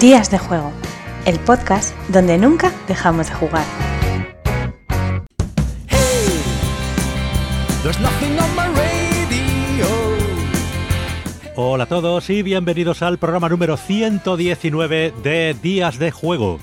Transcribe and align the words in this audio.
Días 0.00 0.30
de 0.30 0.38
Juego, 0.38 0.70
el 1.26 1.40
podcast 1.40 1.92
donde 2.08 2.38
nunca 2.38 2.72
dejamos 2.86 3.26
de 3.26 3.34
jugar. 3.34 3.64
Hola 11.56 11.82
a 11.82 11.86
todos 11.88 12.30
y 12.30 12.44
bienvenidos 12.44 13.02
al 13.02 13.18
programa 13.18 13.48
número 13.48 13.76
119 13.76 15.14
de 15.20 15.56
Días 15.60 15.98
de 15.98 16.12
Juego. 16.12 16.60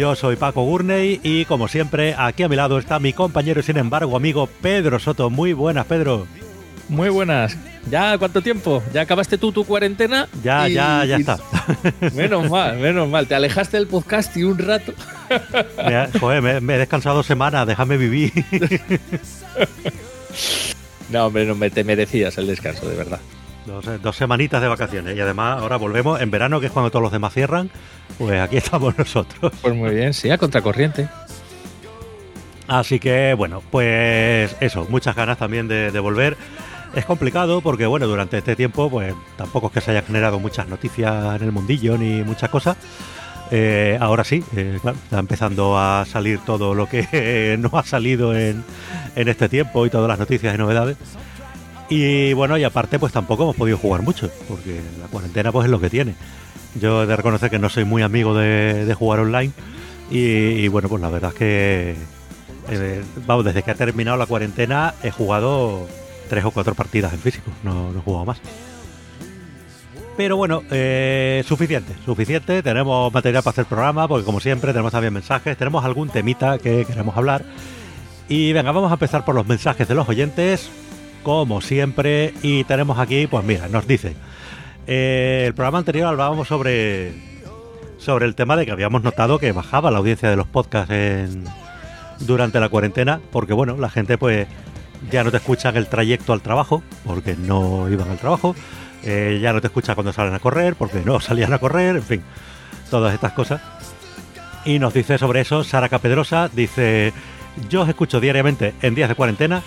Yo 0.00 0.16
soy 0.16 0.36
Paco 0.36 0.64
Gurney 0.64 1.20
y 1.22 1.44
como 1.44 1.68
siempre 1.68 2.14
aquí 2.16 2.42
a 2.42 2.48
mi 2.48 2.56
lado 2.56 2.78
está 2.78 2.98
mi 2.98 3.12
compañero 3.12 3.60
y 3.60 3.62
sin 3.62 3.76
embargo 3.76 4.16
amigo 4.16 4.48
Pedro 4.62 4.98
Soto. 4.98 5.28
Muy 5.28 5.52
buenas 5.52 5.84
Pedro. 5.84 6.26
Muy 6.88 7.10
buenas. 7.10 7.58
¿Ya 7.90 8.16
cuánto 8.16 8.40
tiempo? 8.40 8.82
¿Ya 8.94 9.02
acabaste 9.02 9.36
tú 9.36 9.52
tu 9.52 9.66
cuarentena? 9.66 10.26
Ya, 10.42 10.68
ya, 10.68 11.04
ya 11.04 11.18
está. 11.18 11.38
Menos 12.14 12.48
mal, 12.48 12.78
menos 12.78 13.10
mal. 13.10 13.26
Te 13.26 13.34
alejaste 13.34 13.76
del 13.76 13.88
podcast 13.88 14.34
y 14.38 14.44
un 14.44 14.56
rato. 14.56 14.94
joder, 16.18 16.62
me, 16.62 16.74
he 16.76 16.78
descansado 16.78 17.22
semanas, 17.22 17.66
déjame 17.66 17.98
vivir. 17.98 18.32
no, 21.10 21.26
hombre, 21.26 21.44
no 21.44 21.54
me 21.56 21.68
te 21.68 21.84
merecías 21.84 22.38
el 22.38 22.46
descanso, 22.46 22.88
de 22.88 22.96
verdad. 22.96 23.20
Dos, 24.02 24.16
semanitas 24.16 24.60
de 24.60 24.66
vacaciones 24.66 25.16
y 25.16 25.20
además 25.20 25.60
ahora 25.60 25.76
volvemos 25.76 26.20
en 26.20 26.30
verano, 26.30 26.58
que 26.58 26.66
es 26.66 26.72
cuando 26.72 26.90
todos 26.90 27.02
los 27.04 27.12
demás 27.12 27.32
cierran. 27.32 27.70
Pues 28.18 28.40
aquí 28.40 28.56
estamos 28.58 28.98
nosotros. 28.98 29.52
Pues 29.62 29.74
muy 29.74 29.94
bien, 29.94 30.12
sí, 30.12 30.30
a 30.30 30.38
contracorriente. 30.38 31.08
Así 32.66 32.98
que 32.98 33.34
bueno, 33.34 33.62
pues 33.70 34.56
eso, 34.60 34.86
muchas 34.88 35.14
ganas 35.14 35.38
también 35.38 35.68
de, 35.68 35.98
volver. 36.00 36.36
Es 36.94 37.04
complicado 37.04 37.60
porque 37.60 37.86
bueno, 37.86 38.08
durante 38.08 38.38
este 38.38 38.56
tiempo 38.56 38.90
pues 38.90 39.14
tampoco 39.36 39.68
es 39.68 39.72
que 39.72 39.80
se 39.80 39.92
haya 39.92 40.02
generado 40.02 40.40
muchas 40.40 40.66
noticias 40.66 41.36
en 41.36 41.42
el 41.46 41.52
mundillo 41.52 41.96
ni 41.96 42.22
muchas 42.22 42.50
cosas. 42.50 42.76
Eh, 43.52 43.98
ahora 44.00 44.22
sí, 44.24 44.44
eh, 44.56 44.78
claro, 44.80 44.96
está 45.02 45.18
empezando 45.18 45.78
a 45.78 46.04
salir 46.04 46.40
todo 46.40 46.74
lo 46.74 46.88
que 46.88 47.56
no 47.60 47.76
ha 47.78 47.84
salido 47.84 48.36
en, 48.36 48.64
en 49.16 49.28
este 49.28 49.48
tiempo 49.48 49.86
y 49.86 49.90
todas 49.90 50.08
las 50.08 50.18
noticias 50.18 50.54
y 50.54 50.58
novedades. 50.58 50.96
Y 51.90 52.32
bueno, 52.34 52.56
y 52.56 52.62
aparte 52.62 53.00
pues 53.00 53.12
tampoco 53.12 53.42
hemos 53.42 53.56
podido 53.56 53.76
jugar 53.76 54.02
mucho, 54.02 54.30
porque 54.48 54.80
la 55.00 55.08
cuarentena 55.08 55.50
pues 55.50 55.64
es 55.64 55.70
lo 55.70 55.80
que 55.80 55.90
tiene. 55.90 56.14
Yo 56.80 57.02
he 57.02 57.06
de 57.06 57.16
reconocer 57.16 57.50
que 57.50 57.58
no 57.58 57.68
soy 57.68 57.84
muy 57.84 58.02
amigo 58.02 58.32
de, 58.32 58.94
jugar 58.96 59.18
online 59.18 59.52
y, 60.08 60.68
bueno, 60.68 60.88
pues 60.88 61.02
la 61.02 61.10
verdad 61.10 61.32
es 61.32 61.36
que, 61.36 61.96
eh, 62.68 63.02
vamos, 63.26 63.44
desde 63.44 63.64
que 63.64 63.72
ha 63.72 63.74
terminado 63.74 64.16
la 64.16 64.26
cuarentena 64.26 64.94
he 65.02 65.10
jugado 65.10 65.88
tres 66.28 66.44
o 66.44 66.52
cuatro 66.52 66.74
partidas 66.74 67.12
en 67.12 67.18
físico, 67.18 67.50
no, 67.64 67.90
he 67.90 68.00
jugado 68.00 68.24
más. 68.24 68.40
Pero 70.16 70.36
bueno, 70.36 70.62
eh, 70.70 71.42
suficiente, 71.46 71.94
suficiente. 72.04 72.62
Tenemos 72.62 73.12
material 73.12 73.42
para 73.42 73.52
hacer 73.52 73.64
programa, 73.64 74.06
porque 74.06 74.24
como 74.24 74.38
siempre 74.38 74.72
tenemos 74.72 74.92
también 74.92 75.14
mensajes, 75.14 75.56
tenemos 75.56 75.84
algún 75.84 76.08
temita 76.08 76.58
que 76.58 76.84
queremos 76.84 77.16
hablar. 77.16 77.44
Y 78.28 78.52
venga, 78.52 78.70
vamos 78.70 78.92
a 78.92 78.94
empezar 78.94 79.24
por 79.24 79.34
los 79.34 79.46
mensajes 79.48 79.88
de 79.88 79.94
los 79.94 80.08
oyentes 80.08 80.70
como 81.22 81.60
siempre. 81.60 82.34
Y 82.42 82.64
tenemos 82.64 82.98
aquí, 82.98 83.26
pues 83.26 83.44
mira, 83.44 83.68
nos 83.68 83.86
dice. 83.86 84.14
Eh, 84.86 85.44
el 85.46 85.54
programa 85.54 85.78
anterior 85.78 86.08
hablábamos 86.08 86.48
sobre, 86.48 87.12
sobre 87.98 88.26
el 88.26 88.34
tema 88.34 88.56
de 88.56 88.66
que 88.66 88.72
habíamos 88.72 89.02
notado 89.02 89.38
que 89.38 89.52
bajaba 89.52 89.90
la 89.90 89.98
audiencia 89.98 90.30
de 90.30 90.36
los 90.36 90.46
podcasts 90.46 90.92
en, 90.92 91.44
durante 92.20 92.60
la 92.60 92.68
cuarentena, 92.68 93.20
porque 93.30 93.52
bueno, 93.52 93.76
la 93.76 93.90
gente 93.90 94.18
pues 94.18 94.48
ya 95.10 95.24
no 95.24 95.30
te 95.30 95.36
escucha 95.38 95.68
en 95.70 95.76
el 95.76 95.86
trayecto 95.86 96.32
al 96.32 96.40
trabajo, 96.40 96.82
porque 97.04 97.36
no 97.36 97.88
iban 97.88 98.10
al 98.10 98.18
trabajo, 98.18 98.54
eh, 99.02 99.38
ya 99.40 99.52
no 99.52 99.60
te 99.60 99.68
escucha 99.68 99.94
cuando 99.94 100.12
salen 100.12 100.34
a 100.34 100.38
correr, 100.38 100.74
porque 100.74 101.02
no 101.04 101.20
salían 101.20 101.52
a 101.52 101.58
correr, 101.58 101.96
en 101.96 102.02
fin, 102.02 102.22
todas 102.90 103.14
estas 103.14 103.32
cosas. 103.32 103.60
Y 104.64 104.78
nos 104.78 104.92
dice 104.92 105.16
sobre 105.16 105.40
eso 105.40 105.64
Sara 105.64 105.88
Capedrosa, 105.88 106.48
dice, 106.52 107.12
yo 107.68 107.82
os 107.82 107.88
escucho 107.88 108.20
diariamente 108.20 108.74
en 108.82 108.94
días 108.94 109.08
de 109.08 109.14
cuarentena 109.14 109.62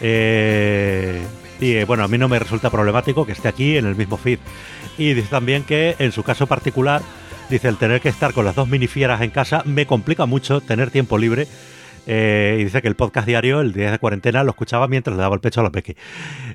eh, 0.00 1.24
y 1.60 1.72
eh, 1.72 1.84
bueno, 1.84 2.04
a 2.04 2.08
mí 2.08 2.18
no 2.18 2.28
me 2.28 2.38
resulta 2.38 2.70
problemático 2.70 3.26
que 3.26 3.32
esté 3.32 3.48
aquí 3.48 3.76
en 3.76 3.86
el 3.86 3.96
mismo 3.96 4.16
feed. 4.16 4.38
Y 4.98 5.14
dice 5.14 5.28
también 5.28 5.64
que 5.64 5.96
en 5.98 6.12
su 6.12 6.22
caso 6.22 6.46
particular, 6.46 7.02
dice 7.50 7.68
el 7.68 7.76
tener 7.76 8.00
que 8.00 8.08
estar 8.08 8.32
con 8.32 8.44
las 8.44 8.54
dos 8.54 8.68
minifieras 8.68 9.20
en 9.22 9.30
casa 9.30 9.62
me 9.64 9.86
complica 9.86 10.26
mucho 10.26 10.60
tener 10.60 10.90
tiempo 10.90 11.18
libre. 11.18 11.46
Eh, 12.08 12.58
y 12.60 12.64
dice 12.64 12.82
que 12.82 12.88
el 12.88 12.94
podcast 12.94 13.26
diario, 13.26 13.60
el 13.60 13.72
día 13.72 13.90
de 13.90 13.98
cuarentena, 13.98 14.44
lo 14.44 14.50
escuchaba 14.50 14.86
mientras 14.86 15.16
le 15.16 15.22
daba 15.22 15.34
el 15.34 15.40
pecho 15.40 15.60
a 15.60 15.64
la 15.64 15.70
peque. 15.70 15.96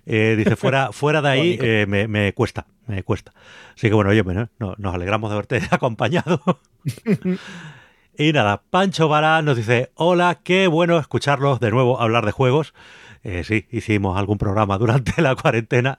dice, 0.06 0.56
fuera, 0.56 0.92
fuera 0.94 1.22
de 1.22 1.30
ahí 1.30 1.86
me, 1.88 2.34
cuesta, 2.34 2.68
me 2.88 3.04
cuesta. 3.04 3.34
Así 3.76 3.90
que 3.90 3.94
bueno, 3.94 4.12
oye, 4.12 4.22
bueno, 4.22 4.50
nos 4.60 4.96
alegramos 4.96 5.30
de 5.30 5.34
haberte 5.34 5.62
acompañado. 5.72 6.42
y 8.18 8.32
nada, 8.32 8.62
Pancho 8.70 9.10
Vara 9.10 9.42
nos 9.42 9.58
dice, 9.58 9.92
hola, 9.96 10.40
qué 10.42 10.68
bueno 10.68 10.98
escucharlos 10.98 11.60
de 11.60 11.72
nuevo 11.72 12.00
hablar 12.00 12.26
de 12.26 12.32
juegos. 12.32 12.74
Eh, 13.24 13.44
sí, 13.44 13.68
hicimos 13.72 14.18
algún 14.18 14.38
programa 14.38 14.78
durante 14.78 15.22
la 15.22 15.36
cuarentena. 15.36 15.98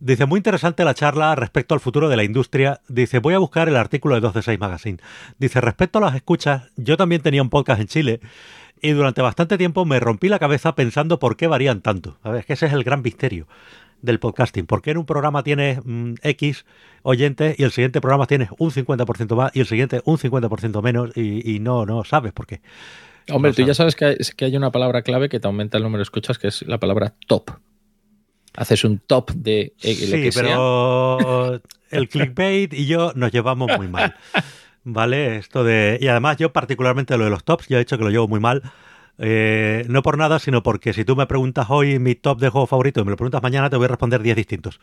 Dice, 0.00 0.26
muy 0.26 0.38
interesante 0.38 0.84
la 0.84 0.94
charla 0.94 1.34
respecto 1.34 1.74
al 1.74 1.80
futuro 1.80 2.08
de 2.08 2.16
la 2.16 2.24
industria. 2.24 2.80
Dice, 2.88 3.20
voy 3.20 3.34
a 3.34 3.38
buscar 3.38 3.68
el 3.68 3.76
artículo 3.76 4.14
de 4.14 4.20
2 4.20 4.34
de 4.34 4.42
6 4.42 4.60
Magazine. 4.60 4.98
Dice, 5.38 5.60
respecto 5.60 5.98
a 5.98 6.02
las 6.02 6.14
escuchas, 6.14 6.64
yo 6.76 6.96
también 6.96 7.22
tenía 7.22 7.42
un 7.42 7.48
podcast 7.48 7.80
en 7.80 7.86
Chile 7.86 8.20
y 8.82 8.90
durante 8.90 9.22
bastante 9.22 9.56
tiempo 9.56 9.86
me 9.86 10.00
rompí 10.00 10.28
la 10.28 10.38
cabeza 10.38 10.74
pensando 10.74 11.18
por 11.18 11.36
qué 11.36 11.46
varían 11.46 11.80
tanto. 11.80 12.18
A 12.22 12.30
ver, 12.30 12.40
es 12.40 12.46
que 12.46 12.52
ese 12.52 12.66
es 12.66 12.72
el 12.72 12.84
gran 12.84 13.02
misterio 13.02 13.46
del 14.02 14.18
podcasting. 14.18 14.66
¿Por 14.66 14.82
qué 14.82 14.90
en 14.90 14.98
un 14.98 15.06
programa 15.06 15.42
tienes 15.42 15.80
mm, 15.82 16.14
X 16.22 16.66
oyentes 17.02 17.58
y 17.58 17.62
el 17.62 17.70
siguiente 17.70 18.02
programa 18.02 18.26
tienes 18.26 18.50
un 18.58 18.70
50% 18.70 19.34
más 19.36 19.56
y 19.56 19.60
el 19.60 19.66
siguiente 19.66 20.02
un 20.04 20.18
50% 20.18 20.82
menos 20.82 21.16
y, 21.16 21.54
y 21.54 21.60
no, 21.60 21.86
no 21.86 22.04
sabes 22.04 22.32
por 22.32 22.46
qué? 22.46 22.60
Hombre, 23.30 23.52
tú 23.52 23.62
ya 23.62 23.74
sabes 23.74 23.96
que 23.96 24.04
hay, 24.04 24.16
que 24.36 24.44
hay 24.44 24.56
una 24.56 24.70
palabra 24.70 25.02
clave 25.02 25.28
que 25.28 25.40
te 25.40 25.46
aumenta 25.46 25.78
el 25.78 25.84
número 25.84 25.98
de 25.98 26.04
escuchas, 26.04 26.38
que 26.38 26.48
es 26.48 26.62
la 26.62 26.78
palabra 26.78 27.14
top. 27.26 27.50
Haces 28.56 28.84
un 28.84 28.98
top 28.98 29.32
de 29.32 29.74
eh, 29.82 29.94
sí, 29.94 30.30
pero 30.34 31.60
el 31.90 32.08
clickbait 32.08 32.72
y 32.72 32.86
yo 32.86 33.12
nos 33.14 33.32
llevamos 33.32 33.70
muy 33.76 33.88
mal. 33.88 34.14
¿Vale? 34.84 35.36
Esto 35.36 35.64
de. 35.64 35.98
Y 36.00 36.08
además, 36.08 36.36
yo, 36.36 36.52
particularmente 36.52 37.16
lo 37.16 37.24
de 37.24 37.30
los 37.30 37.42
tops, 37.42 37.68
ya 37.68 37.76
he 37.76 37.80
dicho 37.80 37.96
que 37.98 38.04
lo 38.04 38.10
llevo 38.10 38.28
muy 38.28 38.38
mal. 38.38 38.62
Eh, 39.18 39.84
no 39.88 40.02
por 40.02 40.18
nada, 40.18 40.38
sino 40.38 40.62
porque 40.62 40.92
si 40.92 41.04
tú 41.04 41.16
me 41.16 41.26
preguntas 41.26 41.66
hoy 41.70 41.98
mi 41.98 42.14
top 42.14 42.40
de 42.40 42.48
juego 42.48 42.66
favorito 42.66 43.00
y 43.00 43.04
me 43.04 43.10
lo 43.10 43.16
preguntas 43.16 43.42
mañana, 43.42 43.70
te 43.70 43.76
voy 43.76 43.86
a 43.86 43.88
responder 43.88 44.22
10 44.22 44.36
distintos. 44.36 44.80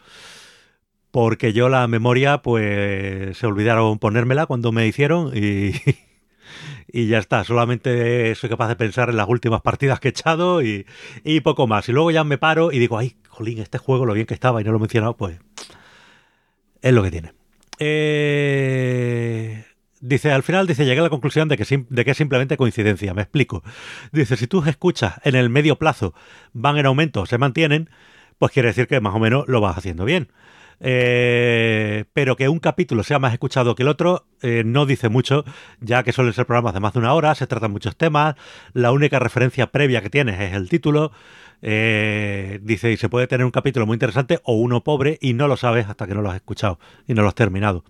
Porque 1.11 1.53
yo 1.53 1.69
la 1.69 1.87
memoria, 1.87 2.41
pues 2.41 3.37
se 3.37 3.45
olvidaron 3.45 3.99
ponérmela 3.99 4.45
cuando 4.47 4.71
me 4.71 4.87
hicieron 4.87 5.31
y, 5.35 5.73
y 6.91 7.07
ya 7.07 7.19
está. 7.19 7.43
Solamente 7.43 8.33
soy 8.35 8.49
capaz 8.49 8.67
de 8.67 8.75
pensar 8.75 9.09
en 9.09 9.17
las 9.17 9.27
últimas 9.27 9.61
partidas 9.61 9.99
que 9.99 10.09
he 10.09 10.11
echado 10.11 10.61
y, 10.61 10.85
poco 11.43 11.67
más. 11.67 11.87
Y 11.89 11.91
luego 11.91 12.11
ya 12.11 12.23
me 12.23 12.37
paro 12.37 12.71
y 12.71 12.79
digo, 12.79 12.97
ay, 12.97 13.15
jolín, 13.27 13.59
este 13.59 13.77
juego, 13.77 14.05
lo 14.05 14.13
bien 14.13 14.25
que 14.25 14.33
estaba 14.33 14.61
y 14.61 14.63
no 14.63 14.71
lo 14.71 14.77
he 14.77 14.81
mencionado, 14.81 15.15
pues 15.15 15.39
es 16.81 16.93
lo 16.93 17.03
que 17.03 17.11
tiene. 17.11 17.33
Eh, 17.79 19.65
dice, 20.01 20.31
al 20.31 20.43
final, 20.43 20.67
dice, 20.67 20.85
llegué 20.85 20.99
a 20.99 21.03
la 21.03 21.09
conclusión 21.09 21.47
de 21.47 21.57
que, 21.57 21.85
de 21.89 22.05
que 22.05 22.11
es 22.11 22.17
simplemente 22.17 22.57
coincidencia. 22.57 23.13
Me 23.13 23.21
explico. 23.21 23.63
Dice, 24.11 24.37
si 24.37 24.47
tú 24.47 24.63
escuchas 24.65 25.15
en 25.23 25.35
el 25.35 25.49
medio 25.49 25.77
plazo 25.77 26.13
van 26.53 26.77
en 26.77 26.85
aumento, 26.85 27.25
se 27.25 27.37
mantienen, 27.37 27.89
pues 28.37 28.51
quiere 28.51 28.69
decir 28.69 28.87
que 28.87 28.99
más 28.99 29.15
o 29.15 29.19
menos 29.19 29.47
lo 29.47 29.61
vas 29.61 29.77
haciendo 29.77 30.05
bien. 30.05 30.29
Eh, 30.83 32.05
pero 32.13 32.35
que 32.35 32.49
un 32.49 32.59
capítulo 32.59 33.03
sea 33.03 33.19
más 33.19 33.33
escuchado 33.33 33.75
que 33.75 33.83
el 33.83 33.89
otro 33.89 34.25
eh, 34.41 34.63
no 34.65 34.87
dice 34.87 35.09
mucho, 35.09 35.45
ya 35.79 36.01
que 36.01 36.11
suelen 36.11 36.33
ser 36.33 36.47
programas 36.47 36.73
de 36.73 36.79
más 36.79 36.93
de 36.93 36.99
una 36.99 37.13
hora, 37.13 37.35
se 37.35 37.45
tratan 37.45 37.71
muchos 37.71 37.95
temas, 37.95 38.35
la 38.73 38.91
única 38.91 39.19
referencia 39.19 39.67
previa 39.67 40.01
que 40.01 40.09
tienes 40.09 40.39
es 40.39 40.53
el 40.53 40.69
título. 40.69 41.11
Eh, 41.63 42.59
dice, 42.63 42.91
y 42.91 42.97
se 42.97 43.07
puede 43.07 43.27
tener 43.27 43.45
un 43.45 43.51
capítulo 43.51 43.85
muy 43.85 43.93
interesante 43.93 44.39
o 44.43 44.55
uno 44.55 44.83
pobre 44.83 45.19
y 45.21 45.33
no 45.33 45.47
lo 45.47 45.57
sabes 45.57 45.87
hasta 45.87 46.07
que 46.07 46.15
no 46.15 46.23
lo 46.23 46.31
has 46.31 46.37
escuchado 46.37 46.79
y 47.07 47.13
no 47.13 47.21
lo 47.21 47.27
has 47.27 47.35
terminado. 47.35 47.83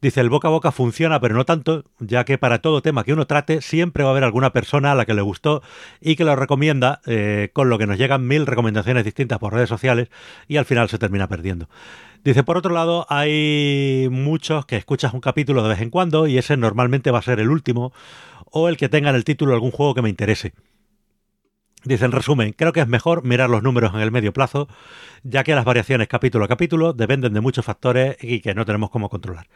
Dice, 0.00 0.20
el 0.20 0.30
boca 0.30 0.48
a 0.48 0.50
boca 0.52 0.72
funciona, 0.72 1.20
pero 1.20 1.34
no 1.34 1.44
tanto, 1.44 1.84
ya 1.98 2.24
que 2.24 2.38
para 2.38 2.58
todo 2.60 2.82
tema 2.82 3.02
que 3.02 3.12
uno 3.12 3.26
trate, 3.26 3.62
siempre 3.62 4.04
va 4.04 4.10
a 4.10 4.12
haber 4.12 4.22
alguna 4.22 4.52
persona 4.52 4.92
a 4.92 4.94
la 4.94 5.06
que 5.06 5.14
le 5.14 5.22
gustó 5.22 5.60
y 6.00 6.14
que 6.14 6.24
lo 6.24 6.36
recomienda, 6.36 7.00
con 7.52 7.68
lo 7.68 7.78
que 7.78 7.88
nos 7.88 7.98
llegan 7.98 8.24
mil 8.24 8.46
recomendaciones 8.46 9.04
distintas 9.04 9.40
por 9.40 9.54
redes 9.54 9.68
sociales 9.68 10.08
y 10.46 10.56
al 10.56 10.66
final 10.66 10.88
se 10.88 10.98
termina 10.98 11.26
perdiendo. 11.26 11.68
Dice, 12.24 12.42
por 12.42 12.56
otro 12.56 12.74
lado, 12.74 13.06
hay 13.08 14.08
muchos 14.10 14.66
que 14.66 14.76
escuchas 14.76 15.14
un 15.14 15.20
capítulo 15.20 15.62
de 15.62 15.70
vez 15.70 15.80
en 15.80 15.90
cuando 15.90 16.26
y 16.26 16.38
ese 16.38 16.56
normalmente 16.56 17.10
va 17.10 17.20
a 17.20 17.22
ser 17.22 17.40
el 17.40 17.48
último 17.48 17.92
o 18.50 18.68
el 18.68 18.76
que 18.76 18.88
tenga 18.88 19.10
en 19.10 19.16
el 19.16 19.24
título 19.24 19.54
algún 19.54 19.70
juego 19.70 19.94
que 19.94 20.02
me 20.02 20.08
interese. 20.08 20.52
Dice, 21.84 22.04
en 22.04 22.12
resumen, 22.12 22.52
creo 22.52 22.72
que 22.72 22.80
es 22.80 22.88
mejor 22.88 23.24
mirar 23.24 23.48
los 23.48 23.62
números 23.62 23.94
en 23.94 24.00
el 24.00 24.10
medio 24.10 24.32
plazo, 24.32 24.68
ya 25.22 25.44
que 25.44 25.54
las 25.54 25.64
variaciones 25.64 26.08
capítulo 26.08 26.44
a 26.44 26.48
capítulo 26.48 26.92
dependen 26.92 27.32
de 27.32 27.40
muchos 27.40 27.64
factores 27.64 28.16
y 28.20 28.40
que 28.40 28.54
no 28.54 28.64
tenemos 28.64 28.90
cómo 28.90 29.08
controlar. 29.08 29.46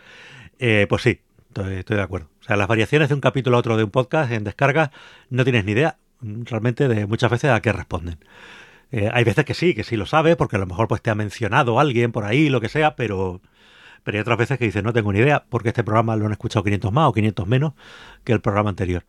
Eh, 0.58 0.86
pues 0.88 1.02
sí, 1.02 1.20
estoy, 1.48 1.74
estoy 1.74 1.96
de 1.96 2.02
acuerdo. 2.02 2.28
O 2.40 2.44
sea, 2.44 2.56
las 2.56 2.68
variaciones 2.68 3.08
de 3.08 3.14
un 3.16 3.20
capítulo 3.20 3.56
a 3.56 3.60
otro 3.60 3.76
de 3.76 3.84
un 3.84 3.90
podcast 3.90 4.30
en 4.30 4.44
descarga 4.44 4.92
no 5.30 5.42
tienes 5.42 5.64
ni 5.64 5.72
idea 5.72 5.98
realmente 6.22 6.88
de 6.88 7.06
muchas 7.06 7.30
veces 7.30 7.50
a 7.50 7.60
qué 7.60 7.72
responden. 7.72 8.18
Eh, 8.92 9.10
hay 9.12 9.24
veces 9.24 9.44
que 9.44 9.54
sí, 9.54 9.74
que 9.74 9.84
sí 9.84 9.96
lo 9.96 10.06
sabe, 10.06 10.36
porque 10.36 10.56
a 10.56 10.58
lo 10.58 10.66
mejor 10.66 10.86
pues 10.88 11.02
te 11.02 11.10
ha 11.10 11.14
mencionado 11.14 11.80
alguien 11.80 12.12
por 12.12 12.24
ahí, 12.24 12.50
lo 12.50 12.60
que 12.60 12.68
sea, 12.68 12.94
pero, 12.94 13.40
pero 14.04 14.18
hay 14.18 14.22
otras 14.22 14.38
veces 14.38 14.58
que 14.58 14.66
dices, 14.66 14.84
no 14.84 14.92
tengo 14.92 15.12
ni 15.12 15.20
idea, 15.20 15.44
porque 15.48 15.70
este 15.70 15.82
programa 15.84 16.14
lo 16.16 16.26
han 16.26 16.32
escuchado 16.32 16.62
500 16.64 16.92
más 16.92 17.08
o 17.08 17.12
500 17.12 17.46
menos 17.46 17.72
que 18.24 18.32
el 18.32 18.40
programa 18.40 18.70
anterior. 18.70 19.04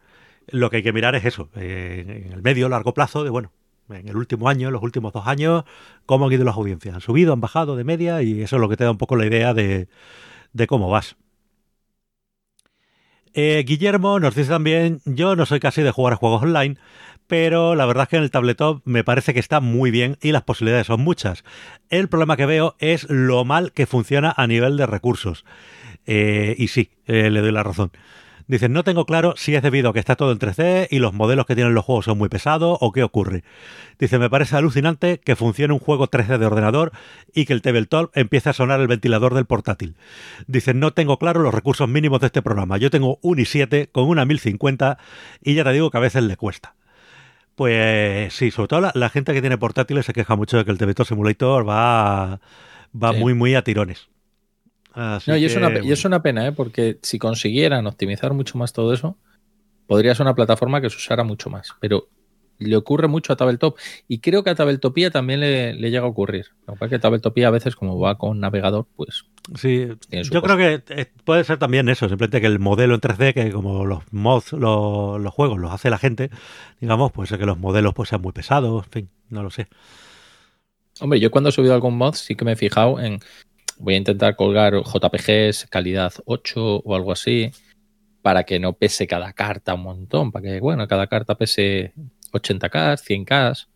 Lo 0.47 0.69
que 0.69 0.77
hay 0.77 0.83
que 0.83 0.93
mirar 0.93 1.15
es 1.15 1.25
eso, 1.25 1.49
en 1.55 2.31
el 2.33 2.41
medio, 2.41 2.69
largo 2.69 2.93
plazo, 2.93 3.23
de 3.23 3.29
bueno, 3.29 3.51
en 3.89 4.07
el 4.07 4.15
último 4.15 4.49
año, 4.49 4.69
en 4.69 4.73
los 4.73 4.83
últimos 4.83 5.13
dos 5.13 5.27
años, 5.27 5.65
cómo 6.05 6.27
han 6.27 6.33
ido 6.33 6.45
las 6.45 6.55
audiencias. 6.55 6.95
Han 6.95 7.01
subido, 7.01 7.33
han 7.33 7.41
bajado 7.41 7.75
de 7.75 7.83
media 7.83 8.21
y 8.21 8.41
eso 8.41 8.55
es 8.57 8.61
lo 8.61 8.69
que 8.69 8.77
te 8.77 8.85
da 8.85 8.91
un 8.91 8.97
poco 8.97 9.15
la 9.15 9.25
idea 9.25 9.53
de, 9.53 9.87
de 10.53 10.67
cómo 10.67 10.89
vas. 10.89 11.17
Eh, 13.33 13.63
Guillermo 13.65 14.19
nos 14.19 14.35
dice 14.35 14.49
también, 14.49 15.01
yo 15.05 15.35
no 15.35 15.45
soy 15.47 15.59
casi 15.59 15.81
de 15.81 15.91
jugar 15.91 16.13
a 16.13 16.17
juegos 16.17 16.43
online, 16.43 16.77
pero 17.27 17.75
la 17.75 17.85
verdad 17.85 18.03
es 18.03 18.09
que 18.09 18.17
en 18.17 18.23
el 18.23 18.31
tabletop 18.31 18.81
me 18.85 19.03
parece 19.03 19.33
que 19.33 19.39
está 19.39 19.59
muy 19.59 19.91
bien 19.91 20.17
y 20.21 20.31
las 20.31 20.43
posibilidades 20.43 20.87
son 20.87 21.01
muchas. 21.01 21.43
El 21.89 22.09
problema 22.09 22.37
que 22.37 22.45
veo 22.45 22.75
es 22.79 23.09
lo 23.09 23.45
mal 23.45 23.71
que 23.71 23.85
funciona 23.85 24.33
a 24.35 24.47
nivel 24.47 24.77
de 24.77 24.85
recursos. 24.85 25.45
Eh, 26.05 26.55
y 26.57 26.67
sí, 26.67 26.91
eh, 27.07 27.29
le 27.29 27.41
doy 27.41 27.51
la 27.51 27.63
razón. 27.63 27.91
Dicen, 28.47 28.73
no 28.73 28.83
tengo 28.83 29.05
claro 29.05 29.35
si 29.37 29.55
es 29.55 29.63
debido 29.63 29.89
a 29.89 29.93
que 29.93 29.99
está 29.99 30.17
todo 30.17 30.33
en 30.33 30.39
3D 30.39 30.87
y 30.91 30.99
los 30.99 31.13
modelos 31.13 31.45
que 31.45 31.55
tienen 31.55 31.73
los 31.73 31.85
juegos 31.85 32.05
son 32.05 32.17
muy 32.17 32.27
pesados 32.27 32.77
o 32.81 32.91
qué 32.91 33.03
ocurre. 33.03 33.43
Dice, 33.99 34.19
me 34.19 34.29
parece 34.29 34.57
alucinante 34.57 35.19
que 35.19 35.37
funcione 35.37 35.73
un 35.73 35.79
juego 35.79 36.09
3D 36.09 36.37
de 36.37 36.45
ordenador 36.45 36.91
y 37.33 37.45
que 37.45 37.53
el 37.53 37.61
tabletop 37.61 38.11
empiece 38.15 38.49
a 38.49 38.53
sonar 38.53 38.81
el 38.81 38.87
ventilador 38.87 39.33
del 39.33 39.45
portátil. 39.45 39.95
Dice, 40.47 40.73
no 40.73 40.91
tengo 40.91 41.17
claro 41.19 41.41
los 41.41 41.53
recursos 41.53 41.87
mínimos 41.87 42.19
de 42.19 42.27
este 42.27 42.41
programa. 42.41 42.77
Yo 42.77 42.89
tengo 42.89 43.17
un 43.21 43.37
i7 43.37 43.89
con 43.91 44.05
una 44.05 44.25
1050 44.25 44.97
y 45.41 45.53
ya 45.53 45.63
te 45.63 45.71
digo 45.71 45.89
que 45.89 45.97
a 45.97 46.01
veces 46.01 46.23
le 46.23 46.35
cuesta. 46.35 46.75
Pues 47.55 48.33
sí, 48.33 48.51
sobre 48.51 48.67
todo 48.67 48.91
la, 48.93 49.09
gente 49.09 49.33
que 49.33 49.41
tiene 49.41 49.57
portátiles 49.57 50.05
se 50.05 50.13
queja 50.13 50.35
mucho 50.35 50.57
de 50.57 50.65
que 50.65 50.71
el 50.71 50.77
tabletop 50.77 51.05
Simulator 51.05 51.67
va, 51.67 52.39
va 52.95 53.13
muy, 53.13 53.33
muy 53.33 53.53
a 53.53 53.63
tirones 53.63 54.09
no, 54.95 55.37
y, 55.37 55.45
es 55.45 55.55
una, 55.55 55.79
y 55.79 55.91
es 55.91 56.05
una 56.05 56.21
pena, 56.21 56.47
¿eh? 56.47 56.51
porque 56.51 56.99
si 57.01 57.17
consiguieran 57.17 57.87
optimizar 57.87 58.33
mucho 58.33 58.57
más 58.57 58.73
todo 58.73 58.93
eso, 58.93 59.17
podría 59.87 60.13
ser 60.13 60.25
una 60.25 60.35
plataforma 60.35 60.81
que 60.81 60.89
se 60.89 60.97
usara 60.97 61.23
mucho 61.23 61.49
más. 61.49 61.69
Pero 61.79 62.07
le 62.63 62.75
ocurre 62.75 63.07
mucho 63.07 63.33
a 63.33 63.35
Tabletop 63.35 63.77
y 64.07 64.19
creo 64.19 64.43
que 64.43 64.49
a 64.49 64.55
Tabletopía 64.55 65.11
también 65.11 65.39
le, 65.39 65.73
llega 65.73 66.05
a 66.05 66.09
ocurrir. 66.09 66.47
Lo 66.67 66.73
es 66.79 66.89
que 66.89 66.99
Tabletopía 66.99 67.47
a 67.47 67.51
veces, 67.51 67.75
como 67.75 67.99
va 67.99 68.17
con 68.17 68.39
navegador, 68.39 68.87
pues. 68.95 69.25
Sí, 69.55 69.87
yo 70.09 70.41
creo 70.41 70.57
que 70.57 70.83
eh, 70.95 71.11
puede 71.25 71.43
ser 71.43 71.57
también 71.59 71.89
eso, 71.89 72.07
simplemente 72.07 72.41
que 72.41 72.47
el 72.47 72.59
modelo 72.59 72.95
en 72.95 73.01
3D, 73.01 73.33
que 73.33 73.51
como 73.51 73.85
los 73.85 74.03
mods, 74.11 74.53
los, 74.53 75.19
los 75.19 75.33
juegos 75.33 75.59
los 75.59 75.71
hace 75.71 75.89
la 75.89 75.97
gente, 75.97 76.29
digamos, 76.79 77.11
pues 77.11 77.31
que 77.31 77.45
los 77.45 77.57
modelos 77.57 77.93
pues 77.93 78.09
sean 78.09 78.21
muy 78.21 78.31
pesados, 78.31 78.85
en 78.85 78.91
fin, 78.91 79.09
no 79.29 79.43
lo 79.43 79.49
sé. 79.49 79.67
Hombre, 80.99 81.19
yo 81.19 81.31
cuando 81.31 81.49
he 81.49 81.53
subido 81.53 81.73
algún 81.73 81.97
mod 81.97 82.13
sí 82.13 82.35
que 82.35 82.45
me 82.45 82.53
he 82.53 82.55
fijado 82.55 82.99
en 82.99 83.19
voy 83.79 83.95
a 83.95 83.97
intentar 83.97 84.35
colgar 84.35 84.73
JPGs 84.75 85.67
calidad 85.69 86.13
8 86.25 86.77
o 86.77 86.95
algo 86.95 87.11
así 87.11 87.51
para 88.21 88.45
que 88.45 88.59
no 88.59 88.73
pese 88.73 89.05
cada 89.05 89.33
carta 89.33 89.73
un 89.73 89.83
montón, 89.83 90.31
para 90.31 90.43
que, 90.43 90.59
bueno, 90.61 90.87
cada 90.87 91.07
carta 91.07 91.35
pese 91.35 91.93
80k, 92.33 92.97
100k, 92.97 93.67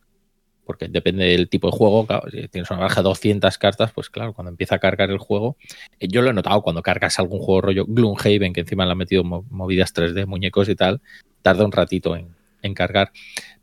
porque 0.68 0.88
depende 0.90 1.26
del 1.26 1.50
tipo 1.50 1.72
de 1.72 1.78
juego, 1.78 2.06
si 2.30 2.48
tienes 2.50 2.70
una 2.70 2.82
baja 2.82 3.02
de 3.02 3.08
200 3.08 3.58
cartas, 3.58 3.92
pues 3.94 4.10
claro, 4.10 4.34
cuando 4.34 4.52
empieza 4.52 4.76
a 4.76 4.80
cargar 4.80 5.10
el 5.10 5.18
juego, 5.18 5.58
eh, 6.00 6.08
yo 6.10 6.22
lo 6.22 6.30
he 6.30 6.34
notado 6.34 6.62
cuando 6.62 6.84
cargas 6.84 7.18
algún 7.20 7.40
juego 7.40 7.62
rollo 7.62 7.86
Gloomhaven, 7.88 8.54
que 8.54 8.62
encima 8.62 8.86
le 8.86 8.92
han 8.92 8.98
metido 8.98 9.24
movidas 9.24 9.94
3D, 9.94 10.26
muñecos 10.28 10.68
y 10.70 10.76
tal, 10.76 11.02
tarda 11.42 11.64
un 11.66 11.72
ratito 11.72 12.16
en, 12.16 12.36
cargar. 12.76 13.14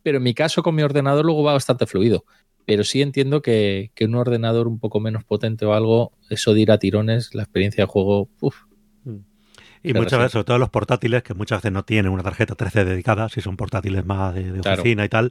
Pero 0.02 0.16
en 0.16 0.22
mi 0.22 0.32
caso 0.32 0.62
con 0.62 0.74
mi 0.74 0.82
ordenador 0.82 1.26
luego 1.26 1.42
va 1.42 1.52
bastante 1.52 1.86
fluido 1.86 2.24
pero 2.66 2.82
sí 2.82 3.02
entiendo 3.02 3.42
que, 3.42 3.90
un 4.00 4.14
ordenador 4.14 4.68
un 4.68 4.78
poco 4.78 4.98
menos 4.98 5.22
potente 5.24 5.66
o 5.66 5.74
algo, 5.74 6.12
eso 6.30 6.54
de 6.54 6.62
ir 6.62 6.72
a 6.72 6.78
tirones, 6.78 7.34
la 7.34 7.42
experiencia 7.42 7.84
de 7.84 7.88
juego, 7.88 8.30
uff. 8.40 8.62
Y 9.84 9.92
muchas 9.92 10.18
veces, 10.18 10.32
sobre 10.32 10.44
todo 10.44 10.58
los 10.58 10.70
portátiles, 10.70 11.22
que 11.22 11.34
muchas 11.34 11.58
veces 11.58 11.70
no 11.70 11.84
tienen 11.84 12.10
una 12.10 12.22
tarjeta 12.22 12.54
13 12.54 12.86
dedicada, 12.86 13.28
si 13.28 13.42
son 13.42 13.58
portátiles 13.58 14.04
más 14.06 14.34
de, 14.34 14.58
oficina 14.58 15.04
y 15.04 15.10
tal, 15.10 15.30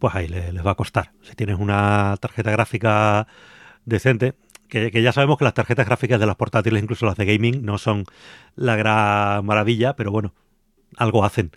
pues 0.00 0.12
ahí 0.16 0.26
les, 0.26 0.54
va 0.66 0.72
a 0.72 0.74
costar. 0.74 1.12
Si 1.22 1.36
tienes 1.36 1.56
una 1.56 2.16
tarjeta 2.20 2.50
gráfica 2.50 3.28
decente, 3.84 4.34
que, 4.68 4.90
ya 4.90 5.12
sabemos 5.12 5.38
que 5.38 5.44
las 5.44 5.54
tarjetas 5.54 5.86
gráficas 5.86 6.18
de 6.18 6.26
los 6.26 6.34
portátiles, 6.34 6.82
incluso 6.82 7.06
las 7.06 7.16
de 7.16 7.26
gaming, 7.26 7.64
no 7.64 7.78
son 7.78 8.04
la 8.56 8.74
gran 8.74 9.46
maravilla, 9.46 9.94
pero 9.94 10.10
bueno, 10.10 10.34
algo 10.96 11.24
hacen. 11.24 11.52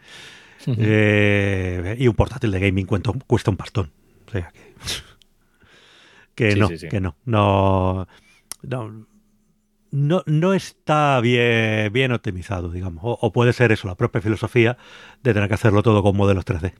Eh, 0.68 1.96
y 1.98 2.08
un 2.08 2.16
portátil 2.16 2.52
de 2.52 2.60
gaming 2.60 2.86
cuesta, 2.86 3.12
cuesta 3.26 3.50
un 3.50 3.58
pastón. 3.58 3.92
O 4.28 4.32
sea 4.32 4.52
que 6.36 6.50
que 6.50 6.56
no, 6.56 6.70
que 6.70 7.02
no, 7.02 7.16
no, 7.26 8.08
no, 8.62 9.08
no, 9.96 10.54
está 10.54 11.20
bien, 11.22 11.92
bien 11.94 12.12
optimizado, 12.12 12.70
digamos. 12.70 13.02
O, 13.04 13.32
puede 13.32 13.54
ser 13.54 13.72
eso, 13.72 13.88
la 13.88 13.96
propia 13.96 14.22
filosofía 14.22 14.78
de 15.24 15.34
tener 15.34 15.48
que 15.48 15.56
hacerlo 15.56 15.84
todo 15.84 16.04
con 16.04 16.18
modelos 16.18 16.46
3D. 16.46 16.74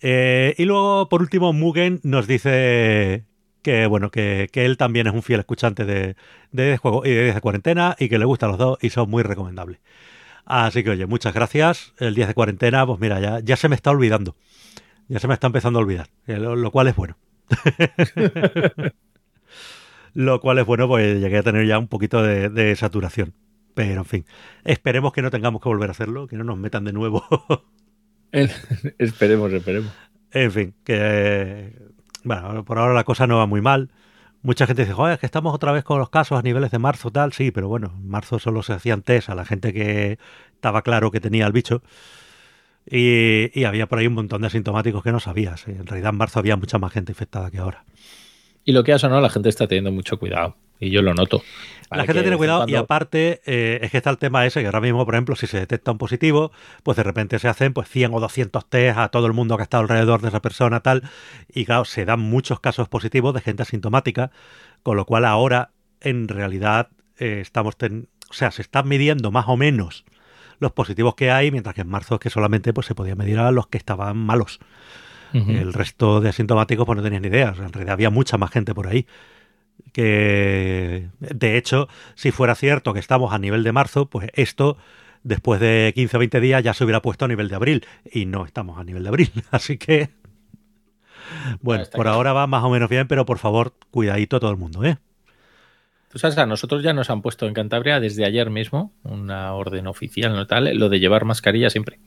Eh, 0.00 0.54
y 0.58 0.64
luego, 0.64 1.08
por 1.08 1.22
último, 1.22 1.52
Mugen 1.52 2.00
nos 2.02 2.26
dice 2.26 3.26
que 3.62 3.86
bueno, 3.86 4.10
que, 4.10 4.50
él 4.52 4.76
también 4.76 5.06
es 5.06 5.14
un 5.14 5.22
fiel 5.22 5.38
escuchante 5.38 5.84
de, 5.84 6.16
de 6.50 6.76
juego 6.78 7.06
y 7.06 7.10
de, 7.10 7.32
de 7.32 7.40
cuarentena 7.40 7.94
y 7.96 8.08
que 8.08 8.18
le 8.18 8.24
gustan 8.24 8.50
los 8.50 8.58
dos 8.58 8.78
y 8.82 8.90
son 8.90 9.08
muy 9.08 9.22
recomendables. 9.22 9.78
Así 10.44 10.82
que 10.82 10.90
oye, 10.90 11.06
muchas 11.06 11.32
gracias. 11.32 11.94
El 11.98 12.16
10 12.16 12.28
de 12.28 12.34
cuarentena, 12.34 12.84
pues 12.84 12.98
mira, 12.98 13.20
ya, 13.20 13.38
ya 13.38 13.56
se 13.56 13.68
me 13.68 13.76
está 13.76 13.92
olvidando. 13.92 14.34
Ya 15.06 15.20
se 15.20 15.28
me 15.28 15.34
está 15.34 15.46
empezando 15.46 15.78
a 15.78 15.82
olvidar, 15.82 16.08
lo 16.26 16.70
cual 16.72 16.88
es 16.88 16.96
bueno. 16.96 17.16
Lo 20.14 20.40
cual 20.40 20.58
es 20.58 20.66
bueno, 20.66 20.88
pues 20.88 21.20
llegué 21.20 21.38
a 21.38 21.42
tener 21.42 21.66
ya 21.66 21.78
un 21.78 21.88
poquito 21.88 22.22
de, 22.22 22.76
saturación. 22.76 23.34
Pero 23.74 24.00
en 24.00 24.04
fin, 24.04 24.24
esperemos 24.64 25.12
que 25.12 25.22
no 25.22 25.30
tengamos 25.30 25.62
que 25.62 25.68
volver 25.68 25.88
a 25.88 25.92
hacerlo, 25.92 26.26
que 26.26 26.36
no 26.36 26.44
nos 26.44 26.58
metan 26.58 26.84
de 26.84 26.92
nuevo. 26.92 27.24
esperemos, 28.98 29.52
esperemos. 29.52 29.92
En 30.30 30.50
fin, 30.50 30.74
que 30.84 31.72
bueno, 32.24 32.64
por 32.64 32.78
ahora 32.78 32.94
la 32.94 33.04
cosa 33.04 33.26
no 33.26 33.38
va 33.38 33.46
muy 33.46 33.60
mal. 33.60 33.90
Mucha 34.42 34.66
gente 34.66 34.82
dice, 34.82 34.94
joder, 34.94 35.14
es 35.14 35.20
que 35.20 35.26
estamos 35.26 35.54
otra 35.54 35.72
vez 35.72 35.84
con 35.84 35.98
los 35.98 36.10
casos 36.10 36.38
a 36.38 36.42
niveles 36.42 36.70
de 36.70 36.78
marzo, 36.78 37.10
tal. 37.10 37.32
Sí, 37.32 37.50
pero 37.50 37.68
bueno, 37.68 37.92
en 37.96 38.08
marzo 38.08 38.38
solo 38.38 38.62
se 38.62 38.72
hacían 38.72 39.02
test 39.02 39.28
a 39.30 39.34
la 39.34 39.44
gente 39.44 39.72
que 39.72 40.18
estaba 40.54 40.82
claro 40.82 41.10
que 41.10 41.20
tenía 41.20 41.46
el 41.46 41.52
bicho. 41.52 41.82
Y, 42.84 43.64
había 43.64 43.86
por 43.86 43.98
ahí 43.98 44.06
un 44.08 44.14
montón 44.14 44.40
de 44.42 44.48
asintomáticos 44.48 45.02
que 45.02 45.12
no 45.12 45.20
sabías. 45.20 45.68
En 45.68 45.86
realidad 45.86 46.10
en 46.10 46.16
marzo 46.16 46.40
había 46.40 46.56
mucha 46.56 46.78
más 46.78 46.92
gente 46.92 47.12
infectada 47.12 47.50
que 47.50 47.58
ahora. 47.58 47.84
Y 48.64 48.72
lo 48.72 48.84
que 48.84 48.92
ha 48.92 48.98
sonado, 48.98 49.20
la 49.20 49.30
gente 49.30 49.48
está 49.48 49.66
teniendo 49.66 49.92
mucho 49.92 50.18
cuidado. 50.18 50.56
Y 50.78 50.90
yo 50.90 51.02
lo 51.02 51.14
noto. 51.14 51.42
La 51.90 52.04
gente 52.04 52.22
tiene 52.22 52.36
cuidado 52.36 52.64
y 52.66 52.74
aparte 52.74 53.40
eh, 53.46 53.78
es 53.82 53.90
que 53.90 53.98
está 53.98 54.10
el 54.10 54.18
tema 54.18 54.46
ese 54.46 54.60
que 54.60 54.66
ahora 54.66 54.80
mismo, 54.80 55.04
por 55.04 55.14
ejemplo, 55.14 55.36
si 55.36 55.46
se 55.46 55.58
detecta 55.58 55.92
un 55.92 55.98
positivo, 55.98 56.50
pues 56.82 56.96
de 56.96 57.02
repente 57.02 57.38
se 57.38 57.48
hacen 57.48 57.72
pues 57.72 57.88
100 57.88 58.14
o 58.14 58.20
200 58.20 58.68
test 58.68 58.98
a 58.98 59.08
todo 59.08 59.26
el 59.26 59.32
mundo 59.32 59.56
que 59.56 59.62
ha 59.62 59.64
estado 59.64 59.82
alrededor 59.82 60.22
de 60.22 60.28
esa 60.28 60.42
persona 60.42 60.80
tal. 60.80 61.02
Y 61.52 61.66
claro, 61.66 61.84
se 61.84 62.04
dan 62.04 62.20
muchos 62.20 62.60
casos 62.60 62.88
positivos 62.88 63.34
de 63.34 63.42
gente 63.42 63.62
asintomática, 63.62 64.32
con 64.82 64.96
lo 64.96 65.04
cual 65.04 65.24
ahora 65.24 65.70
en 66.00 66.26
realidad 66.28 66.88
eh, 67.18 67.38
estamos... 67.40 67.76
o 67.76 68.32
sea, 68.32 68.50
se 68.50 68.62
están 68.62 68.88
midiendo 68.88 69.30
más 69.30 69.44
o 69.48 69.56
menos 69.56 70.04
los 70.58 70.72
positivos 70.72 71.14
que 71.14 71.30
hay, 71.30 71.50
mientras 71.50 71.74
que 71.74 71.82
en 71.82 71.88
marzo 71.88 72.14
es 72.14 72.20
que 72.20 72.30
solamente 72.30 72.72
pues, 72.72 72.86
se 72.86 72.94
podía 72.94 73.14
medir 73.14 73.38
a 73.38 73.50
los 73.50 73.66
que 73.66 73.78
estaban 73.78 74.16
malos. 74.16 74.60
El 75.32 75.72
resto 75.72 76.20
de 76.20 76.28
asintomáticos 76.28 76.86
pues 76.86 76.96
no 76.96 77.02
tenían 77.02 77.22
ni 77.22 77.28
idea. 77.28 77.54
en 77.56 77.72
realidad 77.72 77.94
había 77.94 78.10
mucha 78.10 78.38
más 78.38 78.50
gente 78.50 78.74
por 78.74 78.86
ahí. 78.86 79.06
Que, 79.92 81.08
de 81.20 81.56
hecho, 81.56 81.88
si 82.14 82.30
fuera 82.30 82.54
cierto 82.54 82.92
que 82.92 83.00
estamos 83.00 83.32
a 83.32 83.38
nivel 83.38 83.64
de 83.64 83.72
marzo, 83.72 84.06
pues 84.06 84.30
esto 84.34 84.76
después 85.22 85.60
de 85.60 85.92
15 85.94 86.16
o 86.16 86.20
20 86.20 86.40
días 86.40 86.62
ya 86.62 86.74
se 86.74 86.84
hubiera 86.84 87.02
puesto 87.02 87.24
a 87.24 87.28
nivel 87.28 87.48
de 87.48 87.56
abril. 87.56 87.86
Y 88.10 88.26
no 88.26 88.44
estamos 88.44 88.78
a 88.78 88.84
nivel 88.84 89.02
de 89.02 89.08
abril. 89.08 89.30
Así 89.50 89.78
que, 89.78 90.10
bueno, 91.60 91.84
por 91.94 92.08
ahora 92.08 92.32
va 92.32 92.46
más 92.46 92.64
o 92.64 92.70
menos 92.70 92.88
bien, 92.88 93.08
pero 93.08 93.24
por 93.24 93.38
favor, 93.38 93.74
cuidadito 93.90 94.40
todo 94.40 94.50
el 94.50 94.56
mundo, 94.56 94.84
¿eh? 94.84 94.98
Tú 96.10 96.18
sabes, 96.18 96.36
a 96.36 96.44
nosotros 96.44 96.82
ya 96.82 96.92
nos 96.92 97.08
han 97.08 97.22
puesto 97.22 97.46
en 97.46 97.54
Cantabria 97.54 97.98
desde 97.98 98.26
ayer 98.26 98.50
mismo 98.50 98.92
una 99.02 99.54
orden 99.54 99.86
oficial, 99.86 100.34
¿no? 100.34 100.46
Tal, 100.46 100.76
lo 100.76 100.90
de 100.90 101.00
llevar 101.00 101.24
mascarilla 101.24 101.70
siempre. 101.70 102.00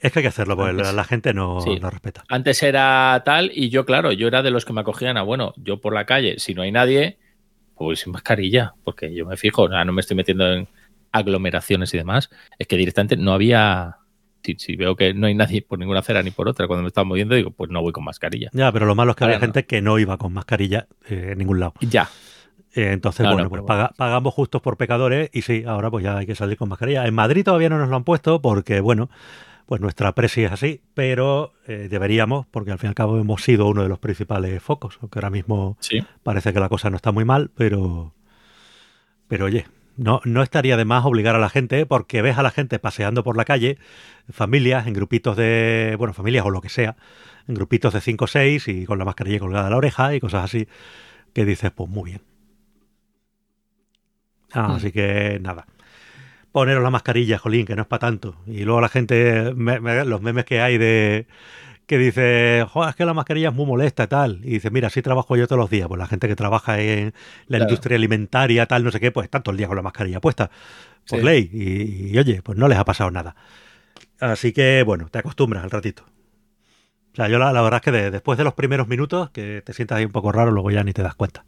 Es 0.00 0.12
que 0.12 0.20
hay 0.20 0.22
que 0.22 0.28
hacerlo, 0.28 0.56
porque 0.56 0.74
la 0.74 1.04
gente 1.04 1.34
no, 1.34 1.58
no, 1.80 1.90
respeta. 1.90 2.24
Antes 2.28 2.62
era 2.62 3.22
tal, 3.24 3.50
y 3.54 3.68
yo, 3.68 3.84
claro, 3.84 4.12
yo 4.12 4.28
era 4.28 4.42
de 4.42 4.50
los 4.50 4.64
que 4.64 4.72
me 4.72 4.80
acogían 4.80 5.16
a, 5.16 5.22
bueno, 5.22 5.54
yo 5.56 5.80
por 5.80 5.94
la 5.94 6.06
calle, 6.06 6.38
si 6.38 6.54
no 6.54 6.62
hay 6.62 6.70
nadie, 6.72 7.18
pues 7.74 8.00
sin 8.00 8.12
mascarilla, 8.12 8.74
porque 8.84 9.12
yo 9.14 9.26
me 9.26 9.36
fijo, 9.36 9.68
no 9.68 9.92
me 9.92 10.00
estoy 10.00 10.16
metiendo 10.16 10.52
en 10.52 10.68
aglomeraciones 11.12 11.92
y 11.94 11.98
demás. 11.98 12.30
Es 12.58 12.66
que 12.66 12.76
directamente 12.76 13.16
no 13.16 13.32
había. 13.32 13.96
Si, 14.56 14.76
veo 14.76 14.96
que 14.96 15.12
no 15.14 15.26
hay 15.26 15.34
nadie 15.34 15.62
por 15.62 15.78
ninguna 15.78 15.98
acera 16.00 16.22
ni 16.22 16.30
por 16.30 16.48
otra, 16.48 16.66
cuando 16.66 16.82
me 16.82 16.88
estaba 16.88 17.04
moviendo, 17.04 17.34
digo, 17.34 17.50
pues 17.50 17.70
no 17.70 17.82
voy 17.82 17.92
con 17.92 18.04
mascarilla. 18.04 18.48
Ya, 18.52 18.72
pero 18.72 18.86
lo 18.86 18.94
malo 18.94 19.10
es 19.10 19.16
que 19.16 19.24
había 19.24 19.40
gente 19.40 19.66
que 19.66 19.82
no 19.82 19.98
iba 19.98 20.16
con 20.16 20.32
mascarilla 20.32 20.86
eh, 21.08 21.30
en 21.32 21.38
ningún 21.38 21.60
lado. 21.60 21.74
Ya, 21.80 22.08
Eh, 22.74 22.92
entonces, 22.92 23.24
No, 23.24 23.32
bueno, 23.32 23.44
no, 23.44 23.50
pues 23.50 23.62
paga- 23.62 23.92
pagamos 23.96 24.32
justos 24.32 24.62
por 24.62 24.76
pecadores 24.76 25.28
y 25.32 25.42
sí, 25.42 25.64
ahora 25.66 25.90
pues 25.90 26.04
ya 26.04 26.18
hay 26.18 26.26
que 26.26 26.34
salir 26.34 26.56
con 26.56 26.68
mascarilla. 26.68 27.06
En 27.06 27.14
Madrid 27.14 27.44
todavía 27.44 27.68
no 27.68 27.78
nos 27.78 27.88
lo 27.88 27.96
han 27.96 28.04
puesto 28.04 28.40
porque, 28.40 28.80
bueno, 28.80 29.10
pues 29.68 29.82
nuestra 29.82 30.14
presi 30.14 30.44
es 30.44 30.50
así, 30.52 30.80
pero 30.94 31.52
eh, 31.66 31.88
deberíamos, 31.90 32.46
porque 32.46 32.72
al 32.72 32.78
fin 32.78 32.86
y 32.86 32.88
al 32.88 32.94
cabo 32.94 33.18
hemos 33.20 33.42
sido 33.42 33.66
uno 33.66 33.82
de 33.82 33.90
los 33.90 33.98
principales 33.98 34.62
focos, 34.62 34.98
aunque 35.02 35.18
ahora 35.18 35.28
mismo 35.28 35.76
Sí. 35.80 36.02
parece 36.22 36.54
que 36.54 36.60
la 36.60 36.70
cosa 36.70 36.88
no 36.88 36.96
está 36.96 37.12
muy 37.12 37.26
mal, 37.26 37.50
pero, 37.54 38.14
pero 39.28 39.44
oye, 39.44 39.66
no, 39.98 40.22
no 40.24 40.42
estaría 40.42 40.78
de 40.78 40.86
más 40.86 41.04
obligar 41.04 41.34
a 41.36 41.38
la 41.38 41.50
gente, 41.50 41.84
porque 41.84 42.22
ves 42.22 42.38
a 42.38 42.42
la 42.42 42.50
gente 42.50 42.78
paseando 42.78 43.22
por 43.22 43.36
la 43.36 43.44
calle, 43.44 43.76
familias, 44.32 44.86
en 44.86 44.94
grupitos 44.94 45.36
de, 45.36 45.96
bueno, 45.98 46.14
familias 46.14 46.46
o 46.46 46.50
lo 46.50 46.62
que 46.62 46.70
sea, 46.70 46.96
en 47.46 47.54
grupitos 47.54 47.92
de 47.92 48.00
5 48.00 48.24
o 48.24 48.28
6 48.28 48.68
y 48.68 48.86
con 48.86 48.98
la 48.98 49.04
mascarilla 49.04 49.38
colgada 49.38 49.66
a 49.66 49.70
la 49.70 49.76
oreja 49.76 50.14
y 50.14 50.20
cosas 50.20 50.44
así, 50.44 50.66
que 51.34 51.44
dices, 51.44 51.72
pues 51.72 51.90
muy 51.90 52.08
bien. 52.12 52.22
Ah, 54.54 54.68
Mm. 54.68 54.70
Así 54.72 54.92
que 54.92 55.38
nada. 55.42 55.66
Poneros 56.58 56.82
la 56.82 56.90
mascarilla, 56.90 57.38
jolín, 57.38 57.64
que 57.66 57.76
no 57.76 57.82
es 57.82 57.86
para 57.88 58.00
tanto. 58.00 58.34
Y 58.44 58.64
luego 58.64 58.80
la 58.80 58.88
gente, 58.88 59.52
me- 59.54 59.78
me- 59.78 60.04
los 60.04 60.20
memes 60.20 60.44
que 60.44 60.60
hay 60.60 60.76
de 60.76 61.28
que 61.86 61.98
dice, 61.98 62.66
"Joder, 62.68 62.90
es 62.90 62.96
que 62.96 63.04
la 63.04 63.14
mascarilla 63.14 63.50
es 63.50 63.54
muy 63.54 63.64
molesta 63.64 64.02
y 64.02 64.06
tal. 64.08 64.40
Y 64.42 64.50
dice, 64.54 64.68
mira, 64.72 64.88
así 64.88 65.00
trabajo 65.00 65.36
yo 65.36 65.46
todos 65.46 65.60
los 65.60 65.70
días. 65.70 65.86
Pues 65.86 66.00
la 66.00 66.08
gente 66.08 66.26
que 66.26 66.34
trabaja 66.34 66.80
en 66.80 67.14
la 67.46 67.58
Claro. 67.58 67.64
industria 67.64 67.94
alimentaria, 67.96 68.66
tal, 68.66 68.82
no 68.82 68.90
sé 68.90 68.98
qué, 68.98 69.12
pues 69.12 69.24
está 69.26 69.38
todo 69.40 69.52
el 69.52 69.56
día 69.56 69.68
con 69.68 69.76
la 69.76 69.82
mascarilla 69.82 70.20
puesta, 70.20 70.50
por 71.08 71.20
Sí. 71.20 71.24
ley. 71.24 71.48
Y, 71.52 72.12
y, 72.14 72.18
oye, 72.18 72.42
pues 72.42 72.58
no 72.58 72.66
les 72.66 72.76
ha 72.76 72.84
pasado 72.84 73.12
nada. 73.12 73.36
Así 74.18 74.52
que, 74.52 74.82
bueno, 74.84 75.08
te 75.12 75.20
acostumbras 75.20 75.62
al 75.62 75.70
ratito. 75.70 76.02
O 77.12 77.14
sea, 77.14 77.28
yo 77.28 77.38
la, 77.38 77.52
la 77.52 77.62
verdad 77.62 77.78
es 77.78 77.82
que 77.84 77.92
de- 77.92 78.10
después 78.10 78.36
de 78.36 78.42
los 78.42 78.54
primeros 78.54 78.88
minutos, 78.88 79.30
que 79.30 79.62
te 79.64 79.72
sientas 79.72 79.98
ahí 79.98 80.04
un 80.04 80.10
poco 80.12 80.32
raro, 80.32 80.50
luego 80.50 80.72
ya 80.72 80.82
ni 80.82 80.92
te 80.92 81.02
das 81.04 81.14
cuenta. 81.14 81.44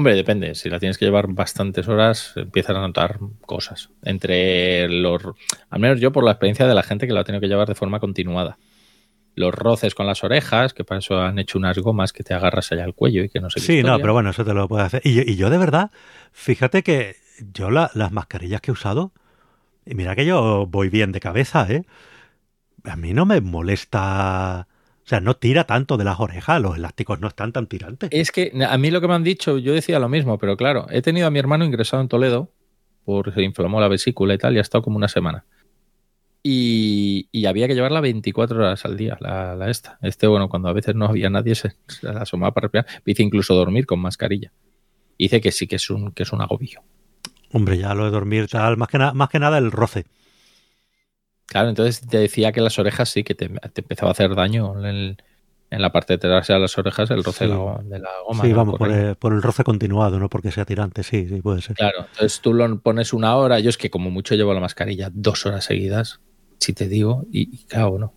Hombre, 0.00 0.14
depende. 0.14 0.54
Si 0.54 0.70
la 0.70 0.78
tienes 0.78 0.96
que 0.96 1.04
llevar 1.04 1.26
bastantes 1.28 1.86
horas, 1.86 2.32
empiezas 2.36 2.74
a 2.74 2.80
notar 2.80 3.18
cosas. 3.44 3.90
Entre 4.02 4.88
los. 4.88 5.22
Al 5.68 5.78
menos 5.78 6.00
yo, 6.00 6.10
por 6.10 6.24
la 6.24 6.30
experiencia 6.30 6.66
de 6.66 6.72
la 6.74 6.82
gente 6.82 7.06
que 7.06 7.12
la 7.12 7.20
ha 7.20 7.24
tenido 7.24 7.42
que 7.42 7.48
llevar 7.48 7.68
de 7.68 7.74
forma 7.74 8.00
continuada. 8.00 8.56
Los 9.34 9.52
roces 9.54 9.94
con 9.94 10.06
las 10.06 10.24
orejas, 10.24 10.72
que 10.72 10.84
para 10.84 11.00
eso 11.00 11.20
han 11.20 11.38
hecho 11.38 11.58
unas 11.58 11.76
gomas 11.80 12.14
que 12.14 12.22
te 12.24 12.32
agarras 12.32 12.72
allá 12.72 12.84
al 12.84 12.94
cuello 12.94 13.22
y 13.22 13.28
que 13.28 13.40
no 13.40 13.50
sé 13.50 13.60
qué 13.60 13.66
Sí, 13.66 13.82
no, 13.82 13.98
pero 14.00 14.14
bueno, 14.14 14.30
eso 14.30 14.42
te 14.42 14.54
lo 14.54 14.66
puedes 14.68 14.86
hacer. 14.86 15.02
Y, 15.04 15.12
yo- 15.16 15.22
y 15.26 15.36
yo 15.36 15.50
de 15.50 15.58
verdad, 15.58 15.90
fíjate 16.32 16.82
que 16.82 17.16
yo 17.52 17.70
la- 17.70 17.90
las 17.92 18.10
mascarillas 18.10 18.62
que 18.62 18.70
he 18.70 18.72
usado, 18.72 19.12
y 19.84 19.94
mira 19.94 20.16
que 20.16 20.24
yo 20.24 20.64
voy 20.66 20.88
bien 20.88 21.12
de 21.12 21.20
cabeza, 21.20 21.66
¿eh? 21.70 21.82
A 22.84 22.96
mí 22.96 23.12
no 23.12 23.26
me 23.26 23.42
molesta, 23.42 24.66
sea, 25.10 25.20
no 25.20 25.34
tira 25.36 25.64
tanto 25.64 25.96
de 25.96 26.04
las 26.04 26.18
orejas, 26.20 26.60
los 26.62 26.76
elásticos 26.76 27.20
no 27.20 27.28
están 27.28 27.52
tan 27.52 27.66
tirantes. 27.66 28.08
Es 28.12 28.30
que 28.32 28.52
a 28.66 28.78
mí 28.78 28.90
lo 28.90 29.00
que 29.00 29.08
me 29.08 29.14
han 29.14 29.24
dicho, 29.24 29.58
yo 29.58 29.74
decía 29.74 29.98
lo 29.98 30.08
mismo, 30.08 30.38
pero 30.38 30.56
claro, 30.56 30.86
he 30.90 31.02
tenido 31.02 31.26
a 31.26 31.30
mi 31.30 31.38
hermano 31.38 31.64
ingresado 31.64 32.02
en 32.02 32.08
Toledo 32.08 32.50
porque 33.04 33.32
se 33.32 33.42
inflamó 33.42 33.80
la 33.80 33.88
vesícula 33.88 34.34
y 34.34 34.38
tal, 34.38 34.54
y 34.54 34.58
ha 34.58 34.62
estado 34.62 34.82
como 34.82 34.96
una 34.96 35.08
semana. 35.08 35.44
Y, 36.42 37.28
y 37.32 37.44
había 37.46 37.68
que 37.68 37.74
llevarla 37.74 38.00
24 38.00 38.58
horas 38.58 38.84
al 38.86 38.96
día, 38.96 39.18
la, 39.20 39.54
la 39.56 39.68
esta. 39.70 39.98
Este, 40.00 40.26
bueno, 40.26 40.48
cuando 40.48 40.68
a 40.68 40.72
veces 40.72 40.94
no 40.94 41.06
había 41.06 41.28
nadie, 41.28 41.54
se, 41.54 41.72
se 41.86 42.06
la 42.12 42.22
asomaba 42.22 42.52
para 42.54 42.66
respirar. 42.68 42.86
Hice 43.04 43.22
incluso 43.22 43.54
dormir 43.54 43.84
con 43.86 44.00
mascarilla. 44.00 44.52
Dice 45.18 45.40
que 45.40 45.52
sí 45.52 45.66
que 45.66 45.76
es 45.76 45.90
un, 45.90 46.12
que 46.12 46.22
es 46.22 46.32
un 46.32 46.40
agobio. 46.40 46.82
Hombre, 47.52 47.76
ya 47.76 47.94
lo 47.94 48.04
de 48.06 48.10
dormir 48.10 48.48
tal, 48.48 48.76
más 48.78 48.88
que, 48.88 48.96
na- 48.98 49.12
más 49.12 49.28
que 49.28 49.38
nada 49.38 49.58
el 49.58 49.70
roce. 49.70 50.06
Claro, 51.50 51.68
entonces 51.68 52.00
te 52.06 52.16
decía 52.18 52.52
que 52.52 52.60
las 52.60 52.78
orejas 52.78 53.08
sí, 53.08 53.24
que 53.24 53.34
te, 53.34 53.48
te 53.48 53.80
empezaba 53.80 54.10
a 54.10 54.12
hacer 54.12 54.34
daño 54.36 54.78
en, 54.78 54.84
el- 54.86 55.16
en 55.72 55.82
la 55.82 55.90
parte 55.92 56.16
trasera 56.16 56.58
de 56.58 56.62
las 56.62 56.78
orejas, 56.78 57.10
el 57.10 57.22
roce 57.24 57.44
Sí. 57.44 57.44
de, 57.44 57.50
la, 57.50 57.56
go- 57.56 57.80
de 57.84 57.98
la 57.98 58.08
goma. 58.26 58.42
sí, 58.44 58.50
¿no? 58.50 58.56
vamos, 58.56 58.78
por 58.78 58.90
el, 58.90 59.16
por 59.16 59.32
el 59.32 59.42
roce 59.42 59.64
continuado, 59.64 60.18
no 60.20 60.28
porque 60.28 60.52
sea 60.52 60.64
tirante, 60.64 61.02
sí, 61.02 61.28
sí, 61.28 61.40
puede 61.42 61.60
ser. 61.60 61.74
Claro, 61.76 62.06
entonces 62.06 62.40
tú 62.40 62.54
lo 62.54 62.78
pones 62.80 63.12
una 63.12 63.34
hora. 63.36 63.58
Yo 63.60 63.68
es 63.70 63.76
que 63.78 63.90
como 63.90 64.10
mucho 64.10 64.34
llevo 64.36 64.54
la 64.54 64.60
mascarilla 64.60 65.10
dos 65.12 65.44
horas 65.46 65.64
seguidas, 65.64 66.20
si 66.60 66.72
te 66.72 66.88
digo, 66.88 67.24
y, 67.32 67.52
y 67.54 67.64
claro, 67.66 67.98
no. 67.98 68.14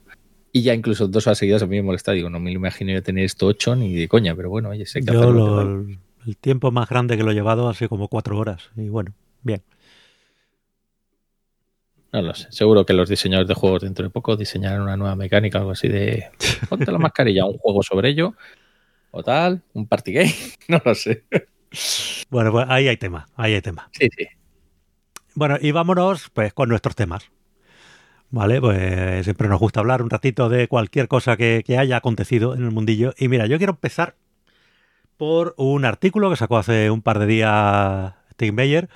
Y 0.52 0.62
ya 0.62 0.76
incluso 0.76 1.08
dos 1.08 1.26
horas 1.26 1.40
seguidas 1.40 1.64
a 1.64 1.66
mí 1.68 1.76
me 1.78 1.82
molesta. 1.84 2.12
Digo, 2.12 2.30
no 2.30 2.40
me 2.40 2.52
lo 2.52 2.58
imagino 2.58 2.92
yo 2.94 3.02
tener 3.02 3.26
esto 3.26 3.48
ocho 3.48 3.76
ni 3.76 3.94
de 3.96 4.08
coña, 4.08 4.36
pero 4.36 4.50
bueno, 4.52 4.70
oye, 4.70 4.86
sé 4.86 5.00
que 5.02 5.12
Yo 5.12 5.32
lo- 5.32 5.62
el 6.26 6.38
tiempo 6.40 6.72
más 6.72 6.88
grande 6.88 7.18
que 7.18 7.24
lo 7.24 7.32
he 7.32 7.34
llevado 7.34 7.68
ha 7.68 7.74
sido 7.74 7.90
como 7.90 8.08
cuatro 8.08 8.38
horas, 8.38 8.70
y 8.76 8.90
bueno, 8.90 9.14
bien. 9.42 9.64
No 12.14 12.22
lo 12.22 12.36
sé. 12.36 12.48
Seguro 12.52 12.86
que 12.86 12.94
los 12.94 13.10
diseñadores 13.10 13.48
de 13.48 13.56
juegos 13.56 13.82
dentro 13.82 14.06
de 14.06 14.12
poco 14.12 14.38
diseñarán 14.38 14.82
una 14.82 14.96
nueva 14.96 15.16
mecánica, 15.16 15.58
algo 15.58 15.72
así 15.72 15.88
de 15.88 16.30
ponte 16.70 16.92
la 16.92 17.00
mascarilla, 17.00 17.46
un 17.46 17.58
juego 17.58 17.82
sobre 17.82 18.10
ello, 18.10 18.36
o 19.10 19.24
tal, 19.24 19.64
un 19.74 19.88
party 19.88 20.14
game, 20.14 20.34
no 20.68 20.80
lo 20.86 20.94
sé. 20.94 21.24
Bueno, 22.30 22.52
pues 22.52 22.68
ahí 22.70 22.88
hay 22.88 22.98
tema, 22.98 23.26
ahí 23.36 23.56
hay 23.56 23.62
tema. 23.62 23.90
Sí, 23.92 24.10
sí. 24.16 24.28
Bueno, 25.34 25.58
y 25.60 25.72
vámonos 25.72 26.30
pues 26.30 26.54
con 26.54 26.70
nuestros 26.70 26.96
temas. 26.96 27.32
Vale, 28.30 28.62
pues 28.62 29.24
siempre 29.24 29.48
nos 29.48 29.60
gusta 29.60 29.80
hablar 29.80 30.04
un 30.04 30.12
ratito 30.12 30.50
de 30.50 30.68
cualquier 30.68 31.08
cosa 31.08 31.36
que, 31.36 31.64
que 31.66 31.80
haya 31.80 31.98
acontecido 31.98 32.54
en 32.54 32.64
el 32.64 32.72
mundillo. 32.72 33.14
Y 33.18 33.28
mira, 33.28 33.48
yo 33.48 33.58
quiero 33.58 33.74
empezar 33.74 34.16
por 35.18 35.56
un 35.58 35.84
artículo 35.84 36.30
que 36.30 36.36
sacó 36.36 36.58
hace 36.58 36.92
un 36.92 37.02
par 37.02 37.18
de 37.18 37.26
días 37.26 38.14
Steve 38.34 38.52
Meyer, 38.52 38.90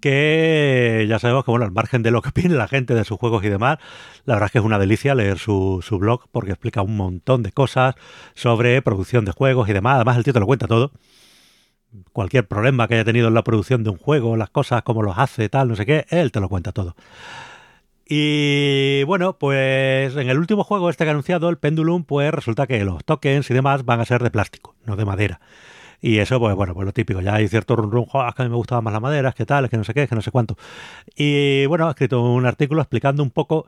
que 0.00 1.06
ya 1.08 1.18
sabemos 1.18 1.44
que, 1.44 1.50
bueno, 1.50 1.66
al 1.66 1.72
margen 1.72 2.02
de 2.02 2.10
lo 2.10 2.22
que 2.22 2.28
opine 2.30 2.54
la 2.54 2.68
gente 2.68 2.94
de 2.94 3.04
sus 3.04 3.18
juegos 3.18 3.44
y 3.44 3.48
demás, 3.48 3.78
la 4.24 4.34
verdad 4.34 4.46
es 4.46 4.52
que 4.52 4.58
es 4.58 4.64
una 4.64 4.78
delicia 4.78 5.14
leer 5.14 5.38
su, 5.38 5.80
su 5.86 5.98
blog 5.98 6.24
porque 6.32 6.52
explica 6.52 6.82
un 6.82 6.96
montón 6.96 7.42
de 7.42 7.52
cosas 7.52 7.94
sobre 8.34 8.82
producción 8.82 9.24
de 9.24 9.32
juegos 9.32 9.68
y 9.68 9.72
demás. 9.72 9.96
Además, 9.96 10.16
el 10.16 10.24
tío 10.24 10.32
te 10.32 10.40
lo 10.40 10.46
cuenta 10.46 10.66
todo 10.66 10.92
cualquier 12.12 12.46
problema 12.46 12.88
que 12.88 12.94
haya 12.94 13.04
tenido 13.04 13.28
en 13.28 13.34
la 13.34 13.44
producción 13.44 13.84
de 13.84 13.90
un 13.90 13.98
juego, 13.98 14.36
las 14.36 14.50
cosas, 14.50 14.82
cómo 14.82 15.02
los 15.02 15.18
hace, 15.18 15.48
tal, 15.48 15.68
no 15.68 15.76
sé 15.76 15.86
qué, 15.86 16.06
él 16.10 16.32
te 16.32 16.40
lo 16.40 16.48
cuenta 16.48 16.72
todo. 16.72 16.94
Y 18.06 19.04
bueno, 19.04 19.38
pues 19.38 20.16
en 20.16 20.28
el 20.28 20.38
último 20.38 20.64
juego 20.64 20.90
este 20.90 21.04
que 21.04 21.10
ha 21.10 21.12
anunciado, 21.12 21.48
el 21.48 21.58
Pendulum, 21.58 22.04
pues 22.04 22.32
resulta 22.32 22.66
que 22.66 22.84
los 22.84 23.04
tokens 23.04 23.48
y 23.50 23.54
demás 23.54 23.84
van 23.84 24.00
a 24.00 24.04
ser 24.04 24.22
de 24.22 24.30
plástico, 24.30 24.74
no 24.84 24.96
de 24.96 25.04
madera. 25.04 25.40
Y 26.00 26.18
eso, 26.18 26.38
pues 26.38 26.54
bueno, 26.54 26.74
pues 26.74 26.86
lo 26.86 26.92
típico. 26.92 27.20
Ya 27.20 27.34
hay 27.34 27.48
cierto 27.48 27.76
run 27.76 27.90
run, 27.90 28.04
"Joder, 28.06 28.28
es 28.28 28.34
que 28.34 28.42
a 28.42 28.44
mí 28.46 28.50
me 28.50 28.56
gustaban 28.56 28.84
más 28.84 28.92
las 28.92 29.02
maderas, 29.02 29.34
que 29.34 29.44
tal, 29.46 29.64
es 29.64 29.70
que 29.70 29.76
no 29.76 29.84
sé 29.84 29.94
qué, 29.94 30.04
es 30.04 30.08
que 30.08 30.14
no 30.14 30.22
sé 30.22 30.30
cuánto. 30.30 30.56
Y 31.14 31.66
bueno, 31.66 31.86
ha 31.86 31.90
escrito 31.90 32.22
un 32.22 32.46
artículo 32.46 32.80
explicando 32.80 33.22
un 33.22 33.30
poco 33.30 33.66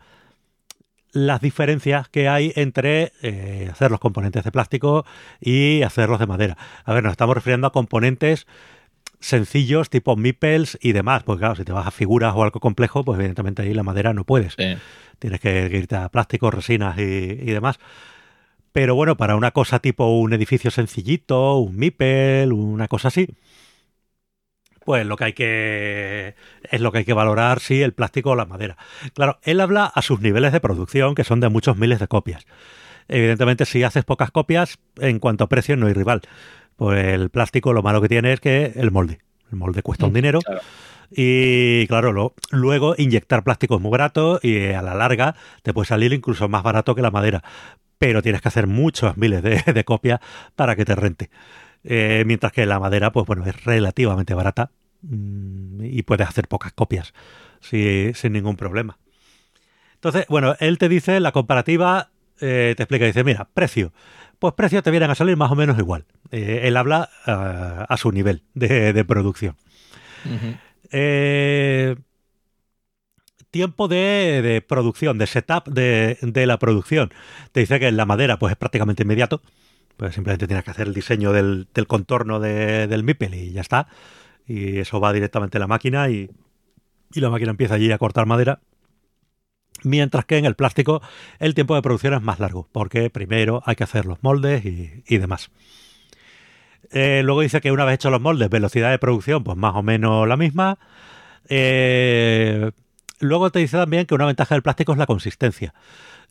las 1.12 1.42
diferencias 1.42 2.08
que 2.08 2.28
hay 2.28 2.52
entre 2.56 3.12
eh, 3.22 3.68
hacer 3.70 3.90
los 3.90 4.00
componentes 4.00 4.44
de 4.44 4.50
plástico 4.50 5.04
y 5.40 5.82
hacerlos 5.82 6.18
de 6.18 6.26
madera. 6.26 6.56
A 6.84 6.94
ver, 6.94 7.02
nos 7.02 7.12
estamos 7.12 7.34
refiriendo 7.34 7.66
a 7.66 7.72
componentes 7.72 8.46
sencillos 9.20 9.90
tipo 9.90 10.16
meeples 10.16 10.78
y 10.80 10.92
demás, 10.92 11.22
porque 11.22 11.40
claro, 11.40 11.54
si 11.54 11.64
te 11.64 11.72
vas 11.72 11.86
a 11.86 11.90
figuras 11.90 12.32
o 12.34 12.42
algo 12.42 12.60
complejo, 12.60 13.04
pues 13.04 13.18
evidentemente 13.18 13.62
ahí 13.62 13.74
la 13.74 13.82
madera 13.82 14.14
no 14.14 14.24
puedes. 14.24 14.54
Sí. 14.54 14.74
Tienes 15.18 15.38
que 15.40 15.70
irte 15.72 15.94
a 15.96 16.08
plásticos, 16.08 16.52
resinas 16.52 16.98
y, 16.98 17.02
y 17.02 17.50
demás. 17.52 17.78
Pero 18.72 18.94
bueno, 18.94 19.16
para 19.16 19.36
una 19.36 19.50
cosa 19.50 19.78
tipo 19.80 20.06
un 20.18 20.32
edificio 20.32 20.70
sencillito, 20.70 21.56
un 21.58 21.76
meeple, 21.76 22.46
una 22.48 22.88
cosa 22.88 23.08
así, 23.08 23.28
pues 24.84 25.06
lo 25.06 25.16
que 25.16 25.24
hay 25.24 25.32
que 25.32 26.34
es 26.70 26.80
lo 26.80 26.90
que 26.90 26.98
hay 26.98 27.04
que 27.04 27.12
valorar 27.12 27.60
si 27.60 27.82
el 27.82 27.92
plástico 27.92 28.30
o 28.30 28.34
la 28.36 28.46
madera. 28.46 28.76
Claro, 29.14 29.38
él 29.42 29.60
habla 29.60 29.84
a 29.86 30.02
sus 30.02 30.20
niveles 30.20 30.52
de 30.52 30.60
producción, 30.60 31.14
que 31.14 31.22
son 31.24 31.38
de 31.40 31.48
muchos 31.48 31.76
miles 31.76 32.00
de 32.00 32.08
copias. 32.08 32.46
Evidentemente, 33.08 33.64
si 33.66 33.82
haces 33.84 34.04
pocas 34.04 34.30
copias, 34.30 34.78
en 35.00 35.18
cuanto 35.20 35.44
a 35.44 35.48
precio 35.48 35.76
no 35.76 35.86
hay 35.86 35.92
rival. 35.92 36.22
Pues 36.76 37.04
el 37.14 37.30
plástico 37.30 37.72
lo 37.72 37.82
malo 37.82 38.00
que 38.00 38.08
tiene 38.08 38.32
es 38.32 38.40
que 38.40 38.72
el 38.76 38.90
molde. 38.90 39.20
El 39.52 39.58
molde 39.58 39.82
cuesta 39.82 40.06
un 40.06 40.12
Mm, 40.12 40.14
dinero. 40.14 40.40
claro. 40.40 40.60
Y 41.14 41.86
claro, 41.88 42.12
lo- 42.12 42.34
luego 42.50 42.94
inyectar 42.96 43.44
plástico 43.44 43.76
es 43.76 43.80
muy 43.82 43.90
barato 43.90 44.40
y 44.42 44.68
a 44.72 44.82
la 44.82 44.94
larga 44.94 45.34
te 45.62 45.74
puede 45.74 45.86
salir 45.86 46.12
incluso 46.12 46.48
más 46.48 46.62
barato 46.62 46.94
que 46.94 47.02
la 47.02 47.10
madera. 47.10 47.44
Pero 48.02 48.20
tienes 48.20 48.40
que 48.40 48.48
hacer 48.48 48.66
muchos 48.66 49.16
miles 49.16 49.44
de, 49.44 49.62
de 49.72 49.84
copias 49.84 50.18
para 50.56 50.74
que 50.74 50.84
te 50.84 50.96
rente. 50.96 51.30
Eh, 51.84 52.24
mientras 52.26 52.50
que 52.50 52.66
la 52.66 52.80
madera, 52.80 53.12
pues 53.12 53.24
bueno, 53.26 53.46
es 53.46 53.64
relativamente 53.64 54.34
barata 54.34 54.72
mm, 55.02 55.84
y 55.84 56.02
puedes 56.02 56.26
hacer 56.26 56.48
pocas 56.48 56.72
copias 56.72 57.14
sin 57.60 58.32
ningún 58.32 58.56
problema. 58.56 58.98
Entonces, 59.94 60.26
bueno, 60.28 60.56
él 60.58 60.78
te 60.78 60.88
dice 60.88 61.20
la 61.20 61.30
comparativa, 61.30 62.10
eh, 62.40 62.74
te 62.76 62.82
explica, 62.82 63.06
dice, 63.06 63.22
mira, 63.22 63.48
precio. 63.54 63.92
Pues 64.40 64.54
precios 64.54 64.82
te 64.82 64.90
vienen 64.90 65.12
a 65.12 65.14
salir 65.14 65.36
más 65.36 65.52
o 65.52 65.54
menos 65.54 65.78
igual. 65.78 66.04
Eh, 66.32 66.62
él 66.64 66.76
habla 66.76 67.08
a 67.24 67.96
su 67.98 68.10
nivel 68.10 68.42
de, 68.54 68.92
de 68.92 69.04
producción. 69.04 69.54
Eh, 70.90 71.94
tiempo 73.52 73.86
de, 73.86 74.64
producción, 74.66 75.18
de 75.18 75.28
setup 75.28 75.68
de, 75.68 76.18
la 76.46 76.58
producción. 76.58 77.12
Te 77.52 77.60
dice 77.60 77.78
que 77.78 77.86
en 77.86 77.96
la 77.96 78.06
madera 78.06 78.38
pues 78.38 78.50
es 78.50 78.56
prácticamente 78.56 79.04
inmediato. 79.04 79.40
Pues 79.96 80.14
simplemente 80.14 80.48
tienes 80.48 80.64
que 80.64 80.72
hacer 80.72 80.88
el 80.88 80.94
diseño 80.94 81.32
del, 81.32 81.68
contorno 81.86 82.40
de- 82.40 82.88
del 82.88 83.04
MIPEL 83.04 83.34
y 83.34 83.52
ya 83.52 83.60
está. 83.60 83.86
Y 84.48 84.78
eso 84.78 84.98
va 84.98 85.12
directamente 85.12 85.58
a 85.58 85.60
la 85.60 85.68
máquina 85.68 86.08
y, 86.10 86.30
y 87.12 87.20
la 87.20 87.30
máquina 87.30 87.50
empieza 87.52 87.74
allí 87.74 87.92
a 87.92 87.98
cortar 87.98 88.26
madera. 88.26 88.58
Mientras 89.84 90.24
que 90.24 90.38
en 90.38 90.44
el 90.44 90.54
plástico 90.54 91.02
el 91.38 91.54
tiempo 91.54 91.74
de 91.74 91.82
producción 91.82 92.14
es 92.14 92.22
más 92.22 92.40
largo, 92.40 92.68
porque 92.72 93.10
primero 93.10 93.62
hay 93.66 93.76
que 93.76 93.84
hacer 93.84 94.06
los 94.06 94.22
moldes 94.22 94.64
y, 94.64 95.04
y 95.06 95.18
demás. 95.18 95.50
Eh, 96.90 97.22
luego 97.24 97.40
dice 97.42 97.60
que 97.60 97.72
una 97.72 97.84
vez 97.84 97.94
hechos 97.96 98.12
los 98.12 98.20
moldes, 98.20 98.48
velocidad 98.48 98.90
de 98.90 98.98
producción, 98.98 99.44
pues 99.44 99.56
más 99.56 99.74
o 99.74 99.82
menos 99.82 100.26
la 100.28 100.36
misma. 100.36 100.78
Eh, 101.48 102.70
luego 103.22 103.50
te 103.50 103.60
dice 103.60 103.78
también 103.78 104.04
que 104.06 104.14
una 104.14 104.26
ventaja 104.26 104.54
del 104.54 104.62
plástico 104.62 104.92
es 104.92 104.98
la 104.98 105.06
consistencia. 105.06 105.72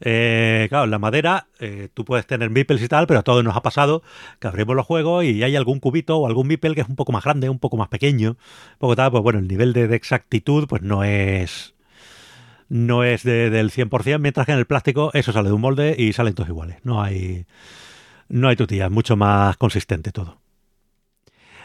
Eh, 0.02 0.66
claro, 0.70 0.86
en 0.86 0.92
la 0.92 1.00
madera 1.00 1.48
eh, 1.60 1.90
tú 1.94 2.06
puedes 2.06 2.26
tener 2.26 2.50
meeples 2.50 2.82
y 2.82 2.88
tal, 2.88 3.08
pero 3.08 3.20
a 3.20 3.24
todos 3.24 3.44
nos 3.44 3.56
ha 3.56 3.62
pasado 3.62 4.02
que 4.40 4.48
abrimos 4.48 4.76
los 4.76 4.86
juegos 4.86 5.24
y 5.26 5.44
hay 5.44 5.56
algún 5.56 5.80
cubito 5.80 6.18
o 6.18 6.28
algún 6.28 6.48
meeple 6.48 6.74
que 6.76 6.82
es 6.82 6.90
un 6.90 6.96
poco 6.96 7.12
más 7.12 7.24
grande, 7.24 7.50
un 7.50 7.60
poco 7.60 7.78
más 7.78 7.88
pequeño, 7.88 8.32
un 8.32 8.78
poco 8.80 8.96
tal, 8.96 9.12
pues 9.12 9.24
bueno, 9.24 9.40
el 9.40 9.48
nivel 9.48 9.74
de, 9.74 9.94
exactitud 9.96 10.68
pues 10.68 10.82
no 10.82 11.04
es 11.04 11.76
no 12.70 13.04
es 13.04 13.24
de- 13.24 13.50
del 13.50 13.70
100%, 13.70 14.20
mientras 14.20 14.46
que 14.46 14.54
en 14.54 14.60
el 14.60 14.66
plástico 14.66 15.12
eso 15.14 15.32
sale 15.34 15.50
de 15.50 15.54
un 15.56 15.62
molde 15.62 15.96
y 15.98 16.14
salen 16.14 16.34
todos 16.34 16.50
iguales. 16.50 16.78
No 16.84 17.02
hay 17.04 17.46
no 18.30 18.48
hay 18.48 18.56
tutía, 18.56 18.86
es 18.86 18.92
mucho 18.92 19.16
más 19.18 19.58
consistente 19.58 20.12
todo. 20.12 20.40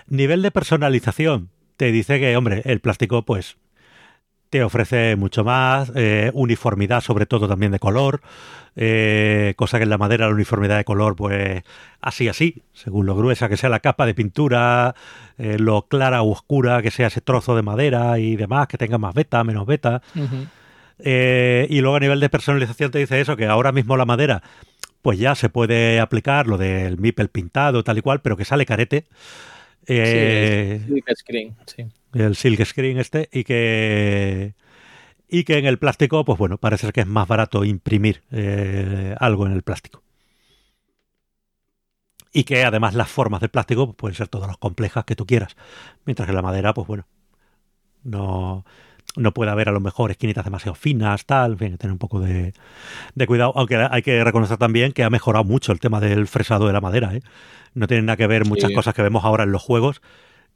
Nivel 0.09 0.42
de 0.42 0.50
personalización. 0.50 1.50
Te 1.76 1.92
dice 1.92 2.18
que, 2.21 2.37
hombre, 2.37 2.62
el 2.64 2.80
plástico 2.80 3.25
pues 3.25 3.56
te 4.56 4.64
ofrece 4.64 5.16
mucho 5.16 5.44
más, 5.44 5.92
eh, 5.94 6.30
uniformidad 6.32 7.02
sobre 7.02 7.26
todo 7.26 7.46
también 7.46 7.72
de 7.72 7.78
color, 7.78 8.22
eh, 8.75 9.52
cosa 9.56 9.76
que 9.76 9.84
en 9.84 9.90
la 9.90 9.98
madera 9.98 10.28
la 10.28 10.34
uniformidad 10.34 10.78
de 10.78 10.84
color 10.84 11.14
pues 11.14 11.62
así 12.00 12.26
así, 12.28 12.62
según 12.72 13.04
lo 13.04 13.14
gruesa 13.14 13.50
que 13.50 13.58
sea 13.58 13.68
la 13.68 13.80
capa 13.80 14.06
de 14.06 14.14
pintura, 14.14 14.94
eh, 15.36 15.58
lo 15.58 15.82
clara 15.88 16.22
o 16.22 16.30
oscura 16.30 16.80
que 16.80 16.90
sea 16.90 17.08
ese 17.08 17.20
trozo 17.20 17.54
de 17.54 17.60
madera 17.60 18.18
y 18.18 18.36
demás, 18.36 18.66
que 18.66 18.78
tenga 18.78 18.96
más 18.96 19.14
beta, 19.14 19.44
menos 19.44 19.66
beta. 19.66 20.00
Y 20.98 21.80
luego 21.82 21.96
a 21.96 22.00
nivel 22.00 22.20
de 22.20 22.30
personalización 22.30 22.90
te 22.90 22.98
dice 22.98 23.20
eso, 23.20 23.36
que 23.36 23.44
ahora 23.44 23.72
mismo 23.72 23.98
la 23.98 24.06
madera 24.06 24.42
pues 25.02 25.18
ya 25.18 25.34
se 25.34 25.50
puede 25.50 26.00
aplicar 26.00 26.46
lo 26.46 26.56
del 26.56 26.96
Mipel 26.96 27.28
pintado 27.28 27.84
tal 27.84 27.98
y 27.98 28.00
cual, 28.00 28.22
pero 28.22 28.38
que 28.38 28.46
sale 28.46 28.64
carete. 28.64 29.04
Sí, 29.86 29.94
screen, 31.14 31.54
sí. 31.66 31.84
El 32.20 32.37
silk 32.37 32.64
screen 32.64 32.99
este 32.99 33.28
y 33.32 33.44
que 33.44 34.54
y 35.28 35.44
que 35.44 35.58
en 35.58 35.66
el 35.66 35.78
plástico 35.78 36.25
pues 36.25 36.38
bueno 36.38 36.58
parece 36.58 36.92
que 36.92 37.00
es 37.00 37.06
más 37.06 37.26
barato 37.28 37.64
imprimir 37.64 38.23
eh, 38.30 39.14
algo 39.18 39.46
en 39.46 39.52
el 39.52 39.62
plástico 39.62 40.02
y 42.32 42.44
que 42.44 42.64
además 42.64 42.94
las 42.94 43.08
formas 43.08 43.40
del 43.40 43.50
plástico 43.50 43.87
pues, 43.87 43.96
pueden 43.96 44.14
ser 44.16 44.28
todas 44.28 44.49
las 44.49 44.58
complejas 44.58 45.04
que 45.04 45.16
tú 45.16 45.26
quieras 45.26 45.56
mientras 46.04 46.26
que 46.28 46.35
la 46.35 46.42
madera 46.42 46.75
pues 46.75 46.87
bueno 46.87 47.06
no 48.04 48.64
no 49.16 49.32
puede 49.32 49.50
haber 49.50 49.68
a 49.68 49.73
lo 49.73 49.80
mejor 49.80 50.11
esquinitas 50.11 50.44
demasiado 50.44 50.75
finas, 50.75 51.25
tal, 51.25 51.52
en 51.52 51.58
fin, 51.58 51.78
tener 51.78 51.92
un 51.92 51.99
poco 51.99 52.20
de, 52.20 52.52
de 53.14 53.26
cuidado, 53.26 53.52
aunque 53.56 53.76
hay 53.76 54.02
que 54.02 54.23
reconocer 54.23 54.58
también 54.58 54.92
que 54.92 55.04
ha 55.04 55.11
mejorado 55.11 55.44
mucho 55.44 55.73
el 55.73 55.80
tema 55.80 56.00
del 56.00 56.26
fresado 56.26 56.66
de 56.66 56.75
la 56.75 56.82
madera, 56.82 57.14
¿eh? 57.14 57.23
No 57.73 57.87
tienen 57.87 58.06
nada 58.06 58.16
que 58.18 58.26
ver 58.26 58.44
muchas 58.44 58.70
Sí. 58.70 58.75
cosas 58.75 58.94
que 58.94 59.02
vemos 59.02 59.25
ahora 59.25 59.44
en 59.44 59.52
los 59.52 59.62
juegos, 59.62 60.02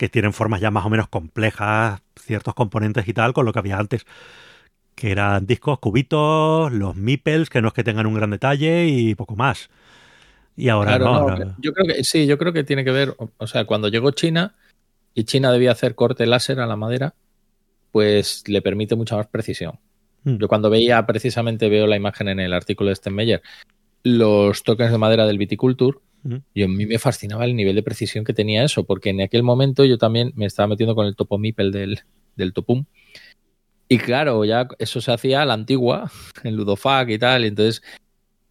que 0.01 0.09
tienen 0.09 0.33
formas 0.33 0.63
ya 0.63 0.71
más 0.71 0.87
o 0.87 0.89
menos 0.89 1.09
complejas, 1.09 2.01
ciertos 2.19 2.55
componentes 2.55 3.07
y 3.07 3.13
tal, 3.13 3.35
con 3.35 3.45
lo 3.45 3.53
que 3.53 3.59
había 3.59 3.77
antes, 3.77 4.07
que 4.95 5.13
eran 5.13 5.45
discos, 5.45 5.79
cubitos, 5.79 6.73
los 6.73 6.97
meeples, 6.97 7.51
que 7.51 7.61
no 7.61 7.69
es 7.69 7.75
que 7.75 7.85
tengan 7.85 8.07
un 8.07 8.15
gran 8.15 8.31
detalle 8.31 8.87
y 8.87 9.15
poco 9.15 9.37
más. 9.37 9.69
Y 10.57 10.71
ahora 10.71 10.97
Claro, 10.97 11.05
no, 11.29 11.37
no, 11.37 11.55
Yo 11.59 11.75
creo 11.75 11.87
que 11.87 12.03
sí, 12.03 12.27
yo 12.27 12.39
creo 12.39 12.55
que 12.55 12.65
tiene 12.65 12.83
que 12.83 12.93
ver, 12.93 13.15
o- 13.19 13.47
sea, 13.47 13.67
cuando 13.67 13.89
llegó 13.89 14.11
China 14.13 14.55
y 15.13 15.25
China 15.25 15.53
debía 15.53 15.73
hacer 15.73 15.95
corte 15.95 16.25
láser 16.25 16.61
a 16.61 16.67
la 16.67 16.77
madera, 16.77 17.13
pues 17.93 18.43
le 18.47 18.63
permite 18.63 18.97
mucha 18.97 19.19
más 19.19 19.27
precisión. 19.27 19.81
Mm. 20.25 20.39
Yo 20.39 20.49
cuando 20.49 20.71
veía, 20.71 21.05
precisamente 21.05 21.69
veo 21.69 21.87
la 21.87 21.97
imagen 21.97 22.29
en 22.29 22.41
el 22.41 22.55
artículo 22.55 22.89
de 22.89 22.97
Stenmeyer, 22.97 23.43
los 24.03 24.63
tokens 24.63 24.93
de 24.93 24.97
madera 24.97 25.27
del 25.27 25.37
Viticulture. 25.37 25.99
Y 26.55 26.63
a 26.63 26.69
mí 26.69 26.87
me 26.87 26.99
fascinaba 26.99 27.45
el 27.45 27.57
nivel 27.57 27.75
de 27.75 27.83
precisión 27.83 28.25
que 28.25 28.35
tenía 28.35 28.65
eso, 28.65 28.85
porque 28.85 29.11
en 29.11 29.21
aquel 29.21 29.43
momento 29.43 29.85
yo 29.85 29.99
también 29.99 30.33
me 30.37 30.47
estaba 30.47 30.67
metiendo 30.69 30.95
con 30.95 31.07
el 31.07 31.17
topo 31.17 31.39
Mipel 31.39 31.73
del, 31.73 32.01
del 32.37 32.53
Topum. 32.53 32.85
Y 33.89 33.99
claro, 33.99 34.45
ya 34.45 34.69
eso 34.79 35.01
se 35.01 35.13
hacía 35.13 35.43
a 35.43 35.47
la 35.47 35.55
antigua, 35.55 36.11
en 36.45 36.57
Ludofac 36.57 37.09
y 37.11 37.19
tal, 37.19 37.45
y 37.45 37.49
entonces 37.49 37.83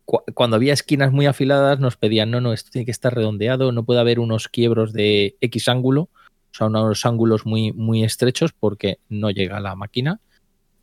cu- 0.05 0.23
cuando 0.33 0.55
había 0.57 0.73
esquinas 0.73 1.11
muy 1.11 1.27
afiladas 1.27 1.79
nos 1.79 1.95
pedían, 1.97 2.31
no, 2.31 2.41
no, 2.41 2.53
esto 2.53 2.71
tiene 2.71 2.85
que 2.85 2.91
estar 2.91 3.13
redondeado, 3.13 3.71
no 3.71 3.83
puede 3.85 3.99
haber 3.99 4.19
unos 4.19 4.47
quiebros 4.47 4.91
de 4.93 5.37
X 5.41 5.69
ángulo, 5.69 6.03
o 6.51 6.53
sea, 6.53 6.67
unos 6.67 7.05
ángulos 7.05 7.45
muy, 7.45 7.71
muy 7.71 8.03
estrechos 8.03 8.51
porque 8.59 8.97
no 9.07 9.29
llega 9.29 9.57
a 9.57 9.61
la 9.61 9.75
máquina. 9.75 10.19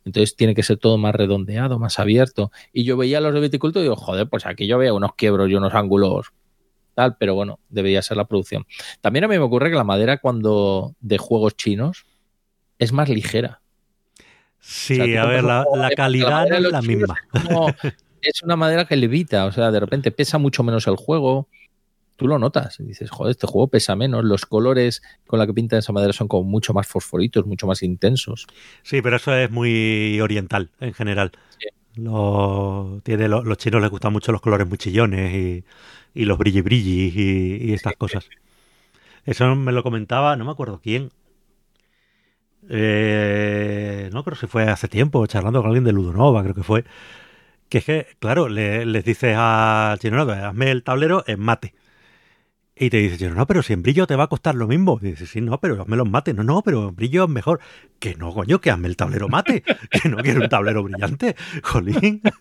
Entonces 0.05 0.37
tiene 0.37 0.55
que 0.55 0.63
ser 0.63 0.77
todo 0.77 0.97
más 0.97 1.13
redondeado, 1.13 1.79
más 1.79 1.99
abierto. 1.99 2.49
Y 2.71 2.85
yo 2.85 2.95
veía 2.95 3.19
los 3.19 3.33
de 3.33 3.41
viticultura 3.41 3.81
y 3.81 3.83
digo, 3.83 3.97
joder, 3.97 4.29
pues 4.29 4.45
aquí 4.45 4.65
yo 4.65 4.77
veía 4.77 4.93
unos 4.93 5.15
quiebros 5.15 5.49
y 5.49 5.55
unos 5.55 5.73
ángulos 5.73 6.27
tal, 6.97 7.15
pero 7.15 7.35
bueno, 7.35 7.59
debería 7.69 8.01
ser 8.01 8.17
la 8.17 8.25
producción. 8.25 8.65
También 9.01 9.23
a 9.23 9.27
mí 9.27 9.37
me 9.37 9.43
ocurre 9.43 9.69
que 9.69 9.75
la 9.75 9.83
madera 9.83 10.17
cuando 10.17 10.95
de 10.99 11.19
juegos 11.19 11.55
chinos 11.55 12.07
es 12.79 12.91
más 12.91 13.07
ligera. 13.07 13.61
Sí, 14.59 14.99
O 14.99 15.05
sea, 15.05 15.21
tú 15.21 15.27
a 15.27 15.31
ver, 15.31 15.43
la, 15.43 15.65
calidad 15.95 16.51
es 16.51 16.71
la 16.71 16.81
misma. 16.81 17.15
es 17.33 17.43
como- 17.43 17.67
es 18.23 18.41
una 18.41 18.55
madera 18.55 18.85
que 18.85 18.95
levita, 18.95 19.45
o 19.45 19.51
sea, 19.51 19.69
de 19.69 19.79
repente 19.79 20.09
pesa 20.09 20.39
mucho 20.39 20.63
menos 20.63 20.87
el 20.87 20.95
juego. 20.95 21.47
Tú 22.15 22.27
lo 22.27 22.39
notas 22.39 22.79
y 22.79 22.83
dices, 22.83 23.11
joder, 23.11 23.29
este 23.29 23.45
juego 23.45 23.67
pesa 23.67 23.95
menos. 23.95 24.25
Los 24.25 24.47
colores 24.47 25.03
con 25.27 25.37
la 25.37 25.45
que 25.45 25.53
pintan 25.53 25.77
esa 25.79 25.93
madera 25.93 26.13
son 26.13 26.27
como 26.27 26.49
mucho 26.49 26.73
más 26.73 26.87
fosforitos, 26.87 27.45
mucho 27.45 27.67
más 27.67 27.83
intensos. 27.83 28.47
Sí, 28.81 29.03
pero 29.03 29.17
eso 29.17 29.35
es 29.35 29.51
muy 29.51 30.19
oriental 30.19 30.71
en 30.79 30.95
general. 30.95 31.31
Sí. 31.59 31.67
Tiene, 33.03 33.27
los 33.27 33.57
chinos 33.57 33.81
les 33.81 33.89
gustan 33.91 34.13
mucho 34.13 34.31
los 34.31 34.41
colores 34.41 34.67
muy 34.67 34.77
chillones 34.77 35.33
y, 35.33 35.63
y 36.17 36.25
los 36.25 36.37
brilli 36.37 36.61
brilli 36.61 37.13
y, 37.15 37.69
y 37.69 37.73
estas 37.73 37.95
cosas. 37.97 38.29
Eso 39.25 39.55
me 39.55 39.71
lo 39.71 39.83
comentaba, 39.83 40.35
no 40.35 40.45
me 40.45 40.51
acuerdo 40.51 40.79
quién. 40.81 41.11
Eh, 42.69 44.09
no 44.13 44.23
creo 44.23 44.35
si 44.35 44.47
fue 44.47 44.63
hace 44.63 44.87
tiempo, 44.87 45.25
charlando 45.27 45.59
con 45.61 45.67
alguien 45.67 45.83
de 45.85 45.93
Ludonova, 45.93 46.43
creo 46.43 46.55
que 46.55 46.63
fue. 46.63 46.83
Que 47.69 47.79
es 47.79 47.85
que, 47.85 48.07
claro, 48.19 48.49
le- 48.49 48.85
les 48.85 49.05
dices 49.05 49.35
al 49.37 49.99
chino, 49.99 50.25
no, 50.25 50.31
hazme 50.31 50.71
el 50.71 50.83
tablero 50.83 51.23
en 51.27 51.39
mate. 51.41 51.73
Y 52.79 52.91
te 52.91 52.97
dice, 52.97 53.29
no, 53.31 53.47
pero 53.47 53.63
si 53.63 53.73
en 53.73 53.81
brillo 53.81 54.05
te 54.05 54.15
va 54.15 54.25
a 54.25 54.27
costar 54.27 54.53
lo 54.53 54.67
mismo. 54.67 54.99
Y 55.01 55.07
dices, 55.07 55.29
sí, 55.31 55.41
no, 55.41 55.59
pero 55.59 55.81
hazme 55.81 55.97
los 55.97 56.07
mates. 56.09 56.35
No, 56.35 56.43
no, 56.43 56.61
pero 56.61 56.89
en 56.89 56.95
brillo 56.95 57.23
es 57.23 57.29
mejor. 57.29 57.59
Que 57.99 58.13
no, 58.15 58.31
coño, 58.33 58.61
que 58.61 58.69
hazme 58.69 58.87
el 58.87 58.95
tablero 58.95 59.27
mate. 59.29 59.63
Que 59.89 60.09
no 60.09 60.17
quiero 60.17 60.41
un 60.41 60.49
tablero 60.49 60.83
brillante. 60.83 61.35
Jolín. 61.63 62.21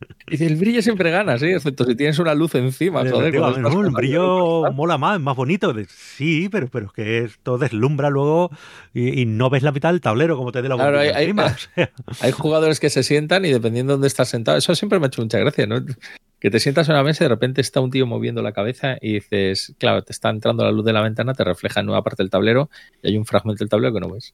Y 0.28 0.42
el 0.44 0.56
brillo 0.56 0.82
siempre 0.82 1.10
gana, 1.10 1.38
sí, 1.38 1.46
excepto 1.46 1.84
si 1.84 1.94
tienes 1.94 2.18
una 2.18 2.34
luz 2.34 2.54
encima. 2.56 3.00
joder, 3.08 3.32
no, 3.34 3.48
el 3.84 3.90
brillo 3.92 4.72
mola 4.72 4.98
más, 4.98 5.16
es 5.16 5.22
más 5.22 5.36
bonito. 5.36 5.72
Sí, 5.88 6.48
pero, 6.50 6.68
pero 6.68 6.86
es 6.86 6.92
que 6.92 7.18
esto 7.24 7.58
deslumbra 7.58 8.10
luego 8.10 8.50
y, 8.92 9.20
y 9.20 9.26
no 9.26 9.48
ves 9.50 9.62
la 9.62 9.70
mitad 9.72 9.90
del 9.92 10.00
tablero 10.00 10.36
como 10.36 10.50
te 10.52 10.62
dé 10.62 10.68
la 10.68 10.74
Claro, 10.74 10.98
hay- 10.98 11.08
hay- 11.10 11.24
encima. 11.24 11.46
O 12.06 12.14
sea, 12.14 12.26
Hay 12.26 12.32
jugadores 12.32 12.80
que 12.80 12.90
se 12.90 13.02
sientan 13.02 13.44
y 13.44 13.50
dependiendo 13.50 13.92
de 13.92 13.94
dónde 13.94 14.08
estás 14.08 14.28
sentado, 14.28 14.58
eso 14.58 14.74
siempre 14.74 14.98
me 14.98 15.06
ha 15.06 15.08
hecho 15.08 15.22
mucha 15.22 15.38
gracia, 15.38 15.66
¿no? 15.66 15.84
Que 16.40 16.50
te 16.50 16.60
sientas 16.60 16.88
en 16.88 16.94
una 16.96 17.04
mesa 17.04 17.24
y 17.24 17.26
de 17.26 17.28
repente 17.30 17.60
está 17.60 17.80
un 17.80 17.90
tío 17.90 18.06
moviendo 18.06 18.42
la 18.42 18.52
cabeza 18.52 18.96
y 19.00 19.14
dices, 19.14 19.74
claro, 19.78 20.02
te 20.02 20.12
está 20.12 20.28
entrando 20.30 20.64
la 20.64 20.72
luz 20.72 20.84
de 20.84 20.92
la 20.92 21.00
ventana, 21.02 21.32
te 21.34 21.44
refleja 21.44 21.80
en 21.80 21.86
nueva 21.86 22.02
parte 22.02 22.22
del 22.22 22.30
tablero 22.30 22.68
y 23.02 23.08
hay 23.08 23.16
un 23.16 23.24
fragmento 23.24 23.64
del 23.64 23.70
tablero 23.70 23.94
que 23.94 24.00
no 24.00 24.10
ves. 24.10 24.32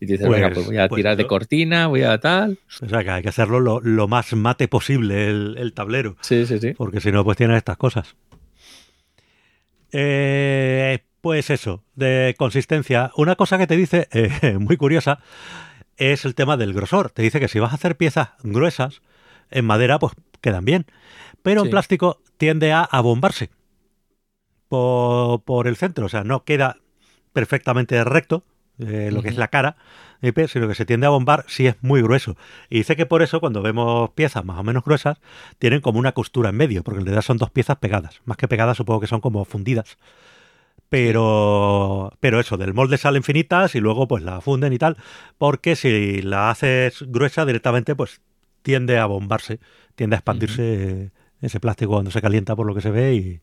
Y 0.00 0.06
dices, 0.06 0.26
Pues- 0.26 0.40
venga, 0.40 0.54
pues 0.54 0.66
voy 0.66 0.76
a 0.78 0.88
pues 0.88 0.98
tirar 0.98 1.16
de 1.16 1.26
cortina, 1.26 1.86
voy 1.86 2.02
a 2.02 2.18
tal. 2.18 2.58
o 2.82 2.88
sea, 2.88 3.02
que 3.04 3.10
hay 3.10 3.22
que 3.22 3.28
hacerlo 3.28 3.60
lo, 3.60 3.80
lo 3.80 4.08
más 4.08 4.32
mate 4.34 4.68
posible 4.68 5.28
el, 5.28 5.56
el 5.58 5.72
tablero. 5.72 6.16
Sí, 6.20 6.44
sí, 6.46 6.58
sí. 6.58 6.72
Porque 6.72 7.00
si 7.00 7.10
no, 7.12 7.24
pues 7.24 7.36
tienes 7.36 7.56
estas 7.56 7.76
cosas. 7.76 8.16
Eh, 9.92 10.98
pues 11.20 11.50
eso, 11.50 11.82
de 11.94 12.34
consistencia. 12.38 13.10
Una 13.16 13.36
cosa 13.36 13.58
que 13.58 13.66
te 13.66 13.76
dice, 13.76 14.08
eh, 14.12 14.58
muy 14.58 14.76
curiosa, 14.76 15.20
es 15.96 16.24
el 16.24 16.34
tema 16.34 16.56
del 16.56 16.74
grosor. 16.74 17.10
Te 17.10 17.22
dice 17.22 17.40
que 17.40 17.48
si 17.48 17.58
vas 17.60 17.72
a 17.72 17.76
hacer 17.76 17.96
piezas 17.96 18.30
gruesas, 18.42 19.00
en 19.50 19.64
madera, 19.64 19.98
pues 19.98 20.12
quedan 20.40 20.64
bien. 20.64 20.86
Pero 21.42 21.62
en 21.62 21.70
plástico 21.70 22.20
tiende 22.38 22.72
a 22.72 22.82
abombarse 22.82 23.50
por, 24.68 25.42
por 25.42 25.68
el 25.68 25.76
centro. 25.76 26.06
O 26.06 26.08
sea, 26.08 26.24
no 26.24 26.44
queda 26.44 26.78
perfectamente 27.32 28.02
recto, 28.04 28.44
eh, 28.78 29.10
lo 29.12 29.22
que 29.22 29.28
es 29.28 29.36
la 29.36 29.48
cara, 29.48 29.76
eh, 30.22 30.48
sino 30.48 30.68
que 30.68 30.74
se 30.74 30.86
tiende 30.86 31.06
a 31.06 31.10
bombar 31.10 31.44
si 31.48 31.66
es 31.66 31.76
muy 31.82 32.02
grueso. 32.02 32.36
Y 32.70 32.78
dice 32.78 32.96
que 32.96 33.06
por 33.06 33.22
eso 33.22 33.40
cuando 33.40 33.62
vemos 33.62 34.10
piezas 34.10 34.44
más 34.44 34.58
o 34.58 34.62
menos 34.62 34.84
gruesas, 34.84 35.18
tienen 35.58 35.80
como 35.80 35.98
una 35.98 36.12
costura 36.12 36.50
en 36.50 36.56
medio, 36.56 36.82
porque 36.82 37.00
en 37.00 37.06
realidad 37.06 37.22
son 37.22 37.36
dos 37.36 37.50
piezas 37.50 37.76
pegadas. 37.76 38.20
Más 38.24 38.36
que 38.36 38.48
pegadas, 38.48 38.76
supongo 38.76 39.00
que 39.00 39.06
son 39.06 39.20
como 39.20 39.44
fundidas. 39.44 39.98
Pero, 40.88 42.12
pero 42.20 42.40
eso, 42.40 42.56
del 42.56 42.74
molde 42.74 42.98
salen 42.98 43.22
finitas 43.22 43.74
y 43.74 43.80
luego 43.80 44.06
pues 44.06 44.22
la 44.22 44.40
funden 44.40 44.72
y 44.72 44.78
tal, 44.78 44.96
porque 45.38 45.76
si 45.76 46.22
la 46.22 46.50
haces 46.50 47.04
gruesa 47.08 47.44
directamente, 47.44 47.96
pues 47.96 48.20
tiende 48.62 48.98
a 48.98 49.06
bombarse, 49.06 49.60
tiende 49.94 50.16
a 50.16 50.18
expandirse 50.18 51.10
ese 51.40 51.60
plástico 51.60 51.92
cuando 51.92 52.10
se 52.10 52.22
calienta 52.22 52.54
por 52.56 52.66
lo 52.66 52.74
que 52.74 52.80
se 52.80 52.90
ve 52.90 53.14
y, 53.14 53.40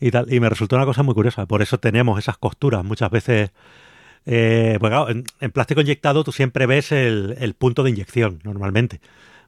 y 0.00 0.10
tal. 0.10 0.32
Y 0.32 0.40
me 0.40 0.48
resultó 0.48 0.76
una 0.76 0.84
cosa 0.84 1.02
muy 1.02 1.14
curiosa, 1.14 1.46
por 1.46 1.62
eso 1.62 1.78
tenemos 1.78 2.18
esas 2.18 2.38
costuras 2.38 2.84
muchas 2.84 3.10
veces. 3.10 3.50
Eh, 4.24 4.76
pues 4.78 4.90
claro, 4.90 5.10
en, 5.10 5.24
en 5.40 5.50
plástico 5.50 5.80
inyectado 5.80 6.24
tú 6.24 6.32
siempre 6.32 6.66
ves 6.66 6.92
el, 6.92 7.36
el 7.38 7.54
punto 7.54 7.82
de 7.82 7.90
inyección, 7.90 8.40
normalmente. 8.44 9.00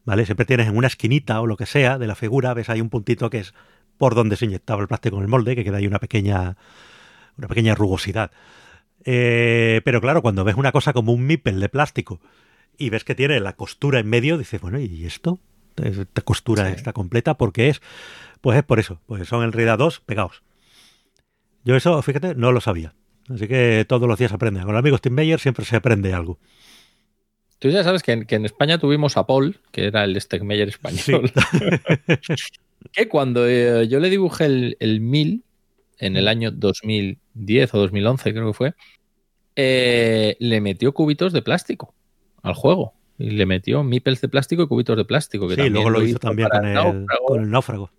¿Vale? 0.04 0.26
Siempre 0.26 0.44
tienes 0.44 0.68
en 0.68 0.76
una 0.76 0.86
esquinita 0.86 1.40
o 1.40 1.46
lo 1.46 1.56
que 1.56 1.64
sea 1.64 1.98
de 1.98 2.06
la 2.06 2.14
figura, 2.14 2.52
ves 2.52 2.68
ahí 2.68 2.80
un 2.80 2.90
puntito 2.90 3.30
que 3.30 3.38
es 3.38 3.54
por 3.96 4.14
donde 4.14 4.36
se 4.36 4.44
inyectaba 4.44 4.82
el 4.82 4.88
plástico 4.88 5.16
en 5.16 5.22
el 5.22 5.28
molde, 5.28 5.56
que 5.56 5.64
queda 5.64 5.78
ahí 5.78 5.86
una 5.86 5.98
pequeña, 5.98 6.56
una 7.38 7.48
pequeña 7.48 7.74
rugosidad. 7.74 8.30
Eh, 9.04 9.80
pero 9.84 10.00
claro, 10.00 10.22
cuando 10.22 10.44
ves 10.44 10.56
una 10.56 10.72
cosa 10.72 10.92
como 10.92 11.12
un 11.12 11.26
mipel 11.26 11.60
de 11.60 11.68
plástico 11.68 12.20
y 12.76 12.90
ves 12.90 13.04
que 13.04 13.14
tiene 13.14 13.40
la 13.40 13.54
costura 13.54 13.98
en 13.98 14.08
medio, 14.08 14.36
dices, 14.36 14.60
bueno, 14.60 14.78
¿y 14.78 15.04
esto? 15.06 15.38
Esta 15.76 16.22
costura 16.22 16.70
está 16.70 16.92
completa 16.92 17.34
porque 17.34 17.68
es, 17.68 17.82
pues 18.40 18.58
es 18.58 18.64
por 18.64 18.78
eso, 18.78 19.00
pues 19.06 19.26
son 19.26 19.42
en 19.42 19.52
realidad 19.52 19.78
dos 19.78 20.00
pegados. 20.00 20.42
Yo 21.64 21.76
eso, 21.76 22.00
fíjate, 22.02 22.34
no 22.34 22.52
lo 22.52 22.60
sabía. 22.60 22.94
Así 23.28 23.48
que 23.48 23.84
todos 23.88 24.08
los 24.08 24.18
días 24.18 24.32
aprende. 24.32 24.60
Con 24.60 24.70
el 24.70 24.76
amigo 24.76 24.96
Steve 24.98 25.14
Meyer 25.14 25.40
siempre 25.40 25.64
se 25.64 25.76
aprende 25.76 26.12
algo. 26.12 26.38
Tú 27.58 27.70
ya 27.70 27.82
sabes 27.82 28.02
que 28.02 28.12
en, 28.12 28.44
España 28.44 28.78
tuvimos 28.78 29.16
a 29.16 29.26
Paul, 29.26 29.60
que 29.72 29.86
era 29.86 30.04
el 30.04 30.20
Stegmeyer 30.20 30.68
español. 30.68 31.32
que 32.92 33.08
cuando 33.08 33.48
eh, 33.48 33.88
yo 33.88 34.00
le 34.00 34.10
dibujé 34.10 34.44
el, 34.44 34.76
el 34.80 35.00
1000 35.00 35.42
en 35.98 36.16
el 36.16 36.28
año 36.28 36.50
2010 36.50 37.74
o 37.74 37.78
2011, 37.78 38.32
creo 38.32 38.46
que 38.48 38.52
fue, 38.52 38.74
eh, 39.56 40.36
le 40.40 40.60
metió 40.60 40.92
cubitos 40.92 41.32
de 41.32 41.42
plástico 41.42 41.94
al 42.42 42.54
juego. 42.54 42.94
Y 43.18 43.30
le 43.30 43.46
metió 43.46 43.84
mipels 43.84 44.20
de 44.20 44.28
plástico 44.28 44.64
y 44.64 44.66
cubitos 44.66 44.96
de 44.96 45.04
plástico. 45.04 45.48
Que 45.48 45.54
sí, 45.54 45.70
luego 45.70 45.90
lo 45.90 46.02
hizo, 46.02 46.18
también 46.18 46.48
con 46.48 46.66
el, 47.40 47.50
náufrago. 47.50 47.90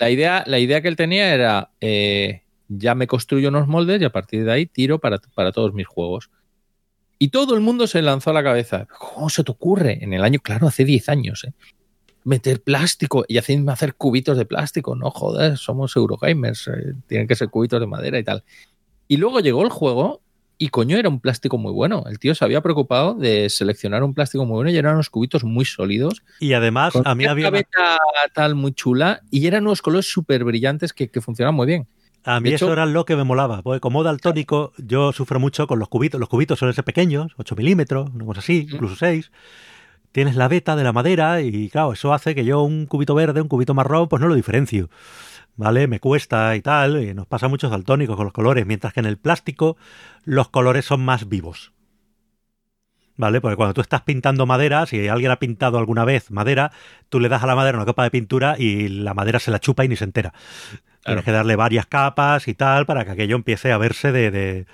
La 0.00 0.10
idea, 0.10 0.42
la 0.46 0.58
idea 0.58 0.82
que 0.82 0.88
él 0.88 0.96
tenía 0.96 1.32
era, 1.32 1.70
eh, 1.80 2.42
ya 2.68 2.94
me 2.94 3.06
construyo 3.06 3.48
unos 3.48 3.68
moldes 3.68 4.00
y 4.00 4.04
a 4.04 4.10
partir 4.10 4.44
de 4.44 4.52
ahí 4.52 4.66
tiro 4.66 4.98
para, 4.98 5.18
para 5.34 5.52
todos 5.52 5.72
mis 5.74 5.86
juegos. 5.86 6.30
Y 7.18 7.28
todo 7.28 7.54
el 7.54 7.60
mundo 7.60 7.86
se 7.86 8.02
lanzó 8.02 8.30
a 8.30 8.34
la 8.34 8.42
cabeza. 8.42 8.86
¿Cómo 8.98 9.30
se 9.30 9.42
te 9.42 9.50
ocurre? 9.50 9.98
En 10.02 10.12
el 10.12 10.22
año, 10.22 10.40
claro, 10.40 10.66
hace 10.66 10.84
10 10.84 11.08
años, 11.08 11.44
¿eh? 11.44 11.54
meter 12.26 12.60
plástico 12.60 13.24
y 13.28 13.38
hacerme 13.38 13.72
hacer 13.72 13.94
cubitos 13.94 14.36
de 14.36 14.44
plástico. 14.44 14.96
No 14.96 15.10
joder, 15.10 15.56
somos 15.56 15.94
Eurogamers, 15.96 16.68
eh, 16.68 16.94
tienen 17.06 17.28
que 17.28 17.36
ser 17.36 17.48
cubitos 17.48 17.80
de 17.80 17.86
madera 17.86 18.18
y 18.18 18.24
tal. 18.24 18.42
Y 19.06 19.16
luego 19.16 19.38
llegó 19.40 19.62
el 19.62 19.70
juego 19.70 20.20
y 20.58 20.68
coño, 20.68 20.96
era 20.96 21.08
un 21.08 21.20
plástico 21.20 21.56
muy 21.56 21.72
bueno. 21.72 22.04
El 22.08 22.18
tío 22.18 22.34
se 22.34 22.44
había 22.44 22.62
preocupado 22.62 23.14
de 23.14 23.48
seleccionar 23.48 24.02
un 24.02 24.12
plástico 24.12 24.44
muy 24.44 24.54
bueno 24.54 24.70
y 24.70 24.76
eran 24.76 24.94
unos 24.94 25.08
cubitos 25.08 25.44
muy 25.44 25.64
sólidos. 25.64 26.24
Y 26.40 26.54
además, 26.54 26.94
a 27.04 27.14
mí 27.14 27.26
había. 27.26 27.48
Una 27.48 27.64
tal 28.34 28.56
muy 28.56 28.72
chula 28.72 29.20
y 29.30 29.46
eran 29.46 29.64
unos 29.64 29.80
colores 29.80 30.10
súper 30.10 30.42
brillantes 30.42 30.92
que, 30.92 31.08
que 31.08 31.20
funcionaban 31.20 31.54
muy 31.54 31.66
bien. 31.66 31.86
A 32.26 32.40
mí 32.40 32.52
eso 32.52 32.72
era 32.72 32.86
lo 32.86 33.04
que 33.04 33.14
me 33.14 33.22
molaba, 33.22 33.62
porque 33.62 33.78
como 33.78 34.02
daltónico 34.02 34.72
yo 34.78 35.12
sufro 35.12 35.38
mucho 35.38 35.68
con 35.68 35.78
los 35.78 35.88
cubitos. 35.88 36.18
Los 36.18 36.28
cubitos 36.28 36.58
suelen 36.58 36.74
ser 36.74 36.84
pequeños, 36.84 37.32
8 37.36 37.54
milímetros, 37.54 38.10
una 38.12 38.24
cosa 38.24 38.40
así, 38.40 38.66
incluso 38.68 38.96
6. 38.96 39.30
Tienes 40.10 40.34
la 40.34 40.48
beta 40.48 40.74
de 40.74 40.82
la 40.82 40.92
madera 40.92 41.40
y 41.40 41.70
claro, 41.70 41.92
eso 41.92 42.12
hace 42.12 42.34
que 42.34 42.44
yo 42.44 42.62
un 42.62 42.86
cubito 42.86 43.14
verde, 43.14 43.40
un 43.40 43.48
cubito 43.48 43.74
marrón, 43.74 44.08
pues 44.08 44.20
no 44.20 44.26
lo 44.26 44.34
diferencio. 44.34 44.90
¿Vale? 45.54 45.86
Me 45.86 46.00
cuesta 46.00 46.56
y 46.56 46.62
tal, 46.62 47.00
y 47.00 47.14
nos 47.14 47.28
pasa 47.28 47.46
mucho 47.46 47.70
daltónicos 47.70 48.16
con 48.16 48.24
los 48.24 48.32
colores, 48.32 48.66
mientras 48.66 48.92
que 48.92 49.00
en 49.00 49.06
el 49.06 49.18
plástico 49.18 49.76
los 50.24 50.48
colores 50.48 50.84
son 50.84 51.04
más 51.04 51.28
vivos. 51.28 51.72
¿Vale? 53.16 53.40
Porque 53.40 53.56
cuando 53.56 53.72
tú 53.72 53.80
estás 53.80 54.02
pintando 54.02 54.46
madera, 54.46 54.84
si 54.84 55.06
alguien 55.08 55.30
ha 55.30 55.38
pintado 55.38 55.78
alguna 55.78 56.04
vez 56.04 56.30
madera, 56.30 56.72
tú 57.08 57.20
le 57.20 57.28
das 57.28 57.42
a 57.42 57.46
la 57.46 57.54
madera 57.54 57.78
una 57.78 57.86
capa 57.86 58.02
de 58.02 58.10
pintura 58.10 58.56
y 58.58 58.88
la 58.88 59.14
madera 59.14 59.38
se 59.38 59.50
la 59.50 59.60
chupa 59.60 59.84
y 59.84 59.88
ni 59.88 59.96
se 59.96 60.04
entera. 60.04 60.34
Tienes 61.06 61.24
que 61.24 61.32
darle 61.32 61.56
varias 61.56 61.86
capas 61.86 62.48
y 62.48 62.54
tal 62.54 62.84
para 62.84 63.04
que 63.04 63.12
aquello 63.12 63.36
empiece 63.36 63.72
a 63.72 63.78
verse 63.78 64.12
de, 64.12 64.66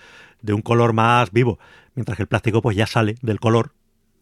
un 0.52 0.62
color 0.62 0.92
más 0.94 1.30
vivo. 1.30 1.58
Mientras 1.94 2.16
que 2.16 2.22
el 2.22 2.28
plástico 2.28 2.62
pues 2.62 2.76
ya 2.76 2.86
sale 2.86 3.16
del 3.22 3.38
color. 3.38 3.72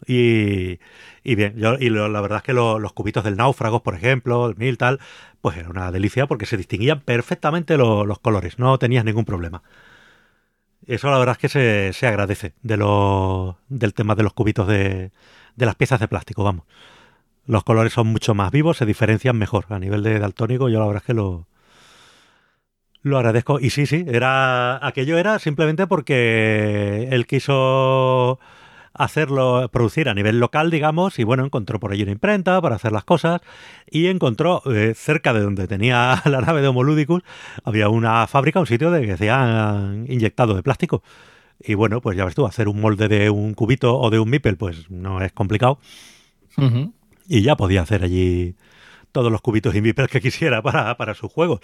Y, 0.07 0.79
bien, 1.25 1.55
yo, 1.57 1.75
y 1.79 1.91
la 1.91 2.21
verdad 2.21 2.39
es 2.39 2.43
que 2.43 2.53
los 2.53 2.93
cubitos 2.95 3.23
del 3.23 3.37
náufragos, 3.37 3.83
por 3.83 3.95
ejemplo, 3.95 4.49
el 4.49 4.57
mil 4.57 4.79
tal, 4.79 4.99
pues 5.41 5.57
era 5.57 5.69
una 5.69 5.93
delicia 5.93 6.27
porque 6.27 6.47
se 6.47 6.57
distinguían 6.57 7.01
perfectamente 7.01 7.77
los 7.77 8.19
colores, 8.19 8.59
no 8.59 8.79
tenías 8.79 9.05
ningún 9.05 9.25
problema. 9.25 9.63
Eso 10.87 11.11
la 11.11 11.19
verdad 11.19 11.37
es 11.41 11.53
que 11.53 11.93
se, 11.93 12.07
agradece 12.07 12.55
de 12.63 12.77
del 13.69 13.95
tema 13.95 14.15
de 14.15 14.23
los 14.23 14.33
cubitos 14.33 14.67
de, 14.67 15.13
de 15.55 15.67
las 15.67 15.77
piezas 15.77 16.01
de 16.01 16.09
plástico, 16.09 16.43
vamos. 16.43 16.65
Los 17.47 17.65
colores 17.65 17.93
son 17.93 18.07
mucho 18.07 18.35
más 18.35 18.51
vivos, 18.51 18.79
se 18.79 18.87
diferencian 18.87 19.37
mejor. 19.37 19.67
A 19.69 19.79
nivel 19.79 20.03
de 20.03 20.19
daltónico, 20.19 20.69
yo 20.69 20.79
la 20.81 20.87
verdad 20.87 21.03
es 21.03 21.07
que 21.07 21.15
lo, 21.15 21.47
lo 23.03 23.17
agradezco. 23.19 23.61
Y 23.61 23.71
sí, 23.71 23.87
sí, 23.87 24.05
era 24.07 24.85
aquello 24.87 25.19
era 25.19 25.39
simplemente 25.39 25.87
porque 25.87 27.09
él 27.11 27.27
quiso 27.27 28.39
hacerlo, 28.93 29.69
producir 29.73 30.09
a 30.09 30.15
nivel 30.15 30.41
local, 30.41 30.71
digamos, 30.71 31.19
y 31.19 31.25
bueno, 31.25 31.45
encontró 31.45 31.79
por 31.79 31.93
allí 31.93 32.03
una 32.03 32.13
imprenta 32.13 32.61
para 32.61 32.77
hacer 32.77 32.93
las 32.93 33.05
cosas 33.05 33.41
y 33.91 34.09
encontró 34.09 34.63
eh, 34.67 34.95
cerca 34.95 35.33
de 35.33 35.41
donde 35.41 35.67
tenía 35.67 36.21
la 36.27 36.41
nave 36.41 36.61
de 36.61 36.69
Homoludicus, 36.69 37.23
había 37.65 37.89
una 37.89 38.27
fábrica, 38.27 38.61
un 38.61 38.67
sitio 38.67 38.91
de 38.91 39.03
que 39.03 39.13
decían 39.13 40.07
inyectado 40.09 40.55
de 40.55 40.63
plástico. 40.63 41.03
Y 41.63 41.75
bueno, 41.75 42.01
pues 42.01 42.17
ya 42.17 42.25
ves 42.25 42.35
tú, 42.35 42.47
hacer 42.47 42.69
un 42.69 42.81
molde 42.81 43.09
de 43.09 43.29
un 43.29 43.53
cubito 43.53 43.99
o 43.99 44.09
de 44.11 44.19
un 44.19 44.31
mipel, 44.31 44.57
pues 44.57 44.91
no 44.91 45.23
es 45.23 45.33
complicado. 45.33 45.79
Y 47.29 47.43
ya 47.43 47.55
podía 47.55 47.83
hacer 47.83 48.03
allí 48.03 48.55
todos 49.13 49.31
los 49.31 49.41
cubitos 49.41 49.75
y 49.75 49.83
mipels 49.83 50.11
que 50.11 50.21
quisiera 50.21 50.63
para, 50.63 50.97
para 50.97 51.15
sus 51.15 51.31
juegos. 51.31 51.61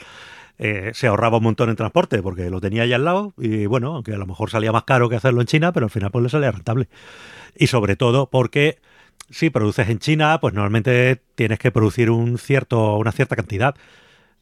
Eh, 0.58 0.92
se 0.94 1.06
ahorraba 1.06 1.36
un 1.36 1.44
montón 1.44 1.68
en 1.68 1.76
transporte 1.76 2.22
porque 2.22 2.48
lo 2.48 2.60
tenía 2.60 2.82
ahí 2.82 2.92
al 2.92 3.04
lado 3.04 3.34
y 3.36 3.66
bueno, 3.66 3.94
aunque 3.94 4.14
a 4.14 4.16
lo 4.16 4.26
mejor 4.26 4.50
salía 4.50 4.72
más 4.72 4.84
caro 4.84 5.08
que 5.10 5.16
hacerlo 5.16 5.42
en 5.42 5.46
China, 5.46 5.72
pero 5.72 5.84
al 5.84 5.90
final 5.90 6.10
pues 6.10 6.22
le 6.22 6.28
salía 6.30 6.50
rentable. 6.50 6.88
Y 7.54 7.66
sobre 7.66 7.96
todo 7.96 8.30
porque 8.30 8.78
si 9.30 9.50
produces 9.50 9.88
en 9.88 9.98
China, 9.98 10.38
pues 10.40 10.54
normalmente 10.54 11.22
tienes 11.34 11.58
que 11.58 11.70
producir 11.70 12.10
un 12.10 12.38
cierto, 12.38 12.96
una 12.96 13.12
cierta 13.12 13.36
cantidad. 13.36 13.74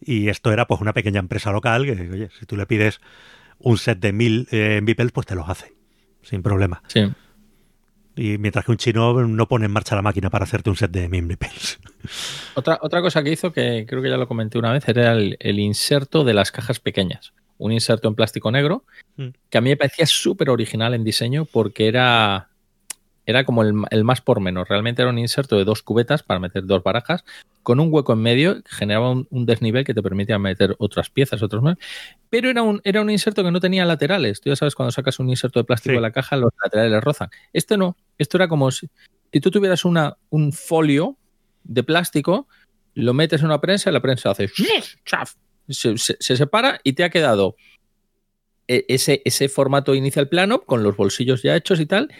Y 0.00 0.28
esto 0.28 0.52
era 0.52 0.66
pues 0.66 0.80
una 0.80 0.92
pequeña 0.92 1.20
empresa 1.20 1.50
local 1.50 1.86
que, 1.86 1.92
oye, 1.92 2.28
si 2.38 2.46
tú 2.46 2.56
le 2.56 2.66
pides 2.66 3.00
un 3.58 3.78
set 3.78 3.98
de 3.98 4.12
mil 4.12 4.46
eh, 4.50 4.82
pues 5.12 5.26
te 5.26 5.34
los 5.34 5.48
hace, 5.48 5.72
sin 6.22 6.42
problema. 6.42 6.82
Sí. 6.88 7.10
Y 8.16 8.38
mientras 8.38 8.64
que 8.64 8.70
un 8.70 8.76
chino 8.76 9.26
no 9.26 9.48
pone 9.48 9.66
en 9.66 9.72
marcha 9.72 9.96
la 9.96 10.02
máquina 10.02 10.30
para 10.30 10.44
hacerte 10.44 10.70
un 10.70 10.76
set 10.76 10.90
de 10.90 11.08
Mimblipels. 11.08 11.80
Otra, 12.54 12.78
otra 12.82 13.00
cosa 13.00 13.24
que 13.24 13.32
hizo, 13.32 13.52
que 13.52 13.84
creo 13.88 14.00
que 14.00 14.10
ya 14.10 14.16
lo 14.16 14.28
comenté 14.28 14.58
una 14.58 14.70
vez, 14.70 14.86
era 14.86 15.14
el, 15.14 15.58
inserto 15.58 16.22
de 16.22 16.34
las 16.34 16.52
cajas 16.52 16.78
pequeñas. 16.78 17.32
Un 17.58 17.72
inserto 17.72 18.06
en 18.06 18.14
plástico 18.14 18.52
negro, 18.52 18.84
mm. 19.16 19.28
que 19.50 19.58
a 19.58 19.60
mí 19.60 19.70
me 19.70 19.76
parecía 19.76 20.06
súper 20.06 20.50
original 20.50 20.94
en 20.94 21.02
diseño 21.02 21.46
porque 21.46 21.88
era, 21.88 22.50
era 23.26 23.44
como 23.44 23.62
el, 23.62 24.04
más 24.04 24.20
por 24.20 24.38
menos. 24.40 24.68
Realmente 24.68 25.02
era 25.02 25.10
un 25.10 25.18
inserto 25.18 25.56
de 25.56 25.64
dos 25.64 25.82
cubetas 25.82 26.22
para 26.22 26.38
meter 26.38 26.64
dos 26.64 26.82
barajas, 26.82 27.24
con 27.64 27.80
un 27.80 27.92
hueco 27.92 28.12
en 28.12 28.20
medio 28.20 28.62
que 28.62 28.70
generaba 28.70 29.10
un, 29.10 29.46
desnivel 29.46 29.84
que 29.84 29.94
te 29.94 30.02
permitía 30.02 30.38
meter 30.38 30.76
otras 30.78 31.10
piezas, 31.10 31.42
otros 31.42 31.62
más. 31.62 31.76
Pero 32.30 32.50
era 32.50 32.62
un, 32.62 32.80
era 32.84 33.00
un 33.00 33.10
inserto 33.10 33.42
que 33.42 33.50
no 33.50 33.58
tenía 33.58 33.84
laterales. 33.84 34.40
Tú 34.40 34.50
ya 34.50 34.56
sabes, 34.56 34.74
cuando 34.74 34.92
sacas 34.92 35.18
un 35.18 35.30
inserto 35.30 35.58
de 35.58 35.64
plástico 35.64 35.94
de 35.94 36.02
la 36.02 36.12
caja, 36.12 36.36
los 36.36 36.52
laterales 36.62 37.02
rozan. 37.02 37.30
Este 37.52 37.76
no. 37.76 37.96
Esto 38.18 38.36
era 38.36 38.48
como 38.48 38.70
si, 38.70 38.88
tú 39.42 39.50
tuvieras 39.50 39.84
una, 39.84 40.16
un 40.30 40.52
folio 40.52 41.16
de 41.64 41.82
plástico, 41.82 42.48
lo 42.94 43.14
metes 43.14 43.40
en 43.40 43.46
una 43.46 43.60
prensa 43.60 43.90
y 43.90 43.92
la 43.92 44.02
prensa 44.02 44.30
hace 44.30 44.48
se, 45.68 45.96
se, 45.96 46.36
separa 46.36 46.80
y 46.84 46.92
te 46.92 47.04
ha 47.04 47.10
quedado 47.10 47.56
e, 48.68 48.84
ese, 48.88 49.22
ese 49.24 49.48
formato 49.48 49.94
inicial 49.94 50.28
plano 50.28 50.60
con 50.60 50.82
los 50.82 50.96
bolsillos 50.96 51.42
ya 51.42 51.56
hechos 51.56 51.80
y 51.80 51.86
tal 51.86 52.10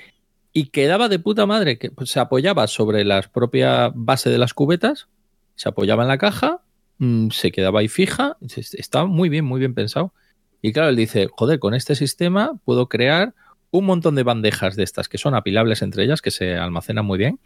y 0.56 0.66
quedaba 0.66 1.08
de 1.08 1.18
puta 1.18 1.44
madre, 1.44 1.78
que 1.78 1.90
pues, 1.90 2.10
se 2.10 2.20
apoyaba 2.20 2.68
sobre 2.68 3.04
la 3.04 3.20
propia 3.22 3.90
base 3.92 4.30
de 4.30 4.38
las 4.38 4.54
cubetas, 4.54 5.08
se 5.56 5.68
apoyaba 5.68 6.04
en 6.04 6.08
la 6.08 6.16
caja, 6.16 6.62
mm, 6.98 7.30
se 7.30 7.50
quedaba 7.50 7.80
ahí 7.80 7.88
fija, 7.88 8.38
estaba 8.56 9.06
muy 9.06 9.28
bien, 9.28 9.44
muy 9.44 9.58
bien 9.58 9.74
pensado. 9.74 10.14
Y 10.62 10.72
claro, 10.72 10.90
él 10.90 10.96
dice, 10.96 11.28
joder, 11.30 11.58
con 11.58 11.74
este 11.74 11.96
sistema 11.96 12.52
puedo 12.64 12.88
crear 12.88 13.34
un 13.74 13.86
montón 13.86 14.14
de 14.14 14.22
bandejas 14.22 14.76
de 14.76 14.84
estas 14.84 15.08
que 15.08 15.18
son 15.18 15.34
apilables 15.34 15.82
entre 15.82 16.04
ellas, 16.04 16.22
que 16.22 16.30
se 16.30 16.54
almacenan 16.54 17.04
muy 17.04 17.18
bien. 17.18 17.40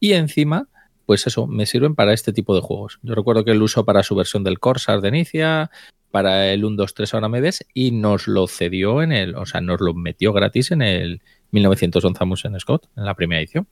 Y 0.00 0.14
encima, 0.14 0.68
pues 1.04 1.26
eso, 1.26 1.46
me 1.46 1.66
sirven 1.66 1.94
para 1.94 2.14
este 2.14 2.32
tipo 2.32 2.54
de 2.54 2.62
juegos. 2.62 2.98
Yo 3.02 3.14
recuerdo 3.14 3.44
que 3.44 3.50
él 3.50 3.60
usó 3.60 3.84
para 3.84 4.02
su 4.02 4.14
versión 4.14 4.42
del 4.42 4.58
Corsair 4.58 5.02
de 5.02 5.08
Inicia, 5.08 5.70
para 6.10 6.50
el 6.50 6.64
1, 6.64 6.76
2, 6.76 6.94
3 6.94 7.12
ahora 7.12 7.28
me 7.28 7.42
ves, 7.42 7.66
y 7.74 7.90
nos 7.90 8.26
lo 8.26 8.48
cedió 8.48 9.02
en 9.02 9.12
el, 9.12 9.34
o 9.34 9.44
sea, 9.44 9.60
nos 9.60 9.82
lo 9.82 9.92
metió 9.92 10.32
gratis 10.32 10.70
en 10.70 10.80
el, 10.80 11.20
1911 11.50 12.48
en 12.48 12.58
Scott, 12.58 12.88
en 12.96 13.04
la 13.04 13.14
primera 13.14 13.40
edición. 13.40 13.68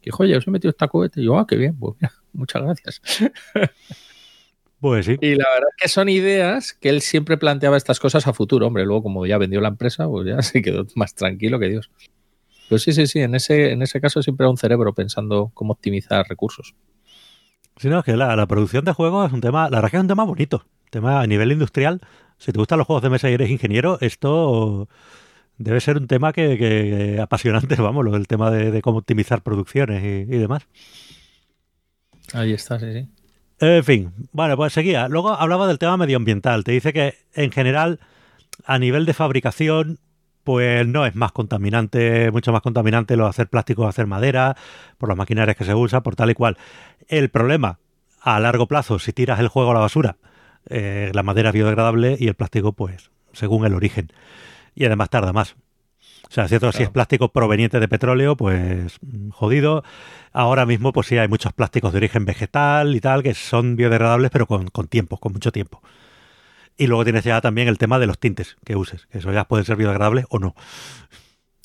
Que 0.00 0.10
oye, 0.18 0.36
os 0.36 0.48
he 0.48 0.50
metido 0.50 0.70
esta 0.70 0.88
cubeta. 0.88 1.20
Y 1.20 1.26
yo, 1.26 1.38
ah, 1.38 1.46
qué 1.46 1.54
bien, 1.54 1.78
pues 1.78 1.94
muchas 2.32 2.62
gracias. 2.62 3.00
Pues 4.82 5.06
sí. 5.06 5.16
Y 5.20 5.36
la 5.36 5.48
verdad 5.48 5.68
es 5.76 5.80
que 5.80 5.88
son 5.88 6.08
ideas 6.08 6.72
que 6.72 6.88
él 6.88 7.02
siempre 7.02 7.38
planteaba 7.38 7.76
estas 7.76 8.00
cosas 8.00 8.26
a 8.26 8.32
futuro. 8.32 8.66
Hombre, 8.66 8.84
luego 8.84 9.04
como 9.04 9.24
ya 9.26 9.38
vendió 9.38 9.60
la 9.60 9.68
empresa, 9.68 10.08
pues 10.08 10.26
ya 10.26 10.42
se 10.42 10.60
quedó 10.60 10.84
más 10.96 11.14
tranquilo 11.14 11.60
que 11.60 11.68
Dios. 11.68 11.88
Pero 12.68 12.80
sí, 12.80 12.92
sí, 12.92 13.06
sí, 13.06 13.20
en 13.20 13.36
ese, 13.36 13.70
en 13.70 13.82
ese 13.82 14.00
caso 14.00 14.24
siempre 14.24 14.42
era 14.42 14.50
un 14.50 14.56
cerebro 14.56 14.92
pensando 14.92 15.52
cómo 15.54 15.74
optimizar 15.74 16.26
recursos. 16.28 16.74
Sí, 17.76 17.88
no, 17.88 18.00
es 18.00 18.04
que 18.04 18.16
la, 18.16 18.44
producción 18.48 18.84
de 18.84 18.92
juegos 18.92 19.28
es 19.28 19.32
un 19.32 19.40
tema, 19.40 19.70
la 19.70 19.76
verdad 19.76 19.90
que 19.92 19.96
es 19.98 20.00
un 20.00 20.08
tema 20.08 20.24
bonito. 20.24 20.64
Tema 20.90 21.20
a 21.20 21.28
nivel 21.28 21.52
industrial. 21.52 22.00
Si 22.38 22.50
te 22.50 22.58
gustan 22.58 22.78
los 22.78 22.86
juegos 22.88 23.04
de 23.04 23.10
mesa 23.10 23.30
y 23.30 23.34
eres 23.34 23.50
ingeniero, 23.50 23.98
esto 24.00 24.88
debe 25.58 25.80
ser 25.80 25.96
un 25.96 26.08
tema 26.08 26.32
que, 26.32 27.20
apasionante, 27.22 27.76
vamos, 27.80 28.04
el 28.12 28.26
tema 28.26 28.50
de, 28.50 28.82
cómo 28.82 28.98
optimizar 28.98 29.42
producciones 29.42 30.02
y, 30.02 30.38
demás. 30.38 30.66
Ahí 32.32 32.52
está, 32.52 32.80
sí, 32.80 32.92
sí. 32.92 33.21
En 33.62 33.84
fin, 33.84 34.12
bueno, 34.32 34.56
pues 34.56 34.72
seguía. 34.72 35.06
Luego 35.06 35.34
hablaba 35.34 35.68
del 35.68 35.78
tema 35.78 35.96
medioambiental. 35.96 36.64
Te 36.64 36.72
dice 36.72 36.92
que 36.92 37.18
en 37.32 37.52
general, 37.52 38.00
a 38.64 38.76
nivel 38.80 39.06
de 39.06 39.14
fabricación, 39.14 40.00
pues 40.42 40.84
no 40.84 41.06
es 41.06 41.14
más 41.14 41.30
contaminante, 41.30 42.32
mucho 42.32 42.50
más 42.50 42.60
contaminante 42.60 43.16
lo 43.16 43.22
de 43.22 43.30
hacer 43.30 43.46
plástico 43.48 43.82
o 43.82 43.86
hacer 43.86 44.08
madera, 44.08 44.56
por 44.98 45.08
las 45.08 45.16
maquinarias 45.16 45.56
que 45.56 45.64
se 45.64 45.76
usa, 45.76 46.02
por 46.02 46.16
tal 46.16 46.30
y 46.30 46.34
cual. 46.34 46.58
El 47.06 47.28
problema, 47.28 47.78
a 48.20 48.40
largo 48.40 48.66
plazo, 48.66 48.98
si 48.98 49.12
tiras 49.12 49.38
el 49.38 49.46
juego 49.46 49.70
a 49.70 49.74
la 49.74 49.80
basura, 49.80 50.16
eh, 50.68 51.12
la 51.14 51.22
madera 51.22 51.50
es 51.50 51.54
biodegradable 51.54 52.16
y 52.18 52.26
el 52.26 52.34
plástico, 52.34 52.72
pues, 52.72 53.12
según 53.32 53.64
el 53.64 53.74
origen. 53.74 54.12
Y 54.74 54.86
además 54.86 55.08
tarda 55.08 55.32
más. 55.32 55.54
O 56.32 56.34
sea, 56.34 56.48
cierto, 56.48 56.72
si 56.72 56.82
es 56.82 56.88
plástico 56.88 57.28
proveniente 57.28 57.78
de 57.78 57.88
petróleo, 57.88 58.38
pues 58.38 58.98
jodido. 59.32 59.84
Ahora 60.32 60.64
mismo, 60.64 60.90
pues 60.90 61.06
sí, 61.08 61.18
hay 61.18 61.28
muchos 61.28 61.52
plásticos 61.52 61.92
de 61.92 61.98
origen 61.98 62.24
vegetal 62.24 62.96
y 62.96 63.02
tal, 63.02 63.22
que 63.22 63.34
son 63.34 63.76
biodegradables, 63.76 64.30
pero 64.30 64.46
con, 64.46 64.70
tiempo, 64.88 65.18
con 65.18 65.34
mucho 65.34 65.52
tiempo. 65.52 65.82
Y 66.78 66.86
luego 66.86 67.04
tienes 67.04 67.24
ya 67.24 67.42
también 67.42 67.68
el 67.68 67.76
tema 67.76 67.98
de 67.98 68.06
los 68.06 68.18
tintes 68.18 68.56
que 68.64 68.76
uses, 68.76 69.04
que 69.08 69.18
eso 69.18 69.30
ya 69.30 69.44
puede 69.44 69.64
ser 69.64 69.76
biodegradable 69.76 70.24
o 70.30 70.38
no. 70.38 70.54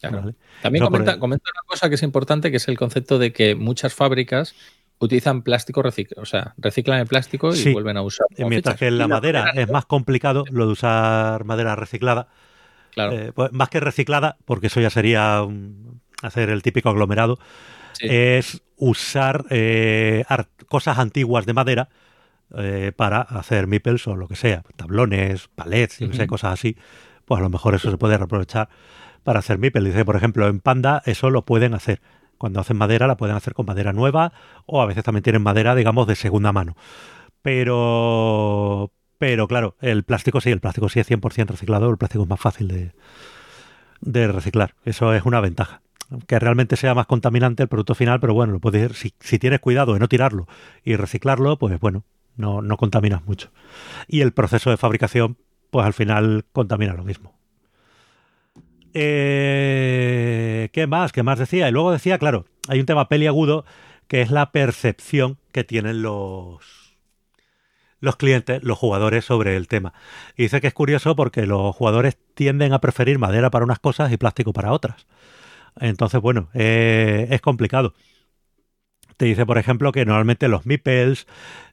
También 0.02 0.86
comenta, 0.86 1.16
una 1.16 1.64
cosa 1.66 1.88
que 1.88 1.96
es 1.96 2.04
importante, 2.04 2.52
que 2.52 2.58
es 2.58 2.68
el 2.68 2.78
concepto 2.78 3.20
de 3.20 3.32
que 3.32 3.56
muchas 3.56 3.94
fábricas 3.94 4.54
utilizan 5.00 5.44
plástico 5.44 5.82
reciclado, 5.82 6.24
o 6.24 6.26
sea, 6.26 6.56
reciclan 6.58 7.00
el 7.00 7.08
plástico 7.08 7.56
y 7.56 7.72
vuelven 7.72 7.96
a 7.96 8.02
usar. 8.02 8.28
Mientras 8.38 8.76
que 8.76 8.88
en 8.88 8.98
la, 8.98 9.08
madera, 9.08 9.52
es 9.56 9.70
más 9.70 9.86
complicado 9.86 10.44
lo 10.52 10.66
de 10.66 10.74
usar 10.74 11.46
madera 11.46 11.78
reciclada. 11.78 12.28
Claro. 12.98 13.14
Eh, 13.14 13.32
pues 13.32 13.54
más 13.54 13.70
que 13.70 13.80
reciclada, 13.80 14.38
porque 14.46 14.68
eso 14.68 14.82
ya 14.82 14.90
sería 14.90 15.46
hacer 16.24 16.50
el 16.50 16.64
típico 16.64 16.90
aglomerado, 16.90 17.38
es 18.00 18.64
usar 18.76 19.46
eh, 19.52 20.26
cosas 20.68 20.98
antiguas 20.98 21.46
de 21.46 21.54
madera 21.54 21.90
eh, 22.58 22.92
para 22.96 23.22
hacer 23.22 23.68
meeples 23.68 24.08
o 24.08 24.16
lo 24.16 24.28
que 24.28 24.36
sea, 24.36 24.64
tablones, 24.78 25.48
palets, 25.50 26.00
cosas 26.28 26.54
así. 26.54 26.76
Pues 27.26 27.40
a 27.40 27.44
lo 27.44 27.52
mejor 27.52 27.76
eso 27.76 27.92
se 27.92 27.98
puede 28.00 28.16
aprovechar 28.16 28.70
para 29.24 29.40
hacer 29.40 29.60
meeples. 29.60 29.84
Dice, 29.84 30.04
por 30.04 30.16
ejemplo, 30.16 30.48
en 30.48 30.60
Panda 30.60 31.04
eso 31.06 31.30
lo 31.30 31.46
pueden 31.46 31.76
hacer. 31.76 32.02
Cuando 32.40 32.62
hacen 32.62 32.78
madera 32.78 33.06
la 33.06 33.18
pueden 33.18 33.36
hacer 33.36 33.54
con 33.54 33.68
madera 33.68 33.94
nueva 33.94 34.34
o 34.66 34.82
a 34.82 34.88
veces 34.88 35.04
también 35.04 35.22
tienen 35.22 35.44
madera, 35.44 35.76
digamos, 35.76 36.08
de 36.08 36.16
segunda 36.16 36.52
mano. 36.52 36.76
Pero, 37.44 38.92
pero 39.18 39.48
claro, 39.48 39.76
el 39.82 40.04
plástico 40.04 40.42
sí, 40.42 40.52
el 40.52 40.60
plástico 40.60 40.90
sí 40.90 41.00
es 41.00 41.10
100% 41.10 41.48
reciclado, 41.48 41.90
el 41.90 41.98
plástico 41.98 42.24
es 42.24 42.30
más 42.30 42.40
fácil 42.40 42.68
de, 42.68 42.92
de 44.02 44.28
reciclar. 44.28 44.76
Eso 44.86 45.14
es 45.14 45.24
una 45.26 45.42
ventaja 45.42 45.82
que 46.26 46.40
realmente 46.40 46.78
sea 46.78 46.94
más 46.94 47.06
contaminante 47.06 47.64
el 47.64 47.70
producto 47.70 47.96
final, 47.96 48.20
pero 48.20 48.34
bueno, 48.34 48.54
lo 48.54 48.60
puedes, 48.60 48.98
si, 48.98 49.14
si 49.20 49.40
tienes 49.40 49.60
cuidado 49.60 49.94
de 49.94 50.00
no 50.00 50.08
tirarlo 50.08 50.48
y 50.84 50.96
reciclarlo, 50.96 51.58
pues 51.58 51.80
bueno, 51.80 52.06
no, 52.38 52.62
no 52.62 52.78
contaminas 52.78 53.26
mucho. 53.26 53.52
Y 54.08 54.22
el 54.22 54.32
proceso 54.32 54.70
de 54.70 54.78
fabricación, 54.78 55.38
pues 55.70 55.86
al 55.86 55.94
final 55.94 56.46
contamina 56.54 56.94
lo 56.94 57.04
mismo. 57.04 57.38
Eh, 58.94 60.70
¿Qué 60.72 60.88
más? 60.88 61.12
¿Qué 61.12 61.24
más 61.24 61.40
decía? 61.40 61.68
Y 61.68 61.72
luego 61.72 61.92
decía, 61.92 62.18
claro, 62.18 62.46
hay 62.68 62.80
un 62.80 62.86
tema 62.86 63.10
peliagudo 63.10 63.66
que 64.08 64.22
es 64.22 64.32
la 64.32 64.52
percepción 64.52 65.38
que 65.52 65.66
tienen 65.66 66.02
los, 66.02 66.87
los 68.00 68.16
clientes, 68.16 68.64
los 68.64 68.78
jugadores 68.78 69.26
sobre 69.26 69.56
el 69.56 69.68
tema. 69.68 69.94
Y 70.36 70.44
dice 70.44 70.62
que 70.62 70.68
es 70.68 70.74
curioso 70.74 71.16
porque 71.16 71.46
los 71.46 71.76
jugadores 71.76 72.18
tienden 72.34 72.74
a 72.74 72.82
preferir 72.82 73.20
madera 73.20 73.50
para 73.50 73.66
unas 73.66 73.80
cosas 73.80 74.12
y 74.12 74.18
plástico 74.18 74.54
para 74.54 74.72
otras. 74.72 75.08
Entonces, 75.80 76.22
bueno, 76.22 76.50
eh, 76.54 77.28
es 77.32 77.42
complicado. 77.42 77.94
Te 79.18 79.26
dice, 79.26 79.48
por 79.48 79.58
ejemplo, 79.58 79.92
que 79.92 80.06
normalmente 80.06 80.48
los 80.48 80.68
meeples, 80.68 81.26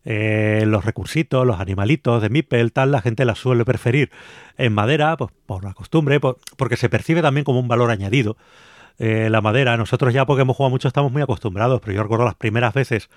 eh, 0.05 0.65
los 0.67 0.85
recursitos, 0.87 1.47
los 1.47 1.61
animalitos 1.61 2.23
de 2.23 2.31
meeple, 2.31 2.71
tal, 2.71 2.91
la 2.91 3.03
gente 3.03 3.27
las 3.27 3.39
suele 3.39 3.67
preferir 3.67 4.11
en 4.57 4.73
madera, 4.73 5.17
pues 5.19 5.31
por 5.45 5.63
la 5.63 5.75
costumbre, 5.75 6.21
porque 6.21 6.77
se 6.79 6.89
percibe 6.89 7.21
también 7.21 7.45
como 7.45 7.61
un 7.61 7.69
valor 7.69 7.91
añadido. 7.91 8.39
Eh, 8.99 9.29
la 9.31 9.41
madera, 9.41 9.77
nosotros 9.77 10.15
ya 10.15 10.25
porque 10.25 10.43
hemos 10.43 10.57
jugado 10.57 10.71
mucho 10.71 10.89
estamos 10.89 11.11
muy 11.11 11.23
acostumbrados, 11.23 11.81
pero 11.81 11.93
yo 11.93 12.03
recuerdo 12.03 12.25
las 12.25 12.37
primeras 12.37 12.75
veces 12.75 13.11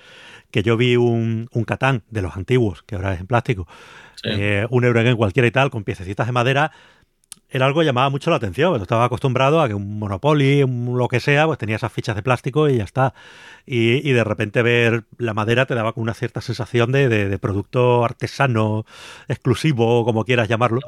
que 0.52 0.64
yo 0.64 0.76
vi 0.78 0.96
un, 0.96 1.50
un 1.52 1.64
Catán 1.66 2.04
de 2.10 2.22
los 2.22 2.36
antiguos, 2.36 2.84
que 2.84 2.96
ahora 2.96 3.14
es 3.14 3.20
en 3.20 3.28
plástico, 3.28 3.68
un 4.24 4.84
Eurogames 4.84 5.16
cualquiera 5.16 5.48
y 5.48 5.52
tal, 5.52 5.70
con 5.70 5.84
piececitas 5.84 6.26
de 6.26 6.34
madera, 6.34 6.72
era 7.50 7.66
algo 7.66 7.80
que 7.80 7.86
llamaba 7.86 8.10
mucho 8.10 8.30
la 8.30 8.38
atención. 8.38 8.76
Yo 8.76 8.82
estaba 8.82 9.06
acostumbrado 9.06 9.62
a 9.62 9.68
que 9.68 9.74
un 9.74 10.00
Monopoly, 10.00 10.64
un 10.64 10.98
lo 10.98 11.08
que 11.08 11.20
sea, 11.20 11.46
pues 11.46 11.58
tenía 11.58 11.78
esas 11.78 11.92
fichas 11.92 12.16
de 12.16 12.24
plástico 12.24 12.68
y 12.70 12.78
ya 12.78 12.84
está. 12.84 13.14
Y, 13.66 14.12
de 14.12 14.24
repente 14.24 14.62
ver 14.62 15.06
la 15.18 15.34
madera 15.34 15.66
te 15.66 15.76
daba 15.76 15.94
una 15.96 16.14
cierta 16.14 16.42
sensación 16.42 16.92
de, 16.92 17.38
producto 17.40 18.04
artesano, 18.04 18.86
exclusivo, 19.28 20.04
como 20.06 20.26
quieras 20.26 20.50
llamarlo, 20.50 20.82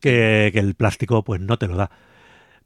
que, 0.00 0.48
el 0.48 0.74
plástico 0.74 1.24
pues 1.24 1.40
no 1.40 1.58
te 1.58 1.66
lo 1.66 1.76
da. 1.76 1.90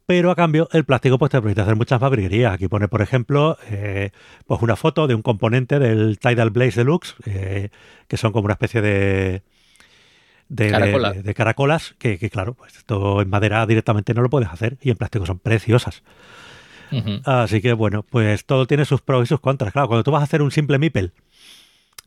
Pero 0.06 0.30
a 0.30 0.34
cambio, 0.34 0.68
el 0.72 0.84
plástico 0.84 1.18
pues 1.18 1.30
te 1.30 1.40
permite 1.40 1.60
hacer 1.60 1.76
muchas 1.76 2.00
fabriquerías. 2.00 2.52
Aquí 2.52 2.66
pone, 2.66 2.88
por 2.88 3.00
ejemplo, 3.00 3.56
eh, 3.70 4.10
pues 4.46 4.60
una 4.60 4.74
foto 4.76 5.06
de 5.06 5.14
un 5.14 5.22
componente 5.22 5.78
del 5.78 6.18
Tidal 6.18 6.50
Blaze 6.50 6.80
Deluxe, 6.80 7.14
eh, 7.26 7.70
que 8.08 8.16
son 8.16 8.32
como 8.32 8.46
una 8.46 8.54
especie 8.54 8.80
de, 8.82 9.42
de, 10.50 11.34
caracolas, 11.34 11.94
que, 11.98 12.18
claro, 12.28 12.54
pues 12.54 12.76
esto 12.76 13.22
en 13.22 13.30
madera 13.30 13.64
directamente 13.66 14.12
no 14.14 14.22
lo 14.22 14.28
puedes 14.28 14.48
hacer 14.48 14.78
y 14.82 14.90
en 14.90 14.96
plástico 14.96 15.24
son 15.24 15.38
preciosas. 15.38 16.02
Así 17.24 17.60
que 17.60 17.72
bueno, 17.72 18.02
pues 18.02 18.44
todo 18.44 18.66
tiene 18.66 18.84
sus 18.84 19.00
pros 19.00 19.22
y 19.22 19.26
sus 19.26 19.38
contras. 19.38 19.72
Claro, 19.72 19.86
cuando 19.86 20.02
tú 20.02 20.10
vas 20.10 20.22
a 20.22 20.24
hacer 20.24 20.42
un 20.42 20.50
simple 20.50 20.78
mipel 20.78 21.12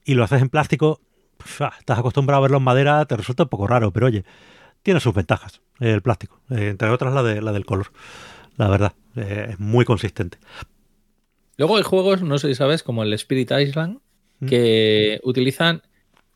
y 0.03 0.15
lo 0.15 0.25
haces 0.25 0.41
en 0.41 0.49
plástico, 0.49 0.99
estás 1.45 1.99
acostumbrado 1.99 2.39
a 2.39 2.41
verlo 2.41 2.58
en 2.58 2.63
madera, 2.63 3.06
te 3.06 3.15
resulta 3.15 3.43
un 3.43 3.49
poco 3.49 3.65
raro, 3.65 3.91
pero 3.91 4.08
oye, 4.08 4.25
tiene 4.83 4.99
sus 4.99 5.13
ventajas 5.13 5.61
el 5.79 6.01
plástico, 6.01 6.39
eh, 6.51 6.69
entre 6.69 6.89
otras 6.89 7.13
la, 7.13 7.23
de, 7.23 7.41
la 7.41 7.51
del 7.51 7.65
color, 7.65 7.87
la 8.57 8.69
verdad, 8.69 8.93
eh, 9.15 9.47
es 9.51 9.59
muy 9.59 9.85
consistente. 9.85 10.37
Luego 11.57 11.77
hay 11.77 11.83
juegos, 11.83 12.21
no 12.21 12.37
sé 12.37 12.49
si 12.49 12.55
sabes, 12.55 12.83
como 12.83 13.03
el 13.03 13.13
Spirit 13.13 13.51
Island, 13.51 13.99
mm. 14.39 14.45
que 14.47 15.19
utilizan 15.23 15.81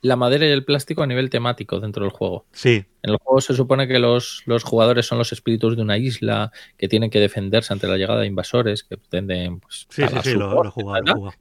la 0.02 0.16
madera 0.16 0.48
y 0.48 0.52
el 0.52 0.64
plástico 0.64 1.04
a 1.04 1.08
nivel 1.08 1.30
temático 1.30 1.80
dentro 1.80 2.04
del 2.04 2.12
juego. 2.12 2.46
Sí. 2.52 2.86
En 3.02 3.12
el 3.12 3.18
juego 3.18 3.42
se 3.42 3.56
supone 3.56 3.88
que 3.88 4.00
los, 4.00 4.44
jugadores 4.64 5.06
son 5.06 5.18
los 5.18 5.32
espíritus 5.32 5.76
de 5.76 5.82
una 5.82 5.98
isla 5.98 6.52
que 6.78 6.88
tienen 6.88 7.10
que 7.10 7.20
defenderse 7.20 7.74
ante 7.74 7.88
la 7.88 7.98
llegada 7.98 8.22
de 8.22 8.28
invasores 8.28 8.84
que 8.84 8.98
pretenden. 8.98 9.60
Pues, 9.60 9.88
sí, 9.90 10.04
sí, 10.08 10.16
sí, 10.24 10.34
lo, 10.34 10.64
lo, 10.64 10.72
jugado, 10.72 11.34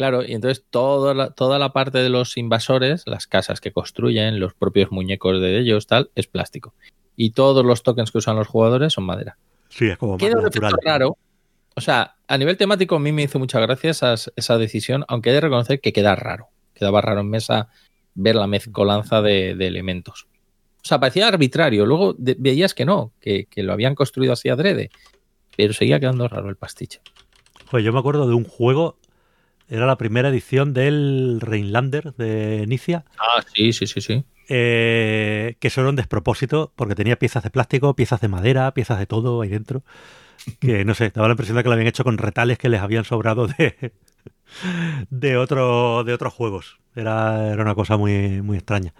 Claro, 0.00 0.24
y 0.24 0.32
entonces 0.32 0.64
toda 0.70 1.12
la, 1.12 1.30
toda 1.30 1.58
la 1.58 1.74
parte 1.74 1.98
de 1.98 2.08
los 2.08 2.38
invasores, 2.38 3.02
las 3.04 3.26
casas 3.26 3.60
que 3.60 3.70
construyen, 3.70 4.40
los 4.40 4.54
propios 4.54 4.90
muñecos 4.90 5.40
de 5.40 5.58
ellos, 5.58 5.86
tal, 5.86 6.10
es 6.14 6.26
plástico. 6.26 6.72
Y 7.16 7.32
todos 7.32 7.66
los 7.66 7.82
tokens 7.82 8.10
que 8.10 8.18
usan 8.18 8.36
los 8.36 8.48
jugadores 8.48 8.94
son 8.94 9.04
madera. 9.04 9.36
Sí, 9.68 9.88
es 9.88 9.98
como 9.98 10.16
Queda 10.16 10.40
natural. 10.40 10.72
raro. 10.82 11.18
O 11.76 11.80
sea, 11.82 12.14
a 12.26 12.38
nivel 12.38 12.56
temático 12.56 12.96
a 12.96 12.98
mí 12.98 13.12
me 13.12 13.24
hizo 13.24 13.38
mucha 13.38 13.60
gracia 13.60 13.90
esa, 13.90 14.14
esa 14.36 14.58
decisión, 14.58 15.04
aunque 15.06 15.30
he 15.30 15.32
de 15.34 15.40
reconocer 15.42 15.80
que 15.80 15.92
queda 15.92 16.16
raro 16.16 16.48
quedaba 16.80 17.02
raro 17.02 17.20
en 17.20 17.28
mesa 17.28 17.68
ver 18.14 18.34
la 18.34 18.46
mezcolanza 18.46 19.20
de, 19.20 19.50
elementos. 19.50 20.26
O 20.82 20.88
sea, 20.88 20.98
parecía 20.98 21.28
arbitrario. 21.28 21.84
Luego 21.84 22.16
veías 22.18 22.74
que 22.74 22.86
no, 22.86 23.12
que, 23.20 23.46
lo 23.56 23.72
habían 23.72 23.94
construido 23.94 24.32
así 24.32 24.48
adrede. 24.48 24.90
Pero 25.56 25.74
seguía 25.74 26.00
quedando 26.00 26.26
raro 26.26 26.48
el 26.48 26.56
pastiche. 26.56 27.00
Pues 27.70 27.84
yo 27.84 27.92
me 27.92 27.98
acuerdo 27.98 28.26
de 28.26 28.34
un 28.34 28.44
juego, 28.44 28.96
era 29.70 29.86
la 29.86 29.96
primera 29.96 30.28
edición 30.28 30.74
del 30.74 31.40
Reinlander 31.40 32.12
de 32.14 32.66
Nicia. 32.66 33.04
Ah, 33.18 33.42
sí, 33.54 33.72
sí, 33.72 33.86
sí, 33.86 34.00
sí. 34.00 34.24
Eh, 34.48 35.56
que 35.60 35.68
era 35.68 35.88
un 35.88 35.94
despropósito 35.94 36.72
porque 36.74 36.96
tenía 36.96 37.16
piezas 37.16 37.44
de 37.44 37.50
plástico, 37.50 37.94
piezas 37.94 38.20
de 38.20 38.26
madera, 38.26 38.74
piezas 38.74 38.98
de 38.98 39.06
todo 39.06 39.40
ahí 39.40 39.48
dentro. 39.48 39.84
Que 40.58 40.84
no 40.84 40.94
sé, 40.94 41.10
daba 41.10 41.28
la 41.28 41.32
impresión 41.32 41.56
de 41.56 41.62
que 41.62 41.68
lo 41.68 41.74
habían 41.74 41.86
hecho 41.86 42.02
con 42.02 42.18
retales 42.18 42.58
que 42.58 42.68
les 42.68 42.80
habían 42.80 43.04
sobrado 43.04 43.46
de, 43.46 43.92
de, 45.10 45.36
otro, 45.36 46.02
de 46.02 46.14
otros 46.14 46.34
juegos. 46.34 46.80
Era, 46.96 47.52
era 47.52 47.62
una 47.62 47.76
cosa 47.76 47.96
muy, 47.96 48.42
muy 48.42 48.56
extraña. 48.56 48.92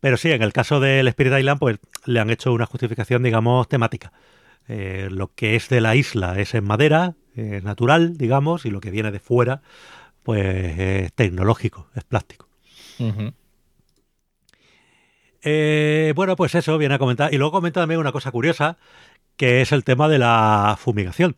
Pero 0.00 0.16
sí, 0.16 0.30
en 0.30 0.42
el 0.42 0.54
caso 0.54 0.80
del 0.80 1.08
Spirit 1.08 1.34
Island, 1.38 1.60
pues 1.60 1.78
le 2.06 2.20
han 2.20 2.30
hecho 2.30 2.54
una 2.54 2.64
justificación, 2.64 3.22
digamos, 3.22 3.68
temática. 3.68 4.12
Eh, 4.66 5.08
lo 5.10 5.34
que 5.34 5.56
es 5.56 5.68
de 5.68 5.82
la 5.82 5.94
isla 5.94 6.38
es 6.38 6.54
en 6.54 6.64
madera, 6.64 7.16
es 7.34 7.62
natural, 7.62 8.16
digamos, 8.16 8.66
y 8.66 8.70
lo 8.70 8.80
que 8.80 8.90
viene 8.90 9.10
de 9.10 9.20
fuera, 9.20 9.62
pues 10.22 10.78
es 10.78 11.12
tecnológico, 11.12 11.88
es 11.94 12.04
plástico. 12.04 12.48
Eh, 15.42 16.12
bueno, 16.14 16.36
pues 16.36 16.54
eso 16.54 16.76
viene 16.76 16.94
a 16.94 16.98
comentar. 16.98 17.32
Y 17.32 17.38
luego 17.38 17.52
comenta 17.52 17.80
también 17.80 18.00
una 18.00 18.12
cosa 18.12 18.30
curiosa, 18.30 18.78
que 19.36 19.62
es 19.62 19.72
el 19.72 19.84
tema 19.84 20.08
de 20.08 20.18
la 20.18 20.76
fumigación 20.78 21.36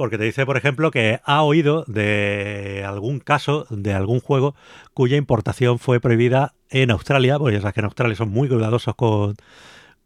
porque 0.00 0.16
te 0.16 0.24
dice, 0.24 0.46
por 0.46 0.56
ejemplo, 0.56 0.90
que 0.90 1.20
ha 1.24 1.42
oído 1.42 1.84
de 1.86 2.82
algún 2.86 3.20
caso 3.20 3.66
de 3.68 3.92
algún 3.92 4.20
juego 4.20 4.54
cuya 4.94 5.18
importación 5.18 5.78
fue 5.78 6.00
prohibida 6.00 6.54
en 6.70 6.90
Australia, 6.90 7.38
porque 7.38 7.56
ya 7.56 7.60
sabes 7.60 7.74
que 7.74 7.80
en 7.80 7.84
Australia 7.84 8.16
son 8.16 8.30
muy 8.30 8.48
cuidadosos 8.48 8.94
con, 8.94 9.36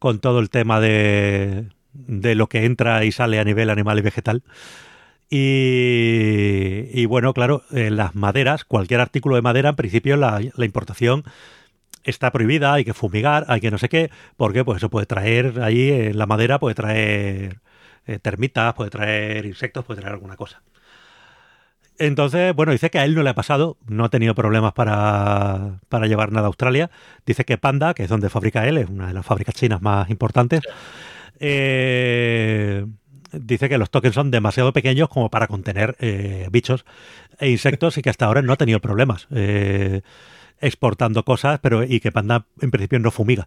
con 0.00 0.18
todo 0.18 0.40
el 0.40 0.50
tema 0.50 0.80
de, 0.80 1.68
de 1.94 2.34
lo 2.34 2.48
que 2.48 2.64
entra 2.64 3.04
y 3.04 3.12
sale 3.12 3.38
a 3.40 3.44
nivel 3.44 3.70
animal 3.70 3.98
y 3.98 4.02
vegetal. 4.02 4.42
Y, 5.30 7.06
bueno, 7.06 7.34
claro, 7.34 7.62
en 7.72 7.96
las 7.96 8.14
maderas, 8.14 8.64
cualquier 8.64 9.00
artículo 9.00 9.36
de 9.36 9.42
madera, 9.42 9.70
en 9.70 9.76
principio 9.76 10.16
la, 10.16 10.40
importación 10.58 11.24
está 12.04 12.30
prohibida, 12.30 12.74
hay 12.74 12.84
que 12.84 12.94
fumigar, 12.94 13.44
hay 13.48 13.60
que 13.60 13.70
no 13.70 13.78
sé 13.78 13.88
qué, 13.88 14.10
porque 14.36 14.64
pues 14.64 14.76
eso 14.76 14.90
puede 14.90 15.06
traer 15.06 15.60
ahí 15.62 15.90
en 15.90 16.18
la 16.18 16.26
madera, 16.26 16.58
puede 16.58 16.74
traer 16.74 17.60
eh, 18.06 18.18
termitas, 18.20 18.74
puede 18.74 18.90
traer 18.90 19.46
insectos, 19.46 19.84
puede 19.84 20.00
traer 20.00 20.14
alguna 20.14 20.36
cosa. 20.36 20.62
Entonces, 21.98 22.54
bueno, 22.54 22.72
dice 22.72 22.90
que 22.90 22.98
a 22.98 23.04
él 23.04 23.14
no 23.14 23.22
le 23.22 23.30
ha 23.30 23.34
pasado, 23.34 23.78
no 23.86 24.04
ha 24.04 24.08
tenido 24.10 24.34
problemas 24.34 24.72
para, 24.72 25.80
para, 25.88 26.06
llevar 26.06 26.32
nada 26.32 26.46
a 26.46 26.48
Australia. 26.48 26.90
Dice 27.24 27.44
que 27.44 27.56
Panda, 27.56 27.94
que 27.94 28.02
es 28.04 28.08
donde 28.08 28.28
fabrica 28.30 28.66
él, 28.68 28.78
es 28.78 28.88
una 28.88 29.06
de 29.06 29.14
las 29.14 29.24
fábricas 29.24 29.54
chinas 29.54 29.80
más 29.80 30.10
importantes, 30.10 30.62
eh, 31.40 32.84
dice 33.40 33.68
que 33.68 33.78
los 33.78 33.90
tokens 33.90 34.14
son 34.14 34.30
demasiado 34.30 34.72
pequeños 34.72 35.08
como 35.08 35.30
para 35.30 35.46
contener 35.46 35.96
eh, 36.00 36.48
bichos 36.50 36.84
e 37.38 37.50
insectos 37.50 37.98
y 37.98 38.02
que 38.02 38.10
hasta 38.10 38.26
ahora 38.26 38.42
no 38.42 38.52
ha 38.52 38.56
tenido 38.56 38.80
problemas 38.80 39.26
eh, 39.30 40.02
exportando 40.60 41.24
cosas, 41.24 41.60
pero 41.60 41.84
y 41.84 42.00
que 42.00 42.12
Panda 42.12 42.46
en 42.60 42.70
principio 42.70 42.98
no 42.98 43.10
fumiga. 43.10 43.46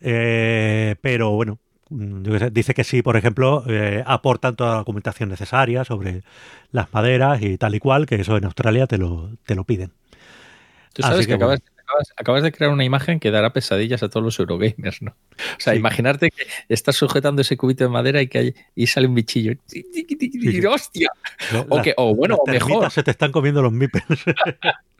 Eh, 0.00 0.96
pero 1.00 1.30
bueno, 1.30 1.58
dice 1.90 2.74
que 2.74 2.84
sí, 2.84 3.02
por 3.02 3.16
ejemplo, 3.16 3.64
aportan 4.04 4.56
toda 4.56 4.72
la 4.72 4.78
documentación 4.78 5.28
necesaria 5.28 5.84
sobre 5.84 6.22
las 6.72 6.92
maderas 6.92 7.42
y 7.42 7.56
tal 7.58 7.74
y 7.74 7.78
cual, 7.78 8.06
que 8.06 8.16
eso 8.16 8.36
en 8.36 8.44
Australia 8.44 8.86
te 8.86 8.98
lo, 8.98 9.30
te 9.46 9.54
lo 9.54 9.64
piden. 9.64 9.92
Tú 10.92 11.02
sabes 11.02 11.26
que, 11.26 11.34
acabas, 11.34 11.62
acabas, 12.16 12.42
de 12.42 12.52
crear 12.52 12.72
una 12.72 12.84
imagen 12.84 13.20
que 13.20 13.30
dará 13.30 13.52
pesadillas 13.52 14.02
a 14.02 14.08
todos 14.08 14.24
los 14.24 14.38
Eurogamers, 14.38 15.02
¿no? 15.02 15.12
O 15.12 15.60
sea, 15.60 15.74
imaginarte 15.74 16.30
que 16.30 16.46
estás 16.68 16.96
sujetando 16.96 17.42
ese 17.42 17.56
cubito 17.56 17.84
de 17.84 17.90
madera 17.90 18.22
y 18.22 18.28
que 18.28 18.38
hay, 18.38 18.54
y 18.74 18.86
sale 18.86 19.06
un 19.06 19.14
bichillo. 19.14 19.54
¡Hostia! 20.70 21.10
O, 21.68 21.82
que, 21.82 21.94
o 21.96 22.14
bueno, 22.14 22.36
o 22.36 22.50
mejor. 22.50 22.90
se 22.90 23.02
te 23.02 23.10
están 23.10 23.32
comiendo 23.32 23.62
los 23.62 23.72
mipes. 23.72 24.02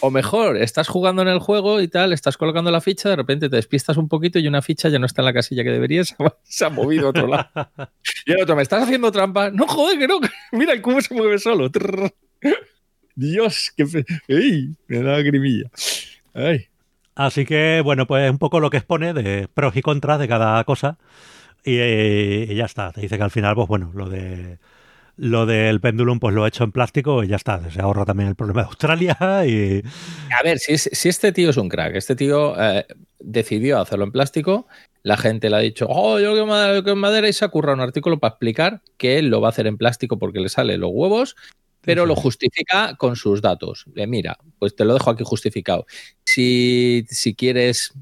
o 0.00 0.10
mejor, 0.10 0.56
estás 0.56 0.88
jugando 0.88 1.22
en 1.22 1.28
el 1.28 1.38
juego 1.38 1.80
y 1.80 1.88
tal, 1.88 2.12
estás 2.12 2.36
colocando 2.36 2.70
la 2.70 2.80
ficha, 2.80 3.08
de 3.08 3.16
repente 3.16 3.48
te 3.48 3.56
despistas 3.56 3.96
un 3.96 4.08
poquito 4.08 4.38
y 4.38 4.46
una 4.46 4.62
ficha 4.62 4.88
ya 4.88 4.98
no 4.98 5.06
está 5.06 5.22
en 5.22 5.26
la 5.26 5.32
casilla 5.32 5.64
que 5.64 5.70
deberías, 5.70 6.14
se 6.42 6.64
ha 6.64 6.70
movido 6.70 7.06
a 7.06 7.10
otro 7.10 7.26
lado. 7.26 7.48
Y 8.26 8.32
el 8.32 8.42
otro, 8.42 8.56
¿me 8.56 8.62
estás 8.62 8.82
haciendo 8.82 9.12
trampa? 9.12 9.50
No, 9.50 9.66
joder, 9.66 9.98
que 9.98 10.08
no. 10.08 10.18
Mira, 10.52 10.72
el 10.72 10.80
cubo 10.80 11.00
se 11.00 11.14
mueve 11.14 11.38
solo. 11.38 11.70
Dios, 13.14 13.72
qué 13.76 13.86
fe... 13.86 14.04
¡Ey! 14.28 14.74
Me 14.88 15.02
da 15.02 15.20
grimilla. 15.20 15.70
Así 17.14 17.44
que, 17.44 17.80
bueno, 17.84 18.06
pues 18.06 18.30
un 18.30 18.38
poco 18.38 18.60
lo 18.60 18.70
que 18.70 18.78
expone 18.78 19.14
de 19.14 19.48
pros 19.48 19.76
y 19.76 19.82
contras 19.82 20.18
de 20.18 20.28
cada 20.28 20.62
cosa. 20.64 20.98
Y, 21.64 22.54
ya 22.54 22.64
está. 22.66 22.92
Te 22.92 23.00
dice 23.00 23.16
que 23.16 23.22
al 23.24 23.30
final, 23.30 23.54
pues 23.54 23.68
bueno, 23.68 23.90
lo 23.94 24.08
de 24.08 24.58
lo 25.16 25.46
del 25.46 25.80
pendulum 25.80 26.18
pues 26.18 26.34
lo 26.34 26.44
he 26.44 26.48
hecho 26.48 26.64
en 26.64 26.72
plástico 26.72 27.22
y 27.22 27.28
ya 27.28 27.36
está. 27.36 27.70
Se 27.70 27.80
ahorra 27.80 28.04
también 28.04 28.28
el 28.28 28.34
problema 28.34 28.62
de 28.62 28.66
Australia 28.66 29.16
y... 29.46 29.80
A 30.36 30.42
ver, 30.42 30.58
si, 30.58 30.76
si 30.76 31.08
este 31.08 31.30
tío 31.30 31.50
es 31.50 31.56
un 31.56 31.68
crack, 31.68 31.94
este 31.94 32.16
tío 32.16 32.60
eh, 32.60 32.84
decidió 33.20 33.80
hacerlo 33.80 34.06
en 34.06 34.12
plástico, 34.12 34.66
la 35.04 35.16
gente 35.16 35.50
le 35.50 35.56
ha 35.56 35.60
dicho, 35.60 35.86
oh, 35.88 36.18
yo 36.18 36.34
que 36.34 36.44
madera, 36.44 36.94
madera 36.96 37.28
y 37.28 37.32
se 37.32 37.44
ha 37.44 37.48
currado 37.48 37.76
un 37.76 37.82
artículo 37.82 38.18
para 38.18 38.32
explicar 38.32 38.82
que 38.96 39.18
él 39.18 39.28
lo 39.28 39.40
va 39.40 39.48
a 39.48 39.50
hacer 39.50 39.68
en 39.68 39.76
plástico 39.76 40.18
porque 40.18 40.40
le 40.40 40.48
sale 40.48 40.78
los 40.78 40.90
huevos 40.92 41.36
pero 41.84 42.06
lo 42.06 42.16
justifica 42.16 42.96
con 42.96 43.16
sus 43.16 43.42
datos. 43.42 43.84
Le 43.94 44.06
mira, 44.06 44.38
pues 44.58 44.74
te 44.74 44.84
lo 44.84 44.94
dejo 44.94 45.10
aquí 45.10 45.24
justificado. 45.24 45.86
Si, 46.24 47.04
si 47.08 47.34
quieres 47.34 47.94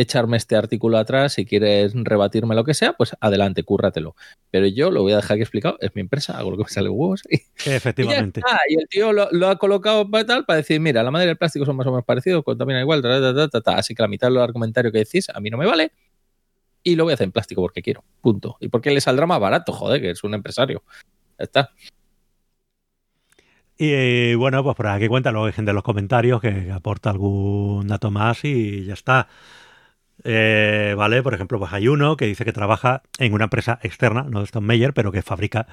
echarme 0.00 0.36
este 0.36 0.56
artículo 0.56 0.98
atrás, 0.98 1.34
si 1.34 1.44
quieres 1.44 1.92
rebatirme 1.94 2.54
lo 2.54 2.64
que 2.64 2.74
sea, 2.74 2.92
pues 2.92 3.16
adelante, 3.20 3.62
cúrratelo. 3.62 4.14
Pero 4.50 4.66
yo 4.66 4.90
lo 4.90 5.02
voy 5.02 5.12
a 5.12 5.16
dejar 5.16 5.34
aquí 5.34 5.42
explicado, 5.42 5.76
es 5.80 5.94
mi 5.94 6.00
empresa, 6.00 6.38
hago 6.38 6.50
lo 6.50 6.56
que 6.56 6.64
me 6.64 6.68
sale 6.68 6.88
huevos. 6.88 7.22
Efectivamente. 7.64 8.40
Y, 8.68 8.74
el 8.74 8.88
tío 8.88 9.12
lo, 9.12 9.48
ha 9.48 9.58
colocado 9.58 10.08
para 10.10 10.24
tal, 10.24 10.44
para 10.44 10.58
decir, 10.58 10.80
mira, 10.80 11.02
la 11.02 11.10
madera 11.10 11.30
y 11.30 11.32
el 11.32 11.38
plástico 11.38 11.64
son 11.64 11.76
más 11.76 11.86
o 11.86 11.90
menos 11.90 12.04
parecidos, 12.04 12.44
contamina 12.44 12.80
igual, 12.80 13.02
así 13.04 13.94
que 13.94 14.02
la 14.02 14.08
mitad 14.08 14.28
del 14.28 14.38
argumentario 14.38 14.92
que 14.92 14.98
decís 14.98 15.28
a 15.30 15.40
mí 15.40 15.50
no 15.50 15.58
me 15.58 15.66
vale. 15.66 15.92
Y 16.82 16.94
lo 16.94 17.04
voy 17.04 17.10
a 17.12 17.14
hacer 17.14 17.24
en 17.24 17.32
plástico 17.32 17.60
porque 17.60 17.82
quiero. 17.82 18.04
Punto. 18.20 18.56
Y 18.60 18.68
porque 18.68 18.90
le 18.90 19.00
saldrá 19.00 19.26
más 19.26 19.40
barato, 19.40 19.72
joder, 19.72 20.00
que 20.00 20.10
es 20.10 20.22
un 20.24 20.34
empresario. 20.34 20.84
Ya 21.38 21.44
está. 21.44 21.70
Y 23.78 24.34
bueno, 24.34 24.64
pues 24.64 24.74
por 24.74 24.88
aquí 24.88 25.06
cuenta 25.06 25.30
luego 25.30 25.46
hay 25.46 25.52
gente 25.52 25.70
en 25.70 25.76
los 25.76 25.84
comentarios 25.84 26.40
que 26.40 26.72
aporta 26.72 27.10
algún 27.10 27.86
dato 27.86 28.10
más 28.10 28.44
y 28.44 28.84
ya 28.84 28.94
está. 28.94 29.28
Eh, 30.24 30.94
vale, 30.96 31.22
por 31.22 31.32
ejemplo, 31.32 31.60
pues 31.60 31.72
hay 31.72 31.86
uno 31.86 32.16
que 32.16 32.26
dice 32.26 32.44
que 32.44 32.52
trabaja 32.52 33.02
en 33.18 33.32
una 33.32 33.44
empresa 33.44 33.78
externa, 33.82 34.24
no 34.28 34.40
de 34.40 34.46
Stone 34.46 34.66
Meyer, 34.66 34.92
pero 34.92 35.12
que 35.12 35.22
fabrica, 35.22 35.68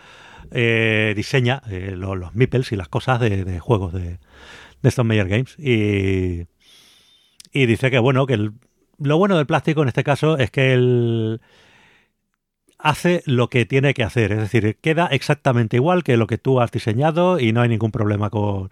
eh, 0.51 1.13
diseña 1.15 1.63
eh, 1.69 1.95
los, 1.97 2.15
los 2.15 2.35
meeples 2.35 2.71
y 2.71 2.75
las 2.75 2.89
cosas 2.89 3.19
de, 3.19 3.59
juegos 3.59 3.91
de, 3.93 4.19
de 4.83 4.89
Stone 4.89 5.09
Meyer 5.09 5.27
Games. 5.27 5.57
Y, 5.57 6.45
y 7.51 7.65
dice 7.65 7.89
que 7.89 7.97
bueno, 7.97 8.27
que 8.27 8.51
lo 8.99 9.17
bueno 9.17 9.35
del 9.35 9.47
plástico 9.47 9.81
en 9.81 9.87
este 9.87 10.03
caso 10.03 10.37
es 10.37 10.51
que 10.51 10.73
el, 10.73 11.41
hace 12.85 13.23
lo 13.25 13.49
que 13.49 13.65
tiene 13.65 13.95
que 13.95 14.03
hacer, 14.03 14.31
es 14.31 14.37
decir, 14.37 14.77
queda 14.79 15.07
exactamente 15.07 15.75
igual 15.77 16.03
que 16.03 16.17
lo 16.17 16.27
que 16.27 16.37
tú 16.37 16.61
has 16.61 16.69
diseñado 16.69 17.39
y 17.39 17.51
no 17.51 17.61
hay 17.61 17.69
ningún 17.69 17.91
problema 17.91 18.29
con, 18.29 18.69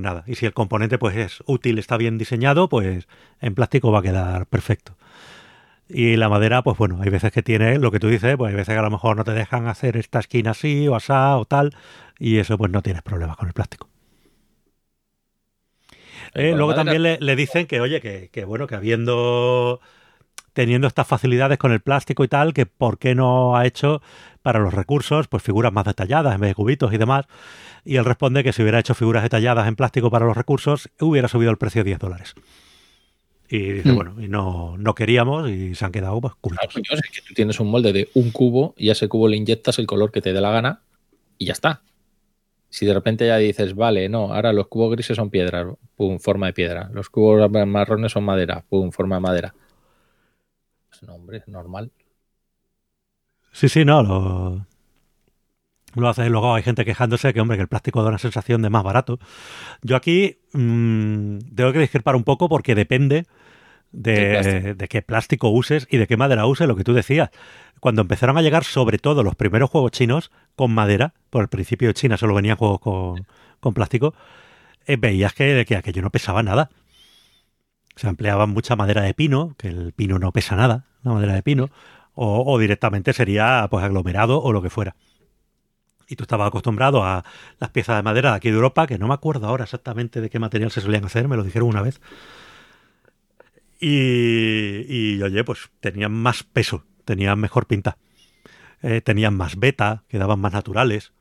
nada. 0.00 0.24
Y 0.26 0.34
si 0.34 0.44
el 0.44 0.52
componente 0.52 0.98
pues 0.98 1.16
es 1.16 1.40
útil, 1.46 1.78
está 1.78 1.96
bien 1.96 2.18
diseñado, 2.18 2.68
pues 2.68 3.06
en 3.40 3.54
plástico 3.54 3.92
va 3.92 4.00
a 4.00 4.02
quedar 4.02 4.46
perfecto. 4.46 4.96
Y 5.88 6.16
la 6.16 6.28
madera, 6.28 6.62
pues 6.62 6.76
bueno, 6.76 6.98
hay 7.00 7.10
veces 7.10 7.30
que 7.30 7.44
tiene 7.44 7.78
lo 7.78 7.92
que 7.92 8.00
tú 8.00 8.08
dices, 8.08 8.36
pues 8.36 8.50
hay 8.50 8.56
veces 8.56 8.74
que 8.74 8.78
a 8.78 8.82
lo 8.82 8.90
mejor 8.90 9.16
no 9.16 9.22
te 9.22 9.32
dejan 9.32 9.68
hacer 9.68 9.96
esta 9.96 10.18
esquina 10.18 10.50
así 10.50 10.88
o 10.88 10.96
asá 10.96 11.36
o 11.36 11.44
tal, 11.44 11.76
y 12.18 12.38
eso 12.38 12.58
pues 12.58 12.72
no 12.72 12.82
tienes 12.82 13.02
problemas 13.02 13.36
con 13.36 13.46
el 13.46 13.54
plástico. 13.54 13.88
Eh, 16.34 16.54
luego 16.56 16.74
también 16.74 17.02
le, 17.02 17.18
dicen 17.36 17.68
que, 17.68 17.80
oye, 17.80 18.00
que, 18.00 18.30
que 18.32 18.44
bueno, 18.44 18.66
que 18.66 18.74
habiendo 18.74 19.80
teniendo 20.54 20.86
estas 20.86 21.06
facilidades 21.06 21.58
con 21.58 21.72
el 21.72 21.80
plástico 21.80 22.24
y 22.24 22.28
tal, 22.28 22.54
que 22.54 22.64
por 22.64 22.98
qué 22.98 23.14
no 23.14 23.56
ha 23.56 23.66
hecho 23.66 24.00
para 24.40 24.60
los 24.60 24.72
recursos, 24.72 25.28
pues 25.28 25.42
figuras 25.42 25.72
más 25.72 25.84
detalladas 25.84 26.34
en 26.34 26.40
vez 26.40 26.50
de 26.50 26.54
cubitos 26.54 26.94
y 26.94 26.96
demás. 26.96 27.26
Y 27.84 27.96
él 27.96 28.04
responde 28.04 28.42
que 28.42 28.52
si 28.52 28.62
hubiera 28.62 28.78
hecho 28.78 28.94
figuras 28.94 29.22
detalladas 29.22 29.68
en 29.68 29.76
plástico 29.76 30.10
para 30.10 30.24
los 30.24 30.36
recursos, 30.36 30.88
hubiera 31.00 31.28
subido 31.28 31.50
el 31.50 31.58
precio 31.58 31.84
10 31.84 31.98
dólares. 31.98 32.34
Y 33.48 33.58
dice, 33.58 33.92
hmm. 33.92 33.94
bueno, 33.94 34.14
y 34.22 34.28
no, 34.28 34.76
no 34.78 34.94
queríamos 34.94 35.50
y 35.50 35.74
se 35.74 35.84
han 35.84 35.92
quedado 35.92 36.20
pues, 36.20 36.34
cubitos. 36.40 36.72
Claro, 36.72 37.00
es 37.04 37.10
que 37.10 37.26
tú 37.26 37.34
tienes 37.34 37.60
un 37.60 37.70
molde 37.70 37.92
de 37.92 38.08
un 38.14 38.30
cubo 38.30 38.74
y 38.78 38.88
a 38.88 38.92
ese 38.92 39.08
cubo 39.08 39.28
le 39.28 39.36
inyectas 39.36 39.78
el 39.78 39.86
color 39.86 40.12
que 40.12 40.22
te 40.22 40.32
dé 40.32 40.40
la 40.40 40.50
gana 40.50 40.82
y 41.36 41.46
ya 41.46 41.52
está. 41.52 41.82
Si 42.70 42.86
de 42.86 42.94
repente 42.94 43.26
ya 43.26 43.36
dices, 43.36 43.74
vale, 43.74 44.08
no, 44.08 44.32
ahora 44.32 44.52
los 44.52 44.68
cubos 44.68 44.92
grises 44.92 45.16
son 45.16 45.30
piedra, 45.30 45.66
pum, 45.96 46.18
forma 46.18 46.46
de 46.46 46.52
piedra. 46.54 46.90
Los 46.92 47.10
cubos 47.10 47.50
marrones 47.50 48.12
son 48.12 48.24
madera, 48.24 48.64
pum, 48.68 48.90
forma 48.90 49.16
de 49.16 49.20
madera 49.20 49.54
nombre 51.04 51.42
normal. 51.46 51.90
Sí, 53.52 53.68
sí, 53.68 53.84
no, 53.84 54.02
lo, 54.02 54.66
lo 55.94 56.08
haces 56.08 56.28
luego 56.28 56.54
hay 56.54 56.62
gente 56.62 56.84
quejándose 56.84 57.32
que, 57.32 57.40
hombre, 57.40 57.56
que 57.56 57.62
el 57.62 57.68
plástico 57.68 58.02
da 58.02 58.08
una 58.08 58.18
sensación 58.18 58.62
de 58.62 58.70
más 58.70 58.82
barato. 58.82 59.18
Yo 59.82 59.96
aquí 59.96 60.38
mm, 60.52 61.38
tengo 61.54 61.72
que 61.72 61.78
discrepar 61.78 62.16
un 62.16 62.24
poco 62.24 62.48
porque 62.48 62.74
depende 62.74 63.26
de, 63.92 64.74
de, 64.74 64.88
qué 64.88 65.02
plástico 65.02 65.50
uses 65.50 65.86
y 65.88 65.98
de 65.98 66.06
qué 66.06 66.16
madera 66.16 66.46
uses, 66.46 66.66
lo 66.66 66.74
que 66.74 66.84
tú 66.84 66.92
decías. 66.94 67.30
Cuando 67.78 68.02
empezaron 68.02 68.36
a 68.36 68.42
llegar, 68.42 68.64
sobre 68.64 68.98
todo 68.98 69.22
los 69.22 69.36
primeros 69.36 69.70
juegos 69.70 69.92
chinos 69.92 70.32
con 70.56 70.72
madera, 70.72 71.14
por 71.30 71.42
el 71.42 71.48
principio 71.48 71.88
de 71.88 71.94
China 71.94 72.16
solo 72.16 72.34
venían 72.34 72.56
juegos 72.56 72.80
con, 72.80 73.74
plástico, 73.74 74.14
eh, 74.86 74.96
veías 74.96 75.32
que, 75.32 75.64
que 75.66 75.76
aquello 75.76 76.02
no 76.02 76.10
pesaba 76.10 76.42
nada. 76.42 76.70
Se 77.96 78.08
empleaba 78.08 78.46
mucha 78.46 78.76
madera 78.76 79.02
de 79.02 79.14
pino, 79.14 79.54
que 79.58 79.68
el 79.68 79.92
pino 79.92 80.18
no 80.18 80.32
pesa 80.32 80.56
nada, 80.56 80.84
la 81.02 81.12
madera 81.12 81.34
de 81.34 81.42
pino, 81.42 81.70
o, 82.14 82.58
directamente 82.58 83.12
sería 83.12 83.66
pues 83.70 83.84
aglomerado 83.84 84.40
o 84.40 84.52
lo 84.52 84.62
que 84.62 84.70
fuera. 84.70 84.96
Y 86.08 86.16
tú 86.16 86.24
estabas 86.24 86.48
acostumbrado 86.48 87.02
a 87.04 87.24
las 87.58 87.70
piezas 87.70 87.96
de 87.96 88.02
madera 88.02 88.30
de 88.30 88.36
aquí 88.36 88.50
de 88.50 88.56
Europa, 88.56 88.86
que 88.86 88.98
no 88.98 89.08
me 89.08 89.14
acuerdo 89.14 89.46
ahora 89.46 89.64
exactamente 89.64 90.20
de 90.20 90.30
qué 90.30 90.38
material 90.38 90.70
se 90.70 90.80
solían 90.80 91.04
hacer, 91.04 91.28
me 91.28 91.36
lo 91.36 91.44
dijeron 91.44 91.68
una 91.68 91.82
vez. 91.82 92.00
Y, 93.80 94.84
y 94.88 95.22
oye, 95.22 95.44
pues 95.44 95.70
tenían 95.80 96.12
más 96.12 96.42
peso, 96.42 96.84
tenían 97.04 97.38
mejor 97.38 97.66
pinta. 97.66 97.96
Eh, 98.82 99.00
tenían 99.00 99.34
más 99.34 99.58
beta, 99.58 100.04
quedaban 100.08 100.40
más 100.40 100.52
naturales 100.52 101.12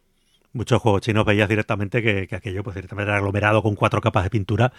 muchos 0.54 0.82
juegos 0.82 1.02
chinos 1.02 1.26
veías 1.26 1.50
directamente 1.50 2.02
que, 2.02 2.34
aquello 2.34 2.64
pues 2.64 2.76
directamente 2.76 3.10
era 3.10 3.18
aglomerado 3.18 3.62
con 3.62 3.76
cuatro 3.76 4.02
capas 4.02 4.24
de 4.24 4.30
pintura 4.30 4.72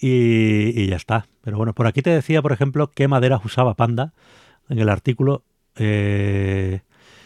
y, 0.00 0.86
ya 0.88 0.96
está. 0.96 1.26
Pero 1.42 1.56
bueno, 1.56 1.74
por 1.74 1.86
aquí 1.86 2.02
te 2.02 2.10
decía, 2.10 2.42
por 2.42 2.52
ejemplo, 2.52 2.90
qué 2.90 3.06
maderas 3.06 3.44
usaba 3.44 3.74
Panda 3.74 4.12
en 4.68 4.78
el 4.78 4.88
artículo. 4.88 5.44
Eh, 5.76 6.80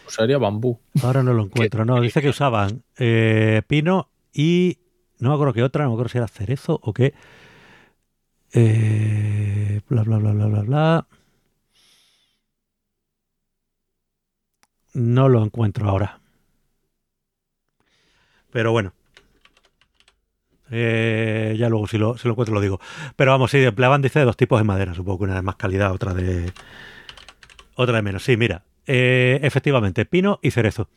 Usaría 0.07 0.37
bambú. 0.37 0.79
Ahora 1.01 1.23
no 1.23 1.33
lo 1.33 1.43
encuentro, 1.45 1.85
no. 1.85 2.01
Dice 2.01 2.21
que 2.21 2.29
usaban 2.29 2.83
eh, 2.97 3.61
pino 3.67 4.09
y 4.33 4.77
no 5.19 5.29
me 5.29 5.35
acuerdo 5.35 5.53
qué 5.53 5.63
otra, 5.63 5.83
no 5.83 5.91
me 5.91 5.95
acuerdo 5.95 6.09
si 6.09 6.17
era 6.17 6.27
cerezo 6.27 6.79
o 6.83 6.93
qué. 6.93 7.13
Eh, 8.53 9.81
bla, 9.87 10.03
bla, 10.03 10.17
bla, 10.17 10.33
bla, 10.33 10.45
bla, 10.47 10.61
bla. 10.61 11.07
No 14.93 15.29
lo 15.29 15.43
encuentro 15.43 15.87
ahora. 15.87 16.19
Pero 18.51 18.71
bueno. 18.71 18.93
Eh, 20.71 21.55
ya 21.57 21.67
luego 21.69 21.87
si 21.87 21.97
lo, 21.97 22.17
si 22.17 22.27
lo 22.27 22.33
encuentro 22.33 22.53
lo 22.53 22.61
digo. 22.61 22.79
Pero 23.15 23.31
vamos, 23.31 23.51
sí, 23.51 23.57
empleaban, 23.57 24.01
dice, 24.01 24.21
dos 24.21 24.37
tipos 24.37 24.59
de 24.59 24.63
madera. 24.65 24.93
Supongo 24.93 25.19
que 25.19 25.23
una 25.25 25.35
de 25.35 25.41
más 25.41 25.55
calidad, 25.55 25.91
otra 25.91 26.13
de... 26.13 26.51
Otra 27.75 27.95
de 27.97 28.01
menos. 28.01 28.23
Sí, 28.23 28.37
mira. 28.37 28.63
Eh, 28.85 29.39
efectivamente, 29.43 30.05
pino 30.05 30.39
y 30.41 30.51
cerezo. 30.51 30.89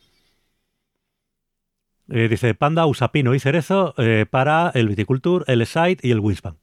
Eh, 2.09 2.27
dice, 2.27 2.53
Panda 2.53 2.85
usa 2.85 3.11
pino 3.11 3.33
y 3.33 3.39
cerezo 3.39 3.93
eh, 3.97 4.25
para 4.29 4.71
el 4.75 4.89
viticulture, 4.89 5.45
el 5.47 5.65
site 5.65 6.05
y 6.05 6.11
el 6.11 6.19
wingspan. 6.19 6.57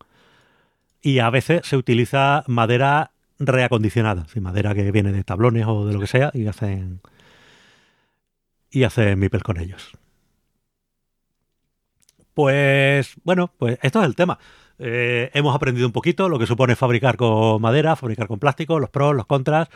Y 1.03 1.20
a 1.20 1.30
veces 1.30 1.62
se 1.64 1.76
utiliza 1.76 2.45
madera 2.47 3.12
reacondicionada, 3.38 4.26
sí, 4.28 4.41
madera 4.41 4.74
que 4.74 4.93
viene 4.93 5.12
de 5.12 5.24
tablones 5.24 5.66
o 5.66 5.86
de 5.86 5.95
lo 5.95 6.01
que 6.01 6.07
sea, 6.07 6.30
y 6.34 6.47
hacen 6.47 7.01
y 8.70 8.84
hacen 8.84 9.18
mipel 9.18 9.43
con 9.43 9.59
ellos. 9.59 9.93
Pues 12.45 13.16
bueno, 13.22 13.53
pues 13.59 13.78
esto 13.82 14.01
es 14.01 14.07
el 14.07 14.16
tema. 14.16 14.38
Eh, 14.78 15.30
hemos 15.34 15.55
aprendido 15.55 15.86
un 15.86 15.93
poquito 15.93 16.30
lo 16.30 16.38
que 16.38 16.47
supone 16.47 16.74
fabricar 16.74 17.18
con 17.18 17.61
madera, 17.61 17.97
fabricar 17.97 18.28
con 18.28 18.38
plástico, 18.38 18.80
los 18.80 18.88
pros, 18.88 19.14
los 19.14 19.26
contras, 19.26 19.68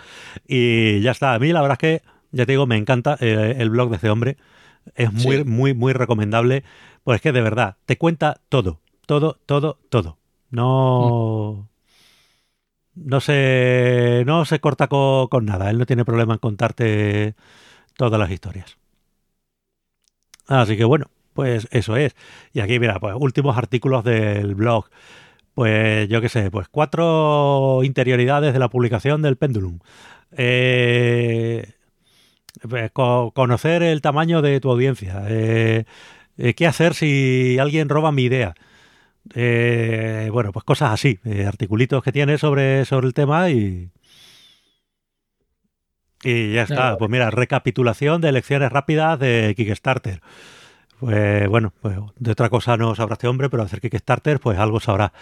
y 0.48 1.02
ya 1.02 1.10
está. 1.10 1.34
A 1.34 1.38
mí 1.38 1.52
la 1.52 1.60
verdad 1.60 1.74
es 1.74 1.78
que, 2.00 2.02
ya 2.32 2.46
te 2.46 2.52
digo, 2.52 2.66
me 2.66 2.78
encanta 2.78 3.18
eh, 3.20 3.56
el 3.58 3.68
blog 3.68 3.90
de 3.90 3.96
este 3.96 4.08
hombre. 4.08 4.38
Es 4.94 5.12
muy, 5.12 5.36
Sí. 5.38 5.44
muy, 5.44 5.74
muy 5.74 5.92
recomendable. 5.92 6.64
Pues 7.04 7.16
es 7.16 7.20
que 7.22 7.32
de 7.32 7.42
verdad, 7.42 7.76
te 7.84 7.98
cuenta 7.98 8.40
todo, 8.48 8.80
todo, 9.04 9.38
todo, 9.44 9.78
todo. 9.90 10.16
No. 10.50 11.68
No 12.94 13.20
se, 13.20 14.22
no 14.26 14.44
se 14.46 14.58
corta 14.60 14.86
co- 14.88 15.28
con, 15.30 15.44
nada. 15.44 15.68
Él 15.68 15.76
no 15.78 15.84
tiene 15.84 16.04
problema 16.06 16.32
en 16.34 16.38
contarte 16.38 17.34
todas 17.96 18.18
las 18.18 18.30
historias. 18.30 18.78
Así 20.46 20.76
que 20.76 20.84
bueno, 20.84 21.06
pues 21.34 21.68
eso 21.72 21.96
es. 21.96 22.16
Y 22.54 22.60
aquí, 22.60 22.78
mira, 22.80 23.00
pues 23.00 23.14
últimos 23.18 23.56
artículos 23.58 24.04
del 24.04 24.54
blog. 24.54 24.86
Pues 25.54 26.08
yo 26.08 26.20
qué 26.20 26.28
sé, 26.30 26.50
pues 26.50 26.68
cuatro 26.68 27.80
interioridades 27.84 28.52
de 28.54 28.58
la 28.60 28.68
publicación 28.70 29.22
del 29.22 29.36
Pendulum. 29.36 29.80
Eh, 30.32 31.72
pues, 32.68 32.90
co- 32.92 33.32
conocer 33.34 33.82
el 33.82 34.00
tamaño 34.00 34.42
de 34.42 34.60
tu 34.60 34.70
audiencia. 34.70 35.24
Eh, 35.28 35.84
eh, 36.38 36.54
¿Qué 36.54 36.66
hacer 36.66 36.94
si 36.94 37.58
alguien 37.60 37.88
roba 37.88 38.12
mi 38.12 38.24
idea? 38.24 38.54
Eh, 39.34 40.30
bueno, 40.32 40.52
pues 40.52 40.64
cosas 40.64 40.92
así, 40.92 41.20
eh, 41.24 41.46
articulitos 41.46 42.02
que 42.04 42.12
tiene 42.12 42.38
sobre, 42.38 42.84
sobre 42.86 43.06
el 43.08 43.14
tema 43.14 43.50
y, 43.50 43.90
y 46.22 46.54
ya 46.54 46.62
está. 46.62 46.96
Pues 46.96 47.10
mira, 47.10 47.30
recapitulación 47.30 48.20
de 48.20 48.30
elecciones 48.30 48.72
rápidas 48.72 49.18
de 49.18 49.54
Kickstarter. 49.56 50.22
Pues 51.04 51.46
bueno, 51.50 51.70
pues 51.82 51.98
de 52.18 52.30
otra 52.30 52.48
cosa 52.48 52.78
no 52.78 52.94
sabrá 52.94 53.12
este 53.12 53.28
hombre, 53.28 53.50
pero 53.50 53.62
hacer 53.62 53.78
Kickstarter, 53.78 54.40
pues 54.40 54.58
algo 54.58 54.80
sabrá. 54.80 55.12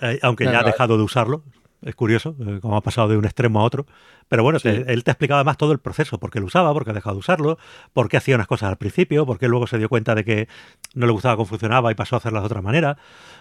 Eh, 0.00 0.20
aunque 0.22 0.44
ya 0.44 0.50
ha 0.50 0.52
Claro. 0.52 0.66
dejado 0.68 0.96
de 0.96 1.02
usarlo, 1.02 1.42
es 1.82 1.96
curioso, 1.96 2.36
eh, 2.38 2.60
cómo 2.62 2.76
ha 2.76 2.82
pasado 2.82 3.08
de 3.08 3.16
un 3.16 3.24
extremo 3.24 3.58
a 3.60 3.64
otro. 3.64 3.86
Pero 4.28 4.44
bueno, 4.44 4.60
Sí. 4.60 4.68
te- 4.68 4.92
él 4.92 5.02
te 5.02 5.10
explicaba 5.10 5.42
más 5.42 5.56
todo 5.56 5.72
el 5.72 5.80
proceso, 5.80 6.18
por 6.20 6.30
qué 6.30 6.38
lo 6.38 6.46
usaba, 6.46 6.72
por 6.72 6.84
qué 6.84 6.92
ha 6.92 6.94
dejado 6.94 7.16
de 7.16 7.18
usarlo, 7.18 7.58
por 7.92 8.08
qué 8.08 8.16
hacía 8.16 8.36
unas 8.36 8.46
cosas 8.46 8.68
al 8.70 8.76
principio, 8.76 9.26
por 9.26 9.40
qué 9.40 9.48
luego 9.48 9.66
se 9.66 9.76
dio 9.78 9.88
cuenta 9.88 10.14
de 10.14 10.24
que 10.24 10.48
no 10.94 11.06
le 11.06 11.12
gustaba 11.12 11.34
cómo 11.34 11.46
funcionaba 11.46 11.90
y 11.90 11.96
pasó 11.96 12.14
a 12.14 12.18
hacerlas 12.18 12.42
de 12.42 12.46
otra 12.46 12.62
manera. 12.62 12.96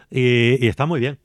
Y, 0.10 0.66
y 0.66 0.68
está 0.68 0.88
muy 0.88 1.00
bien. 1.00 1.20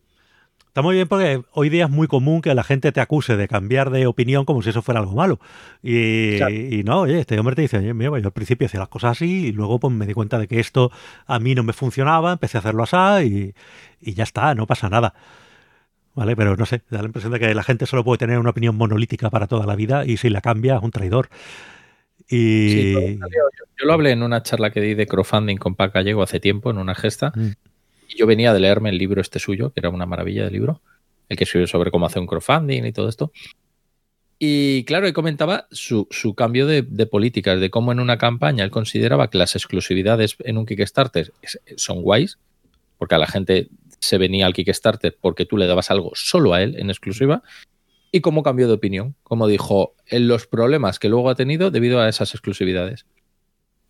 Está 0.75 0.83
muy 0.83 0.97
bien 0.97 1.07
porque 1.07 1.41
hoy 1.53 1.69
día 1.69 1.85
es 1.85 1.91
muy 1.93 2.09
común 2.09 2.43
que 2.43 2.53
la 2.53 2.65
gente 2.65 2.91
te 2.91 3.01
acuse 3.01 3.37
de 3.37 3.47
cambiar 3.47 3.91
de 3.91 4.09
opinión 4.09 4.45
como 4.45 4.61
si 4.61 4.71
eso 4.71 4.83
fuera 4.83 4.99
algo 4.99 5.13
malo. 5.15 5.39
Y, 5.85 6.37
Claro. 6.39 6.53
y 6.53 6.83
no, 6.83 7.03
oye, 7.03 7.21
este 7.21 7.39
hombre 7.39 7.55
te 7.55 7.63
dice, 7.63 7.79
oye, 7.79 7.95
mira, 7.95 8.19
yo 8.19 8.27
al 8.27 8.33
principio 8.33 8.67
hacía 8.67 8.81
las 8.81 8.89
cosas 8.89 9.13
así 9.13 9.47
y 9.47 9.53
luego 9.53 9.79
pues 9.79 9.95
me 9.95 10.05
di 10.05 10.15
cuenta 10.15 10.37
de 10.37 10.49
que 10.49 10.59
esto 10.59 10.91
a 11.27 11.39
mí 11.39 11.55
no 11.55 11.63
me 11.63 11.75
funcionaba, 11.75 12.33
empecé 12.33 12.59
a 12.59 12.61
hacerlo 12.61 12.83
así 12.83 13.55
y, 14.03 14.11
y 14.11 14.15
ya 14.15 14.25
está, 14.25 14.53
no 14.57 14.67
pasa 14.67 14.89
nada. 14.91 15.15
¿Vale? 16.17 16.35
Pero 16.35 16.57
no 16.57 16.67
sé, 16.67 16.83
da 16.91 16.99
la 17.03 17.07
impresión 17.07 17.33
de 17.33 17.39
que 17.39 17.55
la 17.55 17.63
gente 17.63 17.87
solo 17.87 18.03
puede 18.03 18.19
tener 18.19 18.41
una 18.41 18.51
opinión 18.51 18.75
monolítica 18.75 19.31
para 19.31 19.47
toda 19.47 19.67
la 19.67 19.77
vida 19.77 20.05
y 20.05 20.17
si 20.17 20.29
la 20.29 20.41
cambia 20.41 20.75
es 20.79 20.83
un 20.83 20.91
traidor. 20.91 21.29
Y... 22.29 22.69
Sí, 22.71 22.93
yo, 23.21 23.29
yo 23.79 23.87
lo 23.87 23.93
hablé 23.93 24.11
en 24.11 24.25
una 24.25 24.43
charla 24.43 24.71
que 24.71 24.81
di 24.81 24.95
de 24.95 25.07
crowdfunding 25.07 25.57
con 25.57 25.77
Pac 25.77 25.95
Gallego 25.95 26.25
hace 26.25 26.41
tiempo, 26.41 26.73
en 26.73 26.79
una 26.79 26.97
gesta, 26.97 27.33
Mm. 27.37 27.51
Yo 28.17 28.27
venía 28.27 28.53
de 28.53 28.61
leerme 28.61 28.91
el 28.91 28.99
libro 28.99 29.21
este 29.21 29.39
suyo, 29.39 29.71
que 29.73 29.81
era 29.81 29.91
una 29.91 30.07
maravilla 30.07 30.45
de 30.45 30.51
libro, 30.51 30.83
el 31.29 31.37
que 31.37 31.45
escribió 31.45 31.67
sobre 31.67 31.91
cómo 31.91 32.07
hacer 32.07 32.21
un 32.21 32.27
crowdfunding 32.27 32.85
y 32.85 32.93
todo 32.93 33.09
esto. 33.09 33.33
Y 34.39 34.85
claro, 34.85 35.07
él 35.07 35.13
comentaba 35.13 35.69
su, 35.71 36.09
su 36.11 36.35
cambio 36.35 36.67
de, 36.67 36.83
políticas, 37.07 37.61
de 37.61 37.71
cómo 37.71 37.93
en 37.93 38.01
una 38.01 38.19
campaña 38.19 38.65
él 38.65 38.71
consideraba 38.71 39.31
que 39.31 39.39
las 39.39 39.55
exclusividades 39.55 40.37
en 40.41 40.59
un 40.59 40.67
Kickstarter 40.67 41.33
son 41.77 42.03
guays, 42.03 42.39
porque 42.99 43.15
a 43.15 43.19
la 43.19 43.27
gente 43.27 43.69
se 44.01 44.19
venía 44.19 44.47
al 44.47 44.53
Kickstarter 44.53 45.17
porque 45.21 45.47
tú 45.47 45.57
le 45.57 45.67
dabas 45.67 45.91
algo 45.91 46.11
solo 46.15 46.53
a 46.53 46.63
él 46.63 46.77
en 46.79 46.91
exclusiva, 46.91 47.43
y 48.15 48.21
cómo 48.21 48.43
cambió 48.45 48.69
de 48.69 48.75
opinión, 48.75 49.17
como 49.25 49.49
dijo, 49.49 49.97
en 50.07 50.29
los 50.29 50.47
problemas 50.47 51.01
que 51.01 51.09
luego 51.09 51.31
ha 51.31 51.35
tenido 51.35 51.73
debido 51.73 52.01
a 52.01 52.09
esas 52.09 52.33
exclusividades. 52.33 53.07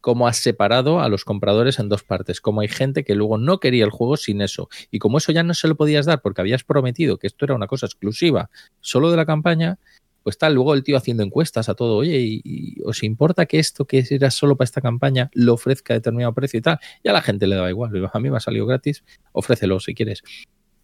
Cómo 0.05 0.29
ha 0.29 0.35
separado 0.35 1.01
a 1.01 1.09
los 1.09 1.25
compradores 1.25 1.79
en 1.79 1.89
dos 1.89 2.03
partes, 2.03 2.43
como 2.43 2.61
hay 2.61 2.69
gente 2.69 3.05
que 3.05 3.15
luego 3.15 3.39
no 3.39 3.59
quería 3.59 3.87
el 3.87 3.91
juego 3.91 4.19
sin 4.19 4.43
eso, 4.43 4.69
y 4.91 4.99
como 4.99 5.17
eso 5.17 5.33
ya 5.33 5.43
no 5.43 5.55
se 5.55 5.67
lo 5.67 5.77
podías 5.77 6.05
dar 6.05 6.21
porque 6.21 6.43
habías 6.43 6.63
prometido 6.63 7.17
que 7.17 7.27
esto 7.27 7.47
era 7.47 7.55
una 7.55 7.69
cosa 7.69 7.87
exclusiva 7.87 8.51
solo 8.81 9.11
de 9.11 9.17
la 9.17 9.25
campaña, 9.25 9.79
pues 10.23 10.37
tal, 10.37 10.53
luego 10.53 10.75
el 10.75 10.83
tío 10.83 10.99
haciendo 10.99 11.23
encuestas 11.23 11.71
a 11.71 11.75
todo, 11.75 11.97
oye, 11.97 12.19
¿y, 12.21 12.83
os 12.85 13.03
importa 13.03 13.47
que 13.47 13.59
esto 13.59 13.87
que 13.87 14.05
era 14.11 14.31
solo 14.31 14.57
para 14.57 14.67
esta 14.67 14.83
campaña 14.83 15.31
lo 15.33 15.55
ofrezca 15.55 15.95
a 15.95 15.97
determinado 15.97 16.35
precio 16.35 16.59
y 16.59 16.61
tal? 16.61 16.79
Y 17.03 17.09
a 17.09 17.15
la 17.15 17.23
gente 17.23 17.47
le 17.47 17.57
daba 17.57 17.71
igual, 17.71 17.91
a 18.13 18.21
mí 18.21 18.29
me 18.29 18.37
ha 18.37 18.41
salido 18.41 18.67
gratis, 18.67 19.05
ofrécelo 19.33 19.81
si 19.81 19.95
quieres. 19.95 20.23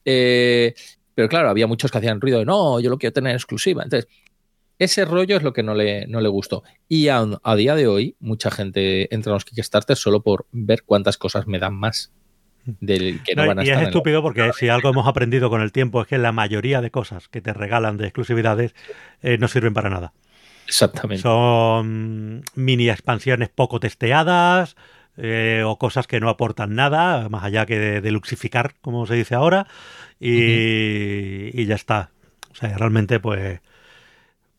Eh, 0.06 0.72
pero 1.14 1.28
claro, 1.28 1.50
había 1.50 1.66
muchos 1.66 1.90
que 1.90 1.98
hacían 1.98 2.22
ruido 2.22 2.38
de 2.38 2.46
no, 2.46 2.80
yo 2.80 2.88
lo 2.88 2.96
quiero 2.96 3.12
tener 3.12 3.34
exclusiva. 3.34 3.82
Entonces, 3.82 4.08
ese 4.80 5.04
rollo 5.04 5.36
es 5.36 5.44
lo 5.44 5.52
que 5.52 5.62
no 5.62 5.74
le, 5.74 6.06
no 6.08 6.20
le 6.20 6.28
gustó. 6.28 6.64
Y 6.88 7.06
a, 7.08 7.24
a 7.44 7.54
día 7.54 7.76
de 7.76 7.86
hoy, 7.86 8.16
mucha 8.18 8.50
gente 8.50 9.14
entra 9.14 9.30
en 9.30 9.34
los 9.34 9.44
Kickstarter 9.44 9.96
solo 9.96 10.22
por 10.22 10.46
ver 10.50 10.82
cuántas 10.84 11.16
cosas 11.16 11.46
me 11.46 11.60
dan 11.60 11.74
más 11.76 12.12
del 12.64 13.22
que 13.22 13.34
no, 13.34 13.42
No, 13.42 13.48
van 13.48 13.58
a 13.60 13.62
y 13.62 13.66
estar 13.66 13.78
es 13.78 13.82
la- 13.84 13.88
estúpido 13.90 14.22
porque 14.22 14.50
si 14.58 14.68
algo 14.68 14.90
hemos 14.90 15.06
aprendido 15.06 15.48
con 15.50 15.62
el 15.62 15.70
tiempo 15.72 16.02
es 16.02 16.08
que 16.08 16.18
la 16.18 16.32
mayoría 16.32 16.80
de 16.80 16.90
cosas 16.90 17.28
que 17.28 17.40
te 17.40 17.52
regalan 17.52 17.96
de 17.96 18.04
exclusividades 18.06 18.74
eh, 19.22 19.38
no 19.38 19.48
sirven 19.48 19.72
para 19.74 19.88
nada. 19.90 20.12
Exactamente. 20.66 21.22
Son 21.22 22.42
mini 22.54 22.90
expansiones 22.90 23.48
poco 23.48 23.80
testeadas 23.80 24.76
eh, 25.16 25.62
o 25.66 25.78
cosas 25.78 26.06
que 26.06 26.20
no 26.20 26.28
aportan 26.28 26.74
nada, 26.74 27.28
más 27.28 27.44
allá 27.44 27.66
que 27.66 27.78
de, 27.78 28.00
de 28.00 28.10
luxificar, 28.12 28.74
como 28.80 29.06
se 29.06 29.14
dice 29.14 29.34
ahora, 29.34 29.66
y, 30.20 31.50
y 31.60 31.66
ya 31.66 31.74
está. 31.74 32.10
O 32.52 32.54
sea, 32.54 32.76
realmente 32.76 33.20
pues 33.20 33.60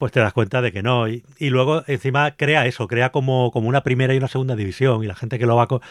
pues 0.01 0.11
te 0.11 0.19
das 0.19 0.33
cuenta 0.33 0.61
de 0.61 0.73
que 0.73 0.83
no. 0.83 1.07
Y, 1.07 1.23
y 1.39 1.51
luego 1.51 1.83
encima 1.87 2.31
crea 2.35 2.65
eso, 2.65 2.89
crea 2.89 3.11
como, 3.13 3.51
como 3.51 3.69
una 3.69 3.83
primera 3.83 4.13
y 4.13 4.17
una 4.17 4.27
segunda 4.27 4.57
división. 4.57 5.03
Y 5.03 5.07
la 5.07 5.15
gente 5.15 5.39
que 5.39 5.45
lo 5.45 5.55
va... 5.55 5.67
co- 5.67 5.81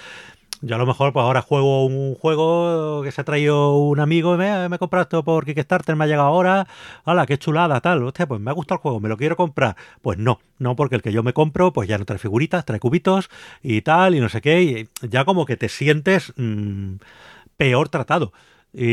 Yo 0.62 0.76
a 0.76 0.78
lo 0.78 0.86
mejor 0.86 1.12
pues 1.14 1.22
ahora 1.24 1.42
juego 1.42 1.86
un 1.86 2.14
juego 2.16 3.02
que 3.02 3.12
se 3.12 3.20
ha 3.22 3.24
traído 3.24 3.76
un 3.78 4.00
amigo, 4.00 4.36
me, 4.36 4.68
me 4.68 4.76
he 4.76 4.78
comprado 4.78 5.04
esto 5.04 5.24
por 5.24 5.46
Kickstarter, 5.46 5.96
me 5.96 6.04
ha 6.04 6.06
llegado 6.08 6.28
ahora, 6.28 6.66
hala, 7.04 7.26
qué 7.26 7.38
chulada, 7.38 7.80
tal, 7.80 8.02
hostia, 8.04 8.28
pues 8.28 8.40
me 8.40 8.50
ha 8.50 8.54
gustado 8.54 8.76
el 8.78 8.82
juego, 8.82 9.00
me 9.00 9.08
lo 9.08 9.16
quiero 9.16 9.36
comprar. 9.36 9.76
Pues 10.02 10.18
no, 10.18 10.40
no, 10.58 10.76
porque 10.76 10.96
el 10.96 11.02
que 11.02 11.12
yo 11.12 11.22
me 11.22 11.32
compro, 11.32 11.72
pues 11.72 11.88
ya 11.88 11.98
no 11.98 12.04
trae 12.04 12.18
figuritas, 12.18 12.64
trae 12.66 12.80
cubitos 12.80 13.30
y 13.62 13.82
tal, 13.82 14.14
y 14.16 14.20
no 14.20 14.28
sé 14.28 14.40
qué, 14.42 14.62
y 14.62 14.88
ya 15.08 15.24
como 15.24 15.46
que 15.46 15.56
te 15.56 15.68
sientes 15.70 16.32
mm, 16.36 16.96
peor 17.56 17.88
tratado. 17.88 18.32
Y, 18.72 18.84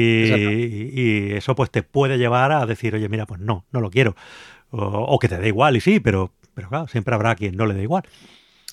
y 1.00 1.34
eso 1.34 1.56
pues 1.56 1.70
te 1.72 1.84
puede 1.84 2.18
llevar 2.18 2.52
a 2.52 2.66
decir, 2.66 2.96
oye, 2.96 3.10
mira, 3.10 3.26
pues 3.28 3.40
no, 3.40 3.66
no 3.72 3.82
lo 3.82 3.92
quiero. 3.92 4.16
O, 4.72 4.78
o 4.86 5.20
que 5.20 5.28
te 5.30 5.38
dé 5.38 5.48
igual, 5.48 5.76
y 5.78 5.82
sí, 5.82 6.00
pero, 6.00 6.32
pero 6.54 6.70
claro, 6.70 6.88
siempre 6.88 7.16
habrá 7.16 7.36
quien 7.36 7.56
no 7.56 7.66
le 7.66 7.74
dé 7.74 7.84
igual. 7.84 8.04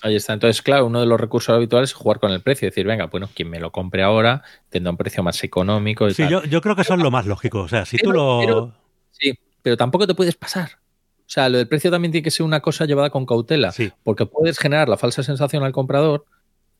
Ahí 0.02 0.16
está. 0.16 0.34
Entonces, 0.34 0.60
claro, 0.60 0.86
uno 0.86 1.00
de 1.00 1.06
los 1.06 1.18
recursos 1.18 1.54
habituales 1.54 1.90
es 1.90 1.94
jugar 1.94 2.18
con 2.20 2.30
el 2.30 2.42
precio. 2.42 2.68
Decir, 2.68 2.86
venga, 2.86 3.06
bueno, 3.06 3.30
quien 3.34 3.48
me 3.48 3.58
lo 3.58 3.72
compre 3.72 4.02
ahora 4.02 4.42
tendrá 4.68 4.90
un 4.90 4.98
precio 4.98 5.22
más 5.22 5.42
económico. 5.44 6.06
Y 6.08 6.12
Sí, 6.14 6.22
tal. 6.22 6.30
yo, 6.30 6.44
yo 6.44 6.60
creo 6.60 6.76
que 6.76 6.82
eso 6.82 6.92
es 6.94 7.00
lo 7.00 7.10
más 7.10 7.24
lógico. 7.26 7.60
O 7.60 7.68
sea, 7.68 7.86
si 7.86 7.96
tú 7.96 8.12
lo... 8.12 8.40
pero- 8.44 8.74
Sí, 9.12 9.32
pero 9.62 9.76
tampoco 9.78 10.06
te 10.06 10.14
puedes 10.14 10.34
pasar. 10.34 10.72
O 11.20 11.24
sea, 11.34 11.48
lo 11.48 11.56
del 11.56 11.68
precio 11.68 11.90
también 11.90 12.12
tiene 12.12 12.22
que 12.24 12.30
ser 12.30 12.44
una 12.44 12.60
cosa 12.60 12.84
llevada 12.84 13.08
con 13.08 13.24
cautela. 13.24 13.72
Sí, 13.72 13.90
Porque 14.02 14.26
puedes 14.26 14.58
generar 14.58 14.90
la 14.90 14.98
falsa 14.98 15.22
sensación 15.22 15.62
al 15.62 15.72
comprador 15.72 16.26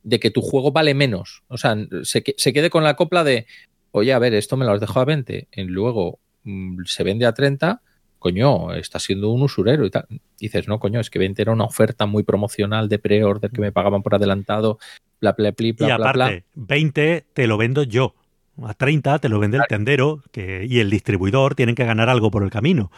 de 0.03 0.19
que 0.19 0.29
tu 0.29 0.41
juego 0.41 0.71
vale 0.71 0.93
menos. 0.93 1.41
O 1.47 1.57
sea, 1.57 1.75
se, 2.03 2.23
se 2.37 2.53
quede 2.53 2.69
con 2.69 2.83
la 2.83 2.95
copla 2.95 3.23
de, 3.23 3.47
oye, 3.89 4.13
a 4.13 4.19
ver, 4.19 4.35
esto 4.35 4.55
me 4.55 4.65
lo 4.65 4.73
has 4.73 4.81
dejado 4.81 4.99
a 4.99 5.05
20, 5.05 5.47
y 5.51 5.63
luego 5.63 6.19
mm, 6.43 6.83
se 6.85 7.03
vende 7.03 7.25
a 7.25 7.33
30, 7.33 7.81
coño, 8.25 8.73
está 8.73 8.97
siendo 8.97 9.29
un 9.29 9.43
usurero 9.43 9.85
y 9.85 9.91
tal. 9.91 10.07
Dices, 10.39 10.67
no, 10.67 10.79
coño, 10.79 10.99
es 10.99 11.11
que 11.11 11.19
20 11.19 11.43
era 11.43 11.51
una 11.51 11.65
oferta 11.65 12.07
muy 12.07 12.23
promocional 12.23 12.89
de 12.89 12.97
pre-order 12.97 13.51
que 13.51 13.61
me 13.61 13.71
pagaban 13.71 14.01
por 14.01 14.15
adelantado, 14.15 14.79
bla, 15.21 15.33
bla, 15.33 15.51
bla, 15.51 15.67
y 15.67 15.71
bla, 15.73 15.85
bla, 15.85 16.09
aparte, 16.09 16.45
bla. 16.55 16.65
20 16.65 17.25
te 17.31 17.45
lo 17.45 17.57
vendo 17.57 17.83
yo. 17.83 18.15
A 18.63 18.73
30 18.73 19.19
te 19.19 19.29
lo 19.29 19.37
vende 19.37 19.57
el 19.57 19.65
tendero 19.69 20.23
que, 20.31 20.65
y 20.67 20.79
el 20.79 20.89
distribuidor 20.89 21.53
tienen 21.53 21.75
que 21.75 21.85
ganar 21.85 22.09
algo 22.09 22.31
por 22.31 22.41
el 22.41 22.49
camino. 22.49 22.89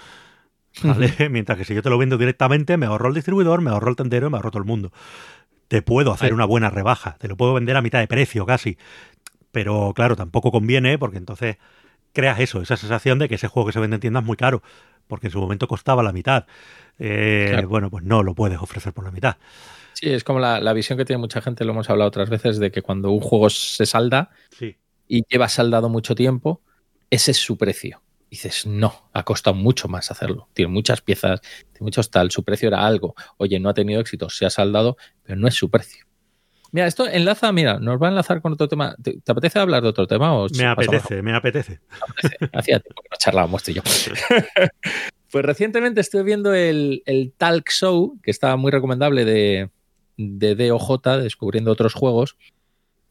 ¿vale? 0.81 1.11
Mientras 1.29 1.57
que 1.57 1.65
si 1.65 1.75
yo 1.75 1.81
te 1.81 1.89
lo 1.89 1.97
vendo 1.97 2.17
directamente, 2.17 2.77
me 2.77 2.85
ahorro 2.85 3.09
el 3.09 3.15
distribuidor, 3.15 3.59
me 3.59 3.71
ahorro 3.71 3.89
el 3.89 3.97
tendero 3.97 4.27
y 4.27 4.29
me 4.29 4.37
ahorro 4.37 4.51
todo 4.51 4.61
el 4.61 4.67
mundo. 4.67 4.93
te 5.67 5.81
puedo 5.81 6.13
hacer 6.13 6.33
una 6.33 6.45
buena 6.45 6.69
rebaja, 6.69 7.17
te 7.19 7.27
lo 7.27 7.35
puedo 7.35 7.53
vender 7.53 7.75
a 7.75 7.81
mitad 7.81 7.99
de 7.99 8.07
precio 8.07 8.45
casi. 8.45 8.77
Pero 9.51 9.91
claro, 9.93 10.15
tampoco 10.15 10.53
conviene 10.53 10.97
porque 10.97 11.17
entonces 11.17 11.57
creas 12.13 12.39
eso, 12.39 12.61
esa 12.61 12.77
sensación 12.77 13.19
de 13.19 13.27
que 13.27 13.35
ese 13.35 13.49
juego 13.49 13.67
que 13.67 13.73
se 13.73 13.81
vende 13.81 13.95
en 13.95 13.99
tiendas 13.99 14.23
es 14.23 14.27
muy 14.27 14.37
caro, 14.37 14.63
porque 15.07 15.27
en 15.27 15.31
su 15.31 15.39
momento 15.39 15.67
costaba 15.67 16.03
la 16.03 16.11
mitad. 16.11 16.45
Eh, 16.99 17.63
bueno, 17.67 17.89
pues 17.89 18.03
no 18.03 18.23
lo 18.23 18.35
puedes 18.35 18.59
ofrecer 18.59 18.93
por 18.93 19.05
la 19.05 19.11
mitad. 19.11 19.37
Sí, 19.93 20.09
es 20.09 20.23
como 20.23 20.39
la, 20.39 20.73
visión 20.73 20.97
que 20.97 21.05
tiene 21.05 21.19
mucha 21.19 21.41
gente, 21.41 21.65
lo 21.65 21.71
hemos 21.71 21.89
hablado 21.89 22.07
otras 22.07 22.29
veces, 22.29 22.59
de 22.59 22.71
que 22.71 22.81
cuando 22.81 23.11
un 23.11 23.19
juego 23.19 23.49
se 23.49 23.85
salda 23.85 24.29
y 25.07 25.23
lleva 25.27 25.49
saldado 25.49 25.89
mucho 25.89 26.13
tiempo, 26.13 26.61
ese 27.09 27.31
es 27.31 27.37
su 27.37 27.57
precio. 27.57 28.01
dices, 28.29 28.65
no, 28.67 29.09
ha 29.13 29.23
costado 29.23 29.55
mucho 29.55 29.87
más 29.87 30.11
hacerlo. 30.11 30.49
Tiene 30.53 30.71
muchas 30.71 31.01
piezas, 31.01 31.41
tiene 31.41 31.79
muchos 31.79 32.11
tal, 32.11 32.29
su 32.29 32.43
precio 32.43 32.67
era 32.67 32.85
algo. 32.85 33.15
Oye, 33.37 33.59
no 33.59 33.69
ha 33.69 33.73
tenido 33.73 33.99
éxito, 33.99 34.29
se 34.29 34.45
ha 34.45 34.49
saldado, 34.49 34.97
pero 35.23 35.39
no 35.39 35.47
es 35.47 35.55
su 35.55 35.71
precio. 35.71 36.06
Mira, 36.71 36.87
esto 36.87 37.07
enlaza, 37.07 37.51
mira, 37.51 37.79
nos 37.79 38.01
va 38.01 38.07
a 38.07 38.09
enlazar 38.09 38.41
con 38.41 38.53
otro 38.53 38.67
tema. 38.67 38.95
¿Te, 39.01 39.19
apetece 39.27 39.59
hablar 39.59 39.81
de 39.81 39.89
otro 39.89 40.07
tema? 40.07 40.33
O 40.37 40.47
me 40.57 40.65
apetece, 40.65 41.21
me 41.21 41.35
apetece. 41.35 41.79
Hacía 42.53 42.79
tiempo 42.79 43.01
que 43.01 43.09
no 43.11 43.17
charlábamos 43.17 43.63
tú 43.63 43.71
y 43.71 43.75
yo. 43.75 43.81
pues 45.31 45.45
recientemente 45.45 46.01
estuve 46.01 46.23
viendo 46.23 46.53
el, 46.53 47.01
Talk 47.37 47.69
Show, 47.69 48.19
que 48.21 48.31
estaba 48.31 48.57
muy 48.57 48.71
recomendable 48.71 49.23
de, 49.25 49.69
de 50.17 50.55
DOJ, 50.55 51.19
descubriendo 51.21 51.71
otros 51.71 51.93
juegos, 51.93 52.37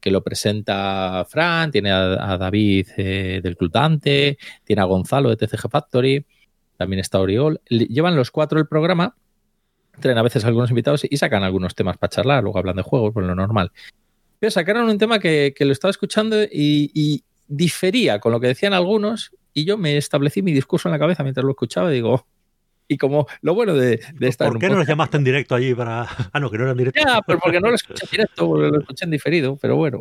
que 0.00 0.10
lo 0.10 0.22
presenta 0.22 1.26
Fran, 1.28 1.70
tiene 1.70 1.90
a, 1.90 2.36
David 2.38 2.88
eh, 2.96 3.40
del 3.42 3.56
Club 3.56 3.72
Dante, 3.72 4.38
tiene 4.64 4.82
a 4.82 4.84
Gonzalo 4.84 5.34
de 5.34 5.36
TCG 5.36 5.70
Factory, 5.70 6.26
también 6.76 7.00
está 7.00 7.20
Oriol. 7.20 7.60
Llevan 7.68 8.16
los 8.16 8.30
cuatro 8.30 8.58
el 8.60 8.68
programa 8.68 9.16
traen 10.00 10.18
a 10.18 10.22
veces 10.22 10.44
algunos 10.44 10.70
invitados 10.70 11.06
y 11.08 11.16
sacan 11.16 11.42
algunos 11.42 11.74
temas 11.74 11.96
para 11.98 12.10
charlar, 12.10 12.42
luego 12.42 12.58
hablan 12.58 12.76
de 12.76 12.82
juegos, 12.82 13.12
por 13.12 13.22
lo 13.22 13.34
normal. 13.34 13.72
Pero 14.38 14.50
sacaron 14.50 14.88
un 14.88 14.98
tema 14.98 15.18
que, 15.18 15.54
lo 15.58 15.72
estaba 15.72 15.90
escuchando 15.90 16.36
y, 16.42 17.22
difería 17.48 18.18
con 18.18 18.32
lo 18.32 18.40
que 18.40 18.48
decían 18.48 18.72
algunos 18.72 19.30
y 19.54 19.64
yo 19.64 19.78
me 19.78 19.96
establecí 19.96 20.42
mi 20.42 20.52
discurso 20.52 20.88
en 20.88 20.92
la 20.92 20.98
cabeza 20.98 21.22
mientras 21.22 21.44
lo 21.44 21.52
escuchaba 21.52 21.92
y 21.92 21.94
digo, 21.94 22.26
y 22.88 22.98
como 22.98 23.28
lo 23.40 23.54
bueno 23.54 23.74
de, 23.74 24.00
de 24.14 24.28
estar. 24.28 24.48
¿Por 24.48 24.58
qué 24.58 24.68
no 24.68 24.76
los 24.76 24.86
llamaste 24.86 25.16
en 25.16 25.24
directo 25.24 25.54
allí 25.54 25.74
para.? 25.74 26.06
Ah, 26.32 26.40
no, 26.40 26.50
que 26.50 26.58
no 26.58 26.64
eran 26.64 26.76
directo. 26.76 27.00
Ya, 27.04 27.20
pero 27.22 27.38
porque 27.38 27.60
no 27.60 27.68
lo 27.68 27.76
escuché 27.76 28.04
en 28.04 28.10
directo, 28.10 28.56
lo 28.56 28.80
escuché 28.80 29.04
en 29.04 29.10
diferido, 29.10 29.56
pero 29.56 29.76
bueno. 29.76 30.00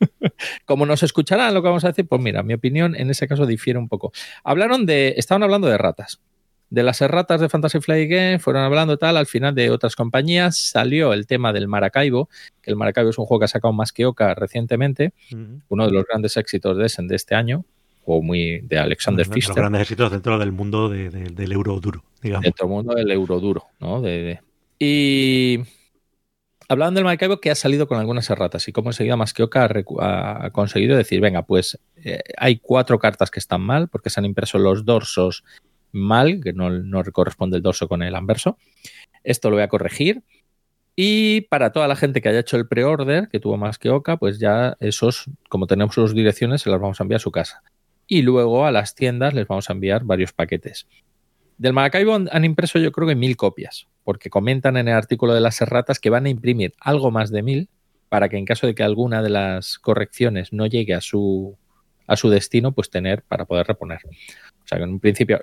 como 0.64 0.86
nos 0.86 1.02
escucharán 1.02 1.54
lo 1.54 1.62
que 1.62 1.68
vamos 1.68 1.84
a 1.84 1.88
decir, 1.88 2.06
pues 2.06 2.20
mira, 2.20 2.42
mi 2.42 2.54
opinión 2.54 2.96
en 2.96 3.10
ese 3.10 3.28
caso 3.28 3.46
difiere 3.46 3.78
un 3.78 3.88
poco. 3.88 4.12
Hablaron 4.42 4.86
de. 4.86 5.14
Estaban 5.16 5.42
hablando 5.42 5.68
de 5.68 5.78
ratas 5.78 6.20
de 6.70 6.82
las 6.82 7.00
erratas 7.00 7.40
de 7.40 7.48
Fantasy 7.48 7.80
Flight 7.80 8.10
Game, 8.10 8.38
fueron 8.38 8.62
hablando 8.62 8.98
tal, 8.98 9.16
al 9.16 9.26
final 9.26 9.54
de 9.54 9.70
otras 9.70 9.94
compañías 9.94 10.58
salió 10.58 11.12
el 11.12 11.26
tema 11.26 11.52
del 11.52 11.68
Maracaibo, 11.68 12.28
que 12.60 12.70
el 12.70 12.76
Maracaibo 12.76 13.10
es 13.10 13.18
un 13.18 13.26
juego 13.26 13.40
que 13.40 13.44
ha 13.44 13.48
sacado 13.48 13.72
más 13.72 13.92
que 13.92 14.06
Oca 14.06 14.34
recientemente, 14.34 15.12
uno 15.68 15.86
de 15.86 15.92
los 15.92 16.04
grandes 16.04 16.36
éxitos 16.36 16.76
de 16.76 16.86
Essen 16.86 17.08
de 17.08 17.16
este 17.16 17.34
año, 17.34 17.64
o 18.04 18.22
muy 18.22 18.60
de 18.60 18.78
Alexander 18.78 19.26
Fischer. 19.26 19.50
Los 19.50 19.56
grandes 19.56 19.82
éxitos 19.82 20.10
dentro 20.10 20.38
del 20.38 20.52
mundo 20.52 20.88
del 20.88 21.52
euro 21.52 21.80
duro, 21.80 22.04
digamos. 22.22 22.44
Dentro 22.44 22.66
del 22.66 22.74
mundo 22.74 22.94
del 22.94 23.10
euro 23.10 23.40
duro, 23.40 23.66
¿no? 23.80 24.02
Y 24.78 25.60
hablaban 26.68 26.94
del 26.94 27.04
Maracaibo 27.04 27.40
que 27.40 27.50
ha 27.50 27.54
salido 27.54 27.86
con 27.86 27.98
algunas 27.98 28.28
erratas 28.28 28.66
y 28.68 28.72
cómo 28.72 28.90
enseguida 28.90 29.16
Masqueoka 29.16 29.68
ha, 30.00 30.46
ha 30.46 30.50
conseguido 30.50 30.96
decir, 30.96 31.20
venga, 31.20 31.42
pues 31.42 31.78
eh, 31.96 32.20
hay 32.36 32.58
cuatro 32.58 32.98
cartas 32.98 33.30
que 33.30 33.38
están 33.38 33.60
mal 33.60 33.88
porque 33.88 34.10
se 34.10 34.20
han 34.20 34.26
impreso 34.26 34.58
los 34.58 34.84
dorsos 34.84 35.44
mal, 35.96 36.40
que 36.42 36.52
no, 36.52 36.70
corresponde 37.12 37.56
el 37.56 37.62
dorso 37.62 37.88
con 37.88 38.02
el 38.02 38.14
anverso. 38.14 38.58
Esto 39.24 39.50
lo 39.50 39.56
voy 39.56 39.64
a 39.64 39.68
corregir. 39.68 40.22
Y 40.94 41.42
para 41.42 41.72
toda 41.72 41.88
la 41.88 41.96
gente 41.96 42.22
que 42.22 42.28
haya 42.28 42.40
hecho 42.40 42.56
el 42.56 42.68
pre-order, 42.68 43.28
que 43.28 43.40
tuvo 43.40 43.56
más 43.56 43.78
que 43.78 43.90
Oca, 43.90 44.16
pues 44.16 44.38
ya 44.38 44.76
esos, 44.80 45.26
como 45.48 45.66
tenemos 45.66 45.94
sus 45.94 46.14
direcciones, 46.14 46.62
se 46.62 46.70
las 46.70 46.80
vamos 46.80 47.00
a 47.00 47.04
enviar 47.04 47.16
a 47.16 47.22
su 47.22 47.30
casa. 47.30 47.62
Y 48.06 48.22
luego 48.22 48.66
a 48.66 48.72
las 48.72 48.94
tiendas 48.94 49.34
les 49.34 49.46
vamos 49.46 49.68
a 49.68 49.74
enviar 49.74 50.04
varios 50.04 50.32
paquetes. 50.32 50.86
Del 51.58 51.72
Maracaibo 51.72 52.14
han 52.14 52.44
impreso 52.44 52.78
yo 52.78 52.92
creo 52.92 53.08
que 53.08 53.14
mil 53.14 53.36
copias, 53.36 53.88
porque 54.04 54.30
comentan 54.30 54.76
en 54.76 54.88
el 54.88 54.94
artículo 54.94 55.34
de 55.34 55.40
las 55.40 55.60
erratas 55.60 55.98
que 55.98 56.10
van 56.10 56.26
a 56.26 56.28
imprimir 56.28 56.74
algo 56.80 57.10
más 57.10 57.30
de 57.30 57.42
mil 57.42 57.68
para 58.08 58.28
que 58.28 58.36
en 58.36 58.44
caso 58.44 58.66
de 58.66 58.74
que 58.74 58.82
alguna 58.82 59.22
de 59.22 59.30
las 59.30 59.78
correcciones 59.78 60.52
no 60.52 60.66
llegue 60.66 60.94
a 60.94 61.00
su, 61.00 61.56
a 62.06 62.16
su 62.16 62.30
destino, 62.30 62.72
pues 62.72 62.90
tener 62.90 63.22
para 63.22 63.46
poder 63.46 63.66
reponer. 63.66 64.00
O 64.06 64.68
sea 64.68 64.78
que 64.78 64.84
en 64.84 64.90
un 64.90 65.00
principio 65.00 65.40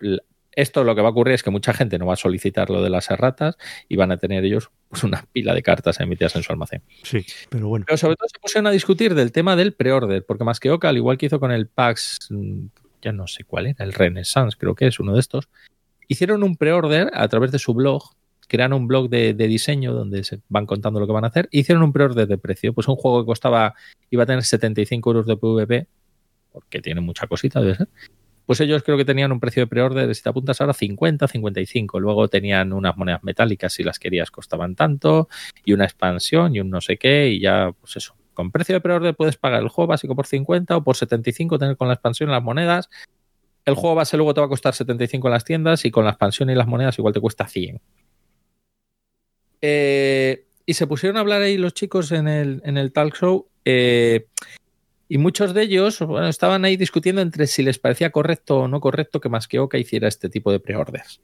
esto 0.56 0.84
lo 0.84 0.96
que 0.96 1.02
va 1.02 1.10
a 1.10 1.12
ocurrir 1.12 1.36
es 1.36 1.44
que 1.44 1.50
mucha 1.50 1.74
gente 1.74 1.98
no 1.98 2.06
va 2.06 2.14
a 2.14 2.18
solicitar 2.18 2.70
lo 2.70 2.82
de 2.82 2.90
las 2.90 3.10
erratas 3.10 3.58
y 3.88 3.96
van 3.96 4.12
a 4.12 4.18
tener 4.18 4.44
ellos 4.44 4.70
pues, 4.90 5.04
una 5.04 5.26
pila 5.32 5.54
de 5.54 5.64
cartas 5.64 6.00
emitidas 6.00 6.36
en 6.36 6.44
su 6.44 6.52
almacén. 6.52 6.82
Sí, 7.04 7.26
pero 7.50 7.68
bueno. 7.68 7.86
Pero 7.88 7.98
sobre 7.98 8.16
todo 8.16 8.28
se 8.30 8.40
pusieron 8.40 8.68
a 8.68 8.72
discutir 8.72 9.16
del 9.16 9.32
tema 9.32 9.56
del 9.56 9.74
pre-order, 9.74 10.26
porque 10.26 10.44
más 10.44 10.60
que 10.60 10.72
Oca, 10.72 10.90
al 10.90 10.98
igual 10.98 11.18
que 11.18 11.28
hizo 11.28 11.40
con 11.40 11.52
el 11.52 11.68
PAX, 11.68 12.30
ya 13.02 13.12
no 13.12 13.28
sé 13.28 13.44
cuál 13.44 13.68
era, 13.68 13.84
el 13.84 13.94
Renaissance, 13.94 14.58
creo 14.58 14.76
que 14.76 14.88
es 14.88 15.00
uno 15.00 15.14
de 15.14 15.20
estos, 15.20 15.50
hicieron 16.08 16.44
un 16.44 16.56
pre-order 16.56 17.12
a 17.14 17.28
través 17.28 17.52
de 17.52 17.60
su 17.60 17.74
blog, 17.74 18.04
crearon 18.48 18.82
un 18.82 18.88
blog 18.88 19.10
de, 19.10 19.34
diseño 19.34 19.94
donde 19.94 20.24
se 20.24 20.42
van 20.50 20.66
contando 20.66 21.00
lo 21.00 21.08
que 21.08 21.14
van 21.14 21.24
a 21.24 21.28
hacer, 21.28 21.50
e 21.52 21.60
hicieron 21.60 21.84
un 21.84 21.94
pre-order 21.94 22.28
de 22.28 22.38
precio. 22.38 22.74
Pues 22.74 22.88
un 22.88 22.96
juego 22.96 23.22
que 23.22 23.26
costaba, 23.26 23.74
iba 24.10 24.24
a 24.24 24.26
tener 24.26 24.44
75 24.44 25.10
euros 25.10 25.26
de 25.26 25.38
PvP, 25.38 25.88
porque 26.52 26.82
tiene 26.82 27.02
mucha 27.02 27.26
cosita, 27.26 27.60
debe 27.62 27.76
ser 27.76 27.88
pues 28.46 28.60
ellos 28.62 28.84
creo 28.84 28.98
que 28.98 29.06
tenían 29.06 29.32
un 29.32 29.40
precio 29.40 29.64
de 29.64 29.68
preorden, 29.68 30.14
si 30.14 30.22
te 30.22 30.30
apuntas 30.30 30.60
ahora, 30.60 30.74
50, 30.74 31.28
55. 31.28 32.00
Luego 32.00 32.28
tenían 32.28 32.74
unas 32.74 32.98
monedas 32.98 33.24
metálicas, 33.24 33.74
si 33.74 33.84
las 33.84 34.00
querías, 34.00 34.32
costaban 34.32 34.76
tanto, 34.76 35.30
y 35.64 35.74
una 35.74 35.86
expansión 35.86 36.56
y 36.56 36.60
un 36.60 36.70
no 36.70 36.82
sé 36.82 36.98
qué, 36.98 37.30
y 37.30 37.40
ya, 37.40 37.72
pues 37.80 37.96
eso. 37.98 38.16
Con 38.34 38.52
precio 38.52 38.74
de 38.74 38.82
preorden 38.82 39.14
puedes 39.16 39.38
pagar 39.38 39.62
el 39.62 39.70
juego 39.70 39.90
básico 39.90 40.16
por 40.16 40.26
50 40.26 40.78
o 40.78 40.84
por 40.84 40.96
75 40.96 41.60
tener 41.60 41.78
con 41.78 41.88
la 41.88 41.94
expansión 41.94 42.32
las 42.32 42.42
monedas. 42.42 42.90
El 43.66 43.76
juego 43.76 43.96
base 43.96 44.18
luego 44.18 44.34
te 44.34 44.42
va 44.42 44.48
a 44.48 44.50
costar 44.50 44.74
75 44.74 45.28
en 45.28 45.32
las 45.32 45.46
tiendas 45.46 45.86
y 45.86 45.92
con 45.92 46.04
la 46.04 46.12
expansión 46.12 46.50
y 46.50 46.56
las 46.56 46.68
monedas 46.68 46.98
igual 46.98 47.14
te 47.14 47.22
cuesta 47.22 47.48
100. 47.48 47.80
Eh, 49.62 50.46
y 50.66 50.74
se 50.74 50.88
pusieron 50.88 51.18
a 51.18 51.22
hablar 51.22 51.42
ahí 51.42 51.58
los 51.58 51.74
chicos 51.74 52.12
en 52.12 52.28
el, 52.28 52.62
en 52.66 52.78
el 52.78 52.92
talk 52.92 53.16
show. 53.16 53.48
Eh, 53.66 54.28
y 55.14 55.20
muchos 55.20 55.54
de 55.54 55.62
ellos 55.62 56.00
estaban 56.28 56.66
ahí 56.66 56.76
discutiendo 56.76 57.22
entre 57.22 57.46
si 57.46 57.62
les 57.62 57.78
parecía 57.78 58.10
correcto 58.10 58.62
o 58.62 58.68
no 58.68 58.80
correcto 58.80 59.22
que 59.22 59.30
Masqueoka 59.30 59.78
hiciera 59.78 60.08
este 60.08 60.28
tipo 60.28 60.52
de 60.52 60.60
preorders. 60.60 61.22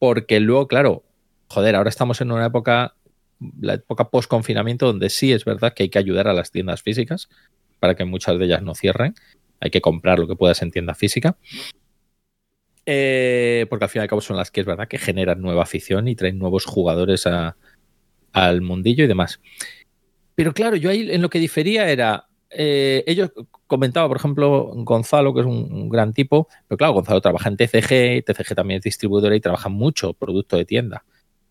Porque 0.00 0.40
luego, 0.40 0.66
claro, 0.66 1.04
joder, 1.46 1.76
ahora 1.76 1.90
estamos 1.90 2.20
en 2.20 2.32
una 2.32 2.46
época, 2.46 2.96
la 3.60 3.74
época 3.74 4.10
post-confinamiento, 4.10 4.86
donde 4.86 5.10
sí 5.10 5.32
es 5.32 5.44
verdad 5.44 5.74
que 5.74 5.84
hay 5.84 5.90
que 5.90 6.00
ayudar 6.00 6.26
a 6.26 6.32
las 6.32 6.50
tiendas 6.50 6.82
físicas 6.82 7.28
para 7.78 7.94
que 7.94 8.04
muchas 8.04 8.36
de 8.36 8.46
ellas 8.46 8.62
no 8.62 8.74
cierren. 8.74 9.14
Hay 9.60 9.70
que 9.70 9.80
comprar 9.80 10.18
lo 10.18 10.26
que 10.26 10.34
puedas 10.34 10.60
en 10.62 10.72
tienda 10.72 10.96
física. 10.96 11.36
Eh, 12.84 13.66
porque 13.70 13.84
al 13.84 13.90
fin 13.90 14.00
y 14.00 14.02
al 14.02 14.08
cabo 14.08 14.22
son 14.22 14.36
las 14.36 14.50
que 14.50 14.62
es 14.62 14.66
verdad 14.66 14.88
que 14.88 14.98
generan 14.98 15.40
nueva 15.40 15.62
afición 15.62 16.08
y 16.08 16.16
traen 16.16 16.40
nuevos 16.40 16.64
jugadores 16.64 17.28
al 18.32 18.60
mundillo 18.60 19.04
y 19.04 19.06
demás. 19.06 19.40
Pero 20.34 20.52
claro, 20.52 20.74
yo 20.74 20.90
ahí 20.90 21.08
en 21.12 21.22
lo 21.22 21.30
que 21.30 21.38
difería 21.38 21.90
era, 21.90 22.27
eh, 22.50 23.04
ellos 23.06 23.30
comentaba, 23.66 24.08
por 24.08 24.16
ejemplo, 24.16 24.70
Gonzalo, 24.74 25.34
que 25.34 25.40
es 25.40 25.46
un, 25.46 25.88
gran 25.88 26.12
tipo, 26.12 26.48
pero 26.66 26.78
claro, 26.78 26.94
Gonzalo 26.94 27.20
trabaja 27.20 27.48
en 27.48 27.56
TCG, 27.56 28.24
TCG 28.24 28.54
también 28.54 28.78
es 28.78 28.84
distribuidora 28.84 29.36
y 29.36 29.40
trabaja 29.40 29.68
mucho 29.68 30.14
producto 30.14 30.56
de 30.56 30.64
tienda 30.64 31.04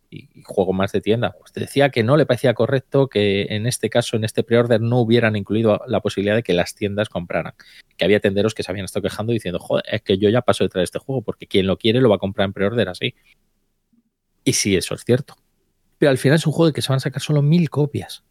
y, 0.10 0.30
juego 0.44 0.74
más 0.74 0.92
de 0.92 1.02
tienda. 1.02 1.36
Pues 1.38 1.54
decía 1.54 1.90
que 1.90 2.04
no 2.04 2.18
le 2.18 2.26
parecía 2.26 2.54
correcto 2.54 3.08
que 3.08 3.48
en 3.50 3.68
este 3.68 3.90
caso, 3.90 4.16
en 4.18 4.24
este 4.24 4.44
preorder, 4.44 4.82
no 4.82 5.00
hubieran 5.00 5.36
incluido 5.36 5.82
la 5.88 6.02
posibilidad 6.02 6.36
de 6.36 6.44
que 6.44 6.54
las 6.54 6.76
tiendas 6.76 7.10
compraran. 7.10 7.54
Que 7.98 8.06
había 8.06 8.20
tenderos 8.20 8.54
que 8.54 8.64
se 8.64 8.72
habían 8.72 8.86
estado 8.86 9.04
quejando 9.04 9.34
diciendo, 9.34 9.60
joder, 9.60 9.84
es 9.92 10.02
que 10.02 10.18
yo 10.18 10.30
ya 10.30 10.42
paso 10.42 10.64
detrás 10.64 10.82
de 10.82 10.86
este 10.86 11.00
juego 11.00 11.22
porque 11.22 11.48
quien 11.48 11.68
lo 11.68 11.78
quiere 11.78 12.02
lo 12.02 12.10
va 12.10 12.16
a 12.16 12.20
comprar 12.20 12.46
en 12.46 12.54
preorder 12.54 12.90
así. 12.90 13.16
Y 14.44 14.54
sí, 14.54 14.76
eso 14.76 14.96
es 14.96 15.04
cierto. 15.04 15.36
Pero 15.98 16.10
al 16.10 16.18
final 16.18 16.38
es 16.38 16.48
un 16.48 16.54
juego 16.54 16.68
de 16.68 16.74
que 16.74 16.82
se 16.82 16.90
van 16.90 16.98
a 16.98 17.02
sacar 17.02 17.22
solo 17.22 17.42
mil 17.42 17.70
copias. 17.70 18.24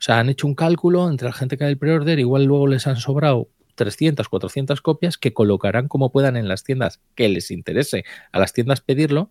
O 0.00 0.02
sea, 0.02 0.18
han 0.18 0.30
hecho 0.30 0.46
un 0.46 0.54
cálculo 0.54 1.10
entre 1.10 1.28
la 1.28 1.34
gente 1.34 1.58
que 1.58 1.64
hay 1.64 1.72
el 1.72 1.78
pre-order, 1.78 2.18
igual 2.18 2.44
luego 2.44 2.66
les 2.66 2.86
han 2.86 2.96
sobrado 2.96 3.50
300, 3.74 4.30
400 4.30 4.80
copias 4.80 5.18
que 5.18 5.34
colocarán 5.34 5.88
como 5.88 6.10
puedan 6.10 6.38
en 6.38 6.48
las 6.48 6.64
tiendas 6.64 7.00
que 7.14 7.28
les 7.28 7.50
interese 7.50 8.04
a 8.32 8.38
las 8.38 8.54
tiendas 8.54 8.80
pedirlo 8.80 9.30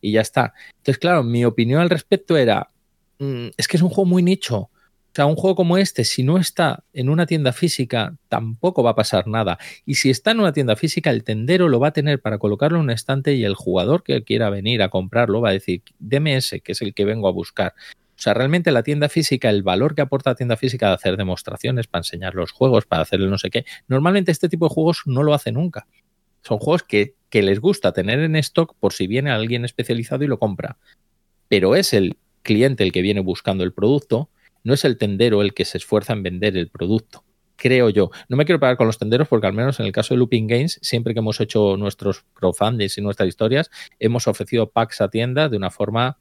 y 0.00 0.12
ya 0.12 0.22
está. 0.22 0.54
Entonces, 0.78 0.96
claro, 0.96 1.22
mi 1.22 1.44
opinión 1.44 1.82
al 1.82 1.90
respecto 1.90 2.38
era, 2.38 2.70
mm, 3.18 3.48
es 3.58 3.68
que 3.68 3.76
es 3.76 3.82
un 3.82 3.90
juego 3.90 4.06
muy 4.06 4.22
nicho. 4.22 4.56
O 4.56 4.70
sea, 5.14 5.26
un 5.26 5.36
juego 5.36 5.54
como 5.54 5.76
este, 5.76 6.04
si 6.04 6.22
no 6.22 6.38
está 6.38 6.84
en 6.94 7.10
una 7.10 7.26
tienda 7.26 7.52
física, 7.52 8.16
tampoco 8.30 8.82
va 8.82 8.90
a 8.90 8.94
pasar 8.94 9.26
nada. 9.26 9.58
Y 9.84 9.96
si 9.96 10.08
está 10.08 10.30
en 10.30 10.40
una 10.40 10.52
tienda 10.54 10.76
física, 10.76 11.10
el 11.10 11.24
tendero 11.24 11.68
lo 11.68 11.78
va 11.78 11.88
a 11.88 11.92
tener 11.92 12.22
para 12.22 12.38
colocarlo 12.38 12.78
en 12.78 12.84
un 12.84 12.90
estante 12.90 13.34
y 13.34 13.44
el 13.44 13.54
jugador 13.54 14.02
que 14.02 14.24
quiera 14.24 14.48
venir 14.48 14.82
a 14.82 14.88
comprarlo 14.88 15.42
va 15.42 15.50
a 15.50 15.52
decir, 15.52 15.82
deme 15.98 16.36
ese, 16.36 16.60
que 16.60 16.72
es 16.72 16.80
el 16.80 16.94
que 16.94 17.04
vengo 17.04 17.28
a 17.28 17.32
buscar. 17.32 17.74
O 18.16 18.18
sea, 18.18 18.32
realmente 18.32 18.72
la 18.72 18.82
tienda 18.82 19.10
física, 19.10 19.50
el 19.50 19.62
valor 19.62 19.94
que 19.94 20.00
aporta 20.00 20.30
la 20.30 20.36
tienda 20.36 20.56
física 20.56 20.88
de 20.88 20.94
hacer 20.94 21.18
demostraciones, 21.18 21.86
para 21.86 22.00
enseñar 22.00 22.34
los 22.34 22.50
juegos, 22.50 22.86
para 22.86 23.02
hacer 23.02 23.20
no 23.20 23.36
sé 23.36 23.50
qué, 23.50 23.66
normalmente 23.88 24.32
este 24.32 24.48
tipo 24.48 24.68
de 24.68 24.74
juegos 24.74 25.02
no 25.04 25.22
lo 25.22 25.34
hace 25.34 25.52
nunca. 25.52 25.86
Son 26.42 26.58
juegos 26.58 26.82
que, 26.82 27.14
les 27.32 27.60
gusta 27.60 27.92
tener 27.92 28.20
en 28.20 28.34
stock 28.36 28.74
por 28.80 28.94
si 28.94 29.06
viene 29.06 29.30
alguien 29.30 29.66
especializado 29.66 30.24
y 30.24 30.26
lo 30.26 30.38
compra. 30.38 30.78
Pero 31.48 31.76
es 31.76 31.92
el 31.92 32.16
cliente 32.42 32.82
el 32.82 32.92
que 32.92 33.02
viene 33.02 33.20
buscando 33.20 33.62
el 33.62 33.74
producto, 33.74 34.30
no 34.64 34.72
es 34.72 34.86
el 34.86 34.96
tendero 34.96 35.42
el 35.42 35.52
que 35.52 35.66
se 35.66 35.76
esfuerza 35.76 36.14
en 36.14 36.22
vender 36.22 36.56
el 36.56 36.70
producto. 36.70 37.24
Creo 37.56 37.90
yo. 37.90 38.10
No 38.30 38.38
me 38.38 38.46
quiero 38.46 38.58
pagar 38.58 38.78
con 38.78 38.86
los 38.86 38.98
tenderos 38.98 39.28
porque 39.28 39.46
al 39.46 39.52
menos 39.52 39.80
en 39.80 39.86
el 39.86 39.92
caso 39.92 40.14
de 40.14 40.18
Looping 40.18 40.46
Games, 40.46 40.78
siempre 40.80 41.12
que 41.12 41.20
hemos 41.20 41.38
hecho 41.40 41.76
nuestros 41.76 42.24
crowdfundings 42.32 42.96
y 42.96 43.02
nuestras 43.02 43.28
historias, 43.28 43.70
hemos 43.98 44.26
ofrecido 44.26 44.70
packs 44.70 45.02
a 45.02 45.10
tiendas 45.10 45.50
de 45.50 45.58
una 45.58 45.70
forma 45.70 46.16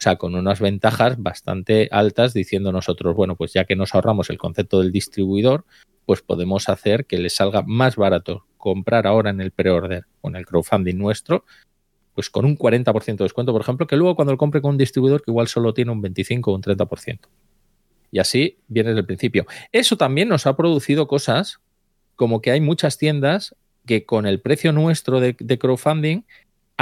o 0.00 0.02
sea, 0.02 0.16
con 0.16 0.34
unas 0.34 0.60
ventajas 0.60 1.22
bastante 1.22 1.86
altas 1.92 2.32
diciendo 2.32 2.72
nosotros, 2.72 3.14
bueno, 3.14 3.36
pues 3.36 3.52
ya 3.52 3.66
que 3.66 3.76
nos 3.76 3.94
ahorramos 3.94 4.30
el 4.30 4.38
concepto 4.38 4.80
del 4.80 4.92
distribuidor, 4.92 5.66
pues 6.06 6.22
podemos 6.22 6.70
hacer 6.70 7.04
que 7.04 7.18
les 7.18 7.34
salga 7.34 7.62
más 7.66 7.96
barato 7.96 8.46
comprar 8.56 9.06
ahora 9.06 9.28
en 9.28 9.42
el 9.42 9.50
pre-order 9.50 10.06
o 10.22 10.30
en 10.30 10.36
el 10.36 10.46
crowdfunding 10.46 10.96
nuestro, 10.96 11.44
pues 12.14 12.30
con 12.30 12.46
un 12.46 12.56
40% 12.56 13.18
de 13.18 13.24
descuento, 13.24 13.52
por 13.52 13.60
ejemplo, 13.60 13.86
que 13.86 13.96
luego 13.96 14.16
cuando 14.16 14.32
lo 14.32 14.38
compre 14.38 14.62
con 14.62 14.70
un 14.70 14.78
distribuidor 14.78 15.22
que 15.22 15.32
igual 15.32 15.48
solo 15.48 15.74
tiene 15.74 15.92
un 15.92 16.00
25 16.00 16.50
o 16.50 16.54
un 16.54 16.62
30%. 16.62 17.18
Y 18.10 18.20
así 18.20 18.56
viene 18.68 18.88
desde 18.88 19.00
el 19.00 19.06
principio. 19.06 19.44
Eso 19.70 19.98
también 19.98 20.30
nos 20.30 20.46
ha 20.46 20.56
producido 20.56 21.08
cosas 21.08 21.60
como 22.16 22.40
que 22.40 22.52
hay 22.52 22.62
muchas 22.62 22.96
tiendas 22.96 23.54
que 23.84 24.06
con 24.06 24.24
el 24.24 24.40
precio 24.40 24.72
nuestro 24.72 25.20
de, 25.20 25.36
de 25.38 25.58
crowdfunding 25.58 26.22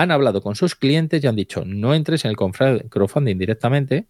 han 0.03 0.13
hablado 0.13 0.41
con 0.43 0.55
sus 0.55 0.77
clientes 0.77 1.23
y 1.23 1.27
han 1.27 1.35
dicho, 1.35 1.65
no 1.65 1.93
entres 1.93 2.25
en 2.25 2.31
el 2.31 2.37
crowdfunding 2.37 3.37
directamente, 3.37 4.07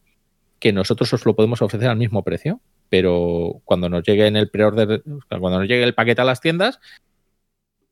que 0.58 0.70
nosotros 0.70 1.10
os 1.14 1.24
lo 1.24 1.34
podemos 1.34 1.62
ofrecer 1.62 1.88
al 1.88 1.96
mismo 1.96 2.22
precio, 2.22 2.60
pero 2.90 3.62
cuando 3.64 3.88
nos 3.88 4.02
llegue 4.02 4.26
en 4.26 4.36
el 4.36 4.50
preorder, 4.50 5.02
cuando 5.28 5.60
nos 5.60 5.68
llegue 5.68 5.84
el 5.84 5.94
paquete 5.94 6.20
a 6.20 6.24
las 6.24 6.42
tiendas, 6.42 6.78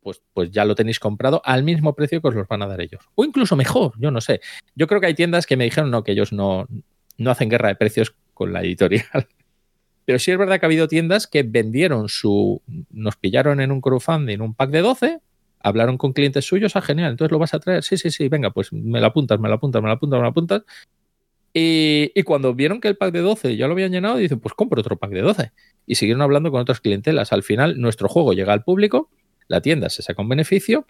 pues, 0.03 0.21
pues 0.35 0.51
ya 0.51 0.67
lo 0.67 0.75
tenéis 0.75 1.01
comprado 1.01 1.41
al 1.43 1.65
mismo 1.65 1.95
precio 1.95 2.21
que 2.21 2.29
os 2.29 2.35
los 2.35 2.47
van 2.47 2.63
a 2.63 2.67
dar 2.67 2.83
ellos. 2.83 3.03
O 3.15 3.25
incluso 3.25 3.57
mejor, 3.57 3.95
yo 3.99 4.11
no 4.11 4.21
sé. 4.21 4.41
Yo 4.75 4.87
creo 4.87 5.01
que 5.01 5.07
hay 5.07 5.15
tiendas 5.15 5.47
que 5.47 5.57
me 5.57 5.65
dijeron 5.65 5.91
no, 5.91 6.05
que 6.05 6.13
ellos 6.13 6.35
no, 6.35 6.69
no 7.17 7.31
hacen 7.31 7.49
guerra 7.49 7.69
de 7.69 7.77
precios 7.77 8.15
con 8.35 8.53
la 8.53 8.61
editorial. 8.61 9.07
Pero 10.05 10.19
sí 10.19 10.33
es 10.33 10.39
verdad 10.39 10.61
que 10.61 10.67
ha 10.67 10.69
habido 10.69 10.87
tiendas 10.87 11.27
que 11.27 11.43
vendieron 11.43 12.09
su. 12.09 12.63
Nos 12.91 13.17
pillaron 13.17 13.61
en 13.61 13.73
un 13.73 13.81
crowdfunding 13.81 14.41
un 14.41 14.55
pack 14.55 14.71
de 14.71 14.83
12 14.83 15.21
hablaron 15.67 15.99
con 15.99 16.13
clientes 16.13 16.45
suyos, 16.45 16.77
ah, 16.77 16.81
genial, 16.81 17.11
entonces 17.11 17.33
lo 17.33 17.41
vas 17.41 17.53
a 17.53 17.59
traer, 17.59 17.83
sí, 17.83 17.97
sí, 17.97 18.11
sí, 18.11 18.29
venga, 18.29 18.51
pues 18.51 18.73
me 18.73 19.01
lo 19.01 19.07
apuntas, 19.07 19.41
me 19.41 19.49
lo 19.49 19.57
apuntas, 19.57 19.83
me 19.83 19.89
lo 19.89 19.95
apuntas, 19.95 20.19
me 20.19 20.23
lo 20.23 20.29
apuntas. 20.29 20.63
Y, 21.53 22.13
y, 22.15 22.23
cuando 22.23 22.55
vieron 22.55 22.81
que 22.81 22.89
el 22.89 22.97
pack 22.97 23.13
de 23.13 23.21
12 23.21 23.57
ya 23.57 23.67
lo 23.67 23.73
habían 23.73 23.91
llenado, 23.91 24.19
dicen, 24.19 24.39
pues 24.39 24.55
compro 24.55 24.81
otro 24.81 24.97
pack 24.97 25.11
de 25.11 25.23
12. 25.23 25.53
Y 25.87 25.95
siguieron 25.95 26.23
hablando 26.23 26.51
con 26.51 26.61
otras 26.61 26.81
clientelas. 26.81 27.33
Al 27.33 27.43
final, 27.43 27.81
nuestro 27.81 28.09
juego 28.09 28.35
llega 28.35 28.53
al 28.53 28.63
público, 28.63 29.11
la 29.49 29.61
tienda 29.63 29.89
se 29.89 30.03
saca 30.03 30.21
un 30.23 30.29
beneficio 30.29 30.87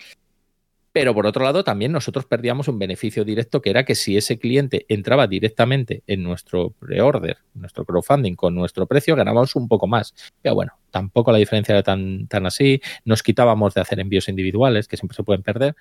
pero 0.96 1.12
por 1.12 1.26
otro 1.26 1.44
lado, 1.44 1.62
también 1.62 1.92
nosotros 1.92 2.24
perdíamos 2.24 2.68
un 2.68 2.78
beneficio 2.78 3.22
directo 3.22 3.60
que 3.60 3.68
era 3.68 3.84
que 3.84 3.94
si 3.94 4.16
ese 4.16 4.38
cliente 4.38 4.86
entraba 4.88 5.26
directamente 5.26 6.02
en 6.06 6.22
nuestro 6.22 6.70
pre-order, 6.70 7.36
nuestro 7.52 7.84
crowdfunding 7.84 8.34
con 8.34 8.54
nuestro 8.54 8.86
precio, 8.86 9.14
ganábamos 9.14 9.54
un 9.56 9.68
poco 9.68 9.86
más. 9.86 10.14
Pero 10.40 10.54
bueno, 10.54 10.72
tampoco 10.90 11.32
la 11.32 11.36
diferencia 11.36 11.74
era 11.74 11.82
tan, 11.82 12.28
tan 12.28 12.46
así. 12.46 12.80
Nos 13.04 13.22
quitábamos 13.22 13.74
de 13.74 13.82
hacer 13.82 14.00
envíos 14.00 14.30
individuales, 14.30 14.88
que 14.88 14.96
siempre 14.96 15.14
se 15.14 15.22
pueden 15.22 15.42
perder. 15.42 15.76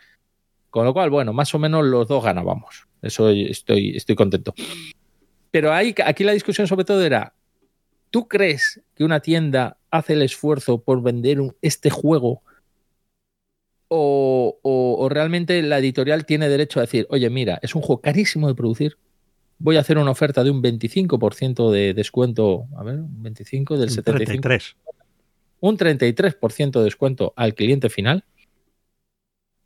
Con 0.70 0.84
lo 0.84 0.92
cual, 0.92 1.10
bueno, 1.10 1.32
más 1.32 1.56
o 1.56 1.60
menos 1.60 1.86
los 1.86 2.10
dos 2.10 2.22
ganábamos. 2.22 2.86
Eso 3.02 3.30
estoy, 3.30 3.96
estoy 3.96 4.18
contento. 4.18 4.54
Pero 5.50 5.72
aquí 5.72 6.26
la 6.26 6.34
discusión 6.34 6.68
sobre 6.68 6.84
todo 6.84 7.02
era, 7.02 7.34
¿tú 8.10 8.28
crees 8.28 8.82
que 8.94 9.06
una 9.06 9.22
tienda 9.22 9.78
hace 9.92 10.12
el 10.12 10.24
esfuerzo 10.24 10.84
por 10.84 11.02
vender 11.02 11.40
este 11.62 11.90
juego 11.90 12.42
o, 13.98 15.08
realmente 15.10 15.62
la 15.62 15.80
editorial 15.80 16.26
tiene 16.26 16.50
derecho 16.50 16.80
a 16.80 16.84
decir, 16.84 17.08
oye, 17.10 17.30
mira, 17.30 17.60
es 17.62 17.76
un 17.76 17.82
juego 17.82 18.02
carísimo 18.02 18.48
de 18.48 18.56
producir, 18.56 18.98
voy 19.60 19.78
a 19.78 19.82
hacer 19.82 19.98
una 19.98 20.12
oferta 20.12 20.44
de 20.44 20.52
un 20.52 20.62
25% 20.62 21.72
de 21.72 21.94
descuento, 21.94 22.66
a 22.78 22.84
ver, 22.84 22.96
un 22.96 23.24
25 23.24 23.78
del 23.78 23.90
75. 23.90 24.42
33. 24.42 24.76
Un 25.62 25.78
33% 25.78 26.80
de 26.80 26.84
descuento 26.84 27.34
al 27.36 27.56
cliente 27.56 27.90
final 27.90 28.26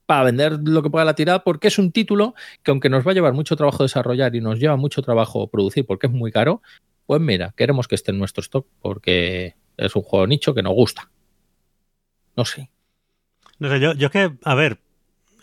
para 0.06 0.24
vender 0.24 0.60
lo 0.64 0.82
que 0.82 0.90
pueda 0.90 1.06
la 1.06 1.14
tirada, 1.14 1.44
porque 1.44 1.68
es 1.68 1.78
un 1.78 1.92
título 1.92 2.34
que 2.64 2.72
aunque 2.72 2.90
nos 2.90 3.06
va 3.06 3.12
a 3.12 3.14
llevar 3.14 3.34
mucho 3.34 3.56
trabajo 3.56 3.84
desarrollar 3.84 4.36
y 4.36 4.42
nos 4.42 4.60
lleva 4.60 4.76
mucho 4.76 5.04
trabajo 5.04 5.48
producir 5.48 5.86
porque 5.86 6.08
es 6.08 6.14
muy 6.14 6.32
caro, 6.32 6.64
pues 7.06 7.22
mira, 7.22 7.54
queremos 7.56 7.88
que 7.88 7.94
esté 7.94 8.10
en 8.10 8.18
nuestro 8.18 8.42
stock 8.42 8.66
porque 8.82 9.56
es 9.78 9.96
un 9.96 10.02
juego 10.02 10.26
nicho 10.26 10.56
que 10.56 10.64
nos 10.64 10.74
gusta. 10.74 11.12
No 12.36 12.44
sé. 12.44 12.72
No 13.60 13.70
sé, 13.70 13.80
yo, 13.80 13.94
yo 13.94 14.08
es 14.08 14.12
que, 14.12 14.32
a 14.44 14.56
ver, 14.56 14.80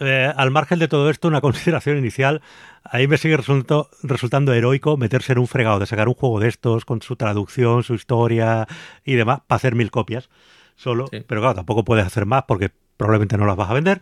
eh, 0.01 0.33
al 0.35 0.51
margen 0.51 0.79
de 0.79 0.89
todo 0.89 1.09
esto, 1.11 1.29
una 1.29 1.41
consideración 1.43 1.99
inicial, 1.99 2.43
ahí 2.85 3.07
me 3.07 3.19
sigue 3.19 3.37
resultando, 3.37 3.89
resultando 4.03 4.53
heroico 4.53 4.97
meterse 4.97 5.33
en 5.33 5.39
un 5.39 5.47
fregado 5.47 5.79
de 5.79 5.87
sacar 5.87 6.09
un 6.09 6.15
juego 6.15 6.41
de 6.41 6.49
estos 6.49 6.85
con 6.85 7.03
su 7.03 7.17
traducción, 7.17 7.83
su 7.83 7.95
historia 7.95 8.67
y 9.05 9.15
demás, 9.15 9.41
para 9.47 9.57
hacer 9.57 9.75
mil 9.75 9.91
copias 9.91 10.29
solo. 10.77 11.07
Pero 11.11 11.41
claro, 11.41 11.55
tampoco 11.55 11.85
puedes 11.85 12.07
hacer 12.07 12.27
más 12.27 12.45
porque 12.47 12.71
probablemente 12.97 13.37
no 13.39 13.47
las 13.47 13.57
vas 13.57 13.71
a 13.71 13.75
vender. 13.75 14.01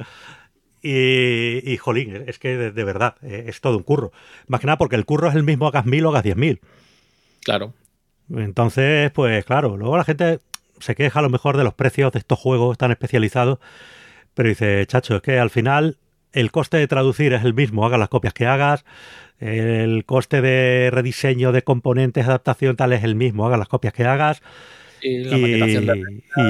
Y, 0.83 1.63
y 1.65 1.77
jolín, 1.79 2.25
es 2.27 2.39
que 2.39 2.57
de, 2.57 2.85
verdad, 2.85 3.15
eh, 3.23 3.45
es 3.49 3.61
todo 3.61 3.77
un 3.79 3.85
curro. 3.85 4.13
Más 4.49 4.61
que 4.61 4.67
nada 4.67 4.77
porque 4.77 4.97
el 4.97 5.07
curro 5.07 5.29
es 5.29 5.35
el 5.35 5.43
mismo, 5.43 5.67
hagas 5.67 5.87
mil 5.87 6.05
o 6.05 6.11
hagas 6.11 6.25
diez 6.25 6.37
mil. 6.37 6.61
Claro. 7.43 7.73
Entonces, 8.31 9.11
pues 9.13 9.45
claro, 9.45 9.77
luego 9.77 9.97
la 9.97 10.05
gente 10.05 10.41
se 10.81 10.95
queja 10.95 11.21
a 11.21 11.23
lo 11.23 11.31
mejor 11.31 11.57
de 11.57 11.65
los 11.65 11.75
precios 11.75 12.13
de 12.13 12.19
estos 12.19 12.39
juegos 12.39 12.77
tan 12.77 12.91
especializados 12.91 13.59
pero 14.35 14.49
dice, 14.49 14.85
chacho, 14.87 15.17
es 15.17 15.23
que 15.23 15.39
al 15.39 15.51
final 15.51 15.99
el 16.33 16.51
coste 16.51 16.77
de 16.77 16.89
traducir 16.89 17.33
es 17.33 17.45
el 17.45 17.55
mismo, 17.55 17.87
hagas 17.87 17.99
las 17.99 18.09
copias 18.09 18.35
que 18.35 18.47
hagas, 18.47 18.85
el 19.41 20.05
coste 20.05 20.41
de 20.41 20.91
rediseño 20.93 21.53
de 21.53 21.63
componentes, 21.63 22.27
adaptación 22.27 22.77
tal 22.77 22.93
es 22.93 23.05
el 23.05 23.15
mismo, 23.15 23.47
hagas 23.47 23.59
las 23.59 23.69
copias 23.69 23.93
que 23.93 24.05
hagas. 24.05 24.43
Y, 25.03 25.29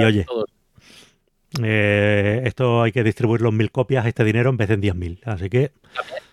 oye, 0.05 0.27
eh, 1.63 2.43
esto 2.45 2.83
hay 2.83 2.93
que 2.93 3.05
distribuirlo 3.05 3.51
en 3.51 3.57
mil 3.57 3.71
copias, 3.71 4.07
este 4.07 4.25
dinero 4.25 4.51
en 4.51 4.57
vez 4.57 4.69
de 4.69 4.75
en 4.75 4.81
diez 4.81 4.95
mil. 4.95 5.21
Así 5.25 5.49
que. 5.49 5.73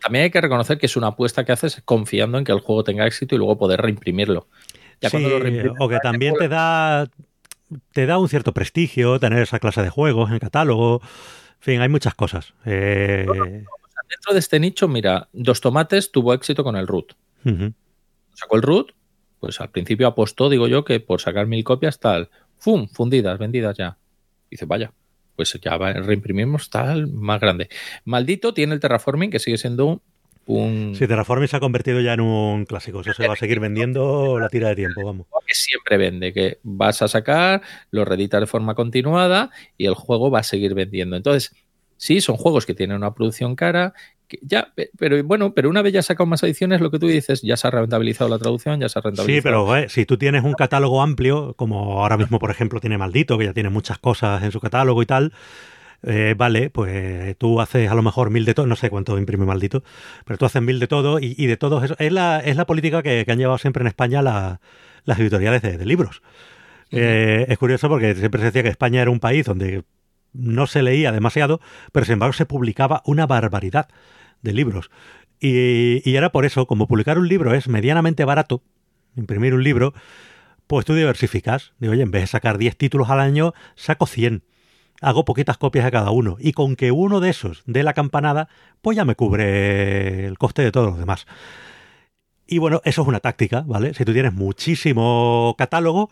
También, 0.02 0.24
hay 0.24 0.32
que 0.32 0.42
reconocer 0.42 0.78
que 0.78 0.88
es 0.88 0.96
una 0.96 1.08
apuesta 1.08 1.44
que 1.46 1.52
haces 1.52 1.82
confiando 1.86 2.38
en 2.38 2.44
que 2.44 2.52
el 2.52 2.60
juego 2.60 2.84
tenga 2.84 3.06
éxito 3.06 3.36
y 3.36 3.38
luego 3.38 3.58
poder 3.58 3.82
reimprimirlo. 3.82 4.48
o 5.80 5.90
que 5.90 6.00
también 6.00 6.36
te 6.36 6.48
da, 6.48 7.08
te 7.92 8.06
da 8.06 8.18
un 8.18 8.30
cierto 8.30 8.54
prestigio 8.54 9.20
tener 9.20 9.42
esa 9.42 9.60
clase 9.60 9.82
de 9.82 9.90
juegos 9.90 10.32
en 10.32 10.40
catálogo. 10.40 11.02
Fin, 11.62 11.80
hay 11.80 11.90
muchas 11.90 12.16
cosas. 12.16 12.56
Eh, 12.66 13.26
dentro 13.28 14.34
de 14.34 14.40
este 14.40 14.60
nicho, 14.60 14.88
mira, 14.88 15.30
Dos 15.32 15.62
Tomates 15.62 16.12
tuvo 16.12 16.34
éxito 16.34 16.64
con 16.64 16.76
el 16.76 16.88
root. 16.88 17.14
Sacó 18.34 18.56
el 18.56 18.64
root, 18.64 18.94
pues 19.40 19.62
al 19.62 19.70
principio 19.70 20.08
apostó, 20.08 20.50
digo 20.50 20.68
yo, 20.68 20.84
que 20.84 21.00
por 21.00 21.22
sacar 21.22 21.46
mil 21.46 21.64
copias 21.64 22.00
tal, 22.00 22.32
¡fum! 22.58 22.88
Fundidas, 22.88 23.38
vendidas 23.38 23.78
ya. 23.78 24.00
dice, 24.50 24.66
vaya, 24.66 24.92
pues 25.36 25.58
ya 25.62 25.78
reimprimimos 25.78 26.72
tal 26.72 27.08
más 27.08 27.40
grande. 27.40 27.70
Maldito 28.06 28.56
tiene 28.56 28.74
el 28.74 28.80
terraforming, 28.80 29.30
que 29.30 29.40
sigue 29.40 29.58
siendo 29.58 29.86
un... 29.86 30.02
Sí, 30.48 31.08
Terraforming 31.08 31.48
se 31.48 31.56
ha 31.56 31.60
convertido 31.60 32.02
ya 32.02 32.14
en 32.14 32.22
un 32.22 32.66
clásico. 32.66 33.02
Eso 33.02 33.14
se 33.14 33.28
va 33.28 33.34
a 33.34 33.38
seguir 33.38 33.60
vendiendo 33.60 34.40
la 34.40 34.50
tira 34.50 34.70
de 34.70 34.76
tiempo, 34.76 35.06
vamos. 35.06 35.28
Que 35.46 35.56
siempre 35.56 35.98
vende, 35.98 36.34
que 36.34 36.60
vas 36.64 37.02
a 37.02 37.08
sacar, 37.08 37.62
lo 37.92 38.04
reeditas 38.06 38.42
de 38.42 38.48
forma 38.48 38.76
continuada 38.76 39.52
y 39.78 39.86
el 39.86 39.94
juego 39.94 40.30
va 40.30 40.40
a 40.40 40.44
seguir 40.44 40.74
vendiendo. 40.74 41.16
Entonces, 41.16 41.56
sí, 41.96 42.20
son 42.20 42.36
juegos 42.38 42.66
que 42.66 42.74
tienen 42.74 42.98
una 42.98 43.14
producción 43.14 43.56
cara, 43.56 43.94
ya, 44.42 44.74
pero 44.98 45.24
bueno, 45.24 45.54
pero 45.54 45.70
una 45.70 45.82
vez 45.82 45.94
ya 45.94 46.02
sacado 46.02 46.26
más 46.26 46.42
ediciones, 46.44 46.82
lo 46.82 46.90
que 46.90 47.00
tú 47.00 47.08
dices, 47.08 47.42
ya 47.42 47.58
se 47.58 47.68
ha 47.68 47.72
rentabilizado 47.72 48.30
la 48.30 48.40
traducción, 48.40 48.80
ya 48.80 48.90
se 48.90 48.98
ha 48.98 49.02
rentabilizado. 49.02 49.66
Sí, 49.68 49.74
pero 49.76 49.90
si 49.90 50.06
tú 50.06 50.18
tienes 50.18 50.44
un 50.44 50.54
catálogo 50.54 51.02
amplio, 51.02 51.54
como 51.56 52.02
ahora 52.02 52.18
mismo, 52.18 52.40
por 52.40 52.50
ejemplo, 52.50 52.80
tiene 52.80 52.98
Maldito, 52.98 53.38
que 53.38 53.46
ya 53.46 53.54
tiene 53.54 53.70
muchas 53.70 54.00
cosas 54.00 54.42
en 54.44 54.52
su 54.52 54.60
catálogo 54.60 55.02
y 55.02 55.06
tal, 55.06 55.34
eh, 56.04 56.34
vale, 56.38 56.70
pues 56.70 57.38
tú 57.38 57.62
haces 57.62 57.90
a 57.90 57.96
lo 57.96 58.02
mejor 58.02 58.32
mil 58.32 58.46
de 58.46 58.54
todo, 58.54 58.66
no 58.66 58.76
sé 58.76 58.90
cuánto 58.90 59.18
imprime 59.18 59.46
maldito, 59.46 59.84
pero 60.26 60.38
tú 60.38 60.46
haces 60.46 60.62
mil 60.62 60.80
de 60.80 60.88
todo 60.88 61.20
y, 61.20 61.46
de 61.46 61.58
todo 61.58 61.84
eso. 61.84 61.96
Es 62.00 62.12
la, 62.12 62.40
es 62.40 62.56
la 62.56 62.66
política 62.66 63.04
que, 63.04 63.26
han 63.28 63.38
llevado 63.38 63.58
siempre 63.58 63.82
en 63.82 63.88
España 63.88 64.22
las 64.22 65.20
editoriales 65.20 65.62
de, 65.62 65.86
libros. 65.86 66.22
Eh, 66.90 67.46
es 67.48 67.58
curioso 67.58 67.88
porque 67.88 68.16
siempre 68.16 68.40
se 68.42 68.46
decía 68.46 68.64
que 68.64 68.70
España 68.70 69.02
era 69.02 69.12
un 69.12 69.20
país 69.20 69.46
donde 69.46 69.84
no 70.34 70.68
se 70.68 70.82
leía 70.82 71.12
demasiado, 71.12 71.62
pero 71.92 72.06
sin 72.06 72.14
embargo 72.14 72.34
se 72.34 72.46
publicaba 72.46 73.02
una 73.06 73.28
barbaridad 73.28 73.88
de 74.42 74.54
libros. 74.54 74.90
Y, 75.40 76.08
y 76.10 76.16
era 76.16 76.32
por 76.32 76.46
eso, 76.46 76.68
como 76.68 76.88
publicar 76.88 77.18
un 77.18 77.28
libro 77.28 77.54
es 77.54 77.68
medianamente 77.68 78.26
barato, 78.26 78.64
imprimir 79.16 79.54
un 79.54 79.64
libro, 79.64 79.94
pues 80.68 80.86
tú 80.86 80.96
diversificas. 80.96 81.74
Digo, 81.80 81.94
oye, 81.94 82.04
en 82.04 82.12
vez 82.12 82.24
de 82.24 82.28
sacar 82.28 82.58
10 82.58 82.76
títulos 82.78 83.10
al 83.10 83.20
año, 83.20 83.54
saco 83.76 84.08
100 84.08 84.44
hago 85.02 85.26
poquitas 85.26 85.58
copias 85.58 85.86
de 85.86 85.92
cada 85.92 86.12
uno. 86.12 86.38
Y 86.40 86.54
con 86.54 86.76
que 86.76 86.92
uno 86.92 87.20
de 87.20 87.30
esos 87.30 87.64
dé 87.66 87.84
la 87.84 87.94
campanada, 87.94 88.48
pues 88.82 88.96
ya 88.96 89.06
me 89.06 89.16
cubre 89.16 90.26
el 90.28 90.38
coste 90.38 90.62
de 90.62 90.72
todos 90.72 90.92
los 90.92 91.00
demás. 91.00 91.26
Y 92.48 92.60
bueno, 92.60 92.82
eso 92.86 93.02
es 93.02 93.08
una 93.08 93.20
táctica, 93.20 93.64
¿vale? 93.66 93.94
Si 93.94 94.06
tú 94.06 94.14
tienes 94.14 94.34
muchísimo 94.34 95.56
catálogo, 95.58 96.10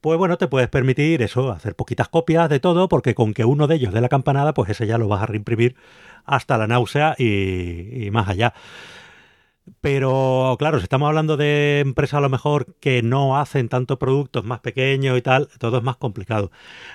pues 0.00 0.18
bueno, 0.18 0.38
te 0.38 0.48
puedes 0.48 0.68
permitir 0.68 1.22
eso, 1.22 1.50
hacer 1.52 1.76
poquitas 1.76 2.08
copias 2.08 2.48
de 2.48 2.60
todo, 2.60 2.88
porque 2.88 3.14
con 3.14 3.34
que 3.34 3.44
uno 3.44 3.66
de 3.66 3.76
ellos 3.76 3.92
dé 3.92 4.00
la 4.00 4.08
campanada, 4.08 4.54
pues 4.54 4.70
ese 4.70 4.86
ya 4.86 4.98
lo 4.98 5.08
vas 5.08 5.22
a 5.22 5.26
reimprimir 5.26 5.76
hasta 6.24 6.56
la 6.58 6.66
náusea 6.66 7.14
y, 7.18 8.06
y 8.06 8.10
más 8.10 8.28
allá. 8.28 8.54
Pero 9.80 10.56
claro, 10.58 10.78
si 10.78 10.84
estamos 10.84 11.06
hablando 11.08 11.36
de 11.36 11.80
empresas 11.80 12.18
a 12.18 12.20
lo 12.20 12.28
mejor 12.28 12.74
que 12.80 13.02
no 13.02 13.38
hacen 13.38 13.68
tantos 13.68 13.96
productos 13.98 14.44
más 14.44 14.60
pequeños 14.60 15.16
y 15.16 15.22
tal, 15.22 15.48
todo 15.58 15.78
es 15.78 15.84
más 15.84 15.96
complicado. 15.96 16.50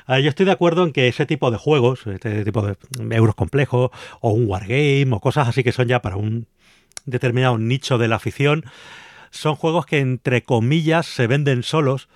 Ah, 0.05 0.19
yo 0.19 0.29
estoy 0.29 0.45
de 0.45 0.51
acuerdo 0.51 0.83
en 0.83 0.91
que 0.91 1.07
ese 1.07 1.25
tipo 1.25 1.49
de 1.49 1.57
juegos, 1.57 2.05
este 2.07 2.43
tipo 2.43 2.61
de 2.61 2.75
euros 3.15 3.35
complejos, 3.35 3.91
o 4.19 4.31
un 4.31 4.47
wargame, 4.49 5.07
o 5.11 5.19
cosas 5.21 5.47
así 5.47 5.63
que 5.63 5.71
son 5.71 5.87
ya 5.87 6.01
para 6.01 6.17
un 6.17 6.47
determinado 7.05 7.57
nicho 7.57 7.97
de 7.97 8.09
la 8.09 8.17
afición, 8.17 8.65
son 9.31 9.55
juegos 9.55 9.85
que 9.85 9.99
entre 9.99 10.43
comillas 10.43 11.05
se 11.05 11.27
venden 11.27 11.63
solos 11.63 12.09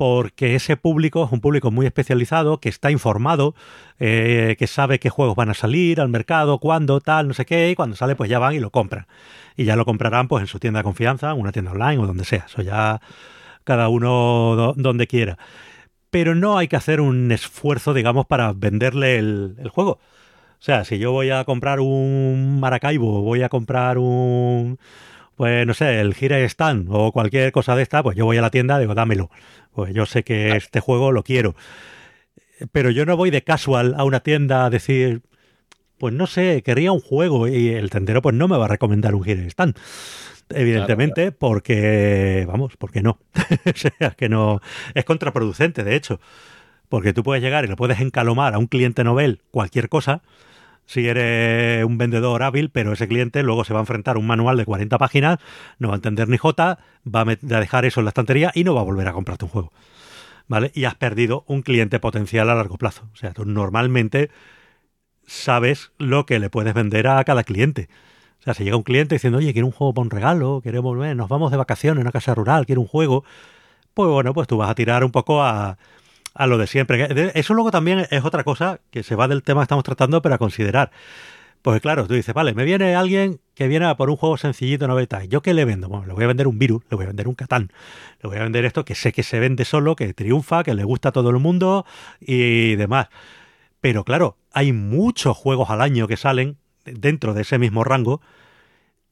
porque 0.00 0.54
ese 0.54 0.78
público 0.78 1.26
es 1.26 1.30
un 1.30 1.42
público 1.42 1.70
muy 1.70 1.84
especializado, 1.84 2.58
que 2.58 2.70
está 2.70 2.90
informado, 2.90 3.54
eh, 3.98 4.56
que 4.58 4.66
sabe 4.66 4.98
qué 4.98 5.10
juegos 5.10 5.36
van 5.36 5.50
a 5.50 5.54
salir 5.54 6.00
al 6.00 6.08
mercado, 6.08 6.58
cuándo, 6.58 7.02
tal, 7.02 7.28
no 7.28 7.34
sé 7.34 7.44
qué, 7.44 7.70
y 7.70 7.74
cuando 7.74 7.96
sale 7.96 8.16
pues 8.16 8.30
ya 8.30 8.38
van 8.38 8.54
y 8.54 8.60
lo 8.60 8.70
compran. 8.70 9.06
Y 9.58 9.64
ya 9.64 9.76
lo 9.76 9.84
comprarán 9.84 10.26
pues 10.26 10.40
en 10.40 10.46
su 10.46 10.58
tienda 10.58 10.78
de 10.78 10.84
confianza, 10.84 11.34
una 11.34 11.52
tienda 11.52 11.72
online 11.72 11.98
o 11.98 12.06
donde 12.06 12.24
sea. 12.24 12.46
Eso 12.46 12.62
ya 12.62 13.02
cada 13.64 13.90
uno 13.90 14.72
donde 14.74 15.06
quiera. 15.06 15.36
Pero 16.08 16.34
no 16.34 16.56
hay 16.56 16.66
que 16.66 16.76
hacer 16.76 17.02
un 17.02 17.30
esfuerzo, 17.30 17.92
digamos, 17.92 18.24
para 18.24 18.54
venderle 18.54 19.18
el, 19.18 19.56
el 19.58 19.68
juego. 19.68 19.98
O 20.60 20.62
sea, 20.62 20.84
si 20.84 20.98
yo 20.98 21.12
voy 21.12 21.28
a 21.28 21.44
comprar 21.44 21.78
un 21.78 22.58
Maracaibo, 22.58 23.20
voy 23.20 23.42
a 23.42 23.50
comprar 23.50 23.98
un 23.98 24.78
pues 25.40 25.66
no 25.66 25.72
sé, 25.72 26.02
el 26.02 26.12
Gira 26.12 26.38
Stand 26.46 26.88
o 26.90 27.12
cualquier 27.12 27.50
cosa 27.50 27.74
de 27.74 27.82
esta, 27.82 28.02
pues 28.02 28.14
yo 28.14 28.26
voy 28.26 28.36
a 28.36 28.42
la 28.42 28.50
tienda 28.50 28.78
digo, 28.78 28.94
dámelo. 28.94 29.30
Pues 29.72 29.94
yo 29.94 30.04
sé 30.04 30.22
que 30.22 30.54
este 30.54 30.80
juego 30.80 31.12
lo 31.12 31.22
quiero. 31.22 31.54
Pero 32.72 32.90
yo 32.90 33.06
no 33.06 33.16
voy 33.16 33.30
de 33.30 33.42
casual 33.42 33.94
a 33.96 34.04
una 34.04 34.20
tienda 34.20 34.66
a 34.66 34.68
decir, 34.68 35.22
pues 35.96 36.12
no 36.12 36.26
sé, 36.26 36.62
quería 36.62 36.92
un 36.92 37.00
juego 37.00 37.48
y 37.48 37.70
el 37.70 37.88
tendero 37.88 38.20
pues 38.20 38.34
no 38.36 38.48
me 38.48 38.58
va 38.58 38.66
a 38.66 38.68
recomendar 38.68 39.14
un 39.14 39.24
Gira 39.24 39.40
Stand. 39.44 39.78
Evidentemente, 40.50 41.32
porque, 41.32 42.44
vamos, 42.46 42.76
porque 42.76 43.00
no. 43.00 43.18
o 43.64 43.72
sea, 43.74 44.10
que 44.10 44.28
no. 44.28 44.60
Es 44.92 45.06
contraproducente, 45.06 45.84
de 45.84 45.96
hecho. 45.96 46.20
Porque 46.90 47.14
tú 47.14 47.22
puedes 47.22 47.42
llegar 47.42 47.64
y 47.64 47.68
le 47.68 47.76
puedes 47.76 47.98
encalomar 48.00 48.52
a 48.52 48.58
un 48.58 48.66
cliente 48.66 49.04
novel 49.04 49.40
cualquier 49.52 49.88
cosa 49.88 50.20
si 50.90 51.06
eres 51.06 51.84
un 51.84 51.98
vendedor 51.98 52.42
hábil, 52.42 52.68
pero 52.70 52.92
ese 52.92 53.06
cliente 53.06 53.44
luego 53.44 53.62
se 53.62 53.72
va 53.72 53.78
a 53.78 53.82
enfrentar 53.82 54.16
a 54.16 54.18
un 54.18 54.26
manual 54.26 54.56
de 54.56 54.64
40 54.64 54.98
páginas, 54.98 55.38
no 55.78 55.86
va 55.86 55.94
a 55.94 55.98
entender 55.98 56.28
ni 56.28 56.36
J, 56.36 56.80
va 57.06 57.20
a 57.20 57.24
dejar 57.24 57.84
eso 57.84 58.00
en 58.00 58.06
la 58.06 58.08
estantería 58.08 58.50
y 58.56 58.64
no 58.64 58.74
va 58.74 58.80
a 58.80 58.84
volver 58.84 59.06
a 59.06 59.12
comprarte 59.12 59.44
un 59.44 59.52
juego. 59.52 59.72
¿Vale? 60.48 60.72
Y 60.74 60.86
has 60.86 60.96
perdido 60.96 61.44
un 61.46 61.62
cliente 61.62 62.00
potencial 62.00 62.50
a 62.50 62.56
largo 62.56 62.76
plazo. 62.76 63.08
O 63.12 63.16
sea, 63.16 63.32
tú 63.32 63.44
normalmente 63.44 64.30
sabes 65.26 65.92
lo 65.96 66.26
que 66.26 66.40
le 66.40 66.50
puedes 66.50 66.74
vender 66.74 67.06
a 67.06 67.22
cada 67.22 67.44
cliente. 67.44 67.88
O 68.40 68.42
sea, 68.42 68.54
si 68.54 68.64
llega 68.64 68.76
un 68.76 68.82
cliente 68.82 69.14
diciendo, 69.14 69.38
oye, 69.38 69.52
quiero 69.52 69.68
un 69.68 69.72
juego 69.72 69.94
para 69.94 70.02
un 70.02 70.10
regalo, 70.10 70.60
queremos, 70.60 70.96
nos 71.14 71.28
vamos 71.28 71.52
de 71.52 71.56
vacaciones 71.56 72.00
en 72.00 72.02
una 72.02 72.10
casa 72.10 72.34
rural, 72.34 72.66
quiero 72.66 72.80
un 72.80 72.88
juego, 72.88 73.22
pues 73.94 74.08
bueno, 74.10 74.34
pues 74.34 74.48
tú 74.48 74.56
vas 74.56 74.70
a 74.70 74.74
tirar 74.74 75.04
un 75.04 75.12
poco 75.12 75.40
a, 75.40 75.78
a 76.34 76.46
lo 76.46 76.58
de 76.58 76.66
siempre. 76.66 77.32
Eso 77.34 77.54
luego 77.54 77.70
también 77.70 78.06
es 78.10 78.24
otra 78.24 78.44
cosa 78.44 78.80
que 78.90 79.02
se 79.02 79.14
va 79.14 79.28
del 79.28 79.42
tema 79.42 79.60
que 79.60 79.64
estamos 79.64 79.84
tratando, 79.84 80.22
pero 80.22 80.34
a 80.34 80.38
considerar. 80.38 80.90
Pues 81.62 81.82
claro, 81.82 82.06
tú 82.06 82.14
dices, 82.14 82.34
vale, 82.34 82.54
me 82.54 82.64
viene 82.64 82.94
alguien 82.94 83.38
que 83.54 83.68
viene 83.68 83.84
a 83.84 83.94
por 83.94 84.08
un 84.08 84.16
juego 84.16 84.38
sencillito, 84.38 84.88
noveta. 84.88 85.24
¿Yo 85.24 85.42
qué 85.42 85.52
le 85.52 85.66
vendo? 85.66 85.88
Bueno, 85.88 86.06
le 86.06 86.14
voy 86.14 86.24
a 86.24 86.28
vender 86.28 86.46
un 86.46 86.58
virus, 86.58 86.82
le 86.90 86.96
voy 86.96 87.04
a 87.04 87.08
vender 87.08 87.28
un 87.28 87.34
Catán, 87.34 87.70
le 88.22 88.28
voy 88.28 88.38
a 88.38 88.42
vender 88.42 88.64
esto 88.64 88.86
que 88.86 88.94
sé 88.94 89.12
que 89.12 89.22
se 89.22 89.38
vende 89.38 89.66
solo, 89.66 89.94
que 89.94 90.14
triunfa, 90.14 90.62
que 90.62 90.72
le 90.72 90.84
gusta 90.84 91.10
a 91.10 91.12
todo 91.12 91.28
el 91.28 91.38
mundo 91.38 91.84
y 92.18 92.76
demás. 92.76 93.08
Pero 93.82 94.04
claro, 94.04 94.38
hay 94.52 94.72
muchos 94.72 95.36
juegos 95.36 95.68
al 95.68 95.82
año 95.82 96.08
que 96.08 96.16
salen 96.16 96.56
dentro 96.86 97.34
de 97.34 97.42
ese 97.42 97.58
mismo 97.58 97.84
rango 97.84 98.22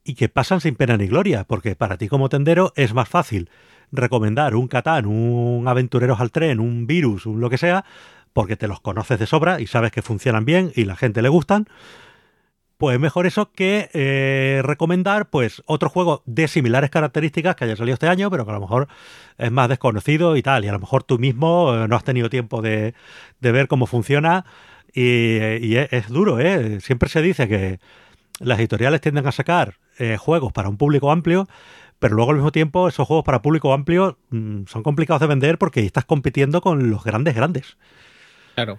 y 0.02 0.14
que 0.14 0.30
pasan 0.30 0.62
sin 0.62 0.74
pena 0.74 0.96
ni 0.96 1.06
gloria, 1.06 1.44
porque 1.44 1.76
para 1.76 1.98
ti 1.98 2.08
como 2.08 2.30
tendero 2.30 2.72
es 2.76 2.94
más 2.94 3.10
fácil 3.10 3.50
recomendar 3.92 4.54
un 4.54 4.68
Catán, 4.68 5.06
un 5.06 5.66
Aventureros 5.66 6.20
al 6.20 6.30
Tren, 6.30 6.60
un 6.60 6.86
Virus, 6.86 7.26
un 7.26 7.40
lo 7.40 7.50
que 7.50 7.58
sea, 7.58 7.84
porque 8.32 8.56
te 8.56 8.68
los 8.68 8.80
conoces 8.80 9.18
de 9.18 9.26
sobra 9.26 9.60
y 9.60 9.66
sabes 9.66 9.90
que 9.90 10.02
funcionan 10.02 10.44
bien 10.44 10.72
y 10.74 10.84
la 10.84 10.96
gente 10.96 11.22
le 11.22 11.28
gustan, 11.28 11.66
pues 12.78 13.00
mejor 13.00 13.26
eso 13.26 13.50
que 13.50 13.90
eh, 13.92 14.60
recomendar 14.62 15.30
pues 15.30 15.62
otro 15.66 15.88
juego 15.88 16.22
de 16.26 16.46
similares 16.46 16.90
características 16.90 17.56
que 17.56 17.64
haya 17.64 17.76
salido 17.76 17.94
este 17.94 18.06
año, 18.06 18.30
pero 18.30 18.44
que 18.44 18.52
a 18.52 18.54
lo 18.54 18.60
mejor 18.60 18.86
es 19.36 19.50
más 19.50 19.68
desconocido 19.68 20.36
y 20.36 20.42
tal, 20.42 20.64
y 20.64 20.68
a 20.68 20.72
lo 20.72 20.78
mejor 20.78 21.02
tú 21.02 21.18
mismo 21.18 21.74
eh, 21.74 21.88
no 21.88 21.96
has 21.96 22.04
tenido 22.04 22.30
tiempo 22.30 22.62
de, 22.62 22.94
ver 23.40 23.66
cómo 23.66 23.86
funciona 23.86 24.44
y, 24.94 25.76
es, 25.76 26.08
duro, 26.08 26.40
¿eh? 26.40 26.80
Siempre 26.80 27.08
se 27.08 27.20
dice 27.20 27.46
que 27.46 27.78
las 28.38 28.58
editoriales 28.58 29.00
tienden 29.00 29.26
a 29.26 29.32
sacar 29.32 29.74
eh, 29.98 30.16
juegos 30.16 30.52
para 30.52 30.68
un 30.68 30.76
público 30.76 31.10
amplio, 31.10 31.48
pero 31.98 32.14
luego 32.14 32.30
al 32.30 32.36
mismo 32.36 32.52
tiempo 32.52 32.88
esos 32.88 33.06
juegos 33.06 33.24
para 33.24 33.42
público 33.42 33.72
amplio 33.72 34.18
mm, 34.30 34.64
son 34.66 34.82
complicados 34.82 35.20
de 35.20 35.26
vender 35.26 35.58
porque 35.58 35.80
estás 35.80 36.04
compitiendo 36.04 36.60
con 36.60 36.90
los 36.90 37.04
grandes 37.04 37.34
grandes. 37.34 37.76
Claro. 38.54 38.78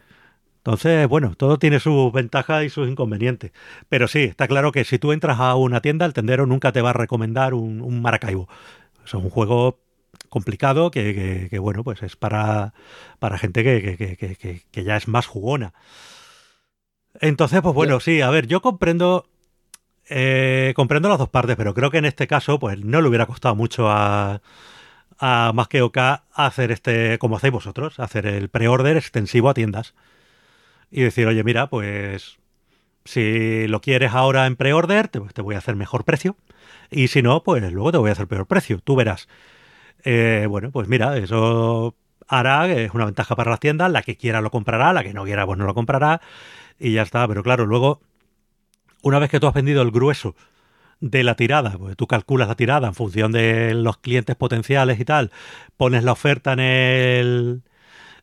Entonces, 0.59 1.07
bueno, 1.07 1.35
todo 1.35 1.57
tiene 1.57 1.79
sus 1.79 2.11
ventajas 2.11 2.65
y 2.65 2.69
sus 2.69 2.89
inconvenientes. 2.89 3.51
Pero 3.87 4.07
sí, 4.07 4.23
está 4.23 4.47
claro 4.47 4.71
que 4.71 4.83
si 4.83 4.99
tú 4.99 5.13
entras 5.13 5.39
a 5.39 5.55
una 5.55 5.81
tienda, 5.81 6.05
el 6.05 6.13
tendero 6.13 6.45
nunca 6.45 6.71
te 6.71 6.81
va 6.81 6.89
a 6.91 6.93
recomendar 6.93 7.53
un, 7.53 8.01
Maracaibo. 8.01 8.49
es 9.05 9.13
un 9.13 9.29
juego 9.29 9.79
complicado 10.27 10.91
que, 10.91 11.49
bueno, 11.61 11.83
pues 11.83 12.03
es 12.03 12.15
para, 12.15 12.73
para 13.19 13.37
gente 13.37 13.63
que, 13.63 14.61
que, 14.71 14.83
ya 14.83 14.97
es 14.97 15.07
más 15.07 15.27
jugona. 15.27 15.73
Entonces, 17.21 17.61
pues 17.61 17.73
bueno, 17.73 17.99
sí, 17.99 18.21
a 18.21 18.29
ver, 18.29 18.47
yo 18.47 18.61
comprendo 18.61 19.27
eh, 20.09 20.73
comprendo 20.75 21.09
las 21.09 21.19
dos 21.19 21.29
partes, 21.29 21.55
pero 21.55 21.73
creo 21.73 21.91
que 21.91 21.99
en 21.99 22.05
este 22.05 22.27
caso, 22.27 22.59
pues 22.59 22.83
no 22.83 23.01
le 23.01 23.07
hubiera 23.07 23.25
costado 23.25 23.55
mucho 23.55 23.89
a, 23.89 24.41
a 25.19 25.51
más 25.53 25.67
que 25.67 25.81
OK 25.81 25.97
hacer 26.33 26.71
este, 26.71 27.19
como 27.19 27.37
hacéis 27.37 27.53
vosotros, 27.53 27.99
hacer 27.99 28.25
el 28.25 28.49
pre-order 28.49 28.97
extensivo 28.97 29.49
a 29.49 29.53
tiendas. 29.53 29.93
Y 30.91 31.01
decir, 31.01 31.27
oye, 31.27 31.43
mira, 31.43 31.69
pues 31.69 32.39
si 33.05 33.67
lo 33.67 33.81
quieres 33.81 34.13
ahora 34.13 34.45
en 34.47 34.55
pre-order, 34.55 35.07
te, 35.07 35.19
voy 35.19 35.55
a 35.55 35.59
hacer 35.59 35.75
mejor 35.75 36.03
precio. 36.03 36.35
Y 36.91 37.09
si 37.09 37.21
no, 37.21 37.43
pues 37.43 37.71
luego 37.71 37.91
te 37.91 37.97
voy 37.97 38.09
a 38.09 38.13
hacer 38.13 38.27
peor 38.27 38.47
precio. 38.47 38.79
Tú 38.79 38.95
verás. 38.95 39.27
Eh, 40.03 40.47
bueno, 40.49 40.71
pues 40.71 40.87
mira, 40.87 41.17
eso 41.17 41.95
hará, 42.27 42.67
es 42.71 42.93
una 42.93 43.05
ventaja 43.05 43.35
para 43.35 43.51
las 43.51 43.59
tiendas. 43.59 43.91
La 43.91 44.01
que 44.03 44.15
quiera 44.17 44.41
lo 44.41 44.51
comprará, 44.51 44.93
la 44.93 45.03
que 45.03 45.13
no 45.13 45.23
quiera, 45.23 45.45
pues 45.45 45.57
no 45.57 45.65
lo 45.65 45.73
comprará. 45.73 46.21
Y 46.79 46.93
ya 46.93 47.03
está. 47.03 47.27
Pero 47.27 47.43
claro, 47.43 47.65
luego 47.65 48.01
una 49.01 49.19
vez 49.19 49.29
que 49.29 49.39
tú 49.39 49.47
has 49.47 49.53
vendido 49.53 49.81
el 49.81 49.91
grueso 49.91 50.35
de 50.99 51.23
la 51.23 51.35
tirada, 51.35 51.77
porque 51.77 51.95
tú 51.95 52.07
calculas 52.07 52.47
la 52.47 52.55
tirada 52.55 52.87
en 52.87 52.93
función 52.93 53.31
de 53.31 53.73
los 53.73 53.97
clientes 53.97 54.35
potenciales 54.35 54.99
y 54.99 55.05
tal, 55.05 55.31
pones 55.77 56.03
la 56.03 56.11
oferta 56.11 56.53
en 56.53 56.59
el, 56.59 57.61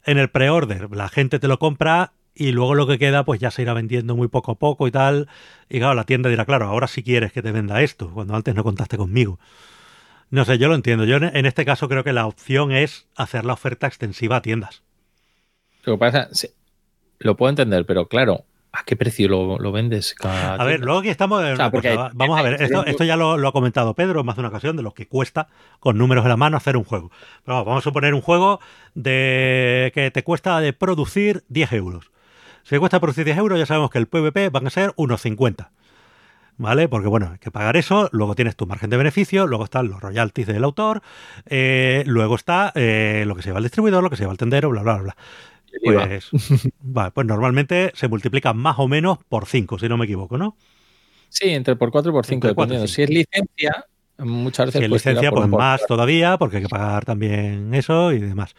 en 0.05 0.19
el 0.19 0.29
pre-order, 0.29 0.95
la 0.95 1.09
gente 1.09 1.39
te 1.39 1.49
lo 1.49 1.59
compra 1.59 2.13
y 2.35 2.53
luego 2.53 2.75
lo 2.75 2.87
que 2.87 2.99
queda 2.99 3.25
pues 3.25 3.41
ya 3.41 3.51
se 3.51 3.63
irá 3.63 3.73
vendiendo 3.73 4.15
muy 4.15 4.29
poco 4.29 4.53
a 4.53 4.55
poco 4.57 4.87
y 4.87 4.91
tal. 4.91 5.29
Y 5.71 5.79
claro, 5.79 5.95
la 5.95 6.05
tienda 6.05 6.29
dirá, 6.29 6.45
claro, 6.45 6.67
ahora 6.67 6.87
sí 6.87 7.03
quieres 7.03 7.33
que 7.33 7.41
te 7.41 7.51
venda 7.51 7.81
esto, 7.81 8.11
cuando 8.11 8.37
antes 8.37 8.55
no 8.55 8.63
contaste 8.63 8.99
conmigo. 8.99 9.39
No 10.29 10.45
sé, 10.45 10.59
yo 10.59 10.69
lo 10.69 10.75
entiendo. 10.75 11.05
Yo 11.05 11.17
en 11.17 11.47
este 11.47 11.65
caso 11.65 11.89
creo 11.89 12.05
que 12.05 12.13
la 12.13 12.27
opción 12.27 12.73
es 12.73 13.07
hacer 13.17 13.47
la 13.47 13.55
oferta 13.55 13.87
extensiva 13.87 14.37
a 14.37 14.43
tiendas. 14.43 14.83
Lo 17.19 17.37
puedo 17.37 17.49
entender, 17.49 17.87
pero 17.87 18.09
claro, 18.09 18.45
¿A 18.77 18.85
qué 18.85 18.95
precio 18.95 19.29
lo, 19.29 19.73
vendes? 19.73 20.15
a 20.23 20.63
ver, 20.65 20.81
luego 20.81 21.01
aquí 21.01 21.09
estamos. 21.09 21.43
vamos 22.13 22.39
a 22.39 22.43
ver, 22.43 22.61
esto, 22.61 22.85
esto 22.85 23.05
ya 23.05 23.17
lo, 23.17 23.33
ha 23.33 23.53
comentado 23.53 23.95
Pedro 23.95 24.21
en 24.21 24.27
más 24.27 24.37
de 24.37 24.41
una 24.41 24.51
ocasión, 24.51 24.77
de 24.77 24.83
lo 24.83 24.93
que 24.93 25.07
cuesta 25.07 25.49
con 25.81 25.97
números 25.97 26.25
en 26.25 26.29
la 26.29 26.37
mano 26.37 26.59
hacer 26.59 26.77
un 26.77 26.85
juego. 26.85 27.11
Pero 27.45 27.65
vamos 27.65 27.83
a 27.83 27.85
suponer 27.85 28.13
un 28.13 28.21
juego 28.21 28.61
de 28.95 29.91
que 29.95 30.11
te 30.11 30.23
cuesta 30.23 30.61
de 30.61 30.75
producir 30.75 31.43
10 31.49 31.73
euros. 31.73 32.11
Si 32.65 32.77
cuesta 32.77 33.01
producir 33.01 33.25
10 33.25 33.39
euros, 33.39 33.59
ya 33.59 33.65
sabemos 33.65 33.91
que 33.91 33.99
el 33.99 34.09
PVP 34.09 34.51
van 34.51 34.67
a 34.67 34.71
ser 34.71 34.93
unos 34.97 35.23
50. 35.23 35.71
¿Vale? 36.59 36.89
Porque 36.89 37.09
bueno, 37.09 37.31
hay 37.33 37.39
que 37.39 37.51
pagar 37.51 37.77
eso, 37.77 38.09
luego 38.13 38.35
tienes 38.35 38.57
tu 38.57 38.67
margen 38.67 38.91
de 38.91 38.97
beneficio, 38.97 39.47
luego 39.47 39.65
están 39.65 39.89
los 39.89 40.01
royalties 40.01 40.47
del 40.47 40.65
autor, 40.65 41.03
eh, 41.47 42.03
luego 42.07 42.35
está 42.35 42.73
eh, 42.75 43.25
lo 43.27 43.37
que 43.37 43.43
se 43.43 43.51
lleva 43.51 43.59
al 43.59 43.65
distribuidor, 43.65 44.03
lo 44.03 44.09
que 44.09 44.17
se 44.17 44.23
lleva 44.23 44.33
al 44.33 44.39
tendero, 44.39 44.71
bla, 44.71 44.83
bla, 44.83 44.97
bla. 44.97 45.17
Pues, 45.83 46.31
pues 47.15 47.27
normalmente 47.27 47.93
se 47.95 48.09
multiplica 48.09 48.53
más 48.53 48.79
o 48.79 48.89
menos 48.89 49.19
por 49.29 49.47
5, 49.47 49.79
si 49.79 49.89
no 49.89 49.97
me 49.97 50.05
equivoco, 50.05 50.39
¿no? 50.39 50.57
Sí, 51.29 51.51
entre 51.51 51.77
por 51.77 51.91
4 51.91 52.11
y 52.11 52.15
por 52.15 52.25
5, 52.25 52.49
dependiendo. 52.49 52.87
Si 52.87 53.03
es 53.03 53.11
licencia, 53.11 53.85
muchas 54.19 54.67
veces. 54.67 54.79
Si 54.79 54.85
es 54.85 54.91
pues 54.91 55.05
licencia, 55.05 55.31
pues 55.31 55.49
más 55.49 55.85
todavía, 55.87 56.39
porque 56.39 56.59
hay 56.59 56.63
que 56.63 56.69
pagar 56.69 57.05
también 57.05 57.75
eso 57.75 58.13
y 58.13 58.21
demás. 58.21 58.55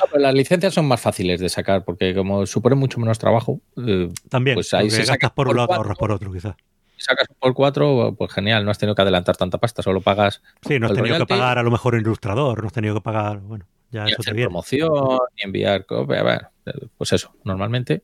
No, 0.00 0.06
pero 0.10 0.22
las 0.22 0.34
licencias 0.34 0.74
son 0.74 0.86
más 0.86 1.00
fáciles 1.00 1.40
de 1.40 1.48
sacar, 1.48 1.84
porque 1.84 2.14
como 2.14 2.44
suponen 2.46 2.78
mucho 2.78 3.00
menos 3.00 3.18
trabajo. 3.18 3.60
Eh, 3.76 4.10
también, 4.28 4.54
pues 4.54 4.74
ahí 4.74 4.90
se 4.90 5.06
sacas 5.06 5.30
por 5.30 5.48
un 5.48 5.56
lado, 5.56 5.72
ahorras 5.72 5.96
por 5.96 6.12
otro, 6.12 6.32
quizás. 6.32 6.56
Si 6.96 7.02
sacas 7.02 7.28
por 7.38 7.54
4, 7.54 8.14
pues 8.16 8.32
genial, 8.32 8.64
no 8.64 8.70
has 8.70 8.78
tenido 8.78 8.94
que 8.94 9.02
adelantar 9.02 9.36
tanta 9.36 9.58
pasta, 9.58 9.82
solo 9.82 10.00
pagas. 10.00 10.42
Sí, 10.66 10.78
no 10.78 10.86
has 10.86 10.94
tenido 10.94 11.18
que 11.18 11.26
pagar 11.26 11.58
a 11.58 11.62
lo 11.62 11.70
mejor 11.70 11.94
ilustrador, 11.94 12.60
no 12.62 12.66
has 12.66 12.72
tenido 12.72 12.94
que 12.94 13.02
pagar, 13.02 13.40
bueno, 13.40 13.66
ya 14.04 14.12
eso 14.12 14.20
hacer 14.20 14.36
promoción, 14.36 14.90
ni 15.36 15.42
enviar 15.42 15.86
copia, 15.86 16.50
pues 16.96 17.12
eso, 17.12 17.34
normalmente 17.44 18.02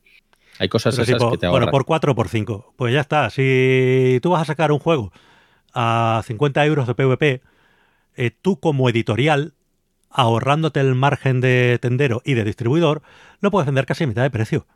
hay 0.59 0.69
cosas 0.69 0.97
esas 0.97 1.07
que 1.07 1.37
te 1.37 1.45
ahorran. 1.45 1.51
Bueno, 1.51 1.71
por 1.71 1.85
4 1.85 2.11
o 2.11 2.15
por 2.15 2.29
5. 2.29 2.73
Pues 2.77 2.93
ya 2.93 3.01
está. 3.01 3.29
Si 3.29 4.19
tú 4.21 4.31
vas 4.31 4.43
a 4.43 4.45
sacar 4.45 4.71
un 4.71 4.79
juego 4.79 5.11
a 5.73 6.21
50 6.25 6.65
euros 6.65 6.87
de 6.87 6.95
PvP, 6.95 7.41
eh, 8.15 8.31
tú 8.31 8.59
como 8.59 8.89
editorial, 8.89 9.53
ahorrándote 10.09 10.79
el 10.79 10.95
margen 10.95 11.41
de 11.41 11.79
tendero 11.81 12.21
y 12.23 12.35
de 12.35 12.43
distribuidor, 12.43 13.01
lo 13.39 13.49
puedes 13.49 13.65
vender 13.65 13.85
casi 13.85 14.03
a 14.03 14.07
mitad 14.07 14.21
de 14.21 14.29
precio. 14.29 14.67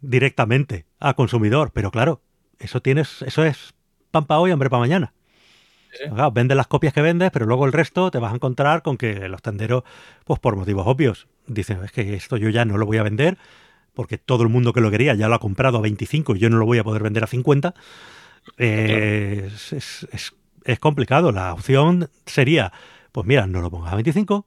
Directamente 0.00 0.86
a 0.98 1.14
consumidor, 1.14 1.72
pero 1.74 1.90
claro, 1.90 2.22
eso 2.58 2.80
tienes, 2.80 3.22
eso 3.22 3.44
es 3.44 3.74
pan 4.10 4.26
para 4.26 4.40
hoy, 4.40 4.50
hambre 4.50 4.70
para 4.70 4.80
mañana. 4.80 5.12
Claro, 6.08 6.30
vendes 6.32 6.56
las 6.56 6.66
copias 6.66 6.92
que 6.92 7.02
vendes, 7.02 7.30
pero 7.30 7.46
luego 7.46 7.66
el 7.66 7.72
resto 7.72 8.10
te 8.10 8.18
vas 8.18 8.32
a 8.32 8.36
encontrar 8.36 8.82
con 8.82 8.96
que 8.96 9.28
los 9.28 9.42
tenderos, 9.42 9.84
pues 10.24 10.38
por 10.38 10.56
motivos 10.56 10.86
obvios, 10.86 11.26
dicen, 11.46 11.82
es 11.84 11.92
que 11.92 12.14
esto 12.14 12.36
yo 12.36 12.48
ya 12.50 12.64
no 12.64 12.76
lo 12.76 12.86
voy 12.86 12.98
a 12.98 13.02
vender, 13.02 13.38
porque 13.94 14.18
todo 14.18 14.42
el 14.42 14.48
mundo 14.48 14.72
que 14.72 14.80
lo 14.80 14.90
quería 14.90 15.14
ya 15.14 15.28
lo 15.28 15.34
ha 15.34 15.40
comprado 15.40 15.78
a 15.78 15.80
25 15.80 16.36
y 16.36 16.38
yo 16.38 16.50
no 16.50 16.58
lo 16.58 16.66
voy 16.66 16.78
a 16.78 16.84
poder 16.84 17.02
vender 17.02 17.24
a 17.24 17.26
50. 17.26 17.74
Eh, 18.58 19.50
es, 19.52 19.72
es, 19.72 20.32
es, 20.64 20.78
complicado. 20.78 21.32
La 21.32 21.52
opción 21.52 22.08
sería, 22.26 22.72
pues 23.12 23.26
mira, 23.26 23.46
no 23.46 23.60
lo 23.60 23.70
pongas 23.70 23.92
a 23.92 23.96
25, 23.96 24.46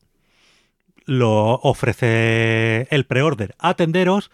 lo 1.06 1.56
ofrece 1.56 2.88
el 2.92 3.06
preorder 3.06 3.56
a 3.60 3.74
tenderos, 3.74 4.32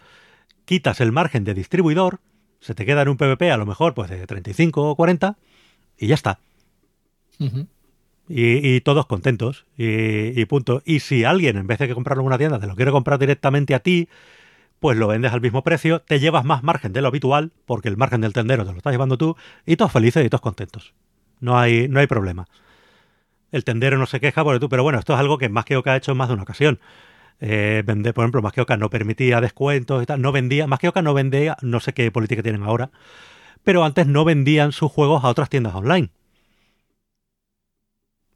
quitas 0.64 1.00
el 1.00 1.12
margen 1.12 1.44
de 1.44 1.54
distribuidor, 1.54 2.20
se 2.60 2.74
te 2.74 2.86
queda 2.86 3.02
en 3.02 3.08
un 3.08 3.16
PVP 3.16 3.50
a 3.50 3.56
lo 3.56 3.66
mejor 3.66 3.94
pues 3.94 4.10
de 4.10 4.26
35 4.26 4.90
o 4.90 4.96
40 4.96 5.36
y 5.98 6.06
ya 6.06 6.14
está. 6.14 6.38
Y, 8.28 8.80
todos 8.82 9.06
contentos 9.06 9.66
y, 9.76 10.44
punto. 10.46 10.82
Y 10.84 11.00
si 11.00 11.24
alguien 11.24 11.56
en 11.56 11.66
vez 11.66 11.78
de 11.78 11.88
que 11.88 11.94
comprarlo 11.94 12.22
en 12.22 12.26
una 12.26 12.38
tienda 12.38 12.58
te 12.58 12.66
lo 12.66 12.76
quiere 12.76 12.90
comprar 12.90 13.18
directamente 13.18 13.74
a 13.74 13.80
ti, 13.80 14.08
pues 14.80 14.96
lo 14.96 15.08
vendes 15.08 15.32
al 15.32 15.40
mismo 15.40 15.62
precio, 15.62 16.00
te 16.00 16.20
llevas 16.20 16.44
más 16.44 16.62
margen 16.62 16.92
de 16.92 17.02
lo 17.02 17.08
habitual, 17.08 17.52
porque 17.66 17.88
el 17.88 17.96
margen 17.96 18.20
del 18.20 18.32
tendero 18.32 18.64
te 18.64 18.72
lo 18.72 18.78
estás 18.78 18.92
llevando 18.92 19.18
tú, 19.18 19.36
y 19.66 19.76
todos 19.76 19.92
felices 19.92 20.24
y 20.24 20.28
todos 20.28 20.40
contentos. 20.40 20.94
No 21.40 21.58
hay, 21.58 21.88
no 21.88 22.00
hay 22.00 22.06
problema. 22.06 22.46
El 23.50 23.64
tendero 23.64 23.98
no 23.98 24.06
se 24.06 24.20
queja 24.20 24.44
por 24.44 24.58
tú, 24.60 24.68
pero 24.68 24.82
bueno, 24.82 24.98
esto 24.98 25.14
es 25.14 25.18
algo 25.18 25.38
que 25.38 25.48
más 25.48 25.64
que 25.64 25.76
Oca 25.76 25.92
ha 25.92 25.96
hecho 25.96 26.12
en 26.12 26.18
más 26.18 26.28
de 26.28 26.34
una 26.34 26.42
ocasión. 26.42 26.80
Eh, 27.40 27.82
vender, 27.86 28.14
por 28.14 28.24
ejemplo, 28.24 28.42
más 28.42 28.52
que 28.52 28.60
Oca 28.60 28.76
no 28.76 28.90
permitía 28.90 29.40
descuentos 29.40 30.02
y 30.02 30.06
tal, 30.06 30.20
no 30.20 30.32
vendía, 30.32 30.66
más 30.66 30.78
que 30.80 30.88
Oca 30.88 31.02
no 31.02 31.14
vendía, 31.14 31.56
no 31.62 31.80
sé 31.80 31.92
qué 31.92 32.10
política 32.10 32.42
tienen 32.42 32.62
ahora, 32.62 32.90
pero 33.62 33.84
antes 33.84 34.06
no 34.06 34.24
vendían 34.24 34.72
sus 34.72 34.90
juegos 34.90 35.24
a 35.24 35.28
otras 35.28 35.48
tiendas 35.48 35.74
online. 35.74 36.10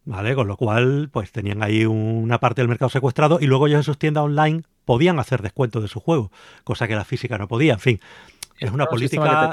¿Vale? 0.05 0.34
Con 0.34 0.48
lo 0.48 0.57
cual, 0.57 1.11
pues 1.12 1.30
tenían 1.30 1.62
ahí 1.62 1.84
una 1.84 2.38
parte 2.38 2.61
del 2.61 2.68
mercado 2.68 2.88
secuestrado 2.88 3.38
y 3.40 3.46
luego 3.46 3.68
ellos 3.68 3.78
en 3.78 3.84
sus 3.84 3.98
tiendas 3.98 4.24
online 4.24 4.62
podían 4.84 5.18
hacer 5.18 5.42
descuentos 5.42 5.82
de 5.82 5.88
su 5.88 6.00
juego, 6.00 6.32
cosa 6.64 6.88
que 6.88 6.96
la 6.96 7.05
física 7.05 7.38
no 7.38 7.46
podía. 7.46 7.74
En 7.74 7.80
fin, 7.80 8.00
es 8.59 8.72
una 8.72 8.86
política. 8.86 9.53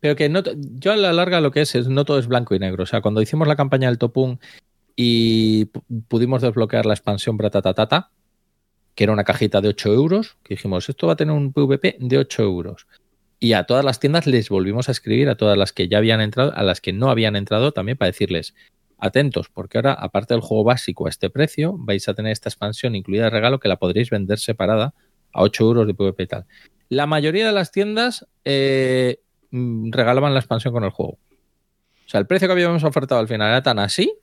Pero 0.00 0.16
que 0.16 0.28
no, 0.28 0.42
yo 0.56 0.92
a 0.92 0.96
la 0.96 1.12
larga 1.12 1.40
lo 1.40 1.52
que 1.52 1.60
es 1.60 1.74
es 1.74 1.86
no 1.86 2.04
todo 2.04 2.18
es 2.18 2.26
blanco 2.26 2.54
y 2.54 2.58
negro. 2.58 2.82
O 2.82 2.86
sea, 2.86 3.02
cuando 3.02 3.22
hicimos 3.22 3.46
la 3.46 3.56
campaña 3.56 3.88
del 3.88 3.98
Topun 3.98 4.40
y 4.96 5.66
pudimos 6.08 6.42
desbloquear 6.42 6.86
la 6.86 6.94
expansión 6.94 7.36
Bratatatata, 7.36 8.10
que 8.94 9.04
era 9.04 9.12
una 9.12 9.24
cajita 9.24 9.60
de 9.60 9.68
8 9.68 9.92
euros, 9.92 10.36
que 10.42 10.54
dijimos, 10.54 10.88
esto 10.88 11.06
va 11.06 11.12
a 11.12 11.16
tener 11.16 11.34
un 11.34 11.52
PVP 11.52 11.98
de 12.00 12.18
8 12.18 12.42
euros. 12.42 12.86
Y 13.42 13.54
a 13.54 13.64
todas 13.64 13.84
las 13.84 13.98
tiendas 13.98 14.28
les 14.28 14.50
volvimos 14.50 14.88
a 14.88 14.92
escribir, 14.92 15.28
a 15.28 15.34
todas 15.34 15.58
las 15.58 15.72
que 15.72 15.88
ya 15.88 15.98
habían 15.98 16.20
entrado, 16.20 16.52
a 16.54 16.62
las 16.62 16.80
que 16.80 16.92
no 16.92 17.10
habían 17.10 17.34
entrado 17.34 17.72
también 17.72 17.98
para 17.98 18.06
decirles, 18.06 18.54
atentos, 18.98 19.48
porque 19.48 19.78
ahora, 19.78 19.94
aparte 19.94 20.32
del 20.32 20.40
juego 20.40 20.62
básico 20.62 21.06
a 21.06 21.10
este 21.10 21.28
precio, 21.28 21.74
vais 21.76 22.08
a 22.08 22.14
tener 22.14 22.30
esta 22.30 22.48
expansión 22.48 22.94
incluida 22.94 23.24
de 23.24 23.30
regalo 23.30 23.58
que 23.58 23.66
la 23.66 23.80
podréis 23.80 24.10
vender 24.10 24.38
separada 24.38 24.94
a 25.32 25.42
8 25.42 25.64
euros 25.64 25.86
de 25.88 25.94
PvP 25.94 26.22
y 26.22 26.26
tal. 26.28 26.46
La 26.88 27.08
mayoría 27.08 27.44
de 27.44 27.50
las 27.50 27.72
tiendas 27.72 28.28
eh, 28.44 29.18
regalaban 29.50 30.34
la 30.34 30.38
expansión 30.38 30.72
con 30.72 30.84
el 30.84 30.90
juego. 30.90 31.14
O 31.14 32.08
sea, 32.08 32.20
el 32.20 32.28
precio 32.28 32.46
que 32.46 32.52
habíamos 32.52 32.84
ofertado 32.84 33.20
al 33.20 33.26
final 33.26 33.48
era 33.48 33.64
tan 33.64 33.80
así, 33.80 34.14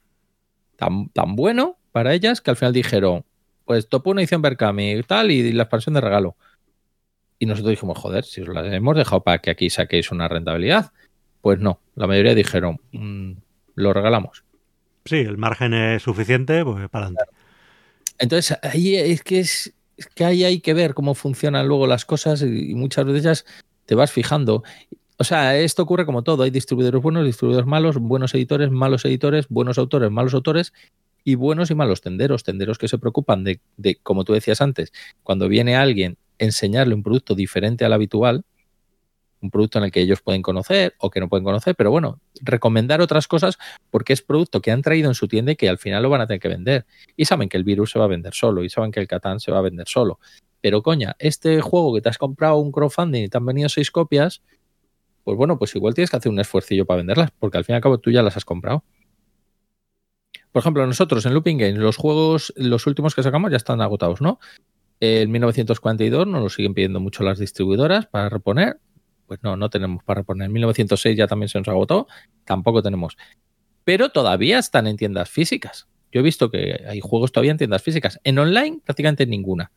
tan, 0.78 1.10
tan 1.10 1.36
bueno 1.36 1.78
para 1.92 2.14
ellas, 2.14 2.40
que 2.40 2.52
al 2.52 2.56
final 2.56 2.72
dijeron, 2.72 3.26
pues 3.66 3.90
topo 3.90 4.12
una 4.12 4.22
edición 4.22 4.42
Berkami 4.42 4.94
y 4.94 5.04
tal, 5.04 5.30
y 5.30 5.52
la 5.52 5.64
expansión 5.64 5.96
de 5.96 6.00
regalo. 6.00 6.38
Y 7.40 7.46
nosotros 7.46 7.72
dijimos, 7.72 7.98
joder, 7.98 8.26
si 8.26 8.42
os 8.42 8.50
la 8.50 8.76
hemos 8.76 8.98
dejado 8.98 9.24
para 9.24 9.40
que 9.40 9.50
aquí 9.50 9.70
saquéis 9.70 10.12
una 10.12 10.28
rentabilidad. 10.28 10.92
Pues 11.42 11.60
no, 11.60 11.80
la 11.96 12.06
mayoría 12.06 12.36
dijeron, 12.36 12.82
mmm, 12.92 13.32
lo 13.76 13.94
regalamos. 13.94 14.44
Sí, 15.06 15.16
el 15.16 15.38
margen 15.38 15.74
es 15.74 16.04
suficiente, 16.04 16.64
pues 16.66 16.90
para 16.90 17.06
adelante. 17.06 17.32
Entonces, 18.18 18.58
ahí 18.62 18.98
es 18.98 19.24
que 19.24 19.40
es, 19.40 19.74
es, 19.96 20.08
que 20.08 20.26
ahí 20.26 20.44
hay 20.44 20.60
que 20.60 20.74
ver 20.74 20.94
cómo 20.94 21.16
funcionan 21.16 21.68
luego 21.68 21.88
las 21.88 22.04
cosas 22.04 22.42
y 22.42 22.76
muchas 22.76 23.06
veces 23.06 23.46
te 23.86 23.96
vas 23.96 24.12
fijando. 24.12 24.64
O 25.18 25.24
sea, 25.24 25.58
esto 25.58 25.84
ocurre 25.84 26.06
como 26.06 26.24
todo. 26.24 26.44
Hay 26.44 26.52
distribuidores 26.52 27.02
buenos, 27.02 27.26
distribuidores 27.26 27.68
malos, 27.68 27.98
buenos 27.98 28.34
editores, 28.36 28.70
malos 28.70 29.06
editores, 29.06 29.48
buenos 29.48 29.78
autores, 29.78 30.12
malos 30.12 30.34
autores 30.34 30.74
y 31.24 31.36
buenos 31.36 31.72
y 31.72 31.76
malos 31.76 32.02
tenderos. 32.02 32.44
Tenderos 32.44 32.78
que 32.78 32.90
se 32.90 32.98
preocupan 32.98 33.46
de, 33.46 33.62
de 33.78 33.96
como 34.04 34.26
tú 34.26 34.34
decías 34.34 34.60
antes, 34.60 34.92
cuando 35.24 35.48
viene 35.48 35.78
alguien 35.78 36.18
enseñarle 36.40 36.96
un 36.96 37.04
producto 37.04 37.36
diferente 37.36 37.86
al 37.86 37.94
habitual, 37.94 38.44
un 39.42 39.52
producto 39.52 39.78
en 39.78 39.86
el 39.86 39.92
que 39.92 40.02
ellos 40.02 40.22
pueden 40.22 40.42
conocer 40.42 40.96
o 41.00 41.10
que 41.10 41.20
no 41.20 41.30
pueden 41.30 41.44
conocer, 41.44 41.76
pero 41.76 41.92
bueno, 41.92 42.20
recomendar 42.42 43.02
otras 43.02 43.28
cosas 43.28 43.58
porque 43.90 44.14
es 44.14 44.22
producto 44.22 44.62
que 44.62 44.72
han 44.72 44.82
traído 44.82 45.10
en 45.10 45.16
su 45.16 45.28
tienda 45.28 45.52
y 45.52 45.56
que 45.56 45.70
al 45.70 45.78
final 45.78 46.04
lo 46.04 46.10
van 46.10 46.22
a 46.22 46.28
tener 46.28 46.42
que 46.42 46.50
vender. 46.50 46.86
Y 47.16 47.26
saben 47.26 47.48
que 47.48 47.58
el 47.58 47.64
virus 47.64 47.92
se 47.92 48.00
va 48.00 48.06
a 48.06 48.10
vender 48.10 48.34
solo 48.34 48.64
y 48.64 48.70
saben 48.70 48.92
que 48.92 49.00
el 49.00 49.08
Catán 49.08 49.40
se 49.40 49.52
va 49.52 49.60
a 49.60 49.62
vender 49.62 49.88
solo. 49.88 50.20
Pero 50.62 50.84
coña, 50.84 51.16
este 51.20 51.62
juego 51.62 51.94
que 51.94 52.02
te 52.02 52.10
has 52.10 52.18
comprado 52.18 52.58
un 52.58 52.72
crowdfunding 52.72 53.24
y 53.24 53.30
te 53.30 53.38
han 53.38 53.46
venido 53.46 53.70
seis 53.70 53.92
copias, 53.92 54.42
pues 55.24 55.38
bueno, 55.38 55.58
pues 55.58 55.74
igual 55.76 55.94
tienes 55.94 56.10
que 56.10 56.18
hacer 56.18 56.32
un 56.32 56.40
esfuercillo 56.40 56.86
para 56.86 56.98
venderlas, 56.98 57.32
porque 57.40 57.58
al 57.58 57.64
fin 57.64 57.74
y 57.74 57.78
al 57.78 57.82
cabo 57.82 58.00
tú 58.00 58.12
ya 58.12 58.22
las 58.24 58.36
has 58.36 58.46
comprado. 58.46 58.84
Por 60.52 60.62
ejemplo, 60.62 60.86
nosotros 60.86 61.26
en 61.26 61.34
Looping 61.34 61.58
Games, 61.58 61.78
los 61.78 61.98
juegos, 61.98 62.54
los 62.58 62.88
últimos 62.88 63.14
que 63.14 63.24
sacamos 63.24 63.52
ya 63.52 63.58
están 63.58 63.82
agotados, 63.82 64.20
¿no? 64.20 64.40
El 65.00 65.30
1942 65.30 66.28
nos 66.28 66.42
lo 66.42 66.50
siguen 66.50 66.74
pidiendo 66.74 67.00
mucho 67.00 67.24
las 67.24 67.40
distribuidoras 67.40 68.08
para 68.08 68.30
reponer. 68.30 68.80
Pues 69.28 69.40
no, 69.44 69.56
no 69.56 69.70
tenemos 69.70 70.04
para 70.04 70.22
reponer. 70.22 70.48
En 70.48 70.54
1906 70.54 71.18
ya 71.18 71.28
también 71.28 71.50
se 71.50 71.58
nos 71.58 71.68
agotó. 71.68 72.08
Tampoco 72.46 72.82
tenemos. 72.82 73.18
Pero 73.86 74.10
todavía 74.10 74.60
están 74.60 74.88
en 74.88 74.98
tiendas 74.98 75.30
físicas. 75.30 75.88
Yo 76.12 76.20
he 76.20 76.24
visto 76.24 76.50
que 76.50 76.84
hay 76.88 77.00
juegos 77.00 77.32
todavía 77.32 77.52
en 77.52 77.58
tiendas 77.58 77.82
físicas. 77.82 78.20
En 78.24 78.40
online, 78.40 78.82
prácticamente 78.84 79.26
ninguna. 79.26 79.72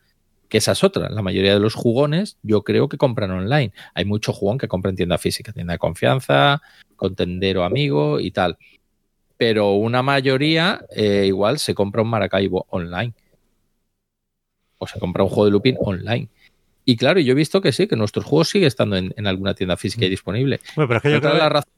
Que 0.48 0.58
esa 0.58 0.72
es 0.72 0.82
otra. 0.82 1.08
La 1.08 1.22
mayoría 1.22 1.54
de 1.54 1.60
los 1.60 1.74
jugones, 1.74 2.38
yo 2.42 2.62
creo 2.64 2.88
que 2.88 2.98
compran 2.98 3.30
online. 3.30 3.72
Hay 3.94 4.04
mucho 4.04 4.32
jugón 4.32 4.58
que 4.58 4.68
compra 4.68 4.90
en 4.90 4.96
tienda 4.96 5.18
física, 5.18 5.52
tienda 5.52 5.74
de 5.74 5.78
confianza, 5.78 6.60
con 6.96 7.14
tendero 7.14 7.64
amigo 7.64 8.18
y 8.18 8.32
tal. 8.32 8.58
Pero 9.36 9.74
una 9.74 10.02
mayoría, 10.02 10.84
eh, 10.94 11.24
igual, 11.26 11.58
se 11.58 11.74
compra 11.74 12.02
un 12.02 12.08
Maracaibo 12.08 12.66
online 12.70 13.14
o 14.82 14.86
se 14.88 14.98
compra 14.98 15.22
un 15.22 15.28
juego 15.28 15.44
de 15.44 15.50
looping 15.52 15.76
online. 15.78 16.28
Y 16.84 16.96
claro, 16.96 17.20
yo 17.20 17.32
he 17.32 17.36
visto 17.36 17.60
que 17.60 17.70
sí, 17.70 17.86
que 17.86 17.94
nuestros 17.94 18.24
juegos 18.24 18.48
sigue 18.48 18.66
estando 18.66 18.96
en, 18.96 19.14
en 19.16 19.28
alguna 19.28 19.54
tienda 19.54 19.76
física 19.76 20.06
y 20.06 20.08
disponible. 20.08 20.60
Bueno, 20.74 20.88
pero 20.88 20.96
es 20.96 21.02
que 21.02 21.12
yo 21.12 21.20
creo 21.20 21.34
la 21.34 21.48
razón 21.48 21.72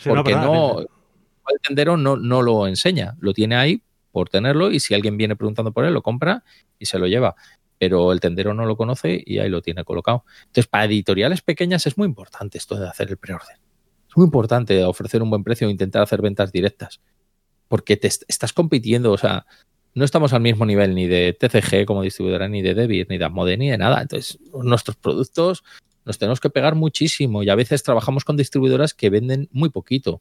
sí, 0.00 0.08
porque 0.08 0.32
no, 0.32 0.80
no, 0.80 0.80
el 0.80 1.60
tendero 1.62 1.98
no, 1.98 2.16
no 2.16 2.40
lo 2.40 2.66
enseña, 2.66 3.14
lo 3.20 3.34
tiene 3.34 3.56
ahí 3.56 3.82
por 4.10 4.30
tenerlo 4.30 4.70
y 4.70 4.80
si 4.80 4.94
alguien 4.94 5.18
viene 5.18 5.36
preguntando 5.36 5.72
por 5.72 5.84
él, 5.84 5.92
lo 5.92 6.02
compra 6.02 6.44
y 6.78 6.86
se 6.86 6.98
lo 6.98 7.06
lleva. 7.06 7.34
Pero 7.78 8.10
el 8.12 8.20
tendero 8.20 8.54
no 8.54 8.64
lo 8.64 8.78
conoce 8.78 9.22
y 9.26 9.38
ahí 9.40 9.50
lo 9.50 9.60
tiene 9.60 9.84
colocado. 9.84 10.24
Entonces, 10.46 10.66
para 10.66 10.86
editoriales 10.86 11.42
pequeñas 11.42 11.86
es 11.86 11.98
muy 11.98 12.06
importante 12.06 12.56
esto 12.56 12.76
de 12.76 12.88
hacer 12.88 13.10
el 13.10 13.18
preorden. 13.18 13.58
Es 14.08 14.16
muy 14.16 14.24
importante 14.24 14.82
ofrecer 14.84 15.22
un 15.22 15.28
buen 15.28 15.44
precio 15.44 15.68
e 15.68 15.70
intentar 15.70 16.00
hacer 16.00 16.22
ventas 16.22 16.50
directas. 16.50 17.02
Porque 17.68 17.98
te 17.98 18.06
estás 18.06 18.54
compitiendo, 18.54 19.12
o 19.12 19.18
sea, 19.18 19.44
no 19.94 20.04
estamos 20.04 20.32
al 20.32 20.40
mismo 20.40 20.66
nivel 20.66 20.94
ni 20.94 21.06
de 21.06 21.32
TCG 21.32 21.86
como 21.86 22.02
distribuidora, 22.02 22.48
ni 22.48 22.62
de 22.62 22.74
Debit, 22.74 23.08
ni 23.08 23.18
de 23.18 23.24
Asmodee, 23.24 23.56
ni 23.56 23.70
de 23.70 23.78
nada. 23.78 24.02
Entonces, 24.02 24.38
nuestros 24.52 24.96
productos 24.96 25.64
nos 26.04 26.18
tenemos 26.18 26.40
que 26.40 26.50
pegar 26.50 26.74
muchísimo 26.74 27.42
y 27.42 27.48
a 27.48 27.54
veces 27.54 27.82
trabajamos 27.82 28.24
con 28.24 28.36
distribuidoras 28.36 28.92
que 28.92 29.08
venden 29.08 29.48
muy 29.52 29.70
poquito 29.70 30.20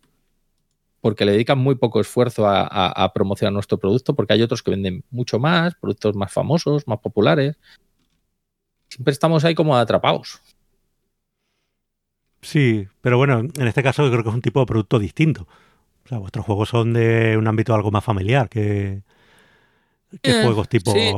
porque 1.01 1.25
le 1.25 1.33
dedican 1.33 1.57
muy 1.57 1.75
poco 1.75 1.99
esfuerzo 1.99 2.47
a, 2.47 2.63
a, 2.63 3.11
promocionar 3.11 3.51
nuestro 3.51 3.77
producto, 3.77 4.15
porque 4.15 4.31
hay 4.31 4.41
otros 4.41 4.63
que 4.63 4.71
venden 4.71 5.03
mucho 5.11 5.37
más, 5.37 5.75
productos 5.75 6.15
más 6.15 6.31
famosos, 6.31 6.87
más 6.87 6.99
populares. 6.99 7.57
Siempre 8.87 9.11
estamos 9.11 9.43
ahí 9.43 9.53
como 9.53 9.75
atrapados. 9.75 10.39
Sí, 12.41 12.87
pero 13.01 13.17
bueno, 13.17 13.39
en 13.39 13.67
este 13.67 13.83
caso 13.83 14.09
creo 14.09 14.23
que 14.23 14.29
es 14.29 14.35
un 14.35 14.41
tipo 14.41 14.61
de 14.61 14.65
producto 14.65 14.97
distinto. 14.97 15.45
O 16.05 16.07
sea, 16.07 16.19
vuestros 16.19 16.45
juegos 16.45 16.69
son 16.69 16.93
de 16.93 17.35
un 17.37 17.49
ámbito 17.49 17.75
algo 17.75 17.91
más 17.91 18.05
familiar 18.05 18.47
que, 18.47 19.03
¿Qué 20.21 20.31
eh, 20.31 20.43
juegos 20.43 20.69
tipo.? 20.69 20.91
Sí, 20.91 21.11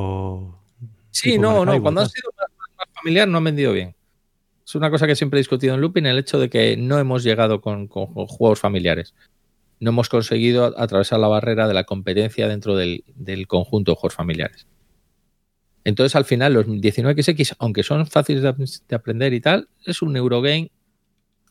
sí 1.12 1.32
tipo 1.32 1.41
no, 1.41 1.66
no. 1.66 1.82
Cuando 1.82 2.02
ha 2.02 2.10
sido 2.10 2.30
más, 2.38 2.48
más, 2.78 2.88
familiar 2.93 3.28
no 3.28 3.38
han 3.38 3.43
vendido 3.43 3.74
bien. 3.74 3.96
Es 4.66 4.76
una 4.76 4.89
cosa 4.89 5.06
que 5.06 5.16
siempre 5.16 5.39
he 5.39 5.41
discutido 5.41 5.76
en 5.76 5.82
Looping, 5.82 6.06
el 6.06 6.18
hecho 6.18 6.39
de 6.39 6.50
que 6.50 6.76
no 6.76 6.98
hemos 6.98 7.24
llegado 7.24 7.62
con, 7.62 7.88
con, 7.88 8.14
con 8.14 8.26
juegos 8.28 8.60
familiares. 8.60 9.14
No 9.80 9.91
hemos 9.91 10.10
conseguido 10.10 10.74
atravesar 10.80 11.20
la 11.20 11.28
barrera 11.28 11.68
de 11.68 11.74
la 11.74 11.84
competencia 11.84 12.48
dentro 12.48 12.76
del, 12.76 13.04
del 13.16 13.48
conjunto 13.48 13.91
de 13.91 13.96
juegos 13.98 14.16
familiares. 14.16 14.68
Entonces, 15.84 16.16
al 16.16 16.26
final, 16.26 16.54
los 16.54 16.66
19XX, 16.66 17.56
aunque 17.60 17.84
son 17.84 18.08
fáciles 18.08 18.41
de, 18.41 18.54
de 18.88 18.96
aprender 18.96 19.34
y 19.34 19.41
tal, 19.41 19.70
es 19.86 20.02
un 20.02 20.18
Eurogame 20.18 20.72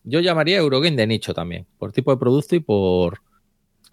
yo 0.05 0.20
llamaría 0.20 0.59
Eurogame 0.59 0.97
de 0.97 1.07
nicho 1.07 1.32
también, 1.32 1.66
por 1.78 1.92
tipo 1.92 2.11
de 2.11 2.18
producto 2.18 2.55
y 2.55 2.61
por... 2.61 3.22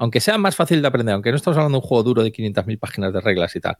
Aunque 0.01 0.19
sea 0.19 0.39
más 0.39 0.55
fácil 0.55 0.81
de 0.81 0.87
aprender, 0.87 1.13
aunque 1.13 1.29
no 1.29 1.35
estamos 1.35 1.57
hablando 1.57 1.77
de 1.77 1.83
un 1.83 1.87
juego 1.87 2.01
duro 2.01 2.23
de 2.23 2.31
500.000 2.31 2.79
páginas 2.79 3.13
de 3.13 3.21
reglas 3.21 3.55
y 3.55 3.59
tal. 3.59 3.77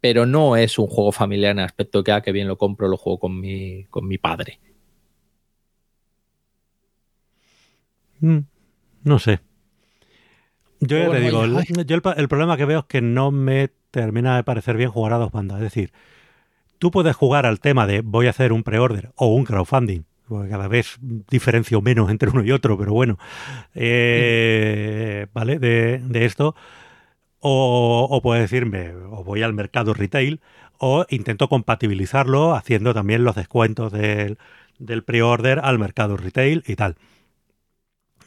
Pero 0.00 0.24
no 0.24 0.54
es 0.54 0.78
un 0.78 0.86
juego 0.86 1.10
familiar 1.10 1.50
en 1.50 1.58
el 1.58 1.64
aspecto 1.64 2.04
que, 2.04 2.12
ah, 2.12 2.20
que 2.20 2.30
bien 2.30 2.46
lo 2.46 2.56
compro, 2.56 2.86
lo 2.86 2.96
juego 2.96 3.18
con 3.18 3.40
mi, 3.40 3.86
con 3.86 4.06
mi 4.06 4.18
padre. 4.18 4.60
Mm, 8.20 8.38
no 9.02 9.18
sé. 9.18 9.40
Yo 10.78 10.96
ya 10.96 11.10
te 11.10 11.18
digo, 11.18 11.42
el, 11.42 11.64
yo 11.84 11.96
el, 11.96 12.02
el, 12.16 12.28
problema 12.28 12.56
que 12.56 12.64
veo 12.64 12.78
es 12.78 12.84
que 12.84 13.00
no 13.00 13.32
me 13.32 13.72
termina 13.90 14.36
de 14.36 14.44
parecer 14.44 14.76
bien 14.76 14.92
jugar 14.92 15.14
a 15.14 15.18
dos 15.18 15.32
bandas. 15.32 15.56
Es 15.56 15.64
decir, 15.64 15.92
tú 16.78 16.92
puedes 16.92 17.16
jugar 17.16 17.46
al 17.46 17.58
tema 17.58 17.88
de 17.88 18.00
voy 18.00 18.28
a 18.28 18.30
hacer 18.30 18.52
un 18.52 18.62
pre-order 18.62 19.10
o 19.16 19.34
un 19.34 19.42
crowdfunding, 19.42 20.04
porque 20.32 20.50
cada 20.50 20.68
vez 20.68 20.98
diferencio 21.00 21.80
menos 21.80 22.10
entre 22.10 22.30
uno 22.30 22.42
y 22.44 22.52
otro, 22.52 22.78
pero 22.78 22.92
bueno, 22.92 23.18
eh, 23.74 25.26
¿vale? 25.32 25.58
De, 25.58 25.98
de 25.98 26.24
esto. 26.24 26.54
O, 27.44 28.20
o, 28.22 28.34
decirme, 28.34 28.92
o 28.94 29.24
voy 29.24 29.42
al 29.42 29.52
mercado 29.52 29.94
retail, 29.94 30.40
o 30.78 31.06
intento 31.10 31.48
compatibilizarlo 31.48 32.54
haciendo 32.54 32.94
también 32.94 33.24
los 33.24 33.34
descuentos 33.34 33.90
del, 33.90 34.38
del 34.78 35.02
pre-order 35.02 35.60
al 35.62 35.78
mercado 35.78 36.16
retail 36.16 36.62
y 36.66 36.76
tal. 36.76 36.96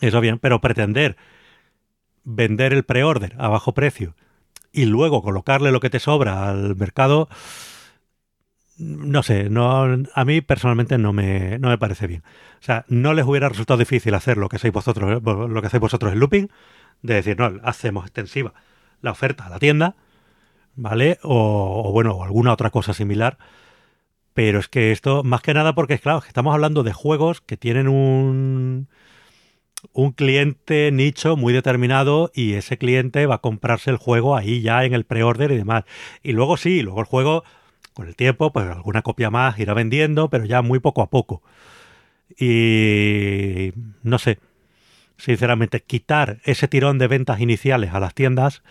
Eso 0.02 0.20
bien, 0.20 0.40
pero 0.40 0.60
pretender 0.60 1.16
vender 2.26 2.74
el 2.74 2.84
pre-order 2.84 3.36
a 3.38 3.48
bajo 3.48 3.74
precio 3.74 4.16
y 4.74 4.86
luego 4.86 5.22
colocarle 5.22 5.72
lo 5.72 5.80
que 5.80 5.90
te 5.90 6.00
sobra 6.00 6.50
al 6.50 6.76
mercado, 6.76 7.30
no 8.78 9.24
sé, 9.24 9.50
no, 9.50 9.84
a 10.14 10.26
mí 10.26 10.42
personalmente 10.42 10.98
no 10.98 11.14
me, 11.14 11.60
no 11.60 11.70
me 11.70 11.78
parece 11.78 12.08
bien. 12.08 12.24
O 12.60 12.64
sea, 12.64 12.86
no 12.88 13.14
les 13.14 13.26
hubiera 13.26 13.50
resultado 13.50 13.78
difícil 13.78 14.14
hacer 14.14 14.38
lo 14.38 14.50
que 14.50 14.58
hacéis 14.58 14.74
vosotros, 14.74 15.22
lo 15.24 15.62
que 15.62 15.68
hacéis 15.68 15.82
vosotros 15.82 16.14
en 16.14 16.20
looping, 16.20 16.48
de 17.02 17.14
decir, 17.16 17.38
no, 17.40 17.60
hacemos 17.64 18.06
extensiva 18.06 18.54
la 19.02 19.12
oferta 19.12 19.46
a 19.46 19.50
la 19.50 19.60
tienda, 19.60 19.96
¿vale? 20.76 21.20
O, 21.24 21.84
o 21.86 21.92
bueno, 21.92 22.14
o 22.14 22.24
alguna 22.24 22.54
otra 22.54 22.70
cosa 22.72 22.94
similar. 22.94 23.38
Pero 24.34 24.60
es 24.60 24.68
que 24.68 24.92
esto, 24.92 25.24
más 25.24 25.42
que 25.42 25.54
nada 25.54 25.74
porque, 25.76 25.98
claro, 26.00 26.22
estamos 26.28 26.54
hablando 26.54 26.84
de 26.84 26.92
juegos 26.92 27.42
que 27.42 27.56
tienen 27.56 27.88
un, 27.88 28.90
un 29.94 30.12
cliente 30.12 30.92
nicho 30.92 31.38
muy 31.38 31.54
determinado 31.54 32.32
y 32.34 32.54
ese 32.54 32.78
cliente 32.78 33.26
va 33.26 33.36
a 33.36 33.42
comprarse 33.42 33.92
el 33.92 33.98
juego 33.98 34.36
ahí 34.36 34.62
ya 34.62 34.84
en 34.84 34.94
el 34.94 35.06
pre-order 35.06 35.52
y 35.52 35.58
demás. 35.58 35.86
Y 36.24 36.34
luego 36.34 36.58
sí, 36.58 36.82
luego 36.82 37.00
el 37.00 37.06
juego, 37.06 37.44
con 37.96 38.08
el 38.08 38.16
tiempo, 38.16 38.52
pues 38.54 38.68
alguna 38.68 39.02
copia 39.02 39.32
más 39.32 39.58
irá 39.58 39.74
vendiendo, 39.74 40.30
pero 40.30 40.46
ya 40.46 40.62
muy 40.62 40.80
poco 40.80 41.02
a 41.02 41.10
poco. 41.10 41.42
Y 42.38 43.74
no 44.04 44.20
sé, 44.20 44.40
sinceramente, 45.18 45.82
quitar 45.82 46.40
ese 46.44 46.68
tirón 46.68 46.98
de 47.00 47.08
ventas 47.08 47.40
iniciales 47.40 47.94
a 47.94 48.00
las 48.00 48.14
tiendas, 48.14 48.64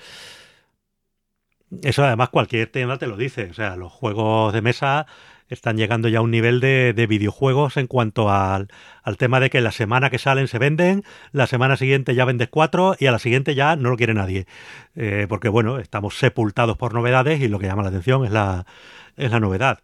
eso 1.82 2.04
además 2.04 2.28
cualquier 2.28 2.70
tienda 2.70 2.98
te 2.98 3.06
lo 3.06 3.16
dice. 3.16 3.48
O 3.50 3.54
sea, 3.54 3.76
los 3.76 3.92
juegos 3.92 4.52
de 4.52 4.62
mesa 4.62 5.06
están 5.48 5.76
llegando 5.76 6.08
ya 6.08 6.18
a 6.18 6.22
un 6.22 6.30
nivel 6.30 6.60
de, 6.60 6.92
de 6.94 7.06
videojuegos 7.06 7.76
en 7.76 7.86
cuanto 7.86 8.30
al, 8.30 8.68
al, 9.02 9.16
tema 9.16 9.40
de 9.40 9.50
que 9.50 9.60
la 9.60 9.72
semana 9.72 10.10
que 10.10 10.18
salen 10.18 10.48
se 10.48 10.58
venden, 10.58 11.04
la 11.32 11.46
semana 11.46 11.76
siguiente 11.76 12.14
ya 12.14 12.24
vendes 12.24 12.48
cuatro 12.48 12.96
y 12.98 13.06
a 13.06 13.12
la 13.12 13.18
siguiente 13.18 13.54
ya 13.54 13.76
no 13.76 13.90
lo 13.90 13.96
quiere 13.96 14.14
nadie. 14.14 14.46
Eh, 14.96 15.26
porque 15.28 15.48
bueno, 15.48 15.78
estamos 15.78 16.18
sepultados 16.18 16.76
por 16.76 16.94
novedades 16.94 17.40
y 17.40 17.48
lo 17.48 17.58
que 17.58 17.66
llama 17.66 17.82
la 17.82 17.88
atención 17.88 18.24
es 18.24 18.32
la, 18.32 18.66
es 19.16 19.30
la 19.30 19.40
novedad. 19.40 19.80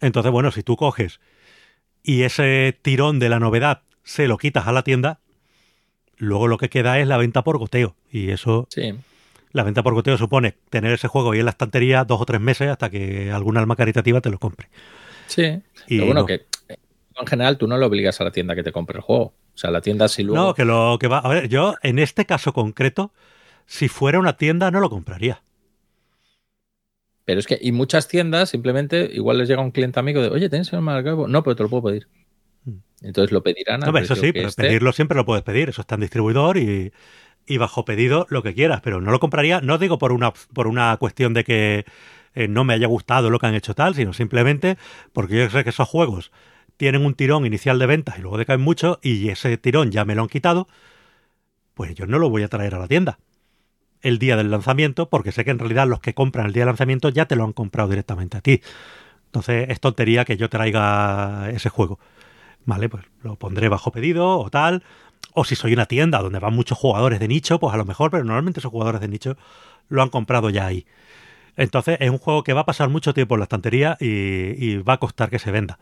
Entonces, 0.00 0.32
bueno, 0.32 0.50
si 0.50 0.62
tú 0.62 0.76
coges 0.76 1.20
y 2.02 2.22
ese 2.22 2.78
tirón 2.82 3.18
de 3.18 3.28
la 3.28 3.40
novedad 3.40 3.82
se 4.02 4.28
lo 4.28 4.38
quitas 4.38 4.66
a 4.66 4.72
la 4.72 4.82
tienda, 4.82 5.20
luego 6.16 6.48
lo 6.48 6.58
que 6.58 6.68
queda 6.68 6.98
es 6.98 7.08
la 7.08 7.16
venta 7.16 7.42
por 7.42 7.58
goteo. 7.58 7.96
Y 8.10 8.30
eso... 8.30 8.66
Sí 8.70 8.94
la 9.54 9.62
venta 9.62 9.84
por 9.84 9.94
goteo 9.94 10.18
supone 10.18 10.56
tener 10.68 10.92
ese 10.92 11.06
juego 11.06 11.30
ahí 11.30 11.38
en 11.38 11.44
la 11.44 11.52
estantería 11.52 12.04
dos 12.04 12.20
o 12.20 12.26
tres 12.26 12.40
meses 12.40 12.68
hasta 12.68 12.90
que 12.90 13.30
alguna 13.30 13.60
alma 13.60 13.76
caritativa 13.76 14.20
te 14.20 14.28
lo 14.28 14.38
compre. 14.38 14.68
Sí. 15.28 15.62
Y 15.86 15.98
lo 15.98 16.06
bueno 16.06 16.22
no. 16.22 16.26
que 16.26 16.46
en 17.16 17.26
general 17.26 17.56
tú 17.56 17.68
no 17.68 17.78
le 17.78 17.86
obligas 17.86 18.20
a 18.20 18.24
la 18.24 18.32
tienda 18.32 18.56
que 18.56 18.64
te 18.64 18.72
compre 18.72 18.98
el 18.98 19.02
juego. 19.02 19.26
O 19.26 19.56
sea, 19.56 19.70
la 19.70 19.80
tienda 19.80 20.08
si 20.08 20.24
luego. 20.24 20.44
No, 20.44 20.54
que 20.54 20.64
lo 20.64 20.98
que 20.98 21.06
va. 21.06 21.18
A 21.18 21.28
ver, 21.28 21.48
yo 21.48 21.76
en 21.82 22.00
este 22.00 22.26
caso 22.26 22.52
concreto, 22.52 23.12
si 23.64 23.86
fuera 23.86 24.18
una 24.18 24.36
tienda, 24.36 24.72
no 24.72 24.80
lo 24.80 24.90
compraría. 24.90 25.40
Pero 27.24 27.40
es 27.40 27.46
que, 27.46 27.58
y 27.60 27.72
muchas 27.72 28.08
tiendas 28.08 28.50
simplemente, 28.50 29.10
igual 29.12 29.38
les 29.38 29.48
llega 29.48 29.62
un 29.62 29.70
cliente 29.70 29.98
amigo 29.98 30.20
de, 30.20 30.28
oye, 30.28 30.48
¿tienes 30.50 30.72
el 30.72 30.82
marcado? 30.82 31.26
No, 31.26 31.42
pero 31.42 31.56
te 31.56 31.62
lo 31.62 31.70
puedo 31.70 31.84
pedir. 31.84 32.08
Hmm. 32.64 32.78
Entonces 33.02 33.32
lo 33.32 33.42
pedirán. 33.42 33.80
No, 33.80 33.96
eso 33.98 34.14
sí, 34.14 34.32
pero 34.32 34.50
pedirlo 34.52 34.92
siempre 34.92 35.16
lo 35.16 35.24
puedes 35.24 35.42
pedir. 35.42 35.70
Eso 35.70 35.80
está 35.80 35.94
en 35.94 36.02
distribuidor 36.02 36.58
y, 36.58 36.92
y 37.46 37.58
bajo 37.58 37.84
pedido 37.84 38.26
lo 38.28 38.42
que 38.42 38.54
quieras, 38.54 38.80
pero 38.82 39.00
no 39.00 39.10
lo 39.10 39.20
compraría, 39.20 39.60
no 39.60 39.78
digo 39.78 39.98
por 39.98 40.12
una, 40.12 40.32
por 40.52 40.66
una 40.66 40.96
cuestión 40.98 41.34
de 41.34 41.44
que 41.44 41.84
eh, 42.34 42.48
no 42.48 42.64
me 42.64 42.74
haya 42.74 42.86
gustado 42.86 43.30
lo 43.30 43.38
que 43.38 43.46
han 43.46 43.54
hecho 43.54 43.74
tal, 43.74 43.94
sino 43.94 44.12
simplemente 44.12 44.76
porque 45.12 45.36
yo 45.36 45.50
sé 45.50 45.64
que 45.64 45.70
esos 45.70 45.88
juegos 45.88 46.32
tienen 46.76 47.04
un 47.04 47.14
tirón 47.14 47.46
inicial 47.46 47.78
de 47.78 47.86
ventas 47.86 48.18
y 48.18 48.22
luego 48.22 48.38
decaen 48.38 48.60
mucho 48.60 48.98
y 49.02 49.28
ese 49.28 49.56
tirón 49.56 49.90
ya 49.90 50.04
me 50.04 50.14
lo 50.14 50.22
han 50.22 50.28
quitado, 50.28 50.68
pues 51.74 51.94
yo 51.94 52.06
no 52.06 52.18
lo 52.18 52.30
voy 52.30 52.42
a 52.42 52.48
traer 52.48 52.74
a 52.74 52.78
la 52.78 52.88
tienda 52.88 53.18
el 54.04 54.18
día 54.18 54.36
del 54.36 54.50
lanzamiento 54.50 55.08
porque 55.08 55.32
sé 55.32 55.44
que 55.44 55.50
en 55.50 55.58
realidad 55.58 55.88
los 55.88 56.00
que 56.00 56.14
compran 56.14 56.46
el 56.46 56.52
día 56.52 56.62
del 56.62 56.68
lanzamiento 56.68 57.08
ya 57.08 57.26
te 57.26 57.34
lo 57.34 57.44
han 57.44 57.52
comprado 57.52 57.88
directamente 57.88 58.36
a 58.36 58.40
ti. 58.40 58.60
Entonces 59.26 59.66
es 59.68 59.80
tontería 59.80 60.24
que 60.24 60.36
yo 60.36 60.48
traiga 60.48 61.50
ese 61.50 61.70
juego. 61.70 61.98
Vale, 62.66 62.88
pues 62.88 63.04
lo 63.22 63.36
pondré 63.36 63.68
bajo 63.68 63.90
pedido 63.90 64.38
o 64.38 64.48
tal, 64.50 64.84
o 65.32 65.44
si 65.44 65.56
soy 65.56 65.72
una 65.72 65.86
tienda 65.86 66.20
donde 66.20 66.38
van 66.38 66.54
muchos 66.54 66.78
jugadores 66.78 67.18
de 67.18 67.28
nicho, 67.28 67.58
pues 67.58 67.74
a 67.74 67.76
lo 67.76 67.84
mejor, 67.84 68.10
pero 68.10 68.24
normalmente 68.24 68.60
esos 68.60 68.70
jugadores 68.70 69.00
de 69.00 69.08
nicho 69.08 69.36
lo 69.88 70.02
han 70.02 70.08
comprado 70.08 70.50
ya 70.50 70.66
ahí. 70.66 70.86
Entonces 71.56 71.98
es 72.00 72.10
un 72.10 72.18
juego 72.18 72.44
que 72.44 72.52
va 72.52 72.62
a 72.62 72.66
pasar 72.66 72.88
mucho 72.88 73.14
tiempo 73.14 73.34
en 73.34 73.40
la 73.40 73.44
estantería 73.44 73.96
y, 74.00 74.06
y 74.06 74.76
va 74.78 74.94
a 74.94 74.98
costar 74.98 75.30
que 75.30 75.38
se 75.38 75.50
venda. 75.50 75.78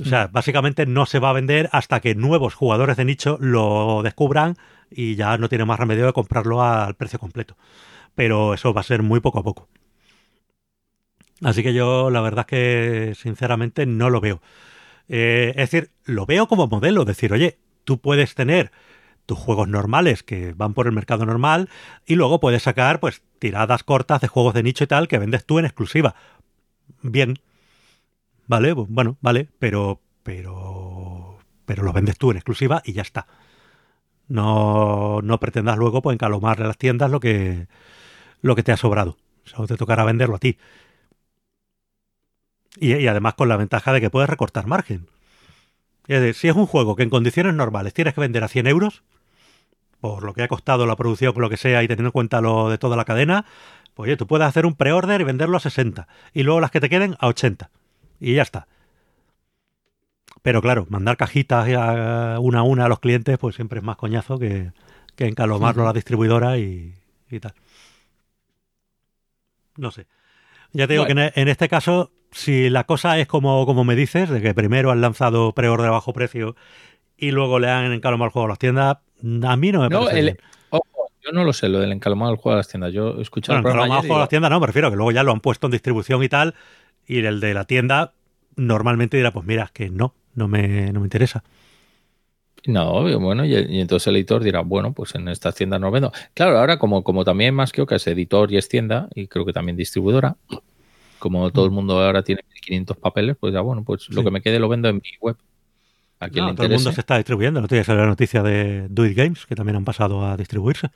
O 0.00 0.04
sea, 0.04 0.26
mm. 0.26 0.32
básicamente 0.32 0.86
no 0.86 1.06
se 1.06 1.18
va 1.18 1.30
a 1.30 1.34
vender 1.34 1.68
hasta 1.72 2.00
que 2.00 2.14
nuevos 2.14 2.54
jugadores 2.54 2.96
de 2.96 3.04
nicho 3.04 3.38
lo 3.40 4.02
descubran 4.02 4.56
y 4.94 5.14
ya 5.16 5.36
no 5.38 5.48
tiene 5.48 5.64
más 5.64 5.78
remedio 5.78 6.06
de 6.06 6.12
comprarlo 6.12 6.62
al 6.62 6.94
precio 6.94 7.18
completo. 7.18 7.56
Pero 8.14 8.54
eso 8.54 8.74
va 8.74 8.82
a 8.82 8.84
ser 8.84 9.02
muy 9.02 9.20
poco 9.20 9.40
a 9.40 9.42
poco. 9.42 9.68
Así 11.42 11.62
que 11.62 11.74
yo 11.74 12.10
la 12.10 12.20
verdad 12.20 12.46
es 12.46 12.46
que 12.46 13.14
sinceramente 13.14 13.86
no 13.86 14.10
lo 14.10 14.20
veo. 14.20 14.40
Eh, 15.08 15.50
es 15.56 15.70
decir, 15.70 15.90
lo 16.04 16.26
veo 16.26 16.46
como 16.46 16.68
modelo, 16.68 17.04
decir, 17.04 17.32
oye, 17.32 17.58
tú 17.84 17.98
puedes 17.98 18.34
tener 18.34 18.70
tus 19.26 19.38
juegos 19.38 19.68
normales 19.68 20.22
que 20.22 20.52
van 20.52 20.74
por 20.74 20.86
el 20.86 20.92
mercado 20.92 21.26
normal 21.26 21.68
y 22.06 22.14
luego 22.14 22.40
puedes 22.40 22.62
sacar 22.62 23.00
pues 23.00 23.22
tiradas 23.38 23.84
cortas 23.84 24.20
de 24.20 24.28
juegos 24.28 24.54
de 24.54 24.62
nicho 24.62 24.84
y 24.84 24.86
tal 24.86 25.08
que 25.08 25.18
vendes 25.18 25.44
tú 25.44 25.58
en 25.58 25.64
exclusiva. 25.64 26.14
Bien. 27.02 27.38
Vale, 28.46 28.72
bueno, 28.72 29.16
vale, 29.20 29.48
pero 29.58 30.00
pero 30.22 31.38
pero 31.64 31.82
los 31.82 31.94
vendes 31.94 32.18
tú 32.18 32.30
en 32.30 32.36
exclusiva 32.36 32.82
y 32.84 32.92
ya 32.92 33.02
está. 33.02 33.26
No, 34.32 35.20
no 35.22 35.38
pretendas 35.38 35.76
luego 35.76 36.00
pues 36.00 36.14
encalomarle 36.14 36.64
a 36.64 36.68
las 36.68 36.78
tiendas 36.78 37.10
lo 37.10 37.20
que 37.20 37.68
lo 38.40 38.56
que 38.56 38.62
te 38.62 38.72
ha 38.72 38.78
sobrado. 38.78 39.18
Solo 39.44 39.68
te 39.68 39.76
tocará 39.76 40.04
venderlo 40.04 40.36
a 40.36 40.38
ti. 40.38 40.56
Y, 42.76 43.06
además 43.06 43.34
con 43.34 43.50
la 43.50 43.58
ventaja 43.58 43.92
de 43.92 44.00
que 44.00 44.08
puedes 44.08 44.30
recortar 44.30 44.66
margen. 44.66 45.06
Es 46.08 46.20
decir, 46.22 46.34
si 46.34 46.48
es 46.48 46.56
un 46.56 46.66
juego 46.66 46.96
que 46.96 47.02
en 47.02 47.10
condiciones 47.10 47.52
normales 47.52 47.92
tienes 47.92 48.14
que 48.14 48.22
vender 48.22 48.42
a 48.42 48.48
100 48.48 48.68
euros, 48.68 49.02
por 50.00 50.24
lo 50.24 50.32
que 50.32 50.42
ha 50.42 50.48
costado 50.48 50.86
la 50.86 50.96
producción, 50.96 51.34
lo 51.36 51.50
que 51.50 51.58
sea, 51.58 51.82
y 51.82 51.86
teniendo 51.86 52.08
en 52.08 52.12
cuenta 52.12 52.40
lo 52.40 52.70
de 52.70 52.78
toda 52.78 52.96
la 52.96 53.04
cadena, 53.04 53.44
pues 53.92 54.08
oye, 54.08 54.16
tú 54.16 54.26
puedes 54.26 54.46
hacer 54.46 54.64
un 54.64 54.76
pre-order 54.76 55.20
y 55.20 55.24
venderlo 55.24 55.58
a 55.58 55.60
60. 55.60 56.08
Y 56.32 56.42
luego 56.42 56.60
las 56.60 56.70
que 56.70 56.80
te 56.80 56.88
queden 56.88 57.16
a 57.20 57.28
80. 57.28 57.70
Y 58.18 58.32
ya 58.32 58.42
está. 58.42 58.66
Pero 60.42 60.60
claro, 60.60 60.86
mandar 60.90 61.16
cajitas 61.16 61.68
a 61.76 62.38
una 62.40 62.60
a 62.60 62.62
una 62.62 62.86
a 62.86 62.88
los 62.88 62.98
clientes, 62.98 63.38
pues 63.38 63.54
siempre 63.54 63.78
es 63.78 63.84
más 63.84 63.96
coñazo 63.96 64.38
que, 64.38 64.72
que 65.14 65.26
encalomarlo 65.26 65.82
a 65.82 65.86
la 65.86 65.92
distribuidora 65.92 66.58
y, 66.58 66.94
y, 67.30 67.40
tal. 67.40 67.54
No 69.76 69.90
sé. 69.90 70.06
Ya 70.72 70.86
te 70.86 70.94
digo 70.94 71.04
bueno. 71.04 71.30
que 71.32 71.40
en 71.40 71.48
este 71.48 71.68
caso 71.68 72.10
si 72.32 72.70
la 72.70 72.84
cosa 72.84 73.18
es 73.18 73.28
como, 73.28 73.64
como 73.66 73.84
me 73.84 73.94
dices, 73.94 74.28
de 74.30 74.40
que 74.40 74.54
primero 74.54 74.90
han 74.90 75.00
lanzado 75.00 75.52
pre-order 75.52 75.88
a 75.88 75.92
bajo 75.92 76.12
precio 76.12 76.56
y 77.16 77.30
luego 77.30 77.58
le 77.58 77.70
han 77.70 77.92
encalomado 77.92 78.26
el 78.26 78.32
juego 78.32 78.46
a 78.46 78.48
las 78.48 78.58
tiendas, 78.58 78.96
a 79.44 79.56
mí 79.56 79.70
no 79.70 79.82
me 79.82 79.88
no, 79.88 80.00
parece 80.00 80.18
el, 80.18 80.24
bien. 80.24 80.38
Ojo, 80.70 81.10
yo 81.22 81.32
no 81.32 81.44
lo 81.44 81.52
sé, 81.52 81.68
lo 81.68 81.78
del 81.78 81.92
encalomado 81.92 82.32
del 82.32 82.40
juego 82.40 82.54
a 82.54 82.56
las 82.56 82.68
tiendas. 82.68 82.92
Yo 82.92 83.18
he 83.18 83.22
escuchado 83.22 83.60
bueno, 83.60 83.68
el 83.68 83.74
encalomado 83.74 84.00
al 84.00 84.06
juego 84.06 84.16
a 84.16 84.20
las 84.20 84.28
tiendas 84.28 84.50
no, 84.50 84.60
me 84.60 84.66
refiero 84.66 84.90
que 84.90 84.96
luego 84.96 85.12
ya 85.12 85.22
lo 85.22 85.32
han 85.32 85.40
puesto 85.40 85.66
en 85.66 85.72
distribución 85.72 86.22
y 86.22 86.28
tal, 86.28 86.54
y 87.06 87.24
el 87.24 87.40
de 87.40 87.54
la 87.54 87.64
tienda 87.66 88.14
normalmente 88.56 89.16
dirá, 89.16 89.30
pues 89.30 89.46
mira, 89.46 89.70
que 89.72 89.90
no, 89.90 90.14
no 90.34 90.48
me, 90.48 90.92
no 90.92 91.00
me 91.00 91.06
interesa. 91.06 91.42
No, 92.64 93.02
bueno, 93.18 93.44
y, 93.44 93.54
y, 93.54 93.80
entonces 93.80 94.06
el 94.06 94.16
editor 94.16 94.42
dirá, 94.42 94.60
bueno, 94.60 94.92
pues 94.92 95.14
en 95.16 95.26
estas 95.28 95.54
tiendas 95.54 95.80
no 95.80 95.90
vendo. 95.90 96.12
Claro, 96.32 96.58
ahora 96.58 96.78
como, 96.78 97.02
como 97.02 97.24
también 97.24 97.54
más 97.54 97.72
que 97.72 97.84
es 97.88 98.06
editor 98.06 98.52
y 98.52 98.56
es 98.56 98.68
tienda, 98.68 99.08
y 99.14 99.26
creo 99.26 99.44
que 99.44 99.52
también 99.52 99.76
distribuidora, 99.76 100.36
Como 101.18 101.50
todo 101.50 101.64
el 101.64 101.72
mm. 101.72 101.74
mundo 101.74 102.00
ahora 102.00 102.22
tiene 102.22 102.42
1500 102.54 102.96
papeles, 102.98 103.36
pues 103.38 103.52
ya 103.52 103.60
bueno, 103.60 103.82
pues 103.82 104.08
lo 104.10 104.22
que 104.22 104.30
me 104.30 104.40
quede 104.40 104.60
lo 104.60 104.68
vendo 104.68 104.88
en 104.88 104.96
mi 104.96 105.10
web. 105.20 105.36
Aquí 106.20 106.36
todo 106.36 106.66
el 106.66 106.72
mundo 106.74 106.92
se 106.92 107.00
está 107.00 107.16
distribuyendo. 107.16 107.60
No 107.60 107.66
tienes 107.66 107.88
la 107.88 108.06
noticia 108.06 108.44
de 108.44 108.86
Do 108.88 109.06
It 109.06 109.16
Games, 109.16 109.44
que 109.44 109.56
también 109.56 109.74
han 109.74 109.84
pasado 109.84 110.24
a 110.24 110.36
distribuirse. 110.36 110.90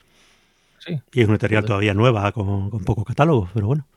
Sí. 0.79 1.01
Y 1.13 1.21
es 1.21 1.27
una 1.27 1.35
editorial 1.35 1.65
todavía 1.65 1.95
nueva, 1.95 2.31
con, 2.31 2.71
con 2.71 2.85
poco 2.85 3.05
catálogo, 3.05 3.49
pero 3.53 3.67
bueno, 3.67 3.89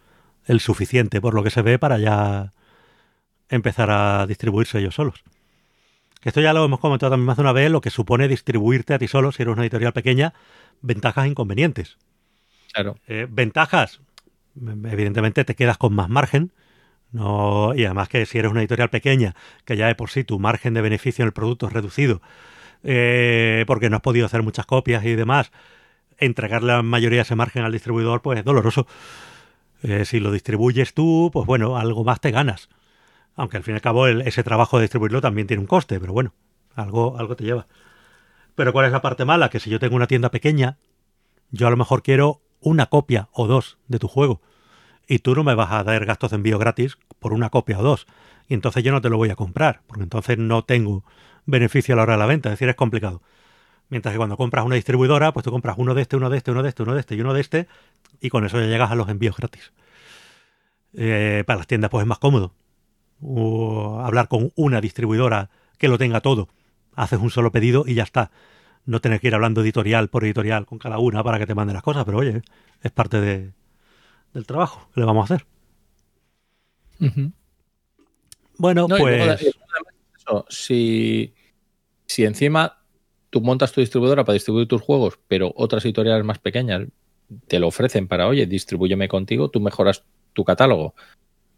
el 0.45 0.59
suficiente 0.59 1.21
por 1.21 1.35
lo 1.35 1.43
que 1.43 1.51
se 1.51 1.61
ve 1.61 1.77
para 1.77 1.99
ya 1.99 2.51
empezar 3.49 3.91
a 3.91 4.25
distribuirse 4.27 4.79
ellos 4.79 4.95
solos. 4.95 5.23
Esto 6.23 6.41
ya 6.41 6.53
lo 6.53 6.65
hemos 6.65 6.79
comentado 6.79 7.11
también 7.11 7.27
más 7.27 7.37
de 7.37 7.43
una 7.43 7.53
vez, 7.53 7.71
lo 7.71 7.81
que 7.81 7.89
supone 7.89 8.27
distribuirte 8.27 8.93
a 8.93 8.99
ti 8.99 9.07
solo 9.07 9.31
si 9.31 9.41
eres 9.41 9.53
una 9.53 9.63
editorial 9.63 9.93
pequeña, 9.93 10.33
ventajas 10.81 11.25
e 11.25 11.29
inconvenientes. 11.29 11.97
Claro. 12.73 12.97
Eh, 13.07 13.25
ventajas, 13.29 14.01
evidentemente 14.55 15.45
te 15.45 15.55
quedas 15.55 15.77
con 15.77 15.93
más 15.93 16.09
margen, 16.09 16.51
no, 17.11 17.73
y 17.75 17.85
además 17.85 18.09
que 18.09 18.25
si 18.25 18.37
eres 18.37 18.51
una 18.51 18.59
editorial 18.59 18.89
pequeña, 18.89 19.35
que 19.65 19.77
ya 19.77 19.87
de 19.87 19.95
por 19.95 20.09
sí 20.09 20.23
tu 20.23 20.39
margen 20.39 20.73
de 20.73 20.81
beneficio 20.81 21.23
en 21.23 21.27
el 21.27 21.33
producto 21.33 21.67
es 21.67 21.73
reducido, 21.73 22.21
eh, 22.83 23.63
porque 23.65 23.89
no 23.89 23.95
has 23.95 24.01
podido 24.01 24.25
hacer 24.25 24.43
muchas 24.43 24.65
copias 24.65 25.03
y 25.05 25.15
demás, 25.15 25.51
entregar 26.17 26.63
la 26.63 26.83
mayoría 26.83 27.19
de 27.19 27.23
ese 27.23 27.35
margen 27.35 27.63
al 27.63 27.71
distribuidor, 27.71 28.21
pues 28.21 28.39
es 28.39 28.45
doloroso. 28.45 28.87
Eh, 29.81 30.03
si 30.05 30.19
lo 30.19 30.31
distribuyes 30.31 30.93
tú, 30.93 31.29
pues 31.31 31.45
bueno, 31.45 31.77
algo 31.77 32.03
más 32.03 32.19
te 32.19 32.31
ganas. 32.31 32.69
Aunque 33.35 33.57
al 33.57 33.63
fin 33.63 33.73
y 33.73 33.75
al 33.75 33.81
cabo 33.81 34.07
ese 34.07 34.43
trabajo 34.43 34.77
de 34.77 34.83
distribuirlo 34.83 35.21
también 35.21 35.47
tiene 35.47 35.61
un 35.61 35.67
coste, 35.67 35.99
pero 35.99 36.13
bueno, 36.13 36.33
algo, 36.75 37.17
algo 37.17 37.35
te 37.35 37.43
lleva. 37.43 37.67
Pero 38.55 38.73
¿cuál 38.73 38.85
es 38.87 38.91
la 38.91 39.01
parte 39.01 39.25
mala? 39.25 39.49
Que 39.49 39.59
si 39.59 39.69
yo 39.69 39.79
tengo 39.79 39.95
una 39.95 40.07
tienda 40.07 40.29
pequeña, 40.31 40.77
yo 41.51 41.67
a 41.67 41.69
lo 41.69 41.77
mejor 41.77 42.03
quiero 42.03 42.41
una 42.59 42.87
copia 42.87 43.29
o 43.31 43.47
dos 43.47 43.77
de 43.87 43.99
tu 43.99 44.07
juego. 44.07 44.41
Y 45.07 45.19
tú 45.19 45.33
no 45.35 45.43
me 45.43 45.55
vas 45.55 45.71
a 45.71 45.83
dar 45.83 46.05
gastos 46.05 46.31
de 46.31 46.35
envío 46.35 46.59
gratis 46.59 46.97
por 47.19 47.33
una 47.33 47.49
copia 47.49 47.79
o 47.79 47.83
dos. 47.83 48.05
Y 48.47 48.53
entonces 48.53 48.83
yo 48.83 48.91
no 48.91 49.01
te 49.01 49.09
lo 49.09 49.17
voy 49.17 49.29
a 49.29 49.35
comprar, 49.35 49.81
porque 49.87 50.03
entonces 50.03 50.37
no 50.37 50.63
tengo 50.63 51.03
beneficio 51.45 51.93
a 51.93 51.97
la 51.97 52.03
hora 52.03 52.13
de 52.13 52.19
la 52.19 52.25
venta. 52.25 52.49
Es 52.49 52.53
decir, 52.53 52.69
es 52.69 52.75
complicado. 52.75 53.21
Mientras 53.89 54.13
que 54.13 54.17
cuando 54.17 54.37
compras 54.37 54.65
una 54.65 54.75
distribuidora, 54.75 55.31
pues 55.33 55.43
tú 55.43 55.51
compras 55.51 55.75
uno 55.77 55.95
de 55.95 56.03
este, 56.03 56.15
uno 56.15 56.29
de 56.29 56.37
este, 56.37 56.51
uno 56.51 56.61
de 56.61 56.69
este, 56.69 56.83
uno 56.83 56.93
de 56.93 56.99
este 56.99 57.15
y 57.15 57.21
uno 57.21 57.33
de 57.33 57.41
este, 57.41 57.67
y 58.21 58.29
con 58.29 58.45
eso 58.45 58.59
ya 58.59 58.67
llegas 58.67 58.91
a 58.91 58.95
los 58.95 59.09
envíos 59.09 59.35
gratis. 59.35 59.73
Eh, 60.93 61.43
para 61.47 61.57
las 61.57 61.67
tiendas, 61.67 61.89
pues 61.89 62.03
es 62.03 62.07
más 62.07 62.19
cómodo. 62.19 62.53
O 63.21 63.99
hablar 63.99 64.27
con 64.27 64.51
una 64.55 64.81
distribuidora 64.81 65.49
que 65.77 65.87
lo 65.87 65.97
tenga 65.97 66.21
todo. 66.21 66.49
Haces 66.95 67.19
un 67.19 67.29
solo 67.29 67.51
pedido 67.51 67.83
y 67.87 67.95
ya 67.95 68.03
está. 68.03 68.31
No 68.85 69.01
tener 69.01 69.19
que 69.19 69.27
ir 69.27 69.35
hablando 69.35 69.61
editorial 69.61 70.09
por 70.09 70.23
editorial 70.23 70.65
con 70.65 70.79
cada 70.79 70.99
una 70.99 71.23
para 71.23 71.37
que 71.39 71.45
te 71.45 71.55
manden 71.55 71.73
las 71.73 71.83
cosas, 71.83 72.05
pero 72.05 72.19
oye, 72.19 72.41
es 72.81 72.91
parte 72.91 73.21
de, 73.21 73.51
del 74.33 74.45
trabajo 74.45 74.89
que 74.93 74.99
le 74.99 75.05
vamos 75.05 75.29
a 75.29 75.35
hacer. 75.35 75.47
Bueno, 78.57 78.87
pues. 78.87 79.39
si, 80.49 81.33
si 82.05 82.25
encima 82.25 82.79
tú 83.29 83.41
montas 83.41 83.71
tu 83.71 83.81
distribuidora 83.81 84.25
para 84.25 84.33
distribuir 84.33 84.67
tus 84.67 84.81
juegos, 84.81 85.19
pero 85.27 85.53
otras 85.55 85.85
editoriales 85.85 86.25
más 86.25 86.39
pequeñas 86.39 86.87
te 87.47 87.59
lo 87.59 87.67
ofrecen 87.67 88.07
para, 88.07 88.27
oye, 88.27 88.45
distribúyeme 88.45 89.07
contigo, 89.07 89.49
tú 89.49 89.59
mejoras 89.59 90.03
tu 90.33 90.43
catálogo 90.43 90.95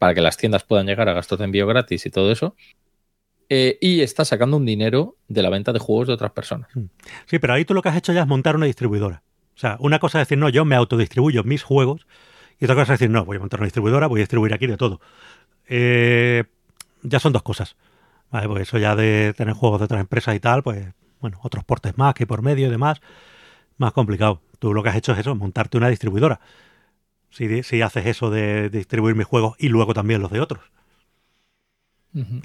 para 0.02 0.16
que 0.16 0.22
las 0.22 0.36
tiendas 0.36 0.64
puedan 0.64 0.88
llegar 0.88 1.08
a 1.10 1.14
gastos 1.14 1.38
de 1.38 1.46
envío 1.46 1.68
gratis 1.68 2.08
y 2.08 2.10
todo 2.10 2.32
eso. 2.32 2.56
Eh, 3.50 3.78
y 3.82 4.02
estás 4.02 4.30
sacando 4.30 4.58
un 4.58 4.66
dinero 4.66 5.16
de 5.28 5.44
la 5.44 5.52
venta 5.52 5.74
de 5.74 5.78
juegos 5.78 6.08
de 6.08 6.14
otras 6.14 6.32
personas. 6.32 6.70
Hmm. 6.74 6.86
Sí, 7.28 7.38
pero 7.38 7.54
ahí 7.54 7.66
tú 7.66 7.76
lo 7.76 7.84
que 7.84 7.90
has 7.90 7.98
hecho 7.98 8.12
ya 8.12 8.22
es 8.22 8.28
montar 8.28 8.56
una 8.56 8.66
distribuidora. 8.66 9.22
O 9.56 9.60
sea, 9.60 9.78
una 9.80 10.00
cosa 10.00 10.20
es 10.20 10.28
decir, 10.28 10.40
no, 10.40 10.50
yo 10.50 10.66
me 10.66 10.76
autodistribuyo 10.76 11.44
mis 11.44 11.62
juegos, 11.62 12.08
y 12.60 12.66
otra 12.66 12.74
cosa 12.74 12.94
es 12.94 13.00
decir, 13.00 13.12
no, 13.12 13.26
voy 13.26 13.38
a 13.38 13.42
montar 13.42 13.60
una 13.60 13.68
distribuidora, 13.68 14.08
voy 14.08 14.22
a 14.22 14.24
distribuir 14.24 14.56
aquí 14.56 14.66
de 14.66 14.76
todo. 14.76 15.02
Eh, 15.68 16.46
ya 17.04 17.20
son 17.20 17.32
dos 17.32 17.44
cosas. 17.44 17.76
Vale, 18.32 18.48
pues 18.48 18.64
eso 18.64 18.80
ya 18.80 18.96
de 18.96 19.36
tener 19.38 19.54
juegos 19.54 19.82
de 19.82 19.86
otras 19.86 20.02
empresas 20.02 20.34
y 20.34 20.40
tal, 20.40 20.64
pues 20.64 20.84
bueno, 21.20 21.40
otros 21.44 21.64
portes 21.64 21.96
más 21.96 22.16
que 22.16 22.26
por 22.26 22.42
medio 22.42 22.66
y 22.66 22.72
demás, 22.72 23.02
más 23.78 23.94
complicado. 23.94 24.42
Tú 24.58 24.74
lo 24.74 24.82
que 24.82 24.90
has 24.90 24.96
hecho 24.96 25.12
es 25.12 25.20
eso, 25.20 25.36
montarte 25.36 25.78
una 25.78 25.90
distribuidora. 25.90 26.40
Si, 27.32 27.64
si 27.64 27.82
haces 27.82 28.06
eso 28.06 28.30
de 28.30 28.70
distribuir 28.70 29.16
mis 29.16 29.26
juegos 29.26 29.56
y 29.58 29.70
luego 29.70 29.94
también 29.94 30.22
los 30.22 30.32
de 30.32 30.42
otros. 30.42 30.62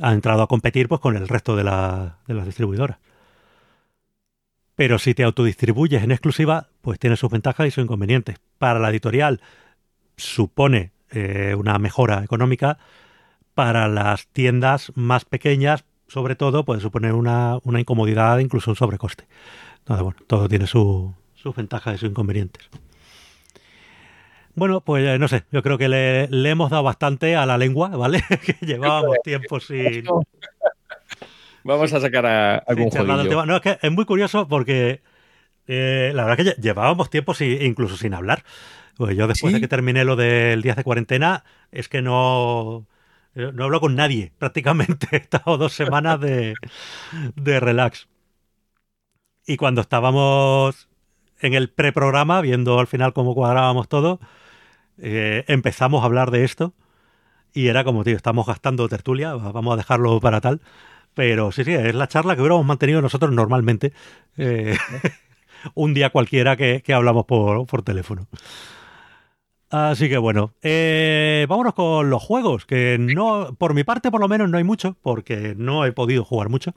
Ha 0.00 0.12
entrado 0.12 0.42
a 0.42 0.46
competir 0.46 0.88
pues 0.88 1.00
con 1.00 1.16
el 1.16 1.26
resto 1.26 1.56
de, 1.56 1.64
la, 1.64 2.18
de 2.26 2.34
las 2.34 2.46
distribuidoras. 2.46 2.98
Pero 4.76 4.98
si 4.98 5.14
te 5.14 5.24
autodistribuyes 5.24 6.04
en 6.04 6.12
exclusiva, 6.12 6.68
pues 6.82 6.98
tiene 6.98 7.16
sus 7.16 7.30
ventajas 7.30 7.66
y 7.66 7.70
sus 7.70 7.82
inconvenientes. 7.82 8.36
Para 8.58 8.78
la 8.78 8.90
editorial 8.90 9.40
supone 10.16 10.92
eh, 11.10 11.54
una 11.58 11.78
mejora 11.78 12.22
económica. 12.22 12.78
Para 13.54 13.88
las 13.88 14.26
tiendas 14.28 14.92
más 14.94 15.24
pequeñas, 15.24 15.84
sobre 16.08 16.36
todo, 16.36 16.64
puede 16.64 16.80
suponer 16.80 17.14
una, 17.14 17.58
una 17.64 17.80
incomodidad, 17.80 18.38
incluso 18.38 18.70
un 18.70 18.76
sobrecoste. 18.76 19.26
Entonces, 19.78 20.04
bueno, 20.04 20.20
todo 20.26 20.48
tiene 20.48 20.66
sus 20.66 21.14
ventajas 21.56 21.94
y 21.94 21.98
sus 21.98 22.10
inconvenientes. 22.10 22.68
Bueno, 24.56 24.80
pues 24.80 25.06
eh, 25.06 25.18
no 25.18 25.28
sé, 25.28 25.44
yo 25.52 25.62
creo 25.62 25.78
que 25.78 25.88
le, 25.88 26.50
hemos 26.50 26.70
dado 26.70 26.82
bastante 26.82 27.36
a 27.36 27.46
la 27.46 27.58
lengua, 27.58 27.90
¿vale? 27.90 28.22
que 28.44 28.56
llevábamos 28.66 29.18
tiempo 29.22 29.60
sin... 29.60 30.04
Vamos 31.64 31.92
a 31.92 32.00
sacar 32.00 32.26
a, 32.26 32.58
algún. 32.58 32.90
No, 33.46 33.56
es 33.56 33.62
que 33.62 33.78
es 33.82 33.90
muy 33.90 34.04
curioso 34.04 34.46
porque 34.46 35.00
eh, 35.66 36.12
la 36.14 36.24
verdad 36.24 36.54
que 36.54 36.62
llevábamos 36.62 37.10
tiempo 37.10 37.32
incluso 37.40 37.96
sin 37.96 38.14
hablar. 38.14 38.44
Pues 38.96 39.16
yo 39.16 39.26
después 39.26 39.52
de 39.52 39.60
que 39.60 39.66
terminé 39.66 40.04
lo 40.04 40.14
del 40.14 40.62
día 40.62 40.74
de 40.74 40.84
cuarentena, 40.84 41.42
es 41.72 41.88
que 41.88 42.02
no 42.02 42.86
eh, 43.36 43.50
no 43.52 43.64
hablo 43.64 43.80
con 43.80 43.94
nadie, 43.94 44.32
prácticamente. 44.38 45.08
He 45.12 45.16
estado 45.16 45.58
dos 45.58 45.72
semanas 45.72 46.18
de, 46.20 46.54
relax. 47.60 48.08
Y 49.46 49.56
cuando 49.56 49.82
estábamos 49.82 50.88
en 51.40 51.54
el 51.54 51.70
preprograma, 51.70 52.40
viendo 52.40 52.80
al 52.80 52.86
final 52.86 53.12
cómo 53.12 53.34
cuadrábamos 53.34 53.88
todo, 53.88 54.18
eh, 54.98 55.44
empezamos 55.48 56.02
a 56.02 56.06
hablar 56.06 56.30
de 56.30 56.44
esto. 56.44 56.74
Y 57.52 57.68
era 57.68 57.84
como, 57.84 58.04
tío, 58.04 58.16
estamos 58.16 58.46
gastando 58.46 58.88
tertulia, 58.88 59.34
vamos 59.34 59.74
a 59.74 59.76
dejarlo 59.76 60.20
para 60.20 60.40
tal. 60.40 60.60
Pero 61.14 61.52
sí, 61.52 61.64
sí, 61.64 61.72
es 61.72 61.94
la 61.94 62.08
charla 62.08 62.34
que 62.34 62.42
hubiéramos 62.42 62.66
mantenido 62.66 63.00
nosotros 63.00 63.32
normalmente. 63.32 63.92
Eh, 64.36 64.76
un 65.74 65.94
día 65.94 66.10
cualquiera 66.10 66.56
que, 66.56 66.82
hablamos 66.92 67.24
por, 67.24 67.66
por 67.66 67.82
teléfono. 67.82 68.26
Así 69.70 70.08
que 70.08 70.18
bueno, 70.18 70.52
eh, 70.62 71.44
vámonos 71.48 71.74
con 71.74 72.08
los 72.08 72.22
juegos, 72.22 72.66
que 72.66 72.98
no, 73.00 73.54
por 73.58 73.74
mi 73.74 73.82
parte 73.82 74.10
por 74.10 74.20
lo 74.20 74.28
menos 74.28 74.48
no 74.48 74.58
hay 74.58 74.64
mucho, 74.64 74.96
porque 75.02 75.54
no 75.56 75.84
he 75.84 75.92
podido 75.92 76.24
jugar 76.24 76.48
mucho. 76.48 76.72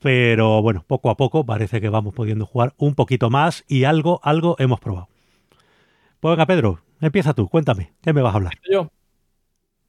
Pero 0.00 0.60
bueno, 0.60 0.84
poco 0.86 1.08
a 1.08 1.16
poco 1.16 1.46
parece 1.46 1.80
que 1.80 1.88
vamos 1.88 2.14
pudiendo 2.14 2.46
jugar 2.46 2.74
un 2.78 2.94
poquito 2.94 3.30
más 3.30 3.64
y 3.68 3.84
algo, 3.84 4.20
algo 4.22 4.56
hemos 4.58 4.80
probado. 4.80 5.08
Pues 6.20 6.32
venga, 6.32 6.46
Pedro, 6.46 6.80
empieza 7.00 7.34
tú, 7.34 7.48
cuéntame, 7.48 7.92
¿qué 8.02 8.12
me 8.12 8.22
vas 8.22 8.32
a 8.32 8.36
hablar? 8.36 8.54
Yo. 8.70 8.90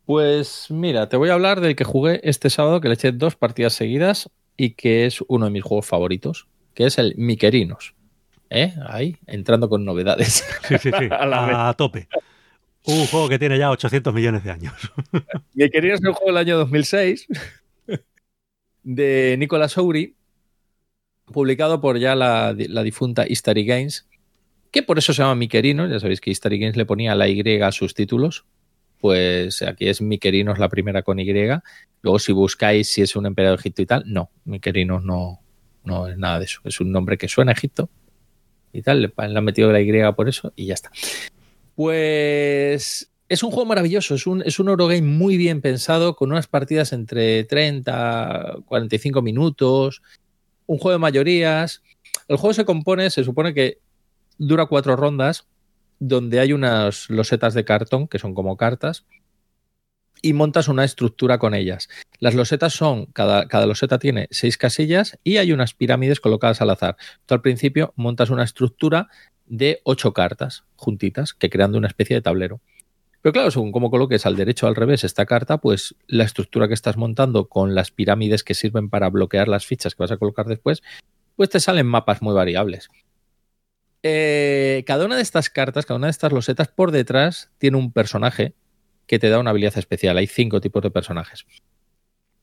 Pues 0.05 0.67
mira, 0.69 1.09
te 1.09 1.17
voy 1.17 1.29
a 1.29 1.33
hablar 1.33 1.61
del 1.61 1.75
que 1.75 1.83
jugué 1.83 2.21
este 2.23 2.49
sábado, 2.49 2.79
que 2.79 2.89
le 2.89 2.93
eché 2.93 3.11
dos 3.11 3.35
partidas 3.35 3.73
seguidas 3.73 4.29
y 4.55 4.71
que 4.71 5.05
es 5.05 5.23
uno 5.27 5.45
de 5.45 5.51
mis 5.51 5.63
juegos 5.63 5.87
favoritos, 5.87 6.47
que 6.73 6.85
es 6.85 6.97
el 6.99 7.15
Miquerinos. 7.17 7.95
¿eh? 8.49 8.73
Ahí, 8.87 9.17
entrando 9.25 9.69
con 9.69 9.83
novedades. 9.83 10.45
Sí, 10.67 10.77
sí, 10.77 10.91
sí, 10.97 11.07
a, 11.11 11.73
tope. 11.77 12.07
Un 12.85 13.07
juego 13.07 13.27
que 13.27 13.39
tiene 13.39 13.57
ya 13.57 13.71
800 13.71 14.13
millones 14.13 14.43
de 14.43 14.51
años. 14.51 14.73
Me 15.53 15.69
quería 15.71 15.97
ser 15.97 16.07
un 16.07 16.13
juego 16.13 16.31
del 16.31 16.37
año 16.37 16.57
2006 16.57 17.27
de 18.83 19.35
Nicolas 19.39 19.77
Ouri, 19.77 20.15
publicado 21.25 21.81
por 21.81 21.97
ya 21.97 22.15
la, 22.15 22.53
difunta 22.53 23.25
History 23.27 23.65
Games, 23.65 24.07
que 24.75 24.83
por 24.83 24.97
eso 24.97 25.13
se 25.13 25.21
llama 25.21 25.35
Miquerinos. 25.35 25.89
Ya 25.89 26.01
sabéis 26.01 26.19
que 26.19 26.31
History 26.31 26.59
Games 26.59 26.75
le 26.75 26.85
ponía 26.85 27.15
la 27.15 27.29
Y 27.29 27.61
a 27.61 27.71
sus 27.71 27.93
títulos. 27.93 28.45
Pues 28.99 29.61
aquí 29.61 29.87
es 29.87 30.01
Miquerinos 30.01 30.59
la 30.59 30.67
primera 30.67 31.01
con 31.01 31.17
Y. 31.17 31.31
Luego, 32.01 32.19
si 32.19 32.33
buscáis 32.33 32.89
si 32.89 33.01
es 33.01 33.15
un 33.15 33.25
emperador 33.25 33.57
de 33.57 33.61
Egipto 33.61 33.81
y 33.81 33.85
tal, 33.85 34.03
no, 34.05 34.31
Miquerinos 34.43 35.01
no, 35.01 35.39
no 35.85 36.09
es 36.09 36.17
nada 36.17 36.39
de 36.39 36.45
eso. 36.45 36.59
Es 36.65 36.81
un 36.81 36.91
nombre 36.91 37.17
que 37.17 37.29
suena 37.29 37.53
a 37.53 37.53
Egipto, 37.53 37.89
y 38.73 38.81
tal. 38.81 39.01
Le, 39.01 39.13
han 39.15 39.43
metido 39.45 39.71
la 39.71 39.79
Y 39.79 39.91
por 40.11 40.27
eso 40.27 40.51
y 40.57 40.65
ya 40.65 40.73
está. 40.73 40.91
Pues 41.75 43.09
es 43.29 43.43
un 43.43 43.51
juego 43.51 43.65
maravilloso, 43.65 44.15
es 44.15 44.27
un, 44.27 44.41
es 44.41 44.59
un 44.59 44.67
Eurogame 44.67 45.03
muy 45.03 45.37
bien 45.37 45.61
pensado, 45.61 46.17
con 46.17 46.33
unas 46.33 46.47
partidas 46.47 46.91
entre 46.91 47.45
30, 47.45 48.57
45 48.65 49.21
minutos, 49.21 50.01
un 50.65 50.79
juego 50.79 50.97
de 50.97 50.99
mayorías. 50.99 51.81
El 52.27 52.35
juego 52.35 52.53
se 52.53 52.65
compone, 52.65 53.09
se 53.09 53.23
supone 53.23 53.53
que 53.53 53.79
dura 54.37 54.65
cuatro 54.65 54.95
rondas, 54.95 55.47
donde 55.99 56.39
hay 56.39 56.53
unas 56.53 57.09
losetas 57.09 57.53
de 57.53 57.65
cartón, 57.65 58.07
que 58.07 58.19
son 58.19 58.33
como 58.33 58.57
cartas, 58.57 59.05
y 60.21 60.33
montas 60.33 60.67
una 60.67 60.83
estructura 60.83 61.37
con 61.37 61.53
ellas. 61.53 61.87
Las 62.19 62.33
losetas 62.33 62.73
son, 62.73 63.05
cada, 63.07 63.47
cada, 63.47 63.65
loseta 63.67 63.99
tiene 63.99 64.27
seis 64.31 64.57
casillas 64.57 65.19
y 65.23 65.37
hay 65.37 65.51
unas 65.51 65.73
pirámides 65.73 66.19
colocadas 66.19 66.61
al 66.61 66.71
azar. 66.71 66.97
Tú 67.25 67.35
al 67.35 67.41
principio 67.41 67.93
montas 67.95 68.29
una 68.29 68.43
estructura 68.43 69.09
de 69.45 69.81
ocho 69.83 70.13
cartas 70.13 70.63
juntitas 70.75 71.33
que 71.33 71.49
creando 71.49 71.77
una 71.77 71.87
especie 71.87 72.15
de 72.15 72.21
tablero. 72.21 72.61
Pero 73.21 73.33
claro, 73.33 73.51
según 73.51 73.71
cómo 73.71 73.89
coloques 73.89 74.25
al 74.25 74.35
derecho 74.35 74.65
o 74.65 74.69
al 74.69 74.75
revés 74.75 75.03
esta 75.03 75.25
carta, 75.25 75.57
pues 75.57 75.95
la 76.07 76.23
estructura 76.23 76.67
que 76.67 76.75
estás 76.75 76.97
montando 76.97 77.47
con 77.47 77.73
las 77.73 77.91
pirámides 77.91 78.43
que 78.43 78.53
sirven 78.53 78.89
para 78.89 79.09
bloquear 79.09 79.47
las 79.47 79.65
fichas 79.65 79.95
que 79.95 80.03
vas 80.03 80.11
a 80.11 80.17
colocar 80.17 80.45
después, 80.45 80.83
pues 81.35 81.49
te 81.49 81.59
salen 81.59 81.87
mapas 81.87 82.21
muy 82.21 82.33
variables. 82.33 82.89
Eh, 84.07 84.83
cada 84.85 85.03
una 85.05 85.15
de 85.15 85.23
estas 85.23 85.49
cartas, 85.49 85.87
cada 85.87 85.97
una 85.97 86.05
de 86.05 86.11
estas 86.11 86.31
losetas 86.31 86.67
por 86.67 86.91
detrás 86.91 87.49
tiene 87.57 87.77
un 87.77 87.91
personaje 87.91 88.53
que 89.07 89.17
te 89.17 89.29
da 89.29 89.39
una 89.39 89.49
habilidad 89.49 89.75
especial. 89.79 90.15
Hay 90.19 90.27
cinco 90.27 90.61
tipos 90.61 90.83
de 90.83 90.91
personajes. 90.91 91.47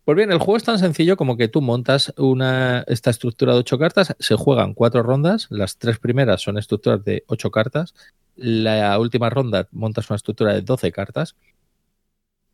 Pues 0.05 0.17
bien, 0.17 0.33
el 0.33 0.39
juego 0.39 0.57
es 0.57 0.65
tan 0.65 0.81
sencillo 0.81 1.17
como 1.17 1.37
que 1.37 1.47
tú 1.47 1.63
montas 1.63 2.13
una, 2.17 2.83
esta 2.89 3.11
estructura 3.11 3.53
de 3.53 3.61
ocho 3.61 3.79
cartas, 3.79 4.17
se 4.19 4.35
juegan 4.35 4.75
cuatro 4.75 5.05
rondas, 5.05 5.47
las 5.51 5.79
tres 5.79 6.01
primeras 6.01 6.43
son 6.43 6.59
estructuras 6.59 7.05
de 7.05 7.23
ocho 7.29 7.53
cartas, 7.53 7.95
la 8.35 8.99
última 8.99 9.31
ronda 9.31 9.69
montas 9.71 10.11
una 10.11 10.17
estructura 10.17 10.55
de 10.55 10.63
12 10.63 10.91
cartas 10.91 11.37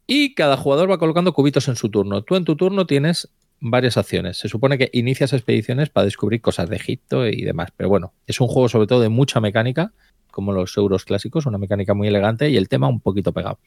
y 0.06 0.34
cada 0.34 0.58
jugador 0.58 0.90
va 0.90 0.98
colocando 0.98 1.32
cubitos 1.32 1.66
en 1.68 1.76
su 1.76 1.88
turno. 1.88 2.20
Tú 2.24 2.36
en 2.36 2.44
tu 2.44 2.56
turno 2.56 2.86
tienes 2.86 3.30
varias 3.60 3.96
acciones. 3.96 4.38
Se 4.38 4.48
supone 4.48 4.78
que 4.78 4.90
inicias 4.92 5.32
expediciones 5.32 5.90
para 5.90 6.04
descubrir 6.04 6.40
cosas 6.40 6.68
de 6.68 6.76
Egipto 6.76 7.26
y 7.26 7.42
demás, 7.42 7.70
pero 7.76 7.88
bueno, 7.88 8.14
es 8.26 8.40
un 8.40 8.48
juego 8.48 8.68
sobre 8.68 8.86
todo 8.86 9.00
de 9.00 9.08
mucha 9.08 9.40
mecánica, 9.40 9.92
como 10.30 10.52
los 10.52 10.76
euros 10.76 11.04
clásicos, 11.04 11.46
una 11.46 11.58
mecánica 11.58 11.94
muy 11.94 12.08
elegante 12.08 12.50
y 12.50 12.56
el 12.56 12.68
tema 12.68 12.88
un 12.88 13.00
poquito 13.00 13.32
pegado. 13.32 13.58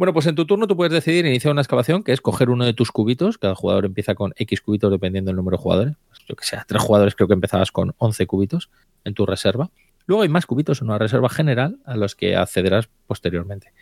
Bueno, 0.00 0.14
pues 0.14 0.26
en 0.26 0.34
tu 0.34 0.46
turno 0.46 0.66
tú 0.66 0.78
puedes 0.78 0.94
decidir 0.94 1.26
iniciar 1.26 1.52
una 1.52 1.60
excavación, 1.60 2.02
que 2.02 2.12
es 2.12 2.22
coger 2.22 2.48
uno 2.48 2.64
de 2.64 2.72
tus 2.72 2.90
cubitos. 2.90 3.36
Cada 3.36 3.54
jugador 3.54 3.84
empieza 3.84 4.14
con 4.14 4.32
X 4.34 4.62
cubitos 4.62 4.90
dependiendo 4.90 5.28
del 5.28 5.36
número 5.36 5.58
de 5.58 5.62
jugadores. 5.62 5.96
Pues 6.08 6.20
yo 6.26 6.36
que 6.36 6.46
sé, 6.46 6.56
tres 6.66 6.82
jugadores 6.82 7.14
creo 7.14 7.28
que 7.28 7.34
empezabas 7.34 7.70
con 7.70 7.94
11 7.98 8.26
cubitos 8.26 8.70
en 9.04 9.12
tu 9.12 9.26
reserva. 9.26 9.70
Luego 10.06 10.22
hay 10.22 10.30
más 10.30 10.46
cubitos 10.46 10.80
en 10.80 10.88
una 10.88 10.98
reserva 10.98 11.28
general 11.28 11.80
a 11.84 11.96
los 11.96 12.14
que 12.14 12.34
accederás 12.34 12.88
posteriormente. 13.06 13.74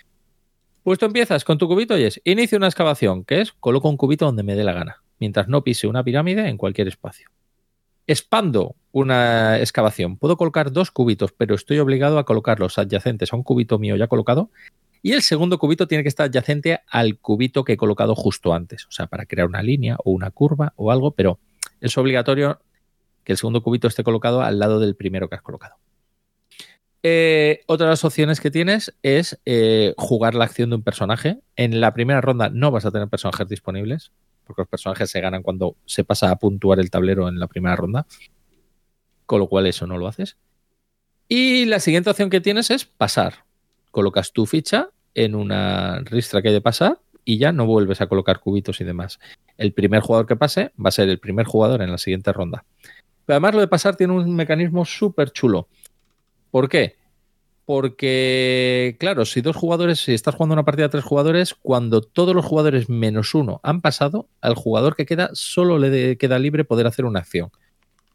Pues 0.89 0.98
tú 0.98 1.05
empiezas 1.05 1.44
con 1.44 1.59
tu 1.59 1.69
cubito 1.69 1.98
y 1.98 2.05
es 2.05 2.19
inicia 2.24 2.56
una 2.56 2.66
excavación, 2.66 3.23
que 3.23 3.43
es 3.43 3.52
coloco 3.52 3.90
un 3.90 3.98
cubito 3.98 4.24
donde 4.24 4.43
me 4.43 4.55
dé 4.55 4.65
la 4.65 4.73
gana, 4.73 5.02
mientras 5.19 5.47
no 5.47 5.62
pise 5.62 5.86
una 5.86 6.02
pirámide 6.02 6.48
en 6.48 6.56
cualquier 6.56 6.89
espacio. 6.89 7.28
Expando 8.06 8.74
una 8.90 9.59
excavación. 9.59 10.16
Puedo 10.16 10.39
colocar 10.39 10.73
dos 10.73 10.90
cubitos, 10.90 11.32
pero 11.32 11.56
estoy 11.56 11.78
obligado 11.78 12.19
a 12.19 12.24
colocar 12.24 12.59
los 12.59 12.78
adyacentes 12.78 13.35
a 13.35 13.36
un 13.36 13.43
cubito 13.43 13.78
mío 13.78 13.97
ya 13.97 14.06
colocado 14.06 14.48
y 15.02 15.12
el 15.12 15.20
segundo 15.20 15.59
cubito 15.59 15.86
tiene 15.86 16.05
que 16.05 16.09
estar 16.09 16.24
adyacente 16.24 16.81
al 16.89 17.19
cubito 17.19 17.65
que 17.65 17.74
he 17.74 17.77
colocado 17.77 18.15
justo 18.15 18.55
antes, 18.55 18.86
o 18.86 18.90
sea, 18.90 19.09
para 19.09 19.27
crear 19.27 19.47
una 19.47 19.62
línea 19.62 19.98
o 20.02 20.12
una 20.12 20.31
curva 20.31 20.73
o 20.77 20.90
algo, 20.90 21.10
pero 21.10 21.39
es 21.82 21.98
obligatorio 21.98 22.62
que 23.24 23.32
el 23.32 23.36
segundo 23.36 23.62
cubito 23.62 23.89
esté 23.89 24.02
colocado 24.02 24.40
al 24.40 24.59
lado 24.59 24.81
del 24.81 24.97
primero 24.97 25.28
que 25.28 25.35
has 25.35 25.43
colocado. 25.43 25.74
Eh, 27.03 27.61
otra 27.66 27.87
de 27.87 27.93
las 27.93 28.05
opciones 28.05 28.41
que 28.41 28.51
tienes 28.51 28.95
es 29.03 29.41
eh, 29.47 29.95
jugar 29.97 30.35
la 30.35 30.45
acción 30.45 30.70
de 30.70 30.77
un 30.77 30.83
personaje. 30.83 31.39
En 31.57 31.81
la 31.81 31.95
primera 31.95 32.20
ronda 32.20 32.49
no 32.49 32.70
vas 32.70 32.85
a 32.85 32.91
tener 32.91 33.09
personajes 33.09 33.49
disponibles, 33.49 34.12
porque 34.45 34.62
los 34.62 34.69
personajes 34.69 35.11
se 35.11 35.20
ganan 35.20 35.43
cuando 35.43 35.77
se 35.87 36.05
pasa 36.05 36.31
a 36.31 36.37
puntuar 36.37 36.81
el 36.81 36.91
tablero 36.91 37.29
en 37.29 37.39
la 37.39 37.47
primera 37.47 37.77
ronda, 37.77 38.07
con 39.27 39.41
lo 39.41 39.49
cual 39.49 39.66
eso 39.66 39.87
no 39.87 39.99
lo 39.99 40.09
haces. 40.09 40.37
Y 41.29 41.66
la 41.66 41.79
siguiente 41.81 42.11
opción 42.11 42.31
que 42.31 42.41
tienes 42.41 42.70
es 42.70 42.85
pasar 42.85 43.45
colocas 43.91 44.33
tu 44.33 44.47
ficha 44.47 44.91
en 45.15 45.35
una 45.35 46.01
ristra 46.01 46.41
que 46.41 46.49
hay 46.49 46.55
de 46.55 46.61
pasar 46.61 47.01
y 47.25 47.39
ya 47.39 47.53
no 47.53 47.66
vuelves 47.66 48.01
a 48.01 48.07
colocar 48.07 48.41
cubitos 48.41 48.81
y 48.81 48.85
demás. 48.85 49.19
El 49.57 49.73
primer 49.73 50.01
jugador 50.01 50.27
que 50.27 50.37
pase 50.37 50.73
va 50.79 50.89
a 50.89 50.93
ser 50.93 51.09
el 51.09 51.19
primer 51.19 51.47
jugador 51.47 51.83
en 51.83 51.91
la 51.91 51.99
siguiente 51.99 52.33
ronda. 52.33 52.65
Pero 53.27 53.35
además 53.35 53.55
lo 53.55 53.61
de 53.61 53.69
pasar 53.69 53.97
tiene 53.97 54.15
un 54.15 54.35
mecanismo 54.35 54.85
súper 54.85 55.33
chulo. 55.33 55.69
¿Por 56.51 56.69
qué? 56.69 56.97
Porque, 57.65 58.97
claro, 58.99 59.27
si 59.27 59.43
dos 59.43 59.55
jugadores, 59.55 60.01
si 60.01 60.15
estás 60.15 60.35
jugando 60.35 60.55
una 60.55 60.65
partida 60.65 60.87
de 60.87 60.93
tres 60.93 61.05
jugadores, 61.05 61.55
cuando 61.55 62.01
todos 62.01 62.35
los 62.35 62.45
jugadores 62.45 62.89
menos 62.89 63.35
uno 63.35 63.61
han 63.62 63.83
pasado, 63.83 64.29
al 64.41 64.55
jugador 64.55 64.97
que 64.97 65.05
queda 65.05 65.31
solo 65.35 65.79
le 65.79 66.16
queda 66.16 66.39
libre 66.39 66.65
poder 66.65 66.87
hacer 66.87 67.05
una 67.05 67.20
acción. 67.20 67.51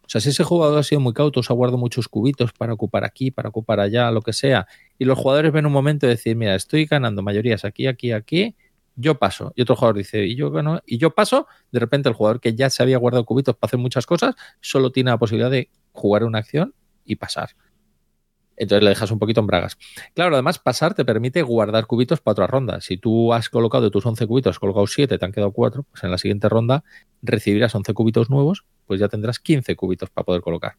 O 0.05 0.09
sea, 0.09 0.21
si 0.21 0.29
ese 0.29 0.43
jugador 0.43 0.79
ha 0.79 0.83
sido 0.83 1.01
muy 1.01 1.13
cauto, 1.13 1.43
se 1.43 1.53
ha 1.53 1.55
guardado 1.55 1.77
muchos 1.77 2.07
cubitos 2.07 2.51
para 2.51 2.73
ocupar 2.73 3.03
aquí, 3.03 3.31
para 3.31 3.49
ocupar 3.49 3.79
allá, 3.79 4.11
lo 4.11 4.21
que 4.21 4.33
sea, 4.33 4.67
y 4.97 5.05
los 5.05 5.17
jugadores 5.17 5.51
ven 5.51 5.65
un 5.65 5.71
momento 5.71 6.07
de 6.07 6.13
decir, 6.13 6.35
mira, 6.35 6.55
estoy 6.55 6.85
ganando 6.85 7.21
mayorías 7.21 7.63
aquí, 7.63 7.87
aquí, 7.87 8.11
aquí, 8.11 8.55
yo 8.95 9.19
paso. 9.19 9.53
Y 9.55 9.61
otro 9.61 9.75
jugador 9.75 9.97
dice, 9.97 10.25
y 10.25 10.35
yo 10.35 10.51
gano, 10.51 10.81
y 10.85 10.97
yo 10.97 11.11
paso, 11.11 11.47
de 11.71 11.79
repente 11.79 12.09
el 12.09 12.15
jugador 12.15 12.39
que 12.41 12.53
ya 12.53 12.69
se 12.69 12.83
había 12.83 12.97
guardado 12.97 13.25
cubitos 13.25 13.55
para 13.55 13.69
hacer 13.69 13.79
muchas 13.79 14.05
cosas, 14.05 14.35
solo 14.61 14.91
tiene 14.91 15.11
la 15.11 15.17
posibilidad 15.17 15.51
de 15.51 15.69
jugar 15.91 16.23
una 16.23 16.39
acción 16.39 16.73
y 17.05 17.15
pasar. 17.15 17.51
Entonces 18.55 18.83
le 18.83 18.89
dejas 18.89 19.11
un 19.11 19.19
poquito 19.19 19.41
en 19.41 19.47
bragas. 19.47 19.77
Claro, 20.13 20.35
además 20.35 20.59
pasar 20.59 20.93
te 20.93 21.05
permite 21.05 21.41
guardar 21.41 21.87
cubitos 21.87 22.21
para 22.21 22.33
otra 22.33 22.47
ronda. 22.47 22.81
Si 22.81 22.97
tú 22.97 23.33
has 23.33 23.49
colocado 23.49 23.83
de 23.83 23.91
tus 23.91 24.05
11 24.05 24.27
cubitos, 24.27 24.51
has 24.51 24.59
colocado 24.59 24.85
7, 24.87 25.17
te 25.17 25.25
han 25.25 25.31
quedado 25.31 25.51
4, 25.51 25.83
pues 25.83 26.03
en 26.03 26.11
la 26.11 26.17
siguiente 26.17 26.49
ronda 26.49 26.83
recibirás 27.21 27.73
11 27.73 27.93
cubitos 27.93 28.29
nuevos, 28.29 28.65
pues 28.85 28.99
ya 28.99 29.07
tendrás 29.07 29.39
15 29.39 29.75
cubitos 29.75 30.09
para 30.09 30.25
poder 30.25 30.41
colocar. 30.41 30.75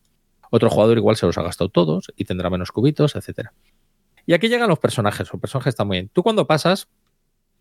Otro 0.50 0.70
jugador 0.70 0.98
igual 0.98 1.16
se 1.16 1.26
los 1.26 1.36
ha 1.36 1.42
gastado 1.42 1.68
todos 1.68 2.12
y 2.16 2.24
tendrá 2.24 2.48
menos 2.50 2.70
cubitos, 2.70 3.16
etcétera. 3.16 3.52
Y 4.26 4.34
aquí 4.34 4.48
llegan 4.48 4.68
los 4.68 4.78
personajes. 4.78 5.28
Los 5.32 5.40
personajes 5.40 5.72
están 5.72 5.86
muy 5.86 5.96
bien. 5.96 6.10
Tú 6.12 6.22
cuando 6.22 6.46
pasas, 6.46 6.88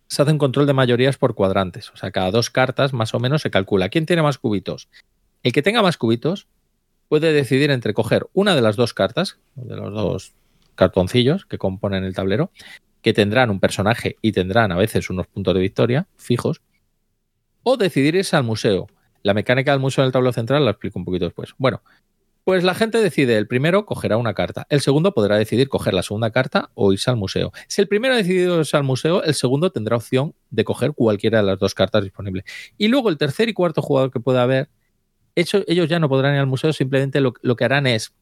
se 0.08 0.22
hace 0.22 0.32
un 0.32 0.38
control 0.38 0.68
de 0.68 0.74
mayorías 0.74 1.18
por 1.18 1.34
cuadrantes. 1.36 1.90
O 1.92 1.98
sea, 1.98 2.12
cada 2.12 2.32
dos 2.32 2.50
cartas 2.50 2.94
más 2.94 3.14
o 3.14 3.20
menos 3.20 3.42
se 3.42 3.52
calcula. 3.52 3.90
¿Quién 3.90 4.06
tiene 4.06 4.22
más 4.22 4.38
cubitos? 4.38 4.90
El 5.42 5.52
que 5.52 5.62
tenga 5.62 5.82
más 5.82 5.98
cubitos 5.98 6.48
puede 7.14 7.32
decidir 7.32 7.70
entre 7.70 7.94
coger 7.94 8.26
una 8.34 8.56
de 8.56 8.64
las 8.64 8.76
dos 8.76 8.96
cartas, 8.96 9.38
de 9.54 9.76
los 9.76 9.94
dos 9.94 10.34
cartoncillos 10.74 11.46
que 11.46 11.60
componen 11.60 12.04
el 12.06 12.16
tablero, 12.16 12.50
que 13.04 13.14
tendrán 13.14 13.52
un 13.52 13.60
personaje 13.60 14.16
y 14.24 14.32
tendrán 14.32 14.72
a 14.72 14.78
veces 14.78 15.12
unos 15.12 15.28
puntos 15.28 15.54
de 15.54 15.60
victoria 15.60 16.08
fijos, 16.18 16.64
o 17.62 17.78
decidir 17.78 18.16
irse 18.16 18.36
al 18.36 18.44
museo. 18.44 18.88
La 19.22 19.36
mecánica 19.36 19.70
del 19.70 19.80
museo 19.80 20.04
en 20.04 20.08
el 20.08 20.12
tablero 20.12 20.34
central 20.34 20.66
la 20.66 20.72
explico 20.72 20.98
un 20.98 21.06
poquito 21.06 21.26
después. 21.26 21.54
Bueno, 21.60 21.84
pues 22.46 22.64
la 22.64 22.74
gente 22.74 22.98
decide, 22.98 23.38
el 23.38 23.46
primero 23.46 23.86
cogerá 23.86 24.18
una 24.18 24.34
carta, 24.34 24.66
el 24.72 24.82
segundo 24.82 25.14
podrá 25.14 25.38
decidir 25.38 25.70
coger 25.70 25.94
la 25.94 26.02
segunda 26.02 26.32
carta 26.32 26.72
o 26.74 26.94
irse 26.94 27.12
al 27.12 27.18
museo. 27.18 27.52
Si 27.68 27.80
el 27.80 27.88
primero 27.88 28.16
ha 28.16 28.18
decidido 28.18 28.58
irse 28.58 28.76
al 28.76 28.84
museo, 28.84 29.22
el 29.22 29.36
segundo 29.36 29.72
tendrá 29.72 29.98
opción 29.98 30.34
de 30.50 30.64
coger 30.64 30.94
cualquiera 30.94 31.42
de 31.42 31.44
las 31.44 31.60
dos 31.60 31.76
cartas 31.76 32.04
disponibles. 32.04 32.46
Y 32.76 32.88
luego 32.88 33.10
el 33.10 33.20
tercer 33.20 33.50
y 33.50 33.54
cuarto 33.54 33.84
jugador 33.84 34.10
que 34.10 34.20
pueda 34.20 34.42
haber, 34.42 34.70
ellos 35.36 35.90
ya 35.90 36.00
no 36.00 36.10
podrán 36.10 36.34
ir 36.34 36.40
al 36.40 36.48
museo, 36.48 36.74
simplemente 36.74 37.22
lo, 37.22 37.34
que 37.34 37.66
harán 37.66 37.88
es, 37.88 38.14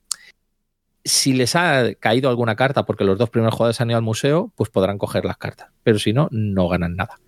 si 1.03 1.33
les 1.33 1.55
ha 1.55 1.93
caído 1.95 2.29
alguna 2.29 2.55
carta 2.55 2.85
porque 2.85 3.03
los 3.03 3.17
dos 3.17 3.29
primeros 3.29 3.55
jugadores 3.55 3.81
han 3.81 3.89
ido 3.89 3.97
al 3.97 4.03
museo, 4.03 4.51
pues 4.55 4.69
podrán 4.69 4.97
coger 4.97 5.25
las 5.25 5.38
cartas. 5.38 5.69
Pero 5.83 5.99
si 5.99 6.13
no, 6.13 6.27
no 6.31 6.67
ganan 6.67 6.95
nada. 6.95 7.19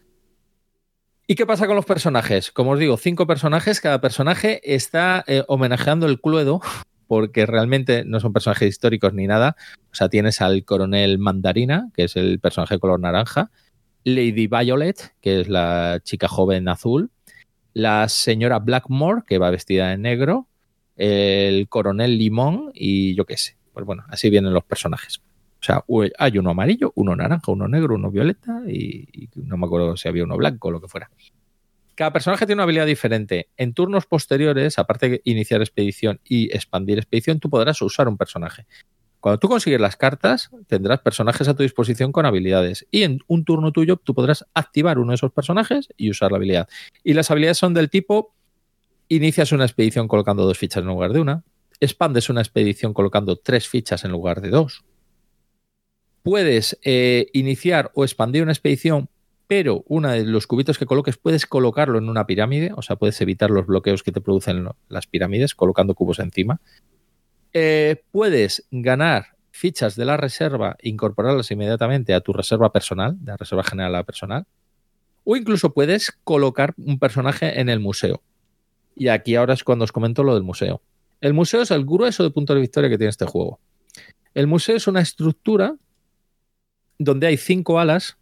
¿Y 1.26 1.36
qué 1.36 1.46
pasa 1.46 1.68
con 1.68 1.76
los 1.76 1.86
personajes? 1.86 2.52
Como 2.52 2.72
os 2.72 2.80
digo, 2.80 2.98
cinco 2.98 3.26
personajes. 3.26 3.80
Cada 3.80 4.02
personaje 4.02 4.62
está 4.64 5.24
eh, 5.26 5.44
homenajeando 5.48 6.06
el 6.06 6.20
Cluedo, 6.20 6.62
porque 7.08 7.46
realmente 7.46 8.04
no 8.06 8.20
son 8.20 8.34
personajes 8.34 8.70
históricos 8.70 9.14
ni 9.14 9.26
nada. 9.26 9.56
O 9.92 9.96
sea, 9.96 10.10
tienes 10.10 10.42
al 10.42 10.66
coronel 10.66 11.20
Mandarina, 11.20 11.90
que 11.96 12.06
es 12.06 12.16
el 12.16 12.40
personaje 12.40 12.80
color 12.80 13.00
naranja. 13.00 13.52
Lady 14.04 14.48
Violet, 14.48 15.14
que 15.22 15.42
es 15.42 15.48
la 15.48 16.02
chica 16.04 16.28
joven 16.28 16.68
azul. 16.68 17.10
La 17.74 18.08
señora 18.10 18.60
Blackmore, 18.60 19.24
que 19.26 19.38
va 19.38 19.50
vestida 19.50 19.94
en 19.94 20.04
negro. 20.04 20.48
El 20.96 21.68
coronel 21.70 22.18
Limón 22.18 22.72
y 22.74 23.16
yo 23.16 23.26
qué 23.26 23.38
sé. 23.38 23.58
Pues 23.74 23.86
bueno, 23.86 24.04
así 24.10 24.30
vienen 24.30 24.54
los 24.54 24.64
personajes. 24.64 25.22
O 25.64 25.66
sea, 25.66 25.86
hay 26.20 26.38
uno 26.38 26.50
amarillo, 26.50 26.92
uno 26.96 27.16
naranja, 27.16 27.52
uno 27.52 27.70
negro, 27.70 27.96
uno 27.96 28.12
violeta 28.12 28.62
y, 28.68 29.30
no 29.36 29.56
me 29.56 29.66
acuerdo 29.66 29.96
si 29.96 30.10
había 30.10 30.26
uno 30.26 30.36
blanco 30.36 30.68
o 30.68 30.72
lo 30.72 30.82
que 30.82 30.90
fuera. 30.90 31.10
Cada 31.96 32.12
personaje 32.12 32.46
tiene 32.46 32.58
una 32.58 32.64
habilidad 32.64 32.86
diferente. 32.86 33.50
En 33.56 33.74
turnos 33.74 34.06
posteriores, 34.06 34.78
aparte 34.78 35.10
de 35.10 35.22
iniciar 35.24 35.62
expedición 35.62 36.20
y 36.26 36.54
expandir 36.54 36.98
expedición, 36.98 37.40
tú 37.40 37.50
podrás 37.50 37.82
usar 37.82 38.10
un 38.10 38.18
personaje. 38.18 38.66
Cuando 39.24 39.40
tú 39.40 39.48
consigues 39.48 39.80
las 39.80 39.96
cartas, 39.96 40.50
tendrás 40.68 41.00
personajes 41.00 41.48
a 41.48 41.54
tu 41.54 41.64
disposición 41.64 42.12
con 42.12 42.26
habilidades. 42.26 42.86
Y 42.92 43.04
en 43.04 43.22
un 43.28 43.46
turno 43.46 43.72
tuyo, 43.72 43.96
tú 43.96 44.14
podrás 44.14 44.46
activar 44.54 45.00
uno 45.00 45.12
de 45.12 45.16
esos 45.16 45.32
personajes 45.32 45.88
y 45.96 46.10
usar 46.10 46.32
la 46.32 46.40
habilidad. 46.40 46.68
Y 47.06 47.14
las 47.14 47.32
habilidades 47.32 47.58
son 47.58 47.74
del 47.74 47.90
tipo: 47.90 48.36
inicias 49.08 49.54
una 49.54 49.64
expedición 49.64 50.10
colocando 50.10 50.44
dos 50.44 50.58
fichas 50.58 50.82
en 50.82 50.90
lugar 50.90 51.14
de 51.14 51.22
una, 51.22 51.46
expandes 51.80 52.30
una 52.30 52.42
expedición 52.42 52.94
colocando 52.94 53.38
tres 53.38 53.70
fichas 53.70 54.04
en 54.04 54.12
lugar 54.12 54.42
de 54.42 54.50
dos, 54.50 54.84
puedes 56.22 56.78
eh, 56.84 57.28
iniciar 57.32 57.92
o 57.96 58.04
expandir 58.04 58.44
una 58.44 58.52
expedición, 58.52 59.08
pero 59.48 59.86
uno 59.88 60.12
de 60.12 60.26
los 60.26 60.48
cubitos 60.48 60.78
que 60.78 60.86
coloques 60.86 61.16
puedes 61.16 61.46
colocarlo 61.46 61.98
en 61.98 62.10
una 62.10 62.28
pirámide, 62.28 62.74
o 62.76 62.82
sea, 62.82 62.98
puedes 62.98 63.22
evitar 63.22 63.52
los 63.52 63.68
bloqueos 63.68 64.04
que 64.04 64.12
te 64.12 64.20
producen 64.20 64.68
las 64.90 65.08
pirámides 65.08 65.56
colocando 65.56 65.96
cubos 65.96 66.20
encima. 66.20 66.60
Eh, 67.54 68.04
puedes 68.12 68.68
ganar 68.72 69.28
fichas 69.52 69.96
de 69.96 70.06
la 70.06 70.18
reserva, 70.18 70.76
incorporarlas 70.82 71.52
inmediatamente 71.52 72.14
a 72.14 72.22
tu 72.22 72.34
reserva 72.34 72.74
personal, 72.74 73.16
de 73.20 73.32
la 73.32 73.38
reserva 73.38 73.64
general 73.64 73.96
a 73.96 74.04
personal, 74.04 74.46
o 75.24 75.38
incluso 75.38 75.74
puedes 75.74 76.12
colocar 76.24 76.74
un 76.78 77.00
personaje 77.00 77.60
en 77.60 77.70
el 77.70 77.80
museo. 77.80 78.22
Y 78.96 79.08
aquí 79.08 79.36
ahora 79.36 79.54
es 79.54 79.64
cuando 79.64 79.86
os 79.86 79.92
comento 79.92 80.24
lo 80.24 80.34
del 80.34 80.44
museo. 80.44 80.82
El 81.22 81.34
museo 81.34 81.62
es 81.62 81.72
el 81.72 81.86
grueso 81.86 82.24
de 82.24 82.32
punto 82.32 82.54
de 82.54 82.62
victoria 82.62 82.90
que 82.90 82.98
tiene 82.98 83.10
este 83.10 83.26
juego. 83.26 83.60
El 84.34 84.48
museo 84.48 84.76
es 84.76 84.88
una 84.88 85.02
estructura 85.02 85.76
donde 86.98 87.28
hay 87.28 87.38
cinco 87.38 87.80
alas. 87.80 88.18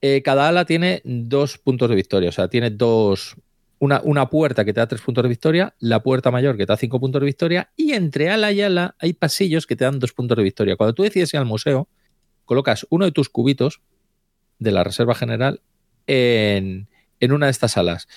Eh, 0.00 0.22
cada 0.22 0.48
ala 0.48 0.64
tiene 0.64 1.02
dos 1.04 1.58
puntos 1.58 1.88
de 1.88 1.96
victoria, 1.96 2.28
o 2.28 2.32
sea, 2.32 2.48
tiene 2.48 2.70
dos. 2.70 3.36
Una, 3.78 4.00
una, 4.04 4.30
puerta 4.30 4.64
que 4.64 4.72
te 4.72 4.80
da 4.80 4.86
tres 4.86 5.02
puntos 5.02 5.22
de 5.22 5.28
victoria, 5.28 5.74
la 5.78 6.02
puerta 6.02 6.30
mayor 6.30 6.56
que 6.56 6.64
te 6.64 6.72
da 6.72 6.78
cinco 6.78 6.98
puntos 6.98 7.20
de 7.20 7.26
victoria, 7.26 7.70
y 7.76 7.92
entre 7.92 8.30
ala 8.30 8.50
y 8.50 8.62
ala 8.62 8.94
hay 8.98 9.12
pasillos 9.12 9.66
que 9.66 9.76
te 9.76 9.84
dan 9.84 9.98
dos 9.98 10.12
puntos 10.12 10.36
de 10.36 10.44
victoria. 10.44 10.76
Cuando 10.76 10.94
tú 10.94 11.02
decides 11.02 11.34
ir 11.34 11.38
al 11.38 11.44
museo, 11.44 11.88
colocas 12.46 12.86
uno 12.88 13.04
de 13.04 13.12
tus 13.12 13.28
cubitos 13.28 13.82
de 14.58 14.72
la 14.72 14.82
Reserva 14.82 15.14
General 15.14 15.60
en, 16.06 16.88
en 17.20 17.32
una 17.32 17.46
de 17.46 17.52
estas 17.52 17.72
salas. 17.72 18.08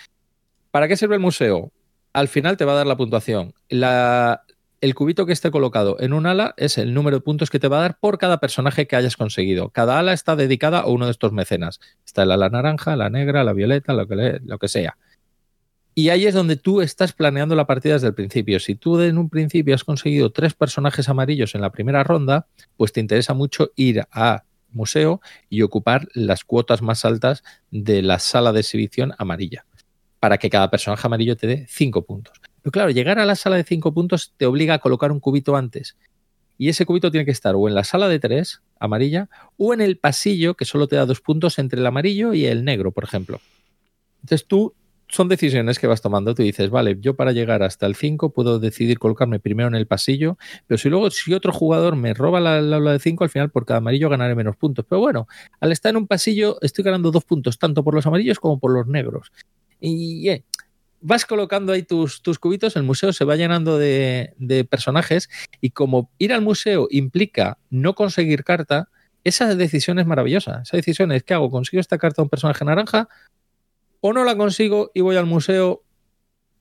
¿Para 0.72 0.88
qué 0.88 0.96
sirve 0.96 1.16
el 1.16 1.22
museo? 1.22 1.72
Al 2.14 2.28
final 2.30 2.56
te 2.56 2.64
va 2.66 2.74
a 2.74 2.76
dar 2.76 2.88
la 2.88 2.96
puntuación. 2.96 3.54
La, 3.68 4.44
el 4.82 4.96
cubito 4.96 5.26
que 5.26 5.34
esté 5.34 5.52
colocado 5.52 5.98
en 6.00 6.14
un 6.14 6.26
ala 6.26 6.54
es 6.58 6.78
el 6.78 6.94
número 6.94 7.18
de 7.18 7.22
puntos 7.22 7.50
que 7.50 7.60
te 7.60 7.68
va 7.68 7.80
a 7.80 7.82
dar 7.82 8.00
por 8.00 8.18
cada 8.18 8.40
personaje 8.40 8.88
que 8.88 8.96
hayas 8.96 9.18
conseguido. 9.18 9.70
Cada 9.70 10.00
ala 10.00 10.14
está 10.14 10.36
dedicada 10.36 10.80
a 10.80 10.88
uno 10.88 11.06
de 11.06 11.12
estos 11.12 11.34
mecenas. 11.34 11.80
Está 12.06 12.24
el 12.24 12.32
ala 12.32 12.50
naranja, 12.50 12.96
la 12.96 13.10
negra, 13.10 13.44
la 13.44 13.54
violeta, 13.54 13.94
lo 13.94 14.08
que, 14.08 14.40
lo 14.44 14.58
que 14.58 14.68
sea. 14.68 14.98
Y 16.00 16.12
ahí 16.12 16.26
es 16.28 16.34
donde 16.34 16.56
tú 16.56 16.80
estás 16.80 17.12
planeando 17.12 17.56
la 17.56 17.68
partida 17.68 17.96
desde 17.96 18.08
el 18.08 18.14
principio. 18.14 18.62
Si 18.62 18.74
tú 18.74 19.02
en 19.02 19.18
un 19.18 19.30
principio 19.30 19.76
has 19.76 19.84
conseguido 19.84 20.32
tres 20.32 20.54
personajes 20.54 21.10
amarillos 21.10 21.56
en 21.56 21.62
la 21.62 21.74
primera 21.74 22.06
ronda, 22.06 22.48
pues 22.78 22.94
te 22.94 23.02
interesa 23.02 23.34
mucho 23.34 23.72
ir 23.76 24.06
a 24.14 24.46
museo 24.72 25.20
y 25.50 25.62
ocupar 25.62 26.08
las 26.14 26.46
cuotas 26.46 26.82
más 26.82 27.04
altas 27.04 27.44
de 27.70 28.02
la 28.02 28.20
sala 28.20 28.54
de 28.54 28.62
exhibición 28.62 29.12
amarilla, 29.18 29.66
para 30.22 30.38
que 30.38 30.50
cada 30.50 30.72
personaje 30.72 31.06
amarillo 31.06 31.36
te 31.36 31.48
dé 31.48 31.66
cinco 31.68 32.06
puntos. 32.06 32.40
Pero 32.62 32.72
claro, 32.72 32.92
llegar 32.92 33.20
a 33.20 33.26
la 33.26 33.36
sala 33.36 33.58
de 33.58 33.66
cinco 33.66 33.94
puntos 33.94 34.32
te 34.38 34.46
obliga 34.46 34.76
a 34.76 34.80
colocar 34.80 35.12
un 35.12 35.20
cubito 35.20 35.58
antes. 35.58 35.98
Y 36.58 36.70
ese 36.70 36.86
cubito 36.86 37.12
tiene 37.12 37.26
que 37.26 37.32
estar 37.32 37.56
o 37.58 37.68
en 37.68 37.76
la 37.76 37.84
sala 37.84 38.08
de 38.08 38.20
tres, 38.20 38.62
amarilla, 38.80 39.28
o 39.58 39.74
en 39.74 39.82
el 39.82 39.98
pasillo, 39.98 40.56
que 40.56 40.64
solo 40.64 40.88
te 40.88 40.96
da 40.96 41.06
dos 41.06 41.20
puntos 41.20 41.60
entre 41.60 41.82
el 41.82 41.86
amarillo 41.86 42.34
y 42.34 42.46
el 42.46 42.64
negro, 42.64 42.94
por 42.94 43.04
ejemplo. 43.04 43.42
Entonces 44.22 44.48
tú 44.48 44.74
son 45.10 45.28
decisiones 45.28 45.80
que 45.80 45.88
vas 45.88 46.02
tomando. 46.02 46.36
Tú 46.36 46.44
dices, 46.44 46.70
vale, 46.70 46.98
yo 47.00 47.16
para 47.16 47.32
llegar 47.32 47.64
hasta 47.64 47.86
el 47.86 47.96
5 47.96 48.32
puedo 48.32 48.60
decidir 48.60 49.00
colocarme 49.00 49.40
primero 49.40 49.68
en 49.68 49.76
el 49.76 49.88
pasillo, 49.88 50.38
pero 50.68 50.78
si 50.78 50.90
luego, 50.90 51.10
si 51.10 51.34
otro 51.34 51.52
jugador 51.52 51.96
me 51.96 52.14
roba 52.14 52.40
la, 52.40 52.60
aula 52.60 52.94
de 52.94 53.00
5, 53.00 53.24
al 53.24 53.30
final 53.30 53.50
por 53.50 53.66
cada 53.66 53.80
amarillo 53.80 54.10
ganaré 54.10 54.36
menos 54.36 54.56
puntos. 54.56 54.86
Pero 54.88 55.02
bueno, 55.02 55.28
al 55.60 55.72
estar 55.72 55.90
en 55.90 55.98
un 55.98 56.08
pasillo 56.08 56.58
estoy 56.62 56.84
ganando 56.84 57.12
dos 57.12 57.26
puntos, 57.26 57.58
tanto 57.58 57.84
por 57.84 57.96
los 57.96 58.06
amarillos 58.06 58.40
como 58.40 58.60
por 58.60 58.72
los 58.72 58.88
negros. 58.88 59.32
Y 59.80 60.30
eh, 60.30 60.44
vas 61.02 61.26
colocando 61.26 61.74
ahí 61.74 61.84
tus, 61.84 62.22
tus, 62.22 62.38
cubitos, 62.38 62.76
el 62.76 62.84
museo 62.84 63.12
se 63.12 63.26
va 63.26 63.36
llenando 63.36 63.80
de, 63.80 64.34
de 64.38 64.64
personajes 64.64 65.30
y 65.60 65.72
como 65.72 66.12
ir 66.20 66.34
al 66.34 66.42
museo 66.42 66.88
implica 66.92 67.58
no 67.70 67.96
conseguir 67.96 68.44
carta, 68.44 68.90
esa 69.24 69.54
decisión 69.56 70.00
es 70.00 70.06
maravillosa. 70.06 70.62
Esa 70.64 70.78
decisión 70.78 71.12
es, 71.12 71.24
¿qué 71.24 71.34
hago? 71.34 71.50
¿Consigo 71.50 71.82
esta 71.82 71.98
carta 71.98 72.22
a 72.22 72.24
un 72.24 72.30
personaje 72.30 72.64
naranja? 72.64 73.10
O 74.02 74.14
no 74.14 74.24
la 74.24 74.36
consigo 74.36 74.92
y 74.94 75.02
voy 75.02 75.16
al 75.18 75.26
museo 75.26 75.84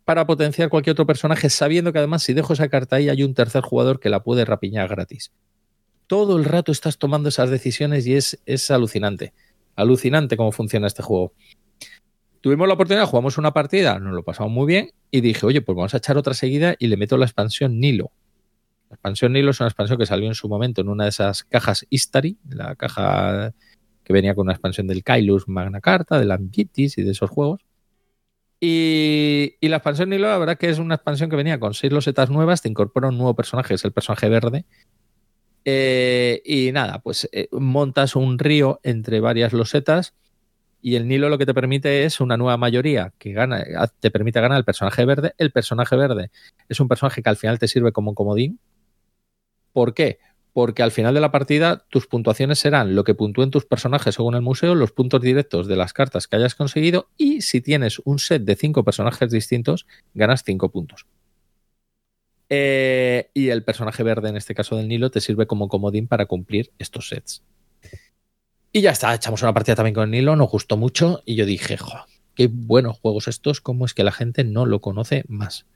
para 0.05 0.27
potenciar 0.27 0.71
cualquier 0.71 0.93
otro 0.93 1.07
personaje, 1.07 1.51
sabiendo 1.51 1.93
que 1.93 1.99
además 1.99 2.23
si 2.23 2.33
dejo 2.33 2.55
esa 2.55 2.69
carta 2.69 2.97
ahí 2.97 3.09
hay 3.09 3.23
un 3.23 3.35
tercer 3.35 3.63
jugador 3.63 4.01
que 4.01 4.09
la 4.09 4.23
puede 4.23 4.45
rapiñar 4.45 4.89
gratis. 4.89 5.33
Todo 6.07 6.39
el 6.39 6.47
rato 6.47 6.73
estás 6.73 6.97
tomando 6.97 7.29
esas 7.29 7.51
decisiones 7.51 8.07
y 8.07 8.15
es, 8.15 8.41
es 8.47 8.71
alucinante. 8.71 9.35
Alucinante 9.77 10.39
cómo 10.39 10.51
funciona 10.51 10.87
este 10.87 11.03
juego. 11.03 11.35
Tuvimos 12.41 12.67
la 12.69 12.75
oportunidad, 12.75 13.07
jugamos 13.07 13.37
una 13.37 13.53
partida, 13.53 13.99
nos 13.99 14.15
lo 14.15 14.23
pasamos 14.23 14.51
muy 14.51 14.67
bien 14.67 14.93
y 15.11 15.21
dije, 15.21 15.45
oye, 15.45 15.61
pues 15.61 15.77
vamos 15.77 15.93
a 15.93 15.99
echar 15.99 16.17
otra 16.17 16.35
seguida 16.35 16.75
y 16.79 16.87
le 16.87 16.97
meto 16.97 17.19
la 17.19 17.27
expansión 17.27 17.79
Nilo. 17.79 18.11
La 18.89 18.95
expansión 18.95 19.35
Nilo 19.35 19.51
es 19.51 19.61
una 19.61 19.69
expansión 19.69 19.99
que 19.99 20.07
salió 20.07 20.29
en 20.29 20.35
su 20.35 20.49
momento 20.49 20.81
en 20.81 20.89
una 20.89 21.05
de 21.05 21.11
esas 21.11 21.45
cajas 21.45 21.85
Istari, 21.91 22.39
la 22.49 22.75
caja 22.77 23.53
que 24.09 24.15
venía 24.15 24.35
con 24.35 24.47
una 24.47 24.55
expansión 24.55 24.87
del 24.87 25.05
Kailus 25.05 25.49
Magna 25.49 25.83
Carta, 25.83 26.19
del 26.19 26.31
Ambitis 26.31 26.97
y 26.97 27.03
de 27.03 27.11
esos 27.11 27.29
juegos. 27.29 27.61
Y, 28.59 29.59
la 29.61 29.77
expansión 29.77 30.09
Nilo, 30.09 30.29
la 30.29 30.39
verdad 30.39 30.57
que 30.57 30.71
es 30.71 30.79
una 30.79 30.95
expansión 30.95 31.29
que 31.29 31.37
venía 31.37 31.61
con 31.61 31.75
seis 31.75 31.93
losetas 31.93 32.31
nuevas, 32.31 32.63
te 32.63 32.71
incorpora 32.71 33.09
un 33.09 33.19
nuevo 33.19 33.37
personaje, 33.37 33.75
es 33.75 33.85
el 33.85 33.93
personaje 33.93 34.31
verde. 34.31 34.65
Eh, 35.67 36.41
y 36.43 36.73
nada, 36.73 37.01
pues 37.01 37.29
eh, 37.33 37.49
montas 37.53 38.17
un 38.17 38.39
río 38.39 38.81
entre 38.83 39.21
varias 39.21 39.53
losetas 39.53 40.15
y 40.81 40.97
el 40.97 41.07
Nilo 41.07 41.29
lo 41.29 41.37
que 41.37 41.45
te 41.45 41.53
permite 41.53 42.05
es 42.05 42.19
una 42.19 42.39
nueva 42.39 42.57
mayoría 42.57 43.13
que 43.19 43.35
gana, 43.35 43.63
te 44.01 44.11
permite 44.11 44.41
ganar 44.41 44.57
el 44.57 44.65
personaje 44.65 45.05
verde. 45.05 45.35
El 45.37 45.53
personaje 45.53 45.97
verde 45.97 46.31
es 46.67 46.81
un 46.81 46.89
personaje 46.89 47.23
que 47.23 47.29
al 47.29 47.37
final 47.37 47.59
te 47.59 47.69
sirve 47.69 47.93
como 47.93 48.13
un 48.13 48.15
comodín. 48.15 48.59
¿Por 49.75 49.93
qué? 49.93 50.19
Porque 50.59 50.83
al 50.83 50.91
final 50.91 51.15
de 51.15 51.21
la 51.21 51.31
partida 51.31 51.85
tus 51.89 52.09
puntuaciones 52.09 52.59
serán 52.59 52.97
lo 52.97 53.05
que 53.05 53.15
puntúen 53.15 53.53
tus 53.53 53.65
personajes 53.65 54.17
según 54.17 54.35
el 54.35 54.43
museo, 54.43 54.75
los 54.75 54.91
puntos 54.91 55.21
directos 55.21 55.69
de 55.69 55.77
las 55.77 55.93
cartas 55.93 56.27
que 56.27 56.35
hayas 56.35 56.57
conseguido 56.57 57.11
y 57.17 57.43
si 57.43 57.61
tienes 57.61 58.01
un 58.05 58.19
set 58.19 58.43
de 58.43 58.57
cinco 58.57 58.83
personajes 58.83 59.31
distintos, 59.31 59.87
ganas 60.15 60.43
cinco 60.45 60.73
puntos. 60.73 61.07
Eh, 62.49 63.31
y 63.35 63.51
el 63.51 63.63
personaje 63.63 64.03
verde, 64.03 64.31
en 64.31 64.37
este 64.37 64.53
caso 64.53 64.75
del 64.75 64.89
Nilo, 64.89 65.13
te 65.13 65.21
sirve 65.21 65.47
como 65.47 65.69
comodín 65.69 66.09
para 66.09 66.27
cumplir 66.27 66.73
estos 66.81 67.09
sets. 67.09 67.45
Y 68.73 68.81
ya 68.81 68.91
está, 68.91 69.15
echamos 69.15 69.41
una 69.43 69.55
partida 69.55 69.77
también 69.77 69.95
con 69.95 70.03
el 70.07 70.11
Nilo, 70.11 70.35
nos 70.35 70.51
gustó 70.51 70.77
mucho 70.77 71.23
y 71.25 71.37
yo 71.37 71.47
dije, 71.47 71.77
jo, 71.77 72.05
qué 72.35 72.49
buenos 72.53 72.99
juegos 72.99 73.29
estos, 73.29 73.61
cómo 73.61 73.85
es 73.85 73.95
que 73.95 74.03
la 74.03 74.11
gente 74.11 74.43
no 74.43 74.67
lo 74.67 74.81
conoce 74.81 75.23
más. 75.29 75.67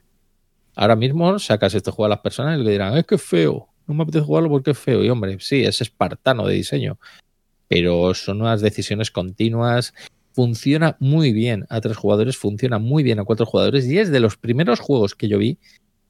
Ahora 0.74 0.96
mismo 0.96 1.38
sacas 1.38 1.72
este 1.74 1.92
juego 1.92 2.06
a 2.06 2.16
las 2.16 2.20
personas 2.20 2.58
y 2.58 2.64
le 2.64 2.72
dirán, 2.72 2.96
es 2.96 3.06
que 3.06 3.16
feo, 3.16 3.68
no 3.86 3.94
me 3.94 4.02
apetece 4.02 4.24
jugarlo 4.24 4.48
porque 4.48 4.72
es 4.72 4.78
feo. 4.78 5.04
Y 5.04 5.10
hombre, 5.10 5.38
sí, 5.40 5.64
es 5.64 5.80
espartano 5.80 6.46
de 6.46 6.54
diseño. 6.54 6.98
Pero 7.68 8.14
son 8.14 8.40
unas 8.42 8.60
decisiones 8.60 9.10
continuas. 9.10 9.94
Funciona 10.32 10.96
muy 11.00 11.32
bien 11.32 11.66
a 11.68 11.80
tres 11.80 11.96
jugadores, 11.96 12.36
funciona 12.36 12.78
muy 12.78 13.02
bien 13.02 13.18
a 13.20 13.24
cuatro 13.24 13.46
jugadores. 13.46 13.86
Y 13.86 13.98
es 13.98 14.10
de 14.10 14.20
los 14.20 14.36
primeros 14.36 14.80
juegos 14.80 15.14
que 15.14 15.28
yo 15.28 15.38
vi 15.38 15.58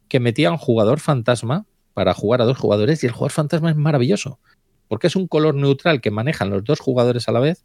que 0.09 0.21
metían 0.21 0.57
jugador 0.57 1.01
fantasma 1.01 1.67
para 1.95 2.15
jugar 2.15 2.43
a 2.43 2.45
dos 2.45 2.59
jugadores. 2.59 3.03
Y 3.03 3.07
el 3.07 3.13
jugador 3.13 3.33
fantasma 3.33 3.71
es 3.71 3.77
maravilloso. 3.77 4.39
Porque 4.89 5.07
es 5.07 5.17
un 5.17 5.27
color 5.27 5.55
neutral 5.55 6.01
que 6.01 6.11
manejan 6.11 6.51
los 6.51 6.65
dos 6.65 6.81
jugadores 6.81 7.29
a 7.29 7.33
la 7.33 7.41
vez. 7.41 7.63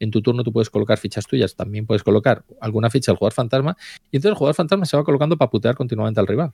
En 0.00 0.10
tu 0.10 0.22
turno 0.22 0.42
tú 0.42 0.52
puedes 0.52 0.70
colocar 0.70 0.98
fichas 0.98 1.26
tuyas, 1.26 1.54
también 1.54 1.86
puedes 1.86 2.02
colocar 2.02 2.42
alguna 2.60 2.88
ficha 2.88 3.12
al 3.12 3.18
jugador 3.18 3.34
fantasma. 3.34 3.76
Y 4.10 4.16
entonces 4.16 4.30
el 4.30 4.38
jugador 4.38 4.54
fantasma 4.54 4.86
se 4.86 4.96
va 4.96 5.04
colocando 5.04 5.36
para 5.36 5.50
putear 5.50 5.74
continuamente 5.76 6.18
al 6.20 6.26
rival 6.26 6.52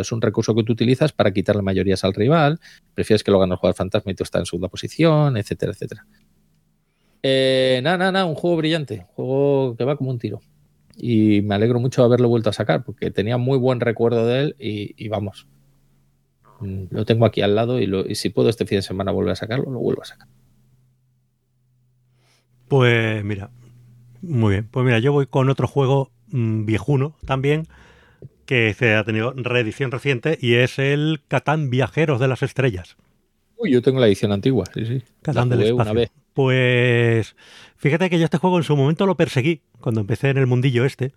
es 0.00 0.12
un 0.12 0.20
recurso 0.20 0.54
que 0.54 0.62
tú 0.62 0.72
utilizas 0.72 1.12
para 1.12 1.32
quitarle 1.32 1.62
mayorías 1.62 2.04
al 2.04 2.14
rival, 2.14 2.60
prefieres 2.94 3.22
que 3.22 3.30
lo 3.30 3.38
gane 3.38 3.52
el 3.52 3.58
jugador 3.58 3.76
fantasma 3.76 4.12
y 4.12 4.14
tú 4.14 4.24
estás 4.24 4.40
en 4.40 4.46
segunda 4.46 4.68
posición, 4.68 5.36
etcétera, 5.36 5.72
etcétera. 5.72 6.06
Eh, 7.26 7.80
nada, 7.82 7.96
nada, 7.96 8.12
nada, 8.12 8.24
un 8.26 8.34
juego 8.34 8.58
brillante, 8.58 9.06
un 9.08 9.14
juego 9.14 9.76
que 9.78 9.84
va 9.84 9.96
como 9.96 10.10
un 10.10 10.18
tiro. 10.18 10.40
Y 10.94 11.40
me 11.40 11.54
alegro 11.54 11.80
mucho 11.80 12.02
de 12.02 12.06
haberlo 12.06 12.28
vuelto 12.28 12.50
a 12.50 12.52
sacar, 12.52 12.84
porque 12.84 13.10
tenía 13.10 13.38
muy 13.38 13.56
buen 13.56 13.80
recuerdo 13.80 14.26
de 14.26 14.40
él 14.40 14.56
y, 14.58 15.08
vamos, 15.08 15.46
mm, 16.60 16.84
lo 16.90 17.06
tengo 17.06 17.24
aquí 17.24 17.40
al 17.40 17.54
lado 17.54 17.80
y, 17.80 18.14
si 18.14 18.28
puedo 18.28 18.50
este 18.50 18.66
fin 18.66 18.78
de 18.78 18.82
semana 18.82 19.10
volver 19.10 19.32
a 19.32 19.36
sacarlo, 19.36 19.70
lo 19.70 19.78
vuelvo 19.78 20.02
a 20.02 20.04
sacar. 20.04 20.28
Pues 22.68 23.24
mira, 23.24 23.50
muy 24.20 24.52
bien. 24.52 24.68
Pues 24.70 24.84
mira, 24.84 24.98
yo 24.98 25.12
voy 25.12 25.26
con 25.26 25.48
otro 25.48 25.66
juego 25.66 26.10
mm, 26.28 26.66
viejuno 26.66 27.16
también, 27.24 27.66
que 28.46 28.74
se 28.74 28.94
ha 28.94 29.04
tenido 29.04 29.32
reedición 29.36 29.90
reciente 29.90 30.38
y 30.40 30.54
es 30.54 30.78
el 30.78 31.22
Catán 31.28 31.70
Viajeros 31.70 32.20
de 32.20 32.28
las 32.28 32.42
Estrellas. 32.42 32.96
Uy, 33.56 33.72
yo 33.72 33.82
tengo 33.82 34.00
la 34.00 34.06
edición 34.06 34.32
antigua, 34.32 34.64
sí, 34.72 34.84
sí. 34.84 35.02
Catán 35.22 35.48
del 35.48 35.62
Espacio. 35.62 36.08
Pues 36.32 37.36
fíjate 37.76 38.10
que 38.10 38.18
yo 38.18 38.24
este 38.24 38.38
juego 38.38 38.58
en 38.58 38.64
su 38.64 38.76
momento 38.76 39.06
lo 39.06 39.16
perseguí 39.16 39.62
cuando 39.80 40.00
empecé 40.00 40.30
en 40.30 40.38
el 40.38 40.46
mundillo 40.46 40.84
este, 40.84 41.12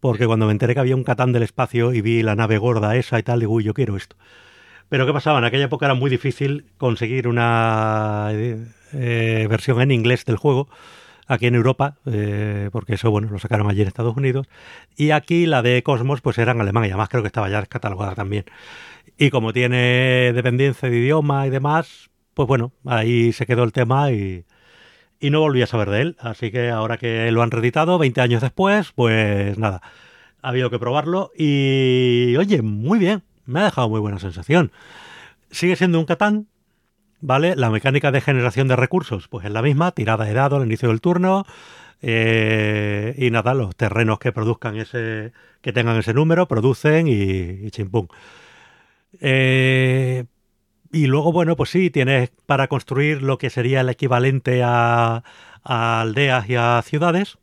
porque 0.00 0.26
cuando 0.26 0.46
me 0.46 0.52
enteré 0.52 0.74
que 0.74 0.80
había 0.80 0.96
un 0.96 1.04
Catán 1.04 1.32
del 1.32 1.42
Espacio 1.42 1.92
y 1.92 2.00
vi 2.00 2.22
la 2.22 2.34
nave 2.34 2.58
gorda 2.58 2.96
esa 2.96 3.18
y 3.18 3.22
tal, 3.22 3.40
digo, 3.40 3.52
uy, 3.52 3.64
yo 3.64 3.74
quiero 3.74 3.96
esto. 3.96 4.16
Pero 4.88 5.04
¿qué 5.04 5.12
pasaba? 5.12 5.38
En 5.38 5.44
aquella 5.44 5.64
época 5.64 5.86
era 5.86 5.94
muy 5.94 6.10
difícil 6.10 6.66
conseguir 6.78 7.28
una 7.28 8.30
eh, 8.32 9.46
versión 9.50 9.80
en 9.80 9.90
inglés 9.90 10.24
del 10.24 10.36
juego 10.36 10.68
aquí 11.26 11.46
en 11.46 11.54
Europa, 11.54 11.96
eh, 12.06 12.70
porque 12.72 12.94
eso, 12.94 13.10
bueno, 13.10 13.28
lo 13.30 13.38
sacaron 13.38 13.68
allí 13.68 13.82
en 13.82 13.88
Estados 13.88 14.16
Unidos, 14.16 14.46
y 14.96 15.10
aquí 15.10 15.46
la 15.46 15.62
de 15.62 15.82
Cosmos, 15.82 16.20
pues 16.20 16.38
era 16.38 16.52
en 16.52 16.60
alemán, 16.60 16.84
y 16.84 16.88
además 16.88 17.08
creo 17.08 17.22
que 17.22 17.28
estaba 17.28 17.48
ya 17.48 17.64
catalogada 17.66 18.14
también. 18.14 18.44
Y 19.18 19.30
como 19.30 19.52
tiene 19.52 20.32
dependencia 20.34 20.90
de 20.90 20.98
idioma 20.98 21.46
y 21.46 21.50
demás, 21.50 22.10
pues 22.34 22.46
bueno, 22.46 22.72
ahí 22.84 23.32
se 23.32 23.46
quedó 23.46 23.64
el 23.64 23.72
tema 23.72 24.12
y, 24.12 24.44
no 25.22 25.40
volví 25.40 25.62
a 25.62 25.66
saber 25.66 25.90
de 25.90 26.02
él. 26.02 26.16
Así 26.20 26.50
que 26.50 26.70
ahora 26.70 26.98
que 26.98 27.30
lo 27.32 27.42
han 27.42 27.50
reeditado, 27.50 27.98
20 27.98 28.20
años 28.20 28.42
después, 28.42 28.92
pues 28.92 29.58
nada, 29.58 29.80
ha 30.42 30.48
habido 30.50 30.70
que 30.70 30.78
probarlo 30.78 31.32
y, 31.36 32.36
oye, 32.36 32.62
muy 32.62 32.98
bien, 32.98 33.22
me 33.46 33.60
ha 33.60 33.64
dejado 33.64 33.88
muy 33.88 34.00
buena 34.00 34.18
sensación. 34.18 34.70
Sigue 35.50 35.76
siendo 35.76 35.98
un 35.98 36.04
Catán, 36.04 36.48
¿vale? 37.20 37.56
La 37.56 37.70
mecánica 37.70 38.12
de 38.12 38.20
generación 38.20 38.68
de 38.68 38.76
recursos, 38.76 39.28
pues 39.28 39.44
es 39.46 39.52
la 39.52 39.62
misma, 39.62 39.92
tirada 39.92 40.24
de 40.24 40.34
dados 40.34 40.60
al 40.60 40.66
inicio 40.66 40.88
del 40.88 41.00
turno. 41.00 41.46
Eh, 42.02 43.14
y 43.18 43.30
nada, 43.30 43.54
los 43.54 43.74
terrenos 43.74 44.18
que 44.18 44.32
produzcan 44.32 44.76
ese, 44.76 45.32
que 45.62 45.72
tengan 45.72 45.96
ese 45.96 46.14
número, 46.14 46.46
producen 46.46 47.08
y, 47.08 47.12
y 47.12 47.70
chimpum. 47.70 48.08
Eh, 49.20 50.24
y 50.92 51.06
luego, 51.06 51.32
bueno, 51.32 51.56
pues 51.56 51.70
sí, 51.70 51.90
tienes 51.90 52.30
para 52.46 52.68
construir 52.68 53.22
lo 53.22 53.38
que 53.38 53.50
sería 53.50 53.80
el 53.80 53.88
equivalente 53.88 54.62
a, 54.62 55.24
a 55.64 56.00
aldeas 56.00 56.48
y 56.48 56.56
a 56.56 56.80
ciudades. 56.82 57.38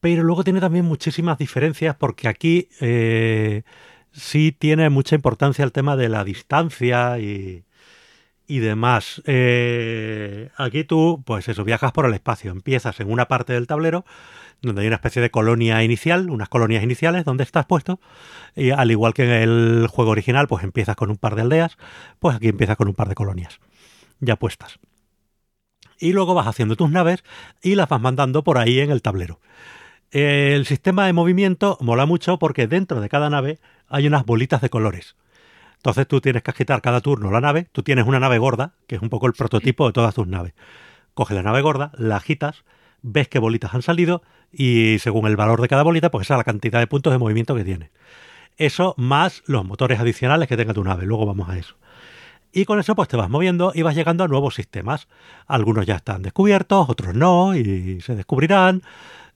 Pero 0.00 0.24
luego 0.24 0.42
tiene 0.42 0.60
también 0.60 0.84
muchísimas 0.84 1.38
diferencias 1.38 1.94
porque 1.96 2.26
aquí 2.26 2.68
eh, 2.80 3.62
sí 4.10 4.50
tiene 4.50 4.90
mucha 4.90 5.14
importancia 5.14 5.64
el 5.64 5.72
tema 5.72 5.96
de 5.96 6.08
la 6.08 6.24
distancia 6.24 7.20
y, 7.20 7.64
y 8.46 8.58
demás. 8.58 9.22
Eh, 9.26 10.50
aquí 10.56 10.84
tú, 10.84 11.22
pues 11.24 11.48
eso, 11.48 11.64
viajas 11.64 11.92
por 11.92 12.06
el 12.06 12.14
espacio. 12.14 12.50
Empiezas 12.50 13.00
en 13.00 13.10
una 13.10 13.26
parte 13.26 13.52
del 13.52 13.66
tablero 13.66 14.04
donde 14.60 14.82
hay 14.82 14.86
una 14.86 14.96
especie 14.96 15.20
de 15.20 15.30
colonia 15.30 15.82
inicial, 15.82 16.30
unas 16.30 16.48
colonias 16.48 16.84
iniciales 16.84 17.24
donde 17.24 17.42
estás 17.42 17.66
puesto. 17.66 18.00
Y 18.54 18.70
al 18.70 18.90
igual 18.90 19.12
que 19.12 19.24
en 19.24 19.30
el 19.30 19.86
juego 19.88 20.12
original, 20.12 20.46
pues 20.46 20.62
empiezas 20.62 20.94
con 20.94 21.10
un 21.10 21.16
par 21.16 21.34
de 21.34 21.42
aldeas, 21.42 21.76
pues 22.20 22.36
aquí 22.36 22.48
empiezas 22.48 22.76
con 22.76 22.88
un 22.88 22.94
par 22.94 23.08
de 23.08 23.14
colonias 23.14 23.58
ya 24.22 24.36
puestas. 24.36 24.78
Y 25.98 26.12
luego 26.12 26.34
vas 26.34 26.46
haciendo 26.46 26.76
tus 26.76 26.90
naves 26.90 27.22
y 27.60 27.74
las 27.74 27.88
vas 27.88 28.00
mandando 28.00 28.42
por 28.42 28.56
ahí 28.56 28.80
en 28.80 28.90
el 28.90 29.02
tablero. 29.02 29.40
El 30.10 30.64
sistema 30.66 31.06
de 31.06 31.12
movimiento 31.12 31.76
mola 31.80 32.06
mucho 32.06 32.38
porque 32.38 32.66
dentro 32.66 33.00
de 33.00 33.08
cada 33.08 33.30
nave 33.30 33.58
hay 33.88 34.06
unas 34.06 34.24
bolitas 34.24 34.60
de 34.60 34.70
colores. 34.70 35.16
Entonces 35.82 36.06
tú 36.06 36.20
tienes 36.20 36.44
que 36.44 36.50
agitar 36.52 36.80
cada 36.80 37.00
turno 37.00 37.32
la 37.32 37.40
nave. 37.40 37.66
Tú 37.72 37.82
tienes 37.82 38.06
una 38.06 38.20
nave 38.20 38.38
gorda, 38.38 38.74
que 38.86 38.94
es 38.94 39.02
un 39.02 39.08
poco 39.08 39.26
el 39.26 39.32
prototipo 39.32 39.84
de 39.88 39.92
todas 39.92 40.14
tus 40.14 40.28
naves. 40.28 40.54
Coges 41.12 41.34
la 41.34 41.42
nave 41.42 41.60
gorda, 41.60 41.90
la 41.98 42.14
agitas, 42.14 42.62
ves 43.02 43.26
qué 43.26 43.40
bolitas 43.40 43.74
han 43.74 43.82
salido 43.82 44.22
y 44.52 44.98
según 45.00 45.26
el 45.26 45.34
valor 45.34 45.60
de 45.60 45.66
cada 45.66 45.82
bolita, 45.82 46.08
pues 46.12 46.28
esa 46.28 46.34
es 46.34 46.38
la 46.38 46.44
cantidad 46.44 46.78
de 46.78 46.86
puntos 46.86 47.12
de 47.12 47.18
movimiento 47.18 47.56
que 47.56 47.64
tiene. 47.64 47.90
Eso 48.58 48.94
más 48.96 49.42
los 49.46 49.64
motores 49.64 49.98
adicionales 49.98 50.46
que 50.46 50.56
tenga 50.56 50.72
tu 50.72 50.84
nave. 50.84 51.04
Luego 51.04 51.26
vamos 51.26 51.48
a 51.48 51.58
eso. 51.58 51.74
Y 52.52 52.64
con 52.64 52.78
eso 52.78 52.94
pues 52.94 53.08
te 53.08 53.16
vas 53.16 53.28
moviendo 53.28 53.72
y 53.74 53.82
vas 53.82 53.96
llegando 53.96 54.22
a 54.22 54.28
nuevos 54.28 54.54
sistemas. 54.54 55.08
Algunos 55.48 55.84
ya 55.84 55.96
están 55.96 56.22
descubiertos, 56.22 56.88
otros 56.88 57.12
no, 57.12 57.56
y 57.56 58.00
se 58.02 58.14
descubrirán. 58.14 58.82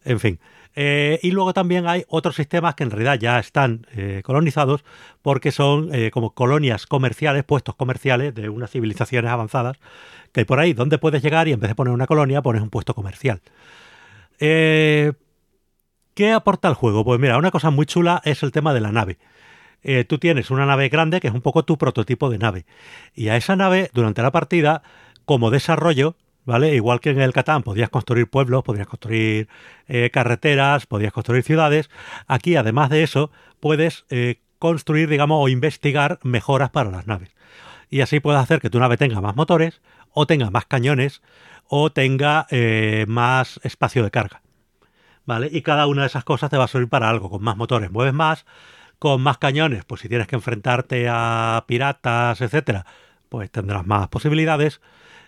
En 0.05 0.21
fin, 0.21 0.39
eh, 0.79 1.19
y 1.23 1.31
luego 1.31 1.55
también 1.55 1.87
hay 1.87 2.05
otros 2.07 2.37
sistemas 2.37 2.75
que 2.75 2.85
en 2.85 2.91
realidad 2.91 3.19
ya 3.19 3.39
están 3.39 3.87
eh, 3.97 4.21
colonizados 4.23 4.85
porque 5.23 5.51
son 5.51 5.89
eh, 5.95 6.11
como 6.11 6.35
colonias 6.35 6.87
comerciales, 6.87 7.45
puestos 7.45 7.75
comerciales 7.77 8.35
de 8.35 8.51
unas 8.51 8.71
civilizaciones 8.71 9.31
avanzadas, 9.31 9.79
que 10.33 10.41
hay 10.41 10.45
por 10.45 10.61
ahí 10.61 10.75
donde 10.75 10.99
puedes 10.99 11.23
llegar 11.23 11.49
y 11.49 11.53
en 11.53 11.61
vez 11.61 11.71
de 11.71 11.75
poner 11.75 11.95
una 11.95 12.07
colonia 12.07 12.43
pones 12.43 12.61
un 12.61 12.69
puesto 12.69 12.95
comercial. 12.95 13.41
¿Qué 14.39 15.15
aporta 16.35 16.69
el 16.69 16.75
juego? 16.75 17.05
Pues 17.05 17.19
mira, 17.19 17.39
una 17.39 17.51
cosa 17.51 17.71
muy 17.71 17.87
chula 17.87 18.21
es 18.25 18.43
el 18.43 18.53
tema 18.53 18.75
de 18.75 18.81
la 18.81 18.93
nave. 18.93 19.17
tú 20.09 20.19
tienes 20.19 20.51
una 20.51 20.67
nave 20.67 20.91
grande 20.91 21.21
que 21.21 21.29
es 21.29 21.35
un 21.35 21.41
poco 21.41 21.65
tu 21.65 21.79
prototipo 21.79 22.29
de 22.29 22.37
nave. 22.37 22.67
Y 23.15 23.29
a 23.29 23.37
esa 23.37 23.57
nave, 23.57 23.91
durante 23.95 24.21
la 24.21 24.31
partida, 24.31 24.83
como 25.25 25.51
desarrollo, 25.51 26.17
¿vale? 26.47 26.75
Igual 26.75 27.01
que 27.01 27.11
en 27.11 27.21
el 27.21 27.33
Catán 27.33 27.63
podías 27.63 27.91
construir 27.91 28.31
pueblos, 28.31 28.63
podías 28.63 28.87
construir 28.87 29.49
eh, 29.89 30.11
carreteras, 30.11 30.87
podías 30.87 31.13
construir 31.13 31.43
ciudades. 31.43 31.91
Aquí, 32.27 32.57
además 32.57 32.89
de 32.89 33.03
eso, 33.03 33.31
puedes 33.61 34.07
eh, 34.09 34.41
construir, 34.59 35.11
digamos, 35.11 35.39
o 35.43 35.49
investigar 35.49 36.19
mejoras 36.23 36.71
para 36.71 36.91
las 36.91 37.07
naves. 37.07 37.35
Y 37.91 38.01
así 38.01 38.21
puedes 38.21 38.41
hacer 38.41 38.61
que 38.61 38.71
tu 38.71 38.79
nave 38.79 38.97
tenga 38.97 39.21
más 39.21 39.37
motores, 39.37 39.83
o 40.13 40.27
tenga 40.27 40.51
más 40.51 40.65
cañones, 40.65 41.21
o 41.69 41.91
tenga 41.91 42.47
eh, 42.51 43.05
más 43.09 43.61
espacio 43.65 44.03
de 44.03 44.11
carga. 44.11 44.41
¿Vale? 45.27 45.49
Y 45.51 45.63
cada 45.63 45.89
una 45.89 46.03
de 46.03 46.07
esas 46.07 46.25
cosas 46.25 46.49
te 46.51 46.57
va 46.57 46.65
a 46.65 46.69
servir 46.69 46.89
para 46.89 47.11
algo. 47.11 47.29
Con 47.29 47.43
más 47.43 47.57
motores 47.57 47.91
mueves 47.91 48.15
más, 48.15 48.47
con 49.01 49.21
más 49.21 49.39
cañones, 49.39 49.85
pues 49.85 50.01
si 50.01 50.09
tienes 50.09 50.29
que 50.29 50.37
enfrentarte 50.37 51.09
a 51.11 51.65
piratas, 51.67 52.41
etcétera, 52.41 52.87
pues 53.29 53.51
tendrás 53.51 53.85
más 53.85 54.07
posibilidades 54.07 54.81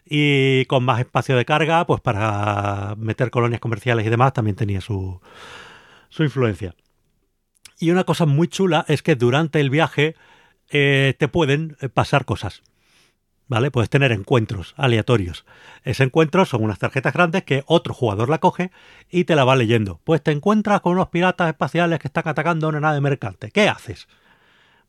y 0.08 0.64
con 0.66 0.84
más 0.84 1.00
espacio 1.00 1.36
de 1.36 1.44
carga, 1.44 1.86
pues 1.86 2.00
para 2.00 2.94
meter 2.96 3.30
colonias 3.30 3.60
comerciales 3.60 4.06
y 4.06 4.10
demás 4.10 4.32
también 4.32 4.56
tenía 4.56 4.80
su, 4.80 5.20
su 6.08 6.22
influencia. 6.24 6.74
Y 7.78 7.90
una 7.90 8.04
cosa 8.04 8.26
muy 8.26 8.48
chula 8.48 8.84
es 8.88 9.02
que 9.02 9.14
durante 9.14 9.60
el 9.60 9.70
viaje 9.70 10.16
eh, 10.70 11.14
te 11.18 11.28
pueden 11.28 11.76
eh, 11.80 11.88
pasar 11.88 12.24
cosas. 12.24 12.62
¿Vale? 13.46 13.70
Puedes 13.70 13.88
tener 13.88 14.12
encuentros 14.12 14.74
aleatorios. 14.76 15.46
Ese 15.82 16.04
encuentro 16.04 16.44
son 16.44 16.62
unas 16.62 16.78
tarjetas 16.78 17.14
grandes 17.14 17.44
que 17.44 17.62
otro 17.66 17.94
jugador 17.94 18.28
la 18.28 18.40
coge 18.40 18.70
y 19.08 19.24
te 19.24 19.36
la 19.36 19.44
va 19.44 19.56
leyendo. 19.56 20.02
Pues 20.04 20.22
te 20.22 20.32
encuentras 20.32 20.82
con 20.82 20.92
unos 20.92 21.08
piratas 21.08 21.48
espaciales 21.48 21.98
que 21.98 22.08
están 22.08 22.28
atacando 22.28 22.68
una 22.68 22.80
nave 22.80 23.00
mercante. 23.00 23.50
¿Qué 23.50 23.66
haces? 23.66 24.06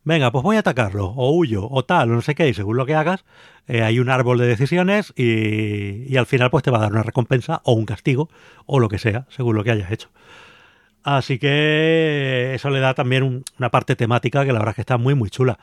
Venga, 0.04 0.32
pues 0.32 0.44
voy 0.44 0.56
a 0.56 0.60
atacarlo, 0.60 1.08
o 1.08 1.32
huyo, 1.32 1.68
o 1.70 1.84
tal, 1.84 2.12
o 2.12 2.16
no 2.16 2.22
sé 2.22 2.36
qué, 2.36 2.50
y 2.50 2.54
según 2.54 2.78
lo 2.78 2.86
que 2.86 2.96
hagas, 2.96 3.26
eh, 3.68 3.84
hay 3.84 4.00
un 4.00 4.10
árbol 4.10 4.38
de 4.38 4.48
decisiones 4.48 5.14
y, 5.16 6.16
al 6.18 6.26
final 6.26 6.50
pues 6.50 6.64
te 6.64 6.72
va 6.72 6.80
a 6.80 6.82
dar 6.82 6.92
una 6.92 7.04
recompensa 7.04 7.62
o 7.64 7.74
un 7.74 7.86
castigo, 7.86 8.30
o 8.66 8.80
lo 8.80 8.90
que 8.90 8.98
sea, 8.98 9.26
según 9.30 9.56
lo 9.56 9.64
que 9.64 9.72
hayas 9.72 9.92
hecho. 9.92 10.10
Así 11.04 11.40
que 11.40 12.54
eso 12.56 12.70
le 12.70 12.80
da 12.80 12.94
también 12.94 13.44
una 13.58 13.70
parte 13.70 13.96
temática 13.96 14.46
que 14.46 14.54
la 14.54 14.60
verdad 14.60 14.72
es 14.72 14.76
que 14.76 14.82
está 14.82 14.98
muy, 14.98 15.16
muy 15.16 15.30
chula. 15.30 15.60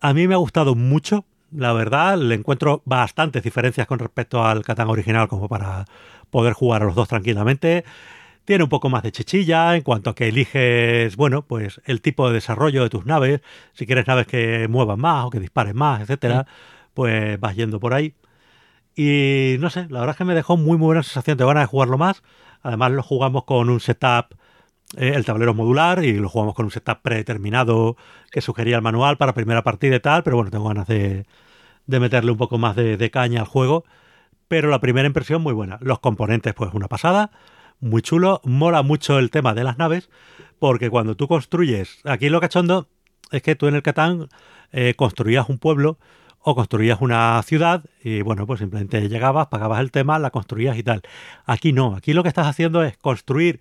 A 0.00 0.14
mí 0.14 0.26
me 0.26 0.34
ha 0.34 0.38
gustado 0.38 0.74
mucho, 0.74 1.24
la 1.52 1.72
verdad, 1.72 2.18
le 2.18 2.34
encuentro 2.34 2.82
bastantes 2.84 3.42
diferencias 3.42 3.86
con 3.86 3.98
respecto 3.98 4.44
al 4.44 4.64
Catán 4.64 4.88
original 4.88 5.28
como 5.28 5.48
para 5.48 5.84
poder 6.30 6.54
jugar 6.54 6.82
a 6.82 6.86
los 6.86 6.94
dos 6.94 7.08
tranquilamente. 7.08 7.84
Tiene 8.46 8.62
un 8.62 8.70
poco 8.70 8.88
más 8.88 9.02
de 9.02 9.10
chichilla 9.10 9.74
en 9.74 9.82
cuanto 9.82 10.10
a 10.10 10.14
que 10.14 10.28
eliges, 10.28 11.16
bueno, 11.16 11.42
pues 11.42 11.80
el 11.84 12.00
tipo 12.00 12.28
de 12.28 12.34
desarrollo 12.34 12.84
de 12.84 12.90
tus 12.90 13.04
naves. 13.04 13.40
Si 13.72 13.86
quieres 13.86 14.06
naves 14.06 14.28
que 14.28 14.68
muevan 14.68 15.00
más 15.00 15.24
o 15.26 15.30
que 15.30 15.40
disparen 15.40 15.76
más, 15.76 16.00
etcétera, 16.02 16.46
pues 16.94 17.40
vas 17.40 17.56
yendo 17.56 17.80
por 17.80 17.92
ahí. 17.92 18.14
Y 18.94 19.56
no 19.60 19.68
sé, 19.70 19.88
la 19.90 20.00
verdad 20.00 20.14
es 20.14 20.18
que 20.18 20.24
me 20.24 20.34
dejó 20.34 20.56
muy, 20.56 20.78
muy 20.78 20.86
buena 20.86 21.02
sensación. 21.02 21.36
Te 21.36 21.44
van 21.44 21.58
a 21.58 21.66
jugarlo 21.66 21.98
más. 21.98 22.22
Además, 22.62 22.92
lo 22.92 23.02
jugamos 23.02 23.44
con 23.44 23.68
un 23.68 23.80
setup, 23.80 24.34
eh, 24.96 25.12
el 25.16 25.24
tablero 25.24 25.52
modular, 25.54 26.04
y 26.04 26.12
lo 26.14 26.28
jugamos 26.28 26.54
con 26.54 26.66
un 26.66 26.70
setup 26.70 27.02
predeterminado 27.02 27.96
que 28.30 28.40
sugería 28.42 28.76
el 28.76 28.82
manual 28.82 29.16
para 29.16 29.34
primera 29.34 29.64
partida 29.64 29.96
y 29.96 30.00
tal. 30.00 30.22
Pero 30.22 30.36
bueno, 30.36 30.52
tengo 30.52 30.68
ganas 30.68 30.86
de, 30.86 31.26
de 31.86 32.00
meterle 32.00 32.30
un 32.30 32.38
poco 32.38 32.58
más 32.58 32.76
de, 32.76 32.96
de 32.96 33.10
caña 33.10 33.40
al 33.40 33.46
juego. 33.46 33.84
Pero 34.48 34.70
la 34.70 34.80
primera 34.80 35.06
impresión 35.08 35.42
muy 35.42 35.52
buena. 35.52 35.78
Los 35.82 35.98
componentes, 35.98 36.54
pues 36.54 36.72
una 36.74 36.88
pasada 36.88 37.32
muy 37.80 38.02
chulo. 38.02 38.40
Mola 38.44 38.82
mucho 38.82 39.18
el 39.18 39.30
tema 39.30 39.54
de 39.54 39.64
las 39.64 39.78
naves, 39.78 40.10
porque 40.58 40.90
cuando 40.90 41.16
tú 41.16 41.28
construyes, 41.28 42.00
aquí 42.04 42.28
lo 42.28 42.40
cachondo 42.40 42.88
es 43.30 43.42
que 43.42 43.56
tú 43.56 43.66
en 43.66 43.74
el 43.74 43.82
Catán 43.82 44.28
eh, 44.72 44.94
construías 44.96 45.48
un 45.48 45.58
pueblo 45.58 45.98
o 46.40 46.54
construías 46.54 47.00
una 47.00 47.42
ciudad 47.42 47.84
y 48.02 48.22
bueno, 48.22 48.46
pues 48.46 48.60
simplemente 48.60 49.08
llegabas, 49.08 49.48
pagabas 49.48 49.80
el 49.80 49.90
tema, 49.90 50.18
la 50.18 50.30
construías 50.30 50.78
y 50.78 50.82
tal. 50.82 51.02
Aquí 51.44 51.72
no, 51.72 51.96
aquí 51.96 52.12
lo 52.12 52.22
que 52.22 52.28
estás 52.28 52.46
haciendo 52.46 52.84
es 52.84 52.96
construir 52.96 53.60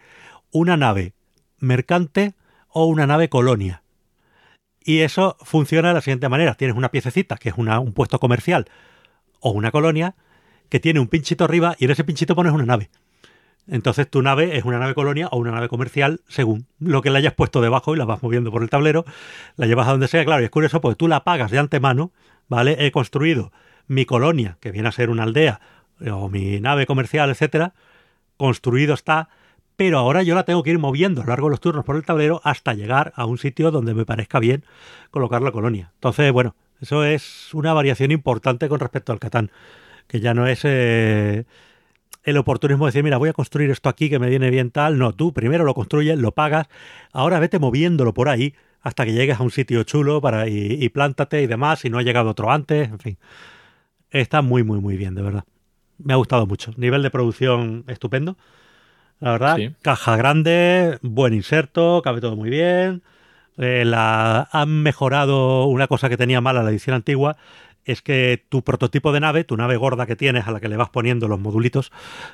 una 0.51 0.77
nave 0.77 1.13
mercante 1.57 2.35
o 2.69 2.85
una 2.85 3.07
nave 3.07 3.27
colonia. 3.29 3.81
Y 4.81 4.99
eso 4.99 5.35
funciona 5.41 5.87
de 5.87 5.93
la 5.95 6.01
siguiente 6.01 6.29
manera. 6.29 6.53
Tienes 6.53 6.77
una 6.77 6.91
piececita 6.91 7.37
que 7.37 7.49
es 7.49 7.55
un 7.57 7.93
puesto 7.93 8.19
comercial 8.19 8.65
o 9.39 9.49
una 9.49 9.71
colonia 9.71 10.15
que 10.69 10.79
tiene 10.79 10.99
un 10.99 11.07
pinchito 11.07 11.43
arriba 11.43 11.75
y 11.79 11.85
en 11.85 11.91
ese 11.91 12.03
pinchito 12.03 12.35
pones 12.35 12.53
una 12.53 12.65
nave. 12.65 12.91
Entonces 13.67 14.09
tu 14.09 14.21
nave 14.21 14.57
es 14.57 14.63
una 14.63 14.77
nave 14.77 14.93
colonia 14.93 15.27
o 15.31 15.37
una 15.37 15.51
nave 15.51 15.69
comercial 15.69 16.21
según 16.27 16.67
lo 16.79 17.01
que 17.01 17.09
le 17.09 17.17
hayas 17.17 17.33
puesto 17.33 17.61
debajo 17.61 17.95
y 17.95 17.97
la 17.97 18.05
vas 18.05 18.21
moviendo 18.21 18.51
por 18.51 18.61
el 18.61 18.69
tablero, 18.69 19.05
la 19.55 19.65
llevas 19.65 19.87
a 19.87 19.91
donde 19.91 20.07
sea, 20.07 20.23
claro, 20.23 20.41
y 20.41 20.45
es 20.45 20.51
curioso 20.51 20.81
porque 20.81 20.95
tú 20.97 21.07
la 21.07 21.23
pagas 21.23 21.51
de 21.51 21.57
antemano, 21.57 22.11
¿vale? 22.47 22.85
He 22.85 22.91
construido 22.91 23.51
mi 23.87 24.05
colonia, 24.05 24.57
que 24.59 24.71
viene 24.71 24.87
a 24.87 24.91
ser 24.91 25.09
una 25.09 25.23
aldea, 25.23 25.61
o 26.11 26.29
mi 26.29 26.59
nave 26.59 26.85
comercial, 26.85 27.29
etcétera, 27.29 27.73
construido 28.37 28.93
está, 28.93 29.29
pero 29.75 29.97
ahora 29.97 30.23
yo 30.23 30.35
la 30.35 30.43
tengo 30.43 30.63
que 30.63 30.71
ir 30.71 30.79
moviendo 30.79 31.21
a 31.21 31.25
lo 31.25 31.29
largo 31.29 31.47
de 31.47 31.51
los 31.51 31.59
turnos 31.59 31.85
por 31.85 31.95
el 31.95 32.05
tablero 32.05 32.41
hasta 32.43 32.73
llegar 32.73 33.13
a 33.15 33.25
un 33.25 33.37
sitio 33.37 33.71
donde 33.71 33.93
me 33.93 34.05
parezca 34.05 34.39
bien 34.39 34.63
colocar 35.11 35.41
la 35.41 35.51
colonia. 35.51 35.91
Entonces, 35.95 36.31
bueno, 36.31 36.55
eso 36.81 37.03
es 37.03 37.53
una 37.53 37.73
variación 37.73 38.11
importante 38.11 38.69
con 38.69 38.79
respecto 38.79 39.11
al 39.11 39.19
Catán, 39.19 39.51
que 40.07 40.19
ya 40.19 40.33
no 40.33 40.47
es... 40.47 40.61
Eh, 40.63 41.45
el 42.25 42.37
oportunismo 42.37 42.85
de 42.85 42.89
decir, 42.89 43.03
mira, 43.03 43.17
voy 43.17 43.29
a 43.29 43.33
construir 43.33 43.69
esto 43.69 43.87
aquí 43.87 44.09
que 44.09 44.19
me 44.19 44.29
viene 44.29 44.49
bien 44.49 44.71
tal. 44.71 44.97
No, 44.97 45.13
tú 45.13 45.31
primero 45.31 45.63
lo 45.63 45.73
construyes, 45.73 46.17
lo 46.17 46.31
pagas, 46.31 46.67
ahora 47.13 47.39
vete 47.39 47.59
moviéndolo 47.59 48.13
por 48.13 48.29
ahí 48.29 48.53
hasta 48.81 49.05
que 49.05 49.13
llegues 49.13 49.39
a 49.39 49.43
un 49.43 49.51
sitio 49.51 49.83
chulo 49.83 50.21
para 50.21 50.47
y, 50.47 50.89
plántate 50.89 51.41
y 51.41 51.47
demás, 51.47 51.79
si 51.79 51.89
no 51.89 51.97
ha 51.97 52.03
llegado 52.03 52.29
otro 52.29 52.51
antes, 52.51 52.89
en 52.89 52.99
fin. 52.99 53.17
Está 54.11 54.41
muy, 54.41 54.63
muy, 54.63 54.79
muy 54.79 54.95
bien, 54.95 55.15
de 55.15 55.21
verdad. 55.21 55.43
Me 55.97 56.13
ha 56.13 56.17
gustado 56.17 56.45
mucho. 56.45 56.71
Nivel 56.77 57.01
de 57.01 57.09
producción 57.09 57.83
estupendo. 57.87 58.37
La 59.19 59.31
verdad, 59.31 59.57
caja 59.81 60.17
grande, 60.17 60.99
buen 61.01 61.33
inserto, 61.33 62.01
cabe 62.03 62.21
todo 62.21 62.35
muy 62.35 62.49
bien. 62.49 63.01
Eh, 63.57 63.85
la, 63.85 64.49
han 64.51 64.83
mejorado 64.83 65.65
una 65.65 65.87
cosa 65.87 66.09
que 66.09 66.17
tenía 66.17 66.41
mala 66.41 66.61
la 66.61 66.69
edición 66.69 66.95
antigua, 66.95 67.37
es 67.85 68.01
que 68.01 68.43
tu 68.49 68.63
prototipo 68.63 69.11
de 69.11 69.19
nave, 69.19 69.43
tu 69.43 69.55
nave 69.55 69.77
gorda 69.77 70.05
que 70.05 70.15
tienes 70.15 70.47
a 70.47 70.51
la 70.51 70.59
que 70.59 70.67
le 70.67 70.77
vas 70.77 70.89
poniendo 70.89 71.27
los 71.27 71.39
modulitos, 71.39 71.91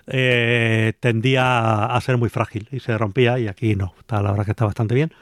eh, 0.07 0.93
tendía 0.99 1.85
a 1.85 2.01
ser 2.01 2.17
muy 2.17 2.29
frágil 2.29 2.67
y 2.71 2.79
se 2.79 2.97
rompía 2.97 3.37
y 3.37 3.47
aquí 3.47 3.75
no. 3.75 3.93
Está, 3.99 4.21
la 4.21 4.31
verdad 4.31 4.45
que 4.45 4.51
está 4.51 4.65
bastante 4.65 4.95
bien. 4.95 5.13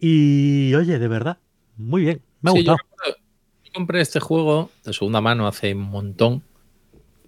Y 0.00 0.74
oye, 0.74 0.98
de 0.98 1.08
verdad, 1.08 1.38
muy 1.76 2.02
bien, 2.02 2.22
me 2.40 2.50
ha 2.50 2.52
gustado. 2.52 2.78
compré 3.72 4.00
este 4.00 4.20
juego 4.20 4.70
de 4.84 4.92
segunda 4.92 5.20
mano 5.20 5.46
hace 5.46 5.74
un 5.74 5.82
montón. 5.82 6.42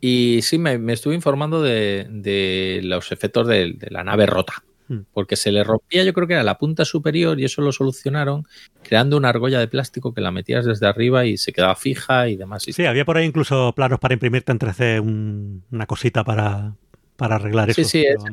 Y 0.01 0.41
sí, 0.43 0.59
me, 0.59 0.79
me 0.79 0.93
estuve 0.93 1.15
informando 1.15 1.63
de, 1.63 2.07
de 2.11 2.81
los 2.85 3.13
efectos 3.13 3.47
de, 3.49 3.73
de 3.73 3.91
la 3.91 4.05
nave 4.05 4.27
rota. 4.27 4.63
Hmm. 4.89 5.01
Porque 5.13 5.35
se 5.37 5.51
le 5.51 5.65
rompía, 5.65 6.05
yo 6.05 6.13
creo 6.13 6.27
que 6.29 6.35
era 6.35 6.43
la 6.45 6.59
punta 6.59 6.85
superior, 6.85 7.41
y 7.41 7.45
eso 7.45 7.61
lo 7.63 7.73
solucionaron 7.73 8.47
creando 8.85 9.17
una 9.17 9.31
argolla 9.31 9.59
de 9.59 9.67
plástico 9.69 10.15
que 10.15 10.21
la 10.21 10.31
metías 10.31 10.65
desde 10.65 10.87
arriba 10.87 11.27
y 11.27 11.37
se 11.39 11.53
quedaba 11.53 11.75
fija 11.75 12.29
y 12.29 12.37
demás. 12.37 12.63
Sí, 12.63 12.87
había 12.87 13.05
por 13.05 13.17
ahí 13.17 13.27
incluso 13.27 13.73
planos 13.75 13.99
para 13.99 14.15
imprimirte 14.15 14.53
en 14.53 14.59
3D 14.59 15.01
un- 15.01 15.65
una 15.73 15.87
cosita 15.87 16.23
para, 16.23 16.75
para 17.17 17.35
arreglar 17.37 17.73
Sí, 17.75 17.81
eso. 17.81 17.91
sí, 17.91 18.05
pero 18.07 18.21
esa, 18.21 18.29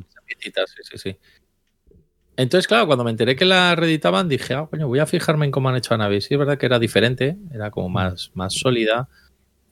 esa 0.61 0.65
sí, 0.67 0.81
sí, 0.91 0.97
sí. 0.97 1.17
Entonces, 2.35 2.67
claro, 2.67 2.87
cuando 2.87 3.03
me 3.03 3.11
enteré 3.11 3.35
que 3.35 3.45
la 3.45 3.75
reeditaban, 3.75 4.27
dije, 4.27 4.55
ah, 4.55 4.67
coño, 4.69 4.87
voy 4.87 4.99
a 4.99 5.05
fijarme 5.05 5.45
en 5.45 5.51
cómo 5.51 5.69
han 5.69 5.75
hecho 5.75 5.93
a 5.93 5.97
Navi. 5.97 6.19
Sí, 6.21 6.33
es 6.33 6.39
verdad 6.39 6.57
que 6.57 6.65
era 6.65 6.79
diferente, 6.79 7.37
era 7.53 7.69
como 7.69 7.89
más, 7.89 8.31
más 8.33 8.53
sólida 8.55 9.07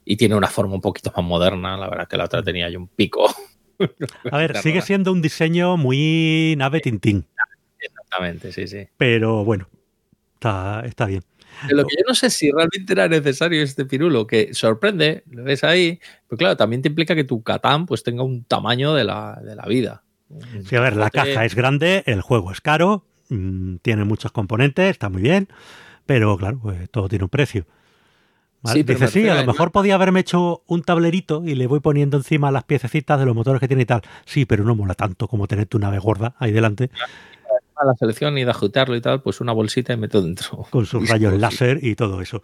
y 0.06 0.16
tiene 0.18 0.36
una 0.36 0.48
forma 0.48 0.76
un 0.76 0.82
poquito 0.82 1.12
más 1.16 1.26
moderna. 1.26 1.76
La 1.78 1.90
verdad 1.90 2.08
que 2.08 2.18
la 2.18 2.26
otra 2.26 2.44
tenía 2.44 2.68
ahí 2.68 2.76
un 2.76 2.88
pico. 2.88 3.26
A 4.32 4.38
ver, 4.38 4.58
sigue 4.58 4.82
siendo 4.82 5.12
un 5.12 5.22
diseño 5.22 5.78
muy 5.78 6.56
nave 6.58 6.82
Tintín, 6.82 7.26
Exactamente, 7.80 8.52
sí, 8.52 8.68
sí. 8.68 8.88
pero 8.98 9.44
bueno, 9.44 9.68
está, 10.36 10.84
está 10.86 11.06
bien. 11.06 11.24
De 11.68 11.76
lo 11.76 11.86
que 11.86 11.96
yo 11.98 12.04
no 12.08 12.16
sé 12.16 12.30
si 12.30 12.52
realmente 12.52 12.94
era 12.94 13.08
necesario 13.08 13.62
este 13.62 13.86
pirulo, 13.86 14.26
que 14.26 14.54
sorprende, 14.54 15.24
lo 15.30 15.44
ves 15.44 15.64
ahí, 15.64 16.00
pero 16.28 16.38
claro, 16.38 16.58
también 16.58 16.82
te 16.82 16.90
implica 16.90 17.16
que 17.16 17.24
tu 17.24 17.44
Catán 17.44 17.86
pues 17.86 18.04
tenga 18.04 18.24
un 18.24 18.44
tamaño 18.44 18.94
de 18.94 19.04
la, 19.04 19.40
de 19.44 19.56
la 19.56 19.66
vida. 19.66 20.04
Sí, 20.66 20.76
a 20.76 20.82
ver, 20.82 20.96
la 20.96 21.10
caja 21.10 21.46
es 21.46 21.56
grande, 21.56 22.04
el 22.06 22.22
juego 22.22 22.52
es 22.52 22.62
caro, 22.62 23.06
mm, 23.30 23.78
tiene 23.78 24.06
muchos 24.06 24.32
componentes, 24.32 24.90
está 24.90 25.10
muy 25.10 25.22
bien, 25.22 25.50
pero 26.06 26.38
claro, 26.38 26.60
pues 26.62 26.90
todo 26.90 27.10
tiene 27.10 27.26
un 27.26 27.30
precio. 27.30 27.66
¿Vale? 28.62 28.80
Sí, 28.80 28.84
pero 28.84 29.00
Dice, 29.00 29.12
sí, 29.12 29.28
a 29.28 29.42
lo 29.42 29.46
mejor 29.46 29.72
podía 29.72 29.96
haberme 29.96 30.20
hecho 30.20 30.64
un 30.68 30.84
tablerito 30.84 31.44
y 31.44 31.56
le 31.56 31.66
voy 31.66 31.80
poniendo 31.80 32.18
encima 32.18 32.52
las 32.52 32.64
piececitas 32.64 33.20
de 33.20 33.26
los 33.26 33.36
motores 33.36 33.60
que 33.60 33.68
tiene 33.68 33.84
y 33.84 33.86
tal. 33.86 34.02
Sí, 34.26 34.46
pero 34.46 34.64
no 34.64 34.76
mola 34.76 34.94
tanto 34.94 35.28
como 35.28 35.48
tener 35.48 35.66
tu 35.66 35.80
nave 35.80 35.98
gorda 35.98 36.36
ahí 36.38 36.52
delante 36.52 36.92
A 37.76 37.86
la 37.86 37.94
selección 37.96 38.38
y 38.38 38.44
de 38.44 38.52
ajutarlo 38.52 38.96
y 38.96 39.02
tal, 39.02 39.22
pues 39.22 39.42
una 39.42 39.52
bolsita 39.52 39.94
y 39.94 39.98
meto 39.98 40.22
dentro. 40.22 40.66
con 40.70 40.86
sus 40.86 41.10
rayos 41.10 41.34
sí. 41.34 41.40
láser 41.40 41.80
y 41.82 41.96
todo 41.96 42.22
eso. 42.22 42.44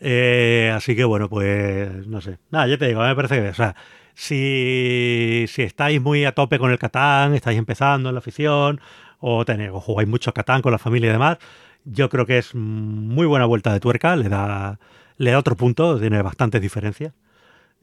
Eh, 0.00 0.72
así 0.72 0.94
que 0.94 1.04
bueno, 1.04 1.28
pues 1.28 2.06
no 2.06 2.20
sé. 2.20 2.38
Nada, 2.50 2.68
yo 2.68 2.78
te 2.78 2.86
digo, 2.86 3.00
a 3.00 3.04
mí 3.04 3.08
me 3.10 3.16
parece 3.16 3.42
que, 3.42 3.48
o 3.48 3.54
sea, 3.54 3.74
si, 4.14 5.44
si 5.48 5.62
estáis 5.62 6.00
muy 6.00 6.24
a 6.24 6.32
tope 6.32 6.60
con 6.60 6.70
el 6.70 6.78
Catán, 6.78 7.34
estáis 7.34 7.58
empezando 7.58 8.10
en 8.10 8.14
la 8.14 8.20
afición, 8.20 8.80
o, 9.18 9.44
tenéis, 9.44 9.70
o 9.72 9.80
jugáis 9.80 10.08
mucho 10.08 10.32
Catán 10.32 10.62
con 10.62 10.70
la 10.70 10.78
familia 10.78 11.08
y 11.08 11.12
demás, 11.12 11.38
yo 11.84 12.08
creo 12.08 12.26
que 12.26 12.38
es 12.38 12.54
muy 12.54 13.26
buena 13.26 13.46
vuelta 13.46 13.72
de 13.72 13.80
tuerca, 13.80 14.14
le 14.16 14.28
da, 14.28 14.78
le 15.18 15.32
da 15.32 15.38
otro 15.38 15.56
punto, 15.56 16.00
tiene 16.00 16.22
bastantes 16.22 16.62
diferencias. 16.62 17.12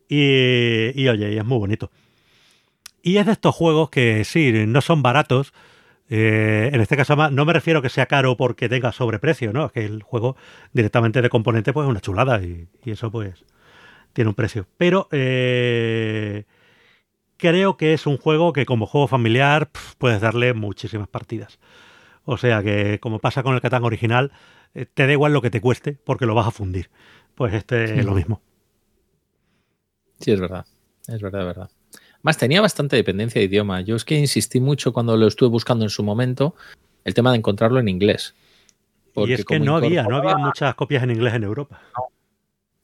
Y, 0.10 0.92
y 1.00 1.08
oye, 1.08 1.34
y 1.34 1.38
es 1.38 1.46
muy 1.46 1.60
bonito. 1.60 1.92
Y 3.06 3.18
es 3.18 3.28
de 3.28 3.34
estos 3.34 3.54
juegos 3.54 3.92
que 3.92 4.26
sí, 4.26 4.52
no 4.66 4.82
son 4.82 5.04
baratos. 5.04 5.54
Eh, 6.10 6.72
en 6.74 6.82
este 6.82 6.98
caso, 6.98 7.16
no 7.30 7.46
me 7.46 7.54
refiero 7.54 7.84
que 7.84 7.90
sea 7.90 8.08
caro 8.08 8.36
porque 8.36 8.68
tenga 8.68 8.92
sobreprecio, 8.92 9.54
¿no? 9.54 9.68
Es 9.68 9.72
que 9.72 9.86
el 9.86 10.02
juego 10.02 10.36
directamente 10.74 11.22
de 11.22 11.30
componente, 11.30 11.72
pues 11.72 11.86
es 11.86 11.92
una 11.92 12.02
chulada 12.02 12.42
y, 12.42 12.68
eso, 12.86 13.12
pues, 13.12 13.46
tiene 14.14 14.30
un 14.30 14.34
precio. 14.34 14.66
Pero 14.78 15.08
eh, 15.12 16.46
creo 17.38 17.78
que 17.78 17.94
es 17.94 18.08
un 18.08 18.18
juego 18.18 18.54
que, 18.54 18.66
como 18.66 18.88
juego 18.88 19.08
familiar, 19.08 19.70
puedes 20.00 20.22
darle 20.22 20.54
muchísimas 20.54 21.08
partidas. 21.08 21.60
O 22.24 22.38
sea 22.38 22.64
que, 22.64 23.00
como 23.00 23.20
pasa 23.20 23.44
con 23.44 23.54
el 23.54 23.62
Catán 23.62 23.84
original, 23.84 24.32
eh, 24.74 24.88
te 24.92 25.06
da 25.06 25.12
igual 25.14 25.32
lo 25.34 25.44
que 25.44 25.52
te 25.52 25.62
cueste 25.62 25.98
porque 26.04 26.26
lo 26.26 26.34
vas 26.34 26.48
a 26.48 26.52
fundir. 26.52 26.90
Pues 27.36 27.54
este 27.54 28.00
es 28.00 28.06
lo 28.06 28.14
mismo. 28.14 28.42
Sí, 30.20 30.32
es 30.32 30.40
verdad. 30.40 30.66
Es 31.08 31.22
verdad, 31.22 31.42
es 31.42 31.48
verdad. 31.48 31.70
Más 32.24 32.38
tenía 32.38 32.62
bastante 32.62 32.96
dependencia 32.96 33.40
de 33.40 33.46
idioma. 33.46 33.82
Yo 33.82 33.96
es 33.96 34.06
que 34.06 34.16
insistí 34.16 34.60
mucho 34.60 34.94
cuando 34.94 35.16
lo 35.18 35.28
estuve 35.28 35.50
buscando 35.50 35.86
en 35.86 35.90
su 35.90 36.04
momento, 36.04 36.56
el 37.04 37.14
tema 37.14 37.32
de 37.32 37.38
encontrarlo 37.38 37.80
en 37.80 37.88
inglés. 37.88 38.34
y 39.08 39.12
Porque 39.14 39.34
es 39.36 39.46
que 39.46 39.60
no 39.60 39.78
había, 39.78 40.04
no 40.04 40.18
había 40.18 40.38
muchas 40.38 40.74
copias 40.76 41.04
en 41.04 41.12
inglés 41.12 41.36
en 41.36 41.44
Europa. 41.44 41.82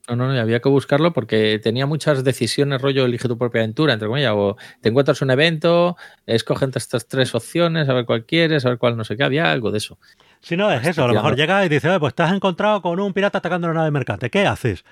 No, 0.07 0.15
no, 0.15 0.28
no, 0.34 0.40
había 0.40 0.60
que 0.60 0.69
buscarlo 0.69 1.14
porque 1.14 1.60
tenía 1.64 1.86
muchas 1.86 2.23
decisiones, 2.23 2.82
rollo 2.82 3.06
elige 3.06 3.28
tu 3.28 3.38
propia 3.38 3.61
aventura, 3.61 3.94
entre 3.94 4.07
comillas, 4.07 4.34
o 4.36 4.57
te 4.82 4.90
encuentras 4.90 5.22
un 5.22 5.32
evento, 5.32 5.95
escoge 6.26 6.65
entre 6.65 6.80
estas 6.80 7.07
tres 7.07 7.34
opciones, 7.34 7.88
a 7.88 7.94
ver 7.94 8.06
cuál 8.06 8.26
quieres, 8.26 8.65
a 8.65 8.69
ver 8.69 8.78
cuál 8.78 8.98
no 8.98 9.03
sé 9.03 9.15
qué, 9.15 9.23
había 9.23 9.52
algo 9.52 9.72
de 9.72 9.78
eso. 9.78 9.98
Si 10.41 10.57
no, 10.57 10.72
es 10.72 10.85
eso. 10.88 11.03
A 11.03 11.07
lo 11.07 11.13
mejor 11.13 11.35
llega 11.35 11.65
y 11.65 11.69
dice, 11.69 11.89
"Oye, 11.89 11.99
pues 11.99 12.11
estás 12.11 12.34
encontrado 12.34 12.81
con 12.81 12.99
un 12.99 13.13
pirata 13.13 13.38
atacando 13.39 13.68
una 13.68 13.76
nave 13.80 13.91
mercante. 13.91 14.30
¿Qué 14.30 14.45
haces? 14.47 14.84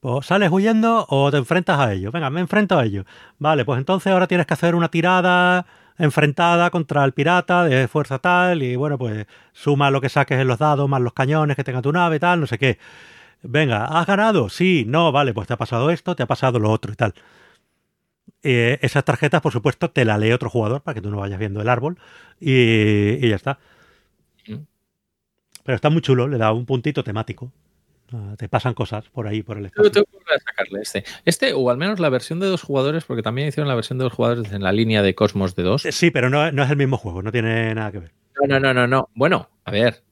Pues 0.00 0.26
sales 0.26 0.50
huyendo 0.50 1.06
o 1.08 1.30
te 1.30 1.36
enfrentas 1.38 1.78
a 1.78 1.92
ellos. 1.92 2.12
Venga, 2.12 2.30
me 2.30 2.40
enfrento 2.40 2.78
a 2.78 2.84
ellos. 2.84 3.04
Vale, 3.38 3.64
pues 3.64 3.78
entonces 3.78 4.12
ahora 4.12 4.26
tienes 4.26 4.46
que 4.46 4.54
hacer 4.54 4.74
una 4.74 4.88
tirada 4.88 5.66
enfrentada 5.98 6.70
contra 6.70 7.04
el 7.04 7.12
pirata 7.12 7.64
de 7.64 7.86
fuerza 7.88 8.18
tal 8.18 8.62
y 8.62 8.76
bueno, 8.76 8.98
pues 8.98 9.26
suma 9.52 9.90
lo 9.90 10.00
que 10.00 10.08
saques 10.08 10.38
en 10.40 10.48
los 10.48 10.58
dados 10.58 10.88
más 10.88 11.00
los 11.00 11.12
cañones 11.12 11.56
que 11.56 11.64
tenga 11.64 11.82
tu 11.82 11.92
nave 11.92 12.18
tal, 12.18 12.40
no 12.40 12.46
sé 12.46 12.58
qué. 12.58 12.78
Venga, 13.42 13.84
¿has 13.86 14.06
ganado? 14.06 14.48
Sí, 14.48 14.84
no, 14.88 15.12
vale, 15.12 15.34
pues 15.34 15.48
te 15.48 15.54
ha 15.54 15.56
pasado 15.58 15.90
esto, 15.90 16.16
te 16.16 16.22
ha 16.22 16.26
pasado 16.26 16.58
lo 16.58 16.70
otro 16.70 16.92
y 16.92 16.96
tal. 16.96 17.14
Eh, 18.42 18.78
esas 18.82 19.04
tarjetas, 19.04 19.40
por 19.40 19.52
supuesto, 19.52 19.90
te 19.90 20.04
la 20.04 20.18
lee 20.18 20.32
otro 20.32 20.50
jugador 20.50 20.80
para 20.82 20.94
que 20.94 21.00
tú 21.00 21.10
no 21.10 21.18
vayas 21.18 21.38
viendo 21.38 21.60
el 21.60 21.68
árbol 21.68 21.98
y, 22.40 23.24
y 23.24 23.28
ya 23.28 23.36
está. 23.36 23.58
Pero 25.64 25.76
está 25.76 25.90
muy 25.90 26.02
chulo, 26.02 26.28
le 26.28 26.38
da 26.38 26.52
un 26.52 26.66
puntito 26.66 27.04
temático. 27.04 27.52
Ah, 28.12 28.34
te 28.36 28.48
pasan 28.48 28.74
cosas 28.74 29.08
por 29.08 29.26
ahí, 29.26 29.42
por 29.42 29.56
el 29.56 29.64
Yo 29.64 29.68
espacio. 29.68 29.90
tengo 29.92 30.06
que 30.18 30.38
sacarle 30.44 30.80
este. 30.82 31.04
Este, 31.24 31.52
o 31.54 31.70
al 31.70 31.78
menos 31.78 31.98
la 31.98 32.10
versión 32.10 32.40
de 32.40 32.46
dos 32.46 32.62
jugadores, 32.62 33.04
porque 33.04 33.22
también 33.22 33.48
hicieron 33.48 33.68
la 33.68 33.74
versión 33.74 33.98
de 33.98 34.04
dos 34.04 34.12
jugadores 34.12 34.52
en 34.52 34.62
la 34.62 34.72
línea 34.72 35.02
de 35.02 35.14
Cosmos 35.14 35.54
de 35.54 35.62
dos. 35.62 35.86
Eh, 35.86 35.92
Sí, 35.92 36.10
pero 36.10 36.28
no, 36.28 36.52
no 36.52 36.62
es 36.62 36.70
el 36.70 36.76
mismo 36.76 36.98
juego, 36.98 37.22
no 37.22 37.32
tiene 37.32 37.74
nada 37.74 37.90
que 37.90 38.00
ver. 38.00 38.12
No, 38.40 38.46
no, 38.46 38.60
no, 38.60 38.74
no, 38.74 38.86
no. 38.86 39.08
Bueno, 39.14 39.48
a 39.64 39.70
ver, 39.70 40.02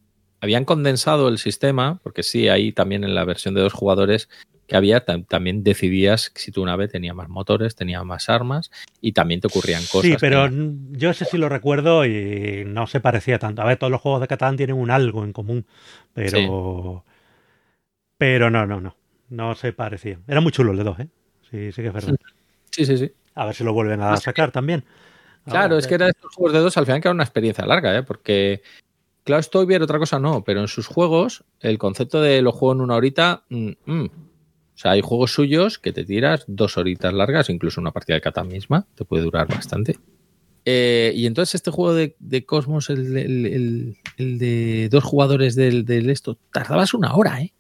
habían 0.41 0.65
condensado 0.65 1.29
el 1.29 1.37
sistema, 1.39 2.01
porque 2.03 2.23
sí, 2.23 2.49
ahí 2.49 2.73
también 2.73 3.05
en 3.05 3.15
la 3.15 3.25
versión 3.25 3.53
de 3.55 3.61
dos 3.61 3.75
jugadores 3.75 4.31
que 4.71 4.77
había, 4.77 5.05
tam- 5.05 5.27
también 5.27 5.65
decidías 5.65 6.31
si 6.37 6.53
tu 6.53 6.65
nave 6.65 6.87
tenía 6.87 7.13
más 7.13 7.29
motores, 7.29 7.75
tenía 7.75 8.05
más 8.05 8.29
armas 8.29 8.71
y 9.01 9.11
también 9.11 9.41
te 9.41 9.49
ocurrían 9.49 9.83
cosas. 9.83 10.03
Sí, 10.03 10.11
que- 10.13 10.19
pero 10.21 10.47
n- 10.47 10.77
yo 10.93 11.11
ese 11.11 11.25
sí 11.25 11.39
lo 11.39 11.49
recuerdo 11.49 12.07
y 12.07 12.63
no 12.67 12.87
se 12.87 13.01
parecía 13.01 13.41
tanto. 13.41 13.63
A 13.63 13.65
ver, 13.65 13.79
todos 13.79 13.91
los 13.91 14.01
juegos 14.01 14.21
de 14.21 14.29
Catán 14.29 14.57
tienen 14.57 14.77
un 14.77 14.93
algo 14.93 15.25
en 15.25 15.33
común, 15.33 15.67
pero. 16.15 17.05
Pero 18.17 18.49
no, 18.49 18.65
no, 18.65 18.81
no. 18.81 18.97
No 19.29 19.57
se 19.57 19.73
parecían. 19.73 20.23
Era 20.29 20.41
muy 20.41 20.53
chulo 20.53 20.71
el 20.71 20.79
de 20.79 20.85
dos, 20.85 21.01
¿eh? 21.01 21.09
Sí, 21.51 21.73
sí 21.73 21.83
que 21.83 21.89
es 21.89 21.95
verdad. 21.95 22.15
Sí, 22.71 22.87
sí, 22.87 22.97
sí. 22.97 23.11
A 23.35 23.47
ver 23.47 23.55
si 23.57 23.65
lo 23.65 23.73
vuelven 23.73 24.01
a 24.01 24.15
que- 24.15 24.21
sacar 24.21 24.53
también. 24.53 24.85
Claro, 25.45 25.77
es 25.79 25.89
que 25.89 25.95
era 25.97 26.09
estos 26.09 26.33
juegos 26.33 26.53
de 26.53 26.61
dos, 26.61 26.77
al 26.77 26.87
final 26.87 27.01
que 27.01 27.09
era 27.09 27.15
una 27.15 27.25
experiencia 27.25 27.67
larga, 27.67 27.97
¿eh? 27.99 28.05
Porque, 28.05 28.63
claro, 29.25 29.43
Stoiber 29.43 29.83
otra 29.83 29.99
cosa 29.99 30.21
no, 30.21 30.45
pero 30.45 30.61
en 30.61 30.69
sus 30.69 30.87
juegos, 30.87 31.43
el 31.59 31.77
concepto 31.79 32.21
de 32.23 32.41
lo 32.41 32.53
juego 32.53 32.75
en 32.75 32.81
una 32.83 32.95
horita, 32.95 33.43
mm, 33.49 33.71
mm. 33.87 34.07
O 34.81 34.83
sea, 34.83 34.93
hay 34.93 35.03
juegos 35.03 35.33
suyos 35.35 35.79
que 35.79 35.93
te 35.93 36.07
tiras 36.07 36.45
dos 36.47 36.79
horitas 36.79 37.13
largas, 37.13 37.51
incluso 37.51 37.83
una 37.83 37.91
partida 37.91 38.15
de 38.15 38.23
Catán 38.23 38.49
misma, 38.49 38.87
te 38.95 39.05
puede 39.05 39.23
durar 39.25 39.47
bastante. 39.47 39.99
Eh, 40.65 41.13
y 41.15 41.27
entonces 41.27 41.57
este 41.57 41.71
juego 41.71 41.93
de, 41.93 42.17
de 42.19 42.47
Cosmos, 42.47 42.89
el, 42.89 43.15
el- 43.15 43.45
el- 43.47 43.97
el 44.17 44.39
de 44.39 44.89
dos 44.91 45.05
jugadores 45.05 45.55
del, 45.55 45.85
del 45.85 46.09
esto, 46.09 46.39
tardabas 46.51 46.95
una 46.95 47.15
hora, 47.15 47.43
¿eh? 47.43 47.53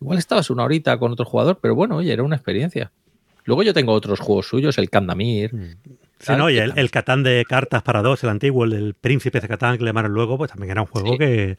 Igual 0.00 0.16
estabas 0.16 0.48
una 0.48 0.64
horita 0.64 0.98
con 0.98 1.12
otro 1.12 1.26
jugador, 1.26 1.58
pero 1.60 1.74
bueno, 1.74 1.96
oye, 1.96 2.10
era 2.10 2.22
una 2.22 2.36
experiencia. 2.36 2.90
Luego 3.44 3.62
yo 3.62 3.74
tengo 3.74 3.92
otros 3.92 4.18
juegos 4.20 4.48
suyos, 4.48 4.78
el 4.78 4.88
Candamir, 4.88 5.54
Mm. 5.54 5.76
Sí, 6.20 6.32
no, 6.38 6.48
y 6.48 6.56
el, 6.56 6.90
Catán 6.90 7.22
de 7.22 7.44
cartas 7.46 7.82
para 7.82 8.00
dos, 8.00 8.24
el 8.24 8.30
antiguo, 8.30 8.64
el 8.64 8.70
del 8.70 8.94
Príncipe 8.94 9.38
de 9.40 9.48
Catán 9.48 9.76
que 9.76 9.84
le 9.84 9.90
llamaron 9.90 10.12
luego, 10.12 10.38
pues 10.38 10.50
también 10.50 10.70
era 10.70 10.80
un 10.80 10.86
juego 10.86 11.12
Sí. 11.12 11.18
que, 11.18 11.42
era 11.50 11.58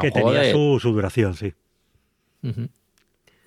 que 0.00 0.06
un 0.06 0.12
juego 0.12 0.28
tenía 0.30 0.42
de- 0.46 0.52
su, 0.52 0.78
su 0.80 0.92
duración, 0.92 1.34
sí. 1.34 1.52
Ujú. 2.44 2.68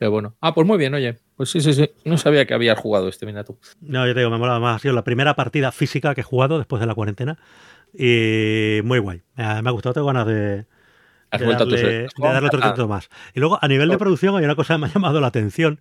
Pero 0.03 0.11
bueno. 0.11 0.35
Ah, 0.41 0.53
pues 0.53 0.67
muy 0.67 0.77
bien, 0.77 0.93
oye. 0.93 1.17
Pues 1.38 1.49
sí, 1.49 1.61
sí, 1.61 1.73
sí. 1.73 1.89
No 2.03 2.17
sabía 2.17 2.45
que 2.45 2.53
habías 2.53 2.77
jugado 2.77 3.07
este, 3.07 3.25
mira 3.25 3.45
tú. 3.45 3.57
No, 3.80 4.05
yo 4.05 4.13
te 4.13 4.19
digo, 4.19 4.30
me 4.30 4.38
molaba 4.38 4.59
más. 4.59 4.75
Ha 4.75 4.80
sido 4.80 4.93
la 4.93 5.05
primera 5.05 5.34
partida 5.34 5.71
física 5.71 6.13
que 6.13 6.19
he 6.19 6.23
jugado 6.25 6.57
después 6.57 6.81
de 6.81 6.88
la 6.88 6.93
cuarentena. 6.93 7.39
Y 7.97 8.81
muy 8.84 8.99
guay. 8.99 9.21
Me 9.38 9.45
ha, 9.45 9.71
gustado, 9.71 9.93
tengo 9.93 10.07
ganas 10.07 10.27
de, 10.27 10.65
Has 11.31 11.39
de 11.39 11.47
darle, 11.47 11.77
de 11.77 12.09
darle 12.17 12.47
otro 12.47 12.59
Ah, 12.61 12.71
título 12.71 12.89
más. 12.89 13.09
Y 13.34 13.39
luego, 13.39 13.57
a 13.61 13.67
nivel 13.69 13.88
de 13.88 13.97
producción, 13.97 14.35
hay 14.35 14.43
una 14.43 14.57
cosa 14.57 14.73
que 14.73 14.80
me 14.80 14.88
ha 14.88 14.93
llamado 14.93 15.21
la 15.21 15.27
atención. 15.27 15.80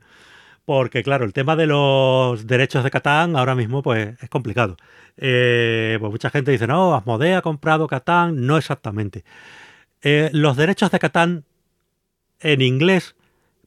Porque, 0.65 1.03
claro, 1.03 1.25
el 1.25 1.33
tema 1.33 1.57
de 1.57 1.67
los 1.67 2.47
derechos 2.47 2.85
de 2.85 2.93
Catán 2.93 3.35
ahora 3.35 3.57
mismo 3.57 3.83
pues 3.83 4.23
es 4.23 4.29
complicado. 4.29 4.77
Eh, 5.17 5.97
pues 5.99 6.13
mucha 6.13 6.31
gente 6.31 6.53
dice, 6.53 6.69
no, 6.69 6.95
Asmodee 6.95 7.35
ha 7.35 7.43
comprado 7.43 7.89
Catán. 7.89 8.47
No 8.47 8.57
exactamente. 8.57 9.25
Eh, 10.01 10.31
los 10.33 10.57
derechos 10.57 10.93
de 10.93 11.01
Catán 11.01 11.45
en 12.39 12.61
inglés 12.61 13.17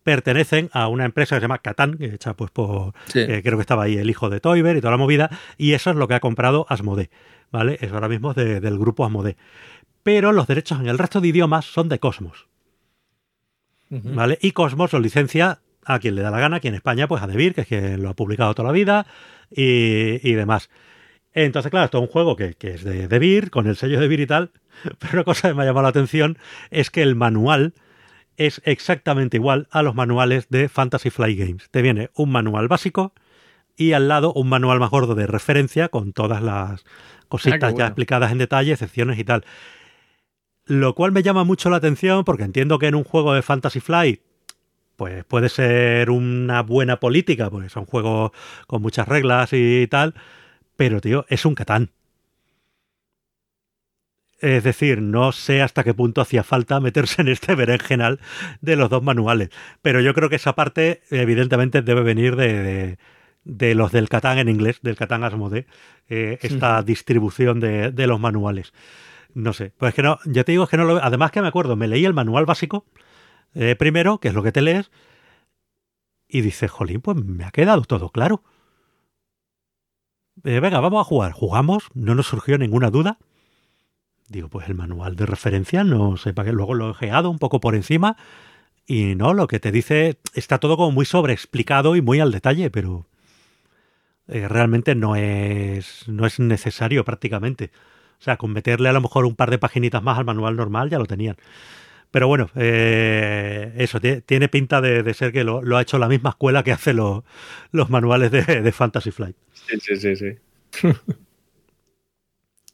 pertenecen 0.05 0.69
a 0.71 0.87
una 0.87 1.03
empresa 1.03 1.35
que 1.35 1.39
se 1.39 1.43
llama 1.45 1.57
Catán, 1.57 1.97
que 1.97 2.05
hecha 2.05 2.35
pues 2.35 2.51
por, 2.51 2.93
Sí. 3.07 3.19
eh, 3.19 3.41
creo 3.43 3.57
que 3.57 3.61
estaba 3.61 3.83
ahí 3.83 3.97
el 3.97 4.07
hijo 4.09 4.29
de 4.29 4.39
Toiber 4.39 4.77
y 4.77 4.79
toda 4.79 4.91
la 4.91 4.97
movida, 4.97 5.29
y 5.57 5.73
eso 5.73 5.89
es 5.89 5.95
lo 5.95 6.07
que 6.07 6.13
ha 6.13 6.19
comprado 6.19 6.67
Asmodee, 6.69 7.09
¿vale? 7.51 7.79
Eso 7.81 7.95
ahora 7.95 8.07
mismo 8.07 8.29
es 8.29 8.35
de- 8.37 8.59
del 8.61 8.77
grupo 8.77 9.03
Asmodee. 9.03 9.35
Pero 10.03 10.31
los 10.31 10.45
derechos 10.45 10.79
en 10.79 10.87
el 10.87 10.99
resto 10.99 11.19
de 11.21 11.29
idiomas 11.29 11.65
son 11.65 11.89
de 11.89 11.99
Cosmos. 11.99 12.47
¿vale? 13.89 14.37
Y 14.41 14.51
Cosmos 14.51 14.93
lo 14.93 14.99
licencia 14.99 15.59
a 15.85 15.99
quien 15.99 16.15
le 16.15 16.21
da 16.21 16.29
la 16.31 16.39
gana, 16.39 16.57
aquí 16.57 16.67
en 16.67 16.75
España, 16.75 17.07
pues 17.07 17.21
a 17.23 17.27
Debir, 17.27 17.53
que 17.55 17.61
es 17.61 17.67
quien 17.67 18.01
lo 18.01 18.09
ha 18.09 18.13
publicado 18.15 18.53
toda 18.53 18.67
la 18.67 18.73
vida 18.73 19.05
y, 19.51 20.33
demás. 20.33 20.69
Entonces, 21.33 21.69
claro, 21.69 21.85
esto 21.85 21.97
es 21.97 22.01
un 22.03 22.07
juego 22.07 22.35
que, 22.35 22.55
es 22.59 22.83
de 22.83 23.07
Debir, 23.07 23.49
con 23.51 23.67
el 23.67 23.75
sello 23.75 23.95
de 23.95 24.01
Debir 24.01 24.19
y 24.21 24.27
tal, 24.27 24.51
pero 24.99 25.13
una 25.13 25.23
cosa 25.23 25.49
que 25.49 25.53
me 25.55 25.63
ha 25.63 25.65
llamado 25.65 25.83
la 25.83 25.89
atención 25.89 26.37
es 26.71 26.89
que 26.91 27.01
el 27.01 27.15
manual 27.15 27.73
es 28.37 28.61
exactamente 28.65 29.37
igual 29.37 29.67
a 29.71 29.81
los 29.81 29.95
manuales 29.95 30.47
de 30.49 30.69
Fantasy 30.69 31.09
Flight 31.09 31.39
Games. 31.39 31.69
Te 31.71 31.81
viene 31.81 32.09
un 32.15 32.31
manual 32.31 32.67
básico 32.67 33.13
y 33.77 33.93
al 33.93 34.07
lado 34.07 34.33
un 34.33 34.49
manual 34.49 34.79
más 34.79 34.89
gordo 34.89 35.15
de 35.15 35.27
referencia 35.27 35.89
con 35.89 36.13
todas 36.13 36.41
las 36.41 36.85
cositas 37.27 37.73
ah, 37.73 37.77
ya 37.77 37.85
explicadas 37.87 38.31
en 38.31 38.37
detalle, 38.37 38.71
excepciones 38.71 39.19
y 39.19 39.23
tal. 39.23 39.43
Lo 40.65 40.95
cual 40.95 41.11
me 41.11 41.23
llama 41.23 41.43
mucho 41.43 41.69
la 41.69 41.77
atención 41.77 42.23
porque 42.23 42.43
entiendo 42.43 42.79
que 42.79 42.87
en 42.87 42.95
un 42.95 43.03
juego 43.03 43.33
de 43.33 43.41
Fantasy 43.41 43.79
Flight 43.79 44.21
pues 44.95 45.25
puede 45.25 45.49
ser 45.49 46.09
una 46.09 46.61
buena 46.61 46.99
política, 46.99 47.49
porque 47.49 47.69
son 47.69 47.85
juegos 47.85 48.31
con 48.67 48.81
muchas 48.81 49.07
reglas 49.07 49.49
y 49.51 49.87
tal, 49.87 50.15
pero 50.75 51.01
tío, 51.01 51.25
es 51.29 51.45
un 51.45 51.55
Catán. 51.55 51.91
Es 54.39 54.63
decir, 54.63 55.01
no 55.01 55.31
sé 55.31 55.61
hasta 55.61 55.83
qué 55.83 55.93
punto 55.93 56.21
hacía 56.21 56.43
falta 56.43 56.79
meterse 56.79 57.21
en 57.21 57.29
este 57.29 57.55
berenjenal 57.55 58.19
de 58.61 58.75
los 58.75 58.89
dos 58.89 59.01
manuales. 59.01 59.49
Pero 59.81 60.01
yo 60.01 60.13
creo 60.13 60.29
que 60.29 60.35
esa 60.35 60.53
parte, 60.53 61.01
evidentemente, 61.09 61.81
debe 61.81 62.01
venir 62.01 62.35
de, 62.35 62.97
de, 63.43 63.75
los 63.75 63.91
del 63.91 64.09
Catán 64.09 64.37
en 64.37 64.49
inglés, 64.49 64.79
del 64.81 64.97
Catán 64.97 65.23
Asmode, 65.23 65.67
eh, 66.09 66.37
esta 66.41 66.83
distribución 66.83 67.59
de, 67.59 67.91
de, 67.91 68.07
los 68.07 68.19
manuales. 68.19 68.73
No 69.33 69.53
sé. 69.53 69.71
Pues 69.77 69.89
es 69.89 69.95
que 69.95 70.03
no, 70.03 70.19
ya 70.25 70.43
te 70.43 70.51
digo 70.51 70.67
que 70.67 70.77
no 70.77 70.83
lo 70.83 71.03
Además 71.03 71.31
que 71.31 71.41
me 71.41 71.47
acuerdo, 71.47 71.75
me 71.75 71.87
leí 71.87 72.05
el 72.05 72.13
manual 72.13 72.45
básico 72.45 72.85
eh, 73.55 73.75
primero, 73.77 74.19
que 74.19 74.27
es 74.27 74.33
lo 74.33 74.43
que 74.43 74.51
te 74.51 74.61
lees, 74.61 74.91
y 76.27 76.41
dices, 76.41 76.69
jolín, 76.69 77.01
pues 77.01 77.17
me 77.17 77.45
ha 77.45 77.51
quedado 77.51 77.83
todo 77.83 78.09
claro. 78.09 78.43
Eh, 80.43 80.59
venga, 80.59 80.81
vamos 80.81 81.01
a 81.01 81.05
jugar. 81.05 81.31
Jugamos, 81.31 81.87
no 81.93 82.13
nos 82.13 82.27
surgió 82.27 82.57
ninguna 82.57 82.91
duda. 82.91 83.17
Digo, 84.27 84.49
pues 84.49 84.67
el 84.67 84.75
manual 84.75 85.15
de 85.15 85.25
referencia, 85.25 85.83
no 85.83 86.17
sé 86.17 86.33
para 86.33 86.47
qué. 86.47 86.53
Luego 86.53 86.73
lo 86.73 86.91
he 86.91 86.93
geado 86.93 87.29
un 87.29 87.39
poco 87.39 87.59
por 87.59 87.75
encima. 87.75 88.17
Y 88.87 89.15
no, 89.15 89.33
lo 89.33 89.47
que 89.47 89.59
te 89.59 89.71
dice 89.71 90.17
está 90.33 90.59
todo 90.59 90.77
como 90.77 90.91
muy 90.91 91.05
sobreexplicado 91.05 91.95
y 91.95 92.01
muy 92.01 92.19
al 92.19 92.31
detalle, 92.31 92.69
pero 92.69 93.05
eh, 94.27 94.47
realmente 94.47 94.95
no 94.95 95.15
es, 95.15 96.07
no 96.07 96.25
es 96.25 96.39
necesario 96.39 97.03
prácticamente. 97.05 97.71
O 98.19 98.23
sea, 98.23 98.37
con 98.37 98.51
meterle 98.51 98.89
a 98.89 98.93
lo 98.93 99.01
mejor 99.01 99.25
un 99.25 99.35
par 99.35 99.51
de 99.51 99.57
paginitas 99.59 100.01
más 100.01 100.17
al 100.17 100.25
manual 100.25 100.55
normal 100.55 100.89
ya 100.89 100.99
lo 100.99 101.05
tenían. 101.05 101.35
Pero 102.11 102.27
bueno, 102.27 102.49
eh, 102.55 103.73
eso, 103.77 103.99
tiene 103.99 104.47
pinta 104.47 104.79
de, 104.81 105.13
ser 105.13 105.33
que 105.33 105.43
lo, 105.43 105.61
ha 105.75 105.81
hecho 105.81 105.97
la 105.99 106.07
misma 106.07 106.29
escuela 106.29 106.63
que 106.63 106.71
hace 106.71 106.93
los 106.93 107.23
manuales 107.89 108.31
de, 108.31 108.43
de 108.43 108.71
Fantasy 108.71 109.11
Flight. 109.11 109.35
Sí, 109.53 109.79
sí, 109.79 109.95
sí, 109.97 110.15
sí. 110.15 110.87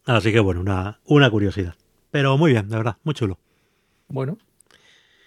Así 0.06 0.32
que 0.32 0.40
bueno, 0.40 0.62
una, 0.62 1.00
una 1.06 1.30
curiosidad. 1.30 1.76
Pero 2.10 2.38
muy 2.38 2.52
bien, 2.52 2.68
de 2.68 2.78
verdad, 2.78 2.98
muy 3.04 3.14
chulo. 3.14 3.40
Bueno, 4.08 4.38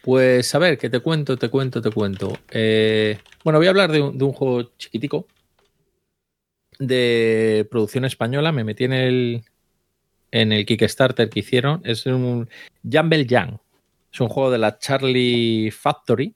pues 0.05 0.55
a 0.55 0.59
ver, 0.59 0.77
que 0.77 0.91
te 0.91 1.01
cuento, 1.01 1.39
te 1.39 1.49
cuento, 1.49 1.81
te 1.81 1.91
cuento. 1.91 2.37
Eh, 2.51 3.19
bueno, 3.43 3.59
voy 3.59 3.67
a 3.67 3.71
hablar 3.71 3.91
de 3.91 4.03
un, 4.03 4.33
juego 4.33 4.71
chiquitico 4.77 5.27
de 6.79 7.67
producción 7.71 8.05
española. 8.05 8.53
Me 8.53 8.65
metí 8.65 8.85
en 8.85 8.93
el, 8.93 9.45
en 10.31 10.53
el 10.53 10.67
Kickstarter 10.67 11.31
que 11.31 11.41
hicieron. 11.41 11.81
Es 11.85 12.05
un 12.05 12.51
Jumble 12.83 13.25
Young. 13.25 13.57
Es 14.13 14.21
un 14.21 14.29
juego 14.29 14.51
de 14.51 14.59
la 14.59 14.79
Charlie 14.79 15.71
Factory. 15.71 16.35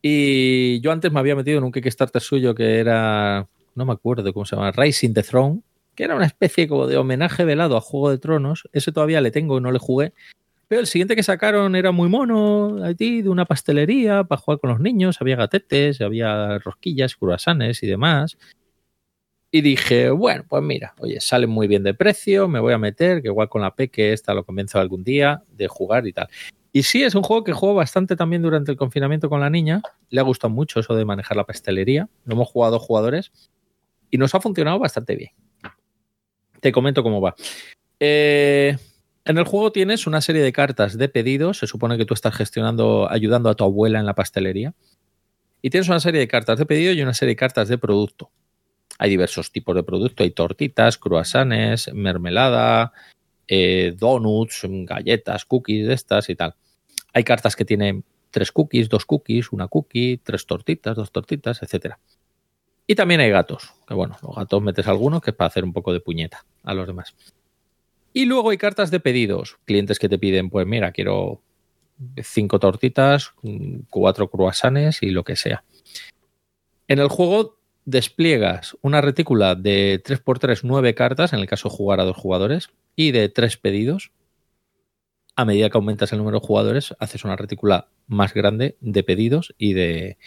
Y 0.00 0.80
yo 0.80 0.92
antes 0.92 1.10
me 1.10 1.18
había 1.18 1.34
metido 1.34 1.58
en 1.58 1.64
un 1.64 1.72
Kickstarter 1.72 2.22
suyo 2.22 2.54
que 2.54 2.78
era, 2.78 3.48
no 3.74 3.84
me 3.84 3.92
acuerdo 3.92 4.32
cómo 4.32 4.46
se 4.46 4.54
llama, 4.54 4.70
Rising 4.70 5.12
the 5.12 5.24
Throne, 5.24 5.62
que 6.00 6.04
era 6.04 6.16
una 6.16 6.24
especie 6.24 6.66
como 6.66 6.86
de 6.86 6.96
homenaje 6.96 7.44
velado 7.44 7.76
a 7.76 7.82
Juego 7.82 8.08
de 8.08 8.16
Tronos. 8.16 8.66
Ese 8.72 8.90
todavía 8.90 9.20
le 9.20 9.30
tengo, 9.30 9.60
no 9.60 9.70
le 9.70 9.78
jugué. 9.78 10.14
Pero 10.66 10.80
el 10.80 10.86
siguiente 10.86 11.14
que 11.14 11.22
sacaron 11.22 11.76
era 11.76 11.92
muy 11.92 12.08
mono, 12.08 12.74
de 12.94 13.28
una 13.28 13.44
pastelería 13.44 14.24
para 14.24 14.40
jugar 14.40 14.60
con 14.60 14.70
los 14.70 14.80
niños. 14.80 15.20
Había 15.20 15.36
gatetes, 15.36 16.00
había 16.00 16.58
rosquillas, 16.60 17.16
cruasanes 17.16 17.82
y 17.82 17.86
demás. 17.86 18.38
Y 19.50 19.60
dije, 19.60 20.08
bueno, 20.08 20.46
pues 20.48 20.62
mira, 20.62 20.94
oye, 21.00 21.20
sale 21.20 21.46
muy 21.46 21.68
bien 21.68 21.82
de 21.82 21.92
precio, 21.92 22.48
me 22.48 22.60
voy 22.60 22.72
a 22.72 22.78
meter, 22.78 23.20
que 23.20 23.28
igual 23.28 23.50
con 23.50 23.60
la 23.60 23.74
Peque 23.74 24.14
esta 24.14 24.32
lo 24.32 24.46
convenzo 24.46 24.80
algún 24.80 25.04
día 25.04 25.42
de 25.54 25.68
jugar 25.68 26.06
y 26.06 26.14
tal. 26.14 26.28
Y 26.72 26.84
sí, 26.84 27.02
es 27.02 27.14
un 27.14 27.22
juego 27.22 27.44
que 27.44 27.52
juego 27.52 27.74
bastante 27.74 28.16
también 28.16 28.40
durante 28.40 28.70
el 28.70 28.78
confinamiento 28.78 29.28
con 29.28 29.40
la 29.40 29.50
niña. 29.50 29.82
Le 30.08 30.20
ha 30.20 30.24
gustado 30.24 30.50
mucho 30.50 30.80
eso 30.80 30.94
de 30.94 31.04
manejar 31.04 31.36
la 31.36 31.44
pastelería. 31.44 32.08
Lo 32.24 32.36
hemos 32.36 32.48
jugado 32.48 32.78
jugadores 32.78 33.32
y 34.10 34.16
nos 34.16 34.34
ha 34.34 34.40
funcionado 34.40 34.78
bastante 34.78 35.14
bien. 35.14 35.32
Te 36.60 36.72
comento 36.72 37.02
cómo 37.02 37.20
va. 37.20 37.34
Eh, 37.98 38.76
en 39.24 39.38
el 39.38 39.44
juego 39.44 39.72
tienes 39.72 40.06
una 40.06 40.20
serie 40.20 40.42
de 40.42 40.52
cartas 40.52 40.96
de 40.96 41.08
pedidos. 41.08 41.58
Se 41.58 41.66
supone 41.66 41.96
que 41.98 42.04
tú 42.04 42.14
estás 42.14 42.34
gestionando, 42.34 43.10
ayudando 43.10 43.48
a 43.48 43.54
tu 43.54 43.64
abuela 43.64 43.98
en 43.98 44.06
la 44.06 44.14
pastelería. 44.14 44.74
Y 45.62 45.70
tienes 45.70 45.88
una 45.88 46.00
serie 46.00 46.20
de 46.20 46.28
cartas 46.28 46.58
de 46.58 46.66
pedido 46.66 46.92
y 46.92 47.02
una 47.02 47.14
serie 47.14 47.32
de 47.32 47.36
cartas 47.36 47.68
de 47.68 47.78
producto. 47.78 48.30
Hay 48.98 49.10
diversos 49.10 49.52
tipos 49.52 49.74
de 49.74 49.82
producto. 49.82 50.22
Hay 50.22 50.30
tortitas, 50.30 50.98
cruasanes, 50.98 51.92
mermelada, 51.92 52.92
eh, 53.46 53.94
donuts, 53.96 54.62
galletas, 54.64 55.44
cookies 55.44 55.86
de 55.86 55.94
estas 55.94 56.28
y 56.30 56.36
tal. 56.36 56.54
Hay 57.12 57.24
cartas 57.24 57.56
que 57.56 57.64
tienen 57.64 58.04
tres 58.30 58.52
cookies, 58.52 58.88
dos 58.88 59.04
cookies, 59.04 59.52
una 59.52 59.68
cookie, 59.68 60.18
tres 60.22 60.46
tortitas, 60.46 60.96
dos 60.96 61.10
tortitas, 61.12 61.62
etcétera. 61.62 61.98
Y 62.90 62.96
también 62.96 63.20
hay 63.20 63.30
gatos, 63.30 63.72
que 63.86 63.94
bueno, 63.94 64.16
los 64.20 64.34
gatos 64.34 64.60
metes 64.60 64.88
algunos 64.88 65.22
que 65.22 65.30
es 65.30 65.36
para 65.36 65.46
hacer 65.46 65.62
un 65.62 65.72
poco 65.72 65.92
de 65.92 66.00
puñeta 66.00 66.44
a 66.64 66.74
los 66.74 66.88
demás. 66.88 67.14
Y 68.12 68.24
luego 68.24 68.50
hay 68.50 68.58
cartas 68.58 68.90
de 68.90 68.98
pedidos, 68.98 69.58
clientes 69.64 70.00
que 70.00 70.08
te 70.08 70.18
piden, 70.18 70.50
pues 70.50 70.66
mira, 70.66 70.90
quiero 70.90 71.40
cinco 72.20 72.58
tortitas, 72.58 73.32
cuatro 73.90 74.28
croissants 74.28 75.04
y 75.04 75.10
lo 75.10 75.22
que 75.22 75.36
sea. 75.36 75.62
En 76.88 76.98
el 76.98 77.06
juego 77.06 77.60
despliegas 77.84 78.76
una 78.82 79.00
retícula 79.00 79.54
de 79.54 80.02
3x3, 80.02 80.62
9 80.64 80.92
cartas, 80.96 81.32
en 81.32 81.38
el 81.38 81.46
caso 81.46 81.68
de 81.68 81.76
jugar 81.76 82.00
a 82.00 82.04
dos 82.04 82.16
jugadores, 82.16 82.70
y 82.96 83.12
de 83.12 83.28
tres 83.28 83.56
pedidos. 83.56 84.10
A 85.36 85.44
medida 85.44 85.70
que 85.70 85.78
aumentas 85.78 86.10
el 86.10 86.18
número 86.18 86.40
de 86.40 86.46
jugadores, 86.48 86.92
haces 86.98 87.22
una 87.22 87.36
retícula 87.36 87.86
más 88.08 88.34
grande 88.34 88.76
de 88.80 89.04
pedidos 89.04 89.54
y 89.58 89.74
de, 89.74 90.18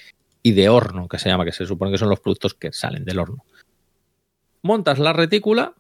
y 0.43 0.51
de 0.51 0.69
horno, 0.69 1.07
que 1.07 1.17
se 1.17 1.29
llama, 1.29 1.45
que 1.45 1.51
se 1.51 1.65
supone 1.65 1.91
que 1.91 1.97
son 1.97 2.09
los 2.09 2.19
productos 2.19 2.53
que 2.53 2.71
salen 2.71 3.05
del 3.05 3.19
horno. 3.19 3.43
Montas 4.61 4.99
la 4.99 5.13
retícula 5.13 5.73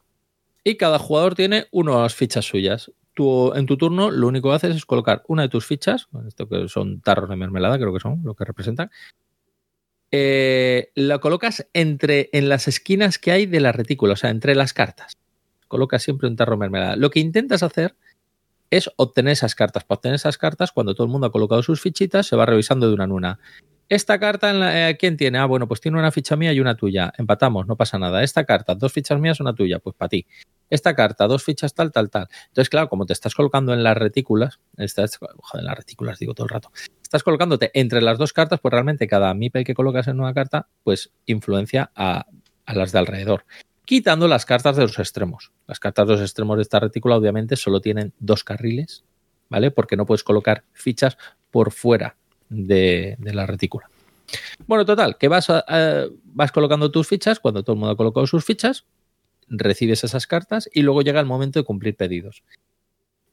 y 0.63 0.77
cada 0.77 0.97
jugador 0.97 1.35
tiene 1.35 1.67
unas 1.71 2.15
fichas 2.15 2.45
suyas. 2.45 2.91
Tú, 3.13 3.53
en 3.53 3.67
tu 3.67 3.77
turno 3.77 4.09
lo 4.09 4.27
único 4.27 4.49
que 4.49 4.55
haces 4.55 4.75
es 4.75 4.85
colocar 4.85 5.23
una 5.27 5.43
de 5.43 5.49
tus 5.49 5.67
fichas, 5.67 6.07
esto 6.27 6.49
que 6.49 6.67
son 6.67 7.01
tarros 7.01 7.29
de 7.29 7.35
mermelada, 7.35 7.77
creo 7.77 7.93
que 7.93 7.99
son 7.99 8.21
lo 8.23 8.33
que 8.33 8.45
representan, 8.45 8.89
eh, 10.09 10.91
la 10.95 11.19
colocas 11.19 11.67
entre, 11.73 12.29
en 12.33 12.49
las 12.49 12.67
esquinas 12.67 13.19
que 13.19 13.31
hay 13.31 13.45
de 13.45 13.59
la 13.59 13.71
retícula, 13.71 14.13
o 14.13 14.15
sea, 14.15 14.31
entre 14.31 14.55
las 14.55 14.73
cartas 14.73 15.17
coloca 15.73 15.97
siempre 15.97 16.27
un 16.27 16.35
tarro 16.35 16.51
de 16.51 16.59
mermelada. 16.59 16.95
Lo 16.95 17.09
que 17.09 17.19
intentas 17.19 17.63
hacer 17.63 17.95
es 18.69 18.91
obtener 18.95 19.31
esas 19.31 19.55
cartas. 19.55 19.83
Para 19.83 19.97
obtener 19.97 20.13
esas 20.13 20.37
cartas, 20.37 20.71
cuando 20.71 20.93
todo 20.93 21.07
el 21.07 21.11
mundo 21.11 21.25
ha 21.25 21.31
colocado 21.31 21.63
sus 21.63 21.81
fichitas, 21.81 22.27
se 22.27 22.35
va 22.35 22.45
revisando 22.45 22.87
de 22.87 22.93
una 22.93 23.05
en 23.05 23.11
una. 23.11 23.39
Esta 23.89 24.19
carta, 24.19 24.49
en 24.49 24.63
eh, 24.63 24.97
¿quién 24.97 25.17
tiene? 25.17 25.37
Ah, 25.37 25.45
bueno, 25.45 25.67
pues 25.67 25.81
tiene 25.81 25.99
una 25.99 26.11
ficha 26.11 26.35
mía 26.35 26.53
y 26.53 26.59
una 26.59 26.75
tuya. 26.75 27.13
Empatamos, 27.17 27.67
no 27.67 27.75
pasa 27.75 27.99
nada. 27.99 28.23
Esta 28.23 28.45
carta, 28.45 28.75
dos 28.75 28.91
fichas 28.91 29.19
mías, 29.19 29.39
una 29.39 29.53
tuya, 29.53 29.79
pues 29.79 29.95
para 29.95 30.09
ti. 30.09 30.25
Esta 30.69 30.95
carta, 30.95 31.27
dos 31.27 31.43
fichas 31.43 31.73
tal, 31.73 31.91
tal, 31.91 32.09
tal. 32.09 32.27
Entonces, 32.47 32.69
claro, 32.69 32.89
como 32.89 33.05
te 33.05 33.13
estás 33.13 33.35
colocando 33.35 33.73
en 33.73 33.83
las 33.83 33.95
retículas, 33.95 34.59
estás, 34.77 35.17
joder, 35.17 35.61
en 35.61 35.65
las 35.65 35.77
retículas 35.77 36.17
digo 36.17 36.33
todo 36.33 36.45
el 36.45 36.49
rato, 36.49 36.71
estás 37.01 37.23
colocándote 37.23 37.69
entre 37.73 38.01
las 38.01 38.17
dos 38.17 38.33
cartas, 38.33 38.59
pues 38.59 38.71
realmente 38.71 39.05
cada 39.07 39.33
MIPEL 39.33 39.65
que 39.65 39.75
colocas 39.75 40.07
en 40.07 40.19
una 40.19 40.33
carta, 40.33 40.67
pues 40.83 41.11
influencia 41.25 41.91
a, 41.95 42.25
a 42.65 42.73
las 42.73 42.91
de 42.91 42.99
alrededor 42.99 43.45
quitando 43.85 44.29
las 44.29 44.45
cartas 44.45 44.77
de 44.77 44.83
los 44.83 44.97
extremos. 44.97 45.51
Las 45.67 45.79
cartas 45.79 46.07
de 46.07 46.13
los 46.13 46.21
extremos 46.21 46.55
de 46.55 46.61
esta 46.61 46.79
retícula 46.79 47.17
obviamente 47.17 47.57
solo 47.57 47.81
tienen 47.81 48.13
dos 48.17 48.45
carriles, 48.45 49.03
¿vale? 49.49 49.71
Porque 49.71 49.97
no 49.97 50.05
puedes 50.05 50.23
colocar 50.23 50.63
fichas 50.71 51.17
por 51.51 51.73
fuera 51.73 52.15
de, 52.49 53.17
la 53.19 53.45
retícula. 53.45 53.89
Bueno, 54.67 54.85
total, 54.85 55.17
que 55.17 55.27
vas, 55.27 55.47
vas 56.25 56.51
colocando 56.51 56.91
tus 56.91 57.07
fichas, 57.07 57.39
cuando 57.39 57.63
todo 57.63 57.73
el 57.73 57.79
mundo 57.79 57.93
ha 57.93 57.97
colocado 57.97 58.25
sus 58.25 58.43
fichas, 58.45 58.85
recibes 59.47 60.03
esas 60.03 60.27
cartas 60.27 60.69
y 60.73 60.81
luego 60.81 61.01
llega 61.01 61.19
el 61.19 61.25
momento 61.25 61.59
de 61.59 61.65
cumplir 61.65 61.95
pedidos. 61.95 62.43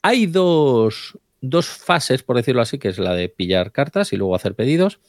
Hay 0.02 0.26
dos, 0.26 1.18
dos 1.40 1.68
fases, 1.68 2.22
por 2.22 2.36
decirlo 2.36 2.62
así, 2.62 2.78
que 2.78 2.88
es 2.88 2.98
la 2.98 3.14
de 3.14 3.28
pillar 3.28 3.72
cartas 3.72 4.12
y 4.12 4.16
luego 4.16 4.34
hacer 4.34 4.54
pedidos. 4.54 5.00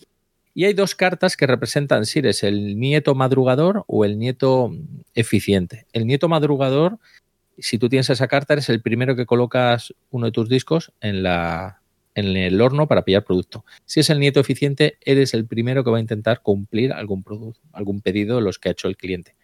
Y 0.53 0.65
hay 0.65 0.73
dos 0.73 0.95
cartas 0.95 1.37
que 1.37 1.47
representan 1.47 2.05
si 2.05 2.19
eres 2.19 2.43
el 2.43 2.77
nieto 2.77 3.15
madrugador 3.15 3.85
o 3.87 4.03
el 4.03 4.19
nieto 4.19 4.71
eficiente. 5.13 5.85
El 5.93 6.05
nieto 6.07 6.27
madrugador, 6.27 6.99
si 7.57 7.77
tú 7.77 7.87
tienes 7.87 8.09
esa 8.09 8.27
carta, 8.27 8.53
eres 8.53 8.67
el 8.67 8.81
primero 8.81 9.15
que 9.15 9.25
colocas 9.25 9.93
uno 10.09 10.25
de 10.25 10.31
tus 10.33 10.49
discos 10.49 10.91
en 10.99 11.23
la, 11.23 11.80
en 12.15 12.35
el 12.37 12.61
horno 12.61 12.87
para 12.87 13.03
pillar 13.03 13.23
producto. 13.23 13.65
Si 13.85 13.99
es 13.99 14.09
el 14.09 14.19
nieto 14.19 14.39
eficiente, 14.39 14.97
eres 15.01 15.33
el 15.33 15.45
primero 15.45 15.83
que 15.83 15.91
va 15.91 15.97
a 15.97 16.01
intentar 16.01 16.41
cumplir 16.41 16.93
algún, 16.93 17.23
producto, 17.23 17.59
algún 17.73 18.01
pedido 18.01 18.37
de 18.37 18.41
los 18.41 18.59
que 18.59 18.69
ha 18.69 18.71
hecho 18.73 18.87
el 18.87 18.97
cliente. 18.97 19.35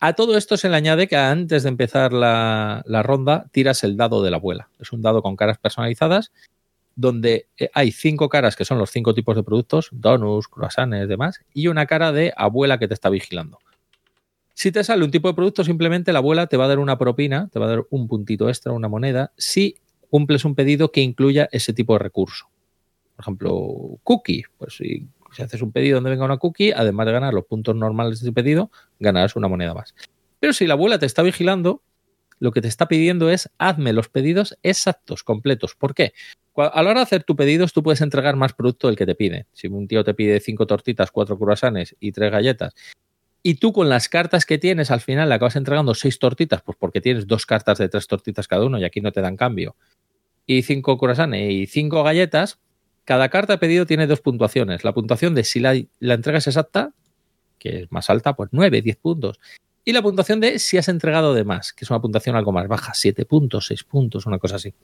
A 0.00 0.12
todo 0.12 0.36
esto 0.36 0.56
se 0.56 0.68
le 0.68 0.76
añade 0.76 1.08
que 1.08 1.16
antes 1.16 1.64
de 1.64 1.68
empezar 1.68 2.12
la, 2.12 2.82
ronda 3.02 3.46
tiras 3.50 3.82
el 3.82 3.96
dado 3.96 4.22
de 4.22 4.30
la 4.30 4.36
abuela. 4.36 4.68
Es 4.78 4.92
un 4.92 5.02
dado 5.02 5.22
con 5.22 5.34
caras 5.34 5.58
personalizadas 5.58 6.30
donde 6.94 7.48
eh, 7.58 7.70
hay 7.74 7.90
cinco 7.92 8.28
caras 8.28 8.56
que 8.56 8.64
son 8.64 8.78
los 8.78 8.90
cinco 8.90 9.14
tipos 9.14 9.34
de 9.34 9.42
productos, 9.42 9.88
donuts, 9.92 10.48
croissants, 10.48 11.08
demás, 11.08 11.40
y 11.52 11.68
una 11.68 11.86
cara 11.86 12.12
de 12.12 12.32
abuela 12.36 12.78
que 12.78 12.88
te 12.88 12.94
está 12.94 13.08
vigilando. 13.08 13.58
Si 14.54 14.72
te 14.72 14.82
sale 14.82 15.04
un 15.04 15.12
tipo 15.12 15.28
de 15.28 15.34
producto, 15.34 15.62
simplemente 15.62 16.12
la 16.12 16.18
abuela 16.18 16.48
te 16.48 16.56
va 16.56 16.64
a 16.64 16.68
dar 16.68 16.80
una 16.80 16.98
propina, 16.98 17.48
te 17.52 17.60
va 17.60 17.66
a 17.66 17.68
dar 17.68 17.86
un 17.90 18.08
puntito 18.08 18.48
extra, 18.48 18.72
una 18.72 18.88
moneda, 18.88 19.32
si 19.36 19.76
cumples 20.08 20.44
un 20.44 20.54
pedido 20.54 20.90
que 20.90 21.00
incluya 21.00 21.48
ese 21.52 21.72
tipo 21.72 21.92
de 21.94 22.00
recurso. 22.00 22.48
Por 23.16 23.24
ejemplo, 23.24 23.98
cookie. 24.04 24.44
Pues 24.56 24.76
si, 24.76 25.08
haces 25.38 25.62
un 25.62 25.72
pedido 25.72 25.96
donde 25.96 26.10
venga 26.10 26.24
una 26.24 26.38
cookie, 26.38 26.72
además 26.72 27.06
de 27.06 27.12
ganar 27.12 27.34
los 27.34 27.44
puntos 27.44 27.74
normales 27.76 28.20
de 28.20 28.26
ese 28.26 28.32
pedido, 28.32 28.70
ganarás 28.98 29.36
una 29.36 29.48
moneda 29.48 29.74
más. 29.74 29.94
Pero 30.40 30.52
si 30.52 30.66
la 30.66 30.74
abuela 30.74 30.98
te 30.98 31.06
está 31.06 31.22
vigilando, 31.22 31.82
lo 32.38 32.52
que 32.52 32.60
te 32.60 32.68
está 32.68 32.86
pidiendo 32.86 33.30
es 33.30 33.50
hazme 33.58 33.92
los 33.92 34.08
pedidos 34.08 34.56
exactos, 34.62 35.24
completos. 35.24 35.74
¿Por 35.74 35.94
qué? 35.94 36.12
A 36.56 36.82
la 36.82 36.90
hora 36.90 37.00
de 37.00 37.04
hacer 37.04 37.24
tu 37.24 37.36
pedidos, 37.36 37.72
tú 37.72 37.82
puedes 37.82 38.00
entregar 38.00 38.36
más 38.36 38.52
producto 38.52 38.88
del 38.88 38.96
que 38.96 39.06
te 39.06 39.14
pide. 39.14 39.46
Si 39.52 39.68
un 39.68 39.86
tío 39.86 40.02
te 40.04 40.14
pide 40.14 40.40
cinco 40.40 40.66
tortitas, 40.66 41.10
cuatro 41.10 41.38
croissants 41.38 41.96
y 42.00 42.12
tres 42.12 42.32
galletas, 42.32 42.74
y 43.42 43.54
tú 43.54 43.72
con 43.72 43.88
las 43.88 44.08
cartas 44.08 44.44
que 44.44 44.58
tienes 44.58 44.90
al 44.90 45.00
final 45.00 45.28
le 45.28 45.34
acabas 45.34 45.56
entregando 45.56 45.94
seis 45.94 46.18
tortitas, 46.18 46.62
pues 46.62 46.76
porque 46.78 47.00
tienes 47.00 47.26
dos 47.26 47.46
cartas 47.46 47.78
de 47.78 47.88
tres 47.88 48.06
tortitas 48.06 48.48
cada 48.48 48.64
uno 48.64 48.78
y 48.78 48.84
aquí 48.84 49.00
no 49.00 49.12
te 49.12 49.20
dan 49.20 49.36
cambio, 49.36 49.76
y 50.46 50.62
cinco 50.62 50.98
croissants 50.98 51.36
y 51.36 51.66
cinco 51.66 52.02
galletas, 52.02 52.58
cada 53.04 53.28
carta 53.28 53.58
pedido 53.58 53.86
tiene 53.86 54.06
dos 54.06 54.20
puntuaciones. 54.20 54.82
La 54.82 54.92
puntuación 54.92 55.34
de 55.34 55.44
si 55.44 55.60
la, 55.60 55.74
entrega 56.00 56.38
es 56.38 56.46
exacta, 56.46 56.92
que 57.58 57.82
es 57.82 57.92
más 57.92 58.10
alta, 58.10 58.34
pues 58.34 58.50
nueve, 58.52 58.82
diez 58.82 58.96
puntos. 58.96 59.40
Y 59.84 59.92
la 59.92 60.02
puntuación 60.02 60.40
de 60.40 60.58
si 60.58 60.76
has 60.76 60.88
entregado 60.88 61.32
de 61.32 61.44
más, 61.44 61.72
que 61.72 61.84
es 61.84 61.90
una 61.90 62.00
puntuación 62.00 62.36
algo 62.36 62.52
más 62.52 62.68
baja, 62.68 62.92
siete 62.94 63.24
puntos, 63.24 63.66
seis 63.66 63.84
puntos, 63.84 64.26
una 64.26 64.38
cosa 64.38 64.56
así. 64.56 64.74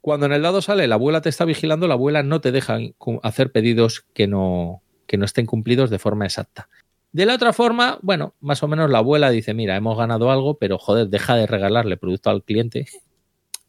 Cuando 0.00 0.26
en 0.26 0.32
el 0.32 0.42
dado 0.42 0.62
sale 0.62 0.86
la 0.86 0.94
abuela 0.94 1.20
te 1.20 1.28
está 1.28 1.44
vigilando, 1.44 1.88
la 1.88 1.94
abuela 1.94 2.22
no 2.22 2.40
te 2.40 2.52
deja 2.52 2.78
hacer 3.22 3.50
pedidos 3.50 4.06
que 4.14 4.28
no 4.28 4.82
estén 5.08 5.46
cumplidos 5.46 5.90
de 5.90 5.98
forma 5.98 6.24
exacta. 6.24 6.68
De 7.16 7.24
la 7.24 7.36
otra 7.36 7.54
forma, 7.54 7.98
bueno, 8.02 8.34
más 8.40 8.62
o 8.62 8.68
menos 8.68 8.90
la 8.90 8.98
abuela 8.98 9.30
dice, 9.30 9.54
mira, 9.54 9.74
hemos 9.74 9.96
ganado 9.96 10.30
algo, 10.30 10.58
pero 10.58 10.76
joder, 10.76 11.08
deja 11.08 11.34
de 11.34 11.46
regalarle 11.46 11.96
producto 11.96 12.28
al 12.28 12.44
cliente 12.44 12.88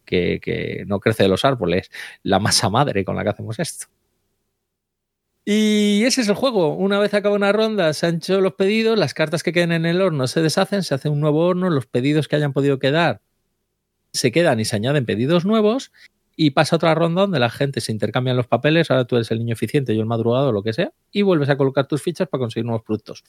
que, 0.03 0.83
no 0.85 0.99
crece 0.99 1.23
de 1.23 1.29
los 1.29 1.45
árboles, 1.45 1.89
la 2.23 2.39
masa 2.39 2.69
madre 2.69 3.05
con 3.05 3.15
la 3.15 3.23
que 3.23 3.29
hacemos 3.29 3.57
esto. 3.57 3.85
Y 5.45 6.03
ese 6.03 6.19
es 6.19 6.27
el 6.27 6.35
juego. 6.35 6.75
Una 6.75 6.99
vez 6.99 7.13
acaba 7.13 7.37
una 7.37 7.53
ronda, 7.53 7.93
se 7.93 8.07
han 8.07 8.15
hecho 8.17 8.41
los 8.41 8.55
pedidos, 8.55 8.99
las 8.99 9.13
cartas 9.13 9.43
que 9.43 9.53
queden 9.53 9.71
en 9.71 9.85
el 9.85 10.01
horno 10.01 10.27
se 10.27 10.41
deshacen, 10.41 10.83
se 10.83 10.95
hace 10.95 11.07
un 11.07 11.21
nuevo 11.21 11.45
horno, 11.45 11.69
los 11.69 11.85
pedidos 11.85 12.27
que 12.27 12.35
hayan 12.35 12.51
podido 12.51 12.79
quedar 12.79 13.21
se 14.11 14.33
quedan 14.33 14.59
y 14.59 14.65
se 14.65 14.75
añaden 14.75 15.05
pedidos 15.05 15.45
nuevos 15.45 15.93
y 16.39 16.51
pasa 16.51 16.75
otra 16.75 16.93
ronda 16.93 17.21
donde 17.21 17.39
la 17.39 17.49
gente 17.49 17.81
se 17.81 17.91
intercambian 17.91 18.37
los 18.37 18.47
papeles, 18.47 18.91
ahora 18.91 19.05
tú 19.05 19.15
eres 19.15 19.31
el 19.31 19.39
niño 19.39 19.53
eficiente, 19.53 19.95
yo 19.95 20.01
el 20.01 20.07
madrugado, 20.07 20.51
lo 20.51 20.61
que 20.61 20.71
sea, 20.71 20.93
y 21.11 21.23
vuelves 21.23 21.49
a 21.49 21.57
colocar 21.57 21.87
tus 21.87 22.03
fichas 22.03 22.27
para 22.29 22.39
conseguir 22.39 22.65
nuevos 22.65 22.83
productos. 22.83 23.23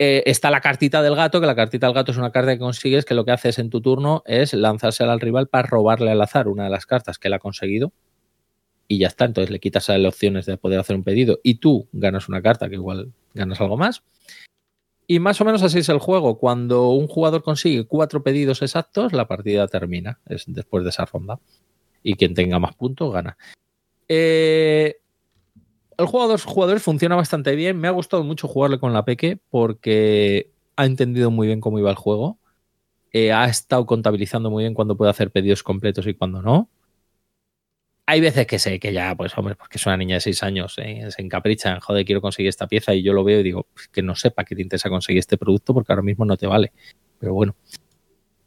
Eh, 0.00 0.24
está 0.26 0.50
la 0.50 0.60
cartita 0.60 1.00
del 1.00 1.14
gato, 1.14 1.40
que 1.40 1.46
la 1.46 1.54
cartita 1.54 1.86
del 1.86 1.94
gato 1.94 2.10
es 2.10 2.18
una 2.18 2.32
carta 2.32 2.52
que 2.52 2.58
consigues 2.58 3.04
que 3.04 3.14
lo 3.14 3.24
que 3.24 3.30
haces 3.30 3.60
en 3.60 3.70
tu 3.70 3.80
turno 3.80 4.24
es 4.26 4.52
lanzarse 4.52 5.04
al 5.04 5.20
rival 5.20 5.46
para 5.46 5.68
robarle 5.68 6.10
al 6.10 6.20
azar 6.20 6.48
una 6.48 6.64
de 6.64 6.70
las 6.70 6.86
cartas 6.86 7.18
que 7.18 7.28
él 7.28 7.34
ha 7.34 7.38
conseguido 7.38 7.92
y 8.88 8.98
ya 8.98 9.06
está, 9.06 9.24
entonces 9.24 9.50
le 9.50 9.60
quitas 9.60 9.88
a 9.88 9.96
las 9.96 10.12
opciones 10.12 10.44
de 10.44 10.56
poder 10.56 10.80
hacer 10.80 10.96
un 10.96 11.04
pedido 11.04 11.38
y 11.44 11.56
tú 11.56 11.88
ganas 11.92 12.28
una 12.28 12.42
carta 12.42 12.68
que 12.68 12.74
igual 12.74 13.12
ganas 13.32 13.60
algo 13.60 13.76
más. 13.76 14.02
Y 15.06 15.20
más 15.20 15.40
o 15.40 15.44
menos 15.44 15.62
así 15.62 15.78
es 15.78 15.88
el 15.88 15.98
juego. 15.98 16.38
Cuando 16.38 16.90
un 16.90 17.06
jugador 17.06 17.42
consigue 17.42 17.86
cuatro 17.86 18.22
pedidos 18.22 18.60
exactos, 18.60 19.12
la 19.12 19.28
partida 19.28 19.68
termina, 19.68 20.20
es 20.26 20.44
después 20.46 20.84
de 20.84 20.90
esa 20.90 21.04
ronda 21.04 21.38
y 22.02 22.14
quien 22.14 22.34
tenga 22.34 22.58
más 22.58 22.74
puntos 22.74 23.12
gana. 23.12 23.36
Eh, 24.08 24.96
el 25.98 26.06
juego 26.06 26.26
de 26.26 26.32
dos 26.32 26.44
jugadores 26.44 26.82
funciona 26.82 27.16
bastante 27.16 27.54
bien. 27.54 27.78
Me 27.78 27.88
ha 27.88 27.92
gustado 27.92 28.24
mucho 28.24 28.48
jugarle 28.48 28.78
con 28.78 28.92
la 28.92 29.04
Peque 29.04 29.38
porque 29.50 30.50
ha 30.76 30.86
entendido 30.86 31.30
muy 31.30 31.46
bien 31.46 31.60
cómo 31.60 31.78
iba 31.78 31.90
el 31.90 31.96
juego. 31.96 32.38
Eh, 33.12 33.32
ha 33.32 33.44
estado 33.44 33.84
contabilizando 33.86 34.50
muy 34.50 34.64
bien 34.64 34.74
cuando 34.74 34.96
puede 34.96 35.10
hacer 35.10 35.30
pedidos 35.30 35.62
completos 35.62 36.06
y 36.06 36.14
cuando 36.14 36.42
no. 36.42 36.70
Hay 38.06 38.20
veces 38.20 38.46
que 38.46 38.58
sé 38.58 38.80
que 38.80 38.92
ya, 38.92 39.14
pues 39.14 39.36
hombre, 39.38 39.54
porque 39.54 39.78
es 39.78 39.86
una 39.86 39.96
niña 39.96 40.16
de 40.16 40.20
6 40.20 40.42
años, 40.42 40.74
eh, 40.78 41.08
se 41.08 41.22
encaprichan, 41.22 41.78
joder, 41.80 42.04
quiero 42.04 42.20
conseguir 42.20 42.48
esta 42.48 42.66
pieza 42.66 42.92
y 42.94 43.02
yo 43.02 43.12
lo 43.12 43.22
veo 43.22 43.40
y 43.40 43.42
digo, 43.44 43.68
pues, 43.72 43.88
que 43.88 44.02
no 44.02 44.16
sepa 44.16 44.44
que 44.44 44.56
te 44.56 44.62
interesa 44.62 44.90
conseguir 44.90 45.20
este 45.20 45.38
producto 45.38 45.72
porque 45.72 45.92
ahora 45.92 46.02
mismo 46.02 46.24
no 46.24 46.36
te 46.36 46.46
vale. 46.46 46.72
Pero 47.18 47.34
bueno. 47.34 47.54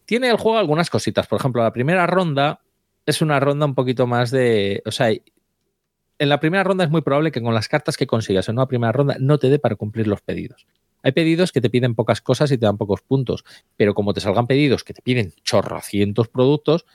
Tiene 0.06 0.30
el 0.30 0.38
juego 0.38 0.58
algunas 0.58 0.90
cositas. 0.90 1.26
Por 1.26 1.40
ejemplo, 1.40 1.64
la 1.64 1.74
primera 1.74 2.06
ronda 2.06 2.62
es 3.06 3.22
una 3.22 3.40
ronda 3.40 3.66
un 3.66 3.76
poquito 3.76 4.08
más 4.08 4.32
de. 4.32 4.82
O 4.86 4.92
sea, 4.92 5.10
en 5.10 6.30
la 6.30 6.40
primera 6.40 6.64
ronda 6.64 6.84
es 6.84 6.90
muy 6.90 7.02
probable 7.02 7.32
que 7.32 7.42
con 7.42 7.54
las 7.54 7.68
cartas 7.68 7.98
que 7.98 8.08
consigas 8.08 8.48
en 8.50 8.56
una 8.56 8.68
primera 8.68 8.92
ronda 8.92 9.18
no 9.20 9.38
te 9.38 9.50
dé 9.50 9.60
para 9.60 9.76
cumplir 9.76 10.08
los 10.08 10.22
pedidos. 10.22 10.66
Hay 11.04 11.12
pedidos 11.12 11.52
que 11.52 11.62
te 11.62 11.70
piden 11.70 11.94
pocas 11.94 12.22
cosas 12.22 12.52
y 12.52 12.58
te 12.58 12.66
dan 12.66 12.78
pocos 12.78 13.02
puntos, 13.02 13.44
pero 13.78 13.94
como 13.94 14.14
te 14.14 14.22
salgan 14.22 14.48
pedidos 14.48 14.84
que 14.84 14.94
te 14.94 15.02
piden 15.02 15.34
chorrocientos 15.44 16.30
productos, 16.30 16.86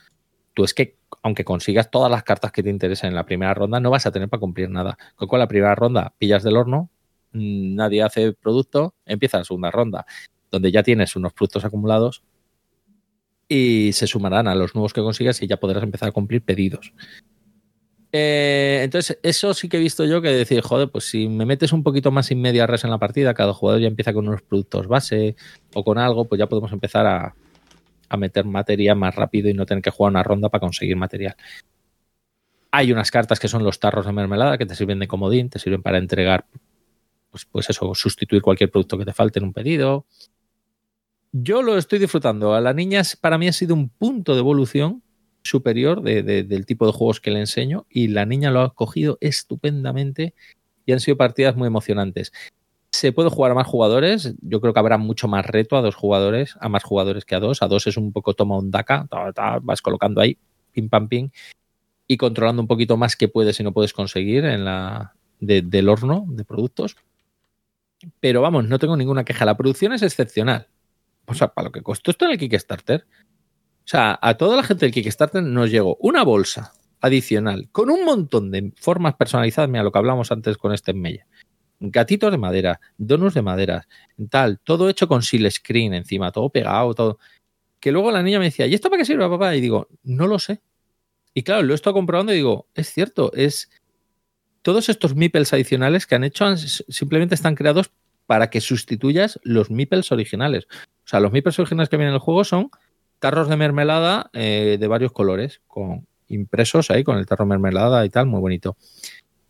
tú 0.53 0.63
es 0.63 0.73
que 0.73 0.97
aunque 1.23 1.45
consigas 1.45 1.91
todas 1.91 2.11
las 2.11 2.23
cartas 2.23 2.51
que 2.51 2.63
te 2.63 2.69
interesan 2.69 3.09
en 3.09 3.15
la 3.15 3.25
primera 3.25 3.53
ronda, 3.53 3.79
no 3.79 3.89
vas 3.89 4.05
a 4.05 4.11
tener 4.11 4.27
para 4.27 4.39
cumplir 4.39 4.69
nada. 4.69 4.97
Con 5.15 5.39
la 5.39 5.47
primera 5.47 5.75
ronda 5.75 6.13
pillas 6.17 6.43
del 6.43 6.57
horno, 6.57 6.89
mm, 7.31 7.75
nadie 7.75 8.03
hace 8.03 8.33
producto, 8.33 8.95
empieza 9.05 9.37
la 9.37 9.45
segunda 9.45 9.71
ronda, 9.71 10.05
donde 10.49 10.71
ya 10.71 10.83
tienes 10.83 11.15
unos 11.15 11.31
productos 11.33 11.63
acumulados 11.63 12.23
y 13.53 13.91
se 13.91 14.07
sumarán 14.07 14.47
a 14.47 14.55
los 14.55 14.75
nuevos 14.75 14.93
que 14.93 15.01
consigas 15.01 15.41
y 15.41 15.47
ya 15.47 15.57
podrás 15.57 15.83
empezar 15.83 16.07
a 16.07 16.13
cumplir 16.13 16.41
pedidos. 16.41 16.93
Eh, 18.13 18.79
entonces, 18.81 19.19
eso 19.23 19.53
sí 19.53 19.67
que 19.67 19.75
he 19.75 19.79
visto 19.81 20.05
yo 20.05 20.21
que 20.21 20.29
decir, 20.29 20.61
joder, 20.61 20.89
pues 20.89 21.09
si 21.09 21.27
me 21.27 21.45
metes 21.45 21.73
un 21.73 21.83
poquito 21.83 22.11
más 22.11 22.27
sin 22.27 22.39
media 22.39 22.65
res 22.65 22.85
en 22.85 22.91
la 22.91 22.97
partida, 22.97 23.33
cada 23.33 23.53
jugador 23.53 23.81
ya 23.81 23.89
empieza 23.89 24.13
con 24.13 24.25
unos 24.25 24.41
productos 24.41 24.87
base 24.87 25.35
o 25.73 25.83
con 25.83 25.97
algo, 25.97 26.23
pues 26.29 26.39
ya 26.39 26.47
podemos 26.47 26.71
empezar 26.71 27.05
a, 27.05 27.35
meter 28.17 28.45
materia 28.45 28.95
más 28.95 29.15
rápido 29.15 29.49
y 29.49 29.53
no 29.53 29.65
tener 29.65 29.83
que 29.83 29.91
jugar 29.91 30.11
una 30.11 30.23
ronda 30.23 30.47
para 30.47 30.61
conseguir 30.61 30.95
material. 30.95 31.35
Hay 32.71 32.93
unas 32.93 33.11
cartas 33.11 33.37
que 33.37 33.49
son 33.49 33.65
los 33.65 33.81
tarros 33.81 34.05
de 34.05 34.13
mermelada 34.13 34.57
que 34.57 34.65
te 34.65 34.75
sirven 34.75 34.99
de 34.99 35.09
comodín, 35.09 35.49
te 35.49 35.59
sirven 35.59 35.81
para 35.81 35.97
entregar, 35.97 36.45
pues, 37.29 37.43
pues 37.51 37.69
eso, 37.69 37.93
sustituir 37.95 38.41
cualquier 38.41 38.71
producto 38.71 38.97
que 38.97 39.03
te 39.03 39.11
falte 39.11 39.39
en 39.39 39.45
un 39.45 39.53
pedido. 39.53 40.05
Yo 41.33 41.61
lo 41.61 41.77
estoy 41.77 41.99
disfrutando. 41.99 42.53
A 42.53 42.61
la 42.61 42.73
niña 42.73 43.01
para 43.21 43.37
mí 43.37 43.47
ha 43.47 43.53
sido 43.53 43.73
un 43.73 43.89
punto 43.89 44.33
de 44.33 44.39
evolución 44.39 45.01
superior 45.43 46.01
del 46.01 46.65
tipo 46.65 46.85
de 46.85 46.91
juegos 46.91 47.21
que 47.21 47.31
le 47.31 47.39
enseño 47.39 47.85
y 47.89 48.09
la 48.09 48.25
niña 48.25 48.51
lo 48.51 48.61
ha 48.61 48.73
cogido 48.73 49.17
estupendamente 49.21 50.35
y 50.85 50.91
han 50.91 50.99
sido 50.99 51.17
partidas 51.17 51.55
muy 51.55 51.67
emocionantes. 51.67 52.33
Se 52.91 53.13
puede 53.13 53.29
jugar 53.29 53.51
a 53.51 53.55
más 53.55 53.65
jugadores, 53.65 54.35
yo 54.41 54.59
creo 54.59 54.73
que 54.73 54.79
habrá 54.79 54.97
mucho 54.97 55.29
más 55.29 55.45
reto 55.45 55.77
a 55.77 55.81
dos 55.81 55.95
jugadores, 55.95 56.57
a 56.59 56.67
más 56.67 56.83
jugadores 56.83 57.23
que 57.23 57.35
a 57.35 57.39
dos. 57.39 57.61
A 57.61 57.67
dos 57.67 57.87
es 57.87 57.95
un 57.95 58.11
poco 58.11 58.33
toma 58.33 58.57
un 58.57 58.69
DACA, 58.69 59.07
vas 59.61 59.81
colocando 59.81 60.19
ahí, 60.19 60.37
pim 60.73 60.89
pam 60.89 61.07
pim, 61.07 61.29
y 62.07 62.17
controlando 62.17 62.61
un 62.61 62.67
poquito 62.67 62.97
más 62.97 63.15
qué 63.15 63.29
puedes 63.29 63.57
y 63.59 63.63
no 63.63 63.71
puedes 63.71 63.93
conseguir 63.93 64.43
en 64.43 64.65
la 64.65 65.15
del 65.39 65.87
horno 65.87 66.25
de 66.27 66.43
productos. 66.43 66.97
Pero 68.19 68.41
vamos, 68.41 68.67
no 68.67 68.77
tengo 68.79 68.97
ninguna 68.97 69.23
queja. 69.23 69.45
La 69.45 69.55
producción 69.55 69.93
es 69.93 70.01
excepcional. 70.01 70.67
O 71.31 71.33
sea, 71.33 71.47
para 71.47 71.69
lo 71.69 71.71
que 71.71 71.81
costó 71.81 72.11
esto 72.11 72.25
en 72.25 72.31
el 72.31 72.37
Kickstarter. 72.37 73.05
O 73.83 73.87
sea, 73.87 74.19
a 74.21 74.35
toda 74.35 74.57
la 74.57 74.63
gente 74.63 74.85
del 74.85 74.93
Kickstarter 74.93 75.41
nos 75.41 75.71
llegó 75.71 75.95
una 76.01 76.23
bolsa 76.23 76.73
adicional 76.99 77.69
con 77.71 77.89
un 77.89 78.03
montón 78.03 78.51
de 78.51 78.73
formas 78.75 79.15
personalizadas. 79.15 79.69
Mira 79.69 79.83
lo 79.83 79.91
que 79.91 79.97
hablamos 79.97 80.31
antes 80.31 80.57
con 80.57 80.73
este 80.73 80.93
Meyer. 80.93 81.25
Gatitos 81.79 82.31
de 82.31 82.37
madera, 82.37 82.79
donuts 82.97 83.33
de 83.33 83.41
madera, 83.41 83.87
tal, 84.29 84.59
todo 84.59 84.87
hecho 84.87 85.07
con 85.07 85.23
seal 85.23 85.49
screen 85.49 85.93
encima, 85.93 86.31
todo 86.31 86.49
pegado, 86.49 86.93
todo. 86.93 87.17
Que 87.79 87.91
luego 87.91 88.11
la 88.11 88.21
niña 88.21 88.37
me 88.37 88.45
decía, 88.45 88.67
¿y 88.67 88.75
esto 88.75 88.89
para 88.89 88.99
qué 88.99 89.05
sirve, 89.05 89.27
papá? 89.27 89.55
Y 89.55 89.61
digo, 89.61 89.87
no 90.03 90.27
lo 90.27 90.37
sé. 90.37 90.61
Y 91.33 91.43
claro, 91.43 91.63
lo 91.63 91.73
he 91.73 91.75
estado 91.75 91.93
comprobando 91.93 92.33
y 92.33 92.35
digo, 92.35 92.67
es 92.75 92.93
cierto, 92.93 93.31
es 93.33 93.71
todos 94.61 94.89
estos 94.89 95.15
meeples 95.15 95.53
adicionales 95.53 96.05
que 96.05 96.15
han 96.15 96.23
hecho 96.23 96.55
simplemente 96.57 97.35
están 97.35 97.55
creados 97.55 97.91
para 98.27 98.49
que 98.49 98.61
sustituyas 98.61 99.39
los 99.43 99.71
meeples 99.71 100.11
originales. 100.11 100.67
O 101.11 101.13
sea, 101.13 101.19
los 101.19 101.33
meeples 101.33 101.59
originales 101.59 101.89
que 101.89 101.97
vienen 101.97 102.11
en 102.11 102.15
el 102.15 102.21
juego 102.21 102.45
son 102.45 102.69
tarros 103.19 103.49
de 103.49 103.57
mermelada 103.57 104.29
eh, 104.31 104.77
de 104.79 104.87
varios 104.87 105.11
colores, 105.11 105.59
con 105.67 106.07
impresos 106.29 106.89
ahí 106.89 107.03
con 107.03 107.17
el 107.17 107.25
tarro 107.25 107.45
mermelada 107.45 108.05
y 108.05 108.09
tal, 108.09 108.27
muy 108.27 108.39
bonito. 108.39 108.77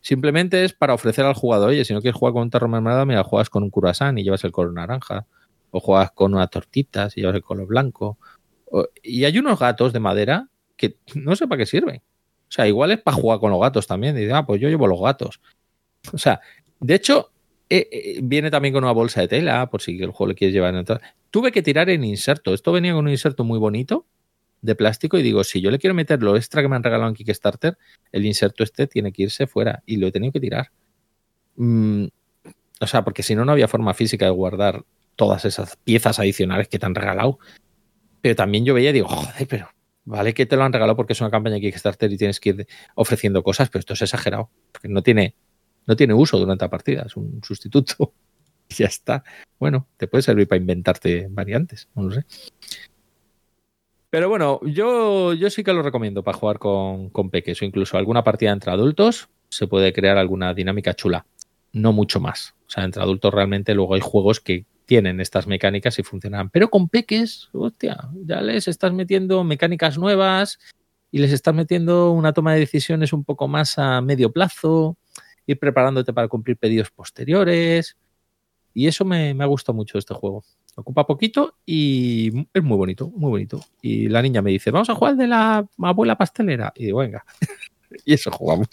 Simplemente 0.00 0.64
es 0.64 0.72
para 0.72 0.92
ofrecer 0.92 1.24
al 1.24 1.34
jugador, 1.34 1.68
oye, 1.68 1.84
si 1.84 1.94
no 1.94 2.00
quieres 2.00 2.18
jugar 2.18 2.32
con 2.32 2.42
un 2.42 2.50
tarro 2.50 2.66
mermelada, 2.66 3.04
mira, 3.04 3.22
juegas 3.22 3.48
con 3.48 3.62
un 3.62 3.70
curasán 3.70 4.18
y 4.18 4.24
llevas 4.24 4.42
el 4.42 4.50
color 4.50 4.72
naranja, 4.72 5.24
o 5.70 5.78
juegas 5.78 6.10
con 6.10 6.34
unas 6.34 6.50
tortitas 6.50 7.16
y 7.16 7.20
llevas 7.20 7.36
el 7.36 7.42
color 7.42 7.68
blanco. 7.68 8.18
y 9.00 9.24
hay 9.24 9.38
unos 9.38 9.60
gatos 9.60 9.92
de 9.92 10.00
madera 10.00 10.48
que 10.76 10.96
no 11.14 11.36
sé 11.36 11.46
para 11.46 11.58
qué 11.58 11.66
sirven. 11.66 11.98
O 11.98 12.50
sea, 12.54 12.66
igual 12.66 12.90
es 12.90 13.00
para 13.00 13.16
jugar 13.16 13.38
con 13.38 13.52
los 13.52 13.60
gatos 13.60 13.86
también. 13.86 14.16
Dice, 14.16 14.32
ah, 14.32 14.44
pues 14.44 14.60
yo 14.60 14.68
llevo 14.68 14.88
los 14.88 15.00
gatos. 15.00 15.40
O 16.12 16.18
sea, 16.18 16.40
de 16.80 16.94
hecho, 16.96 17.31
eh, 17.74 17.88
eh, 17.90 18.20
viene 18.22 18.50
también 18.50 18.74
con 18.74 18.84
una 18.84 18.92
bolsa 18.92 19.22
de 19.22 19.28
tela, 19.28 19.70
por 19.70 19.80
si 19.80 19.98
el 19.98 20.10
juego 20.10 20.28
le 20.28 20.34
quieres 20.34 20.52
llevar. 20.52 20.74
En 20.74 20.84
Tuve 21.30 21.52
que 21.52 21.62
tirar 21.62 21.88
en 21.88 22.04
inserto. 22.04 22.52
Esto 22.52 22.70
venía 22.70 22.92
con 22.92 23.06
un 23.06 23.10
inserto 23.10 23.44
muy 23.44 23.58
bonito 23.58 24.06
de 24.60 24.74
plástico 24.74 25.16
y 25.16 25.22
digo, 25.22 25.42
si 25.42 25.62
yo 25.62 25.70
le 25.70 25.78
quiero 25.78 25.94
meter 25.94 26.22
lo 26.22 26.36
extra 26.36 26.60
que 26.60 26.68
me 26.68 26.76
han 26.76 26.82
regalado 26.82 27.08
en 27.08 27.14
Kickstarter, 27.14 27.78
el 28.12 28.26
inserto 28.26 28.62
este 28.62 28.86
tiene 28.86 29.10
que 29.10 29.22
irse 29.22 29.46
fuera 29.46 29.82
y 29.86 29.96
lo 29.96 30.06
he 30.06 30.12
tenido 30.12 30.32
que 30.32 30.40
tirar. 30.40 30.70
Mm, 31.56 32.08
o 32.78 32.86
sea, 32.86 33.04
porque 33.04 33.22
si 33.22 33.34
no, 33.34 33.46
no 33.46 33.52
había 33.52 33.68
forma 33.68 33.94
física 33.94 34.26
de 34.26 34.32
guardar 34.32 34.84
todas 35.16 35.46
esas 35.46 35.76
piezas 35.78 36.18
adicionales 36.18 36.68
que 36.68 36.78
te 36.78 36.84
han 36.84 36.94
regalado. 36.94 37.38
Pero 38.20 38.36
también 38.36 38.66
yo 38.66 38.74
veía 38.74 38.90
y 38.90 38.92
digo, 38.92 39.08
joder, 39.08 39.48
pero 39.48 39.70
vale 40.04 40.34
que 40.34 40.44
te 40.44 40.56
lo 40.56 40.64
han 40.64 40.74
regalado 40.74 40.94
porque 40.94 41.14
es 41.14 41.20
una 41.22 41.30
campaña 41.30 41.54
de 41.54 41.62
Kickstarter 41.62 42.12
y 42.12 42.18
tienes 42.18 42.38
que 42.38 42.50
ir 42.50 42.66
ofreciendo 42.96 43.42
cosas, 43.42 43.70
pero 43.70 43.80
esto 43.80 43.94
es 43.94 44.02
exagerado, 44.02 44.50
porque 44.72 44.88
no 44.88 45.02
tiene, 45.02 45.36
no 45.86 45.96
tiene 45.96 46.14
uso 46.14 46.38
durante 46.38 46.64
la 46.64 46.70
partida, 46.70 47.02
es 47.06 47.16
un 47.16 47.40
sustituto. 47.42 48.14
Ya 48.74 48.86
está. 48.86 49.22
Bueno, 49.58 49.86
te 49.98 50.06
puede 50.06 50.22
servir 50.22 50.48
para 50.48 50.58
inventarte 50.58 51.26
variantes, 51.28 51.90
no 51.94 52.04
lo 52.04 52.10
sé. 52.12 52.24
Pero 54.08 54.30
bueno, 54.30 54.60
yo, 54.64 55.34
yo 55.34 55.50
sí 55.50 55.62
que 55.62 55.74
lo 55.74 55.82
recomiendo 55.82 56.22
para 56.22 56.38
jugar 56.38 56.58
con, 56.58 57.10
con 57.10 57.28
peques 57.28 57.60
o 57.60 57.66
incluso 57.66 57.98
alguna 57.98 58.24
partida 58.24 58.50
entre 58.50 58.70
adultos. 58.70 59.28
Se 59.50 59.66
puede 59.66 59.92
crear 59.92 60.16
alguna 60.16 60.54
dinámica 60.54 60.94
chula. 60.94 61.26
No 61.72 61.92
mucho 61.92 62.18
más. 62.18 62.54
O 62.66 62.70
sea, 62.70 62.84
entre 62.84 63.02
adultos 63.02 63.34
realmente 63.34 63.74
luego 63.74 63.94
hay 63.94 64.00
juegos 64.00 64.40
que 64.40 64.64
tienen 64.86 65.20
estas 65.20 65.46
mecánicas 65.46 65.98
y 65.98 66.02
funcionan. 66.02 66.50
Pero 66.50 66.68
con 66.68 66.88
peques, 66.88 67.48
hostia, 67.52 68.08
ya 68.26 68.40
les 68.40 68.68
estás 68.68 68.92
metiendo 68.92 69.44
mecánicas 69.44 69.98
nuevas 69.98 70.58
y 71.10 71.18
les 71.18 71.32
estás 71.32 71.54
metiendo 71.54 72.10
una 72.12 72.32
toma 72.32 72.54
de 72.54 72.60
decisiones 72.60 73.12
un 73.12 73.24
poco 73.24 73.48
más 73.48 73.78
a 73.78 74.00
medio 74.00 74.32
plazo, 74.32 74.96
ir 75.46 75.58
preparándote 75.58 76.12
para 76.12 76.28
cumplir 76.28 76.56
pedidos 76.56 76.90
posteriores. 76.90 77.96
Y 78.74 78.86
eso 78.86 79.04
me, 79.04 79.34
me 79.34 79.44
ha 79.44 79.46
gustado 79.46 79.76
mucho 79.76 79.98
este 79.98 80.14
juego. 80.14 80.44
Ocupa 80.74 81.06
poquito 81.06 81.56
y 81.66 82.46
es 82.54 82.62
muy 82.62 82.76
bonito, 82.76 83.10
muy 83.10 83.30
bonito. 83.30 83.60
Y 83.82 84.08
la 84.08 84.22
niña 84.22 84.40
me 84.40 84.50
dice, 84.50 84.70
vamos 84.70 84.88
a 84.88 84.94
jugar 84.94 85.16
de 85.16 85.26
la 85.26 85.66
abuela 85.78 86.16
pastelera. 86.16 86.72
Y 86.74 86.86
digo, 86.86 87.00
venga. 87.00 87.24
y 88.04 88.14
eso 88.14 88.30
jugamos. 88.30 88.68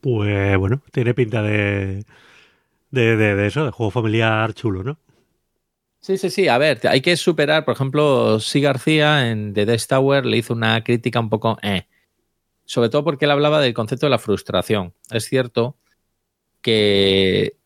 Pues 0.00 0.58
bueno, 0.58 0.82
tiene 0.92 1.14
pinta 1.14 1.42
de, 1.42 2.04
de, 2.90 3.16
de, 3.16 3.46
eso, 3.46 3.64
de 3.64 3.70
juego 3.70 3.90
familiar 3.90 4.52
chulo, 4.54 4.82
¿no? 4.82 4.98
Sí, 6.00 6.18
sí, 6.18 6.30
sí. 6.30 6.48
A 6.48 6.58
ver, 6.58 6.80
hay 6.88 7.00
que 7.00 7.16
superar, 7.16 7.64
por 7.64 7.74
ejemplo, 7.74 8.40
Si 8.40 8.60
García 8.60 9.30
en 9.30 9.54
The 9.54 9.66
Death 9.66 9.86
Tower 9.88 10.26
le 10.26 10.38
hizo 10.38 10.54
una 10.54 10.82
crítica 10.82 11.20
un 11.20 11.30
poco 11.30 11.58
eh. 11.62 11.86
Sobre 12.72 12.88
todo 12.88 13.04
porque 13.04 13.26
él 13.26 13.30
hablaba 13.30 13.60
del 13.60 13.74
concepto 13.74 14.06
de 14.06 14.10
la 14.10 14.18
frustración. 14.18 14.94
Es 15.10 15.26
cierto 15.26 15.76
que 16.62 17.58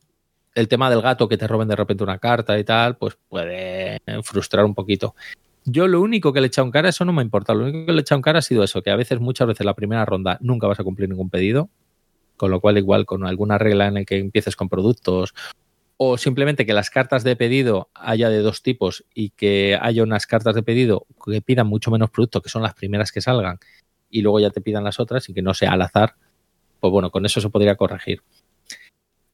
el 0.52 0.66
tema 0.66 0.90
del 0.90 1.00
gato 1.00 1.28
que 1.28 1.36
te 1.36 1.46
roben 1.46 1.68
de 1.68 1.76
repente 1.76 2.02
una 2.02 2.18
carta 2.18 2.58
y 2.58 2.64
tal, 2.64 2.96
pues 2.96 3.16
puede 3.28 4.00
frustrar 4.24 4.64
un 4.64 4.74
poquito. 4.74 5.14
Yo 5.64 5.86
lo 5.86 6.00
único 6.00 6.32
que 6.32 6.40
le 6.40 6.46
he 6.46 6.48
echado 6.48 6.66
en 6.66 6.72
cara, 6.72 6.88
eso 6.88 7.04
no 7.04 7.12
me 7.12 7.22
importa, 7.22 7.54
lo 7.54 7.66
único 7.66 7.86
que 7.86 7.92
le 7.92 7.98
he 7.98 8.00
echado 8.00 8.18
en 8.18 8.22
cara 8.22 8.40
ha 8.40 8.42
sido 8.42 8.64
eso, 8.64 8.82
que 8.82 8.90
a 8.90 8.96
veces, 8.96 9.20
muchas 9.20 9.46
veces 9.46 9.64
la 9.64 9.74
primera 9.74 10.04
ronda 10.04 10.38
nunca 10.40 10.66
vas 10.66 10.80
a 10.80 10.82
cumplir 10.82 11.08
ningún 11.08 11.30
pedido, 11.30 11.70
con 12.36 12.50
lo 12.50 12.60
cual 12.60 12.76
igual 12.76 13.06
con 13.06 13.24
alguna 13.24 13.58
regla 13.58 13.86
en 13.86 13.94
la 13.94 14.04
que 14.04 14.18
empieces 14.18 14.56
con 14.56 14.68
productos 14.68 15.34
o 15.98 16.18
simplemente 16.18 16.66
que 16.66 16.72
las 16.72 16.90
cartas 16.90 17.22
de 17.22 17.36
pedido 17.36 17.90
haya 17.94 18.28
de 18.28 18.38
dos 18.38 18.60
tipos 18.60 19.04
y 19.14 19.30
que 19.30 19.78
haya 19.80 20.02
unas 20.02 20.26
cartas 20.26 20.56
de 20.56 20.64
pedido 20.64 21.06
que 21.24 21.40
pidan 21.42 21.68
mucho 21.68 21.92
menos 21.92 22.10
producto, 22.10 22.42
que 22.42 22.48
son 22.48 22.64
las 22.64 22.74
primeras 22.74 23.12
que 23.12 23.20
salgan, 23.20 23.60
y 24.16 24.22
luego 24.22 24.40
ya 24.40 24.48
te 24.48 24.62
pidan 24.62 24.82
las 24.82 24.98
otras 24.98 25.28
y 25.28 25.34
que 25.34 25.42
no 25.42 25.52
sea 25.52 25.72
al 25.72 25.82
azar, 25.82 26.14
pues 26.80 26.90
bueno, 26.90 27.10
con 27.10 27.26
eso 27.26 27.42
se 27.42 27.50
podría 27.50 27.76
corregir. 27.76 28.22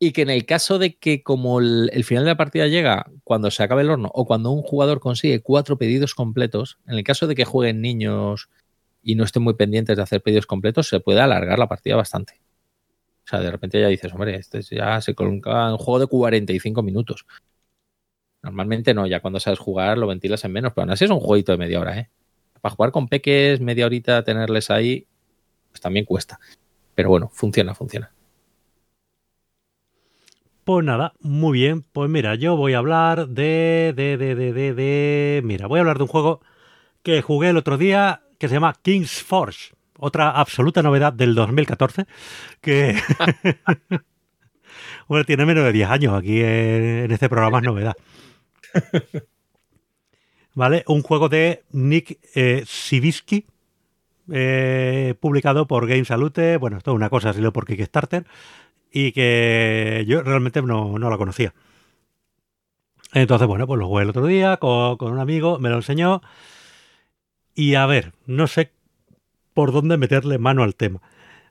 Y 0.00 0.10
que 0.10 0.22
en 0.22 0.30
el 0.30 0.44
caso 0.44 0.80
de 0.80 0.96
que 0.96 1.22
como 1.22 1.60
el, 1.60 2.04
final 2.04 2.24
de 2.24 2.30
la 2.30 2.36
partida 2.36 2.66
llega 2.66 3.06
cuando 3.22 3.52
se 3.52 3.62
acabe 3.62 3.82
el 3.82 3.90
horno 3.90 4.10
o 4.12 4.26
cuando 4.26 4.50
un 4.50 4.62
jugador 4.62 4.98
consigue 4.98 5.40
cuatro 5.40 5.78
pedidos 5.78 6.16
completos, 6.16 6.78
en 6.88 6.94
el 6.94 7.04
caso 7.04 7.28
de 7.28 7.36
que 7.36 7.44
jueguen 7.44 7.80
niños 7.80 8.50
y 9.04 9.14
no 9.14 9.22
estén 9.22 9.44
muy 9.44 9.54
pendientes 9.54 9.96
de 9.96 10.02
hacer 10.02 10.20
pedidos 10.20 10.46
completos, 10.46 10.88
se 10.88 10.98
puede 10.98 11.20
alargar 11.20 11.60
la 11.60 11.68
partida 11.68 11.94
bastante. 11.94 12.40
O 13.24 13.28
sea, 13.28 13.38
de 13.38 13.52
repente 13.52 13.80
ya 13.80 13.86
dices, 13.86 14.12
hombre, 14.12 14.34
este 14.34 14.62
ya 14.62 15.00
se 15.00 15.14
coloca 15.14 15.70
un 15.70 15.78
juego 15.78 16.00
de 16.00 16.06
45 16.09 16.82
minutos. 16.82 17.24
Normalmente 18.42 18.94
no, 18.94 19.06
ya 19.06 19.20
cuando 19.20 19.38
sabes 19.38 19.60
jugar 19.60 19.96
lo 19.96 20.09
ventilas 20.09 20.44
en 20.44 20.50
menos, 20.50 20.72
pero 20.72 20.82
aún 20.82 20.90
así 20.90 21.04
es 21.04 21.10
un 21.12 21.20
jueguito 21.20 21.52
de 21.52 21.59
media 21.59 21.78
hora, 21.78 21.96
¿eh? 21.96 22.10
Para 22.62 22.74
jugar 22.74 22.93
con 22.93 23.09
peques, 23.09 23.60
media 23.60 23.84
horita, 23.84 24.24
tenerles 24.24 24.70
ahí, 24.70 25.06
pues 25.68 25.82
también 25.82 26.06
cuesta. 26.06 26.40
Pero 26.94 27.10
bueno, 27.10 27.28
funciona, 27.34 27.74
funciona. 27.74 28.10
Pues 30.64 30.82
nada, 30.82 31.12
muy 31.20 31.59
bien. 31.59 31.82
Pues 31.82 32.09
mira, 32.09 32.36
yo 32.36 32.56
voy 32.56 32.72
a 32.72 32.78
hablar 32.78 33.28
de, 33.28 33.93
de, 33.94 34.16
de, 34.16 34.34
de, 34.34 34.52
de, 34.55 34.72
de... 34.72 35.43
Mira, 35.44 35.66
voy 35.66 35.76
a 35.76 35.82
hablar 35.82 35.98
de 35.98 36.05
un 36.05 36.09
juego 36.09 36.40
que 37.02 37.20
jugué 37.20 37.51
el 37.51 37.59
otro 37.59 37.76
día 37.76 38.22
que 38.39 38.48
se 38.48 38.55
llama 38.55 38.78
King's 38.82 39.22
Force 39.22 39.74
otra 40.05 40.30
absoluta 40.30 40.82
novedad 40.82 41.12
del 41.12 41.36
2014, 41.36 42.06
que 42.60 42.97
bueno, 45.09 45.24
tiene 45.24 45.47
menos 45.47 45.64
de 45.64 45.70
10 45.70 45.89
años 45.89 46.14
aquí 46.14 46.40
en, 46.40 47.12
este 47.12 47.28
programa 47.28 47.59
es 47.59 47.64
novedad. 47.64 47.94
¿Vale? 50.55 50.85
Un 50.87 51.03
juego 51.03 51.29
de 51.29 51.65
Nick 51.73 52.19
eh, 52.35 52.65
eh, 54.31 55.15
publicado 55.20 55.66
por 55.66 55.87
Game 55.87 56.05
Salute, 56.05 56.57
bueno, 56.59 56.79
esto 56.79 56.93
es 56.93 56.95
una 56.95 57.11
cosa, 57.11 57.33
salió 57.33 57.53
por 57.53 57.66
Kickstarter, 57.66 58.27
y 58.91 59.12
que 59.12 60.05
yo 60.07 60.23
realmente 60.23 60.61
no, 60.62 60.99
no 60.99 61.11
lo 61.11 61.19
conocía. 61.19 61.55
Entonces, 63.15 63.47
bueno, 63.47 63.66
pues 63.66 63.79
lo 63.79 63.89
jugué 63.89 64.05
el 64.05 64.11
otro 64.11 64.27
día 64.27 64.57
con, 64.59 64.97
con 64.97 65.12
un 65.12 65.19
amigo, 65.19 65.59
me 65.59 65.70
lo 65.70 65.77
enseñó. 65.77 66.23
Y 67.55 67.74
a 67.74 67.87
ver, 67.87 68.12
no 68.27 68.47
sé 68.47 68.73
por 69.55 69.73
dónde 69.73 69.97
meterle 69.99 70.39
mano 70.39 70.62
al 70.62 70.74
tema. 70.74 71.01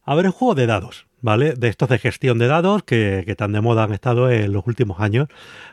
A 0.03 0.15
ver, 0.15 0.26
un 0.26 0.32
juego 0.32 0.56
de 0.56 0.65
dados, 0.65 1.07
¿vale? 1.22 1.53
De 1.53 1.68
estos 1.68 1.90
de 1.90 1.99
gestión 1.99 2.40
de 2.40 2.48
dados 2.48 2.84
que, 2.84 3.23
que 3.26 3.36
tan 3.36 3.52
de 3.52 3.61
moda 3.61 3.84
han 3.84 3.94
estado 3.94 4.32
en 4.32 4.52
los 4.52 4.65
últimos 4.65 4.99
años. 4.99 5.28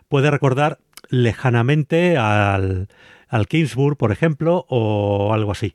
Puede 0.08 0.30
recordar 0.30 0.78
lejanamente 1.08 2.18
al, 2.18 2.88
al 3.28 3.46
Kingsburg, 3.46 3.96
por 3.96 4.12
ejemplo, 4.12 4.66
o 4.68 5.32
algo 5.32 5.52
así. 5.52 5.74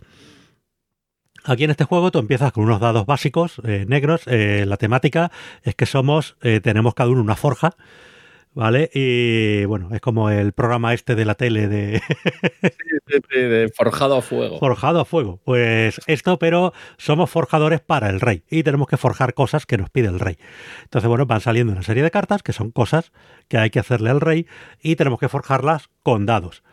Aquí 1.46 1.66
en 1.66 1.72
este 1.72 1.84
juego 1.84 2.10
tú 2.12 2.20
empiezas 2.20 2.54
con 2.54 2.64
unos 2.64 2.80
dados 2.80 3.06
básicos 3.06 3.62
eh, 3.66 3.86
negros. 3.88 4.22
Eh, 4.28 4.66
la 4.66 4.78
temática 4.78 5.32
es 5.64 5.76
que 5.76 5.86
somos, 5.86 6.38
eh, 6.42 6.62
tenemos 6.62 6.94
cada 6.94 7.10
uno 7.10 7.22
una 7.22 7.36
forja 7.36 7.76
¿Vale? 8.56 8.92
Y 8.94 9.66
bueno, 9.66 9.90
es 9.94 10.00
como 10.00 10.30
el 10.30 10.54
programa 10.54 10.94
este 10.94 11.16
de 11.16 11.26
la 11.26 11.34
tele 11.34 11.68
de... 11.68 12.02
de, 13.32 13.72
Forjado 13.76 14.18
a 14.18 14.22
Fuego. 14.22 14.60
Forjado 14.60 15.00
a 15.00 15.06
Fuego. 15.06 15.40
Pues 15.44 16.00
esto, 16.06 16.38
pero 16.38 16.72
somos 16.98 17.32
forjadores 17.32 17.82
para 17.82 18.10
el 18.10 18.20
rey 18.20 18.44
y 18.52 18.62
tenemos 18.62 18.88
que 18.88 18.98
forjar 18.98 19.34
cosas 19.34 19.66
que 19.66 19.78
nos 19.78 19.90
pide 19.90 20.08
el 20.08 20.20
rey. 20.20 20.38
Entonces, 20.84 21.08
bueno, 21.08 21.26
van 21.26 21.42
saliendo 21.42 21.74
una 21.74 21.82
serie 21.82 22.04
de 22.04 22.12
cartas 22.12 22.44
que 22.44 22.54
son 22.54 22.70
cosas 22.70 23.12
que 23.48 23.58
hay 23.58 23.72
que 23.72 23.80
hacerle 23.80 24.12
al 24.12 24.22
rey 24.22 24.46
y 24.84 24.98
tenemos 24.98 25.20
que 25.20 25.30
forjarlas 25.30 25.90
con 26.04 26.28
dados. 26.28 26.64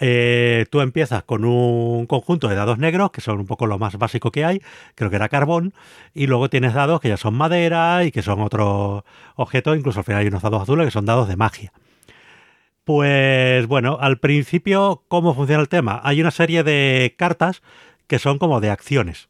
Eh, 0.00 0.66
tú 0.70 0.80
empiezas 0.80 1.22
con 1.24 1.44
un 1.44 2.06
conjunto 2.06 2.48
de 2.48 2.54
dados 2.54 2.78
negros, 2.78 3.10
que 3.10 3.20
son 3.20 3.38
un 3.38 3.46
poco 3.46 3.66
lo 3.66 3.78
más 3.78 3.96
básico 3.98 4.32
que 4.32 4.44
hay, 4.44 4.62
creo 4.94 5.10
que 5.10 5.16
era 5.16 5.28
carbón, 5.28 5.74
y 6.14 6.26
luego 6.26 6.48
tienes 6.48 6.72
dados 6.74 7.00
que 7.00 7.10
ya 7.10 7.18
son 7.18 7.34
madera 7.34 8.04
y 8.04 8.10
que 8.10 8.22
son 8.22 8.40
otros 8.40 9.04
objetos, 9.36 9.76
incluso 9.76 10.00
al 10.00 10.04
final 10.04 10.22
hay 10.22 10.28
unos 10.28 10.42
dados 10.42 10.62
azules 10.62 10.86
que 10.86 10.90
son 10.90 11.04
dados 11.04 11.28
de 11.28 11.36
magia. 11.36 11.72
Pues 12.84 13.66
bueno, 13.66 13.98
al 14.00 14.18
principio, 14.18 15.04
¿cómo 15.08 15.34
funciona 15.34 15.60
el 15.60 15.68
tema? 15.68 16.00
Hay 16.02 16.20
una 16.20 16.30
serie 16.30 16.64
de 16.64 17.14
cartas 17.18 17.62
que 18.06 18.18
son 18.18 18.38
como 18.38 18.60
de 18.60 18.70
acciones. 18.70 19.28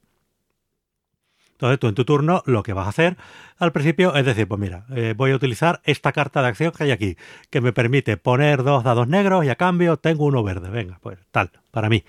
Entonces 1.60 1.78
tú 1.78 1.88
en 1.88 1.94
tu 1.94 2.06
turno 2.06 2.42
lo 2.46 2.62
que 2.62 2.72
vas 2.72 2.86
a 2.86 2.88
hacer 2.88 3.18
al 3.58 3.72
principio 3.72 4.14
es 4.14 4.24
decir, 4.24 4.48
pues 4.48 4.58
mira, 4.58 4.86
eh, 4.96 5.12
voy 5.14 5.32
a 5.32 5.36
utilizar 5.36 5.82
esta 5.84 6.12
carta 6.12 6.40
de 6.40 6.48
acción 6.48 6.72
que 6.72 6.84
hay 6.84 6.90
aquí, 6.90 7.16
que 7.50 7.60
me 7.60 7.74
permite 7.74 8.16
poner 8.16 8.62
dos 8.62 8.82
dados 8.82 9.06
negros 9.06 9.44
y 9.44 9.50
a 9.50 9.56
cambio 9.56 9.98
tengo 9.98 10.24
uno 10.24 10.42
verde. 10.42 10.70
Venga, 10.70 10.98
pues 11.02 11.18
tal, 11.30 11.50
para 11.70 11.90
mí. 11.90 12.02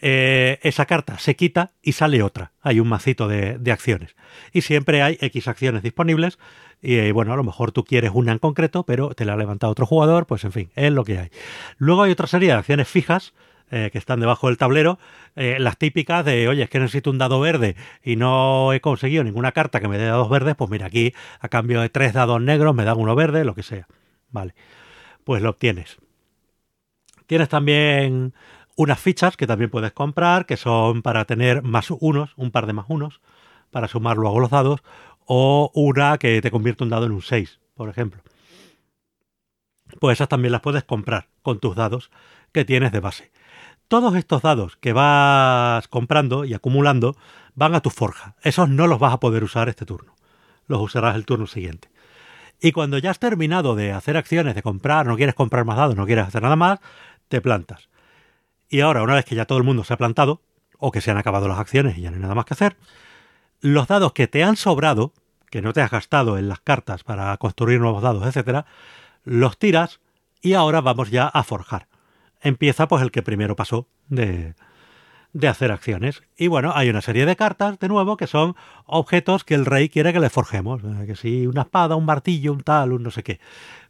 Eh, 0.00 0.58
esa 0.62 0.86
carta 0.86 1.18
se 1.18 1.36
quita 1.36 1.72
y 1.82 1.92
sale 1.92 2.22
otra. 2.22 2.52
Hay 2.62 2.80
un 2.80 2.88
macito 2.88 3.28
de, 3.28 3.60
acciones. 3.70 4.16
Y 4.50 4.62
siempre 4.62 5.02
hay 5.02 5.18
X 5.20 5.46
acciones 5.48 5.82
disponibles. 5.82 6.38
Y 6.80 6.94
eh, 6.94 7.12
bueno, 7.12 7.34
a 7.34 7.36
lo 7.36 7.44
mejor 7.44 7.70
tú 7.70 7.84
quieres 7.84 8.12
una 8.14 8.32
en 8.32 8.38
concreto, 8.38 8.84
pero 8.84 9.10
te 9.10 9.26
la 9.26 9.34
ha 9.34 9.36
levantado 9.36 9.70
otro 9.70 9.84
jugador, 9.84 10.26
pues 10.26 10.44
en 10.44 10.52
fin, 10.52 10.70
es 10.74 10.90
lo 10.90 11.04
que 11.04 11.18
hay. 11.18 11.28
Luego 11.76 12.04
hay 12.04 12.12
otra 12.12 12.28
serie 12.28 12.48
de 12.48 12.54
acciones 12.54 12.88
fijas 12.88 13.34
eh, 13.70 13.90
que 13.92 13.98
están 13.98 14.20
debajo 14.20 14.48
del 14.48 14.56
tablero, 14.56 14.98
eh, 15.36 15.56
las 15.58 15.76
típicas 15.76 16.24
de, 16.24 16.48
oye, 16.48 16.62
es 16.62 16.70
que 16.70 16.78
necesito 16.78 17.10
un 17.10 17.18
dado 17.18 17.40
verde 17.40 17.76
y 18.02 18.16
no 18.16 18.72
he 18.72 18.80
conseguido 18.80 19.24
ninguna 19.24 19.52
carta 19.52 19.80
que 19.80 19.88
me 19.88 19.98
dé 19.98 20.06
dados 20.06 20.30
verdes, 20.30 20.54
pues 20.56 20.70
mira, 20.70 20.86
aquí 20.86 21.14
a 21.40 21.48
cambio 21.48 21.80
de 21.80 21.88
tres 21.88 22.12
dados 22.12 22.40
negros 22.40 22.74
me 22.74 22.84
dan 22.84 22.98
uno 22.98 23.14
verde, 23.14 23.44
lo 23.44 23.54
que 23.54 23.62
sea. 23.62 23.86
Vale, 24.30 24.54
pues 25.24 25.42
lo 25.42 25.50
obtienes. 25.50 25.98
Tienes 27.26 27.48
también 27.48 28.32
unas 28.76 29.00
fichas 29.00 29.36
que 29.36 29.46
también 29.46 29.70
puedes 29.70 29.92
comprar, 29.92 30.46
que 30.46 30.56
son 30.56 31.02
para 31.02 31.24
tener 31.24 31.62
más 31.62 31.90
unos, 31.90 32.32
un 32.36 32.50
par 32.50 32.66
de 32.66 32.72
más 32.72 32.86
unos, 32.88 33.20
para 33.70 33.88
sumar 33.88 34.16
luego 34.16 34.40
los 34.40 34.50
dados, 34.50 34.82
o 35.26 35.70
una 35.74 36.16
que 36.16 36.40
te 36.40 36.50
convierte 36.50 36.84
un 36.84 36.90
dado 36.90 37.06
en 37.06 37.12
un 37.12 37.22
6, 37.22 37.60
por 37.74 37.90
ejemplo. 37.90 38.22
Pues 40.00 40.16
esas 40.16 40.28
también 40.28 40.52
las 40.52 40.60
puedes 40.60 40.84
comprar 40.84 41.28
con 41.42 41.58
tus 41.60 41.76
dados 41.76 42.10
que 42.52 42.64
tienes 42.64 42.92
de 42.92 43.00
base. 43.00 43.30
Todos 43.88 44.16
estos 44.16 44.42
dados 44.42 44.76
que 44.76 44.92
vas 44.92 45.88
comprando 45.88 46.44
y 46.44 46.52
acumulando 46.52 47.16
van 47.54 47.74
a 47.74 47.80
tu 47.80 47.88
forja. 47.88 48.36
Esos 48.42 48.68
no 48.68 48.86
los 48.86 48.98
vas 48.98 49.14
a 49.14 49.20
poder 49.20 49.42
usar 49.42 49.70
este 49.70 49.86
turno. 49.86 50.14
Los 50.66 50.82
usarás 50.82 51.16
el 51.16 51.24
turno 51.24 51.46
siguiente. 51.46 51.88
Y 52.60 52.72
cuando 52.72 52.98
ya 52.98 53.10
has 53.10 53.18
terminado 53.18 53.76
de 53.76 53.92
hacer 53.92 54.18
acciones, 54.18 54.54
de 54.54 54.62
comprar, 54.62 55.06
no 55.06 55.16
quieres 55.16 55.34
comprar 55.34 55.64
más 55.64 55.78
dados, 55.78 55.96
no 55.96 56.04
quieres 56.04 56.26
hacer 56.26 56.42
nada 56.42 56.56
más, 56.56 56.80
te 57.28 57.40
plantas. 57.40 57.88
Y 58.68 58.80
ahora, 58.80 59.02
una 59.02 59.14
vez 59.14 59.24
que 59.24 59.34
ya 59.34 59.46
todo 59.46 59.56
el 59.56 59.64
mundo 59.64 59.84
se 59.84 59.94
ha 59.94 59.96
plantado, 59.96 60.42
o 60.76 60.92
que 60.92 61.00
se 61.00 61.10
han 61.10 61.16
acabado 61.16 61.48
las 61.48 61.58
acciones 61.58 61.96
y 61.96 62.02
ya 62.02 62.10
no 62.10 62.16
hay 62.16 62.22
nada 62.22 62.34
más 62.34 62.44
que 62.44 62.54
hacer, 62.54 62.76
los 63.60 63.88
dados 63.88 64.12
que 64.12 64.28
te 64.28 64.44
han 64.44 64.56
sobrado, 64.56 65.14
que 65.50 65.62
no 65.62 65.72
te 65.72 65.80
has 65.80 65.90
gastado 65.90 66.36
en 66.36 66.48
las 66.48 66.60
cartas 66.60 67.04
para 67.04 67.34
construir 67.38 67.80
nuevos 67.80 68.02
dados, 68.02 68.26
etcétera, 68.26 68.66
los 69.24 69.58
tiras 69.58 70.00
y 70.42 70.52
ahora 70.52 70.82
vamos 70.82 71.10
ya 71.10 71.26
a 71.26 71.42
forjar. 71.42 71.87
Empieza 72.40 72.88
pues 72.88 73.02
el 73.02 73.10
que 73.10 73.22
primero 73.22 73.56
pasó 73.56 73.88
de, 74.08 74.54
de 75.32 75.48
hacer 75.48 75.70
acciones. 75.72 76.22
Y 76.36 76.48
bueno, 76.48 76.72
hay 76.74 76.88
una 76.88 77.02
serie 77.02 77.26
de 77.26 77.36
cartas, 77.36 77.78
de 77.78 77.88
nuevo, 77.88 78.16
que 78.16 78.26
son 78.26 78.56
objetos 78.86 79.44
que 79.44 79.54
el 79.54 79.66
rey 79.66 79.88
quiere 79.88 80.12
que 80.12 80.20
le 80.20 80.30
forjemos. 80.30 80.82
Eh, 80.82 81.06
que 81.06 81.16
si 81.16 81.46
una 81.46 81.62
espada, 81.62 81.96
un 81.96 82.04
martillo, 82.04 82.52
un 82.52 82.62
tal, 82.62 82.92
un 82.92 83.02
no 83.02 83.10
sé 83.10 83.22
qué. 83.22 83.40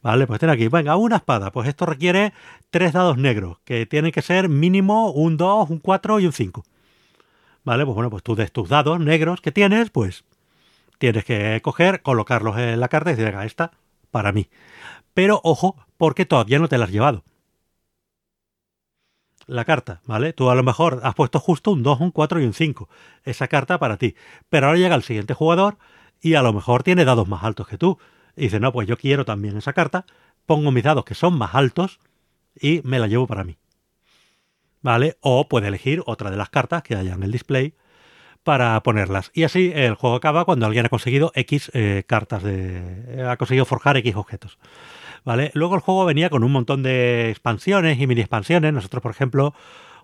Vale, 0.03 0.27
pues 0.27 0.41
ten 0.41 0.51
aquí, 0.51 0.69
venga, 0.69 0.97
una 0.97 1.17
espada. 1.17 1.53
Pues 1.53 1.69
esto 1.69 1.87
requiere 1.87 2.33
tres 2.71 2.93
dados 2.93 3.17
negros, 3.19 3.59
que 3.65 3.87
tienen 3.87 4.13
que 4.13 4.23
ser 4.23 4.49
mínimo 4.49 5.11
un 5.13 5.37
2, 5.37 5.71
un 5.71 5.79
4 5.79 6.21
y 6.21 6.27
un 6.27 6.33
5. 6.33 6.65
Vale, 7.65 7.85
pues 7.85 7.95
bueno, 7.95 8.11
pues 8.11 8.23
tú 8.23 8.35
de 8.35 8.49
tus 8.49 8.69
dados 8.69 8.99
negros 9.01 9.41
que 9.41 9.53
tienes, 9.53 9.91
pues 9.91 10.25
tienes 10.99 11.25
que 11.25 11.61
coger, 11.63 12.03
colocarlos 12.03 12.57
en 12.59 12.81
la 12.81 12.89
carta 12.89 13.11
y 13.11 13.15
decir, 13.15 13.27
venga, 13.27 13.45
esta 13.45 13.73
para 14.11 14.33
mí. 14.33 14.49
Pero 15.15 15.41
ojo, 15.45 15.77
porque 15.97 16.27
todavía 16.27 16.59
no 16.59 16.69
te 16.69 16.79
la 16.79 16.85
has 16.85 16.91
llevado 16.91 17.25
la 19.49 19.65
carta, 19.65 20.03
¿vale? 20.05 20.33
Tú 20.33 20.51
a 20.51 20.55
lo 20.55 20.63
mejor 20.63 21.01
has 21.03 21.15
puesto 21.15 21.41
justo 21.41 21.73
un 21.73 21.83
2, 21.83 22.01
un 22.01 22.11
4 22.13 22.41
y 22.41 22.45
un 22.45 22.53
5. 22.53 22.89
Esa 23.25 23.49
carta 23.49 23.79
para 23.79 23.97
ti. 23.97 24.15
Pero 24.49 24.67
ahora 24.67 24.79
llega 24.79 24.95
el 24.95 25.03
siguiente 25.03 25.35
jugador 25.35 25.79
y 26.21 26.35
a 26.35 26.43
lo 26.43 26.53
mejor 26.53 26.83
tiene 26.83 27.05
dados 27.05 27.27
más 27.27 27.43
altos 27.43 27.67
que 27.67 27.79
tú. 27.79 27.99
Y 28.37 28.43
dice, 28.43 28.61
no, 28.61 28.73
pues 28.73 28.87
yo 28.87 28.97
quiero 28.97 29.25
también 29.25 29.57
esa 29.57 29.73
carta, 29.73 30.05
pongo 30.47 30.71
mis 30.71 30.85
dados 30.85 31.05
que 31.05 31.15
son 31.15 31.37
más 31.37 31.55
altos 31.55 31.99
y 32.61 32.83
me 32.85 32.99
la 32.99 33.09
llevo 33.09 33.27
para 33.27 33.43
mí. 33.43 33.57
¿Vale? 34.83 35.17
O 35.21 35.49
puede 35.49 35.69
elegir 35.69 36.03
otra 36.07 36.31
de 36.31 36.37
las 36.37 36.51
cartas 36.51 36.83
que 36.83 36.95
haya 36.95 37.15
en 37.15 37.23
el 37.23 37.33
display 37.33 37.75
para 38.45 38.81
ponerlas. 38.83 39.31
Y 39.35 39.45
así 39.45 39.73
el 39.75 39.95
juego 39.95 40.17
acaba 40.17 40.45
cuando 40.45 40.67
alguien 40.67 40.87
ha 40.87 40.89
conseguido 40.91 41.33
X 41.35 41.71
eh, 41.75 42.05
cartas 42.07 42.43
de... 42.43 43.27
ha 43.29 43.37
conseguido 43.37 43.65
forjar 43.65 43.97
X 43.97 44.15
objetos. 44.15 44.59
¿Vale? 45.29 45.51
Luego 45.53 45.75
el 45.75 45.83
juego 45.83 46.07
venía 46.07 46.31
con 46.31 46.43
un 46.43 46.51
montón 46.51 46.83
de 46.83 47.29
expansiones 47.29 48.01
y 48.01 48.07
mini 48.07 48.23
expansiones. 48.23 48.73
Nosotros, 48.73 49.03
por 49.03 49.11
ejemplo, 49.11 49.53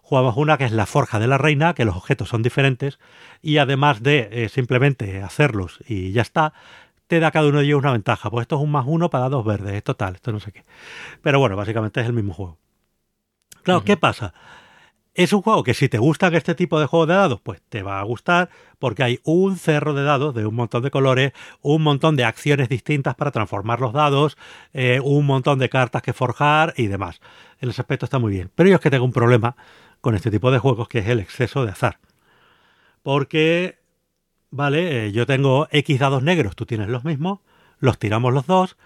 jugamos 0.03 0.37
una 0.37 0.59
que 0.59 0.67
es 0.67 0.73
la 0.73 0.85
Forja 0.85 1.19
de 1.19 1.27
la 1.27 1.39
Reina, 1.39 1.73
que 1.73 1.87
los 1.87 1.97
objetos 1.97 2.29
son 2.29 2.43
diferentes 2.43 2.99
y 3.41 3.57
además 3.57 4.03
de 4.03 4.29
eh, 4.31 4.49
simplemente 4.51 5.23
hacerlos 5.23 5.79
y 5.89 6.13
ya 6.13 6.21
está, 6.21 6.53
te 7.07 7.21
da 7.21 7.31
cada 7.31 7.49
uno 7.49 7.61
de 7.61 7.65
ellos 7.65 7.79
una 7.79 7.93
ventaja. 7.93 8.31
Pues 8.31 8.43
esto 8.43 8.57
es 8.57 8.63
un 8.63 8.71
más 8.71 8.85
uno 8.87 9.09
para 9.09 9.31
dos 9.31 9.47
verdes, 9.47 9.73
esto 9.73 9.97
tal, 9.97 10.17
esto 10.17 10.31
no 10.31 10.41
sé 10.41 10.53
qué. 10.53 10.63
Pero 11.23 11.39
bueno, 11.39 11.57
básicamente 11.57 12.03
es 12.03 12.07
el 12.07 12.13
mismo 12.13 12.35
juego. 12.35 12.59
Claro, 13.63 13.83
¿qué 13.83 13.97
pasa? 13.97 14.35
Es 15.15 15.33
un 15.33 15.43
juego 15.43 15.63
que 15.63 15.75
si 15.75 15.89
te 15.89 15.99
gustan 15.99 16.35
este 16.35 16.57
tipo 16.57 16.81
de 16.81 16.87
juegos 16.87 17.07
de 17.07 17.15
dados, 17.15 17.41
pues 17.41 17.63
te 17.69 17.85
va 17.85 18.01
a 18.01 18.03
gustar 18.03 18.51
porque 18.81 19.05
hay 19.05 19.21
un 19.23 19.57
cerro 19.57 19.95
de 19.95 20.03
dados 20.03 20.35
de 20.35 20.45
un 20.45 20.57
montón 20.57 20.83
de 20.83 20.91
colores, 20.91 21.33
un 21.63 21.83
montón 21.83 22.17
de 22.17 22.25
acciones 22.25 22.69
distintas 22.69 23.15
para 23.15 23.31
transformar 23.31 23.81
los 23.81 23.93
dados, 23.93 24.37
eh, 24.73 24.99
un 25.05 25.25
montón 25.25 25.61
de 25.61 25.69
cartas 25.69 26.03
que 26.03 26.13
forjar 26.13 26.75
y 26.77 26.89
demás. 26.89 27.21
En 27.61 27.69
ese 27.69 27.81
aspecto 27.81 28.07
está 28.07 28.19
muy 28.19 28.33
bien. 28.33 28.51
Pero 28.57 28.69
yo 28.69 28.75
es 28.75 28.81
que 28.81 28.91
tengo 28.91 29.05
un 29.05 29.13
problema 29.13 29.55
con 30.01 30.17
este 30.17 30.33
tipo 30.33 30.51
de 30.51 30.59
juegos 30.59 30.89
que 30.89 30.99
es 30.99 31.07
el 31.07 31.21
exceso 31.21 31.65
de 31.65 31.71
azar. 31.71 32.01
Porque, 33.05 33.79
vale, 34.51 35.07
eh, 35.07 35.13
yo 35.13 35.27
tengo 35.27 35.69
X 35.71 36.01
dados 36.01 36.25
negros, 36.25 36.57
tú 36.57 36.67
tienes 36.67 36.89
los 36.89 37.05
mismos, 37.05 37.39
los 37.79 38.01
tiramos 38.01 38.35
los 38.35 38.47
dos 38.47 38.77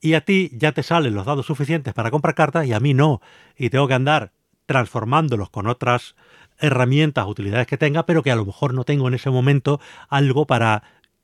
y 0.00 0.14
a 0.14 0.22
ti 0.22 0.50
ya 0.54 0.72
te 0.72 0.82
salen 0.82 1.14
los 1.14 1.26
dados 1.26 1.44
suficientes 1.44 1.92
para 1.92 2.10
comprar 2.10 2.34
cartas 2.34 2.66
y 2.66 2.72
a 2.72 2.80
mí 2.80 2.94
no. 2.94 3.20
Y 3.54 3.68
tengo 3.68 3.86
que 3.86 3.94
andar 3.94 4.32
transformándolos 4.66 5.50
con 5.50 5.66
otras 5.66 6.14
herramientas, 6.58 7.26
utilidades 7.26 7.66
que 7.66 7.78
tenga, 7.78 8.06
pero 8.06 8.22
que 8.22 8.30
a 8.30 8.36
lo 8.36 8.44
mejor 8.44 8.74
no 8.74 8.84
tengo 8.84 9.08
en 9.08 9.14
ese 9.14 9.30
momento 9.30 9.80
algo 10.08 10.46
para 10.46 10.82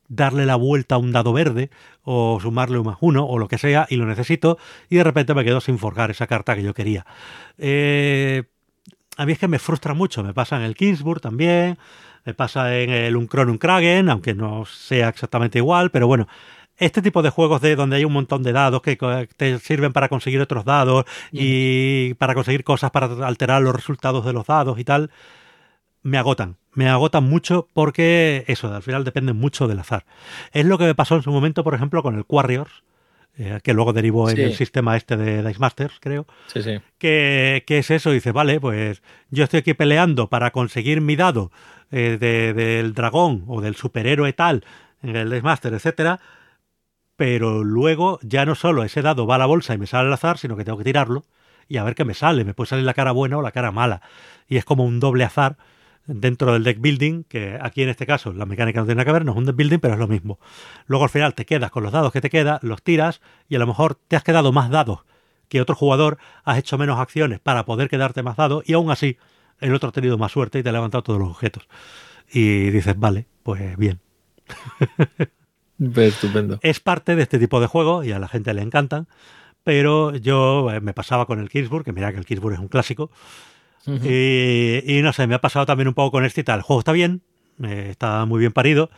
darle 0.09 0.45
la 0.45 0.57
vuelta 0.57 0.97
a 0.97 0.99
un 0.99 1.13
dado 1.13 1.33
verde 1.33 1.71
o 2.03 2.41
sumarle 2.43 2.79
un 2.79 2.87
más 2.87 2.99
uno 3.01 3.25
o 3.25 3.39
lo 3.39 3.47
que 3.47 3.59
sea 3.59 3.87
y 3.89 3.97
lo 3.97 4.07
necesito 4.07 4.59
y 4.89 4.97
de 4.97 5.05
repente 5.05 5.35
me 5.35 5.45
quedo 5.45 5.61
sin 5.61 5.79
forjar 5.79 6.11
esa 6.11 6.27
carta 6.27 6.57
que 6.57 6.63
yo 6.63 6.75
quería. 6.75 7.07
Eh, 7.59 8.43
a 9.17 9.25
mí 9.25 9.33
es 9.33 9.39
que 9.39 9.49
me 9.49 9.59
frustra 9.61 9.95
mucho, 9.95 10.25
me 10.25 10.35
pasa 10.35 10.57
en 10.57 10.63
el 10.63 10.75
Kingsburg 10.75 11.21
también, 11.21 11.79
me 12.25 12.35
pasa 12.35 12.77
en 12.77 12.91
el 12.91 13.17
Uncron 13.17 13.57
Kragen, 13.59 14.09
aunque 14.11 14.35
no 14.35 14.65
sea 14.67 15.09
exactamente 15.09 15.59
igual, 15.59 15.91
pero 15.91 16.07
bueno, 16.07 16.27
este 16.81 17.03
tipo 17.03 17.23
de 17.23 17.31
juegos 17.31 17.61
de 17.61 17.77
donde 17.77 17.97
hay 17.97 18.05
un 18.05 18.13
montón 18.13 18.43
de 18.43 18.53
dados 18.53 18.81
que 18.83 18.97
te 19.37 19.59
sirven 19.59 19.93
para 19.93 20.09
conseguir 20.09 20.41
otros 20.41 20.65
dados 20.65 21.05
y 21.31 22.15
para 22.15 22.35
conseguir 22.35 22.65
cosas 22.65 22.91
para 22.91 23.07
alterar 23.27 23.63
los 23.63 23.77
resultados 23.77 24.25
de 24.25 24.33
los 24.33 24.47
dados 24.47 24.79
y 24.79 24.85
tal, 24.85 25.11
me 26.03 26.19
agotan. 26.19 26.57
Me 26.73 26.89
agotan 26.89 27.25
mucho 27.25 27.69
porque 27.75 28.45
eso, 28.49 28.73
al 28.75 28.83
final 28.83 29.05
depende 29.05 29.33
mucho 29.33 29.69
del 29.69 29.81
azar. 29.81 30.07
Es 30.53 30.65
lo 30.65 30.79
que 30.79 30.85
me 30.85 30.95
pasó 30.95 31.17
en 31.17 31.23
su 31.23 31.31
momento, 31.31 31.63
por 31.65 31.75
ejemplo, 31.75 32.03
con 32.03 32.17
el 32.17 32.25
Warriors, 32.27 32.83
eh, 33.37 33.61
que 33.63 33.75
luego 33.75 33.93
derivó 33.93 34.31
en 34.31 34.39
el 34.39 34.55
sistema 34.55 34.97
este 34.97 35.17
de 35.17 35.43
Dice 35.43 35.59
Masters, 35.59 35.99
creo. 36.01 36.27
Sí, 36.47 36.63
sí. 36.63 36.79
Que, 36.99 37.63
es 37.67 37.91
eso, 37.91 38.11
dice, 38.11 38.33
vale, 38.33 38.59
pues 38.59 39.03
yo 39.31 39.45
estoy 39.45 39.61
aquí 39.61 39.75
peleando 39.75 40.29
para 40.29 40.51
conseguir 40.51 41.01
mi 41.01 41.17
dado 41.17 41.51
eh, 41.91 42.17
del 42.19 42.95
dragón 42.95 43.45
o 43.49 43.61
del 43.61 43.77
superhéroe 43.77 44.33
tal 44.33 44.65
en 45.03 45.17
el 45.17 45.29
Dice 45.29 45.43
Masters, 45.43 45.77
etcétera 45.77 46.21
pero 47.21 47.65
luego 47.65 48.19
ya 48.23 48.47
no 48.47 48.55
solo 48.55 48.83
ese 48.83 49.03
dado 49.03 49.27
va 49.27 49.35
a 49.35 49.39
la 49.39 49.45
bolsa 49.45 49.75
y 49.75 49.79
me 49.79 49.87
sale 49.87 50.07
al 50.07 50.13
azar, 50.15 50.39
sino 50.39 50.57
que 50.57 50.65
tengo 50.65 50.79
que 50.79 50.85
tirarlo 50.85 51.23
y 51.69 51.77
a 51.77 51.85
ver 51.85 51.95
qué 51.95 52.07
me 52.07 52.15
sale. 52.15 52.47
Me 52.47 52.55
puede 52.55 52.69
salir 52.69 52.87
la 52.87 52.95
cara 52.95 53.13
buena 53.13 53.37
o 53.37 53.43
la 53.43 53.53
cara 53.53 53.71
mala. 53.73 54.01
Y 54.49 54.57
es 54.57 54.65
como 54.65 54.87
un 54.87 55.01
doble 55.01 55.25
azar 55.25 55.59
dentro 56.07 56.55
del 56.55 56.65
deck 56.65 56.81
building, 56.81 57.25
que 57.25 57.59
aquí 57.61 57.83
en 57.83 57.91
este 57.91 58.07
caso 58.07 58.33
la 58.33 58.47
mecánica 58.47 58.81
no 58.81 58.87
tiene 58.87 59.01
nada 59.01 59.05
que 59.05 59.13
ver, 59.13 59.27
no 59.27 59.33
es 59.33 59.37
un 59.37 59.45
deck 59.45 59.55
building, 59.55 59.81
pero 59.81 59.93
es 59.93 60.01
lo 60.01 60.09
mismo. 60.09 60.39
Luego 60.87 61.05
al 61.05 61.11
final 61.11 61.35
te 61.35 61.45
quedas 61.45 61.71
con 61.71 61.83
los 61.83 61.93
dados 61.93 62.11
que 62.11 62.23
te 62.23 62.31
quedan, 62.31 62.59
los 62.63 62.83
tiras 62.83 63.21
y 63.51 63.57
a 63.57 63.59
lo 63.59 63.67
mejor 63.67 63.97
te 63.97 64.17
has 64.17 64.25
quedado 64.25 64.51
más 64.51 64.71
dados 64.71 65.01
que 65.51 65.61
otro 65.61 65.75
jugador, 65.75 66.17
has 66.45 66.57
hecho 66.57 66.79
menos 66.79 66.99
acciones 66.99 67.39
para 67.39 67.67
poder 67.67 67.91
quedarte 67.91 68.23
más 68.23 68.39
dados 68.39 68.65
y 68.67 68.73
aún 68.73 68.91
así 68.91 69.19
el 69.59 69.75
otro 69.75 69.91
ha 69.91 69.93
tenido 69.93 70.17
más 70.17 70.33
suerte 70.33 70.59
y 70.59 70.63
te 70.63 70.71
ha 70.71 70.73
levantado 70.73 71.03
todos 71.03 71.21
los 71.21 71.29
objetos. 71.29 71.69
Y 72.33 72.71
dices, 72.71 72.99
vale, 72.99 73.27
pues 73.43 73.77
bien. 73.77 74.01
Estupendo. 75.81 76.59
Es 76.63 76.79
parte 76.79 77.17
de 77.17 77.23
este 77.23 77.39
tipo 77.39 77.61
de 77.61 77.67
juego 77.67 78.05
y 78.05 78.13
a 78.13 78.19
la 78.19 78.29
gente 78.29 78.53
le 78.53 78.61
encantan, 78.63 79.09
pero 79.65 80.15
yo 80.15 80.71
eh, 80.71 80.81
me 80.81 80.93
pasaba 80.93 81.27
con 81.27 81.41
el 81.41 81.49
Kingsburg, 81.49 81.85
que 81.85 81.93
mira 81.93 82.13
que 82.13 82.19
el 82.19 82.27
Kingsburg 82.27 82.55
es 82.55 82.61
un 82.61 82.69
clásico, 82.69 83.11
y, 83.87 85.01
no 85.03 85.13
sé, 85.15 85.27
me 85.27 85.35
ha 85.35 85.41
pasado 85.41 85.65
también 85.65 85.89
un 85.89 85.95
poco 85.95 86.13
con 86.13 86.25
este 86.27 86.43
y 86.43 86.45
tal. 86.45 86.59
El 86.59 86.63
juego 86.63 86.81
está 86.81 86.93
bien, 86.93 87.23
eh, 87.63 87.89
está 87.91 88.27
muy 88.27 88.39
bien 88.39 88.53
parido, 88.53 88.91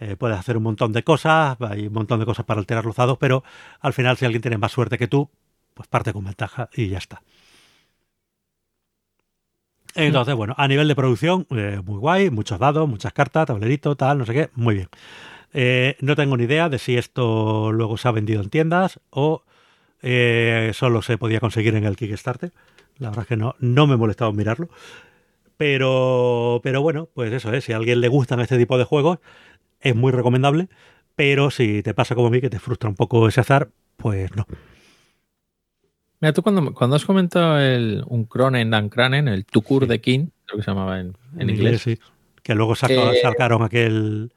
eh, 0.00 0.16
puedes 0.16 0.36
hacer 0.36 0.56
un 0.56 0.64
montón 0.64 0.92
de 0.92 1.04
cosas, 1.04 1.56
hay 1.60 1.86
un 1.86 1.92
montón 1.92 2.18
de 2.18 2.26
cosas 2.26 2.44
para 2.44 2.58
alterar 2.58 2.84
los 2.84 2.96
dados, 2.96 3.16
pero 3.18 3.44
al 3.80 3.92
final 3.92 4.16
si 4.16 4.24
alguien 4.24 4.42
tiene 4.42 4.58
más 4.58 4.72
suerte 4.72 4.98
que 4.98 5.06
tú, 5.06 5.30
pues 5.72 5.88
parte 5.88 6.12
con 6.12 6.24
ventaja 6.24 6.68
y 6.74 6.88
ya 6.88 6.98
está. 6.98 7.22
Entonces, 9.94 10.34
bueno, 10.34 10.54
a 10.58 10.66
nivel 10.66 10.88
de 10.88 10.96
producción, 10.96 11.46
muy 11.48 11.98
guay, 11.98 12.30
muchos 12.30 12.58
dados, 12.58 12.88
muchas 12.88 13.12
cartas, 13.12 13.46
tablerito, 13.46 13.94
tal, 13.94 14.18
no 14.18 14.26
sé 14.26 14.34
qué, 14.34 14.50
muy 14.56 14.74
bien. 14.74 14.88
Eh, 15.56 15.96
no 16.00 16.16
tengo 16.16 16.36
ni 16.36 16.44
idea 16.44 16.68
de 16.68 16.78
si 16.78 16.96
esto 16.96 17.70
luego 17.72 17.96
se 17.96 18.08
ha 18.08 18.10
vendido 18.10 18.42
en 18.42 18.50
tiendas 18.50 18.98
o 19.10 19.44
eh, 20.02 20.72
solo 20.74 21.00
se 21.00 21.16
podía 21.16 21.38
conseguir 21.38 21.76
en 21.76 21.84
el 21.84 21.96
Kickstarter. 21.96 22.52
La 22.98 23.08
verdad 23.08 23.22
es 23.22 23.28
que 23.28 23.36
no, 23.36 23.54
no 23.60 23.86
me 23.86 23.94
he 23.94 23.96
molestado 23.96 24.32
en 24.32 24.36
mirarlo. 24.36 24.68
Pero, 25.56 26.60
pero 26.64 26.82
bueno, 26.82 27.08
pues 27.14 27.32
eso 27.32 27.52
es. 27.52 27.64
Si 27.64 27.72
a 27.72 27.76
alguien 27.76 28.00
le 28.00 28.08
gustan 28.08 28.40
este 28.40 28.58
tipo 28.58 28.76
de 28.76 28.84
juegos, 28.84 29.20
es 29.80 29.94
muy 29.94 30.10
recomendable. 30.10 30.68
Pero 31.14 31.52
si 31.52 31.82
te 31.84 31.94
pasa 31.94 32.16
como 32.16 32.26
a 32.26 32.30
mí, 32.30 32.40
que 32.40 32.50
te 32.50 32.58
frustra 32.58 32.90
un 32.90 32.96
poco 32.96 33.28
ese 33.28 33.40
azar, 33.40 33.70
pues 33.96 34.34
no. 34.34 34.46
Mira, 36.20 36.32
tú 36.32 36.42
cuando, 36.42 36.74
cuando 36.74 36.96
has 36.96 37.04
comentado 37.04 37.60
el, 37.60 38.02
un 38.08 38.24
Cronen 38.24 38.70
Dan 38.70 38.88
Kranen, 38.88 39.28
el 39.28 39.44
Tukur 39.44 39.86
de 39.86 40.00
King, 40.00 40.26
creo 40.46 40.58
que 40.58 40.64
se 40.64 40.70
llamaba 40.70 40.98
en, 40.98 41.14
inglés. 41.38 41.82
Sí, 41.82 41.98
que 42.42 42.54
luego 42.56 42.74
sacaron 42.74 43.62
aquel 43.62 44.32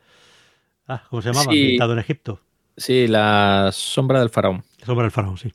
Ah, 0.87 1.03
¿cómo 1.09 1.21
se 1.21 1.29
llamaba? 1.29 1.51
Sí, 1.51 1.77
en 1.79 1.99
Egipto. 1.99 2.39
Sí, 2.77 3.07
la 3.07 3.69
sombra 3.73 4.19
del 4.19 4.29
faraón. 4.29 4.63
La 4.79 4.85
sombra 4.85 5.03
del 5.03 5.11
faraón, 5.11 5.37
sí. 5.37 5.51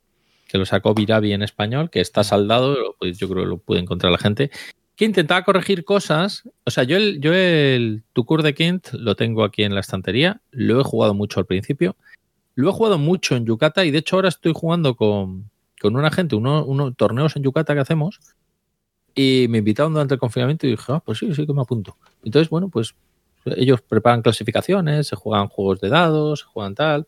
Que 0.49 0.59
lo 0.59 0.67
sacó 0.67 0.93
Virabi 0.93 1.33
en 1.33 1.43
español, 1.43 1.89
que 1.89 2.01
está 2.01 2.25
saldado, 2.25 2.97
pues 2.99 3.19
yo 3.19 3.29
creo 3.29 3.45
que 3.45 3.49
lo 3.49 3.59
puede 3.59 3.81
encontrar 3.81 4.13
la 4.13 4.19
gente. 4.19 4.51
que 4.97 5.07
intentaba 5.07 5.43
corregir 5.45 5.85
cosas. 5.85 6.43
O 6.65 6.71
sea, 6.71 6.85
yo 6.85 6.97
el, 6.97 7.21
yo 7.21 7.33
el 7.33 8.03
Tucur 8.13 8.43
de 8.43 8.55
Kint 8.55 8.93
lo 8.93 9.17
tengo 9.17 9.45
aquí 9.45 9.63
en 9.63 9.75
la 9.75 9.81
estantería. 9.81 10.41
Lo 10.51 10.81
he 10.81 10.85
jugado 10.85 11.15
mucho 11.15 11.41
al 11.41 11.47
principio. 11.47 11.97
Lo 12.55 12.69
he 12.69 12.73
jugado 12.73 12.99
mucho 12.99 13.35
en 13.35 13.47
Yucata 13.47 13.85
y 13.85 13.91
de 13.91 13.99
hecho 13.99 14.17
ahora 14.17 14.29
estoy 14.29 14.53
jugando 14.55 14.95
con, 14.95 15.51
con 15.81 15.97
una 15.97 16.11
gente, 16.11 16.37
unos 16.37 16.65
uno, 16.67 16.93
torneos 16.93 17.35
en 17.37 17.43
Yucata 17.43 17.73
que 17.75 17.81
hacemos. 17.81 18.21
Y 19.15 19.47
me 19.49 19.59
invitaron 19.59 19.93
durante 19.95 20.15
el 20.15 20.21
confinamiento 20.21 20.67
y 20.67 20.71
dije, 20.73 20.93
ah, 20.93 21.03
pues 21.05 21.19
sí, 21.19 21.35
sí 21.35 21.47
que 21.47 21.53
me 21.53 21.63
apunto. 21.63 21.97
Entonces, 22.23 22.51
bueno, 22.51 22.69
pues 22.69 22.95
ellos 23.45 23.81
preparan 23.83 24.23
clasificaciones, 24.23 25.07
se 25.09 25.17
juegan 25.17 25.49
juegos 25.49 25.81
de 25.81 25.89
dados, 25.89 26.41
se 26.41 26.47
juegan 26.47 26.75
tal. 26.75 27.07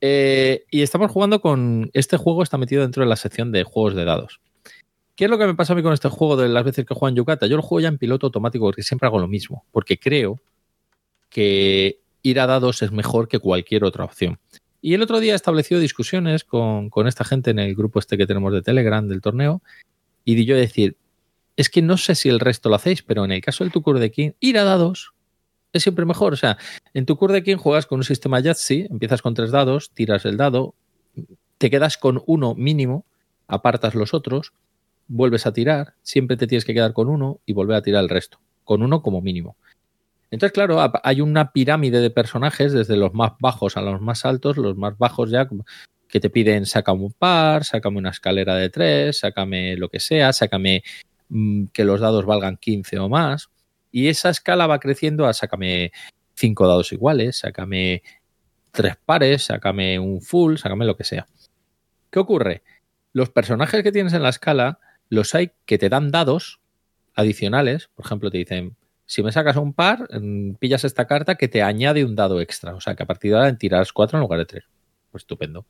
Eh, 0.00 0.64
y 0.70 0.82
estamos 0.82 1.10
jugando 1.10 1.40
con. 1.40 1.90
Este 1.92 2.16
juego 2.16 2.42
está 2.42 2.58
metido 2.58 2.82
dentro 2.82 3.02
de 3.02 3.08
la 3.08 3.16
sección 3.16 3.52
de 3.52 3.64
juegos 3.64 3.94
de 3.94 4.04
dados. 4.04 4.40
¿Qué 5.14 5.24
es 5.24 5.30
lo 5.30 5.38
que 5.38 5.46
me 5.46 5.54
pasa 5.54 5.72
a 5.72 5.76
mí 5.76 5.82
con 5.82 5.94
este 5.94 6.08
juego 6.08 6.36
de 6.36 6.48
las 6.48 6.64
veces 6.64 6.84
que 6.84 6.94
juego 6.94 7.08
en 7.08 7.16
Yucata? 7.16 7.46
Yo 7.46 7.56
lo 7.56 7.62
juego 7.62 7.80
ya 7.80 7.88
en 7.88 7.96
piloto 7.96 8.26
automático 8.26 8.66
porque 8.66 8.82
siempre 8.82 9.06
hago 9.06 9.18
lo 9.18 9.28
mismo. 9.28 9.64
Porque 9.72 9.98
creo 9.98 10.40
que 11.30 12.00
ir 12.22 12.40
a 12.40 12.46
dados 12.46 12.82
es 12.82 12.92
mejor 12.92 13.28
que 13.28 13.38
cualquier 13.38 13.84
otra 13.84 14.04
opción. 14.04 14.38
Y 14.82 14.94
el 14.94 15.02
otro 15.02 15.18
día 15.18 15.32
he 15.32 15.36
establecido 15.36 15.80
discusiones 15.80 16.44
con, 16.44 16.90
con 16.90 17.06
esta 17.06 17.24
gente 17.24 17.50
en 17.50 17.58
el 17.58 17.74
grupo 17.74 17.98
este 17.98 18.18
que 18.18 18.26
tenemos 18.26 18.52
de 18.52 18.62
Telegram 18.62 19.08
del 19.08 19.22
torneo. 19.22 19.62
Y 20.24 20.44
yo 20.44 20.56
decir, 20.56 20.98
es 21.56 21.70
que 21.70 21.80
no 21.80 21.96
sé 21.96 22.14
si 22.14 22.28
el 22.28 22.38
resto 22.38 22.68
lo 22.68 22.74
hacéis, 22.74 23.02
pero 23.02 23.24
en 23.24 23.32
el 23.32 23.40
caso 23.40 23.64
del 23.64 23.72
Tucur 23.72 23.98
de 23.98 24.10
King, 24.10 24.32
ir 24.40 24.58
a 24.58 24.64
dados 24.64 25.14
es 25.72 25.82
siempre 25.82 26.04
mejor. 26.04 26.32
O 26.32 26.36
sea, 26.36 26.58
en 26.94 27.06
tu 27.06 27.16
de 27.16 27.42
King 27.42 27.56
juegas 27.56 27.86
con 27.86 27.98
un 27.98 28.04
sistema 28.04 28.40
Yahtzee, 28.40 28.88
empiezas 28.90 29.22
con 29.22 29.34
tres 29.34 29.50
dados, 29.50 29.90
tiras 29.90 30.24
el 30.24 30.36
dado, 30.36 30.74
te 31.58 31.70
quedas 31.70 31.96
con 31.96 32.22
uno 32.26 32.54
mínimo, 32.54 33.04
apartas 33.48 33.94
los 33.94 34.14
otros, 34.14 34.52
vuelves 35.08 35.46
a 35.46 35.52
tirar, 35.52 35.94
siempre 36.02 36.36
te 36.36 36.46
tienes 36.46 36.64
que 36.64 36.74
quedar 36.74 36.92
con 36.92 37.08
uno 37.08 37.40
y 37.46 37.52
volver 37.52 37.76
a 37.76 37.82
tirar 37.82 38.02
el 38.02 38.08
resto, 38.08 38.38
con 38.64 38.82
uno 38.82 39.02
como 39.02 39.20
mínimo. 39.20 39.56
Entonces, 40.30 40.52
claro, 40.52 40.78
hay 41.04 41.20
una 41.20 41.52
pirámide 41.52 42.00
de 42.00 42.10
personajes, 42.10 42.72
desde 42.72 42.96
los 42.96 43.14
más 43.14 43.32
bajos 43.38 43.76
a 43.76 43.80
los 43.80 44.00
más 44.00 44.24
altos, 44.24 44.56
los 44.56 44.76
más 44.76 44.98
bajos 44.98 45.30
ya 45.30 45.48
que 46.08 46.20
te 46.20 46.30
piden 46.30 46.66
sácame 46.66 47.04
un 47.04 47.12
par, 47.12 47.64
sácame 47.64 47.98
una 47.98 48.10
escalera 48.10 48.56
de 48.56 48.70
tres, 48.70 49.18
sácame 49.18 49.76
lo 49.76 49.88
que 49.88 50.00
sea, 50.00 50.32
sácame 50.32 50.82
mm, 51.28 51.66
que 51.72 51.84
los 51.84 52.00
dados 52.00 52.26
valgan 52.26 52.56
15 52.56 52.98
o 52.98 53.08
más. 53.08 53.50
Y 53.96 54.08
esa 54.08 54.28
escala 54.28 54.66
va 54.66 54.78
creciendo 54.78 55.24
a 55.24 55.32
sácame 55.32 55.90
cinco 56.34 56.68
dados 56.68 56.92
iguales, 56.92 57.38
sácame 57.38 58.02
tres 58.70 58.94
pares, 59.02 59.44
sácame 59.44 59.98
un 59.98 60.20
full, 60.20 60.56
sácame 60.58 60.84
lo 60.84 60.98
que 60.98 61.04
sea. 61.04 61.26
¿Qué 62.10 62.18
ocurre? 62.18 62.62
Los 63.14 63.30
personajes 63.30 63.82
que 63.82 63.92
tienes 63.92 64.12
en 64.12 64.22
la 64.22 64.28
escala, 64.28 64.80
los 65.08 65.34
hay 65.34 65.52
que 65.64 65.78
te 65.78 65.88
dan 65.88 66.10
dados 66.10 66.60
adicionales. 67.14 67.88
Por 67.94 68.04
ejemplo, 68.04 68.30
te 68.30 68.36
dicen, 68.36 68.76
si 69.06 69.22
me 69.22 69.32
sacas 69.32 69.56
un 69.56 69.72
par, 69.72 70.06
mm, 70.12 70.56
pillas 70.56 70.84
esta 70.84 71.06
carta 71.06 71.36
que 71.36 71.48
te 71.48 71.62
añade 71.62 72.04
un 72.04 72.16
dado 72.16 72.42
extra. 72.42 72.74
O 72.74 72.82
sea, 72.82 72.96
que 72.96 73.02
a 73.02 73.06
partir 73.06 73.30
de 73.30 73.38
ahora 73.38 73.56
tirarás 73.56 73.94
cuatro 73.94 74.18
en 74.18 74.20
lugar 74.20 74.40
de 74.40 74.44
tres. 74.44 74.64
Pues 75.10 75.22
estupendo. 75.22 75.64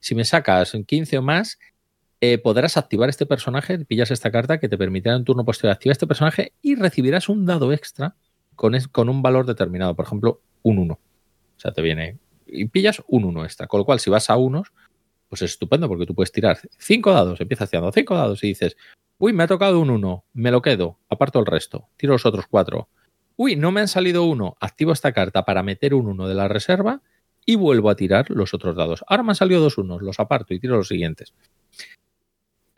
Si 0.00 0.16
me 0.16 0.24
sacas 0.24 0.76
15 0.84 1.18
o 1.18 1.22
más, 1.22 1.60
eh, 2.20 2.38
podrás 2.38 2.76
activar 2.76 3.08
este 3.08 3.26
personaje, 3.26 3.78
pillas 3.84 4.10
esta 4.10 4.30
carta 4.30 4.58
que 4.58 4.68
te 4.68 4.76
permitirá 4.76 5.14
en 5.14 5.24
turno 5.24 5.44
posterior 5.44 5.72
activar 5.72 5.92
este 5.92 6.06
personaje 6.06 6.52
y 6.62 6.74
recibirás 6.74 7.28
un 7.28 7.46
dado 7.46 7.72
extra 7.72 8.16
con, 8.56 8.76
con 8.90 9.08
un 9.08 9.22
valor 9.22 9.46
determinado, 9.46 9.94
por 9.94 10.04
ejemplo, 10.04 10.40
un 10.62 10.78
1. 10.78 10.94
O 10.94 11.60
sea, 11.60 11.72
te 11.72 11.82
viene 11.82 12.18
y 12.46 12.66
pillas 12.66 13.02
un 13.06 13.24
1 13.24 13.44
extra. 13.44 13.66
Con 13.66 13.78
lo 13.78 13.84
cual, 13.84 14.00
si 14.00 14.10
vas 14.10 14.30
a 14.30 14.36
unos, 14.36 14.72
pues 15.28 15.42
es 15.42 15.52
estupendo 15.52 15.86
porque 15.88 16.06
tú 16.06 16.14
puedes 16.14 16.32
tirar 16.32 16.58
5 16.78 17.12
dados, 17.12 17.40
empiezas 17.40 17.70
tirando 17.70 17.92
5 17.92 18.14
dados 18.14 18.42
y 18.42 18.48
dices, 18.48 18.76
uy, 19.18 19.32
me 19.32 19.44
ha 19.44 19.46
tocado 19.46 19.80
un 19.80 19.90
1, 19.90 20.24
me 20.32 20.50
lo 20.50 20.62
quedo, 20.62 20.98
aparto 21.08 21.38
el 21.38 21.46
resto, 21.46 21.88
tiro 21.96 22.14
los 22.14 22.26
otros 22.26 22.46
4. 22.48 22.88
Uy, 23.36 23.54
no 23.54 23.70
me 23.70 23.80
han 23.80 23.88
salido 23.88 24.24
uno, 24.24 24.56
activo 24.58 24.92
esta 24.92 25.12
carta 25.12 25.44
para 25.44 25.62
meter 25.62 25.94
un 25.94 26.08
1 26.08 26.26
de 26.26 26.34
la 26.34 26.48
reserva 26.48 27.02
y 27.46 27.54
vuelvo 27.54 27.88
a 27.88 27.96
tirar 27.96 28.28
los 28.30 28.52
otros 28.52 28.74
dados. 28.76 29.04
Ahora 29.06 29.22
me 29.22 29.30
han 29.30 29.36
salido 29.36 29.60
dos 29.60 29.78
unos, 29.78 30.02
los 30.02 30.20
aparto 30.20 30.52
y 30.52 30.60
tiro 30.60 30.76
los 30.76 30.88
siguientes. 30.88 31.32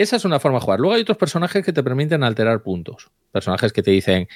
Esa 0.01 0.16
es 0.16 0.24
una 0.24 0.40
forma 0.40 0.56
de 0.56 0.64
jugar. 0.64 0.81
Luego 0.81 0.94
hay 0.94 1.02
otros 1.02 1.18
personajes 1.18 1.62
que 1.62 1.74
te 1.74 1.82
permiten 1.82 2.22
alterar 2.22 2.62
puntos. 2.62 3.10
Personajes 3.32 3.70
que 3.70 3.82
te 3.82 3.90
dicen, 3.90 4.28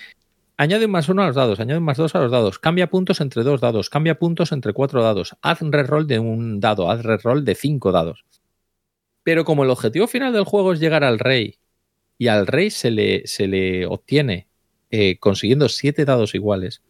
añade 0.58 0.84
un 0.84 0.90
más 0.90 1.08
uno 1.08 1.22
a 1.22 1.26
los 1.28 1.36
dados, 1.36 1.58
añade 1.58 1.78
un 1.78 1.86
más 1.86 1.96
dos 1.96 2.14
a 2.14 2.20
los 2.20 2.30
dados, 2.30 2.58
cambia 2.58 2.90
puntos 2.90 3.22
entre 3.22 3.44
dos 3.44 3.62
dados, 3.62 3.88
cambia 3.88 4.18
puntos 4.18 4.52
entre 4.52 4.74
cuatro 4.74 5.02
dados, 5.02 5.34
haz 5.40 5.62
reroll 5.62 6.06
de 6.06 6.18
un 6.18 6.60
dado, 6.60 6.90
haz 6.90 7.02
reroll 7.02 7.46
de 7.46 7.54
cinco 7.54 7.92
dados. 7.92 8.26
Pero 9.22 9.46
como 9.46 9.64
el 9.64 9.70
objetivo 9.70 10.06
final 10.06 10.34
del 10.34 10.44
juego 10.44 10.74
es 10.74 10.80
llegar 10.80 11.02
al 11.02 11.18
rey 11.18 11.56
y 12.18 12.28
al 12.28 12.46
rey 12.46 12.68
se 12.68 12.90
le, 12.90 13.26
se 13.26 13.48
le 13.48 13.86
obtiene 13.86 14.48
eh, 14.90 15.16
consiguiendo 15.18 15.70
siete 15.70 16.04
dados 16.04 16.34
iguales, 16.34 16.82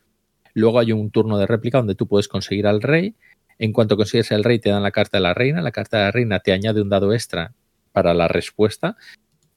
luego 0.53 0.81
hay 0.81 0.91
un 0.91 1.13
turno 1.13 1.39
de 1.39 1.47
réplica 1.47 1.79
donde 1.79 1.95
tú 1.95 2.09
puedes 2.09 2.27
conseguir 2.27 2.67
al 2.67 2.83
rey. 2.83 3.15
En 3.61 3.73
cuanto 3.73 3.97
consigues 3.97 4.33
el 4.33 4.43
rey, 4.43 4.59
te 4.59 4.71
dan 4.71 4.83
la 4.83 4.91
carta 4.91 5.19
de 5.19 5.23
la 5.23 5.33
reina. 5.33 5.63
La 5.63 5.71
carta 5.71 5.99
de 5.99 6.05
la 6.07 6.11
reina 6.11 6.41
te 6.41 6.51
añade 6.51 6.83
un 6.83 6.89
dado 6.89 7.13
extra 7.13 7.55
para 7.95 8.13
la 8.13 8.27
respuesta. 8.27 8.97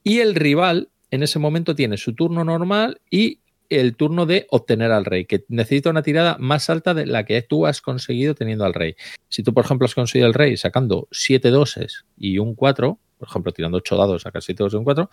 Y 0.04 0.20
el 0.20 0.36
rival 0.36 0.90
en 1.10 1.24
ese 1.24 1.40
momento 1.40 1.74
tiene 1.74 1.96
su 1.96 2.14
turno 2.14 2.44
normal 2.44 3.00
y 3.10 3.40
el 3.68 3.96
turno 3.96 4.26
de 4.26 4.46
obtener 4.50 4.92
al 4.92 5.04
rey, 5.04 5.26
que 5.26 5.44
necesita 5.48 5.90
una 5.90 6.02
tirada 6.02 6.36
más 6.38 6.70
alta 6.70 6.94
de 6.94 7.04
la 7.04 7.24
que 7.24 7.42
tú 7.42 7.66
has 7.66 7.82
conseguido 7.82 8.34
teniendo 8.34 8.64
al 8.64 8.74
rey. 8.74 8.94
Si 9.28 9.42
tú, 9.42 9.52
por 9.52 9.64
ejemplo, 9.64 9.84
has 9.86 9.94
conseguido 9.94 10.28
el 10.28 10.34
rey 10.34 10.56
sacando 10.56 11.08
7 11.10 11.50
doses 11.50 12.06
y 12.16 12.38
un 12.38 12.54
4, 12.54 12.98
por 13.18 13.28
ejemplo, 13.28 13.52
tirando 13.52 13.78
8 13.78 13.96
dados, 13.96 14.22
sacas 14.22 14.44
7 14.44 14.62
doses 14.62 14.76
y 14.76 14.78
un 14.78 14.84
4, 14.84 15.10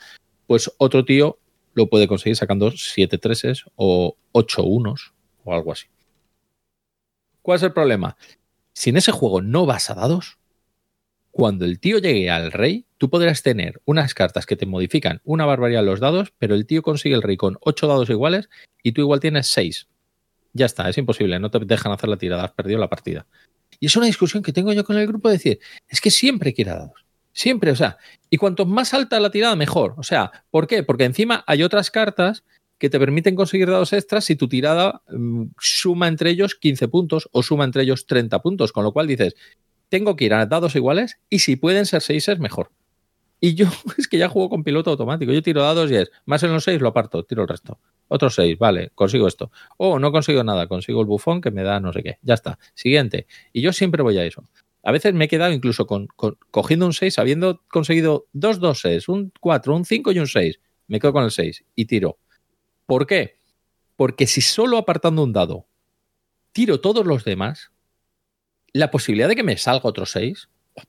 pues 0.48 0.72
otro 0.78 1.04
tío 1.04 1.40
lo 1.74 1.90
puede 1.90 2.08
conseguir 2.08 2.38
sacando 2.38 2.72
7 2.72 3.18
treses 3.18 3.66
o 3.76 4.16
8 4.32 4.64
unos 4.64 5.14
o 5.44 5.54
algo 5.54 5.72
así. 5.72 5.88
¿Cuál 7.42 7.58
es 7.58 7.64
el 7.64 7.74
problema? 7.74 8.16
Si 8.74 8.92
en 8.92 8.98
ese 8.98 9.12
juego 9.12 9.42
no 9.42 9.66
vas 9.66 9.90
a 9.90 9.96
dados, 9.96 10.38
cuando 11.36 11.66
el 11.66 11.82
tío 11.82 11.98
llegue 11.98 12.30
al 12.30 12.54
rey, 12.54 12.86
tú 12.98 13.10
podrás 13.10 13.44
tener 13.44 13.82
unas 13.84 14.14
cartas 14.14 14.46
que 14.46 14.56
te 14.56 14.66
modifican 14.66 15.20
una 15.26 15.46
barbaridad 15.46 15.84
los 15.84 16.00
dados, 16.00 16.32
pero 16.38 16.56
el 16.56 16.66
tío 16.66 16.82
consigue 16.82 17.14
el 17.14 17.22
rey 17.22 17.36
con 17.36 17.58
ocho 17.60 17.88
dados 17.88 18.10
iguales 18.10 18.50
y 18.82 18.94
tú 18.94 19.02
igual 19.02 19.20
tienes 19.20 19.48
seis. 19.48 19.90
Ya 20.54 20.66
está, 20.66 20.88
es 20.88 20.98
imposible, 20.98 21.38
no 21.42 21.52
te 21.52 21.60
dejan 21.60 21.92
hacer 21.92 22.10
la 22.10 22.16
tirada, 22.16 22.46
has 22.46 22.54
perdido 22.54 22.80
la 22.80 22.88
partida. 22.88 23.28
Y 23.82 23.88
es 23.88 23.98
una 23.98 24.06
discusión 24.06 24.44
que 24.44 24.54
tengo 24.54 24.72
yo 24.72 24.86
con 24.86 24.98
el 24.98 25.08
grupo 25.08 25.28
de 25.28 25.34
decir, 25.34 25.60
es 25.90 26.00
que 26.00 26.10
siempre 26.10 26.54
quiere 26.54 26.72
dados. 26.72 27.06
Siempre, 27.34 27.72
o 27.72 27.76
sea, 27.76 27.98
y 28.30 28.38
cuanto 28.38 28.66
más 28.66 28.94
alta 28.94 29.20
la 29.20 29.30
tirada, 29.30 29.58
mejor. 29.58 29.96
O 29.98 30.04
sea, 30.04 30.46
¿por 30.52 30.68
qué? 30.68 30.84
Porque 30.84 31.04
encima 31.04 31.44
hay 31.48 31.64
otras 31.64 31.92
cartas 31.92 32.46
que 32.78 32.90
te 32.90 32.98
permiten 32.98 33.36
conseguir 33.36 33.70
dados 33.70 33.92
extras 33.92 34.24
si 34.24 34.38
tu 34.38 34.48
tirada 34.48 35.02
mm, 35.10 35.48
suma 35.60 36.08
entre 36.08 36.30
ellos 36.30 36.56
15 36.56 36.88
puntos 36.88 37.28
o 37.34 37.44
suma 37.44 37.66
entre 37.66 37.84
ellos 37.84 38.06
30 38.06 38.42
puntos. 38.42 38.72
Con 38.72 38.86
lo 38.86 38.94
cual 38.94 39.08
dices, 39.08 39.36
tengo 39.90 40.16
que 40.16 40.26
ir 40.26 40.34
a 40.34 40.46
dados 40.46 40.76
iguales 40.76 41.20
y 41.30 41.40
si 41.40 41.56
pueden 41.56 41.86
ser 41.86 42.02
6 42.02 42.30
es 42.30 42.40
mejor. 42.40 42.72
Y 43.40 43.54
yo 43.56 43.68
es 43.98 44.08
que 44.08 44.18
ya 44.18 44.30
juego 44.30 44.50
con 44.50 44.64
piloto 44.64 44.92
automático. 44.92 45.32
Yo 45.32 45.42
tiro 45.42 45.62
dados 45.62 45.92
y 45.92 45.96
es 45.96 46.12
más 46.26 46.44
en 46.44 46.54
los 46.54 46.64
6 46.64 46.82
lo 46.82 46.90
aparto, 46.90 47.24
tiro 47.24 47.44
el 47.44 47.48
resto. 47.48 47.80
Otros 48.08 48.36
6, 48.36 48.58
vale, 48.58 48.92
consigo 48.96 49.28
esto. 49.28 49.52
O 49.78 50.00
no 50.00 50.12
consigo 50.12 50.44
nada, 50.44 50.68
consigo 50.68 51.02
el 51.02 51.08
bufón 51.08 51.42
que 51.42 51.52
me 51.52 51.64
da 51.64 51.80
no 51.80 51.92
sé 51.92 52.04
qué. 52.04 52.18
Ya 52.22 52.34
está. 52.34 52.60
Siguiente. 52.74 53.28
Y 53.52 53.62
yo 53.62 53.74
siempre 53.74 54.04
voy 54.04 54.18
a 54.18 54.26
eso. 54.26 54.44
A 54.84 54.92
veces 54.92 55.14
me 55.14 55.26
he 55.26 55.28
quedado 55.28 55.52
incluso 55.52 55.88
con, 55.88 56.08
cogiendo 56.52 56.86
un 56.86 56.94
6, 56.94 57.18
habiendo 57.18 57.64
conseguido 57.70 58.28
dos 58.34 58.60
doses, 58.60 59.10
un 59.10 59.32
4, 59.40 59.76
un 59.76 59.86
5 59.86 60.12
y 60.12 60.20
un 60.20 60.28
6. 60.28 60.60
Me 60.88 61.00
quedo 61.00 61.14
con 61.14 61.24
el 61.24 61.32
6 61.32 61.66
y 61.76 61.86
tiro. 61.86 62.20
¿Por 62.86 63.08
qué? 63.08 63.40
Porque 63.96 64.28
si 64.28 64.42
solo 64.42 64.78
apartando 64.78 65.24
un 65.24 65.34
dado 65.34 65.66
tiro 66.56 66.80
todos 66.80 67.06
los 67.06 67.26
demás, 67.26 67.72
la 68.76 68.92
posibilidad 68.92 69.30
de 69.30 69.38
que 69.38 69.44
me 69.44 69.56
salga 69.56 69.88
otro 69.88 70.06
6 70.06 70.50
pues, 70.74 70.88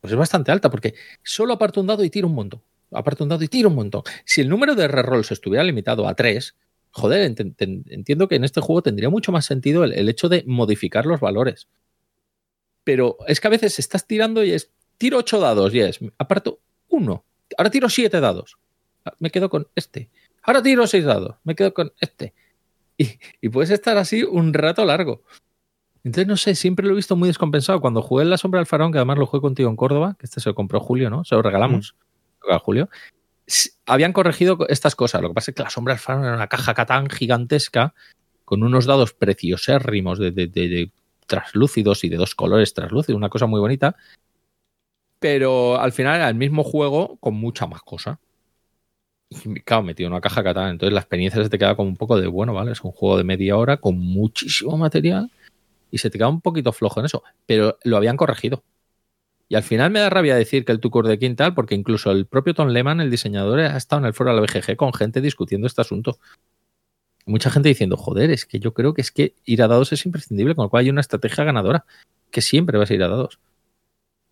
pues, 0.00 0.12
es 0.12 0.18
bastante 0.18 0.50
alta, 0.50 0.70
porque 0.70 0.94
solo 1.22 1.52
aparto 1.52 1.82
un 1.82 1.86
dado 1.86 2.02
y 2.02 2.08
tiro 2.08 2.28
un 2.28 2.34
montón. 2.34 2.62
Aparto 2.90 3.24
un 3.24 3.28
dado 3.28 3.44
y 3.44 3.48
tiro 3.48 3.68
un 3.68 3.74
montón. 3.74 4.02
Si 4.24 4.40
el 4.40 4.48
número 4.48 4.74
de 4.74 4.88
rerolls 4.88 5.30
estuviera 5.32 5.62
limitado 5.62 6.08
a 6.08 6.14
3, 6.14 6.56
joder, 6.92 7.34
entiendo 7.58 8.28
que 8.28 8.36
en 8.36 8.44
este 8.44 8.62
juego 8.62 8.82
tendría 8.82 9.10
mucho 9.10 9.32
más 9.32 9.44
sentido 9.44 9.84
el, 9.84 10.08
hecho 10.08 10.30
de 10.30 10.44
modificar 10.46 11.04
los 11.04 11.20
valores. 11.20 11.68
Pero 12.84 13.18
es 13.26 13.38
que 13.40 13.48
a 13.48 13.50
veces 13.50 13.78
estás 13.78 14.06
tirando 14.06 14.42
y 14.42 14.52
es, 14.52 14.70
tiro 14.96 15.18
8 15.18 15.38
dados 15.38 15.74
y 15.74 15.80
es, 15.80 15.98
aparto 16.16 16.60
uno. 16.88 17.26
Ahora 17.58 17.70
tiro 17.70 17.90
7 17.90 18.18
dados. 18.18 18.56
Me 19.18 19.30
quedo 19.30 19.50
con 19.50 19.68
este. 19.74 20.08
Ahora 20.42 20.62
tiro 20.62 20.86
6 20.86 21.04
dados. 21.04 21.36
Me 21.44 21.54
quedo 21.54 21.74
con 21.74 21.92
este. 22.00 22.32
Y, 22.96 23.18
y 23.42 23.50
puedes 23.50 23.70
estar 23.70 23.98
así 23.98 24.22
un 24.22 24.54
rato 24.54 24.86
largo. 24.86 25.22
Entonces, 26.06 26.28
no 26.28 26.36
sé, 26.36 26.54
siempre 26.54 26.86
lo 26.86 26.92
he 26.92 26.94
visto 26.96 27.16
muy 27.16 27.26
descompensado. 27.26 27.80
Cuando 27.80 28.00
jugué 28.00 28.22
en 28.22 28.30
La 28.30 28.38
Sombra 28.38 28.60
del 28.60 28.68
Faraón, 28.68 28.92
que 28.92 28.98
además 28.98 29.18
lo 29.18 29.26
jugué 29.26 29.40
contigo 29.40 29.68
en 29.68 29.74
Córdoba, 29.74 30.14
que 30.16 30.26
este 30.26 30.38
se 30.38 30.48
lo 30.48 30.54
compró 30.54 30.78
Julio, 30.78 31.10
¿no? 31.10 31.24
Se 31.24 31.34
lo 31.34 31.42
regalamos 31.42 31.96
mm. 32.46 32.52
a 32.52 32.60
Julio. 32.60 32.88
Habían 33.86 34.12
corregido 34.12 34.56
estas 34.68 34.94
cosas. 34.94 35.20
Lo 35.20 35.30
que 35.30 35.34
pasa 35.34 35.50
es 35.50 35.56
que 35.56 35.64
La 35.64 35.70
Sombra 35.70 35.94
del 35.94 35.98
Faraón 35.98 36.24
era 36.24 36.36
una 36.36 36.46
caja 36.46 36.74
catán 36.74 37.10
gigantesca 37.10 37.92
con 38.44 38.62
unos 38.62 38.86
dados 38.86 39.14
preciosérrimos 39.14 40.20
de, 40.20 40.30
de, 40.30 40.46
de, 40.46 40.92
traslúcidos 41.26 42.04
y 42.04 42.08
de 42.08 42.18
dos 42.18 42.36
colores 42.36 42.72
traslúcidos, 42.72 43.18
una 43.18 43.28
cosa 43.28 43.46
muy 43.46 43.58
bonita. 43.58 43.96
Pero 45.18 45.80
al 45.80 45.90
final 45.90 46.14
era 46.14 46.28
el 46.28 46.36
mismo 46.36 46.62
juego 46.62 47.16
con 47.16 47.34
mucha 47.34 47.66
más 47.66 47.82
cosa. 47.82 48.20
claro, 49.64 49.82
metido 49.82 50.06
en 50.06 50.12
una 50.12 50.20
caja 50.20 50.44
catalana. 50.44 50.70
Entonces 50.70 50.94
la 50.94 51.00
experiencia 51.00 51.42
se 51.42 51.50
te 51.50 51.58
queda 51.58 51.74
como 51.74 51.88
un 51.88 51.96
poco 51.96 52.16
de, 52.16 52.28
bueno, 52.28 52.54
vale, 52.54 52.70
es 52.70 52.80
un 52.82 52.92
juego 52.92 53.16
de 53.16 53.24
media 53.24 53.56
hora 53.56 53.78
con 53.78 53.98
muchísimo 53.98 54.76
material 54.76 55.32
y 55.96 55.98
se 55.98 56.10
te 56.10 56.18
queda 56.18 56.28
un 56.28 56.40
poquito 56.40 56.72
flojo 56.72 57.00
en 57.00 57.06
eso. 57.06 57.22
Pero 57.46 57.78
lo 57.82 57.96
habían 57.96 58.16
corregido. 58.16 58.62
Y 59.48 59.54
al 59.54 59.62
final 59.62 59.90
me 59.90 60.00
da 60.00 60.10
rabia 60.10 60.36
decir 60.36 60.64
que 60.64 60.72
el 60.72 60.80
Tucur 60.80 61.06
de 61.06 61.18
Quintal, 61.18 61.54
porque 61.54 61.74
incluso 61.74 62.10
el 62.10 62.26
propio 62.26 62.54
Tom 62.54 62.68
Lehman, 62.68 63.00
el 63.00 63.10
diseñador, 63.10 63.60
ha 63.60 63.76
estado 63.76 64.00
en 64.00 64.06
el 64.06 64.12
foro 64.12 64.30
de 64.30 64.36
la 64.36 64.42
BGG 64.42 64.76
con 64.76 64.92
gente 64.92 65.20
discutiendo 65.20 65.66
este 65.66 65.80
asunto. 65.80 66.18
Mucha 67.24 67.50
gente 67.50 67.68
diciendo, 67.68 67.96
joder, 67.96 68.30
es 68.30 68.44
que 68.44 68.60
yo 68.60 68.74
creo 68.74 68.92
que 68.94 69.00
es 69.00 69.10
que 69.10 69.34
ir 69.44 69.62
a 69.62 69.68
dados 69.68 69.92
es 69.92 70.04
imprescindible, 70.04 70.54
con 70.54 70.64
lo 70.64 70.70
cual 70.70 70.82
hay 70.82 70.90
una 70.90 71.00
estrategia 71.00 71.44
ganadora, 71.44 71.84
que 72.30 72.40
siempre 72.40 72.78
vas 72.78 72.90
a 72.90 72.94
ir 72.94 73.02
a 73.02 73.08
dados. 73.08 73.40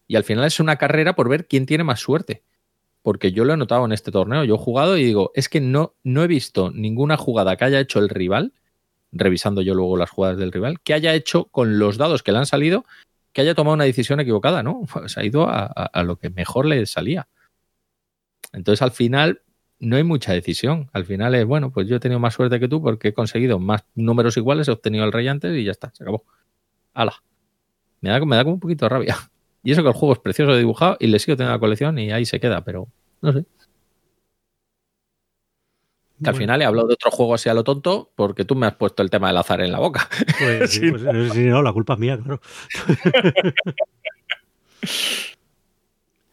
Y 0.06 0.16
al 0.16 0.24
final 0.24 0.44
es 0.44 0.60
una 0.60 0.76
carrera 0.76 1.14
por 1.14 1.28
ver 1.28 1.46
quién 1.46 1.66
tiene 1.66 1.84
más 1.84 2.00
suerte. 2.00 2.42
Porque 3.02 3.32
yo 3.32 3.44
lo 3.44 3.54
he 3.54 3.56
notado 3.56 3.84
en 3.84 3.92
este 3.92 4.10
torneo, 4.10 4.44
yo 4.44 4.54
he 4.54 4.58
jugado 4.58 4.96
y 4.96 5.04
digo, 5.04 5.30
es 5.34 5.48
que 5.48 5.60
no, 5.60 5.94
no 6.04 6.22
he 6.24 6.26
visto 6.26 6.70
ninguna 6.70 7.16
jugada 7.16 7.56
que 7.56 7.64
haya 7.64 7.80
hecho 7.80 7.98
el 7.98 8.08
rival, 8.08 8.52
revisando 9.14 9.62
yo 9.62 9.74
luego 9.74 9.96
las 9.96 10.10
jugadas 10.10 10.38
del 10.38 10.52
rival, 10.52 10.80
que 10.80 10.92
haya 10.92 11.14
hecho 11.14 11.46
con 11.46 11.78
los 11.78 11.96
dados 11.96 12.22
que 12.22 12.32
le 12.32 12.38
han 12.38 12.46
salido, 12.46 12.84
que 13.32 13.40
haya 13.40 13.54
tomado 13.54 13.74
una 13.74 13.84
decisión 13.84 14.20
equivocada, 14.20 14.62
¿no? 14.62 14.82
Pues 14.92 15.16
ha 15.16 15.24
ido 15.24 15.46
a, 15.48 16.02
lo 16.04 16.16
que 16.16 16.30
mejor 16.30 16.66
le 16.66 16.84
salía. 16.86 17.28
Entonces 18.52 18.82
al 18.82 18.92
final 18.92 19.42
no 19.78 19.96
hay 19.96 20.04
mucha 20.04 20.32
decisión. 20.32 20.90
Al 20.92 21.04
final 21.04 21.34
es, 21.34 21.44
bueno, 21.44 21.70
pues 21.70 21.88
yo 21.88 21.96
he 21.96 22.00
tenido 22.00 22.20
más 22.20 22.34
suerte 22.34 22.60
que 22.60 22.68
tú 22.68 22.82
porque 22.82 23.08
he 23.08 23.14
conseguido 23.14 23.58
más 23.58 23.84
números 23.94 24.36
iguales, 24.36 24.68
he 24.68 24.72
obtenido 24.72 25.04
el 25.04 25.12
rey 25.12 25.28
antes 25.28 25.56
y 25.56 25.64
ya 25.64 25.72
está, 25.72 25.92
se 25.94 26.04
acabó. 26.04 26.24
¡Hala! 26.92 27.22
Me 28.00 28.10
da, 28.10 28.24
me 28.24 28.36
da 28.36 28.44
como 28.44 28.54
un 28.54 28.60
poquito 28.60 28.84
de 28.84 28.90
rabia. 28.90 29.16
Y 29.66 29.72
eso 29.72 29.80
que 29.80 29.88
el 29.88 29.94
juego 29.94 30.12
es 30.12 30.18
precioso 30.18 30.54
dibujado 30.54 30.98
y 31.00 31.06
le 31.06 31.18
sigo 31.18 31.38
teniendo 31.38 31.54
la 31.54 31.58
colección 31.58 31.98
y 31.98 32.12
ahí 32.12 32.26
se 32.26 32.38
queda, 32.38 32.62
pero 32.62 32.86
no 33.22 33.32
sé. 33.32 33.46
Que 36.24 36.30
al 36.30 36.36
final 36.36 36.60
he 36.60 36.64
hablado 36.64 36.88
de 36.88 36.94
otro 36.94 37.10
juego 37.10 37.34
así 37.34 37.48
a 37.48 37.54
lo 37.54 37.62
tonto 37.62 38.10
porque 38.16 38.44
tú 38.44 38.54
me 38.54 38.66
has 38.66 38.74
puesto 38.74 39.02
el 39.02 39.10
tema 39.10 39.28
del 39.28 39.36
azar 39.36 39.60
en 39.60 39.70
la 39.70 39.78
boca. 39.78 40.08
Pues 40.38 40.72
sí, 40.72 40.90
pues, 40.90 41.02
eh, 41.04 41.30
sí, 41.32 41.44
no, 41.44 41.62
la 41.62 41.72
culpa 41.72 41.92
es 41.94 41.98
mía, 42.00 42.18
claro. 42.18 42.40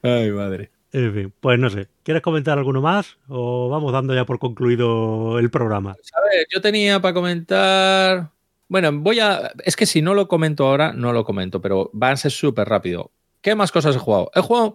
Ay, 0.03 0.31
madre. 0.31 0.72
En 0.93 1.13
fin, 1.13 1.34
pues 1.39 1.57
no 1.57 1.69
sé. 1.69 1.88
¿Quieres 2.03 2.22
comentar 2.22 2.57
alguno 2.57 2.81
más 2.81 3.18
o 3.30 3.69
vamos 3.69 3.93
dando 3.93 4.13
ya 4.13 4.26
por 4.26 4.39
concluido 4.39 5.39
el 5.39 5.49
programa? 5.49 5.93
Pues 5.93 6.11
a 6.13 6.22
ver, 6.22 6.47
yo 6.53 6.59
tenía 6.59 6.99
para 7.01 7.13
comentar. 7.13 8.31
Bueno, 8.68 8.91
voy 8.91 9.19
a. 9.19 9.51
Es 9.63 9.76
que 9.76 9.85
si 9.85 10.01
no 10.01 10.13
lo 10.13 10.27
comento 10.27 10.65
ahora, 10.65 10.91
no 10.91 11.13
lo 11.13 11.23
comento, 11.23 11.61
pero 11.61 11.91
va 11.93 12.11
a 12.11 12.18
ser 12.18 12.31
súper 12.31 12.68
rápido. 12.68 13.11
¿Qué 13.41 13.55
más 13.55 13.72
cosas 13.72 13.95
he 13.95 13.99
jugado? 13.99 14.31
He 14.35 14.41
jugado 14.41 14.73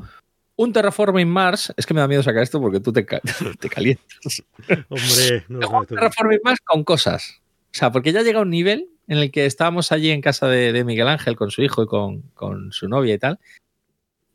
un 0.57 0.73
Terraforming 0.73 1.29
Mars. 1.29 1.73
Es 1.77 1.87
que 1.87 1.95
me 1.95 2.01
da 2.01 2.09
miedo 2.09 2.23
sacar 2.23 2.43
esto 2.43 2.61
porque 2.61 2.81
tú 2.81 2.93
te, 2.93 3.05
ca- 3.05 3.21
te 3.61 3.69
calientas. 3.69 4.43
Hombre, 4.89 5.45
no, 5.49 5.61
tú- 5.85 5.95
Terraforming 5.95 6.41
Mars 6.43 6.61
con 6.65 6.83
cosas. 6.85 7.41
O 7.71 7.79
sea, 7.79 7.93
porque 7.93 8.13
ya 8.13 8.23
llega 8.23 8.41
un 8.41 8.51
nivel 8.51 8.89
en 9.09 9.19
el 9.19 9.31
que 9.31 9.47
estábamos 9.47 9.93
allí 9.93 10.11
en 10.11 10.21
casa 10.21 10.49
de, 10.49 10.73
de 10.73 10.85
Miguel 10.85 11.09
Ángel 11.09 11.37
con 11.37 11.51
su 11.51 11.63
hijo 11.63 11.83
y 11.83 11.87
con, 11.87 12.23
con 12.35 12.73
su 12.73 12.89
novia 12.89 13.15
y 13.15 13.19
tal. 13.19 13.39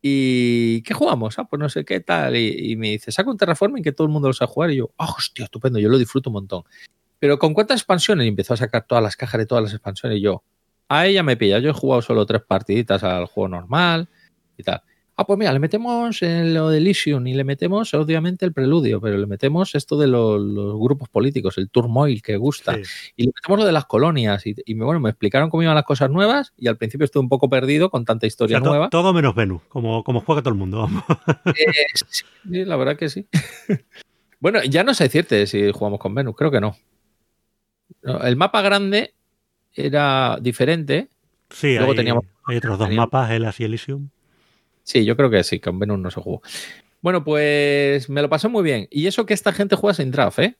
¿Y 0.01 0.81
qué 0.81 0.93
jugamos? 0.93 1.37
Ah, 1.37 1.43
pues 1.45 1.59
no 1.59 1.69
sé 1.69 1.85
qué 1.85 1.99
tal. 1.99 2.35
Y, 2.35 2.71
y 2.71 2.75
me 2.75 2.89
dice, 2.91 3.11
saca 3.11 3.29
un 3.29 3.37
Terraforming 3.37 3.83
que 3.83 3.91
todo 3.91 4.07
el 4.07 4.13
mundo 4.13 4.29
lo 4.29 4.33
sabe 4.33 4.51
jugar. 4.51 4.71
Y 4.71 4.77
yo, 4.77 4.91
ah, 4.97 5.13
hostia, 5.17 5.45
estupendo, 5.45 5.79
yo 5.79 5.89
lo 5.89 5.97
disfruto 5.97 6.29
un 6.29 6.35
montón. 6.35 6.63
Pero 7.19 7.37
¿con 7.37 7.53
cuántas 7.53 7.79
expansiones? 7.81 8.25
Y 8.25 8.29
empezó 8.29 8.53
a 8.55 8.57
sacar 8.57 8.85
todas 8.87 9.03
las 9.03 9.15
cajas 9.15 9.37
de 9.39 9.45
todas 9.45 9.63
las 9.63 9.73
expansiones. 9.73 10.17
Y 10.17 10.21
yo, 10.21 10.43
a 10.89 11.05
ella 11.05 11.21
me 11.21 11.37
pilla. 11.37 11.59
Yo 11.59 11.69
he 11.69 11.73
jugado 11.73 12.01
solo 12.01 12.25
tres 12.25 12.41
partiditas 12.41 13.03
al 13.03 13.25
juego 13.25 13.49
normal 13.49 14.09
y 14.57 14.63
tal. 14.63 14.81
Ah, 15.17 15.25
pues 15.27 15.37
mira, 15.37 15.53
le 15.53 15.59
metemos 15.59 16.21
en 16.23 16.53
lo 16.53 16.69
de 16.69 16.79
Elysium 16.79 17.27
y 17.27 17.33
le 17.35 17.43
metemos, 17.43 17.93
obviamente, 17.93 18.43
el 18.45 18.53
preludio, 18.53 18.99
pero 19.01 19.17
le 19.17 19.27
metemos 19.27 19.75
esto 19.75 19.97
de 19.99 20.07
los, 20.07 20.41
los 20.41 20.79
grupos 20.79 21.09
políticos, 21.09 21.57
el 21.59 21.69
turmoil 21.69 22.21
que 22.23 22.37
gusta. 22.37 22.75
Sí. 22.75 22.81
Y 23.17 23.23
le 23.25 23.31
metemos 23.35 23.59
lo 23.59 23.65
de 23.65 23.71
las 23.71 23.85
colonias. 23.85 24.41
Y, 24.45 24.73
bueno, 24.73 24.99
me 24.99 25.09
explicaron 25.09 25.49
cómo 25.49 25.61
iban 25.61 25.75
las 25.75 25.83
cosas 25.83 26.09
nuevas 26.09 26.53
y 26.57 26.67
al 26.67 26.77
principio 26.77 27.05
estuve 27.05 27.21
un 27.21 27.29
poco 27.29 27.49
perdido 27.49 27.91
con 27.91 28.03
tanta 28.05 28.25
O 28.25 28.27
historia 28.27 28.59
sea, 28.59 28.67
nueva. 28.67 28.89
todo 28.89 29.13
menos 29.13 29.35
Venus, 29.35 29.61
como, 29.67 30.03
como 30.03 30.21
juega 30.21 30.41
todo 30.41 30.53
el 30.53 30.59
mundo. 30.59 30.77
vamos. 30.79 31.03
Eh, 31.45 31.73
sí, 32.09 32.23
la 32.65 32.75
verdad 32.77 32.97
que 32.97 33.09
sí. 33.09 33.27
bueno, 34.39 34.63
ya 34.63 34.83
no 34.83 34.93
sé 34.95 35.03
decirte 35.03 35.45
si 35.45 35.71
jugamos 35.71 35.99
con 35.99 36.15
Venus, 36.15 36.35
creo 36.35 36.49
que 36.49 36.61
no. 36.61 36.75
El 38.23 38.37
mapa 38.37 38.61
grande 38.61 39.13
era 39.73 40.37
diferente. 40.41 41.09
Sí, 41.51 41.75
Luego 41.75 41.91
hay, 41.91 41.97
teníamos- 41.97 42.25
hay 42.47 42.57
otros 42.57 42.79
dos 42.79 42.87
teníamos- 42.87 43.07
mapas, 43.07 43.29
Hellas 43.31 43.59
y 43.59 43.65
Elysium. 43.65 44.09
Sí, 44.83 45.05
yo 45.05 45.15
creo 45.15 45.29
que 45.29 45.43
sí, 45.43 45.59
con 45.59 45.79
Venus 45.79 45.99
no 45.99 46.11
se 46.11 46.21
jugó. 46.21 46.41
Bueno, 47.01 47.23
pues 47.23 48.09
me 48.09 48.21
lo 48.21 48.29
pasé 48.29 48.47
muy 48.47 48.63
bien. 48.63 48.87
Y 48.91 49.07
eso 49.07 49.25
que 49.25 49.33
esta 49.33 49.51
gente 49.53 49.75
juega 49.75 49.93
sin 49.93 50.11
draft, 50.11 50.39
¿eh? 50.39 50.55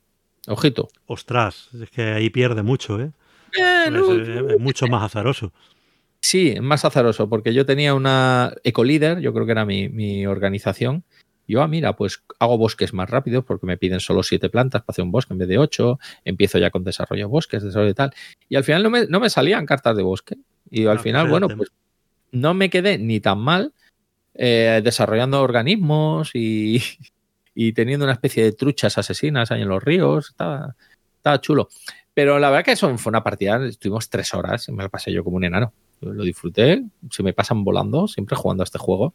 Ojito. 0.48 0.88
Ostras, 1.06 1.68
es 1.80 1.88
que 1.90 2.02
ahí 2.02 2.30
pierde 2.30 2.62
mucho, 2.62 3.00
¿eh? 3.00 3.10
Eh, 3.58 3.86
Es, 4.50 4.58
mucho 4.60 4.86
más 4.88 5.04
azaroso. 5.04 5.52
Sí, 6.20 6.50
es 6.50 6.62
más 6.62 6.84
azaroso, 6.84 7.28
porque 7.28 7.52
yo 7.52 7.66
tenía 7.66 7.94
una 7.94 8.54
ecolíder, 8.64 9.20
yo 9.20 9.32
creo 9.32 9.44
que 9.46 9.52
era 9.52 9.64
mi, 9.64 9.88
mi 9.88 10.26
organización. 10.26 11.04
Yo, 11.48 11.60
ah, 11.62 11.68
mira, 11.68 11.94
pues 11.96 12.22
hago 12.38 12.56
bosques 12.56 12.92
más 12.94 13.10
rápidos 13.10 13.44
porque 13.44 13.66
me 13.66 13.76
piden 13.76 14.00
solo 14.00 14.22
siete 14.22 14.48
plantas 14.48 14.82
para 14.82 14.94
hacer 14.94 15.04
un 15.04 15.10
bosque 15.10 15.34
en 15.34 15.38
vez 15.38 15.48
de 15.48 15.58
ocho. 15.58 15.98
Empiezo 16.24 16.58
ya 16.58 16.70
con 16.70 16.84
desarrollo 16.84 17.24
de 17.26 17.30
bosques, 17.30 17.62
desarrollo 17.62 17.88
de 17.88 17.94
tal. 17.94 18.14
Y 18.48 18.56
al 18.56 18.64
final 18.64 18.82
no 18.84 18.90
me, 18.90 19.06
no 19.06 19.20
me 19.20 19.28
salían 19.28 19.66
cartas 19.66 19.96
de 19.96 20.02
bosque. 20.02 20.36
Y 20.70 20.86
al 20.86 20.98
Ah, 20.98 21.00
final, 21.00 21.22
pues 21.28 21.30
bueno, 21.30 21.48
pues 21.56 21.70
no 22.30 22.54
me 22.54 22.70
quedé 22.70 22.98
ni 22.98 23.20
tan 23.20 23.38
mal 23.40 23.72
eh, 24.34 24.80
desarrollando 24.82 25.42
organismos 25.42 26.30
y, 26.34 26.82
y 27.54 27.72
teniendo 27.72 28.04
una 28.04 28.14
especie 28.14 28.44
de 28.44 28.52
truchas 28.52 28.98
asesinas 28.98 29.50
ahí 29.50 29.62
en 29.62 29.68
los 29.68 29.82
ríos. 29.82 30.30
Estaba, 30.30 30.76
estaba 31.16 31.40
chulo. 31.40 31.68
Pero 32.14 32.38
la 32.38 32.50
verdad 32.50 32.64
que 32.64 32.72
eso 32.72 32.96
fue 32.98 33.10
una 33.10 33.24
partida, 33.24 33.64
estuvimos 33.66 34.10
tres 34.10 34.34
horas 34.34 34.68
me 34.68 34.82
la 34.82 34.90
pasé 34.90 35.12
yo 35.12 35.24
como 35.24 35.36
un 35.36 35.44
enano. 35.44 35.72
Lo 36.00 36.24
disfruté, 36.24 36.84
se 37.10 37.22
me 37.22 37.32
pasan 37.32 37.64
volando, 37.64 38.08
siempre 38.08 38.36
jugando 38.36 38.62
a 38.62 38.64
este 38.64 38.78
juego 38.78 39.14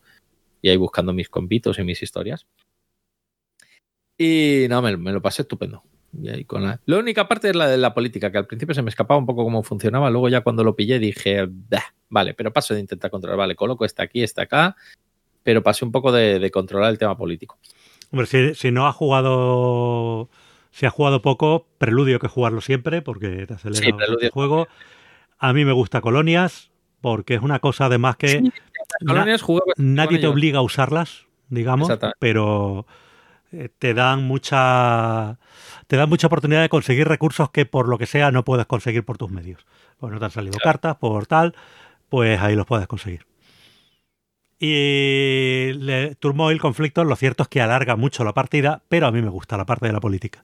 y 0.62 0.70
ahí 0.70 0.78
buscando 0.78 1.14
mis 1.14 1.30
compitos 1.30 1.78
y 1.78 1.84
mis 1.84 2.02
historias. 2.02 2.48
Y 4.18 4.66
no, 4.70 4.82
me, 4.82 4.98
me 4.98 5.12
lo 5.12 5.22
pasé 5.22 5.44
estupendo. 5.44 5.84
Y 6.14 6.30
ahí 6.30 6.46
con 6.46 6.64
la... 6.64 6.82
la 6.86 6.98
única 6.98 7.28
parte 7.28 7.50
es 7.50 7.56
la 7.56 7.68
de 7.68 7.78
la 7.78 7.94
política, 7.94 8.32
que 8.32 8.38
al 8.38 8.48
principio 8.48 8.74
se 8.74 8.82
me 8.82 8.90
escapaba 8.90 9.20
un 9.20 9.26
poco 9.26 9.44
cómo 9.44 9.62
funcionaba, 9.62 10.10
luego 10.10 10.30
ya 10.30 10.42
cuando 10.42 10.64
lo 10.64 10.76
pillé 10.76 10.98
dije, 10.98 11.46
"Bah, 11.48 11.94
vale, 12.10 12.34
pero 12.34 12.54
paso 12.54 12.74
de 12.74 12.80
intentar 12.80 13.12
controlar, 13.12 13.38
vale, 13.38 13.56
coloco 13.56 13.86
este 13.86 14.02
aquí, 14.02 14.24
este 14.24 14.42
acá, 14.42 14.76
pero 15.48 15.64
pasé 15.64 15.86
un 15.86 15.94
poco 15.94 16.12
de, 16.12 16.40
de 16.40 16.52
controlar 16.52 16.92
el 16.92 16.98
tema 16.98 17.16
político. 17.16 17.58
Hombre, 18.12 18.28
si, 18.28 18.54
si 18.54 18.70
no 18.70 18.86
has 18.86 18.94
jugado. 18.94 20.28
Si 20.72 20.86
has 20.86 20.92
jugado 20.92 21.22
poco, 21.22 21.68
preludio 21.78 22.20
que 22.20 22.28
jugarlo 22.28 22.60
siempre, 22.60 23.02
porque 23.02 23.48
te 23.48 23.54
acelera 23.54 23.80
Sí, 23.82 23.92
el 24.24 24.30
juego. 24.30 24.68
A 25.40 25.54
mí 25.54 25.64
me 25.64 25.72
gusta 25.72 26.02
Colonias, 26.02 26.70
porque 27.00 27.36
es 27.36 27.42
una 27.42 27.60
cosa 27.60 27.86
además 27.86 28.18
que 28.18 28.28
Sí, 28.28 28.52
Colonias 29.08 29.42
nadie 29.78 30.18
te 30.18 30.24
ellos. 30.26 30.34
obliga 30.34 30.60
a 30.60 30.64
usarlas, 30.64 31.28
digamos, 31.48 31.90
pero 32.20 32.86
eh, 33.54 33.70
te 33.80 33.94
dan 33.94 34.26
mucha 34.26 35.40
te 35.88 35.96
dan 35.96 36.10
mucha 36.10 36.28
oportunidad 36.28 36.62
de 36.62 36.68
conseguir 36.68 37.08
recursos 37.08 37.52
que 37.52 37.66
por 37.66 37.88
lo 37.88 37.98
que 37.98 38.06
sea 38.06 38.32
no 38.32 38.44
puedes 38.44 38.66
conseguir 38.66 39.06
por 39.06 39.18
tus 39.18 39.32
medios. 39.32 39.66
Pues 39.98 40.12
no 40.12 40.20
te 40.20 40.26
han 40.26 40.32
salido 40.32 40.60
cartas 40.62 40.98
por 40.98 41.26
tal, 41.26 41.56
pues 42.10 42.38
ahí 42.42 42.54
los 42.58 42.66
puedes 42.66 42.88
conseguir. 42.88 43.26
Y 44.60 45.72
le, 45.74 46.16
Turmoil 46.16 46.60
Conflictos, 46.60 47.06
lo 47.06 47.16
cierto 47.16 47.44
es 47.44 47.50
que 47.50 47.62
alarga 47.62 47.96
mucho 47.96 48.24
la 48.24 48.34
partida, 48.34 48.82
pero 48.90 49.08
a 49.08 49.12
mí 49.12 49.22
me 49.22 49.30
gusta 49.30 49.58
la 49.58 49.66
parte 49.66 49.88
de 49.88 49.94
la 49.94 50.00
política. 50.00 50.44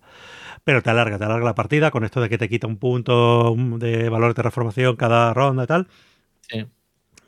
Pero 0.64 0.82
te 0.82 0.90
alarga, 0.92 1.18
te 1.18 1.26
alarga 1.26 1.46
la 1.46 1.56
partida 1.56 1.92
con 1.92 2.04
esto 2.04 2.22
de 2.22 2.30
que 2.30 2.38
te 2.38 2.48
quita 2.48 2.68
un 2.68 2.78
punto 2.78 3.56
de 3.58 4.10
valor 4.10 4.30
de 4.30 4.42
transformación 4.42 4.96
cada 4.96 5.34
ronda 5.34 5.64
y 5.64 5.68
tal. 5.68 5.88
Sí. 6.48 6.66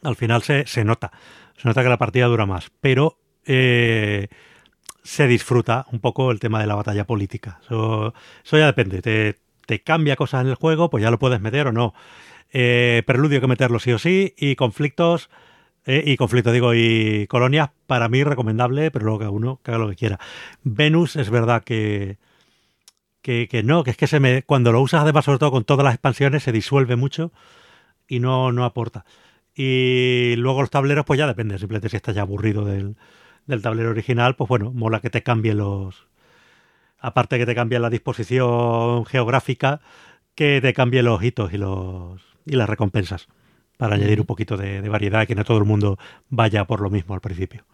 Al 0.03 0.15
final 0.15 0.43
se, 0.43 0.65
se 0.67 0.85
nota. 0.85 1.11
Se 1.57 1.67
nota 1.67 1.83
que 1.83 1.89
la 1.89 1.97
partida 1.97 2.27
dura 2.27 2.45
más. 2.45 2.71
Pero 2.79 3.17
eh, 3.45 4.27
se 5.03 5.27
disfruta 5.27 5.85
un 5.91 5.99
poco 5.99 6.31
el 6.31 6.39
tema 6.39 6.59
de 6.61 6.67
la 6.67 6.75
batalla 6.75 7.05
política. 7.05 7.59
Eso, 7.63 8.13
eso 8.43 8.57
ya 8.57 8.67
depende. 8.67 9.01
Te, 9.01 9.35
te 9.65 9.81
cambia 9.81 10.15
cosas 10.15 10.43
en 10.43 10.49
el 10.49 10.55
juego, 10.55 10.89
pues 10.89 11.01
ya 11.03 11.11
lo 11.11 11.19
puedes 11.19 11.41
meter 11.41 11.67
o 11.67 11.71
no. 11.71 11.93
Eh, 12.53 13.03
preludio 13.05 13.37
hay 13.37 13.41
que 13.41 13.47
meterlo 13.47 13.79
sí 13.79 13.91
o 13.91 13.99
sí. 13.99 14.33
Y 14.37 14.55
conflictos. 14.55 15.29
Eh, 15.85 16.03
y 16.05 16.17
conflictos, 16.17 16.53
digo, 16.53 16.73
y 16.73 17.27
colonias, 17.27 17.69
para 17.87 18.09
mí 18.09 18.23
recomendable, 18.23 18.91
pero 18.91 19.05
luego 19.05 19.19
cada 19.19 19.31
uno 19.31 19.59
que 19.63 19.71
haga 19.71 19.79
lo 19.79 19.89
que 19.89 19.95
quiera. 19.95 20.19
Venus 20.63 21.15
es 21.15 21.29
verdad 21.29 21.63
que, 21.63 22.17
que, 23.21 23.47
que 23.47 23.63
no, 23.63 23.83
que 23.83 23.91
es 23.91 23.97
que 23.97 24.07
se 24.07 24.19
me, 24.19 24.43
cuando 24.43 24.71
lo 24.71 24.81
usas 24.81 25.01
además, 25.01 25.25
sobre 25.25 25.39
todo 25.39 25.51
con 25.51 25.63
todas 25.63 25.83
las 25.83 25.93
expansiones, 25.93 26.43
se 26.43 26.51
disuelve 26.51 26.95
mucho 26.95 27.31
y 28.07 28.19
no, 28.19 28.51
no 28.51 28.65
aporta. 28.65 29.05
Y 29.55 30.35
luego 30.37 30.61
los 30.61 30.69
tableros, 30.69 31.05
pues 31.05 31.17
ya 31.19 31.27
depende, 31.27 31.57
simplemente 31.59 31.89
si 31.89 31.95
estás 31.97 32.15
ya 32.15 32.23
aburrido 32.23 32.65
del, 32.65 32.97
del 33.45 33.61
tablero 33.61 33.91
original, 33.91 34.35
pues 34.35 34.49
bueno, 34.49 34.71
mola 34.73 34.99
que 35.01 35.09
te 35.09 35.23
cambien 35.23 35.57
los. 35.57 36.07
Aparte 36.99 37.37
que 37.37 37.45
te 37.45 37.55
cambien 37.55 37.81
la 37.81 37.89
disposición 37.89 39.05
geográfica, 39.05 39.81
que 40.33 40.59
te 40.61 40.73
cambien 40.73 41.05
los 41.05 41.23
hitos 41.23 41.53
y 41.53 41.57
los 41.57 42.21
y 42.45 42.55
las 42.55 42.69
recompensas. 42.69 43.27
Para 43.77 43.95
añadir 43.95 44.19
un 44.21 44.25
poquito 44.27 44.57
de, 44.57 44.81
de 44.81 44.89
variedad 44.89 45.23
y 45.23 45.27
que 45.27 45.35
no 45.35 45.43
todo 45.45 45.57
el 45.57 45.65
mundo 45.65 45.97
vaya 46.29 46.65
por 46.65 46.81
lo 46.81 46.89
mismo 46.89 47.13
al 47.15 47.21
principio. 47.21 47.65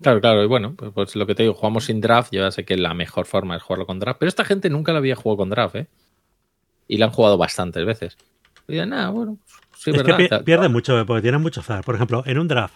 Claro, 0.00 0.20
claro, 0.20 0.42
y 0.44 0.46
bueno, 0.46 0.74
pues, 0.76 0.92
pues 0.92 1.16
lo 1.16 1.26
que 1.26 1.34
te 1.34 1.42
digo, 1.42 1.54
jugamos 1.54 1.84
sin 1.86 2.00
draft, 2.02 2.30
yo 2.32 2.40
ya 2.42 2.50
sé 2.50 2.64
que 2.66 2.76
la 2.76 2.92
mejor 2.94 3.24
forma 3.26 3.56
es 3.56 3.62
jugarlo 3.62 3.86
con 3.86 3.98
draft, 3.98 4.18
pero 4.20 4.28
esta 4.28 4.44
gente 4.44 4.68
nunca 4.68 4.92
la 4.92 4.98
había 4.98 5.16
jugado 5.16 5.38
con 5.38 5.50
draft, 5.50 5.76
¿eh? 5.76 5.86
Y 6.88 6.98
la 6.98 7.06
han 7.06 7.12
jugado 7.12 7.38
bastantes 7.38 7.84
veces. 7.86 8.16
Y 8.68 8.76
nada, 8.76 9.10
bueno, 9.10 9.38
sí, 9.74 9.92
es 9.92 9.96
verdad. 9.96 10.04
que 10.04 10.28
pi- 10.28 10.44
pierde 10.44 10.68
mucho 10.68 11.04
porque 11.06 11.22
tienen 11.22 11.40
mucho 11.40 11.60
azar. 11.60 11.84
Por 11.84 11.94
ejemplo, 11.94 12.22
en 12.26 12.38
un 12.38 12.48
draft, 12.48 12.74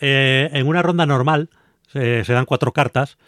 eh, 0.00 0.50
en 0.52 0.66
una 0.68 0.82
ronda 0.82 1.06
normal 1.06 1.50
se, 1.88 2.24
se 2.24 2.32
dan 2.32 2.46
cuatro 2.46 2.72
cartas. 2.72 3.18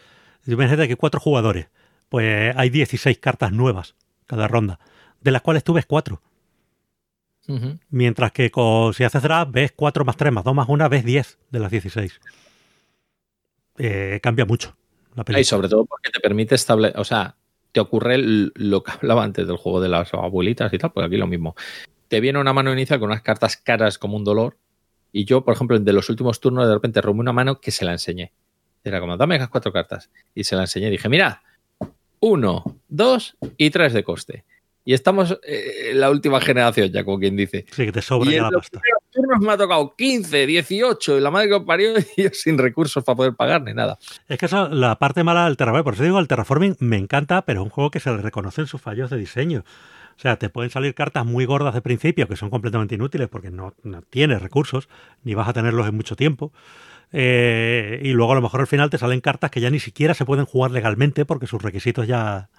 Imagínate 0.47 0.87
que 0.87 0.97
cuatro 0.97 1.19
jugadores. 1.19 1.69
Pues 2.09 2.55
hay 2.57 2.69
16 2.69 3.19
cartas 3.19 3.51
nuevas 3.53 3.95
cada 4.27 4.47
ronda, 4.47 4.79
de 5.21 5.31
las 5.31 5.41
cuales 5.43 5.63
tú 5.63 5.73
ves 5.73 5.85
cuatro. 5.85 6.21
Mientras 7.89 8.31
que 8.31 8.49
con, 8.51 8.93
si 8.93 9.03
haces 9.03 9.23
draft, 9.23 9.51
ves 9.51 9.73
4 9.75 10.05
más 10.05 10.15
3 10.17 10.31
más 10.31 10.43
2 10.43 10.55
más 10.55 10.69
1, 10.69 10.89
ves 10.89 11.03
10 11.05 11.39
de 11.49 11.59
las 11.59 11.71
16. 11.71 12.19
Eh, 13.77 14.19
cambia 14.21 14.45
mucho 14.45 14.75
la 15.15 15.21
Y 15.21 15.25
película. 15.25 15.43
sobre 15.43 15.69
todo 15.69 15.85
porque 15.85 16.11
te 16.11 16.19
permite 16.19 16.55
establecer, 16.55 16.99
o 16.99 17.03
sea, 17.03 17.35
te 17.71 17.79
ocurre 17.79 18.17
lo 18.19 18.83
que 18.83 18.91
hablaba 18.91 19.23
antes 19.23 19.47
del 19.47 19.57
juego 19.57 19.81
de 19.81 19.89
las 19.89 20.13
abuelitas 20.13 20.71
y 20.73 20.77
tal, 20.77 20.91
pues 20.91 21.05
aquí 21.07 21.17
lo 21.17 21.27
mismo. 21.27 21.55
Te 22.07 22.19
viene 22.19 22.39
una 22.39 22.53
mano 22.53 22.71
inicial 22.73 22.99
con 22.99 23.09
unas 23.09 23.21
cartas 23.21 23.57
caras 23.57 23.97
como 23.97 24.17
un 24.17 24.23
dolor. 24.23 24.57
Y 25.13 25.25
yo, 25.25 25.43
por 25.43 25.53
ejemplo, 25.53 25.77
de 25.79 25.93
los 25.93 26.09
últimos 26.09 26.39
turnos, 26.39 26.67
de 26.67 26.73
repente 26.73 27.01
robé 27.01 27.19
una 27.19 27.33
mano 27.33 27.59
que 27.59 27.71
se 27.71 27.85
la 27.85 27.91
enseñé. 27.93 28.33
Era 28.83 28.99
como, 28.99 29.15
dame 29.17 29.35
esas 29.35 29.49
cuatro 29.49 29.71
cartas. 29.71 30.09
Y 30.35 30.43
se 30.43 30.55
la 30.55 30.63
enseñé. 30.63 30.89
Dije, 30.89 31.07
mira, 31.09 31.43
uno, 32.19 32.63
dos 32.87 33.37
y 33.57 33.69
tres 33.69 33.93
de 33.93 34.03
coste. 34.03 34.45
Y 34.83 34.93
estamos 34.93 35.37
eh, 35.43 35.91
en 35.91 35.99
la 35.99 36.09
última 36.09 36.41
generación, 36.41 36.91
ya 36.91 37.03
como 37.03 37.19
quien 37.19 37.35
dice. 37.37 37.65
Sí, 37.71 37.85
que 37.85 37.91
te 37.91 38.01
sobra 38.01 38.29
Y 38.29 38.33
ya 38.33 38.37
en 38.37 38.43
la 38.45 38.49
los 38.49 38.69
pasta. 38.69 38.81
turnos 39.11 39.39
me 39.39 39.51
ha 39.51 39.57
tocado 39.57 39.95
15, 39.95 40.47
18 40.47 41.17
y 41.17 41.21
la 41.21 41.29
madre 41.29 41.49
que 41.49 41.53
os 41.55 41.63
parió 41.63 41.93
y 42.17 42.23
yo 42.23 42.29
sin 42.33 42.57
recursos 42.57 43.03
para 43.03 43.15
poder 43.15 43.35
pagar 43.35 43.61
ni 43.61 43.73
nada. 43.73 43.99
Es 44.27 44.39
que 44.39 44.47
eso, 44.47 44.69
la 44.69 44.97
parte 44.97 45.23
mala 45.23 45.45
del 45.45 45.57
terraforming, 45.57 45.83
por 45.83 45.93
eso 45.93 46.03
digo, 46.03 46.19
el 46.19 46.27
terraforming 46.27 46.77
me 46.79 46.97
encanta, 46.97 47.43
pero 47.43 47.61
es 47.61 47.65
un 47.65 47.69
juego 47.69 47.91
que 47.91 47.99
se 47.99 48.09
le 48.09 48.17
reconocen 48.17 48.65
sus 48.65 48.81
fallos 48.81 49.09
de 49.09 49.17
diseño. 49.17 49.63
O 50.17 50.19
sea, 50.21 50.37
te 50.37 50.49
pueden 50.49 50.69
salir 50.69 50.93
cartas 50.93 51.25
muy 51.25 51.45
gordas 51.45 51.73
de 51.73 51.81
principio 51.81 52.27
que 52.27 52.35
son 52.35 52.49
completamente 52.49 52.95
inútiles 52.95 53.27
porque 53.27 53.49
no, 53.49 53.73
no 53.83 54.01
tienes 54.03 54.41
recursos, 54.41 54.89
ni 55.23 55.33
vas 55.35 55.47
a 55.47 55.53
tenerlos 55.53 55.87
en 55.87 55.95
mucho 55.95 56.15
tiempo. 56.15 56.51
Eh, 57.11 57.99
y 58.03 58.13
luego 58.13 58.31
a 58.31 58.35
lo 58.35 58.41
mejor 58.41 58.61
al 58.61 58.67
final 58.67 58.89
te 58.89 58.97
salen 58.97 59.19
cartas 59.19 59.51
que 59.51 59.59
ya 59.59 59.69
ni 59.69 59.79
siquiera 59.79 60.13
se 60.13 60.25
pueden 60.25 60.45
jugar 60.45 60.71
legalmente 60.71 61.25
porque 61.25 61.47
sus 61.47 61.61
requisitos 61.61 62.07
ya, 62.07 62.49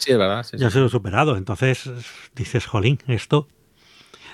Sí, 0.00 0.12
es 0.12 0.18
verdad. 0.18 0.42
sí, 0.42 0.56
ya 0.56 0.66
han 0.66 0.72
sido 0.72 0.88
superados. 0.88 1.38
Entonces 1.38 1.90
dices, 2.34 2.66
jolín, 2.66 2.98
esto. 3.06 3.48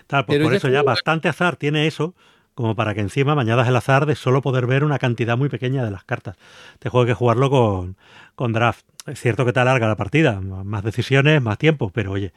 Tal, 0.06 0.24
pues 0.24 0.40
por 0.40 0.54
eso 0.54 0.68
ya 0.68 0.82
bastante 0.82 1.28
azar 1.28 1.56
tiene 1.56 1.86
eso, 1.86 2.14
como 2.54 2.76
para 2.76 2.94
que 2.94 3.00
encima 3.00 3.34
me 3.34 3.42
añadas 3.42 3.66
el 3.66 3.74
azar 3.74 4.06
de 4.06 4.14
solo 4.14 4.40
poder 4.40 4.66
ver 4.66 4.84
una 4.84 4.98
cantidad 4.98 5.36
muy 5.36 5.48
pequeña 5.48 5.84
de 5.84 5.90
las 5.90 6.04
cartas. 6.04 6.36
Te 6.78 6.88
juego 6.88 7.06
que 7.06 7.14
jugarlo 7.14 7.50
con, 7.50 7.96
con 8.36 8.52
draft. 8.52 8.86
Es 9.06 9.20
cierto 9.20 9.44
que 9.44 9.52
te 9.52 9.60
alarga 9.60 9.88
la 9.88 9.96
partida, 9.96 10.40
más 10.40 10.84
decisiones, 10.84 11.42
más 11.42 11.58
tiempo, 11.58 11.90
pero 11.90 12.12
oye, 12.12 12.32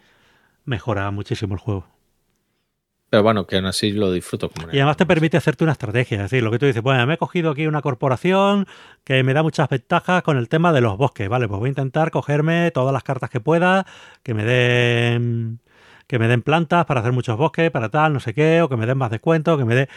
mejora 0.66 1.10
muchísimo 1.12 1.54
el 1.54 1.60
juego. 1.60 1.88
Pero 3.10 3.24
bueno, 3.24 3.48
que 3.48 3.56
aún 3.56 3.66
así 3.66 3.92
lo 3.92 4.12
disfruto 4.12 4.50
como 4.50 4.68
Y 4.72 4.78
además 4.78 4.98
te 4.98 5.06
permite 5.06 5.38
hacerte 5.38 5.64
una 5.64 5.74
estrategia. 5.74 6.18
Es 6.18 6.24
decir, 6.24 6.44
lo 6.44 6.52
que 6.52 6.60
tú 6.60 6.68
dices, 6.68 6.84
bueno, 6.84 7.06
me 7.08 7.16
he 7.16 7.18
cogido 7.18 7.52
aquí 7.52 7.66
una 7.66 7.82
corporación 7.82 8.68
que 9.04 9.24
me 9.24 9.34
da 9.34 9.42
muchas 9.42 9.68
ventajas 9.68 10.22
con 10.22 10.38
el 10.38 10.48
tema 10.48 10.72
de 10.74 10.82
los 10.82 10.96
bosques. 10.98 11.28
Vale, 11.28 11.48
pues 11.48 11.60
voy 11.60 11.68
a 11.68 11.70
intentar 11.70 12.12
cogerme 12.12 12.70
todas 12.72 12.94
las 12.94 13.04
cartas 13.04 13.30
que 13.32 13.40
pueda, 13.40 13.86
que 14.22 14.34
me 14.34 14.44
den 14.44 15.60
que 16.06 16.18
me 16.18 16.28
den 16.28 16.42
plantas 16.42 16.86
para 16.86 17.02
hacer 17.02 17.12
muchos 17.12 17.38
bosques, 17.38 17.70
para 17.70 17.90
tal, 17.90 18.14
no 18.14 18.20
sé 18.20 18.34
qué, 18.34 18.64
o 18.64 18.70
que 18.70 18.76
me 18.76 18.88
den 18.88 18.98
más 18.98 19.12
descuento, 19.12 19.58
que 19.58 19.66
me 19.66 19.76
dé... 19.76 19.90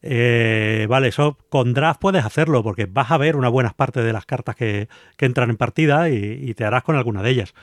Eh, 0.00 0.86
vale, 0.88 1.08
eso 1.08 1.38
con 1.50 1.74
draft 1.74 2.00
puedes 2.00 2.24
hacerlo 2.24 2.62
porque 2.62 2.86
vas 2.86 3.10
a 3.10 3.18
ver 3.18 3.36
una 3.36 3.48
buena 3.48 3.70
parte 3.70 4.02
de 4.02 4.12
las 4.12 4.24
cartas 4.24 4.56
que, 4.56 4.88
que 5.16 5.26
entran 5.26 5.50
en 5.50 5.58
partida 5.58 6.08
y, 6.08 6.16
y 6.42 6.54
te 6.54 6.64
harás 6.64 6.82
con 6.82 6.96
alguna 6.96 7.22
de 7.22 7.30
ellas. 7.30 7.54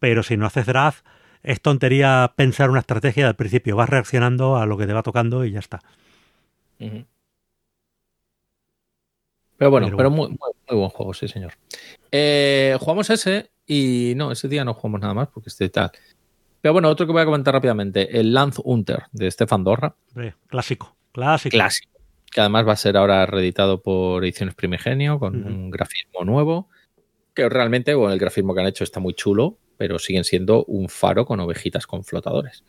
Pero 0.00 0.24
si 0.24 0.36
no 0.36 0.44
haces 0.44 0.66
draft, 0.66 1.04
es 1.42 1.60
tontería 1.60 2.32
pensar 2.36 2.70
una 2.70 2.80
estrategia 2.80 3.26
al 3.28 3.36
principio. 3.36 3.76
Vas 3.76 3.88
reaccionando 3.88 4.56
a 4.56 4.66
lo 4.66 4.76
que 4.76 4.86
te 4.86 4.92
va 4.92 5.02
tocando 5.02 5.44
y 5.44 5.52
ya 5.52 5.58
está. 5.60 5.80
Pero 9.56 9.70
bueno, 9.70 9.86
Pero 9.88 9.96
pero, 9.96 10.10
muy, 10.10 10.28
muy- 10.28 10.38
muy 10.68 10.78
buen 10.78 10.88
juego, 10.90 11.12
sí, 11.14 11.28
señor. 11.28 11.52
Eh, 12.10 12.76
jugamos 12.80 13.10
ese 13.10 13.50
y 13.66 14.14
no, 14.16 14.32
ese 14.32 14.48
día 14.48 14.64
no 14.64 14.74
jugamos 14.74 15.00
nada 15.02 15.14
más 15.14 15.28
porque 15.28 15.50
este 15.50 15.68
tal. 15.68 15.90
Pero 16.62 16.72
bueno, 16.72 16.88
otro 16.88 17.06
que 17.06 17.12
voy 17.12 17.22
a 17.22 17.26
comentar 17.26 17.54
rápidamente, 17.54 18.18
el 18.18 18.32
Lance 18.34 18.60
Hunter 18.64 19.04
de 19.12 19.30
Stefan 19.30 19.64
Dorra, 19.64 19.94
Hombre, 20.14 20.34
clásico, 20.46 20.94
clásico. 21.12 21.52
clásico, 21.54 21.90
que 22.30 22.40
además 22.40 22.66
va 22.68 22.72
a 22.72 22.76
ser 22.76 22.96
ahora 22.96 23.24
reeditado 23.26 23.80
por 23.82 24.24
Ediciones 24.24 24.54
Primigenio 24.54 25.18
con 25.18 25.42
un 25.44 25.70
grafismo 25.70 26.24
nuevo, 26.24 26.68
que 27.34 27.48
realmente, 27.48 27.94
bueno, 27.94 28.12
el 28.12 28.18
grafismo 28.18 28.54
que 28.54 28.60
han 28.60 28.66
hecho 28.66 28.84
está 28.84 29.00
muy 29.00 29.14
chulo, 29.14 29.56
pero 29.80 29.98
siguen 29.98 30.24
siendo 30.24 30.62
un 30.66 30.90
faro 30.90 31.24
con 31.24 31.40
ovejitas 31.40 31.86
con 31.86 32.04
flotadores. 32.04 32.64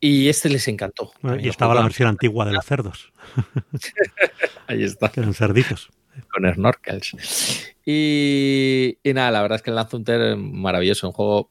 Y 0.00 0.30
este 0.30 0.48
les 0.48 0.66
encantó. 0.66 1.12
Bueno, 1.20 1.38
y 1.38 1.46
estaba 1.50 1.74
la 1.74 1.82
versión 1.82 2.08
antigua 2.08 2.46
de 2.46 2.52
los 2.54 2.64
cerdos, 2.64 3.12
Ahí 4.66 4.82
está. 4.82 5.10
que 5.10 5.20
eran 5.20 5.34
cerditos. 5.34 5.90
con 6.32 6.50
snorkels. 6.50 7.66
Y, 7.84 8.96
y 9.02 9.12
nada, 9.12 9.30
la 9.30 9.42
verdad 9.42 9.56
es 9.56 9.62
que 9.62 9.68
el 9.68 9.76
Lance 9.76 9.94
Hunter 9.94 10.20
es 10.22 10.38
maravilloso. 10.38 11.06
Un 11.06 11.12
juego, 11.12 11.50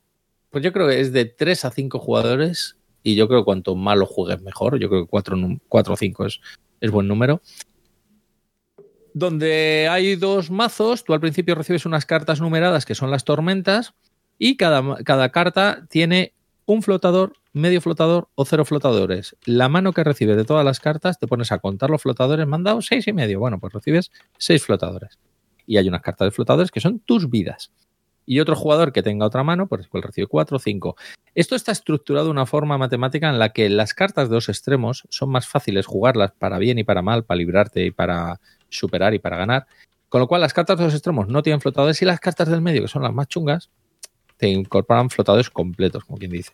pues 0.50 0.64
yo 0.64 0.74
creo 0.74 0.88
que 0.88 1.00
es 1.00 1.14
de 1.14 1.26
3 1.26 1.66
a 1.66 1.70
5 1.70 2.00
jugadores. 2.00 2.76
Y 3.04 3.14
yo 3.14 3.28
creo 3.28 3.42
que 3.42 3.46
cuanto 3.46 3.76
más 3.76 4.00
lo 4.00 4.08
juegues, 4.08 4.42
mejor. 4.42 4.80
Yo 4.80 4.90
creo 4.90 5.04
que 5.04 5.10
4, 5.10 5.38
o 5.70 5.96
5 5.96 6.26
es, 6.26 6.42
es 6.82 6.90
buen 6.90 7.08
número. 7.08 7.40
Donde 9.14 9.88
hay 9.92 10.16
dos 10.16 10.50
mazos, 10.50 11.04
tú 11.04 11.14
al 11.14 11.20
principio 11.20 11.54
recibes 11.54 11.86
unas 11.86 12.08
cartas 12.08 12.42
numeradas 12.42 12.84
que 12.84 12.96
son 12.96 13.12
las 13.12 13.26
tormentas. 13.26 13.94
Y 14.38 14.58
cada, 14.58 14.98
cada 15.04 15.30
carta 15.30 15.86
tiene 15.90 16.34
un 16.66 16.82
flotador, 16.82 17.34
medio 17.54 17.80
flotador 17.82 18.28
o 18.36 18.46
cero 18.46 18.66
flotadores. 18.66 19.36
La 19.46 19.70
mano 19.70 19.94
que 19.94 20.04
recibes 20.04 20.36
de 20.36 20.46
todas 20.46 20.66
las 20.66 20.80
cartas, 20.80 21.20
te 21.20 21.28
pones 21.28 21.52
a 21.52 21.60
contar 21.60 21.90
los 21.90 22.02
flotadores, 22.02 22.48
me 22.48 22.58
seis 22.82 23.08
y 23.08 23.14
medio. 23.14 23.40
Bueno, 23.40 23.60
pues 23.60 23.74
recibes 23.74 24.12
seis 24.38 24.64
flotadores. 24.64 25.18
Y 25.66 25.78
hay 25.78 25.88
unas 25.88 26.02
cartas 26.02 26.28
de 26.28 26.32
flotadores 26.32 26.72
que 26.72 26.82
son 26.82 27.00
tus 27.00 27.30
vidas. 27.30 27.72
Y 28.26 28.40
otro 28.40 28.56
jugador 28.56 28.92
que 28.92 29.04
tenga 29.04 29.26
otra 29.26 29.44
mano, 29.44 29.68
pues 29.68 29.86
igual 29.86 30.04
recibe 30.04 30.28
cuatro 30.28 30.58
o 30.58 30.60
cinco. 30.60 30.96
Esto 31.36 31.56
está 31.56 31.72
estructurado 31.72 32.26
de 32.26 32.32
una 32.32 32.46
forma 32.46 32.78
matemática 32.78 33.30
en 33.30 33.38
la 33.38 33.50
que 33.50 33.70
las 33.70 33.94
cartas 33.94 34.30
de 34.30 34.36
los 34.36 34.50
extremos 34.50 35.04
son 35.10 35.30
más 35.30 35.48
fáciles 35.48 35.86
jugarlas 35.86 36.32
para 36.32 36.58
bien 36.58 36.80
y 36.80 36.84
para 36.84 37.04
mal, 37.04 37.24
para 37.24 37.38
librarte 37.38 37.86
y 37.86 37.92
para 37.92 38.40
superar 38.70 39.14
y 39.14 39.20
para 39.20 39.38
ganar. 39.38 39.68
Con 40.10 40.22
lo 40.22 40.28
cual, 40.28 40.42
las 40.42 40.54
cartas 40.54 40.78
de 40.80 40.86
los 40.86 40.94
extremos 40.94 41.28
no 41.28 41.44
tienen 41.44 41.62
flotadores 41.62 42.02
y 42.02 42.06
las 42.06 42.20
cartas 42.20 42.50
del 42.50 42.62
medio, 42.62 42.82
que 42.82 42.88
son 42.88 43.04
las 43.04 43.14
más 43.14 43.28
chungas, 43.28 43.70
te 44.38 44.48
incorporan 44.50 45.10
flotadores 45.10 45.50
completos, 45.50 46.04
como 46.06 46.18
quien 46.18 46.32
dice. 46.32 46.54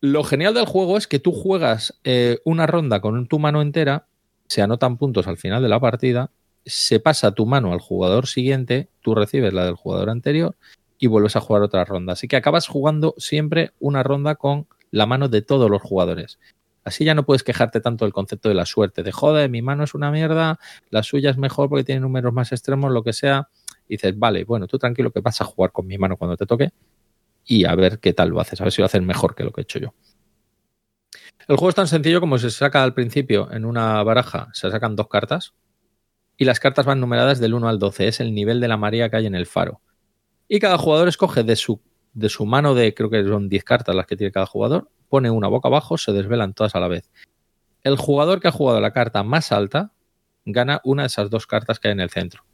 Lo 0.00 0.24
genial 0.24 0.54
del 0.54 0.66
juego 0.66 0.96
es 0.96 1.06
que 1.06 1.18
tú 1.18 1.32
juegas 1.32 1.98
eh, 2.04 2.38
una 2.44 2.66
ronda 2.66 3.00
con 3.00 3.26
tu 3.26 3.38
mano 3.38 3.60
entera, 3.60 4.06
se 4.46 4.62
anotan 4.62 4.96
puntos 4.96 5.26
al 5.26 5.36
final 5.36 5.62
de 5.62 5.68
la 5.68 5.78
partida, 5.78 6.30
se 6.64 7.00
pasa 7.00 7.32
tu 7.32 7.46
mano 7.46 7.72
al 7.72 7.80
jugador 7.80 8.26
siguiente, 8.26 8.88
tú 9.02 9.14
recibes 9.14 9.52
la 9.52 9.64
del 9.64 9.74
jugador 9.74 10.10
anterior 10.10 10.56
y 10.98 11.06
vuelves 11.06 11.36
a 11.36 11.40
jugar 11.40 11.62
otra 11.62 11.84
ronda. 11.84 12.14
Así 12.14 12.28
que 12.28 12.36
acabas 12.36 12.66
jugando 12.66 13.14
siempre 13.18 13.72
una 13.78 14.02
ronda 14.02 14.36
con 14.36 14.66
la 14.90 15.06
mano 15.06 15.28
de 15.28 15.42
todos 15.42 15.70
los 15.70 15.82
jugadores. 15.82 16.38
Así 16.84 17.04
ya 17.04 17.14
no 17.14 17.24
puedes 17.24 17.42
quejarte 17.42 17.80
tanto 17.80 18.04
del 18.04 18.12
concepto 18.12 18.48
de 18.48 18.54
la 18.54 18.66
suerte, 18.66 19.02
de 19.02 19.12
joder, 19.12 19.50
mi 19.50 19.60
mano 19.60 19.84
es 19.84 19.94
una 19.94 20.10
mierda, 20.10 20.58
la 20.90 21.02
suya 21.02 21.30
es 21.30 21.36
mejor 21.36 21.68
porque 21.68 21.84
tiene 21.84 22.00
números 22.00 22.32
más 22.32 22.52
extremos, 22.52 22.90
lo 22.90 23.02
que 23.02 23.12
sea. 23.12 23.48
Y 23.90 23.94
dices, 23.94 24.16
vale, 24.16 24.44
bueno, 24.44 24.68
tú 24.68 24.78
tranquilo 24.78 25.10
que 25.10 25.18
vas 25.18 25.40
a 25.40 25.44
jugar 25.44 25.72
con 25.72 25.84
mi 25.84 25.98
mano 25.98 26.16
cuando 26.16 26.36
te 26.36 26.46
toque 26.46 26.70
y 27.44 27.64
a 27.64 27.74
ver 27.74 27.98
qué 27.98 28.12
tal 28.12 28.28
lo 28.28 28.40
haces, 28.40 28.60
a 28.60 28.64
ver 28.64 28.72
si 28.72 28.80
lo 28.80 28.86
haces 28.86 29.02
mejor 29.02 29.34
que 29.34 29.42
lo 29.42 29.50
que 29.50 29.62
he 29.62 29.64
hecho 29.64 29.80
yo. 29.80 29.94
El 31.48 31.56
juego 31.56 31.70
es 31.70 31.74
tan 31.74 31.88
sencillo 31.88 32.20
como 32.20 32.38
se 32.38 32.52
saca 32.52 32.84
al 32.84 32.94
principio 32.94 33.50
en 33.50 33.64
una 33.64 34.00
baraja, 34.04 34.48
se 34.52 34.70
sacan 34.70 34.94
dos 34.94 35.08
cartas 35.08 35.54
y 36.36 36.44
las 36.44 36.60
cartas 36.60 36.86
van 36.86 37.00
numeradas 37.00 37.40
del 37.40 37.52
1 37.52 37.68
al 37.68 37.80
12, 37.80 38.06
es 38.06 38.20
el 38.20 38.32
nivel 38.32 38.60
de 38.60 38.68
la 38.68 38.76
marea 38.76 39.10
que 39.10 39.16
hay 39.16 39.26
en 39.26 39.34
el 39.34 39.46
faro. 39.46 39.80
Y 40.46 40.60
cada 40.60 40.78
jugador 40.78 41.08
escoge 41.08 41.42
de 41.42 41.56
su, 41.56 41.80
de 42.12 42.28
su 42.28 42.46
mano 42.46 42.76
de, 42.76 42.94
creo 42.94 43.10
que 43.10 43.24
son 43.24 43.48
10 43.48 43.64
cartas 43.64 43.96
las 43.96 44.06
que 44.06 44.16
tiene 44.16 44.30
cada 44.30 44.46
jugador, 44.46 44.88
pone 45.08 45.30
una 45.30 45.48
boca 45.48 45.66
abajo, 45.66 45.98
se 45.98 46.12
desvelan 46.12 46.54
todas 46.54 46.76
a 46.76 46.80
la 46.80 46.86
vez. 46.86 47.10
El 47.82 47.96
jugador 47.96 48.38
que 48.40 48.46
ha 48.46 48.52
jugado 48.52 48.80
la 48.80 48.92
carta 48.92 49.24
más 49.24 49.50
alta 49.50 49.92
gana 50.44 50.80
una 50.84 51.02
de 51.02 51.06
esas 51.08 51.28
dos 51.28 51.48
cartas 51.48 51.80
que 51.80 51.88
hay 51.88 51.92
en 51.92 52.00
el 52.00 52.10
centro. 52.10 52.44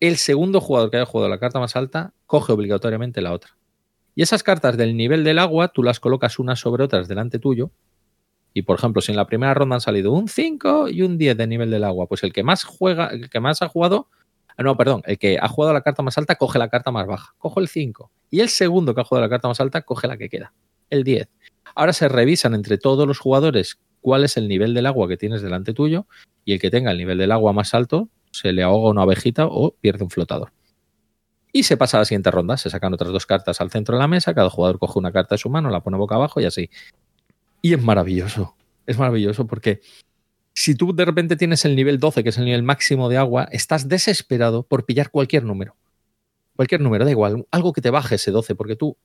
El 0.00 0.16
segundo 0.16 0.60
jugador 0.60 0.90
que 0.90 0.96
haya 0.98 1.06
jugado 1.06 1.28
la 1.28 1.40
carta 1.40 1.58
más 1.58 1.74
alta 1.74 2.12
coge 2.26 2.52
obligatoriamente 2.52 3.20
la 3.20 3.32
otra. 3.32 3.56
Y 4.14 4.22
esas 4.22 4.44
cartas 4.44 4.76
del 4.76 4.96
nivel 4.96 5.24
del 5.24 5.40
agua 5.40 5.68
tú 5.68 5.82
las 5.82 5.98
colocas 5.98 6.38
unas 6.38 6.60
sobre 6.60 6.84
otras 6.84 7.08
delante 7.08 7.40
tuyo. 7.40 7.72
Y 8.54 8.62
por 8.62 8.78
ejemplo, 8.78 9.02
si 9.02 9.10
en 9.10 9.16
la 9.16 9.26
primera 9.26 9.54
ronda 9.54 9.74
han 9.74 9.80
salido 9.80 10.12
un 10.12 10.28
5 10.28 10.88
y 10.88 11.02
un 11.02 11.18
10 11.18 11.36
de 11.36 11.46
nivel 11.48 11.70
del 11.70 11.82
agua, 11.82 12.06
pues 12.06 12.22
el 12.22 12.32
que 12.32 12.44
más 12.44 12.62
juega, 12.62 13.08
el 13.08 13.28
que 13.28 13.40
más 13.40 13.60
ha 13.62 13.68
jugado, 13.68 14.08
ah, 14.56 14.62
no, 14.62 14.76
perdón, 14.76 15.02
el 15.04 15.18
que 15.18 15.36
ha 15.40 15.48
jugado 15.48 15.74
la 15.74 15.82
carta 15.82 16.02
más 16.02 16.16
alta 16.16 16.36
coge 16.36 16.60
la 16.60 16.68
carta 16.68 16.92
más 16.92 17.06
baja, 17.06 17.34
coge 17.38 17.60
el 17.60 17.68
5. 17.68 18.10
Y 18.30 18.40
el 18.40 18.50
segundo 18.50 18.94
que 18.94 19.00
ha 19.00 19.04
jugado 19.04 19.26
la 19.26 19.30
carta 19.30 19.48
más 19.48 19.60
alta 19.60 19.82
coge 19.82 20.06
la 20.06 20.16
que 20.16 20.28
queda, 20.28 20.52
el 20.90 21.02
10. 21.02 21.28
Ahora 21.74 21.92
se 21.92 22.08
revisan 22.08 22.54
entre 22.54 22.78
todos 22.78 23.06
los 23.06 23.18
jugadores 23.18 23.80
cuál 24.00 24.22
es 24.22 24.36
el 24.36 24.46
nivel 24.46 24.74
del 24.74 24.86
agua 24.86 25.08
que 25.08 25.16
tienes 25.16 25.42
delante 25.42 25.74
tuyo 25.74 26.06
y 26.44 26.52
el 26.52 26.60
que 26.60 26.70
tenga 26.70 26.92
el 26.92 26.98
nivel 26.98 27.18
del 27.18 27.32
agua 27.32 27.52
más 27.52 27.74
alto 27.74 28.08
se 28.30 28.52
le 28.52 28.62
ahoga 28.62 28.90
una 28.90 29.02
abejita 29.02 29.46
o 29.46 29.72
pierde 29.72 30.04
un 30.04 30.10
flotador. 30.10 30.52
Y 31.52 31.62
se 31.62 31.76
pasa 31.76 31.96
a 31.96 32.00
la 32.00 32.04
siguiente 32.04 32.30
ronda, 32.30 32.56
se 32.56 32.70
sacan 32.70 32.92
otras 32.92 33.10
dos 33.10 33.26
cartas 33.26 33.60
al 33.60 33.70
centro 33.70 33.96
de 33.96 34.00
la 34.00 34.08
mesa, 34.08 34.34
cada 34.34 34.50
jugador 34.50 34.78
coge 34.78 34.98
una 34.98 35.12
carta 35.12 35.34
de 35.34 35.38
su 35.38 35.48
mano, 35.48 35.70
la 35.70 35.80
pone 35.80 35.96
boca 35.96 36.14
abajo 36.14 36.40
y 36.40 36.44
así. 36.44 36.70
Y 37.62 37.74
es 37.74 37.82
maravilloso, 37.82 38.54
es 38.86 38.98
maravilloso 38.98 39.46
porque 39.46 39.80
si 40.54 40.74
tú 40.74 40.94
de 40.94 41.04
repente 41.04 41.36
tienes 41.36 41.64
el 41.64 41.74
nivel 41.74 41.98
12, 41.98 42.22
que 42.22 42.28
es 42.28 42.38
el 42.38 42.44
nivel 42.44 42.62
máximo 42.62 43.08
de 43.08 43.16
agua, 43.16 43.48
estás 43.52 43.88
desesperado 43.88 44.62
por 44.62 44.84
pillar 44.84 45.10
cualquier 45.10 45.44
número. 45.44 45.76
Cualquier 46.56 46.80
número, 46.80 47.04
da 47.04 47.10
igual, 47.10 47.46
algo 47.50 47.72
que 47.72 47.80
te 47.80 47.90
baje 47.90 48.16
ese 48.16 48.30
12, 48.30 48.54
porque 48.54 48.76
tú 48.76 48.96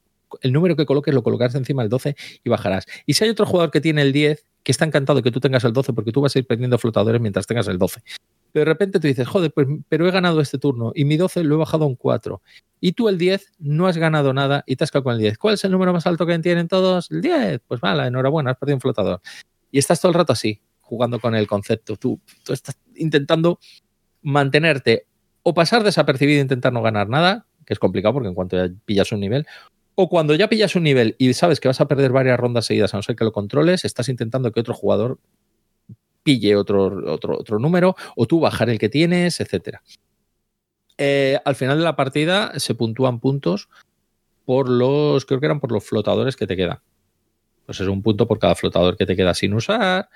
el 0.42 0.52
número 0.52 0.76
que 0.76 0.86
coloques 0.86 1.14
lo 1.14 1.24
colocarás 1.24 1.56
encima 1.56 1.84
del 1.84 1.90
12 1.90 2.16
y 2.44 2.50
bajarás. 2.50 2.86
Y 3.06 3.14
si 3.14 3.24
hay 3.24 3.30
otro 3.30 3.46
jugador 3.46 3.72
que 3.72 3.82
tiene 3.82 4.02
el 4.02 4.12
10, 4.12 4.46
que 4.64 4.72
está 4.72 4.86
encantado 4.86 5.22
que 5.22 5.32
tú 5.32 5.40
tengas 5.40 5.64
el 5.64 5.74
12 5.74 5.94
porque 5.94 6.12
tú 6.12 6.22
vas 6.22 6.36
a 6.36 6.40
ir 6.40 6.48
perdiendo 6.48 6.78
flotadores 6.78 7.22
mientras 7.22 7.46
tengas 7.46 7.68
el 7.68 7.78
12. 7.78 8.02
De 8.54 8.66
repente 8.66 9.00
tú 9.00 9.08
dices, 9.08 9.28
joder, 9.28 9.52
pues, 9.52 9.68
pero 9.90 10.08
he 10.08 10.12
ganado 10.12 10.40
este 10.40 10.60
turno 10.60 10.92
y 10.96 11.06
mi 11.06 11.18
12 11.18 11.44
lo 11.44 11.56
he 11.56 11.58
bajado 11.58 11.86
a 11.86 11.88
un 11.88 11.96
4. 11.96 12.42
Y 12.80 12.92
tú 12.94 13.10
el 13.10 13.18
10 13.18 13.54
no 13.60 13.88
has 13.88 13.98
ganado 13.98 14.34
nada 14.34 14.64
y 14.68 14.76
te 14.76 14.84
has 14.84 14.92
quedado 14.92 15.06
con 15.06 15.14
el 15.14 15.20
10. 15.20 15.38
¿Cuál 15.38 15.56
es 15.56 15.64
el 15.64 15.72
número 15.72 15.94
más 15.94 16.06
alto 16.06 16.26
que 16.26 16.38
tienen 16.40 16.68
todos? 16.68 17.10
El 17.12 17.22
10. 17.22 17.62
Pues 17.68 17.82
vale, 17.82 18.06
enhorabuena, 18.06 18.52
has 18.52 18.58
perdido 18.58 18.78
un 18.78 18.82
flotador. 18.82 19.22
Y 19.72 19.80
estás 19.80 20.00
todo 20.00 20.12
el 20.12 20.18
rato 20.18 20.34
así, 20.34 20.62
jugando 20.82 21.20
con 21.20 21.34
el 21.34 21.48
concepto. 21.48 21.96
Tú, 21.96 22.20
tú 22.44 22.54
estás 22.54 22.78
intentando 22.96 23.60
mantenerte 24.22 25.08
o 25.42 25.54
pasar 25.54 25.84
desapercibido 25.84 26.40
e 26.40 26.44
intentar 26.44 26.72
no 26.72 26.82
ganar 26.82 27.10
nada, 27.10 27.46
que 27.66 27.74
es 27.74 27.80
complicado 27.80 28.14
porque 28.14 28.30
en 28.30 28.36
cuanto 28.36 28.58
ya 28.58 28.74
pillas 28.86 29.12
un 29.12 29.20
nivel, 29.20 29.46
o 29.96 30.10
cuando 30.10 30.34
ya 30.36 30.50
pillas 30.50 30.76
un 30.76 30.84
nivel 30.84 31.16
y 31.20 31.34
sabes 31.34 31.60
que 31.60 31.68
vas 31.68 31.82
a 31.82 31.88
perder 31.88 32.12
varias 32.12 32.40
rondas 32.40 32.66
seguidas 32.66 32.94
a 32.94 32.98
no 32.98 33.04
ser 33.04 33.16
que 33.16 33.26
lo 33.26 33.32
controles, 33.32 33.86
estás 33.86 34.10
intentando 34.10 34.52
que 34.52 34.60
otro 34.60 34.74
jugador 34.74 35.20
pille 36.24 36.56
otro, 36.56 37.14
otro, 37.14 37.38
otro 37.38 37.60
número 37.60 37.96
o 38.16 38.26
tú 38.26 38.40
bajar 38.40 38.70
el 38.70 38.80
que 38.80 38.90
tienes, 38.90 39.40
etc. 39.40 39.80
Eh, 40.98 41.40
al 41.44 41.56
final 41.56 41.78
de 41.78 41.84
la 41.84 41.96
partida 41.96 42.58
se 42.60 42.76
puntúan 42.76 43.20
puntos 43.20 43.70
por 44.46 44.70
los, 44.70 45.26
creo 45.26 45.40
que 45.40 45.46
eran 45.46 45.60
por 45.60 45.72
los 45.72 45.84
flotadores 45.86 46.36
que 46.36 46.48
te 46.48 46.56
quedan. 46.56 46.80
Pues 47.66 47.80
es 47.80 47.88
un 47.88 48.02
punto 48.02 48.28
por 48.28 48.40
cada 48.40 48.56
flotador 48.56 48.98
que 48.98 49.06
te 49.06 49.16
queda 49.16 49.34
sin 49.34 49.54
usar. 49.54 50.10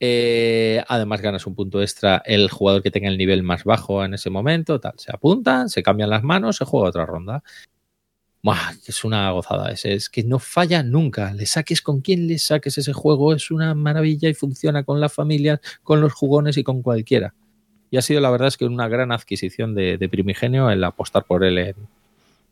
Eh, 0.00 0.82
además 0.86 1.20
ganas 1.20 1.46
un 1.46 1.56
punto 1.56 1.82
extra 1.82 2.22
el 2.24 2.50
jugador 2.50 2.82
que 2.82 2.90
tenga 2.90 3.08
el 3.08 3.18
nivel 3.18 3.42
más 3.42 3.64
bajo 3.64 4.04
en 4.04 4.14
ese 4.14 4.30
momento, 4.30 4.80
tal. 4.80 4.94
Se 4.96 5.12
apuntan, 5.12 5.68
se 5.68 5.82
cambian 5.82 6.10
las 6.10 6.22
manos, 6.22 6.56
se 6.56 6.64
juega 6.64 6.88
otra 6.88 7.06
ronda. 7.06 7.42
Es 8.86 9.04
una 9.04 9.30
gozada, 9.32 9.70
es, 9.72 9.84
es 9.84 10.08
que 10.08 10.22
no 10.22 10.38
falla 10.38 10.82
nunca. 10.82 11.32
Le 11.34 11.44
saques 11.46 11.82
con 11.82 12.00
quien 12.00 12.26
le 12.28 12.38
saques 12.38 12.78
ese 12.78 12.92
juego, 12.92 13.34
es 13.34 13.50
una 13.50 13.74
maravilla 13.74 14.28
y 14.28 14.34
funciona 14.34 14.84
con 14.84 15.00
las 15.00 15.12
familias, 15.12 15.60
con 15.82 16.00
los 16.00 16.12
jugones 16.12 16.56
y 16.56 16.64
con 16.64 16.82
cualquiera. 16.82 17.34
Y 17.90 17.96
ha 17.96 18.02
sido 18.02 18.20
la 18.20 18.30
verdad 18.30 18.48
es 18.48 18.56
que 18.56 18.64
una 18.64 18.88
gran 18.88 19.12
adquisición 19.12 19.74
de, 19.74 20.08
Primigenio 20.10 20.70
el 20.70 20.84
apostar 20.84 21.24
por 21.24 21.44
él 21.44 21.74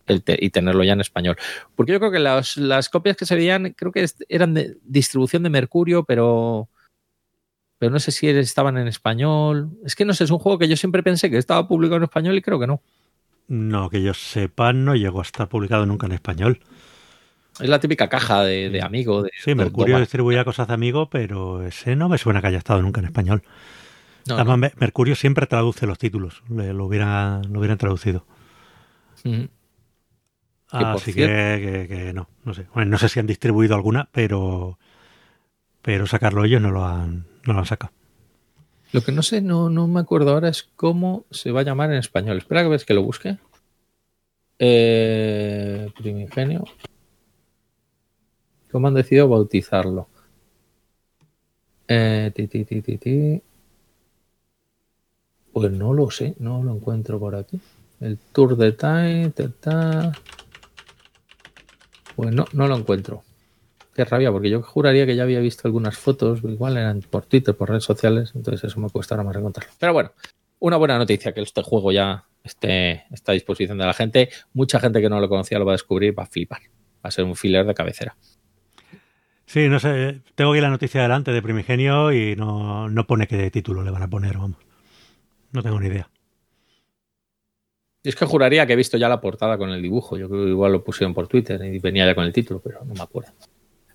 y 0.09 0.51
tenerlo 0.51 0.85
ya 0.85 0.95
en 0.95 1.01
español. 1.01 1.37
Porque 1.75 1.93
yo 1.93 1.99
creo 1.99 2.11
que 2.11 2.19
las, 2.19 2.57
las 2.57 2.89
copias 2.89 3.17
que 3.17 3.27
se 3.27 3.37
veían, 3.37 3.75
creo 3.77 3.93
que 3.93 4.07
eran 4.29 4.55
de 4.55 4.77
distribución 4.85 5.43
de 5.43 5.51
Mercurio, 5.51 6.05
pero 6.05 6.69
pero 7.79 7.93
no 7.93 8.01
sé 8.01 8.11
si 8.11 8.27
estaban 8.29 8.79
en 8.79 8.89
español. 8.89 9.71
Es 9.85 9.95
que 9.95 10.05
no 10.05 10.15
sé, 10.15 10.25
es 10.25 10.31
un 10.31 10.39
juego 10.39 10.59
que 10.59 10.69
yo 10.69 10.77
siempre 10.77 11.03
pensé 11.03 11.31
que 11.31 11.37
estaba 11.37 11.69
publicado 11.69 11.99
en 11.99 12.05
español 12.05 12.37
y 12.37 12.43
creo 12.43 12.59
que 12.59 12.67
no. 12.67 12.81
No, 13.49 13.91
que 13.91 14.03
yo 14.03 14.15
sepa, 14.15 14.73
no 14.73 14.95
llegó 14.95 15.21
a 15.21 15.23
estar 15.23 15.49
publicado 15.49 15.87
nunca 15.87 16.07
en 16.07 16.13
español. 16.13 16.61
Es 17.61 17.69
la 17.69 17.81
típica 17.81 18.09
caja 18.09 18.43
de, 18.43 18.81
amigo. 18.83 19.23
De, 19.23 19.31
sí, 19.39 19.55
Mercurio 19.55 19.99
distribuía 19.99 20.45
cosas 20.45 20.69
de 20.69 20.75
amigo, 20.75 21.09
pero 21.09 21.63
ese 21.63 21.97
no 21.97 22.09
me 22.09 22.19
suena 22.19 22.41
que 22.41 22.49
haya 22.49 22.59
estado 22.59 22.83
nunca 22.83 23.01
en 23.01 23.07
español. 23.07 23.43
Además, 24.29 24.73
Mercurio 24.77 25.15
siempre 25.15 25.47
traduce 25.47 25.87
los 25.87 25.99
títulos, 25.99 26.43
lo 26.49 26.85
hubieran, 26.85 27.53
lo 27.53 27.61
hubieran 27.61 27.79
traducido. 27.79 28.27
Así 30.71 31.15
que, 31.15 31.87
que, 31.89 32.13
no, 32.13 32.29
no 32.45 32.53
sé. 32.53 32.67
no 32.75 32.99
sé 32.99 33.09
si 33.09 33.21
han 33.21 33.27
distribuido 33.27 33.75
alguna, 33.77 34.09
pero, 34.13 34.79
pero 35.81 36.07
sacarlo 36.07 36.45
ellos 36.45 36.61
no 36.61 36.73
lo 36.73 36.85
han, 36.85 37.27
no 37.45 37.53
lo 37.53 37.61
han 37.61 37.67
sacado. 37.67 37.93
Lo 38.93 39.03
que 39.03 39.13
no 39.13 39.23
sé, 39.23 39.41
no, 39.41 39.69
no 39.69 39.87
me 39.89 40.01
acuerdo 40.01 40.33
ahora 40.33 40.49
es 40.49 40.69
cómo 40.77 41.25
se 41.31 41.51
va 41.51 41.61
a 41.61 41.65
llamar 41.65 41.91
en 41.91 41.99
español. 41.99 42.39
Espera 42.39 42.63
que 42.63 42.69
ves 42.69 42.85
que 42.85 42.95
lo 42.95 43.03
busque. 43.03 43.39
Eh, 44.59 45.91
primigenio. 45.97 46.65
¿Cómo 48.71 48.89
han 48.89 48.95
decidido 48.95 49.29
bautizarlo? 49.29 50.09
Eh, 51.89 52.33
ti, 52.35 52.49
ti, 52.49 53.43
pues 55.53 55.73
no 55.73 55.95
lo 55.95 56.11
sé, 56.11 56.35
no 56.39 56.63
lo 56.63 56.75
encuentro 56.75 57.19
por 57.19 57.35
aquí. 57.35 57.61
El 58.01 58.19
Tour 58.19 58.57
de 58.57 58.73
Time, 58.73 59.33
pues 62.15 62.35
no, 62.35 62.45
no 62.53 62.69
lo 62.69 62.77
encuentro. 62.77 63.23
Qué 63.97 64.05
rabia, 64.05 64.31
porque 64.31 64.51
yo 64.51 64.63
juraría 64.63 65.07
que 65.07 65.17
ya 65.17 65.23
había 65.23 65.41
visto 65.41 65.67
algunas 65.67 65.97
fotos, 65.97 66.41
igual 66.45 66.77
eran 66.77 67.01
por 67.01 67.25
Twitter, 67.25 67.57
por 67.57 67.71
redes 67.71 67.85
sociales, 67.85 68.33
entonces 68.35 68.65
eso 68.65 68.79
me 68.79 68.91
cuesta 68.91 69.15
ahora 69.15 69.25
más 69.25 69.35
encontrarlo. 69.35 69.73
Pero 69.81 69.95
bueno, 69.95 70.13
una 70.59 70.77
buena 70.77 70.99
noticia 70.99 71.33
que 71.33 71.41
este 71.41 71.63
juego 71.63 71.93
ya 71.93 72.27
esté, 72.45 73.05
está 73.11 73.33
a 73.33 73.35
disposición 73.35 73.79
de 73.79 73.87
la 73.87 73.95
gente. 73.95 74.29
Mucha 74.53 74.81
gente 74.81 75.01
que 75.01 75.09
no 75.09 75.19
lo 75.19 75.31
conocía 75.31 75.59
lo 75.59 75.65
va 75.65 75.73
a 75.73 75.81
descubrir, 75.81 76.17
va 76.17 76.25
a 76.25 76.27
flipar. 76.27 76.61
Va 77.03 77.09
a 77.09 77.11
ser 77.11 77.25
un 77.25 77.37
filler 77.37 77.65
de 77.65 77.73
cabecera. 77.73 78.15
Sí, 79.47 79.67
no 79.71 79.81
sé, 79.81 80.21
tengo 80.35 80.53
aquí 80.53 80.61
la 80.61 80.69
noticia 80.69 81.01
delante 81.01 81.33
de 81.33 81.41
Primigenio 81.41 82.13
y 82.13 82.37
no, 82.37 82.91
no 82.91 83.07
pone 83.07 83.27
qué 83.27 83.51
título 83.51 83.83
le 83.83 83.93
van 83.93 84.03
a 84.03 84.11
poner, 84.11 84.37
vamos. 84.37 84.59
No 85.53 85.63
tengo 85.63 85.81
ni 85.81 85.87
idea. 85.87 86.11
Es 88.03 88.15
que 88.15 88.27
juraría 88.27 88.67
que 88.67 88.75
he 88.75 88.77
visto 88.77 88.99
ya 88.99 89.09
la 89.09 89.23
portada 89.23 89.57
con 89.57 89.71
el 89.71 89.81
dibujo. 89.81 90.19
Yo 90.19 90.29
creo 90.29 90.45
que 90.45 90.51
igual 90.51 90.73
lo 90.73 90.85
pusieron 90.85 91.15
por 91.15 91.29
Twitter 91.29 91.65
y 91.65 91.79
venía 91.79 92.05
ya 92.05 92.15
con 92.15 92.25
el 92.25 92.33
título, 92.35 92.61
pero 92.61 92.85
no 92.85 92.93
me 92.93 93.03
acuerdo. 93.03 93.33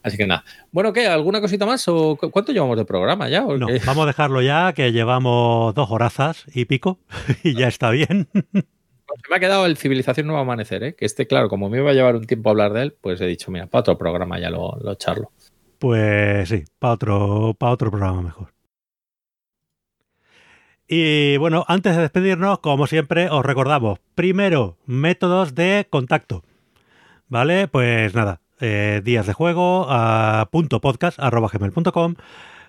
Así 0.04 0.18
que 0.18 0.26
nada. 0.26 0.44
Bueno, 0.72 0.94
¿qué? 0.94 1.08
¿Alguna 1.08 1.42
cosita 1.42 1.66
más? 1.66 1.88
¿O 1.88 2.16
¿Cuánto 2.16 2.52
llevamos 2.52 2.78
de 2.78 2.86
programa 2.86 3.30
ya? 3.30 3.42
no, 3.42 3.68
vamos 3.86 4.04
a 4.04 4.08
dejarlo 4.08 4.42
ya, 4.42 4.74
que 4.74 4.92
llevamos 4.92 5.76
dos 5.76 5.92
horazas 5.92 6.46
y 6.54 6.66
pico 6.66 7.00
y 7.44 7.54
ya 7.54 7.68
está 7.68 7.92
bien. 7.92 8.28
Pues 8.32 9.22
me 9.30 9.36
ha 9.36 9.40
quedado 9.40 9.66
el 9.66 9.78
Civilización 9.78 10.28
Nuevo 10.28 10.42
Amanecer, 10.42 10.84
¿eh? 10.84 10.96
que 10.96 11.06
este, 11.06 11.28
claro, 11.28 11.50
como 11.50 11.70
me 11.70 11.80
iba 11.80 11.92
a 11.92 11.94
llevar 11.94 12.16
un 12.16 12.26
tiempo 12.26 12.50
hablar 12.50 12.74
de 12.74 12.84
él, 12.84 12.96
pues 13.00 13.20
he 13.22 13.26
dicho, 13.26 13.52
mira, 13.52 13.68
para 13.68 13.82
otro 13.82 13.98
programa 13.98 14.40
ya 14.40 14.50
lo, 14.50 14.78
lo 14.82 14.96
charlo. 14.96 15.32
Pues 15.80 16.50
sí, 16.50 16.64
para 16.80 16.94
otro, 16.94 17.56
para 17.58 17.74
otro 17.74 17.92
programa 17.92 18.22
mejor. 18.22 18.54
Y 20.88 21.38
bueno, 21.38 21.64
antes 21.70 21.96
de 21.96 22.02
despedirnos, 22.02 22.60
como 22.60 22.86
siempre, 22.86 23.30
os 23.30 23.46
recordamos, 23.46 24.00
primero, 24.14 24.78
métodos 24.86 25.56
de 25.56 25.88
contacto. 25.90 26.44
¿Vale? 27.30 27.70
Pues 27.70 28.14
nada, 28.14 28.42
eh, 28.62 29.02
días 29.04 29.28
de 29.28 29.34
juego, 29.34 29.88
a 29.90 30.48
punto 30.52 30.80
podcast, 30.80 31.20
arroba 31.20 31.50
gmail.com, 31.52 32.16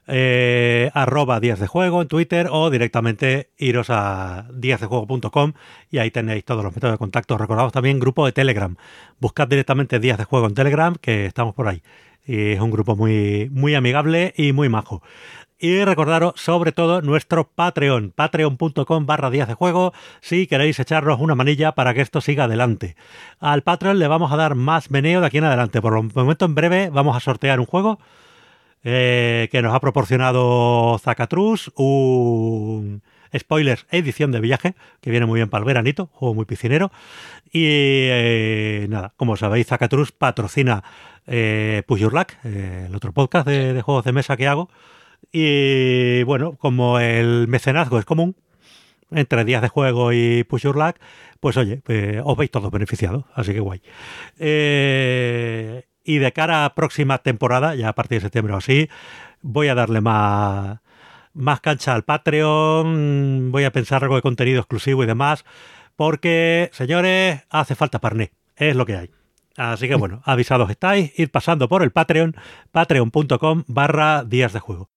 eh, 0.09 0.91
arroba 0.95 1.39
días 1.39 1.61
de 1.61 1.69
juego 1.69 2.03
en 2.03 2.09
Twitter 2.09 2.49
o 2.51 2.71
directamente 2.71 3.51
iros 3.57 3.89
a 3.91 4.49
díasdejuego.com 4.53 5.53
y 5.91 5.99
ahí 5.99 6.11
tenéis 6.11 6.45
todos 6.45 6.65
los 6.65 6.75
métodos 6.75 6.95
de 6.95 6.99
contacto. 6.99 7.39
Recordamos 7.39 7.73
también 7.73 8.01
grupo 8.01 8.27
de 8.27 8.33
Telegram. 8.33 8.75
Buscad 9.21 9.47
directamente 9.47 10.01
días 10.01 10.19
de 10.19 10.25
juego 10.25 10.47
en 10.47 10.55
Telegram, 10.55 10.97
que 11.01 11.27
estamos 11.27 11.55
por 11.55 11.69
ahí. 11.69 11.83
Y 12.25 12.53
es 12.53 12.61
un 12.61 12.71
grupo 12.71 12.97
muy, 12.97 13.49
muy 13.53 13.75
amigable 13.75 14.33
y 14.37 14.53
muy 14.53 14.69
majo. 14.69 15.03
Y 15.63 15.85
recordaros 15.85 16.33
sobre 16.35 16.73
todo 16.73 17.03
nuestro 17.03 17.49
Patreon, 17.49 18.11
patreon.com 18.11 19.07
barra 19.07 19.31
días 19.31 19.47
de 19.47 19.55
juego, 19.55 19.93
si 20.21 20.49
queréis 20.49 20.81
echarnos 20.81 21.21
una 21.21 21.37
manilla 21.37 21.71
para 21.71 21.95
que 21.95 22.01
esto 22.01 22.21
siga 22.21 22.45
adelante. 22.45 22.97
Al 23.39 23.63
Patreon 23.63 24.01
le 24.01 24.09
vamos 24.09 24.33
a 24.33 24.37
dar 24.37 24.57
más 24.57 24.91
meneo 24.91 25.21
de 25.21 25.29
aquí 25.29 25.39
en 25.39 25.45
adelante. 25.45 25.81
Por 25.81 25.97
el 25.97 26.11
momento 26.13 26.47
en 26.47 26.57
breve 26.57 26.91
vamos 26.91 27.17
a 27.17 27.21
sortear 27.21 27.61
un 27.61 27.67
juego 27.67 28.01
eh, 28.83 29.49
que 29.53 29.63
nos 29.63 29.73
ha 29.73 29.79
proporcionado 29.79 30.99
Zacatrus, 30.99 31.71
un 31.77 33.01
spoilers 33.33 33.87
edición 33.93 34.33
de 34.33 34.41
viaje, 34.41 34.75
que 35.01 35.13
viene 35.13 35.27
muy 35.27 35.39
bien 35.39 35.49
para 35.49 35.63
el 35.63 35.67
veranito, 35.67 36.11
juego 36.13 36.35
muy 36.35 36.45
piscinero. 36.45 36.91
Y 37.53 37.67
eh, 38.11 38.87
nada, 38.91 39.13
como 39.17 39.37
sabéis, 39.37 39.69
Zacatrus 39.69 40.11
patrocina 40.11 40.83
eh, 41.29 41.85
Push 41.87 42.01
Your 42.01 42.15
Luck, 42.15 42.33
eh, 42.43 42.87
el 42.89 42.97
otro 42.97 43.13
podcast 43.13 43.47
de 43.47 43.81
juegos 43.81 44.05
de 44.05 44.11
mesa 44.11 44.37
que 44.37 44.49
hago. 44.49 44.69
Y 45.33 46.23
bueno, 46.25 46.57
como 46.57 47.01
el 47.01 47.49
mecenazgo 47.49 47.99
es 47.99 48.05
común 48.05 48.37
entre 49.11 49.45
días 49.45 49.63
de 49.63 49.69
juego 49.69 50.13
y 50.13 50.45
Push 50.45 50.63
Your 50.63 50.77
Luck, 50.77 50.97
pues 51.41 51.57
oye, 51.57 51.83
pues, 51.85 52.21
os 52.25 52.37
veis 52.37 52.51
todos 52.51 52.71
beneficiados, 52.71 53.25
así 53.35 53.53
que 53.53 53.61
guay. 53.61 53.83
Eh, 54.39 55.85
y 56.05 56.19
de 56.19 56.33
cara 56.33 56.65
a 56.65 56.75
próxima 56.75 57.19
temporada, 57.19 57.75
ya 57.75 57.89
a 57.89 57.95
partir 57.95 58.19
de 58.19 58.23
septiembre 58.23 58.55
o 58.55 58.59
así, 58.59 58.89
voy 59.41 59.69
a 59.69 59.75
darle 59.75 60.01
más, 60.01 60.81
más 61.35 61.61
cancha 61.61 61.95
al 61.95 62.05
Patreon, 62.05 63.51
voy 63.53 63.65
a 63.65 63.73
pensar 63.73 64.03
algo 64.03 64.17
de 64.17 64.23
contenido 64.23 64.61
exclusivo 64.61 65.03
y 65.03 65.07
demás, 65.07 65.45
porque, 65.97 66.71
señores, 66.73 67.43
hace 67.51 67.75
falta 67.75 68.01
parné, 68.01 68.33
es 68.57 68.77
lo 68.77 68.87
que 68.87 68.97
hay. 68.97 69.11
Así 69.57 69.89
que 69.89 69.95
bueno, 69.97 70.23
avisados 70.25 70.71
estáis, 70.71 71.19
ir 71.19 71.31
pasando 71.31 71.69
por 71.69 71.83
el 71.83 71.91
Patreon, 71.91 72.35
patreon.com 72.71 73.65
barra 73.67 74.25
días 74.25 74.53
de 74.53 74.61
juego. 74.61 74.91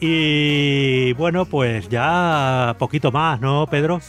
Y 0.00 1.12
bueno, 1.14 1.46
pues 1.46 1.88
ya 1.88 2.76
poquito 2.78 3.10
más, 3.10 3.40
¿no, 3.40 3.66
Pedro? 3.66 4.00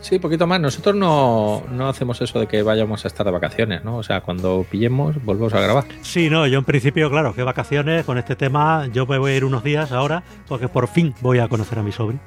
Sí, 0.00 0.18
poquito 0.18 0.46
más. 0.46 0.60
Nosotros 0.60 0.94
no, 0.94 1.64
no, 1.70 1.88
hacemos 1.88 2.20
eso 2.20 2.38
de 2.38 2.46
que 2.46 2.62
vayamos 2.62 3.04
a 3.04 3.08
estar 3.08 3.26
de 3.26 3.32
vacaciones, 3.32 3.84
¿no? 3.84 3.96
O 3.96 4.02
sea, 4.02 4.20
cuando 4.20 4.64
pillemos, 4.70 5.22
volvemos 5.24 5.52
a 5.54 5.60
grabar. 5.60 5.84
Sí, 6.02 6.30
no, 6.30 6.46
yo 6.46 6.58
en 6.58 6.64
principio, 6.64 7.10
claro, 7.10 7.34
que 7.34 7.42
vacaciones 7.42 8.04
con 8.04 8.18
este 8.18 8.36
tema, 8.36 8.86
yo 8.92 9.06
me 9.06 9.18
voy 9.18 9.32
a 9.32 9.36
ir 9.36 9.44
unos 9.44 9.64
días 9.64 9.90
ahora, 9.90 10.22
porque 10.46 10.68
por 10.68 10.86
fin 10.86 11.14
voy 11.20 11.38
a 11.38 11.48
conocer 11.48 11.78
a 11.78 11.82
mi 11.82 11.92
sobrino. 11.92 12.20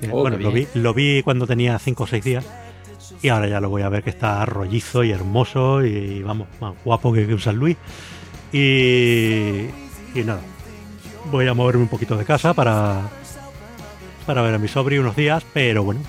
Eh, 0.00 0.08
Oh, 0.10 0.20
bueno, 0.20 0.38
lo 0.38 0.50
vi, 0.50 0.66
lo 0.74 0.94
vi 0.94 1.22
cuando 1.22 1.46
tenía 1.46 1.78
5 1.78 2.04
o 2.04 2.06
6 2.06 2.24
días. 2.24 2.46
Y 3.22 3.28
ahora 3.28 3.46
ya 3.46 3.60
lo 3.60 3.68
voy 3.68 3.82
a 3.82 3.88
ver 3.88 4.02
que 4.02 4.10
está 4.10 4.44
rollizo 4.46 5.04
y 5.04 5.12
hermoso 5.12 5.84
y 5.84 6.22
vamos, 6.22 6.48
más 6.60 6.74
guapo 6.84 7.12
que, 7.12 7.26
que 7.26 7.34
un 7.34 7.40
San 7.40 7.56
Luis. 7.56 7.76
Y, 8.52 9.62
y 10.14 10.24
nada, 10.24 10.40
voy 11.30 11.46
a 11.48 11.54
moverme 11.54 11.82
un 11.82 11.88
poquito 11.88 12.16
de 12.16 12.24
casa 12.24 12.52
para, 12.54 13.00
para 14.26 14.42
ver 14.42 14.54
a 14.54 14.58
mi 14.58 14.68
sobrino 14.68 15.02
unos 15.02 15.16
días, 15.16 15.44
pero 15.54 15.84
bueno, 15.84 16.00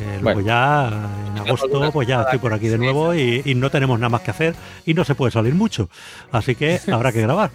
eh, 0.00 0.18
luego 0.20 0.40
Bueno. 0.40 0.40
ya 0.42 0.88
en 1.28 1.38
agosto 1.38 1.90
pues 1.92 2.06
ya 2.06 2.22
estoy 2.22 2.38
por 2.38 2.52
aquí 2.54 2.68
de 2.68 2.78
nuevo 2.78 3.14
y, 3.14 3.42
y 3.44 3.54
no 3.56 3.70
tenemos 3.70 3.98
nada 3.98 4.10
más 4.10 4.20
que 4.22 4.30
hacer 4.30 4.54
y 4.86 4.94
no 4.94 5.04
se 5.04 5.14
puede 5.16 5.32
salir 5.32 5.54
mucho. 5.54 5.88
Así 6.30 6.54
que 6.54 6.80
habrá 6.92 7.12
que 7.12 7.22
grabar. 7.22 7.50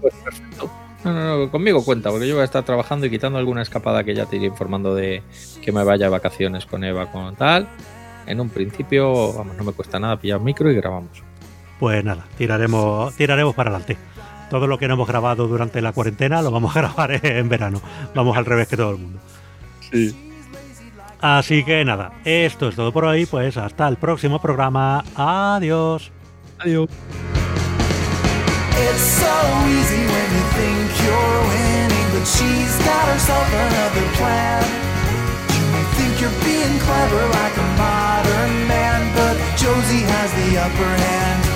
Pues 0.00 0.14
perfecto. 0.22 0.70
No, 1.02 1.14
no, 1.14 1.38
no, 1.46 1.50
conmigo 1.50 1.82
cuenta, 1.82 2.10
porque 2.10 2.28
yo 2.28 2.34
voy 2.34 2.42
a 2.42 2.44
estar 2.44 2.62
trabajando 2.64 3.06
y 3.06 3.10
quitando 3.10 3.38
alguna 3.38 3.62
escapada 3.62 4.04
que 4.04 4.14
ya 4.14 4.26
te 4.26 4.36
iré 4.36 4.46
informando 4.46 4.94
de 4.94 5.22
que 5.62 5.72
me 5.72 5.82
vaya 5.82 6.04
de 6.06 6.10
vacaciones 6.10 6.66
con 6.66 6.84
Eva, 6.84 7.10
con 7.10 7.36
tal. 7.36 7.70
En 8.26 8.38
un 8.38 8.50
principio, 8.50 9.32
vamos, 9.32 9.56
no 9.56 9.64
me 9.64 9.72
cuesta 9.72 9.98
nada 9.98 10.20
pillar 10.20 10.40
micro 10.40 10.70
y 10.70 10.74
grabamos. 10.76 11.22
Pues 11.80 12.04
nada, 12.04 12.26
tiraremos, 12.36 13.14
tiraremos 13.14 13.54
para 13.54 13.70
adelante. 13.70 13.96
Todo 14.50 14.66
lo 14.66 14.78
que 14.78 14.86
no 14.86 14.94
hemos 14.94 15.08
grabado 15.08 15.48
durante 15.48 15.80
la 15.80 15.92
cuarentena 15.92 16.42
lo 16.42 16.50
vamos 16.50 16.76
a 16.76 16.80
grabar 16.82 17.24
en 17.24 17.48
verano. 17.48 17.80
Vamos 18.14 18.36
al 18.36 18.44
revés 18.44 18.68
que 18.68 18.76
todo 18.76 18.90
el 18.92 18.98
mundo. 18.98 19.18
Sí. 19.90 20.14
Así 21.22 21.64
que 21.64 21.84
nada, 21.84 22.12
esto 22.24 22.68
es 22.68 22.76
todo 22.76 22.92
por 22.92 23.06
hoy. 23.06 23.24
Pues 23.24 23.56
hasta 23.56 23.88
el 23.88 23.96
próximo 23.96 24.40
programa. 24.40 25.02
Adiós. 25.14 26.12
Adiós. 26.58 26.88
It's 28.82 29.00
so 29.00 29.34
easy 29.68 30.00
when 30.04 30.28
you 30.36 30.44
think 30.56 30.88
you're 31.04 31.40
winning, 31.48 32.08
but 32.12 32.26
she's 32.26 32.76
got 32.84 33.04
herself 33.08 33.46
another 33.52 34.06
plan. 34.16 34.64
You 35.48 35.64
may 35.72 35.84
think 35.96 36.20
you're 36.20 36.40
being 36.44 36.78
clever 36.80 37.22
like 37.40 37.56
a 37.56 37.68
modern 37.76 38.68
man, 38.68 39.00
but 39.14 39.36
Josie 39.56 40.04
has 40.04 40.30
the 40.32 40.58
upper 40.58 40.92
hand. 41.04 41.49